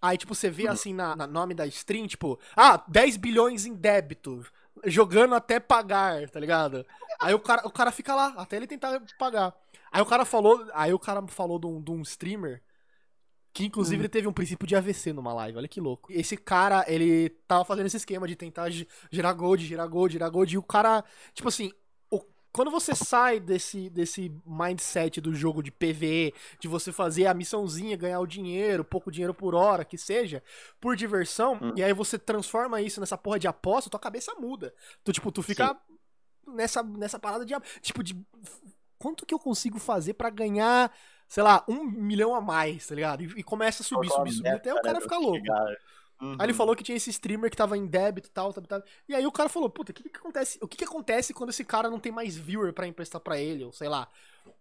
Aí, 0.00 0.18
tipo, 0.18 0.34
você 0.34 0.50
vê 0.50 0.68
assim 0.68 0.92
na, 0.92 1.16
na 1.16 1.26
nome 1.26 1.54
da 1.54 1.66
stream, 1.66 2.06
tipo, 2.06 2.38
ah, 2.54 2.82
10 2.88 3.16
bilhões 3.16 3.64
em 3.64 3.74
débito, 3.74 4.44
jogando 4.84 5.34
até 5.34 5.58
pagar, 5.58 6.28
tá 6.28 6.38
ligado? 6.38 6.84
Aí 7.18 7.32
o 7.32 7.40
cara, 7.40 7.66
o 7.66 7.70
cara 7.70 7.90
fica 7.90 8.14
lá, 8.14 8.34
até 8.36 8.56
ele 8.56 8.66
tentar 8.66 9.00
pagar. 9.18 9.54
Aí 9.90 10.02
o 10.02 10.06
cara 10.06 10.24
falou, 10.26 10.66
aí 10.74 10.92
o 10.92 10.98
cara 10.98 11.26
falou 11.28 11.58
de 11.58 11.66
um, 11.66 11.80
de 11.80 11.90
um 11.90 12.02
streamer 12.02 12.60
que 13.54 13.64
inclusive 13.64 14.00
ele 14.02 14.08
teve 14.08 14.26
um 14.26 14.32
princípio 14.32 14.66
de 14.66 14.74
AVC 14.74 15.12
numa 15.12 15.32
live, 15.32 15.56
olha 15.58 15.68
que 15.68 15.80
louco. 15.80 16.12
Esse 16.12 16.36
cara, 16.36 16.84
ele 16.88 17.30
tava 17.46 17.64
fazendo 17.64 17.86
esse 17.86 17.96
esquema 17.96 18.26
de 18.28 18.34
tentar 18.34 18.68
ge- 18.68 18.86
gerar 19.10 19.32
gold, 19.32 19.64
gerar 19.64 19.86
gold, 19.86 20.12
gerar 20.12 20.28
gold, 20.28 20.52
e 20.52 20.58
o 20.58 20.62
cara, 20.62 21.04
tipo 21.32 21.48
assim, 21.48 21.72
o- 22.10 22.20
quando 22.52 22.68
você 22.70 22.96
sai 22.96 23.38
desse, 23.38 23.88
desse 23.88 24.30
mindset 24.44 25.20
do 25.20 25.32
jogo 25.32 25.62
de 25.62 25.70
PVE, 25.70 26.34
de 26.58 26.66
você 26.66 26.90
fazer 26.90 27.26
a 27.26 27.32
missãozinha, 27.34 27.96
ganhar 27.96 28.18
o 28.18 28.26
dinheiro, 28.26 28.84
pouco 28.84 29.10
dinheiro 29.10 29.32
por 29.32 29.54
hora, 29.54 29.84
que 29.84 29.96
seja, 29.96 30.42
por 30.80 30.96
diversão, 30.96 31.56
Hum. 31.62 31.72
e 31.76 31.82
aí 31.82 31.92
você 31.92 32.18
transforma 32.18 32.82
isso 32.82 32.98
nessa 33.00 33.16
porra 33.16 33.38
de 33.38 33.46
aposta, 33.46 33.88
tua 33.88 34.00
cabeça 34.00 34.34
muda. 34.34 34.74
Tu, 35.04 35.12
tipo, 35.12 35.30
tu 35.30 35.42
fica 35.44 35.76
nessa, 36.46 36.82
nessa 36.82 37.20
parada 37.20 37.46
de, 37.46 37.54
tipo, 37.80 38.02
de 38.02 38.16
quanto 38.98 39.24
que 39.24 39.32
eu 39.34 39.38
consigo 39.38 39.78
fazer 39.78 40.14
pra 40.14 40.28
ganhar, 40.30 40.90
sei 41.28 41.42
lá, 41.42 41.64
um 41.68 41.84
milhão 41.84 42.34
a 42.34 42.40
mais, 42.40 42.86
tá 42.86 42.94
ligado? 42.94 43.22
E, 43.22 43.40
e 43.40 43.42
começa 43.42 43.82
a 43.82 43.86
subir, 43.86 44.10
subir, 44.10 44.32
subir, 44.32 44.48
até 44.48 44.72
o 44.72 44.76
né, 44.76 44.82
cara 44.82 44.94
pra 44.94 45.00
ficar 45.00 45.18
louco. 45.18 45.44
Uhum. 46.20 46.32
Aí 46.38 46.46
ele 46.46 46.54
falou 46.54 46.74
que 46.76 46.82
tinha 46.84 46.96
esse 46.96 47.10
streamer 47.10 47.50
que 47.50 47.56
tava 47.56 47.76
em 47.76 47.86
débito 47.86 48.28
e 48.28 48.30
tal, 48.32 48.52
tal, 48.52 48.62
tal. 48.64 48.82
E 49.08 49.14
aí 49.14 49.26
o 49.26 49.32
cara 49.32 49.48
falou, 49.48 49.68
puta, 49.70 49.92
o 49.92 49.94
que 49.94 50.08
que 50.08 50.16
acontece? 50.18 50.58
O 50.62 50.68
que 50.68 50.76
que 50.76 50.84
acontece 50.84 51.34
quando 51.34 51.50
esse 51.50 51.64
cara 51.64 51.90
não 51.90 52.00
tem 52.00 52.12
mais 52.12 52.36
viewer 52.36 52.72
pra 52.72 52.86
emprestar 52.86 53.20
pra 53.20 53.38
ele, 53.38 53.64
ou 53.64 53.72
sei 53.72 53.88
lá. 53.88 54.08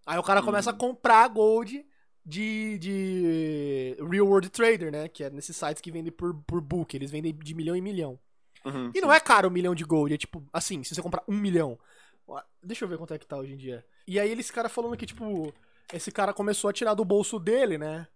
Aí 0.05 0.17
o 0.17 0.23
cara 0.23 0.41
começa 0.41 0.71
a 0.71 0.73
Uhum. 0.73 0.79
comprar 0.79 1.27
gold 1.29 1.85
de, 2.25 2.77
de 2.79 3.97
Real 4.09 4.27
World 4.27 4.49
Trader, 4.49 4.91
né? 4.91 5.07
Que 5.09 5.25
é 5.25 5.29
nesses 5.29 5.55
sites 5.57 5.81
que 5.81 5.91
vendem 5.91 6.11
por, 6.11 6.33
por 6.45 6.61
book, 6.61 6.95
eles 6.95 7.11
vendem 7.11 7.33
de 7.35 7.53
milhão 7.55 7.75
em 7.75 7.81
milhão. 7.81 8.19
Uhum, 8.65 8.91
E 8.93 9.01
não 9.01 9.11
é 9.13 9.19
caro 9.19 9.49
um 9.49 9.51
milhão 9.51 9.75
de 9.75 9.83
gold, 9.83 10.13
é 10.13 10.17
tipo, 10.17 10.43
assim, 10.53 10.83
se 10.83 10.95
você 10.95 11.01
comprar 11.01 11.23
um 11.27 11.35
milhão. 11.37 11.79
Deixa 12.61 12.85
eu 12.85 12.89
ver 12.89 12.97
quanto 12.97 13.13
é 13.13 13.19
que 13.19 13.27
tá 13.27 13.37
hoje 13.37 13.53
em 13.53 13.57
dia. 13.57 13.85
E 14.07 14.19
aí 14.19 14.31
esse 14.31 14.53
cara 14.53 14.69
falando 14.69 14.95
que, 14.97 15.05
tipo, 15.05 15.53
esse 15.91 16.11
cara 16.11 16.33
começou 16.33 16.69
a 16.69 16.73
tirar 16.73 16.93
do 16.93 17.03
bolso 17.05 17.39
dele, 17.39 17.77
né? 17.77 18.07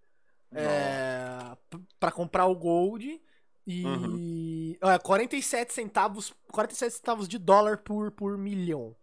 É, 0.53 1.56
p- 1.69 1.80
pra 1.99 2.11
comprar 2.11 2.45
o 2.45 2.56
gold. 2.56 3.22
E. 3.65 3.84
Uhum. 3.84 4.77
Olha, 4.81 4.99
47 4.99 5.73
centavos. 5.73 6.34
47 6.52 6.94
centavos 6.95 7.27
de 7.27 7.38
dólar 7.38 7.80
por, 7.80 8.11
por 8.11 8.38
milhão. 8.38 8.95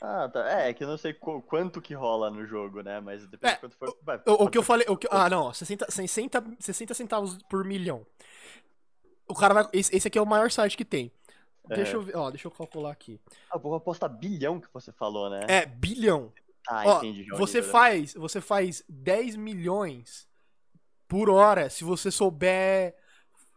Ah, 0.00 0.28
tá. 0.28 0.48
É, 0.60 0.70
é 0.70 0.74
que 0.74 0.84
eu 0.84 0.88
não 0.88 0.96
sei 0.98 1.12
qu- 1.12 1.42
quanto 1.42 1.80
que 1.80 1.94
rola 1.94 2.30
no 2.30 2.46
jogo, 2.46 2.80
né? 2.82 3.00
Mas 3.00 3.26
depende 3.26 3.52
É, 3.52 3.54
de 3.56 3.60
quanto 3.60 3.76
for. 3.76 3.96
vai, 4.02 4.20
O, 4.26 4.44
o 4.44 4.50
que 4.50 4.56
eu 4.58 4.62
falei. 4.62 4.86
O 4.88 4.96
que, 4.96 5.06
ah, 5.10 5.28
não. 5.28 5.52
60, 5.52 5.90
60, 5.90 6.44
60 6.58 6.94
centavos 6.94 7.38
por 7.50 7.64
milhão. 7.64 8.06
O 9.28 9.34
cara 9.34 9.52
vai. 9.54 9.68
Esse, 9.72 9.94
esse 9.94 10.08
aqui 10.08 10.18
é 10.18 10.22
o 10.22 10.26
maior 10.26 10.50
site 10.50 10.76
que 10.76 10.84
tem. 10.84 11.10
Deixa 11.68 11.92
É. 11.92 11.94
eu 11.96 12.02
ver. 12.02 12.16
Ó, 12.16 12.30
deixa 12.30 12.46
eu 12.46 12.50
calcular 12.52 12.92
aqui. 12.92 13.20
Ah, 13.50 13.58
vou 13.58 13.74
apostar 13.74 14.08
bilhão 14.08 14.60
que 14.60 14.68
você 14.72 14.92
falou, 14.92 15.28
né? 15.28 15.40
É, 15.48 15.66
bilhão. 15.66 16.32
Ah, 16.68 16.82
Ó, 16.86 16.98
entendi. 16.98 17.24
você 17.30 17.58
nível, 17.58 17.62
né? 17.66 17.72
faz, 17.72 18.14
você 18.14 18.40
faz 18.40 18.82
10 18.88 19.36
milhões 19.36 20.26
por 21.08 21.30
hora 21.30 21.70
se 21.70 21.84
você 21.84 22.10
souber 22.10 22.94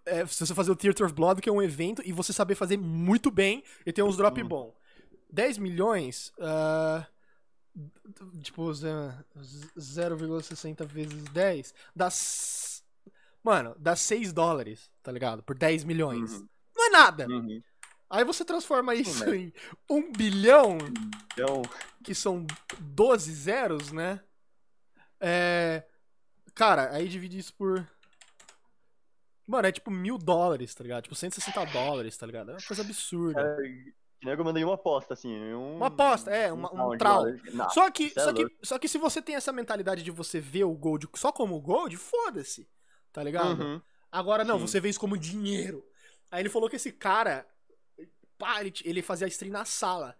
é, 0.06 0.26
se 0.26 0.46
você 0.46 0.54
fazer 0.56 0.72
o 0.72 0.76
Theater 0.76 1.06
of 1.06 1.14
Blood, 1.16 1.42
que 1.42 1.50
é 1.50 1.52
um 1.52 1.62
evento, 1.62 2.02
e 2.06 2.12
você 2.12 2.34
saber 2.34 2.56
fazer 2.56 2.78
muito 2.78 3.30
bem 3.30 3.64
e 3.86 3.92
ter 3.94 4.02
uns 4.02 4.18
drop 4.18 4.42
Hum. 4.42 4.48
bom. 4.48 4.76
10 5.32 5.58
milhões, 5.60 6.34
ah, 6.40 7.06
tipo, 8.42 8.74
ze- 8.74 8.90
0,60 9.78 10.84
vezes 10.86 11.24
10, 11.26 11.74
dá. 11.96 12.10
Mano, 13.44 13.76
dá 13.80 13.96
6 13.96 14.34
dólares, 14.34 14.90
tá 15.04 15.12
ligado? 15.12 15.44
Por 15.44 15.56
10 15.56 15.84
milhões. 15.84 16.32
Uhum. 16.34 16.48
Não 16.76 16.88
é 16.88 16.90
nada. 16.90 17.28
Uhum. 17.28 17.62
Aí 18.10 18.24
você 18.24 18.44
transforma 18.44 18.96
isso 18.96 19.26
né? 19.30 19.36
em 19.38 19.54
1 19.90 20.12
bilhão, 20.14 20.78
Então, 21.34 21.62
que 22.04 22.16
são 22.16 22.46
12 22.80 23.32
zeros, 23.32 23.92
né? 23.92 24.20
É. 25.20 25.84
Cara, 26.56 26.92
aí 26.94 27.08
divide 27.08 27.38
isso 27.38 27.54
por. 27.54 27.88
Mano, 29.46 29.68
é 29.68 29.72
tipo 29.72 29.90
mil 29.90 30.18
dólares, 30.18 30.74
tá 30.76 30.84
ligado? 30.84 31.04
Tipo 31.04 31.16
160 31.16 31.66
dólares, 31.66 32.16
tá 32.18 32.26
ligado? 32.26 32.52
É 32.52 32.54
uma 32.54 32.62
coisa 32.68 32.82
absurda. 32.84 33.58
nego 34.24 34.44
mandei 34.44 34.64
uma 34.64 34.76
aposta, 34.76 35.14
assim. 35.14 35.36
Um, 35.54 35.78
Uma 35.78 35.88
aposta, 35.88 36.30
é, 36.30 36.52
uma- 36.52 36.72
um 36.74 36.92
de 36.92 36.98
trau. 36.98 37.26
Não, 37.54 37.70
Só 37.70 37.90
que, 37.90 38.14
é 38.16 38.20
só, 38.22 38.34
que, 38.34 38.46
só 38.62 38.78
que 38.80 38.88
se 38.88 38.98
você 38.98 39.22
tem 39.22 39.36
essa 39.36 39.52
mentalidade 39.52 40.04
de 40.04 40.12
você 40.12 40.40
ver 40.40 40.66
o 40.66 40.74
gold 40.74 41.08
só 41.16 41.32
como 41.32 41.60
gold, 41.60 41.96
foda-se, 41.98 42.68
tá 43.12 43.24
ligado? 43.24 43.60
Uhum. 43.62 43.82
Agora 44.12 44.44
não, 44.44 44.60
Sim. 44.60 44.68
você 44.68 44.80
vê 44.80 44.90
isso 44.90 45.00
como 45.00 45.18
dinheiro. 45.18 45.84
Aí 46.32 46.42
ele 46.42 46.50
falou 46.50 46.70
que 46.70 46.76
esse 46.76 46.92
cara, 46.92 47.48
pá, 48.40 48.62
ele, 48.62 48.74
ele 48.84 49.02
fazia 49.04 49.28
stream 49.28 49.52
na 49.52 49.66
sala. 49.66 50.18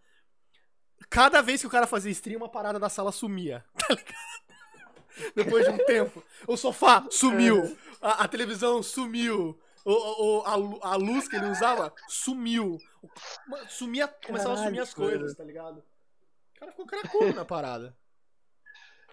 Cada 1.10 1.42
vez 1.42 1.62
que 1.62 1.68
o 1.68 1.70
cara 1.70 1.88
fazia 1.88 2.12
stream, 2.12 2.38
uma 2.38 2.50
parada 2.50 2.78
da 2.78 2.90
sala 2.90 3.12
sumia. 3.12 3.66
Tá 3.88 3.96
ligado? 3.96 5.34
Depois 5.36 5.66
de 5.66 5.72
um 5.72 5.86
tempo. 5.86 6.24
O 6.48 6.56
sofá 6.56 7.06
sumiu. 7.10 7.78
A, 8.00 8.24
a 8.24 8.28
televisão 8.28 8.82
sumiu. 8.84 9.60
O, 9.84 9.92
o- 9.94 10.44
a, 10.46 10.92
a 10.94 10.96
luz 10.96 11.28
que 11.28 11.36
ele 11.36 11.48
usava 11.48 11.92
sumiu. 12.08 12.78
Sumia, 13.68 14.08
começava 14.08 14.54
a 14.54 14.58
sumir 14.58 14.80
as 14.82 14.94
coisas, 14.94 15.36
tá 15.36 15.44
ligado? 15.44 15.80
O 15.80 16.60
cara 16.60 16.72
ficou 16.72 16.86
cracudo 16.86 17.34
na 17.34 17.44
parada. 17.44 17.98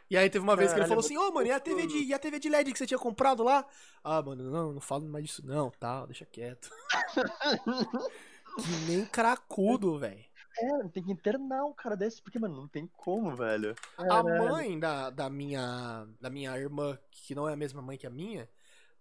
E 0.09 0.16
aí 0.16 0.31
teve 0.31 0.45
uma 0.45 0.55
vez 0.55 0.73
que 0.73 0.78
ele 0.78 0.87
falou 0.87 1.03
assim, 1.03 1.16
ô 1.16 1.33
mano, 1.33 1.49
e 1.49 1.51
a, 1.51 1.59
TV 1.59 1.87
de, 1.87 1.99
e 2.05 2.15
a 2.15 2.19
TV 2.19 2.39
de 2.39 2.49
LED 2.49 2.73
que 2.73 2.78
você 2.78 2.87
tinha 2.87 2.99
comprado 2.99 3.43
lá? 3.43 3.66
Ah, 4.05 4.23
mano, 4.23 4.49
não, 4.51 4.73
não 4.74 4.81
falo 4.81 5.09
mais 5.09 5.24
disso 5.24 5.45
não, 5.45 5.70
tal, 5.70 6.07
deixa 6.07 6.24
quieto. 6.24 6.70
Que 8.57 8.91
nem 8.91 9.05
cracudo, 9.05 9.99
velho. 9.99 10.24
É, 10.59 10.89
tem 10.89 11.03
que 11.03 11.12
internar 11.12 11.65
um 11.66 11.73
cara 11.74 11.95
desse, 11.97 12.23
porque, 12.23 12.39
mano, 12.39 12.57
não 12.57 12.66
tem 12.69 12.87
como, 12.97 13.35
velho. 13.37 13.74
A 13.99 14.23
mãe 14.23 14.78
da, 14.78 15.11
da, 15.11 15.28
minha, 15.28 16.07
da 16.20 16.31
minha 16.31 16.57
irmã, 16.59 16.99
que 17.11 17.35
não 17.35 17.47
é 17.49 17.53
a 17.53 17.57
mesma 17.57 17.83
mãe 17.83 17.99
que 17.99 18.07
a 18.07 18.11
minha, 18.11 18.49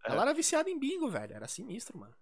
É. 0.06 0.11
ela 0.11 0.23
era 0.23 0.34
viciada 0.34 0.69
em 0.69 0.77
bingo, 0.77 1.10
velho. 1.10 1.34
Era 1.34 1.48
sinistro, 1.48 1.98
mano. 1.98 2.14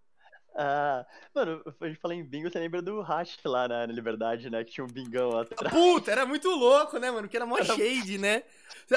Ah, 0.56 1.04
mano, 1.34 1.64
a 1.82 1.88
gente 1.88 2.00
fala 2.00 2.14
em 2.14 2.24
bingo, 2.24 2.48
você 2.48 2.60
lembra 2.60 2.80
do 2.80 3.02
Hash 3.02 3.40
lá 3.44 3.68
na, 3.68 3.88
na 3.88 3.94
Liberdade, 3.94 4.52
né? 4.52 4.64
Que 4.64 4.72
tinha 4.72 4.84
um 4.86 4.88
bingão 4.88 5.36
atrás. 5.36 5.74
Puta, 5.74 6.12
era 6.12 6.28
muito 6.28 6.48
louco, 6.48 7.00
né, 7.00 7.10
mano? 7.10 7.28
Que 7.28 7.36
era 7.36 7.46
mó 7.48 7.58
Era- 7.58 7.66
shade, 7.66 8.20
né? 8.20 8.44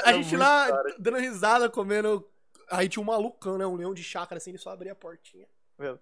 A 0.05 0.09
era 0.09 0.13
gente 0.21 0.37
lá 0.37 0.69
da 0.69 0.75
hora. 0.77 0.95
dando 0.99 1.17
risada, 1.17 1.67
comendo. 1.67 2.29
Aí 2.69 2.87
tinha 2.87 3.01
um 3.01 3.05
malucão, 3.07 3.57
né? 3.57 3.65
Um 3.65 3.75
leão 3.75 3.91
de 3.91 4.03
chácara, 4.03 4.37
assim, 4.37 4.51
ele 4.51 4.59
só 4.59 4.69
abria 4.69 4.91
a 4.91 4.95
portinha. 4.95 5.47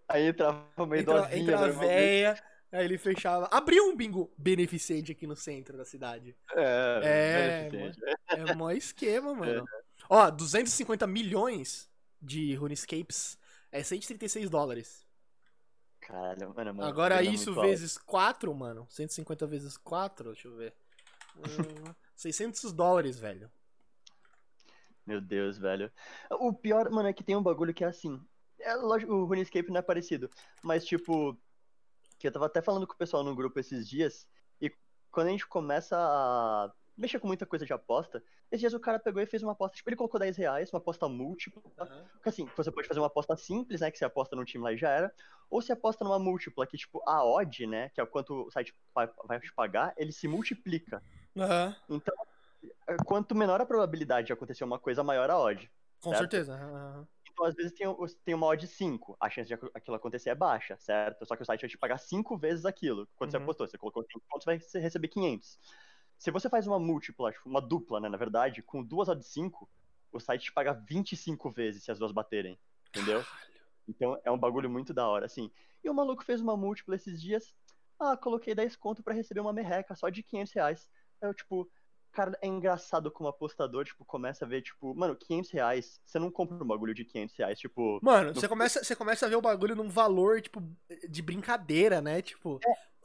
Aí 0.07 0.27
entrava 0.27 0.65
uma 0.77 0.97
Entra, 0.97 1.19
idosinha, 1.19 1.41
entra 1.41 1.71
véia, 1.71 2.43
aí 2.71 2.85
ele 2.85 2.97
fechava. 2.97 3.47
Abriu 3.51 3.85
um 3.85 3.95
bingo 3.95 4.31
beneficente 4.37 5.11
aqui 5.11 5.27
no 5.27 5.35
centro 5.35 5.77
da 5.77 5.83
cidade. 5.83 6.35
É, 6.53 7.69
É. 8.29 8.49
É 8.49 8.55
mó 8.55 8.71
esquema, 8.71 9.33
mano. 9.35 9.65
Ó, 10.09 10.29
250 10.29 11.05
milhões 11.07 11.89
de 12.21 12.55
RuneScapes 12.55 13.37
é 13.71 13.83
136 13.83 14.49
dólares. 14.49 15.05
Caralho, 15.99 16.53
mano, 16.53 16.73
mano. 16.75 16.89
Agora 16.89 17.21
isso 17.23 17.53
vezes 17.55 17.97
4, 17.97 18.53
mano. 18.53 18.87
150 18.89 19.47
vezes 19.47 19.75
4, 19.75 20.31
deixa 20.33 20.47
eu 20.47 20.55
ver. 20.55 20.73
Hum, 21.37 21.93
600 22.15 22.71
dólares, 22.71 23.19
velho. 23.19 23.51
Meu 25.05 25.19
Deus, 25.19 25.57
velho. 25.57 25.91
O 26.31 26.53
pior, 26.53 26.89
mano, 26.89 27.09
é 27.09 27.13
que 27.13 27.23
tem 27.23 27.35
um 27.35 27.43
bagulho 27.43 27.73
que 27.73 27.83
é 27.83 27.87
assim. 27.87 28.19
É 28.65 28.73
lógico, 28.73 29.13
o 29.13 29.25
RuneScape 29.25 29.69
não 29.69 29.77
é 29.77 29.81
parecido. 29.83 30.27
Mas, 30.63 30.83
tipo, 30.83 31.37
que 32.17 32.27
eu 32.27 32.31
tava 32.31 32.47
até 32.47 32.63
falando 32.63 32.87
com 32.87 32.93
o 32.93 32.97
pessoal 32.97 33.23
no 33.23 33.35
grupo 33.35 33.59
esses 33.59 33.87
dias. 33.87 34.27
E 34.59 34.71
quando 35.11 35.27
a 35.27 35.31
gente 35.31 35.45
começa 35.45 35.95
a 35.95 36.73
mexer 36.97 37.19
com 37.19 37.27
muita 37.27 37.45
coisa 37.45 37.63
de 37.63 37.73
aposta, 37.73 38.23
esses 38.51 38.61
dias 38.61 38.73
o 38.73 38.79
cara 38.79 38.97
pegou 38.97 39.21
e 39.21 39.27
fez 39.27 39.43
uma 39.43 39.51
aposta. 39.51 39.77
Tipo, 39.77 39.89
ele 39.89 39.95
colocou 39.95 40.19
10 40.19 40.35
reais, 40.35 40.73
uma 40.73 40.79
aposta 40.79 41.07
múltipla. 41.07 41.61
Porque 42.13 42.29
assim, 42.29 42.49
você 42.57 42.71
pode 42.71 42.87
fazer 42.87 42.99
uma 42.99 43.05
aposta 43.05 43.37
simples, 43.37 43.81
né? 43.81 43.91
Que 43.91 43.99
você 43.99 44.05
aposta 44.05 44.35
num 44.35 44.43
time 44.43 44.63
lá 44.63 44.73
e 44.73 44.77
já 44.77 44.89
era. 44.89 45.13
Ou 45.47 45.61
você 45.61 45.73
aposta 45.73 46.03
numa 46.03 46.17
múltipla, 46.17 46.65
que, 46.65 46.75
tipo, 46.75 47.03
a 47.07 47.23
odd, 47.23 47.67
né? 47.67 47.89
Que 47.89 48.01
é 48.01 48.03
o 48.03 48.07
quanto 48.07 48.47
o 48.47 48.51
site 48.51 48.73
vai 48.95 49.39
te 49.39 49.53
pagar, 49.53 49.93
ele 49.95 50.11
se 50.11 50.27
multiplica. 50.27 51.03
Aham, 51.37 51.75
Então, 51.87 52.15
é, 52.87 52.97
quanto 53.05 53.35
menor 53.35 53.61
a 53.61 53.65
probabilidade 53.65 54.25
de 54.25 54.33
acontecer 54.33 54.63
uma 54.63 54.79
coisa, 54.79 55.03
maior 55.03 55.29
a 55.29 55.37
odd. 55.37 55.69
com 56.01 56.09
Certo. 56.09 56.21
certeza. 56.21 56.55
aham. 56.55 57.07
Então, 57.35 57.45
às 57.47 57.53
vezes, 57.55 57.73
tem, 57.73 57.85
tem 58.23 58.33
uma 58.33 58.47
odd 58.47 58.65
5. 58.65 59.17
A 59.19 59.29
chance 59.29 59.47
de 59.49 59.53
aqu- 59.55 59.69
aquilo 59.73 59.95
acontecer 59.97 60.29
é 60.29 60.35
baixa, 60.35 60.77
certo? 60.79 61.25
Só 61.25 61.35
que 61.35 61.43
o 61.43 61.45
site 61.45 61.61
vai 61.61 61.69
te 61.69 61.77
pagar 61.77 61.97
5 61.97 62.37
vezes 62.37 62.65
aquilo. 62.65 63.07
Quando 63.15 63.31
você 63.31 63.37
Uhum. 63.37 63.43
apostou, 63.43 63.67
você 63.67 63.77
colocou 63.77 64.03
5 64.03 64.21
pontos, 64.29 64.45
vai 64.45 64.57
você 64.59 64.79
receber 64.79 65.09
500. 65.09 65.59
Se 66.17 66.31
você 66.31 66.49
faz 66.49 66.65
uma 66.65 66.79
múltipla, 66.79 67.31
tipo, 67.33 67.49
uma 67.49 67.61
dupla, 67.61 67.99
né, 67.99 68.07
na 68.07 68.17
verdade, 68.17 68.61
com 68.63 68.81
duas 68.81 69.09
odds 69.09 69.27
5, 69.27 69.69
o 70.13 70.19
site 70.19 70.45
te 70.45 70.53
paga 70.53 70.73
25 70.73 71.51
vezes 71.51 71.83
se 71.83 71.91
as 71.91 71.99
duas 71.99 72.13
baterem. 72.13 72.57
Entendeu? 72.89 73.27
Então 73.87 74.19
é 74.23 74.31
um 74.31 74.37
bagulho 74.37 74.69
muito 74.69 74.93
da 74.93 75.07
hora, 75.07 75.25
assim. 75.25 75.51
E 75.83 75.89
o 75.89 75.93
maluco 75.93 76.23
fez 76.23 76.41
uma 76.41 76.57
múltipla 76.57 76.95
esses 76.95 77.21
dias. 77.21 77.53
Ah, 77.99 78.17
coloquei 78.17 78.55
10 78.55 78.75
conto 78.75 79.03
pra 79.03 79.13
receber 79.13 79.41
uma 79.41 79.53
merreca 79.53 79.95
só 79.95 80.09
de 80.09 80.23
500 80.23 80.53
reais. 80.53 80.89
Aí 81.21 81.29
eu, 81.29 81.33
tipo, 81.33 81.69
cara, 82.15 82.37
é 82.41 82.47
engraçado 82.47 83.11
como 83.11 83.27
apostador, 83.27 83.83
tipo, 83.83 84.05
começa 84.05 84.45
a 84.45 84.47
ver, 84.47 84.61
tipo, 84.61 84.95
mano, 84.95 85.15
500 85.15 85.51
reais. 85.51 85.99
Você 86.05 86.17
não 86.17 86.31
compra 86.31 86.55
um 86.63 86.67
bagulho 86.67 86.93
de 86.93 87.03
500 87.03 87.35
reais, 87.35 87.59
tipo. 87.59 87.99
Mano, 88.01 88.29
No- 88.29 88.35
você 88.35 88.47
começa, 88.47 88.83
você 88.83 88.95
começa 88.95 89.25
a 89.25 89.29
ver 89.29 89.35
o 89.35 89.41
bagulho 89.41 89.75
num 89.75 89.89
valor, 89.89 90.41
tipo, 90.41 90.63
de 91.09 91.21
brincadeira, 91.21 92.01
né? 92.01 92.21
Tipo, 92.21 92.59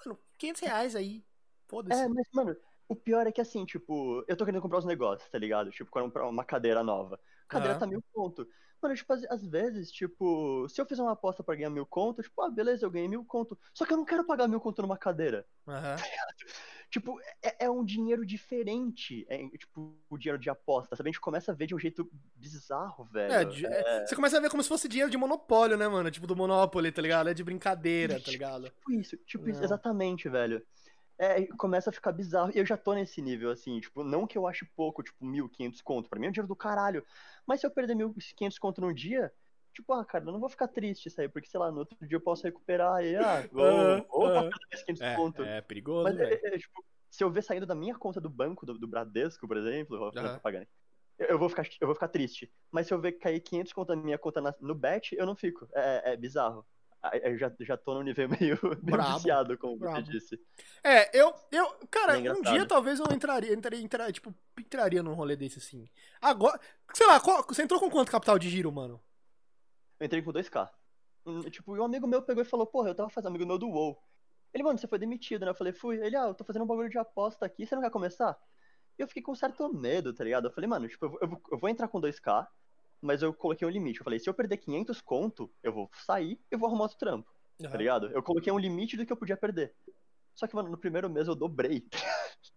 mano, 0.06 0.18
500 0.38 0.62
reais 0.62 0.94
aí. 0.94 1.24
Foda-se. 1.66 2.00
É, 2.00 2.08
mas, 2.08 2.26
mano, 2.32 2.56
o 2.88 2.94
pior 2.94 3.26
é 3.26 3.32
que 3.32 3.40
assim, 3.40 3.64
tipo, 3.64 4.24
eu 4.28 4.36
tô 4.36 4.44
querendo 4.44 4.62
comprar 4.62 4.78
os 4.78 4.84
negócios, 4.84 5.28
tá 5.28 5.38
ligado? 5.38 5.70
Tipo, 5.70 5.90
comprar 5.90 6.28
uma 6.28 6.44
cadeira 6.44 6.82
nova. 6.82 7.18
Cadeira 7.48 7.72
Aham. 7.72 7.80
tá 7.80 7.86
mil 7.86 8.02
conto. 8.12 8.46
Mano, 8.80 8.94
tipo, 8.94 9.12
às, 9.12 9.44
vezes, 9.44 9.90
tipo, 9.92 10.66
se 10.68 10.80
eu 10.80 10.86
fizer 10.86 11.02
uma 11.02 11.12
aposta 11.12 11.42
pra 11.44 11.54
ganhar 11.54 11.68
mil 11.68 11.84
conto, 11.84 12.22
tipo, 12.22 12.40
ah, 12.40 12.48
beleza, 12.48 12.86
eu 12.86 12.90
ganhei 12.90 13.08
mil 13.08 13.24
conto. 13.24 13.58
Só 13.74 13.84
que 13.84 13.92
eu 13.92 13.96
não 13.96 14.06
quero 14.06 14.24
pagar 14.24 14.48
mil 14.48 14.58
conto 14.60 14.80
numa 14.80 14.96
cadeira. 14.96 15.46
Aham. 15.68 15.96
Tipo, 16.90 17.20
é, 17.42 17.66
é 17.66 17.70
um 17.70 17.84
dinheiro 17.84 18.26
diferente. 18.26 19.24
É, 19.28 19.46
tipo, 19.56 19.94
o 20.10 20.18
dinheiro 20.18 20.38
de 20.40 20.50
aposta, 20.50 20.96
sabe? 20.96 21.08
A 21.08 21.12
gente 21.12 21.20
começa 21.20 21.52
a 21.52 21.54
ver 21.54 21.66
de 21.66 21.74
um 21.74 21.78
jeito 21.78 22.10
bizarro, 22.34 23.04
velho. 23.04 23.32
É, 23.32 23.44
de- 23.44 23.64
é, 23.66 24.06
Você 24.06 24.16
começa 24.16 24.36
a 24.36 24.40
ver 24.40 24.50
como 24.50 24.62
se 24.62 24.68
fosse 24.68 24.88
dinheiro 24.88 25.10
de 25.10 25.16
monopólio, 25.16 25.76
né, 25.76 25.86
mano? 25.86 26.10
Tipo 26.10 26.26
do 26.26 26.34
Monopoly, 26.34 26.90
tá 26.90 27.00
ligado? 27.00 27.28
É 27.30 27.34
de 27.34 27.44
brincadeira, 27.44 28.20
tá 28.20 28.30
ligado? 28.30 28.64
Tipo 28.64 28.92
isso, 28.92 29.16
tipo 29.18 29.48
isso, 29.48 29.60
exatamente, 29.64 30.28
velho. 30.28 30.60
É, 31.16 31.46
começa 31.58 31.90
a 31.90 31.92
ficar 31.92 32.12
bizarro. 32.12 32.50
E 32.54 32.58
eu 32.58 32.66
já 32.66 32.76
tô 32.76 32.94
nesse 32.94 33.20
nível, 33.22 33.50
assim, 33.50 33.78
tipo, 33.78 34.02
não 34.02 34.26
que 34.26 34.36
eu 34.38 34.46
ache 34.46 34.64
pouco, 34.74 35.02
tipo, 35.02 35.24
1.500 35.24 35.82
conto. 35.82 36.08
Pra 36.08 36.18
mim 36.18 36.26
é 36.26 36.28
um 36.30 36.32
dinheiro 36.32 36.48
do 36.48 36.56
caralho. 36.56 37.04
Mas 37.46 37.60
se 37.60 37.66
eu 37.66 37.70
perder 37.70 37.94
1.500 37.94 38.58
conto 38.58 38.80
num 38.80 38.92
dia, 38.92 39.30
tipo, 39.72 39.92
ah, 39.92 40.04
cara, 40.04 40.24
eu 40.24 40.32
não 40.32 40.40
vou 40.40 40.48
ficar 40.48 40.68
triste 40.68 41.06
isso 41.06 41.20
aí, 41.20 41.28
porque, 41.28 41.48
sei 41.48 41.58
lá, 41.60 41.70
no 41.70 41.78
outro 41.78 41.96
dia 42.06 42.16
eu 42.16 42.20
posso 42.20 42.42
recuperar 42.44 43.04
e, 43.04 43.16
ah, 43.16 43.42
vou, 43.52 44.30
perder 44.32 44.50
mais 44.70 44.82
500 44.84 45.16
conto. 45.16 45.42
É, 45.42 45.58
é 45.58 45.60
perigoso, 45.60 46.04
Mas, 46.12 46.18
é, 46.20 46.40
é, 46.54 46.58
tipo, 46.58 46.84
se 47.10 47.24
eu 47.24 47.30
ver 47.30 47.42
saindo 47.42 47.66
da 47.66 47.74
minha 47.74 47.94
conta 47.94 48.20
do 48.20 48.28
banco, 48.28 48.64
do, 48.64 48.74
do 48.74 48.86
Bradesco, 48.86 49.46
por 49.46 49.56
exemplo, 49.56 49.96
eu 49.96 50.00
vou 50.00 50.12
fazer 50.12 50.30
propaganda. 50.30 50.68
Eu, 51.18 51.38
vou 51.38 51.48
ficar, 51.50 51.68
eu 51.80 51.86
vou 51.86 51.94
ficar 51.94 52.08
triste. 52.08 52.50
Mas 52.70 52.86
se 52.86 52.94
eu 52.94 53.00
ver 53.00 53.12
cair 53.12 53.40
500 53.40 53.72
conto 53.74 53.94
na 53.94 54.02
minha 54.02 54.16
conta 54.18 54.40
na- 54.40 54.54
no 54.58 54.74
bet, 54.74 55.14
eu 55.14 55.26
não 55.26 55.36
fico. 55.36 55.68
É, 55.74 56.12
é 56.12 56.16
bizarro. 56.16 56.64
Aí 57.02 57.20
Eu 57.24 57.38
já, 57.38 57.52
já 57.60 57.76
tô 57.76 57.94
num 57.94 58.02
nível 58.02 58.28
meio, 58.40 58.58
meio 58.82 59.14
viciado, 59.14 59.56
como 59.58 59.76
brabo. 59.76 60.06
você 60.06 60.12
disse. 60.12 60.40
É, 60.82 61.18
eu, 61.18 61.34
eu, 61.52 61.66
cara, 61.90 62.16
É 62.18 62.32
um 62.32 62.40
dia 62.40 62.66
talvez 62.66 62.98
eu 62.98 63.06
entraria, 63.12 63.52
entraria, 63.52 63.80
entraria, 63.80 64.12
tipo, 64.12 64.34
entraria 64.58 65.02
num 65.02 65.14
rolê 65.14 65.36
desse 65.36 65.58
assim. 65.58 65.86
Agora, 66.20 66.58
sei 66.94 67.06
lá, 67.06 67.20
qual- 67.20 67.44
você 67.46 67.62
entrou 67.62 67.78
com 67.80 67.90
quanto 67.90 68.10
capital 68.10 68.38
de 68.38 68.48
giro, 68.48 68.72
mano? 68.72 69.00
Eu 70.00 70.06
entrei 70.06 70.22
com 70.22 70.32
2k. 70.32 70.70
Hum, 71.26 71.42
Tipo, 71.42 71.76
e 71.76 71.80
um 71.80 71.84
amigo 71.84 72.06
meu 72.06 72.22
pegou 72.22 72.42
e 72.42 72.46
falou, 72.46 72.66
porra, 72.66 72.88
eu 72.90 72.94
tava 72.94 73.10
fazendo 73.10 73.28
amigo 73.28 73.46
meu 73.46 73.58
do 73.58 73.68
WoW. 73.68 73.96
Ele, 74.52 74.64
mano, 74.64 74.78
você 74.78 74.88
foi 74.88 74.98
demitido, 74.98 75.44
né? 75.44 75.50
Eu 75.50 75.54
falei, 75.54 75.72
fui. 75.72 76.04
Ele, 76.04 76.16
ah, 76.16 76.26
eu 76.28 76.34
tô 76.34 76.44
fazendo 76.44 76.62
um 76.62 76.66
bagulho 76.66 76.88
de 76.90 76.98
aposta 76.98 77.46
aqui, 77.46 77.66
você 77.66 77.74
não 77.74 77.82
quer 77.82 77.90
começar? 77.90 78.36
E 78.98 79.02
eu 79.02 79.06
fiquei 79.08 79.22
com 79.22 79.32
um 79.32 79.36
certo 79.36 79.72
medo, 79.72 80.12
tá 80.14 80.24
ligado? 80.24 80.48
Eu 80.48 80.52
falei, 80.52 80.68
mano, 80.68 80.88
tipo, 80.88 81.04
eu 81.04 81.10
vou, 81.10 81.42
eu 81.52 81.58
vou- 81.58 81.70
entrar 81.70 81.88
com 81.88 82.00
2k, 82.00 82.48
mas 83.00 83.22
eu 83.22 83.32
coloquei 83.32 83.66
um 83.66 83.70
limite. 83.70 84.00
Eu 84.00 84.04
falei, 84.04 84.18
se 84.18 84.28
eu 84.28 84.34
perder 84.34 84.56
500 84.58 85.00
conto, 85.00 85.52
eu 85.62 85.72
vou 85.72 85.88
sair 85.94 86.40
e 86.50 86.56
vou 86.56 86.66
arrumar 86.68 86.84
outro 86.84 86.98
trampo, 86.98 87.30
tá 87.70 87.76
ligado? 87.78 88.10
Eu 88.10 88.22
coloquei 88.22 88.52
um 88.52 88.58
limite 88.58 88.96
do 88.96 89.06
que 89.06 89.12
eu 89.12 89.16
podia 89.16 89.36
perder. 89.36 89.74
Só 90.34 90.46
que, 90.46 90.54
mano, 90.56 90.68
no 90.70 90.78
primeiro 90.78 91.08
mês 91.10 91.28
eu 91.28 91.34
dobrei. 91.34 91.86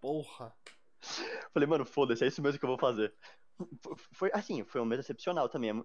Porra. 0.01 0.53
Falei, 1.53 1.67
mano, 1.67 1.85
foda-se, 1.85 2.23
é 2.23 2.27
isso 2.27 2.41
mesmo 2.41 2.59
que 2.59 2.65
eu 2.65 2.69
vou 2.69 2.79
fazer. 2.79 3.13
Foi, 4.13 4.31
assim, 4.33 4.63
foi 4.63 4.81
um 4.81 4.85
mês 4.85 4.99
excepcional 5.01 5.49
também, 5.49 5.81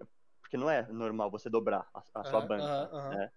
porque 0.49 0.57
não 0.57 0.67
é 0.67 0.81
normal 0.91 1.29
você 1.29 1.47
dobrar 1.47 1.87
a, 1.93 2.03
a 2.15 2.23
sua 2.23 2.39
Aham, 2.39 2.47
banca, 2.47 2.89
aham. 2.91 3.15
né? 3.17 3.31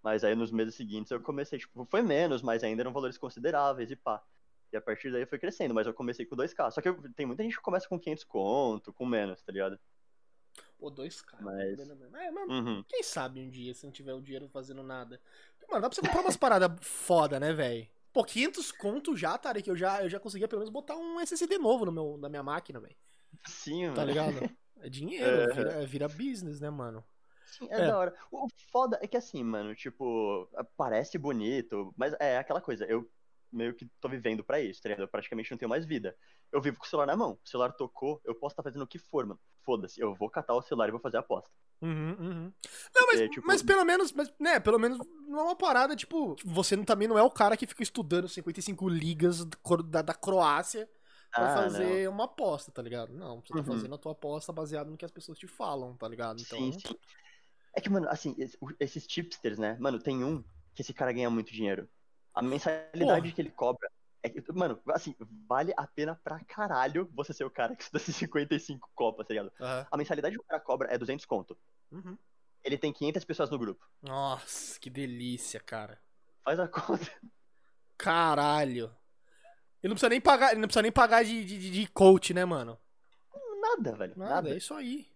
Mas 0.00 0.22
aí 0.22 0.36
nos 0.36 0.52
meses 0.52 0.76
seguintes 0.76 1.10
eu 1.10 1.20
comecei, 1.20 1.58
tipo, 1.58 1.84
foi 1.90 2.02
menos, 2.02 2.40
mas 2.40 2.62
ainda 2.62 2.82
eram 2.82 2.92
valores 2.92 3.18
consideráveis 3.18 3.90
e 3.90 3.96
pá. 3.96 4.22
E 4.72 4.76
a 4.76 4.80
partir 4.80 5.10
daí 5.10 5.26
foi 5.26 5.40
crescendo, 5.40 5.74
mas 5.74 5.88
eu 5.88 5.94
comecei 5.94 6.24
com 6.24 6.36
2k. 6.36 6.70
Só 6.70 6.80
que 6.80 6.88
eu- 6.88 7.12
tem 7.14 7.26
muita 7.26 7.42
gente 7.42 7.56
que 7.56 7.62
começa 7.62 7.88
com 7.88 7.98
500 7.98 8.22
conto, 8.22 8.92
com 8.92 9.04
menos, 9.04 9.42
tá 9.42 9.50
ligado? 9.50 9.76
Pô, 10.78 10.88
dois 10.88 11.20
caras. 11.20 11.44
Mas- 11.44 11.80
É, 12.14 12.30
Uhum. 12.30 12.84
quem 12.86 13.02
sabe 13.02 13.40
um 13.40 13.50
dia, 13.50 13.74
se 13.74 13.84
não 13.84 13.92
tiver 13.92 14.14
o 14.14 14.20
dinheiro 14.20 14.48
fazendo 14.48 14.82
nada. 14.84 15.20
Mano, 15.68 15.82
dá 15.82 15.88
pra 15.88 15.96
você 15.96 16.00
comprar 16.00 16.20
umas 16.20 16.36
paradas 16.36 16.78
foda, 16.80 17.40
né, 17.40 17.52
velho? 17.52 17.88
Pô, 18.12 18.22
500 18.24 18.70
conto 18.70 19.16
já, 19.16 19.36
Tarek, 19.36 19.64
que 19.64 19.70
eu 19.70 19.76
já, 19.76 20.00
eu 20.04 20.08
já 20.08 20.20
conseguia 20.20 20.46
pelo 20.46 20.60
menos 20.60 20.72
botar 20.72 20.96
um 20.96 21.18
SSD 21.18 21.58
novo 21.58 21.84
no 21.84 21.90
meu, 21.90 22.16
na 22.18 22.28
minha 22.28 22.42
máquina, 22.42 22.78
velho. 22.78 22.94
Sim, 23.48 23.86
Tá 23.88 24.04
mano. 24.04 24.06
ligado? 24.06 24.34
É 24.84 24.88
dinheiro, 24.90 25.24
É. 25.50 25.52
vira, 25.54 25.86
vira 25.86 26.08
business, 26.08 26.60
né, 26.60 26.68
mano? 26.68 27.02
Sim, 27.46 27.68
é, 27.70 27.80
É. 27.80 27.86
da 27.86 27.98
hora. 27.98 28.14
O 28.30 28.46
foda 28.70 28.98
é 29.00 29.06
que 29.06 29.16
assim, 29.16 29.42
mano, 29.42 29.74
tipo, 29.74 30.48
parece 30.76 31.16
bonito, 31.16 31.94
mas 31.96 32.14
é 32.20 32.36
aquela 32.36 32.60
coisa, 32.60 32.84
eu 32.84 33.08
meio 33.50 33.72
que 33.72 33.86
tô 34.00 34.08
vivendo 34.08 34.42
pra 34.44 34.60
isso, 34.60 34.82
tá 34.82 34.88
ligado? 34.88 35.02
Eu 35.04 35.08
praticamente 35.08 35.50
não 35.50 35.56
tenho 35.56 35.68
mais 35.68 35.84
vida. 35.86 36.14
Eu 36.52 36.60
vivo 36.60 36.76
com 36.78 36.84
o 36.84 36.88
celular 36.88 37.06
na 37.06 37.16
mão. 37.16 37.38
O 37.44 37.48
celular 37.48 37.72
tocou, 37.72 38.20
eu 38.24 38.34
posso 38.34 38.52
estar 38.52 38.62
fazendo 38.64 38.82
o 38.82 38.86
que 38.86 38.98
for, 38.98 39.24
mano. 39.24 39.40
Foda-se, 39.62 40.00
eu 40.00 40.14
vou 40.14 40.28
catar 40.28 40.54
o 40.54 40.62
celular 40.62 40.88
e 40.88 40.90
vou 40.90 41.00
fazer 41.00 41.16
a 41.16 41.20
aposta. 41.20 41.48
Uhum, 41.80 42.16
uhum. 42.18 42.52
Não, 42.94 43.06
mas, 43.06 43.20
É, 43.20 43.28
tipo- 43.28 43.46
mas 43.46 43.62
pelo 43.62 43.84
menos, 43.84 44.12
mas, 44.12 44.32
né, 44.40 44.58
pelo 44.60 44.78
menos 44.78 44.98
não 45.28 45.38
é 45.38 45.42
uma 45.44 45.56
parada, 45.56 45.94
tipo, 45.96 46.34
você 46.44 46.74
não- 46.76 46.84
também 46.84 47.06
não 47.08 47.16
é 47.18 47.22
o 47.22 47.30
cara 47.30 47.56
que 47.56 47.66
fica 47.66 47.82
estudando 47.82 48.28
55 48.28 48.88
ligas 48.88 49.44
da, 49.88 50.02
da 50.02 50.14
Croácia 50.14 50.88
pra 51.34 51.48
Ah, 51.48 51.54
fazer 51.54 52.08
uma 52.08 52.24
aposta, 52.24 52.70
tá 52.72 52.82
ligado? 52.82 53.12
Não, 53.14 53.40
você 53.42 53.54
tá 53.54 53.62
Uhum. 53.62 53.64
fazendo 53.64 53.94
a 53.94 53.98
tua 53.98 54.12
aposta 54.12 54.52
baseado 54.52 54.90
no 54.90 54.96
que 54.96 55.04
as 55.04 55.10
pessoas 55.10 55.38
te 55.38 55.46
falam, 55.48 55.96
tá 55.96 56.08
ligado? 56.08 56.40
Então, 56.40 56.58
Sim, 56.58 56.72
sim. 56.72 56.94
É 57.74 57.80
que, 57.80 57.90
mano, 57.90 58.08
assim, 58.08 58.36
esses 58.80 59.06
tipsters, 59.06 59.58
né? 59.58 59.76
Mano, 59.80 59.98
tem 60.00 60.24
um 60.24 60.42
que 60.74 60.82
esse 60.82 60.94
cara 60.94 61.12
ganha 61.12 61.30
muito 61.30 61.52
dinheiro. 61.52 61.88
A 62.34 62.42
mensalidade 62.42 63.32
Porra. 63.32 63.32
que 63.32 63.40
ele 63.40 63.50
cobra. 63.50 63.90
É 64.22 64.28
que, 64.30 64.42
mano, 64.52 64.80
assim, 64.88 65.14
vale 65.48 65.72
a 65.76 65.86
pena 65.86 66.16
pra 66.24 66.40
caralho 66.44 67.08
você 67.14 67.32
ser 67.32 67.44
o 67.44 67.50
cara 67.50 67.76
que 67.76 67.82
estuda 67.82 67.98
esses 67.98 68.16
55 68.16 68.90
copas, 68.94 69.26
tá 69.26 69.34
ligado? 69.34 69.52
aham. 69.60 69.86
A 69.90 69.96
mensalidade 69.96 70.36
que 70.36 70.42
o 70.42 70.46
cara 70.46 70.60
cobra 70.60 70.88
é 70.92 70.98
200 70.98 71.26
conto. 71.26 71.58
Uhum. 71.90 72.18
Ele 72.64 72.76
tem 72.78 72.92
500 72.92 73.24
pessoas 73.24 73.48
no 73.50 73.58
grupo. 73.58 73.86
Nossa, 74.02 74.78
que 74.78 74.88
delícia, 74.88 75.58
cara. 75.60 76.00
Faz 76.44 76.58
a 76.60 76.68
conta. 76.68 77.10
Caralho. 77.98 78.96
Ele 79.84 79.90
não 79.90 79.96
precisa 79.96 80.08
nem 80.08 80.20
pagar, 80.20 80.52
ele 80.52 80.60
não 80.62 80.66
precisa 80.66 80.80
nem 80.80 80.90
pagar 80.90 81.22
de, 81.22 81.44
de, 81.44 81.70
de 81.70 81.86
coach, 81.88 82.32
né, 82.32 82.42
mano? 82.42 82.80
Nada, 83.60 83.92
velho. 83.94 84.14
Nada, 84.16 84.34
Nada. 84.36 84.50
é 84.54 84.56
isso 84.56 84.72
aí. 84.72 85.06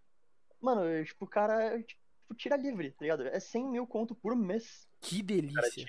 Mano, 0.60 0.84
eu, 0.84 1.06
tipo, 1.06 1.24
o 1.24 1.28
cara, 1.28 1.82
tipo, 1.82 1.98
tira 2.36 2.54
livre, 2.54 2.90
tá 2.90 2.98
ligado? 3.00 3.26
É 3.28 3.40
100 3.40 3.66
mil 3.66 3.86
conto 3.86 4.14
por 4.14 4.36
mês 4.36 4.86
Que 5.00 5.22
delícia. 5.22 5.86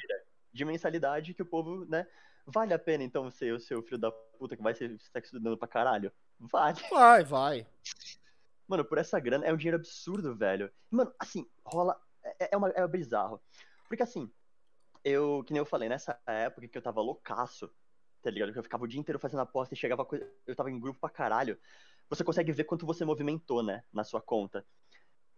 de 0.53 0.64
mensalidade 0.64 1.34
que 1.34 1.41
o 1.41 1.45
povo, 1.45 1.84
né? 1.89 2.07
Vale 2.45 2.73
a 2.73 2.80
pena, 2.80 3.03
então, 3.03 3.30
ser 3.30 3.53
o 3.53 3.60
seu 3.60 3.84
filho 3.84 3.97
da 3.97 4.14
puta 4.14 4.56
que 4.56 4.64
vai 4.64 4.73
ser 4.73 4.91
estar 4.91 5.19
estudando 5.19 5.57
pra 5.57 5.68
caralho? 5.68 6.10
Vale. 6.39 6.80
Vai, 6.89 7.26
vai. 7.26 7.68
Mano, 8.65 8.85
por 8.85 8.97
essa 8.97 9.19
grana 9.19 9.45
é 9.45 9.51
um 9.51 9.57
dinheiro 9.57 9.76
absurdo, 9.76 10.34
velho. 10.38 10.72
Mano, 10.89 11.14
assim, 11.19 11.45
rola. 11.65 11.99
É, 12.23 12.53
é, 12.53 12.57
uma, 12.57 12.69
é 12.69 12.88
bizarro. 12.88 13.41
Porque 13.89 14.03
assim, 14.03 14.31
eu, 15.03 15.43
que 15.45 15.51
nem 15.51 15.60
eu 15.60 15.65
falei, 15.65 15.89
nessa 15.89 16.18
época 16.26 16.65
que 16.65 16.77
eu 16.77 16.81
tava 16.81 17.01
loucaço, 17.01 17.69
tá 18.22 18.30
ligado? 18.32 18.54
Que 18.54 18.60
eu 18.60 18.64
ficava 18.64 18.84
o 18.84 18.88
dia 18.88 19.00
inteiro 19.00 19.20
fazendo 19.20 19.41
aposta 19.41 19.74
e 19.74 19.78
chegava. 19.78 20.08
Eu 20.46 20.56
tava 20.56 20.72
em 20.72 20.80
grupo 20.80 21.00
pra 21.00 21.10
caralho. 21.10 21.60
Você 22.10 22.24
consegue 22.24 22.52
ver 22.52 22.64
quanto 22.66 22.86
você 22.86 23.06
movimentou, 23.06 23.64
né? 23.64 23.84
Na 23.94 24.04
sua 24.04 24.22
conta. 24.22 24.66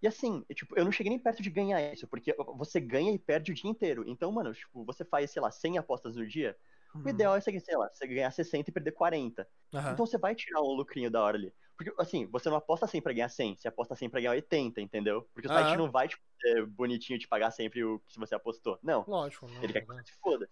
E 0.02 0.08
assim, 0.08 0.44
eu, 0.50 0.56
tipo, 0.56 0.78
eu 0.78 0.84
não 0.86 0.92
cheguei 0.92 1.12
nem 1.12 1.20
perto 1.20 1.44
de 1.44 1.50
ganhar 1.52 1.94
isso, 1.94 2.08
porque 2.08 2.36
você 2.58 2.80
ganha 2.80 3.14
e 3.14 3.20
perde 3.20 3.52
o 3.52 3.56
dia 3.56 3.70
inteiro. 3.70 4.04
Então, 4.08 4.32
mano, 4.32 4.54
tipo, 4.54 4.84
você 4.86 5.06
faz, 5.06 5.32
sei 5.32 5.42
lá, 5.42 5.52
100 5.52 5.78
apostas 5.78 6.16
no 6.16 6.28
dia. 6.28 6.58
Uhum. 6.96 7.04
O 7.06 7.10
ideal 7.10 7.36
é, 7.36 7.42
você, 7.42 7.60
sei 7.60 7.78
lá, 7.78 7.90
você 7.92 8.08
ganhar 8.08 8.32
60 8.32 8.70
e 8.70 8.74
perder 8.74 8.94
40. 8.94 9.48
Aham. 9.74 9.94
Então 9.94 10.06
você 10.06 10.18
vai 10.18 10.36
tirar 10.36 10.62
um 10.62 10.74
lucrinho 10.74 11.12
da 11.12 11.22
hora 11.24 11.38
ali. 11.38 11.54
Porque, 11.78 11.94
assim, 12.00 12.28
você 12.28 12.50
não 12.50 12.58
aposta 12.58 12.88
100 12.88 13.02
pra 13.02 13.14
ganhar 13.14 13.30
100, 13.30 13.56
você 13.58 13.68
aposta 13.68 13.96
100 13.96 14.10
pra 14.10 14.20
ganhar 14.20 14.32
80, 14.32 14.82
entendeu? 14.82 15.30
Porque 15.34 15.48
o 15.48 15.52
site 15.52 15.76
Aham. 15.76 15.78
não 15.78 15.92
vai, 15.92 16.08
tipo, 16.08 16.24
ser 16.42 16.66
bonitinho 16.68 17.20
te 17.20 17.28
pagar 17.28 17.52
sempre 17.52 17.84
o 17.84 18.00
que 18.00 18.20
você 18.20 18.36
apostou. 18.36 18.80
Não, 18.84 19.08
Lógico, 19.08 19.48
não, 19.48 19.62
ele 19.64 19.74
quer 19.74 19.82
que 19.82 19.88
não. 19.88 19.96
você 19.96 20.04
se 20.12 20.20
foda. 20.22 20.50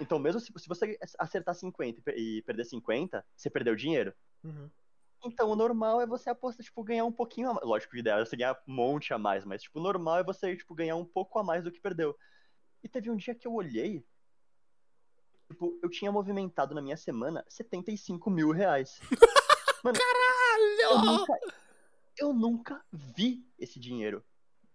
Então, 0.00 0.18
mesmo 0.18 0.40
se, 0.40 0.52
se 0.56 0.68
você 0.68 0.98
acertar 1.18 1.54
50 1.54 1.98
e 1.98 2.02
per- 2.02 2.44
perder 2.44 2.64
50, 2.64 3.24
você 3.36 3.50
perdeu 3.50 3.74
dinheiro. 3.74 4.14
Uhum. 4.44 4.70
Então, 5.24 5.50
o 5.50 5.56
normal 5.56 6.00
é 6.00 6.06
você 6.06 6.30
apostar, 6.30 6.64
tipo, 6.64 6.82
ganhar 6.84 7.04
um 7.04 7.12
pouquinho 7.12 7.50
a 7.50 7.54
mais. 7.54 7.66
Lógico, 7.66 7.94
o 7.94 7.98
ideal 7.98 8.20
é 8.20 8.24
você 8.24 8.36
ganhar 8.36 8.56
um 8.68 8.72
monte 8.72 9.12
a 9.12 9.18
mais, 9.18 9.44
mas, 9.44 9.62
tipo, 9.62 9.80
o 9.80 9.82
normal 9.82 10.18
é 10.18 10.24
você, 10.24 10.56
tipo, 10.56 10.74
ganhar 10.74 10.94
um 10.96 11.04
pouco 11.04 11.38
a 11.38 11.42
mais 11.42 11.64
do 11.64 11.72
que 11.72 11.80
perdeu. 11.80 12.16
E 12.82 12.88
teve 12.88 13.10
um 13.10 13.16
dia 13.16 13.34
que 13.34 13.46
eu 13.46 13.54
olhei 13.54 14.04
tipo, 15.48 15.78
eu 15.82 15.88
tinha 15.88 16.12
movimentado 16.12 16.74
na 16.74 16.82
minha 16.82 16.96
semana 16.96 17.44
75 17.48 18.30
mil 18.30 18.50
reais. 18.50 19.00
Mano, 19.82 19.98
eu 19.98 20.90
Caralho! 20.90 21.06
nunca, 21.06 21.38
eu 22.18 22.32
nunca 22.32 22.84
vi 22.92 23.46
esse 23.58 23.80
dinheiro 23.80 24.24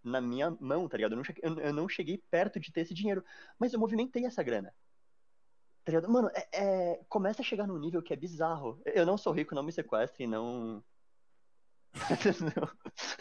na 0.03 0.19
minha 0.19 0.51
mão, 0.59 0.89
tá 0.89 0.97
ligado? 0.97 1.13
Eu 1.13 1.17
não, 1.17 1.23
cheguei, 1.23 1.41
eu, 1.43 1.59
eu 1.59 1.73
não 1.73 1.87
cheguei 1.87 2.17
perto 2.17 2.59
de 2.59 2.71
ter 2.71 2.81
esse 2.81 2.93
dinheiro, 2.93 3.23
mas 3.57 3.71
eu 3.73 3.79
movimentei 3.79 4.25
essa 4.25 4.43
grana. 4.43 4.73
Tá 5.83 5.91
ligado? 5.91 6.09
Mano, 6.09 6.29
é, 6.33 6.47
é- 6.53 7.01
começa 7.09 7.41
a 7.41 7.45
chegar 7.45 7.67
num 7.67 7.77
nível 7.77 8.01
que 8.01 8.13
é 8.13 8.15
bizarro. 8.15 8.81
Eu 8.85 9.05
não 9.05 9.17
sou 9.17 9.33
rico, 9.33 9.53
não 9.53 9.63
me 9.63 9.71
sequestrem, 9.71 10.27
não. 10.27 10.83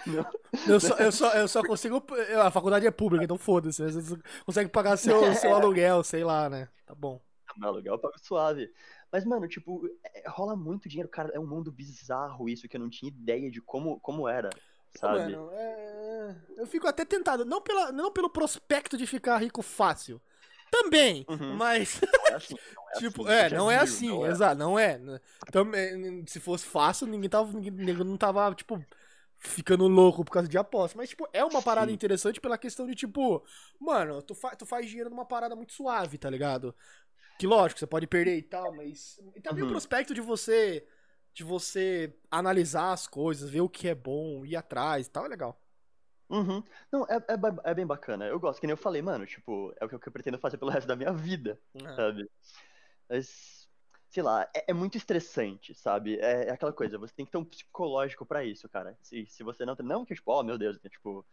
não, 0.06 0.14
não. 0.14 0.26
Eu 0.66 0.80
só, 0.80 0.96
eu, 0.96 1.12
só, 1.12 1.32
eu 1.34 1.48
só 1.48 1.62
consigo. 1.62 2.02
A 2.42 2.50
faculdade 2.50 2.86
é 2.86 2.90
pública, 2.90 3.24
então 3.24 3.36
foda-se. 3.36 3.82
Você 3.82 4.18
consegue 4.46 4.70
pagar 4.70 4.96
seu, 4.96 5.20
seu 5.34 5.54
aluguel, 5.54 6.04
sei 6.04 6.24
lá, 6.24 6.48
né? 6.48 6.68
Tá 6.86 6.94
bom. 6.94 7.20
Meu 7.56 7.68
aluguel 7.68 7.94
eu 7.94 7.98
pago 7.98 8.18
suave. 8.18 8.72
Mas, 9.10 9.24
mano, 9.24 9.46
tipo, 9.48 9.86
é- 10.04 10.28
rola 10.28 10.56
muito 10.56 10.88
dinheiro, 10.88 11.08
cara. 11.08 11.30
É 11.34 11.40
um 11.40 11.46
mundo 11.46 11.70
bizarro 11.70 12.48
isso, 12.48 12.68
que 12.68 12.76
eu 12.76 12.80
não 12.80 12.88
tinha 12.88 13.10
ideia 13.10 13.50
de 13.50 13.60
como, 13.60 13.98
como 14.00 14.28
era, 14.28 14.48
sabe? 14.94 15.18
Mano, 15.18 15.50
é... 15.52 16.36
eu 16.56 16.66
fico 16.66 16.86
até 16.86 17.04
tentado. 17.04 17.44
Não, 17.44 17.60
pela, 17.60 17.90
não 17.90 18.12
pelo 18.12 18.30
prospecto 18.30 18.96
de 18.96 19.06
ficar 19.06 19.36
rico 19.38 19.62
fácil. 19.62 20.20
Também, 20.72 21.28
Uhum. 21.28 21.56
mas, 21.56 22.00
Não 22.12 22.26
é 22.28 22.34
assim, 22.34 22.56
não 22.74 22.90
é 22.90 22.94
tipo, 22.98 23.26
assim, 23.26 23.28
é, 23.28 23.50
não 23.50 23.70
é 23.70 23.76
viu, 23.76 23.78
assim, 23.78 24.08
não 24.08 24.26
é. 24.26 24.30
exato, 24.30 24.58
não 24.58 24.78
é. 24.78 24.98
Também, 25.50 26.24
se 26.26 26.40
fosse 26.40 26.64
fácil, 26.66 27.06
ninguém 27.06 27.28
tava, 27.30 27.52
ninguém, 27.52 27.94
não 27.96 28.16
tava, 28.16 28.54
tipo, 28.54 28.82
ficando 29.38 29.86
louco 29.88 30.24
por 30.24 30.32
causa 30.32 30.48
de 30.48 30.58
aposta. 30.58 30.96
Mas, 30.96 31.10
tipo, 31.10 31.28
é 31.32 31.44
uma 31.44 31.62
parada 31.62 31.90
Sim. 31.90 31.94
interessante 31.94 32.40
pela 32.40 32.58
questão 32.58 32.86
de, 32.86 32.94
tipo, 32.94 33.44
mano, 33.80 34.22
tu, 34.22 34.34
fa 34.34 34.56
tu 34.56 34.66
faz 34.66 34.88
dinheiro 34.88 35.10
numa 35.10 35.26
parada 35.26 35.56
muito 35.56 35.72
suave, 35.74 36.18
tá 36.18 36.30
ligado? 36.30 36.74
Que 37.38 37.46
lógico, 37.46 37.80
você 37.80 37.86
pode 37.86 38.06
perder 38.08 38.38
e 38.38 38.42
tal, 38.42 38.72
mas. 38.74 39.18
E 39.36 39.40
também 39.40 39.64
o 39.64 39.66
Uhum. 39.66 39.72
prospecto 39.72 40.14
de 40.14 40.20
você. 40.22 40.86
De 41.34 41.44
você 41.44 42.14
analisar 42.30 42.92
as 42.92 43.06
coisas, 43.06 43.50
ver 43.50 43.62
o 43.62 43.68
que 43.68 43.88
é 43.88 43.94
bom, 43.94 44.44
ir 44.44 44.56
atrás 44.56 45.06
e 45.06 45.10
tal, 45.10 45.26
é 45.26 45.28
legal. 45.28 45.61
Uhum. 46.32 46.64
Não, 46.90 47.04
é, 47.04 47.16
é, 47.16 47.70
é 47.70 47.74
bem 47.74 47.86
bacana. 47.86 48.26
Eu 48.26 48.40
gosto, 48.40 48.58
que 48.58 48.66
nem 48.66 48.72
eu 48.72 48.78
falei, 48.78 49.02
mano, 49.02 49.26
tipo, 49.26 49.74
é 49.78 49.84
o 49.84 49.88
que 49.88 49.94
eu, 49.94 50.12
pretendo 50.12 50.38
fazer 50.38 50.56
pelo 50.56 50.70
resto 50.70 50.88
da 50.88 50.96
minha 50.96 51.12
vida, 51.12 51.60
É. 51.74 51.94
sabe? 51.94 52.30
Mas, 53.06 53.68
sei 54.08 54.22
lá, 54.22 54.48
é, 54.56 54.70
é 54.70 54.72
muito 54.72 54.96
estressante, 54.96 55.74
sabe? 55.74 56.18
É, 56.18 56.48
é 56.48 56.50
aquela 56.50 56.72
coisa, 56.72 56.96
você 56.96 57.14
tem 57.14 57.26
que 57.26 57.32
ter 57.32 57.38
um 57.38 57.44
psicológico 57.44 58.24
pra 58.24 58.42
isso, 58.42 58.66
cara. 58.66 58.96
Se, 59.02 59.26
se 59.26 59.42
você 59.42 59.66
não 59.66 59.76
tem. 59.76 59.84
Não 59.84 60.06
que, 60.06 60.14
tipo, 60.14 60.32
oh 60.32 60.42
meu 60.42 60.56
Deus, 60.56 60.80
né, 60.82 60.88
tipo. 60.88 61.26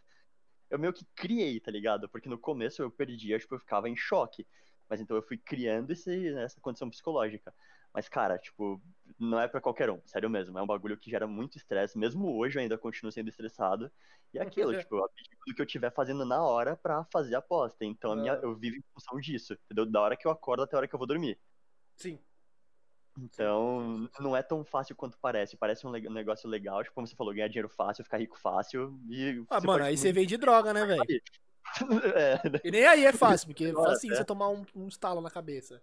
Eu 0.70 0.78
meio 0.78 0.94
que 0.94 1.06
criei, 1.16 1.60
tá 1.60 1.72
ligado? 1.72 2.08
Porque 2.10 2.30
no 2.30 2.38
começo 2.38 2.82
eu 2.84 2.92
perdia, 2.92 3.40
tipo, 3.40 3.56
eu 3.56 3.60
ficava 3.60 3.90
em 3.90 3.96
choque. 3.96 4.46
Mas 4.88 5.00
então 5.00 5.16
eu 5.16 5.24
fui 5.24 5.38
criando 5.38 5.92
esse, 5.92 6.28
essa 6.36 6.60
condição 6.60 6.90
psicológica. 6.90 7.54
Mas, 7.94 8.08
cara, 8.08 8.38
tipo, 8.38 8.82
não 9.18 9.40
é 9.40 9.48
pra 9.48 9.62
qualquer 9.62 9.90
um, 9.90 10.02
sério 10.06 10.30
mesmo. 10.30 10.58
É 10.58 10.62
um 10.62 10.68
bagulho 10.68 10.98
que 10.98 11.10
gera 11.10 11.28
muito 11.28 11.58
estresse. 11.58 11.98
Mesmo 11.98 12.38
hoje 12.38 12.58
eu 12.58 12.62
ainda 12.62 12.78
continuo 12.78 13.12
sendo 13.12 13.30
estressado. 13.30 13.92
E 14.34 14.38
é 14.38 14.42
aquilo, 14.42 14.72
tipo, 14.80 14.96
eu 14.96 15.06
abdico 15.06 15.44
do 15.48 15.56
que 15.56 15.62
eu 15.62 15.66
estiver 15.66 15.92
fazendo 15.92 16.24
na 16.26 16.42
hora 16.44 16.76
pra 16.76 17.04
fazer 17.06 17.36
a 17.36 17.40
aposta. 17.40 17.84
Então 17.84 18.12
a 18.12 18.16
minha, 18.16 18.34
eu 18.34 18.56
vivo 18.56 18.78
em 18.78 18.84
função 18.94 19.20
disso, 19.20 19.54
entendeu? 19.66 19.86
Da 19.86 20.02
hora 20.02 20.16
que 20.16 20.28
eu 20.28 20.32
acordo 20.32 20.64
até 20.64 20.76
a 20.76 20.80
hora 20.80 20.88
que 20.88 20.94
eu 20.94 21.00
vou 21.00 21.08
dormir. 21.08 21.40
Sim. 21.96 22.20
Então, 23.18 24.10
não 24.20 24.36
é 24.36 24.42
tão 24.42 24.64
fácil 24.64 24.96
quanto 24.96 25.18
parece. 25.20 25.58
Parece 25.58 25.86
um, 25.86 25.92
negócio 25.92 26.50
legal, 26.50 26.82
tipo, 26.84 26.96
como 26.96 27.08
você 27.08 27.16
falou, 27.16 27.34
ganhar 27.34 27.48
dinheiro 27.48 27.70
fácil, 27.70 28.04
ficar 28.04 28.18
rico 28.18 28.40
fácil. 28.40 28.98
E 29.10 29.44
Ah, 29.50 29.60
mano, 29.60 29.84
aí 29.84 29.98
você 29.98 30.14
vende 30.14 30.38
droga, 30.38 30.74
né, 30.74 30.86
velho? 30.86 31.04
é, 32.16 32.40
E 32.64 32.72
nem 32.72 32.86
aí 32.86 33.06
é 33.06 33.12
fácil, 33.12 33.48
porque 33.48 33.66
é 33.66 33.74
fácil 33.74 34.12
é. 34.12 34.16
você 34.16 34.24
tomar 34.24 34.50
um, 34.50 34.66
um 34.76 34.88
estalo 34.88 35.22
na 35.22 35.30
cabeça. 35.30 35.82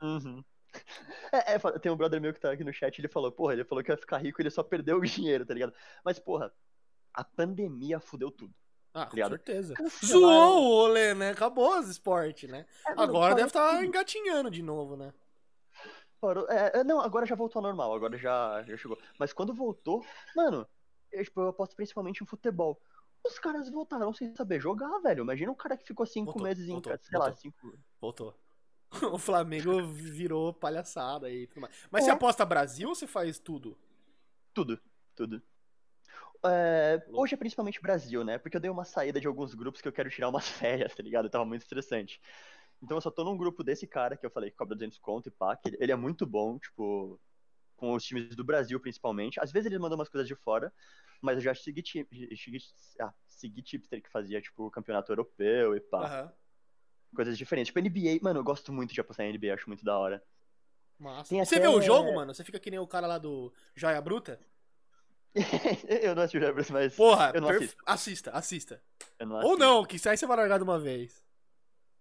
Uhum. 0.00 0.44
É, 1.32 1.54
é, 1.54 1.58
tem 1.78 1.90
um 1.90 1.96
brother 1.96 2.20
meu 2.20 2.32
que 2.32 2.40
tá 2.40 2.52
aqui 2.52 2.62
no 2.64 2.72
chat, 2.72 2.98
ele 2.98 3.08
falou, 3.08 3.30
porra, 3.32 3.52
ele 3.54 3.64
falou 3.64 3.82
que 3.82 3.90
ia 3.90 3.96
ficar 3.96 4.18
rico, 4.18 4.40
ele 4.40 4.50
só 4.50 4.62
perdeu 4.62 4.98
o 4.98 5.00
dinheiro, 5.04 5.44
tá 5.44 5.52
ligado? 5.54 5.74
Mas, 6.04 6.18
porra, 6.18 6.52
a 7.12 7.24
pandemia 7.24 7.98
fudeu 8.00 8.30
tudo. 8.30 8.54
Ah, 8.94 9.04
com 9.06 9.14
Ligado? 9.16 9.30
certeza. 9.32 9.74
Cancelaram- 9.74 10.20
Zoou 10.22 10.62
o 10.62 10.68
rolê, 10.86 11.12
né? 11.14 11.30
Acabou 11.30 11.78
os 11.78 11.88
esportes, 11.88 12.48
né? 12.48 12.64
É, 12.86 12.90
mano, 12.94 13.02
Agora 13.02 13.34
deve 13.34 13.48
estar 13.48 13.72
tudo. 13.74 13.84
engatinhando 13.84 14.50
de 14.50 14.62
novo, 14.62 14.96
né? 14.96 15.12
Parou- 16.20 16.48
é, 16.48 16.72
é, 16.80 16.84
não, 16.84 17.00
agora 17.00 17.26
já 17.26 17.34
voltou 17.34 17.60
ao 17.60 17.64
normal, 17.64 17.92
agora 17.94 18.16
já, 18.16 18.62
já 18.62 18.76
chegou. 18.76 18.98
Mas 19.18 19.32
quando 19.34 19.52
voltou, 19.52 20.04
mano, 20.34 20.66
eu, 21.12 21.22
tipo, 21.22 21.40
eu 21.42 21.48
aposto 21.48 21.76
principalmente 21.76 22.22
em 22.22 22.26
futebol. 22.26 22.80
Os 23.22 23.38
caras 23.38 23.68
voltaram 23.68 24.14
sem 24.14 24.34
saber 24.34 24.60
jogar, 24.60 24.98
velho. 25.00 25.22
Imagina 25.24 25.50
um 25.52 25.54
cara 25.54 25.76
que 25.76 25.84
ficou 25.84 26.06
cinco 26.06 26.26
Voltou, 26.26 26.42
meses 26.44 26.66
em 26.66 26.72
voltou, 26.72 26.92
casa, 26.92 27.04
sei 27.04 27.18
lá, 27.18 27.24
voltou. 27.26 27.40
cinco. 27.42 27.78
Voltou. 28.00 28.34
O 29.12 29.18
Flamengo 29.18 29.82
virou 29.86 30.52
palhaçada 30.52 31.26
aí 31.26 31.42
e 31.42 31.46
tudo 31.46 31.60
mais. 31.60 31.74
Mas 31.90 32.04
você 32.04 32.10
É. 32.10 32.14
aposta 32.14 32.44
Brasil 32.44 32.88
ou 32.88 32.94
você 32.94 33.06
faz 33.06 33.38
tudo? 33.38 33.76
Tudo, 34.54 34.80
tudo. 35.14 35.42
É, 36.44 37.04
hoje 37.12 37.34
é 37.34 37.36
principalmente 37.36 37.80
Brasil, 37.80 38.22
né? 38.22 38.38
Porque 38.38 38.56
eu 38.56 38.60
dei 38.60 38.70
uma 38.70 38.84
saída 38.84 39.20
de 39.20 39.26
alguns 39.26 39.54
grupos 39.54 39.80
que 39.80 39.88
eu 39.88 39.92
quero 39.92 40.10
tirar 40.10 40.28
umas 40.28 40.48
férias, 40.48 40.94
tá 40.94 41.02
ligado? 41.02 41.28
Tava 41.30 41.44
muito 41.44 41.62
estressante. 41.62 42.20
Então 42.82 42.96
eu 42.96 43.00
só 43.00 43.10
tô 43.10 43.24
num 43.24 43.36
grupo 43.36 43.64
desse 43.64 43.86
cara 43.86 44.16
que 44.16 44.24
eu 44.24 44.30
falei 44.30 44.50
que 44.50 44.56
cobra 44.56 44.74
200 44.76 44.98
conto 44.98 45.28
e 45.28 45.32
pá, 45.32 45.56
que 45.56 45.74
ele, 45.80 45.92
é 45.92 45.96
muito 45.96 46.26
bom, 46.26 46.58
tipo, 46.58 47.18
com 47.74 47.92
os 47.94 48.04
times 48.04 48.36
do 48.36 48.44
Brasil 48.44 48.78
principalmente. 48.78 49.40
Às 49.40 49.50
vezes 49.50 49.66
ele 49.66 49.78
manda 49.78 49.94
umas 49.94 50.08
coisas 50.08 50.28
de 50.28 50.34
fora, 50.34 50.72
mas 51.20 51.36
eu 51.36 51.42
já 51.42 51.54
segui, 51.54 51.82
segui, 51.82 52.58
ah, 53.00 53.12
segui 53.26 53.62
tipster 53.62 54.02
que 54.02 54.10
fazia, 54.10 54.40
tipo, 54.40 54.70
campeonato 54.70 55.10
europeu 55.10 55.74
e 55.74 55.80
pá. 55.80 56.04
Aham. 56.04 56.32
Coisas 57.16 57.36
diferentes. 57.38 57.72
Tipo, 57.72 57.80
NBA, 57.80 58.20
mano, 58.22 58.40
eu 58.40 58.44
gosto 58.44 58.72
muito 58.72 58.92
de 58.94 59.00
apostar 59.00 59.26
em 59.26 59.30
NBA, 59.32 59.54
acho 59.54 59.68
muito 59.68 59.84
da 59.84 59.98
hora. 59.98 60.22
Massa. 60.98 61.30
Tem 61.30 61.44
Você 61.44 61.56
até- 61.56 61.68
vê 61.68 61.74
o 61.74 61.80
jogo, 61.80 62.14
mano? 62.14 62.34
Você 62.34 62.44
fica 62.44 62.60
que 62.60 62.70
nem 62.70 62.78
o 62.78 62.86
cara 62.86 63.06
lá 63.06 63.18
do 63.18 63.52
Joia 63.74 64.00
Bruta? 64.00 64.38
eu 65.88 66.14
não 66.14 66.22
assisto 66.22 66.38
o 66.38 66.40
Jefferson, 66.40 66.72
mas. 66.72 66.94
Porra, 66.94 67.32
eu 67.34 67.40
não 67.40 67.48
perf- 67.48 67.76
assisto. 67.84 68.30
assista, 68.30 68.30
assista. 68.30 68.82
Não 69.20 69.42
Ou 69.44 69.58
não, 69.58 69.84
que 69.84 69.98
sai 69.98 70.16
você 70.16 70.26
vai 70.26 70.36
largar 70.36 70.58
de 70.58 70.64
uma 70.64 70.78
vez. 70.78 71.24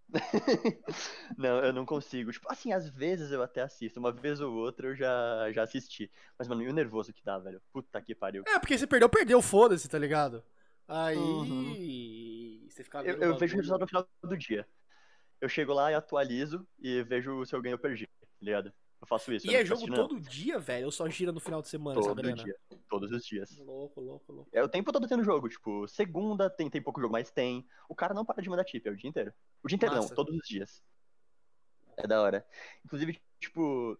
não, 1.37 1.59
eu 1.59 1.73
não 1.73 1.85
consigo. 1.85 2.31
Tipo, 2.31 2.47
assim, 2.49 2.71
às 2.71 2.87
vezes 2.87 3.31
eu 3.31 3.41
até 3.43 3.61
assisto. 3.61 3.99
Uma 3.99 4.11
vez 4.11 4.39
ou 4.39 4.53
outra 4.53 4.87
eu 4.87 4.95
já, 4.95 5.51
já 5.51 5.63
assisti. 5.63 6.09
Mas, 6.37 6.47
mano, 6.47 6.61
e 6.63 6.69
o 6.69 6.73
nervoso 6.73 7.11
que 7.11 7.23
dá, 7.23 7.37
velho? 7.37 7.61
Puta 7.73 8.01
que 8.01 8.15
pariu. 8.15 8.43
É, 8.47 8.59
porque 8.59 8.77
você 8.77 8.87
perdeu, 8.87 9.09
perdeu, 9.09 9.41
foda-se, 9.41 9.89
tá 9.89 9.97
ligado? 9.97 10.43
Aí. 10.87 11.17
Uhum. 11.17 12.65
Você 12.69 12.83
fica 12.83 13.01
Eu, 13.03 13.17
eu 13.19 13.37
vejo 13.37 13.55
o 13.55 13.57
resultado 13.57 13.81
no 13.81 13.87
final 13.87 14.07
do 14.23 14.37
dia. 14.37 14.67
Eu 15.45 15.49
chego 15.49 15.73
lá 15.73 15.91
e 15.91 15.93
atualizo 15.93 16.67
e 16.80 17.03
vejo 17.03 17.45
se 17.45 17.55
eu 17.55 17.61
ganho 17.61 17.76
ou 17.76 17.80
perdi, 17.80 18.07
tá 18.07 18.27
ligado? 18.41 18.73
Eu 18.99 19.05
faço 19.05 19.31
isso. 19.31 19.45
E 19.45 19.55
é 19.55 19.63
jogo 19.63 19.84
assistindo, 19.84 19.95
todo 19.95 20.19
dia, 20.19 20.57
velho? 20.57 20.88
Ou 20.88 20.91
só 20.91 21.07
gira 21.07 21.31
no 21.31 21.39
final 21.39 21.61
de 21.61 21.67
semana 21.67 21.93
não. 21.93 22.01
essa 22.01 22.09
Todo 22.09 22.22
grana? 22.23 22.43
dia. 22.43 22.55
Todos 22.89 23.11
os 23.11 23.23
dias. 23.23 23.55
Louco, 23.59 24.01
louco, 24.01 24.34
louco. 24.34 24.49
É 24.51 24.63
o 24.63 24.67
tempo 24.67 24.91
todo 24.91 25.07
tendo 25.07 25.23
jogo, 25.23 25.47
tipo, 25.47 25.88
segunda 25.88 26.49
tem, 26.49 26.67
tem 26.67 26.81
pouco 26.81 26.99
jogo, 26.99 27.11
mas 27.11 27.30
tem. 27.30 27.63
O 27.88 27.93
cara 27.93 28.15
não 28.15 28.26
para 28.26 28.41
de 28.41 28.49
mandar 28.49 28.63
tip, 28.63 28.88
é 28.88 28.89
o 28.89 28.95
dia 28.95 29.07
inteiro. 29.07 29.31
O 29.63 29.67
dia 29.67 29.76
inteiro 29.76 29.93
Massa. 29.93 30.07
não, 30.07 30.15
todos 30.15 30.35
os 30.35 30.47
dias. 30.47 30.81
É 31.95 32.07
da 32.07 32.19
hora. 32.19 32.43
Inclusive, 32.84 33.22
tipo, 33.39 33.99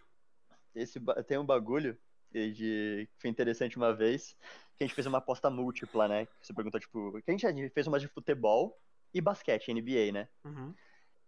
esse, 0.74 1.00
tem 1.28 1.38
um 1.38 1.46
bagulho 1.46 1.96
que 2.32 2.52
de, 2.54 3.08
que 3.12 3.22
foi 3.22 3.30
interessante 3.30 3.78
uma 3.78 3.94
vez, 3.94 4.36
que 4.76 4.84
a 4.84 4.88
gente 4.88 4.96
fez 4.96 5.06
uma 5.06 5.20
aposta 5.20 5.48
múltipla, 5.52 6.08
né? 6.08 6.28
Você 6.42 6.56
perguntou, 6.56 6.80
tipo, 6.80 7.22
que 7.22 7.30
a 7.30 7.32
gente, 7.32 7.46
a 7.46 7.52
gente 7.52 7.70
fez 7.70 7.86
uma 7.86 8.00
de 8.00 8.08
futebol 8.08 8.82
e 9.14 9.22
basquete, 9.22 9.72
NBA, 9.72 10.12
né? 10.12 10.28
Uhum. 10.44 10.74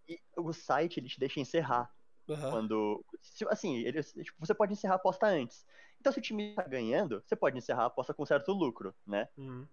E 0.08 0.20
o 0.38 0.54
site, 0.54 1.00
ele 1.00 1.10
te 1.10 1.20
deixa 1.20 1.40
encerrar 1.40 1.92
Aham. 2.30 2.50
quando. 2.52 3.06
se- 3.22 3.48
Assim, 3.50 3.76
ele, 3.78 4.02
tipo, 4.04 4.38
você 4.40 4.54
pode 4.54 4.74
encerrar 4.74 4.94
a 4.94 4.98
aposta 4.98 5.28
antes. 5.28 5.66
Então, 6.00 6.12
se 6.14 6.20
o 6.20 6.22
time 6.22 6.56
tá 6.56 6.64
ganhando, 6.64 7.22
você 7.26 7.36
pode 7.36 7.58
encerrar 7.58 7.84
a 7.84 7.88
aposta 7.88 8.14
com 8.14 8.26
certo 8.26 8.52
lucro, 8.54 8.96
né? 9.06 9.28
Uhum. 9.38 9.68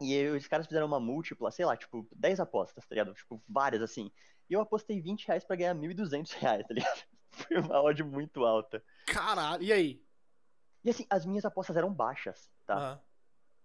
E 0.00 0.26
os 0.28 0.46
caras 0.46 0.66
fizeram 0.66 0.86
uma 0.86 1.00
múltipla, 1.00 1.50
sei 1.50 1.64
lá, 1.64 1.74
tipo, 1.76 2.06
10 2.14 2.38
apostas, 2.38 2.84
tá 2.86 2.94
ligado? 2.94 3.14
Tipo, 3.14 3.42
várias 3.48 3.80
assim. 3.82 4.10
E 4.48 4.52
eu 4.52 4.60
apostei 4.60 5.00
20 5.00 5.26
reais 5.26 5.42
pra 5.44 5.56
ganhar 5.56 5.74
1.200 5.74 6.32
reais, 6.32 6.66
tá 6.66 6.74
ligado? 6.74 7.02
Foi 7.30 7.56
uma 7.58 7.80
odd 7.82 8.02
muito 8.04 8.44
alta. 8.44 8.84
Caralho, 9.06 9.62
e 9.62 9.72
aí? 9.72 10.02
E 10.84 10.90
assim, 10.90 11.06
as 11.10 11.24
minhas 11.24 11.44
apostas 11.44 11.76
eram 11.76 11.92
baixas, 11.92 12.50
tá? 12.66 12.76
Aham. 12.76 13.00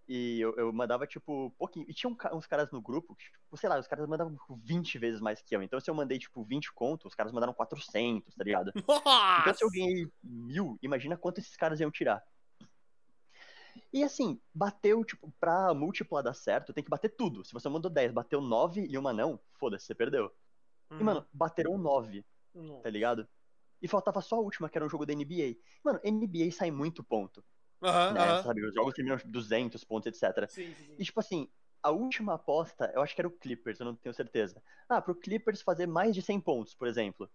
E 0.08 0.42
eu, 0.42 0.56
eu 0.58 0.74
mandava, 0.74 1.08
tipo, 1.08 1.52
pouquinho. 1.58 1.86
E 1.88 1.94
tinha 1.94 2.12
uns 2.34 2.46
caras 2.46 2.72
no 2.72 2.82
grupo 2.82 3.16
que, 3.16 3.24
tipo, 3.24 3.58
sei 3.58 3.70
lá, 3.70 3.80
os 3.80 3.88
caras 3.88 4.08
mandavam 4.08 4.36
tipo, 4.36 4.56
20 4.56 4.98
vezes 4.98 5.22
mais 5.22 5.42
que 5.42 5.56
eu. 5.56 5.62
Então 5.62 5.80
se 5.80 5.90
eu 5.90 5.96
mandei, 5.96 6.20
tipo, 6.20 6.44
20 6.44 6.74
conto, 6.74 7.08
os 7.08 7.16
caras 7.16 7.32
mandaram 7.32 7.54
400, 7.54 8.36
tá 8.36 8.44
ligado? 8.44 8.72
Então 8.76 9.54
se 9.54 9.64
eu 9.64 9.68
Nossa! 9.68 9.70
ganhei 9.72 10.12
mil, 10.24 10.78
imagina 10.82 11.16
quanto 11.16 11.40
esses 11.40 11.56
caras 11.56 11.80
iam 11.80 11.92
tirar. 11.92 12.22
E 13.94 14.04
assim, 14.04 14.40
bateu, 14.54 15.04
tipo, 15.04 15.32
pra 15.40 15.74
múltipla 15.74 16.24
dar 16.24 16.34
certo, 16.34 16.74
tem 16.74 16.84
que 16.84 16.90
bater 16.90 17.10
tudo. 17.10 17.44
Se 17.46 17.54
você 17.54 17.70
mandou 17.70 17.92
10, 17.92 18.12
bateu 18.12 18.42
9 18.42 18.86
e 18.90 18.98
uma 18.98 19.14
não, 19.14 19.40
foda-se, 19.54 19.86
você 19.86 19.96
perdeu. 19.96 20.32
Uhum. 20.90 21.00
E, 21.00 21.04
mano, 21.04 21.26
bateram 21.32 21.78
9, 21.78 22.26
Nossa. 22.54 22.84
tá 22.84 22.90
ligado? 22.90 23.28
E 23.82 23.88
faltava 23.88 24.22
só 24.22 24.36
a 24.36 24.42
última, 24.42 24.70
que 24.70 24.78
era 24.78 24.86
um 24.86 24.90
jogo 24.90 25.06
da 25.06 25.14
NBA. 25.14 25.56
Mano, 25.84 26.00
NBA 26.04 26.52
sai 26.52 26.70
muito 26.70 27.04
ponto, 27.04 27.44
Aham, 27.82 28.14
né? 28.14 28.20
aham. 28.20 28.44
Sabe, 28.44 28.66
os 28.66 28.74
jogos 28.74 28.94
terminam 28.94 29.18
200 29.26 29.84
pontos, 29.84 30.08
etc. 30.08 30.48
Sim, 30.48 30.74
sim. 30.74 30.96
E, 31.00 31.04
tipo 31.04 31.20
assim, 31.20 31.50
a 31.82 31.90
última 31.92 32.36
aposta, 32.36 32.92
eu 32.94 33.02
acho 33.02 33.16
que 33.16 33.22
era 33.22 33.28
o 33.28 33.32
Clippers, 33.32 33.80
eu 33.80 33.86
não 33.86 33.96
tenho 33.96 34.14
certeza. 34.14 34.62
Ah, 34.88 35.02
pro 35.02 35.16
Clippers 35.16 35.62
fazer 35.62 35.88
mais 35.88 36.14
de 36.16 36.22
100 36.22 36.40
pontos, 36.40 36.76
por 36.76 36.88
exemplo. 36.88 37.30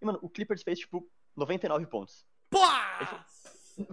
E, 0.00 0.04
mano, 0.04 0.18
o 0.22 0.28
Clippers 0.28 0.62
fez, 0.62 0.78
tipo, 0.80 1.10
99 1.36 1.86
pontos. 1.86 2.26
Pô! 2.50 2.58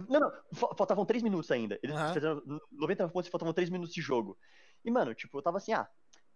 Não, 0.08 0.20
não, 0.20 0.30
fa- 0.54 0.74
faltavam 0.76 1.04
3 1.04 1.22
minutos 1.22 1.50
ainda. 1.50 1.78
Eles 1.82 1.96
Aham. 1.96 2.14
fizeram 2.14 2.42
99 2.70 3.12
pontos 3.12 3.28
e 3.28 3.30
faltavam 3.30 3.52
3 3.52 3.68
minutos 3.68 3.92
de 3.92 4.00
jogo. 4.00 4.38
E, 4.84 4.90
mano, 4.90 5.12
tipo, 5.14 5.36
eu 5.38 5.42
tava 5.42 5.56
assim, 5.56 5.72
ah, 5.72 5.88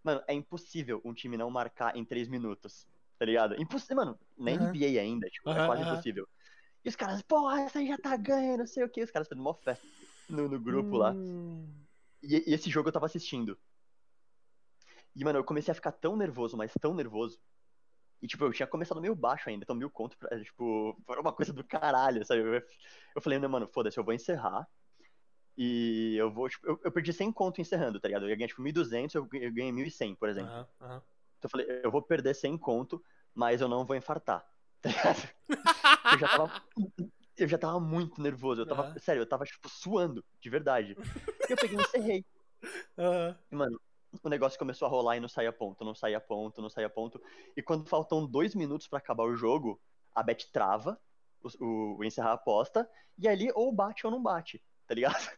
mano, 0.02 0.23
é 0.27 0.35
impossível 0.35 1.01
um 1.05 1.14
time 1.14 1.36
não 1.36 1.48
marcar 1.51 1.97
em 1.97 2.05
3 2.05 2.27
minutos. 2.28 2.86
Tá 3.18 3.24
ligado? 3.24 3.60
Impossível, 3.60 3.97
mano, 3.97 4.18
na 4.36 4.51
Aham. 4.51 4.73
NBA 4.73 5.01
ainda, 5.01 5.28
tipo, 5.28 5.48
é 5.51 5.64
quase 5.64 5.82
impossível. 5.85 6.28
E 6.87 6.89
os 6.89 6.95
caras, 6.95 7.21
pô, 7.21 7.51
essa 7.51 7.81
aí 7.81 7.89
já 7.89 7.99
tá 7.99 8.17
ganha, 8.17 8.57
não 8.57 8.67
sei 8.67 8.85
o 8.85 8.89
que. 8.89 9.03
Os 9.03 9.11
caras 9.11 9.27
fazendo 9.27 9.43
mó 9.43 9.53
festa 9.53 9.85
no, 10.29 10.49
no 10.49 10.61
grupo 10.61 10.97
lá. 10.97 11.11
Hum. 11.13 11.69
E, 12.23 12.49
e 12.49 12.55
esse 12.55 12.71
jogo 12.71 12.89
eu 12.89 12.93
tava 12.93 13.07
assistindo. 13.07 13.59
E, 15.17 15.25
mano, 15.25 15.41
eu 15.41 15.45
comecei 15.45 15.73
a 15.73 15.75
ficar 15.75 15.91
tão 15.91 16.17
nervoso, 16.17 16.57
mas 16.57 16.73
tão 16.81 16.95
nervoso. 16.95 17.41
E, 18.23 18.29
tipo, 18.29 18.45
eu 18.45 18.53
tinha 18.53 18.69
começado 18.69 19.01
meio 19.01 19.17
baixo 19.17 19.49
ainda, 19.49 19.65
então 19.65 19.75
mil 19.75 19.91
conto, 19.91 20.17
pra, 20.17 20.41
tipo, 20.41 20.97
foi 21.05 21.19
uma 21.19 21.33
coisa 21.33 21.53
do 21.53 21.65
caralho, 21.65 22.25
sabe? 22.25 22.41
Eu, 22.43 22.63
eu 23.17 23.21
falei, 23.21 23.41
não, 23.41 23.49
mano, 23.49 23.67
foda-se, 23.67 23.99
eu 23.99 24.05
vou 24.05 24.15
encerrar. 24.15 24.69
E 25.59 26.15
eu 26.17 26.31
vou, 26.31 26.49
tipo, 26.49 26.65
eu, 26.69 26.81
eu 26.85 26.93
perdi 26.93 27.13
100 27.13 27.33
conto 27.33 27.61
encerrando, 27.61 27.99
tá 27.99 28.07
ligado? 28.07 28.27
Eu 28.27 28.29
ia 28.31 28.37
ganhar, 28.37 28.47
tipo, 28.49 28.63
1.200, 28.63 29.13
eu 29.17 29.25
ganhei- 29.27 29.49
eu 29.49 29.53
ganhei 29.53 29.73
1.100, 29.73 30.15
por 30.15 30.29
exemplo. 30.29 30.53
Aham, 30.53 30.69
aham. 30.83 31.03
Então 31.39 31.49
eu 31.49 31.51
falei, 31.51 31.81
eu 31.83 31.91
vou 31.91 32.01
perder 32.03 32.35
100 32.35 32.57
conto, 32.57 33.03
mas 33.35 33.61
eu 33.61 33.67
não 33.67 33.85
vou 33.85 33.97
infartar? 33.97 34.47
Eu 36.13 36.19
já 36.19 36.29
tava, 36.29 36.63
eu 37.37 37.49
já 37.49 37.59
tava 37.59 37.81
muito 37.81 38.23
nervoso, 38.23 38.63
eu 38.63 38.67
tava, 38.67 38.83
Aham. 38.83 38.99
sério, 38.99 39.23
eu 39.23 39.29
tava, 39.29 39.45
tipo, 39.45 39.69
suando, 39.69 40.25
de 40.41 40.49
verdade. 40.49 40.97
E 41.49 41.53
eu 41.53 41.57
peguei 41.57 41.77
e 41.77 41.81
encerrei. 41.81 42.25
Aham. 42.97 43.39
E, 43.51 43.57
mano, 43.57 43.81
o 44.23 44.29
negócio 44.29 44.59
começou 44.59 44.87
a 44.87 44.89
rolar 44.91 45.17
e 45.17 45.21
não 45.21 45.29
saía 45.29 45.53
ponto, 45.53 45.85
não 45.85 45.95
saía 45.95 46.21
ponto, 46.21 46.63
não 46.63 46.71
saía 46.71 46.89
ponto. 46.89 47.21
E 47.57 47.63
quando 47.63 47.89
faltam 47.89 48.27
dois 48.27 48.55
minutos 48.55 48.87
pra 48.89 48.99
acabar 48.99 49.25
o 49.25 49.37
jogo, 49.37 49.81
a 50.15 50.23
bet 50.23 50.51
trava, 50.53 50.99
o, 51.43 51.65
o, 51.65 51.97
o 51.99 52.05
encerrar 52.05 52.31
a 52.31 52.35
aposta, 52.35 52.89
e 53.19 53.29
ali 53.29 53.51
ou 53.55 53.73
bate 53.73 54.07
ou 54.07 54.11
não 54.11 54.23
bate, 54.23 54.63
tá 54.87 54.95
ligado? 54.95 55.37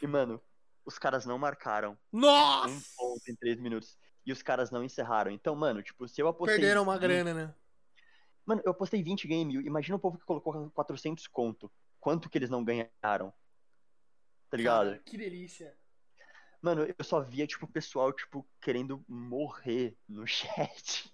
E, 0.00 0.06
mano, 0.06 0.40
os 0.84 0.98
caras 0.98 1.24
não 1.24 1.38
marcaram 1.38 1.98
um 2.12 2.20
Nossa! 2.20 2.84
ponto 2.96 3.30
em 3.30 3.34
três 3.34 3.58
minutos. 3.58 3.96
E 4.26 4.32
os 4.32 4.42
caras 4.42 4.70
não 4.70 4.82
encerraram. 4.84 5.30
Então, 5.30 5.54
mano, 5.54 5.82
tipo, 5.82 6.06
se 6.08 6.20
eu 6.20 6.28
apostei. 6.28 6.56
Perderam 6.56 6.82
uma 6.82 6.94
20 6.94 7.02
grana, 7.02 7.34
né? 7.34 7.54
Mano, 8.46 8.62
eu 8.64 8.72
apostei 8.72 9.02
20 9.02 9.26
ganhei 9.26 9.44
mil. 9.44 9.60
Imagina 9.62 9.96
o 9.96 9.98
povo 10.00 10.18
que 10.18 10.24
colocou 10.24 10.70
400 10.70 11.26
conto. 11.26 11.70
Quanto 11.98 12.28
que 12.28 12.36
eles 12.36 12.50
não 12.50 12.62
ganharam? 12.64 13.32
Tá 14.50 14.56
ligado? 14.56 14.90
Cara, 14.90 14.98
que 15.04 15.16
delícia. 15.16 15.74
Mano, 16.60 16.82
eu 16.86 17.04
só 17.04 17.20
via, 17.20 17.46
tipo, 17.46 17.66
o 17.66 17.68
pessoal, 17.68 18.12
tipo, 18.12 18.46
querendo 18.60 19.04
morrer 19.08 19.96
no 20.08 20.26
chat. 20.28 21.10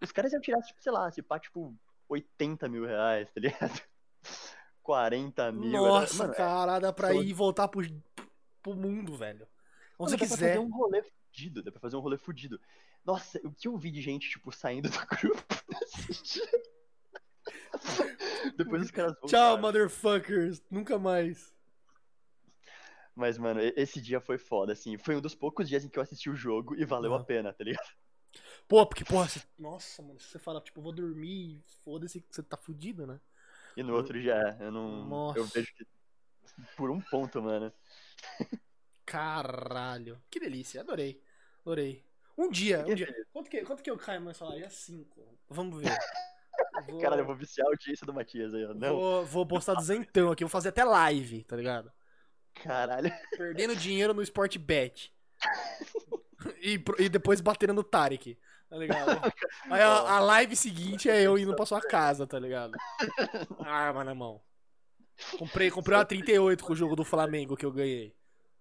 Os 0.00 0.12
caras 0.12 0.32
iam 0.32 0.40
tirar, 0.40 0.60
tipo, 0.62 0.80
sei 0.80 0.92
lá, 0.92 1.10
se 1.10 1.22
pá, 1.22 1.38
tipo, 1.38 1.74
80 2.08 2.68
mil 2.68 2.84
reais, 2.86 3.28
tá 3.32 3.40
ligado? 3.40 3.80
40 4.82 5.52
mil. 5.52 5.72
Nossa, 5.72 6.16
mano, 6.16 6.32
é- 6.32 6.36
cara, 6.36 6.78
dá 6.78 6.92
pra 6.92 7.12
ir 7.14 7.28
e 7.28 7.32
voltar 7.32 7.68
pro, 7.68 7.82
pro 8.62 8.74
mundo, 8.74 9.16
velho. 9.16 9.46
Onde 9.98 10.12
mano, 10.12 10.16
você 10.16 10.16
dá 10.16 10.18
pra 10.18 10.26
quiser. 10.28 10.48
fazer 10.48 10.58
um 10.60 10.70
rolê 10.70 11.02
fudido, 11.02 11.62
dá 11.62 11.70
pra 11.72 11.80
fazer 11.80 11.96
um 11.96 12.00
rolê 12.00 12.16
fudido. 12.16 12.60
Nossa, 13.08 13.40
o 13.42 13.50
que 13.50 13.66
eu 13.66 13.74
vi 13.74 13.90
de 13.90 14.02
gente, 14.02 14.28
tipo, 14.28 14.52
saindo 14.52 14.90
do 14.90 14.98
grupo? 15.16 15.42
Depois 18.54 18.82
os 18.82 18.90
caras 18.90 19.12
Tchau, 19.24 19.56
voltaram. 19.56 19.60
motherfuckers. 19.62 20.62
Nunca 20.70 20.98
mais. 20.98 21.54
Mas, 23.16 23.38
mano, 23.38 23.60
esse 23.62 23.98
dia 23.98 24.20
foi 24.20 24.36
foda, 24.36 24.74
assim. 24.74 24.98
Foi 24.98 25.16
um 25.16 25.22
dos 25.22 25.34
poucos 25.34 25.66
dias 25.66 25.86
em 25.86 25.88
que 25.88 25.98
eu 25.98 26.02
assisti 26.02 26.28
o 26.28 26.36
jogo 26.36 26.76
e 26.76 26.84
valeu 26.84 27.14
Aham. 27.14 27.22
a 27.22 27.24
pena, 27.24 27.50
tá 27.50 27.64
ligado? 27.64 27.88
Pô, 28.68 28.84
porque, 28.84 29.06
porra, 29.06 29.26
você... 29.26 29.40
nossa, 29.58 30.02
mano, 30.02 30.20
se 30.20 30.26
você 30.28 30.38
fala, 30.38 30.60
tipo, 30.60 30.82
vou 30.82 30.92
dormir, 30.92 31.62
foda-se 31.82 32.20
que 32.20 32.26
você 32.30 32.42
tá 32.42 32.58
fudido, 32.58 33.06
né? 33.06 33.18
E 33.74 33.82
no 33.82 33.94
outro 33.94 34.20
dia, 34.20 34.54
eu 34.60 34.70
não. 34.70 35.08
Nossa. 35.08 35.38
Eu 35.38 35.46
vejo 35.46 35.74
que. 35.74 35.86
Por 36.76 36.90
um 36.90 37.00
ponto, 37.00 37.40
mano. 37.40 37.72
Caralho. 39.06 40.20
Que 40.30 40.38
delícia, 40.38 40.82
adorei. 40.82 41.22
Adorei. 41.62 42.07
Um 42.38 42.48
dia, 42.48 42.84
um 42.86 42.94
dia. 42.94 43.12
Quanto 43.32 43.50
que, 43.50 43.64
quanto 43.64 43.82
que 43.82 43.90
eu 43.90 43.98
caio 43.98 44.20
mais 44.20 44.36
salário? 44.36 44.64
É 44.64 44.68
5. 44.68 45.38
Vamos 45.50 45.82
ver. 45.82 45.90
Vou, 46.88 47.00
Caralho, 47.00 47.22
eu 47.22 47.26
vou 47.26 47.36
viciar 47.36 47.66
a 47.66 47.70
audiência 47.70 48.06
do 48.06 48.14
Matias 48.14 48.54
aí, 48.54 48.64
ó. 48.64 48.72
Não. 48.72 48.94
vou, 48.96 49.24
vou 49.24 49.46
postar 49.46 49.74
duzentão 49.74 50.30
aqui, 50.30 50.44
vou 50.44 50.50
fazer 50.50 50.68
até 50.68 50.84
live, 50.84 51.44
tá 51.44 51.56
ligado? 51.56 51.92
Caralho. 52.54 53.12
Perdendo 53.36 53.76
dinheiro 53.76 54.14
no 54.14 54.22
Sport 54.22 54.56
Bet. 54.58 55.12
E, 56.62 56.82
e 57.00 57.08
depois 57.08 57.40
batendo 57.40 57.74
no 57.74 57.82
Tarek, 57.82 58.38
tá 58.70 58.76
ligado? 58.76 59.10
Aí 59.68 59.82
a, 59.82 59.88
a 59.88 60.20
live 60.20 60.54
seguinte 60.54 61.10
é 61.10 61.20
eu 61.20 61.36
indo 61.36 61.54
pra 61.56 61.66
sua 61.66 61.80
casa, 61.80 62.28
tá 62.28 62.38
ligado? 62.38 62.72
Arma 63.58 64.04
na 64.04 64.14
mão. 64.14 64.40
Comprei, 65.36 65.68
comprei 65.68 65.98
uma 65.98 66.04
38 66.04 66.64
com 66.64 66.72
o 66.72 66.76
jogo 66.76 66.94
do 66.94 67.04
Flamengo 67.04 67.56
que 67.56 67.66
eu 67.66 67.72
ganhei. 67.72 68.14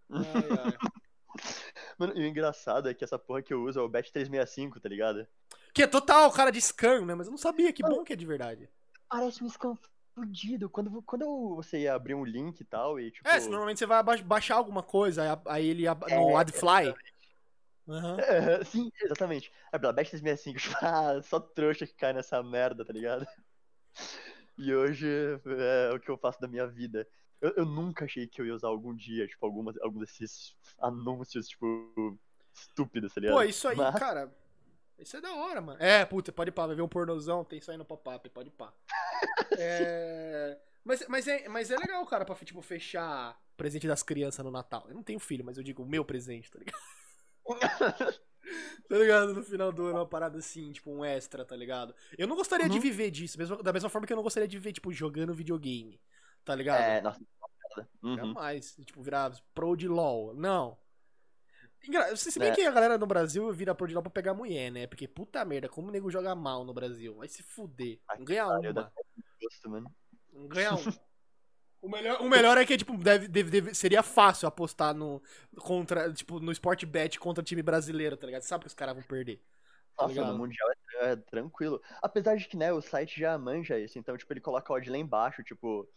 Ai, 0.10 0.24
ai. 0.26 0.90
Mano, 1.98 2.14
e 2.16 2.22
o 2.22 2.26
engraçado 2.26 2.90
é 2.90 2.94
que 2.94 3.04
essa 3.04 3.18
porra 3.18 3.42
que 3.42 3.54
eu 3.54 3.64
uso 3.64 3.80
é 3.80 3.84
o 3.84 3.90
Bet365, 3.90 4.80
tá 4.80 4.90
ligado? 4.90 5.28
Que 5.74 5.84
é 5.84 5.88
total 5.88 6.32
cara 6.32 6.52
de 6.52 6.60
scam, 6.62 7.06
né? 7.06 7.16
Mas 7.16 7.28
eu 7.28 7.32
não 7.32 7.38
sabia, 7.38 7.72
que 7.74 7.84
bom 7.84 8.04
que 8.04 8.14
é 8.14 8.16
de 8.16 8.26
verdade. 8.26 8.70
Parece 9.10 9.44
um 9.44 9.50
scam 9.50 9.78
fudido. 10.16 10.70
Quando, 10.70 11.02
quando 11.04 11.56
você 11.56 11.82
ia 11.82 11.94
abrir 11.94 12.16
um 12.16 12.26
link 12.26 12.60
e 12.60 12.66
tal, 12.66 13.00
e 13.00 13.12
tipo. 13.12 13.28
É, 13.28 13.40
se 13.40 13.50
normalmente 13.50 13.80
você 13.80 13.86
vai 13.86 14.04
baixar 14.04 14.56
alguma 14.56 14.84
coisa, 14.84 15.42
aí, 15.46 15.68
ele 15.68 15.88
ab- 15.88 16.10
no 16.10 16.36
É, 16.36 16.40
AdFly. 16.40 16.96
Aham. 17.88 18.20
É, 18.20 18.64
sim, 18.66 18.92
exatamente. 19.02 19.52
Aí 19.72 19.80
pela 19.80 19.94
Bet365, 19.94 20.58
tipo, 20.60 20.76
ah, 20.82 21.22
só 21.24 21.40
trouxa 21.40 21.86
que 21.86 21.94
cai 21.94 22.14
nessa 22.14 22.42
merda, 22.44 22.84
tá 22.84 22.92
ligado? 22.94 23.26
E 24.58 24.74
hoje 24.74 25.08
é 25.46 25.92
o 25.94 26.00
que 26.00 26.10
eu 26.10 26.18
faço 26.18 26.42
da 26.42 26.48
minha 26.48 26.68
vida. 26.68 27.08
Eu, 27.42 27.52
eu 27.58 27.66
nunca 27.66 28.06
achei 28.06 28.26
que 28.28 28.42
eu 28.42 28.46
ia 28.46 28.56
usar 28.56 28.68
algum 28.68 28.96
dia, 28.96 29.28
tipo, 29.28 29.46
alguma, 29.46 29.74
algum 29.82 30.00
desses 30.00 30.56
anúncios, 30.80 31.48
tipo, 31.48 32.18
estúpidos, 32.54 33.14
tá 33.14 33.22
ligado? 33.22 33.36
Pô, 33.36 33.44
isso 33.44 33.68
aí, 33.68 33.76
Mas- 33.78 33.96
cara. 34.00 34.34
Isso 35.00 35.16
é 35.16 35.22
da 35.22 35.32
hora, 35.36 35.62
mano. 35.62 35.80
É, 35.80 36.04
puta, 36.06 36.32
pode 36.32 36.50
ir 36.50 36.52
pá, 36.54 36.66
vai 36.66 36.76
ver 36.76 36.82
um 36.82 36.88
pornozão, 36.88 37.46
tem 37.46 37.60
isso 37.60 37.70
aí 37.70 37.78
no 37.78 37.86
pop-up, 37.86 38.28
pode 38.32 38.50
ir 38.50 38.52
pá. 38.54 38.74
É. 39.60 40.58
Mas, 40.84 41.06
mas, 41.08 41.28
é, 41.28 41.48
mas 41.50 41.70
é 41.70 41.78
legal, 41.78 42.04
cara, 42.08 42.26
pra 42.26 42.34
tipo, 42.36 42.62
fechar 42.64 43.40
presente 43.56 43.88
das 43.88 44.02
crianças 44.02 44.44
no 44.44 44.50
Natal. 44.50 44.86
Eu 44.88 44.96
não 44.96 45.04
tenho 45.04 45.20
filho, 45.20 45.44
mas 45.46 45.58
eu 45.58 45.64
digo 45.64 45.84
o 45.84 45.86
meu 45.86 46.04
presente, 46.04 46.50
tá 46.50 46.58
ligado? 46.60 46.82
Tá 48.88 48.98
ligado? 48.98 49.34
No 49.34 49.44
final 49.44 49.74
do 49.74 49.88
ano, 49.88 50.00
uma 50.00 50.06
parada 50.06 50.38
assim, 50.40 50.72
tipo, 50.72 50.90
um 50.90 51.04
extra, 51.04 51.44
tá 51.44 51.54
ligado? 51.56 51.94
Eu 52.18 52.26
não 52.28 52.36
gostaria 52.38 52.70
de 52.70 52.76
Uhum. 52.76 52.82
viver 52.82 53.12
disso, 53.12 53.38
mesmo- 53.38 53.62
da 53.62 53.74
mesma 53.74 53.90
forma 53.90 54.08
que 54.08 54.14
eu 54.14 54.16
não 54.16 54.24
gostaria 54.24 54.48
de 54.48 54.58
viver, 54.58 54.72
tipo, 54.72 54.90
jogando 54.94 55.34
videogame, 55.34 56.00
tá 56.48 56.56
ligado? 56.56 56.82
É, 56.82 57.02
nossa. 57.02 57.20
Uhum. 58.02 58.16
Jamais. 58.16 58.76
Tipo, 58.86 59.04
virar 59.04 59.32
pro 59.54 59.76
de 59.76 59.88
LOL. 59.88 60.34
Não. 60.34 60.76
Se 62.16 62.40
bem 62.40 62.50
É. 62.50 62.56
que 62.56 62.62
a 62.64 62.72
galera 62.72 62.98
no 62.98 63.06
Brasil 63.06 63.52
vira 63.54 63.76
pro 63.76 63.88
de 63.88 63.94
LOL 63.94 64.02
pra 64.02 64.10
pegar 64.12 64.34
mulher, 64.34 64.72
né? 64.72 64.88
Porque 64.88 65.08
puta 65.08 65.46
merda, 65.46 65.70
como 65.70 65.90
o 65.90 65.92
nego 65.92 66.10
joga 66.10 66.34
mal 66.34 66.64
no 66.66 66.74
Brasil. 66.74 67.16
Vai 67.16 67.28
se 67.28 67.44
fuder. 67.44 68.00
Não 68.18 68.26
ganha 68.26 68.48
uma. 68.48 68.92
Não 70.34 70.48
ganha 70.48 70.72
um. 70.76 71.08
O 71.80 71.88
melhor, 71.90 72.20
o 72.22 72.28
melhor 72.28 72.58
é 72.58 72.66
que, 72.66 72.76
tipo, 72.76 72.98
deve, 72.98 73.28
deve- 73.28 73.52
deve- 73.52 73.74
seria 73.76 74.02
fácil 74.02 74.48
apostar 74.48 74.96
no, 74.96 75.22
contra, 75.60 76.12
tipo, 76.12 76.40
no 76.40 76.52
Sport 76.52 76.84
Bet 76.86 77.20
contra 77.20 77.44
time 77.44 77.62
brasileiro, 77.62 78.18
tá 78.18 78.26
ligado? 78.26 78.42
Sabe 78.42 78.64
que 78.64 78.68
os 78.68 78.74
caras 78.74 78.96
vão 78.96 79.04
perder. 79.04 79.40
Tá 79.96 80.08
Nossa, 80.08 80.26
no 80.26 80.38
Mundial 80.40 80.68
é, 81.02 81.12
é 81.12 81.16
tranquilo. 81.16 81.80
Apesar 82.02 82.36
de 82.36 82.48
que, 82.48 82.58
né, 82.58 82.74
o 82.74 82.82
site 82.82 83.20
já 83.20 83.38
manja 83.38 83.78
isso. 83.80 83.98
Então, 84.00 84.18
tipo, 84.18 84.34
ele 84.34 84.42
coloca 84.42 84.74
a 84.74 84.76
odd 84.76 84.90
lá 84.90 84.98
embaixo, 84.98 85.44
tipo... 85.44 85.88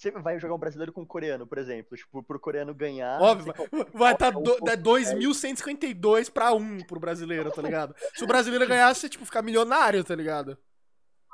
Você 0.00 0.10
vai 0.10 0.40
jogar 0.40 0.54
um 0.54 0.58
brasileiro 0.58 0.94
com 0.94 1.02
um 1.02 1.06
coreano, 1.06 1.46
por 1.46 1.58
exemplo. 1.58 1.94
Tipo, 1.94 2.22
pro 2.22 2.40
coreano 2.40 2.74
ganhar... 2.74 3.20
Óbvio, 3.20 3.52
você 3.54 3.68
vai, 3.70 3.84
vai 3.92 4.16
tá 4.16 4.30
do, 4.30 4.42
pouco 4.42 4.64
tá 4.64 4.74
2.152 4.74 6.32
pra 6.32 6.54
1 6.54 6.84
pro 6.84 6.98
brasileiro, 6.98 7.50
tá 7.50 7.60
ligado? 7.60 7.94
Se 8.14 8.24
o 8.24 8.26
brasileiro 8.26 8.64
ganhasse, 8.66 9.10
tipo, 9.10 9.26
ficar 9.26 9.42
milionário, 9.42 10.02
tá 10.02 10.14
ligado? 10.14 10.56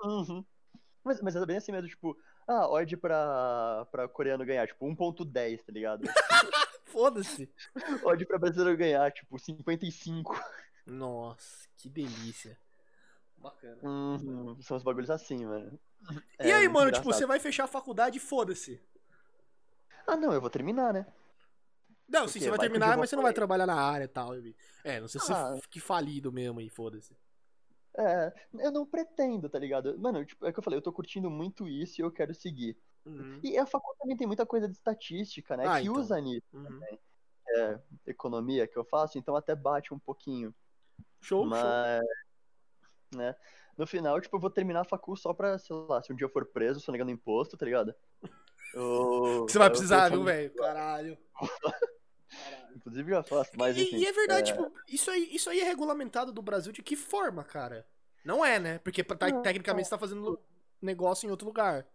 Uhum. 0.02 0.44
Mas, 1.04 1.22
mas 1.22 1.36
é 1.36 1.46
bem 1.46 1.58
assim 1.58 1.70
mesmo, 1.70 1.88
tipo, 1.88 2.18
ah, 2.48 2.68
odd 2.68 2.96
pra, 2.96 3.86
pra 3.92 4.08
coreano 4.08 4.44
ganhar, 4.44 4.66
tipo, 4.66 4.84
1.10, 4.84 5.62
tá 5.64 5.72
ligado? 5.72 6.02
Foda-se. 6.86 7.48
odd 8.02 8.26
pra 8.26 8.36
brasileiro 8.36 8.76
ganhar, 8.76 9.12
tipo, 9.12 9.38
55. 9.38 10.44
Nossa, 10.84 11.68
que 11.76 11.88
delícia. 11.88 12.58
Bacana. 13.38 13.78
Uhum. 13.80 14.60
São 14.60 14.76
os 14.76 14.82
bagulhos 14.82 15.10
assim, 15.10 15.46
mano. 15.46 15.78
e 16.40 16.50
É 16.50 16.54
aí, 16.54 16.62
muito 16.68 16.72
mano, 16.74 16.90
tipo, 16.92 17.02
engraçado. 17.02 17.20
você 17.20 17.26
vai 17.26 17.38
fechar 17.40 17.64
a 17.64 17.68
faculdade 17.68 18.18
e 18.18 18.20
foda-se. 18.20 18.80
Ah, 20.06 20.16
não, 20.16 20.32
eu 20.32 20.40
vou 20.40 20.50
terminar, 20.50 20.92
né? 20.92 21.06
Não, 22.08 22.22
Por 22.22 22.28
sim, 22.30 22.38
você 22.40 22.50
vai 22.50 22.58
terminar, 22.58 22.96
mas 22.96 23.10
você 23.10 23.16
não 23.16 23.22
vai 23.22 23.32
trabalhar 23.32 23.66
na 23.66 23.74
área 23.74 24.04
e 24.04 24.08
tal. 24.08 24.30
É, 24.84 25.00
não 25.00 25.08
sei 25.08 25.20
se 25.20 25.32
Ah. 25.32 25.54
você 25.54 25.60
fique 25.62 25.80
falido 25.80 26.32
mesmo 26.32 26.60
aí, 26.60 26.68
foda-se. 26.68 27.16
É, 27.98 28.32
eu 28.60 28.70
não 28.70 28.86
pretendo, 28.86 29.48
tá 29.48 29.58
ligado? 29.58 29.98
Mano, 29.98 30.24
tipo, 30.24 30.46
é 30.46 30.52
que 30.52 30.58
eu 30.58 30.62
falei, 30.62 30.76
eu 30.78 30.82
tô 30.82 30.92
curtindo 30.92 31.30
muito 31.30 31.66
isso 31.66 32.00
e 32.00 32.04
eu 32.04 32.12
quero 32.12 32.34
seguir. 32.34 32.78
Uhum, 33.04 33.40
E 33.42 33.56
a 33.56 33.64
faculdade 33.66 33.98
também 34.00 34.16
tem 34.16 34.26
muita 34.26 34.44
coisa 34.44 34.68
de 34.68 34.74
estatística, 34.74 35.56
né? 35.56 35.66
Ah, 35.66 35.76
que 35.80 35.86
então. 35.88 35.94
usa 36.00 36.20
nisso, 36.20 36.46
uhum. 36.52 36.80
é, 37.48 37.80
economia 38.06 38.66
que 38.68 38.76
eu 38.76 38.84
faço, 38.84 39.16
então 39.18 39.34
até 39.34 39.54
bate 39.54 39.94
um 39.94 39.98
pouquinho. 39.98 40.54
Show, 41.20 41.42
show. 41.42 41.46
mas, 41.46 42.02
né? 43.14 43.34
No 43.76 43.86
final, 43.86 44.20
tipo, 44.20 44.36
eu 44.36 44.40
vou 44.40 44.50
terminar 44.50 44.80
a 44.80 44.84
facu 44.84 45.16
só 45.16 45.34
pra, 45.34 45.58
sei 45.58 45.76
lá, 45.76 46.02
se 46.02 46.12
um 46.12 46.16
dia 46.16 46.24
eu 46.24 46.30
for 46.30 46.46
preso, 46.46 46.80
sonegando 46.80 47.10
imposto, 47.10 47.56
tá 47.56 47.64
ligado? 47.66 47.94
Eu- 48.74 49.46
Você 49.48 49.58
vai 49.58 49.68
eu 49.68 49.70
precisar, 49.70 50.10
viu, 50.10 50.22
velho? 50.24 50.52
Caralho. 50.54 51.16
Inclusive 52.76 53.10
já 53.10 53.22
faço, 53.22 53.50
mas 53.56 53.76
e, 53.76 53.82
enfim. 53.82 53.96
e 53.96 54.06
é 54.06 54.12
verdade, 54.12 54.50
é, 54.50 54.54
tipo, 54.54 54.70
isso 54.88 55.10
aí, 55.10 55.28
isso 55.34 55.48
aí 55.48 55.60
é 55.60 55.64
regulamentado 55.64 56.30
do 56.32 56.42
Brasil 56.42 56.72
de 56.72 56.82
que 56.82 56.94
forma, 56.96 57.42
cara? 57.42 57.86
Não 58.24 58.44
é, 58.44 58.58
né? 58.58 58.78
Porque 58.80 59.02
tá- 59.02 59.28
Não, 59.30 59.40
tecnicamente 59.40 59.86
você 59.86 59.90
tá 59.94 59.98
fazendo 59.98 60.38
negócio 60.82 61.26
em 61.26 61.30
outro 61.30 61.46
lugar. 61.46 61.86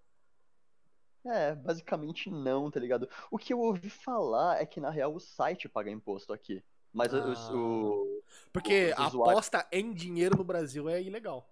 É, 1.23 1.53
basicamente 1.53 2.31
não, 2.31 2.71
tá 2.71 2.79
ligado? 2.79 3.07
O 3.29 3.37
que 3.37 3.53
eu 3.53 3.59
ouvi 3.59 3.89
falar 3.89 4.59
é 4.59 4.65
que 4.65 4.79
na 4.79 4.89
real 4.89 5.13
o 5.13 5.19
site 5.19 5.69
paga 5.69 5.91
imposto 5.91 6.33
aqui. 6.33 6.63
Mas 6.91 7.13
o- 7.13 7.17
Ah. 7.17 7.53
o. 7.53 8.23
Porque 8.51 8.87
Os 8.93 8.99
a 8.99 9.07
usuários- 9.07 9.31
aposta 9.37 9.67
em 9.71 9.93
dinheiro 9.93 10.35
no 10.35 10.43
Brasil 10.43 10.89
é 10.89 10.99
ilegal. 11.01 11.47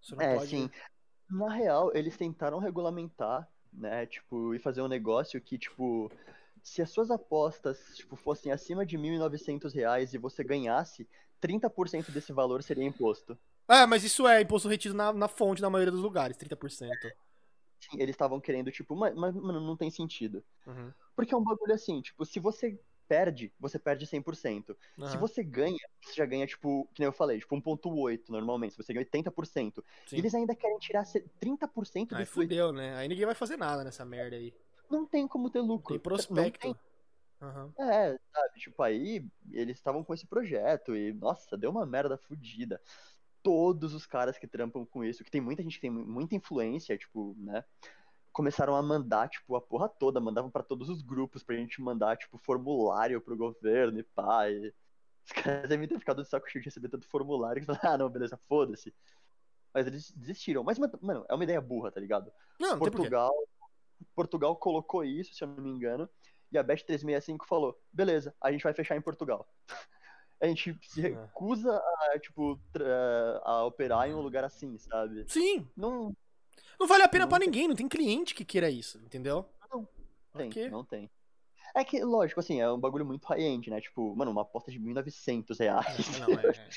Você 0.00 0.14
não 0.14 0.22
É, 0.22 0.36
pode. 0.36 0.50
sim. 0.50 0.70
Na 1.30 1.52
real, 1.52 1.90
eles 1.94 2.16
tentaram 2.16 2.58
regulamentar, 2.58 3.48
né? 3.72 4.06
Tipo, 4.06 4.54
e 4.54 4.58
fazer 4.58 4.80
um 4.80 4.88
negócio 4.88 5.40
que, 5.40 5.58
tipo, 5.58 6.10
se 6.62 6.80
as 6.82 6.90
suas 6.90 7.10
apostas, 7.10 7.78
tipo, 7.96 8.16
fossem 8.16 8.50
acima 8.50 8.84
de 8.84 8.96
1.900 8.96 9.74
reais 9.74 10.14
e 10.14 10.18
você 10.18 10.42
ganhasse, 10.42 11.06
30% 11.40 12.10
desse 12.10 12.32
valor 12.32 12.62
seria 12.62 12.84
imposto. 12.84 13.38
Ah, 13.66 13.86
mas 13.86 14.02
isso 14.02 14.26
é 14.26 14.40
imposto 14.40 14.68
retido 14.68 14.94
na, 14.94 15.12
na 15.12 15.28
fonte 15.28 15.60
na 15.60 15.68
maioria 15.68 15.92
dos 15.92 16.00
lugares, 16.00 16.36
30%. 16.36 16.88
Sim, 17.80 18.00
eles 18.00 18.14
estavam 18.14 18.40
querendo, 18.40 18.72
tipo, 18.72 18.96
mas, 18.96 19.14
mas, 19.14 19.34
não 19.34 19.76
tem 19.76 19.90
sentido. 19.90 20.42
Uhum. 20.66 20.92
Porque 21.14 21.34
é 21.34 21.36
um 21.36 21.44
bagulho 21.44 21.74
assim, 21.74 22.00
tipo, 22.00 22.24
se 22.24 22.40
você 22.40 22.78
perde, 23.08 23.52
você 23.58 23.78
perde 23.78 24.06
100%. 24.06 24.76
Se 24.96 25.02
Aham, 25.02 25.20
você 25.20 25.42
ganha, 25.42 25.78
você 26.02 26.14
já 26.14 26.26
ganha, 26.26 26.46
tipo, 26.46 26.86
que 26.94 27.00
nem 27.00 27.06
eu 27.06 27.12
falei, 27.12 27.38
tipo 27.40 27.56
1.8 27.56 28.30
normalmente, 28.30 28.72
se 28.72 28.76
você 28.82 28.92
ganha 28.92 29.04
80%. 29.04 29.82
sim. 30.06 30.18
Eles 30.18 30.34
ainda 30.34 30.54
querem 30.54 30.78
tirar 30.78 31.04
se- 31.04 31.24
30% 31.40 32.14
Aí 32.14 32.24
desse 32.24 32.32
80%. 32.32 32.44
fudeu, 32.48 32.72
né? 32.72 32.96
Aí 32.96 33.08
ninguém 33.08 33.26
vai 33.26 33.34
fazer 33.34 33.56
nada 33.56 33.82
nessa 33.82 34.04
merda 34.04 34.36
aí. 34.36 34.52
Não 34.90 35.06
tem 35.06 35.26
como 35.26 35.50
ter 35.50 35.60
lucro. 35.60 35.94
Tem 35.94 35.98
prospecto. 35.98 36.76
Aham. 37.40 37.72
É, 37.78 38.18
sabe, 38.34 38.58
tipo, 38.58 38.82
aí 38.82 39.24
eles 39.52 39.76
estavam 39.76 40.02
com 40.02 40.12
esse 40.12 40.26
projeto 40.26 40.96
e, 40.96 41.12
nossa, 41.12 41.56
deu 41.56 41.70
uma 41.70 41.86
merda 41.86 42.16
fodida. 42.18 42.80
Todos 43.42 43.94
os 43.94 44.04
caras 44.04 44.36
que 44.36 44.48
trampam 44.48 44.84
com 44.84 45.04
isso, 45.04 45.22
que 45.22 45.30
tem 45.30 45.40
muita 45.40 45.62
gente 45.62 45.76
que 45.76 45.80
tem 45.82 45.90
muita 45.90 46.34
influência, 46.34 46.98
tipo, 46.98 47.34
né, 47.38 47.64
começaram 48.38 48.76
a 48.76 48.82
mandar, 48.82 49.28
tipo, 49.28 49.56
a 49.56 49.60
porra 49.60 49.88
toda, 49.88 50.20
mandavam 50.20 50.48
pra 50.48 50.62
todos 50.62 50.88
os 50.88 51.02
grupos 51.02 51.42
pra 51.42 51.56
gente 51.56 51.82
mandar, 51.82 52.16
tipo, 52.16 52.38
formulário 52.38 53.20
pro 53.20 53.36
governo 53.36 53.98
e 53.98 54.04
pá. 54.04 54.48
E... 54.48 54.72
Os 55.26 55.32
caras 55.64 55.68
devem 55.68 55.88
ter 55.88 55.98
ficado 55.98 56.22
de 56.22 56.28
saco 56.28 56.48
cheio 56.48 56.62
de 56.62 56.68
receber 56.68 56.88
tanto 56.88 57.08
formulário 57.08 57.60
que 57.60 57.66
falaram, 57.66 57.90
ah, 57.90 57.98
não, 57.98 58.08
beleza, 58.08 58.38
foda-se. 58.48 58.94
Mas 59.74 59.88
eles 59.88 60.12
desistiram. 60.12 60.62
Mas, 60.62 60.78
mano, 60.78 61.26
é 61.28 61.34
uma 61.34 61.42
ideia 61.42 61.60
burra, 61.60 61.90
tá 61.90 61.98
ligado? 62.00 62.30
Não. 62.60 62.78
Portugal, 62.78 63.34
Portugal 64.14 64.54
colocou 64.54 65.02
isso, 65.02 65.34
se 65.34 65.42
eu 65.42 65.48
não 65.48 65.64
me 65.64 65.70
engano, 65.70 66.08
e 66.52 66.56
a 66.56 66.62
Bet 66.62 66.84
365 66.86 67.44
falou: 67.44 67.76
beleza, 67.92 68.32
a 68.40 68.52
gente 68.52 68.62
vai 68.62 68.72
fechar 68.72 68.96
em 68.96 69.02
Portugal. 69.02 69.52
A 70.40 70.46
gente 70.46 70.78
se 70.82 71.04
É. 71.04 71.08
recusa 71.08 71.76
a, 71.76 72.18
tipo, 72.20 72.60
a 73.42 73.64
operar 73.64 74.08
em 74.08 74.14
um 74.14 74.20
lugar 74.20 74.44
assim, 74.44 74.78
sabe? 74.78 75.24
Sim, 75.26 75.68
Não 75.76 76.14
não 76.78 76.86
vale 76.86 77.02
a 77.02 77.08
pena 77.08 77.24
Não 77.24 77.28
pra 77.28 77.38
tem. 77.38 77.48
ninguém, 77.48 77.68
não 77.68 77.76
tem 77.76 77.88
cliente 77.88 78.34
que 78.34 78.44
queira 78.44 78.70
isso, 78.70 78.98
entendeu? 78.98 79.44
tem, 80.36 80.48
Ok. 80.48 80.70
não 80.70 80.84
tem. 80.84 81.10
É 81.74 81.84
que, 81.84 82.02
lógico, 82.02 82.40
assim, 82.40 82.60
é 82.60 82.70
um 82.70 82.78
bagulho 82.78 83.04
muito 83.04 83.24
high-end, 83.26 83.70
né? 83.70 83.80
Tipo, 83.80 84.14
mano, 84.16 84.30
uma 84.30 84.42
aposta 84.42 84.70
de 84.70 84.78
1.900 84.80 85.58
reais. 85.58 85.86
É, 86.16 86.20
não, 86.20 86.38
é. 86.38 86.48
é. 86.56 86.68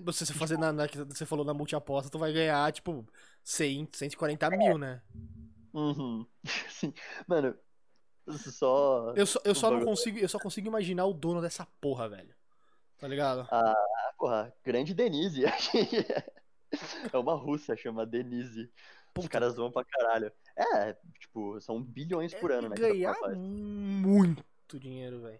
Você 0.00 0.24
se 0.26 0.32
fazer 0.32 0.58
na, 0.58 0.72
na- 0.72 0.88
que 0.88 0.98
você 0.98 1.26
falou 1.26 1.44
na 1.44 1.54
multiaposta, 1.54 2.10
tu 2.10 2.18
vai 2.18 2.32
ganhar, 2.32 2.70
tipo, 2.72 3.06
100, 3.44 3.88
140 3.92 4.50
mil, 4.50 4.78
né? 4.78 5.02
Uhum. 5.72 6.26
Sim. 6.70 6.92
Mano, 7.26 7.56
só. 8.28 9.12
Eu 9.14 9.26
só, 9.26 9.40
eu 9.44 9.54
só 9.54 9.70
não 9.70 9.84
consigo, 9.84 10.18
eu 10.18 10.28
só 10.28 10.38
consigo 10.38 10.68
imaginar 10.68 11.06
o 11.06 11.12
dono 11.14 11.40
dessa 11.40 11.66
porra, 11.80 12.08
velho. 12.08 12.34
Tá 12.98 13.06
ligado? 13.06 13.46
Ah, 13.50 14.12
porra, 14.18 14.52
grande 14.64 14.94
Denise. 14.94 15.42
É 17.10 17.16
uma 17.16 17.34
russa, 17.34 17.74
chama 17.74 18.04
Denise. 18.04 18.70
Os 19.18 19.28
caras 19.28 19.54
vão 19.56 19.70
pra 19.70 19.84
caralho. 19.84 20.32
É, 20.56 20.96
tipo, 21.20 21.60
são 21.60 21.82
bilhões 21.82 22.34
por 22.34 22.50
ano, 22.52 22.68
né? 22.68 22.76
ganhar 22.76 23.14
faz. 23.14 23.36
muito 23.36 24.44
dinheiro, 24.78 25.20
velho. 25.22 25.38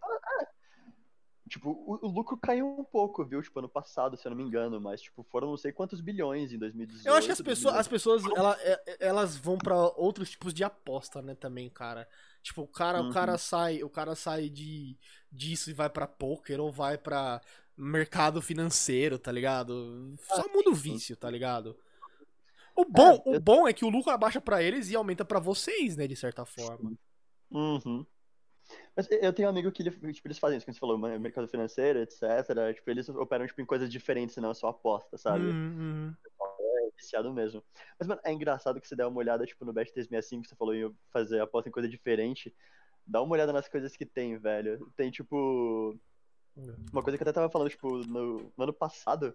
Tipo, 1.48 1.70
o, 1.70 2.06
o 2.06 2.10
lucro 2.10 2.36
caiu 2.36 2.66
um 2.78 2.84
pouco, 2.84 3.24
viu? 3.24 3.42
Tipo, 3.42 3.60
ano 3.60 3.68
passado, 3.70 4.18
se 4.18 4.26
eu 4.26 4.30
não 4.30 4.36
me 4.36 4.44
engano, 4.44 4.78
mas, 4.78 5.00
tipo, 5.00 5.22
foram 5.30 5.48
não 5.48 5.56
sei 5.56 5.72
quantos 5.72 5.98
bilhões 6.02 6.52
em 6.52 6.58
2018. 6.58 7.06
Eu 7.08 7.14
acho 7.14 7.26
que 7.26 7.32
as 7.32 7.40
pessoas, 7.40 7.74
as 7.74 7.88
2019. 7.88 8.22
pessoas 8.22 8.38
ela- 8.38 8.58
é- 8.60 8.96
elas 9.08 9.34
vão 9.34 9.56
pra 9.56 9.74
outros 9.96 10.28
tipos 10.30 10.52
de 10.52 10.62
aposta, 10.62 11.22
né, 11.22 11.34
também, 11.34 11.70
cara. 11.70 12.06
Tipo, 12.42 12.62
o 12.62 12.68
cara, 12.68 13.00
o 13.00 13.04
Uhum. 13.06 13.12
cara 13.12 13.38
sai, 13.38 13.82
o 13.82 13.88
cara 13.88 14.14
sai 14.14 14.50
de 14.50 14.94
disso 15.32 15.70
e 15.70 15.72
vai 15.72 15.88
pra 15.88 16.06
poker 16.06 16.60
ou 16.60 16.70
vai 16.70 16.98
pra 16.98 17.40
mercado 17.74 18.42
financeiro, 18.42 19.18
tá 19.18 19.32
ligado? 19.32 20.14
Só 20.20 20.44
muda 20.52 20.68
o 20.68 20.74
vício, 20.74 21.16
tá 21.16 21.30
ligado? 21.30 21.78
O 22.78 22.84
bom, 22.84 23.22
o 23.26 23.34
eu- 23.34 23.40
bom 23.40 23.66
é 23.66 23.72
que 23.72 23.84
o 23.84 23.88
lucro 23.88 24.12
abaixa 24.12 24.40
pra 24.40 24.62
eles 24.62 24.88
e 24.88 24.94
aumenta 24.94 25.24
pra 25.24 25.40
vocês, 25.40 25.96
né, 25.96 26.06
de 26.06 26.14
certa 26.14 26.44
forma. 26.44 26.92
Uhum. 27.50 28.06
Mas 28.94 29.08
eu 29.10 29.32
tenho 29.32 29.48
um 29.48 29.50
amigo 29.50 29.72
que 29.72 29.82
tipo, 29.82 30.28
eles 30.28 30.38
fazem 30.38 30.58
isso, 30.58 30.66
como 30.66 30.74
você 30.74 30.78
falou, 30.80 30.96
mercado 31.18 31.48
financeiro, 31.48 31.98
etc. 32.00 32.72
Tipo, 32.74 32.90
eles 32.90 33.08
operam 33.08 33.46
tipo, 33.48 33.60
em 33.60 33.66
coisas 33.66 33.90
diferentes, 33.90 34.36
não 34.36 34.52
é 34.52 34.54
só 34.54 34.68
aposta, 34.68 35.18
sabe? 35.18 35.46
Uhum. 35.46 36.14
É 36.60 36.90
viciado 36.96 37.32
mesmo. 37.32 37.64
Mas, 37.98 38.06
mano, 38.06 38.20
é 38.22 38.32
engraçado 38.32 38.80
que 38.80 38.86
você 38.86 38.94
der 38.94 39.06
uma 39.06 39.18
olhada, 39.18 39.44
tipo, 39.44 39.64
no 39.64 39.72
Bet 39.72 39.92
365, 39.92 40.46
você 40.46 40.54
falou 40.54 40.74
em 40.74 40.94
fazer 41.10 41.40
aposta 41.40 41.68
em 41.68 41.72
coisa 41.72 41.88
diferente. 41.88 42.54
Dá 43.04 43.20
uma 43.22 43.32
olhada 43.32 43.52
nas 43.52 43.68
coisas 43.68 43.96
que 43.96 44.06
tem, 44.06 44.38
velho. 44.38 44.88
Tem, 44.96 45.10
tipo. 45.10 45.98
Uma 46.92 47.02
coisa 47.02 47.16
que 47.16 47.22
eu 47.22 47.24
até 47.24 47.32
tava 47.32 47.50
falando, 47.50 47.70
tipo, 47.70 47.98
no, 48.06 48.52
no 48.56 48.64
ano 48.64 48.72
passado. 48.72 49.34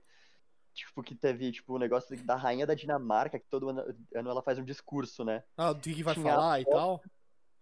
Tipo, 0.73 1.03
que 1.03 1.13
teve, 1.15 1.51
tipo, 1.51 1.75
um 1.75 1.79
negócio 1.79 2.15
da 2.25 2.35
rainha 2.35 2.65
da 2.65 2.73
Dinamarca, 2.73 3.37
que 3.39 3.45
todo 3.47 3.69
ano, 3.69 3.81
ano 4.15 4.29
ela 4.29 4.41
faz 4.41 4.57
um 4.57 4.65
discurso, 4.65 5.23
né? 5.23 5.43
Ah, 5.55 5.71
o 5.71 5.75
que 5.75 5.93
que 5.93 6.03
vai 6.03 6.15
Tinha 6.15 6.25
falar 6.33 6.61
e 6.61 6.65
tal? 6.65 7.01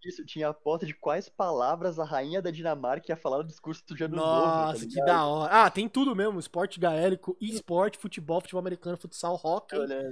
Isso, 0.04 0.26
tinha 0.26 0.48
a 0.48 0.52
aposta 0.52 0.86
de 0.86 0.94
quais 0.96 1.30
palavras 1.30 2.00
a 2.00 2.04
rainha 2.04 2.42
da 2.42 2.50
Dinamarca 2.50 3.12
ia 3.12 3.16
falar 3.18 3.38
no 3.40 3.44
discurso 3.44 3.84
do 3.86 4.04
ano 4.04 4.16
novo. 4.16 4.32
tá 4.32 4.66
Nossa, 4.66 4.88
que 4.88 4.96
da 4.96 5.26
hora. 5.26 5.54
Ah, 5.66 5.70
tem 5.70 5.88
tudo 5.88 6.16
mesmo. 6.16 6.40
Esporte 6.40 6.80
gaélico, 6.80 7.38
esporte, 7.40 7.98
futebol, 8.00 8.42
futebol 8.42 8.60
americano, 8.62 8.98
futsal, 8.98 9.40
hockey, 9.44 9.78
Olha, 9.78 10.12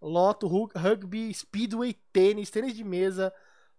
loto, 0.00 0.46
ru- 0.48 0.70
rugby, 0.74 1.32
speedway, 1.32 1.92
tênis, 2.12 2.50
tênis 2.50 2.74
de 2.74 2.82
mesa, 2.82 3.32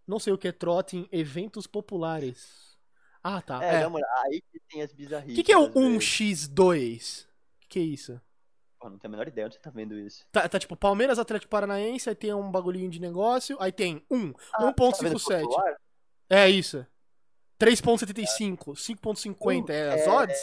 não 0.08 0.20
sei 0.20 0.32
o 0.32 0.38
que 0.38 0.48
é 0.48 0.52
trotting, 0.52 1.10
eventos 1.12 1.68
populares. 1.68 2.78
Ah, 3.22 3.42
tá. 3.42 3.62
É, 3.62 3.76
É. 3.76 3.84
não, 3.84 3.90
mano, 3.90 4.06
aí 4.26 4.42
que 4.52 4.60
tem 4.70 4.82
as 4.82 4.92
O 4.92 4.96
bizarrices. 4.96 5.36
que, 5.36 5.44
que 5.44 5.52
é 5.52 5.58
o 5.58 5.66
às 5.66 5.74
vezes. 5.74 5.76
1x2? 5.76 7.28
O 7.58 7.60
que, 7.62 7.68
que 7.68 7.80
é 7.80 7.84
isso? 7.84 8.22
Pô, 8.80 8.90
não 8.90 8.98
tenho 8.98 9.10
a 9.10 9.18
menor 9.18 9.28
ideia 9.28 9.46
onde 9.48 9.56
você 9.56 9.62
tá 9.62 9.70
vendo 9.70 9.98
isso. 10.00 10.26
Tá, 10.32 10.48
tá 10.48 10.58
tipo 10.58 10.76
Palmeiras, 10.76 11.20
Atlético 11.20 11.50
Paranaense, 11.50 12.08
aí 12.10 12.16
tem 12.16 12.34
um 12.34 12.50
bagulhinho 12.50 12.90
de 12.90 13.00
negócio, 13.02 13.58
aí 13.60 13.72
tem 13.72 14.04
1, 14.10 14.30
Ah, 14.54 14.72
Tá 14.74 14.74
vendo 15.02 15.16
1.57. 15.20 15.42
popular? 15.44 15.76
É 16.30 16.50
isso. 16.50 16.86
3.75, 17.60 18.74
5.50, 18.76 19.70
é 19.74 19.92
as 19.94 20.02
É, 20.02 20.10
odds? 20.10 20.42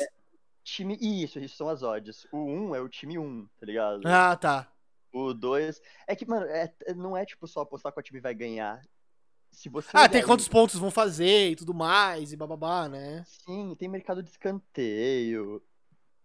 Time. 0.63 0.99
Isso, 1.01 1.39
isso 1.39 1.57
são 1.57 1.69
as 1.69 1.83
odds. 1.83 2.27
O 2.31 2.39
1 2.39 2.75
é 2.75 2.81
o 2.81 2.89
time 2.89 3.19
1, 3.19 3.47
tá 3.59 3.65
ligado? 3.65 4.03
Ah, 4.07 4.37
tá. 4.37 4.71
O 5.13 5.33
2. 5.33 5.81
É 6.07 6.15
que, 6.15 6.27
mano, 6.27 6.45
é- 6.47 6.71
não 6.95 7.17
é 7.17 7.25
tipo 7.25 7.47
só 7.47 7.61
apostar 7.61 7.93
qual 7.93 8.03
time 8.03 8.21
vai 8.21 8.35
ganhar. 8.35 8.83
Se 9.51 9.71
você. 9.71 9.89
Ah, 9.95 10.09
tem 10.09 10.23
quantos 10.23 10.49
pontos 10.49 10.79
vão 10.79 10.91
fazer 10.91 11.53
e 11.53 11.57
tudo 11.57 11.73
mais, 11.73 12.33
e 12.33 12.37
bababá, 12.37 12.89
né? 12.89 13.25
Sim, 13.27 13.75
tem 13.79 13.89
mercado 13.89 14.23
de 14.23 14.29
escanteio. 14.29 15.63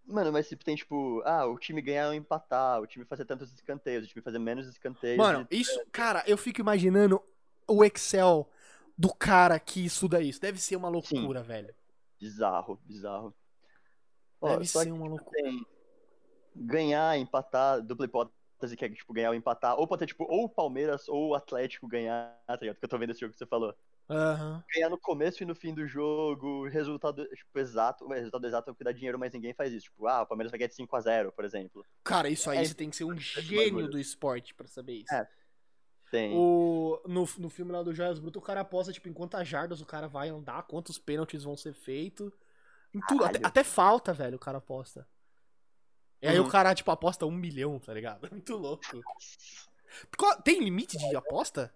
Mano, 0.06 0.32
mas 0.32 0.50
tipo, 0.50 0.64
tem 0.66 0.76
tipo, 0.76 1.22
ah, 1.26 1.46
o 1.46 1.58
time 1.58 1.82
ganhar 1.82 2.08
ou 2.08 2.14
empatar, 2.14 2.82
o 2.82 2.88
time 2.88 3.06
fazer 3.06 3.26
tantos 3.26 3.54
escanteios, 3.54 4.06
o 4.06 4.08
time 4.08 4.22
fazer 4.22 4.40
menos 4.40 4.68
escanteios. 4.68 5.18
Mano, 5.18 5.48
e- 5.52 5.62
isso, 5.62 5.80
cara, 5.92 6.24
eu 6.28 6.38
fico 6.38 6.60
imaginando 6.60 7.22
o 7.68 7.84
Excel 7.84 8.50
do 8.98 9.14
cara 9.14 9.60
que 9.60 9.86
estuda 9.86 10.22
isso. 10.22 10.42
Deve 10.42 10.60
ser 10.60 10.76
uma 10.76 10.90
loucura, 10.90 11.42
velho. 11.42 11.74
Bizarro, 12.20 12.80
bizarro. 12.86 13.34
Ó, 14.42 14.50
Deve 14.50 14.66
só 14.66 14.80
ser 14.80 14.86
que 14.88 14.92
uma 14.92 15.08
loucura. 15.08 15.32
tem 15.32 15.66
ganhar, 16.56 17.18
empatar, 17.18 17.82
dupla 17.82 18.06
hipótese, 18.06 18.76
que 18.78 18.86
é 18.86 18.90
tipo 18.90 19.14
ganhar 19.14 19.30
ou 19.30 19.36
empatar, 19.36 19.80
ou 19.80 19.88
pode 19.88 20.00
ter 20.00 20.08
tipo, 20.08 20.26
ou 20.26 20.46
o 20.46 20.50
Palmeiras 20.50 21.08
ou 21.08 21.30
o 21.30 21.36
Atlético 21.36 21.88
ganhar, 21.88 22.38
tá 22.46 22.58
ligado? 22.58 22.76
Porque 22.76 22.86
eu 22.86 22.90
tô 22.90 22.98
vendo 22.98 23.12
esse 23.12 23.20
jogo 23.22 23.32
que 23.34 23.38
você 23.40 23.46
falou. 23.46 23.74
Aham. 24.12 24.62
Ganhar 24.74 24.90
no 24.90 24.98
começo 24.98 25.42
e 25.42 25.46
no 25.46 25.56
fim 25.56 25.74
do 25.74 25.88
jogo, 25.88 26.68
resultado, 26.68 27.26
tipo, 27.30 27.58
exato, 27.58 28.04
o 28.06 28.10
resultado 28.10 28.46
exato 28.46 28.70
é 28.70 28.74
o 28.74 28.76
que 28.76 28.84
dá 28.84 28.92
dinheiro, 28.92 29.18
mas 29.18 29.32
ninguém 29.32 29.54
faz 29.54 29.72
isso. 29.72 29.86
Tipo, 29.86 30.06
ah, 30.08 30.24
o 30.24 30.26
Palmeiras 30.26 30.52
vai 30.52 30.60
ganhar 30.60 30.68
de 30.68 30.76
5x0, 30.76 31.32
por 31.32 31.46
exemplo. 31.46 31.86
Cara, 32.04 32.28
isso 32.30 32.50
aí 32.50 32.58
É, 32.60 32.66
você 32.66 32.74
tem 32.74 32.90
que 32.90 32.96
ser 32.98 33.06
um 33.06 33.18
gênio 33.18 33.88
do 33.90 33.98
esporte 33.98 34.54
pra 34.54 34.68
saber 34.68 34.94
isso. 35.04 35.14
É. 35.14 35.28
Tem. 36.12 36.36
O, 36.36 37.02
no, 37.08 37.26
no 37.38 37.50
filme 37.50 37.72
lá 37.72 37.82
do 37.82 37.94
Joias 37.94 38.20
Bruto, 38.20 38.40
o 38.40 38.42
cara 38.42 38.60
aposta, 38.60 38.92
tipo, 38.92 39.08
em 39.08 39.14
quantas 39.14 39.48
jardas 39.48 39.80
o 39.80 39.86
cara 39.86 40.10
vai 40.10 40.28
andar, 40.28 40.64
quantos 40.64 41.00
pênaltis 41.00 41.44
vão 41.44 41.56
ser 41.56 41.74
feitos. 41.74 42.34
Em 42.94 43.00
tudo. 43.08 43.24
Até, 43.24 43.40
até 43.42 43.64
falta, 43.64 44.12
velho, 44.14 44.36
o 44.36 44.40
cara 44.40 44.58
aposta. 44.58 45.08
E 46.22 46.28
aí 46.28 46.38
Uhum. 46.38 46.46
o 46.48 46.50
cara, 46.50 46.76
tipo, 46.76 46.92
aposta 46.92 47.26
um 47.26 47.32
milhão, 47.32 47.80
tá 47.80 47.94
ligado? 47.94 48.28
Muito 48.32 48.58
louco. 48.58 48.84
Tem 50.44 50.60
limite 50.60 50.98
de 50.98 51.16
aposta? 51.16 51.74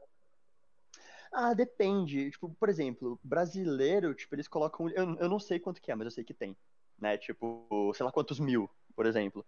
Ah, 1.38 1.54
depende. 1.54 2.32
Tipo, 2.32 2.50
por 2.58 2.70
exemplo, 2.70 3.20
brasileiro, 3.22 4.16
tipo, 4.16 4.34
eles 4.34 4.48
colocam. 4.48 4.90
Eu, 4.90 5.16
eu 5.16 5.30
não 5.30 5.38
sei 5.38 5.60
quanto 5.60 5.82
que 5.82 5.92
é, 5.92 5.96
mas 5.96 6.06
eu 6.06 6.12
sei 6.12 6.24
que 6.24 6.34
tem. 6.34 6.56
Né? 6.98 7.18
Tipo, 7.18 7.92
sei 7.94 8.06
lá 8.06 8.12
quantos 8.12 8.40
mil, 8.40 8.70
por 8.96 9.06
exemplo. 9.06 9.46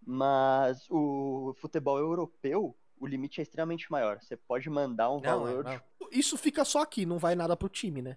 Mas 0.00 0.86
o 0.88 1.54
futebol 1.60 1.98
europeu, 1.98 2.74
o 2.98 3.06
limite 3.06 3.38
é 3.38 3.42
extremamente 3.42 3.92
maior. 3.92 4.18
Você 4.22 4.34
pode 4.34 4.70
mandar 4.70 5.10
um 5.10 5.20
Não, 5.20 5.46
é, 5.46 5.52
valor. 5.52 5.64
não. 5.64 6.08
Isso 6.10 6.38
fica 6.38 6.64
só 6.64 6.80
aqui, 6.80 7.04
não 7.04 7.18
vai 7.18 7.34
nada 7.34 7.54
pro 7.54 7.68
time, 7.68 8.00
né? 8.00 8.16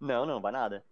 Não, 0.00 0.24
não, 0.24 0.40
vai 0.40 0.52
nada. 0.52 0.82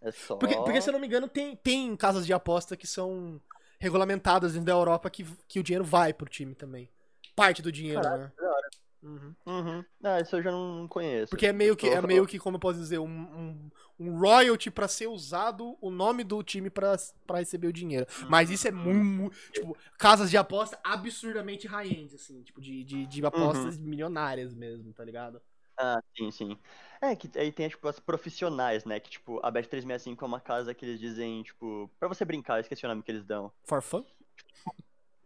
É 0.00 0.10
só. 0.10 0.36
Porque, 0.36 0.56
porque, 0.56 0.80
se 0.80 0.88
eu 0.88 0.94
não 0.94 1.00
me 1.00 1.06
engano, 1.06 1.28
tem, 1.28 1.54
tem 1.56 1.94
casas 1.94 2.24
de 2.24 2.32
aposta 2.32 2.74
que 2.74 2.86
são 2.86 3.38
regulamentadas 3.78 4.52
dentro 4.54 4.66
da 4.66 4.72
Europa 4.72 5.10
que, 5.10 5.24
que 5.46 5.60
o 5.60 5.62
dinheiro 5.62 5.84
vai 5.84 6.14
pro 6.14 6.26
time 6.26 6.54
também. 6.54 6.88
Parte 7.36 7.60
do 7.60 7.70
dinheiro, 7.70 8.00
Caraca, 8.00 8.24
né? 8.24 8.32
Uhum. 9.02 9.34
Uhum. 9.44 9.84
Ah, 10.02 10.20
isso 10.20 10.36
eu 10.36 10.42
já 10.42 10.50
não 10.50 10.86
conheço. 10.88 11.30
Porque 11.30 11.46
é 11.46 11.52
meio 11.52 11.76
que, 11.76 11.86
Eu 11.86 11.94
é 11.94 12.02
meio 12.02 12.26
que, 12.26 12.38
como 12.38 12.56
eu 12.56 12.60
posso 12.60 12.78
dizer, 12.78 12.98
um, 12.98 13.06
um, 13.06 13.70
um 13.98 14.18
royalty 14.18 14.70
pra 14.70 14.86
ser 14.86 15.08
usado 15.08 15.76
o 15.80 15.90
nome 15.90 16.22
do 16.22 16.42
time 16.42 16.70
pra, 16.70 16.96
pra 17.26 17.38
receber 17.38 17.66
o 17.66 17.72
dinheiro. 17.72 18.06
Mas 18.28 18.50
isso 18.50 18.68
é 18.68 18.70
muito. 18.70 19.32
Tipo, 19.52 19.76
casas 19.98 20.30
de 20.30 20.36
aposta 20.36 20.78
absurdamente 20.84 21.66
high-end, 21.66 22.14
assim, 22.14 22.42
tipo, 22.42 22.60
de, 22.60 22.84
de, 22.84 23.06
de 23.06 23.24
apostas 23.26 23.78
milionárias 23.78 24.54
mesmo, 24.54 24.92
tá 24.92 25.04
ligado? 25.04 25.40
Ah, 25.78 26.00
sim, 26.16 26.30
sim. 26.30 26.58
É, 27.00 27.16
que 27.16 27.28
aí 27.36 27.50
tem, 27.50 27.68
tipo, 27.68 27.88
as 27.88 27.98
profissionais, 27.98 28.84
né? 28.84 29.00
Que, 29.00 29.10
tipo, 29.10 29.40
a 29.42 29.50
Bet365 29.50 30.22
é 30.22 30.26
uma 30.26 30.40
casa 30.40 30.74
que 30.74 30.84
eles 30.84 31.00
dizem, 31.00 31.42
tipo, 31.42 31.90
pra 31.98 32.06
você 32.08 32.24
brincar, 32.24 32.58
eu 32.58 32.60
esqueci 32.60 32.84
o 32.84 32.88
nome 32.88 33.02
que 33.02 33.10
eles 33.10 33.24
dão. 33.24 33.50
For 33.64 33.82
fun? 33.82 34.04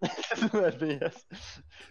Não 0.52 0.64
é 0.64 0.70
bem 0.70 0.98
essa. 1.00 1.24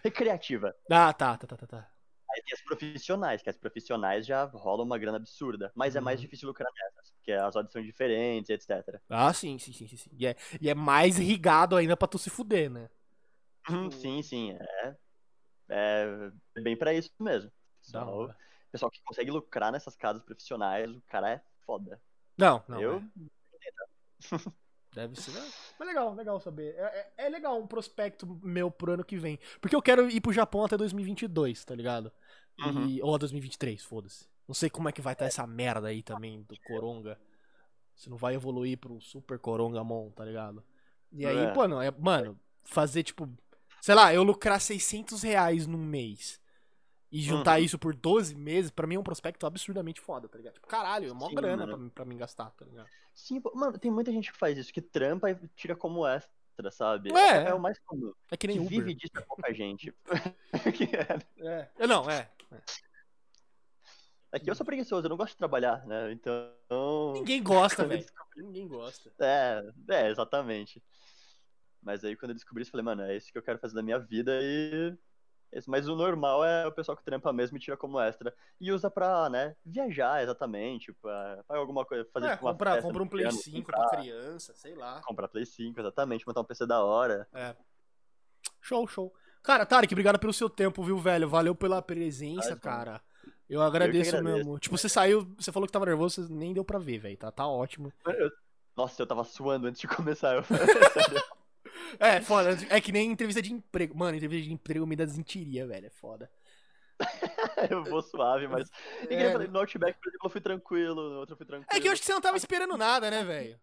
Recreativa. 0.02 0.74
Ah, 0.90 1.12
tá, 1.12 1.36
tá, 1.36 1.46
tá, 1.46 1.56
tá. 1.56 1.66
tá. 1.66 1.90
Aí 2.30 2.42
tem 2.42 2.54
as 2.54 2.60
profissionais, 2.62 3.42
que 3.42 3.48
as 3.50 3.56
profissionais 3.56 4.26
já 4.26 4.44
rolam 4.44 4.84
uma 4.84 4.98
grana 4.98 5.16
absurda. 5.16 5.72
Mas 5.74 5.96
é 5.96 6.00
mais 6.00 6.18
Uhum. 6.18 6.24
difícil 6.26 6.48
lucrar 6.48 6.70
nessas, 6.72 7.10
porque 7.12 7.32
as 7.32 7.56
odds 7.56 7.72
são 7.72 7.82
diferentes, 7.82 8.50
etc. 8.50 9.00
Ah, 9.08 9.32
sim, 9.32 9.58
sim, 9.58 9.72
sim, 9.72 9.86
sim. 9.88 9.96
sim. 9.96 10.10
E, 10.12 10.26
é, 10.26 10.36
e 10.60 10.68
é 10.68 10.74
mais 10.74 11.16
rigado 11.18 11.76
ainda 11.76 11.96
pra 11.96 12.08
tu 12.08 12.18
se 12.18 12.30
fuder, 12.30 12.70
né? 12.70 12.88
Uhum, 13.68 13.90
Sim, 13.90 14.22
sim, 14.22 14.52
é. 14.52 14.96
É 15.68 16.60
bem 16.60 16.76
pra 16.76 16.94
isso 16.94 17.10
mesmo. 17.18 17.50
O 17.94 18.30
pessoal 18.70 18.90
que 18.90 19.00
consegue 19.02 19.30
lucrar 19.30 19.72
nessas 19.72 19.96
casas 19.96 20.22
profissionais, 20.22 20.90
o 20.90 21.02
cara 21.02 21.30
é 21.30 21.42
foda. 21.64 22.00
Não, 22.38 22.62
não. 22.68 22.80
eu, 22.80 22.98
é. 22.98 23.02
Deve 24.96 25.14
ser. 25.20 25.30
Mas 25.78 25.86
legal, 25.88 26.14
legal 26.14 26.40
saber. 26.40 26.74
É, 26.74 26.82
é- 27.18 27.26
é 27.26 27.28
legal 27.28 27.60
um 27.60 27.66
prospecto 27.66 28.26
meu 28.42 28.70
pro 28.70 28.92
ano 28.92 29.04
que 29.04 29.18
vem. 29.18 29.38
Porque 29.60 29.76
eu 29.76 29.82
quero 29.82 30.10
ir 30.10 30.22
pro 30.22 30.32
Japão 30.32 30.64
até 30.64 30.74
2022, 30.76 31.64
tá 31.66 31.74
ligado? 31.74 32.10
E, 32.88 33.02
Ou 33.02 33.14
a 33.14 33.18
2023, 33.18 33.84
foda-se. 33.84 34.26
Não 34.48 34.54
sei 34.54 34.70
como 34.70 34.88
é 34.88 34.92
que 34.92 35.02
vai 35.02 35.12
estar 35.12 35.26
essa 35.26 35.46
merda 35.46 35.88
aí 35.88 36.02
também 36.02 36.40
do 36.42 36.58
Coronga. 36.62 37.20
Se 37.94 38.08
não 38.08 38.16
vai 38.16 38.34
evoluir 38.34 38.78
pro 38.78 38.98
Super 39.02 39.38
Corongamon, 39.38 40.10
tá 40.12 40.24
ligado? 40.24 40.64
E 41.12 41.26
aí, 41.26 41.36
É. 41.36 41.54
mano, 41.54 41.80
é, 41.82 41.90
mano, 41.90 42.40
fazer 42.64 43.02
tipo. 43.02 43.28
Sei 43.82 43.94
lá, 43.94 44.14
eu 44.14 44.22
lucrar 44.22 44.60
600 44.60 45.22
reais 45.22 45.66
num 45.66 45.76
mês 45.78 46.40
e 47.10 47.20
juntar 47.22 47.58
Uhum. 47.58 47.64
isso 47.64 47.78
por 47.78 47.94
12 47.94 48.34
meses, 48.34 48.70
pra 48.70 48.86
mim 48.86 48.96
é 48.96 48.98
um 48.98 49.02
prospecto 49.04 49.46
absurdamente 49.46 50.00
foda, 50.00 50.28
tá 50.28 50.36
ligado? 50.36 50.54
Tipo, 50.54 50.66
caralho, 50.66 51.10
é 51.10 51.12
mó 51.12 51.28
Sim, 51.28 51.34
grana 51.34 51.56
mano. 51.58 51.68
pra, 51.68 51.76
mim- 51.78 51.90
pra 51.90 52.04
mim 52.04 52.16
gastar, 52.16 52.50
tá 52.50 52.64
ligado? 52.64 52.88
Sim, 53.14 53.40
mano, 53.54 53.78
tem 53.78 53.90
muita 53.90 54.10
gente 54.12 54.32
que 54.32 54.38
faz 54.38 54.58
isso, 54.58 54.72
que 54.72 54.82
trampa 54.82 55.30
e 55.30 55.36
tira 55.54 55.74
como 55.76 56.06
extra, 56.06 56.70
sabe? 56.70 57.12
É, 57.16 57.48
é, 57.48 57.54
o 57.54 57.60
mais 57.60 57.78
comum. 57.80 58.12
É 58.30 58.36
que 58.36 58.46
nem 58.46 58.56
Que 58.58 58.66
Uber. 58.66 58.78
vive 58.78 58.94
disso 58.94 59.12
é 59.16 59.20
pouca 59.22 59.52
gente. 59.54 59.94
É. 61.38 61.46
É. 61.48 61.70
É, 61.78 61.86
Não, 61.86 62.08
é. 62.10 62.28
É 64.32 64.38
que 64.40 64.50
eu 64.50 64.54
sou 64.54 64.66
preguiçoso, 64.66 65.06
eu 65.06 65.10
não 65.10 65.16
gosto 65.16 65.32
de 65.32 65.38
trabalhar, 65.38 65.86
né? 65.86 66.12
Então. 66.12 67.12
Ninguém 67.14 67.42
gosta, 67.42 67.86
velho. 67.86 68.02
descobri- 68.02 68.42
Ninguém 68.44 68.68
gosta. 68.68 69.10
É, 69.18 69.62
é, 69.88 70.10
exatamente. 70.10 70.82
Mas 71.82 72.04
aí 72.04 72.16
quando 72.16 72.30
eu 72.30 72.34
descobri 72.34 72.62
isso, 72.62 72.68
eu 72.70 72.72
falei, 72.72 72.84
mano, 72.84 73.02
é 73.02 73.16
isso 73.16 73.30
que 73.32 73.38
eu 73.38 73.42
quero 73.42 73.58
fazer 73.58 73.74
da 73.74 73.82
minha 73.82 73.98
vida 73.98 74.38
e. 74.42 74.94
esse- 75.52 75.68
Mas 75.70 75.88
o 75.88 75.96
normal 75.96 76.44
é 76.44 76.66
o 76.66 76.72
pessoal 76.72 76.96
que 76.96 77.04
trampa 77.04 77.32
mesmo 77.32 77.56
e 77.56 77.60
tira 77.60 77.76
como 77.76 78.00
extra. 78.00 78.34
E 78.60 78.70
usa 78.72 78.90
pra, 78.90 79.28
né, 79.28 79.54
viajar, 79.64 80.22
exatamente. 80.22 80.92
Pra, 80.94 81.42
pra 81.46 81.58
alguma 81.58 81.84
coisa, 81.84 82.08
fazer 82.12 82.26
É, 82.26 82.30
tipo, 82.32 82.42
comprar, 82.46 82.82
compra 82.82 83.02
um 83.02 83.08
Play 83.08 83.24
piano, 83.24 83.38
5 83.38 83.56
comprar, 83.72 83.88
pra 83.88 83.98
criança, 83.98 84.54
sei 84.54 84.74
lá. 84.74 85.00
comprar 85.04 85.28
Play 85.28 85.46
5, 85.46 85.80
exatamente, 85.80 86.26
montar 86.26 86.40
um 86.40 86.44
PC 86.44 86.66
da 86.66 86.82
hora. 86.84 87.26
É. 87.32 87.54
Show, 88.60 88.86
show. 88.86 89.14
Cara, 89.42 89.64
Tarek, 89.64 89.92
obrigado 89.94 90.18
pelo 90.18 90.32
seu 90.32 90.50
tempo, 90.50 90.82
viu, 90.82 90.98
velho? 90.98 91.28
Valeu 91.28 91.54
pela 91.54 91.80
presença, 91.80 92.56
cara. 92.56 93.00
Eu 93.48 93.62
agradeço, 93.62 94.16
agradeço. 94.16 94.36
mesmo. 94.38 94.58
Tipo, 94.58 94.76
você 94.76 94.88
saiu, 94.88 95.22
você 95.38 95.52
falou 95.52 95.68
que 95.68 95.72
tava 95.72 95.86
nervoso, 95.86 96.26
você 96.26 96.32
nem 96.34 96.52
deu 96.52 96.64
pra 96.64 96.80
ver, 96.80 96.98
velho. 96.98 97.16
Tá, 97.16 97.30
tá 97.30 97.46
ótimo. 97.46 97.92
Eu- 98.04 98.30
Nossa, 98.76 99.00
eu 99.00 99.06
tava 99.06 99.22
suando 99.22 99.68
antes 99.68 99.80
de 99.80 99.86
começar. 99.86 100.34
Eu... 100.34 100.42
É, 101.98 102.20
foda. 102.20 102.56
É 102.70 102.80
que 102.80 102.92
nem 102.92 103.10
entrevista 103.10 103.42
de 103.42 103.52
emprego. 103.52 103.96
Mano, 103.96 104.16
entrevista 104.16 104.46
de 104.46 104.52
emprego 104.52 104.86
me 104.86 104.96
dá 104.96 105.04
desentiria, 105.04 105.66
velho. 105.66 105.86
É 105.86 105.90
foda. 105.90 106.30
eu 107.70 107.84
vou 107.84 108.02
suave, 108.02 108.48
mas. 108.48 108.70
E 109.10 109.14
É, 109.14 109.26
eu 109.26 109.32
falei, 109.32 109.48
no 109.48 109.58
Outback, 109.58 109.98
por 110.00 110.08
exemplo, 110.08 110.26
eu 110.26 110.30
fui 110.30 110.40
tranquilo, 110.40 111.10
no 111.10 111.18
outro 111.18 111.34
eu 111.34 111.36
fui 111.36 111.46
tranquilo. 111.46 111.68
É 111.70 111.80
que 111.80 111.88
eu 111.88 111.92
acho 111.92 112.00
que 112.00 112.06
você 112.06 112.12
não 112.12 112.20
tava 112.20 112.36
esperando 112.36 112.76
nada, 112.76 113.10
né, 113.10 113.24
velho? 113.24 113.60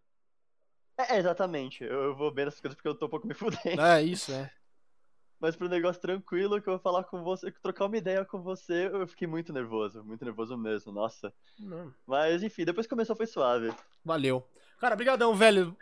É, 0.97 1.17
exatamente. 1.17 1.83
Eu, 1.83 2.03
eu 2.03 2.15
vou 2.15 2.31
bem 2.31 2.45
nessas 2.45 2.61
coisas 2.61 2.75
porque 2.75 2.87
eu 2.87 2.95
tô 2.95 3.07
um 3.07 3.09
pouco 3.09 3.27
me 3.27 3.33
fudendo. 3.35 3.81
É, 3.81 4.01
isso, 4.03 4.31
é. 4.31 4.51
Mas 5.39 5.55
pro 5.57 5.67
negócio 5.67 6.01
tranquilo 6.01 6.61
que 6.61 6.69
eu 6.69 6.73
vou 6.73 6.79
falar 6.79 7.03
com 7.03 7.21
você, 7.21 7.51
trocar 7.51 7.85
uma 7.85 7.97
ideia 7.97 8.23
com 8.23 8.41
você, 8.41 8.87
eu 8.87 9.05
fiquei 9.07 9.27
muito 9.27 9.51
nervoso. 9.51 10.03
Muito 10.03 10.23
nervoso 10.23 10.57
mesmo, 10.57 10.91
nossa. 10.91 11.33
Não. 11.59 11.93
Mas 12.07 12.43
enfim, 12.43 12.63
depois 12.63 12.85
que 12.85 12.91
começou 12.91 13.15
foi 13.15 13.27
suave. 13.27 13.73
Valeu. 14.05 14.47
Cara, 14.79 14.95
brigadão, 14.95 15.35
velho. 15.35 15.75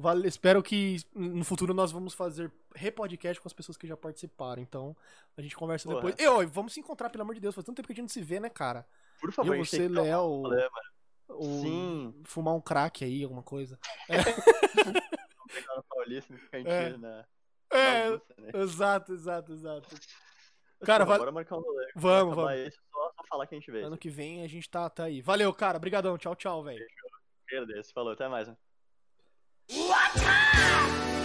Vale, 0.00 0.26
espero 0.26 0.62
que 0.62 0.96
no 1.14 1.44
futuro 1.44 1.74
nós 1.74 1.92
vamos 1.92 2.14
fazer 2.14 2.50
repodcast 2.74 3.40
com 3.40 3.46
as 3.48 3.52
pessoas 3.52 3.76
que 3.76 3.86
já 3.86 3.96
participaram. 3.96 4.62
Então, 4.62 4.96
a 5.36 5.42
gente 5.42 5.54
conversa 5.56 5.88
Porra. 5.88 5.96
depois. 6.10 6.14
E, 6.18 6.26
ó, 6.28 6.46
vamos 6.46 6.72
se 6.72 6.80
encontrar, 6.80 7.10
pelo 7.10 7.22
amor 7.22 7.34
de 7.34 7.40
Deus. 7.40 7.54
Faz 7.54 7.64
tanto 7.64 7.76
tempo 7.76 7.86
que 7.86 7.92
a 7.92 7.96
gente 7.96 8.02
não 8.02 8.08
se 8.08 8.22
vê, 8.22 8.40
né, 8.40 8.48
cara? 8.48 8.86
Por 9.20 9.30
favor, 9.32 9.54
Eu, 9.54 9.62
gente 9.64 9.70
você, 9.76 9.88
Léo, 9.88 10.42
mano. 10.42 10.70
ou 11.28 11.60
Sim. 11.62 12.14
fumar 12.24 12.54
um 12.54 12.60
crack 12.60 13.04
aí, 13.04 13.22
alguma 13.22 13.42
coisa. 13.42 13.78
Paulista, 15.88 16.34
É. 16.52 16.96
na, 16.96 17.24
É, 17.70 18.02
na 18.02 18.06
Augusta, 18.14 18.34
né? 18.38 18.50
exato, 18.54 19.12
exato, 19.12 19.52
exato. 19.52 19.88
Cara, 20.82 21.04
bora 21.04 21.30
marcar 21.30 21.56
um 21.58 21.60
rolê. 21.60 21.92
Vamos, 21.94 22.34
vamos. 22.34 22.58
Isso, 22.58 22.80
só, 22.90 23.12
só 23.14 23.24
falar 23.28 23.46
que 23.46 23.54
a 23.54 23.58
gente 23.58 23.70
vê. 23.70 23.82
Ano 23.82 23.98
que 23.98 24.08
vem 24.08 24.42
a 24.42 24.48
gente 24.48 24.68
tá, 24.70 24.88
tá 24.88 25.04
aí. 25.04 25.20
Valeu, 25.20 25.52
cara. 25.52 25.78
Brigadão. 25.78 26.16
Tchau, 26.16 26.34
tchau, 26.34 26.62
velho. 26.64 26.82
Agradeço. 27.46 27.92
Falou, 27.92 28.12
até 28.14 28.26
mais. 28.28 28.48
né? 28.48 28.56
What 29.72 30.10
time? 30.16 31.19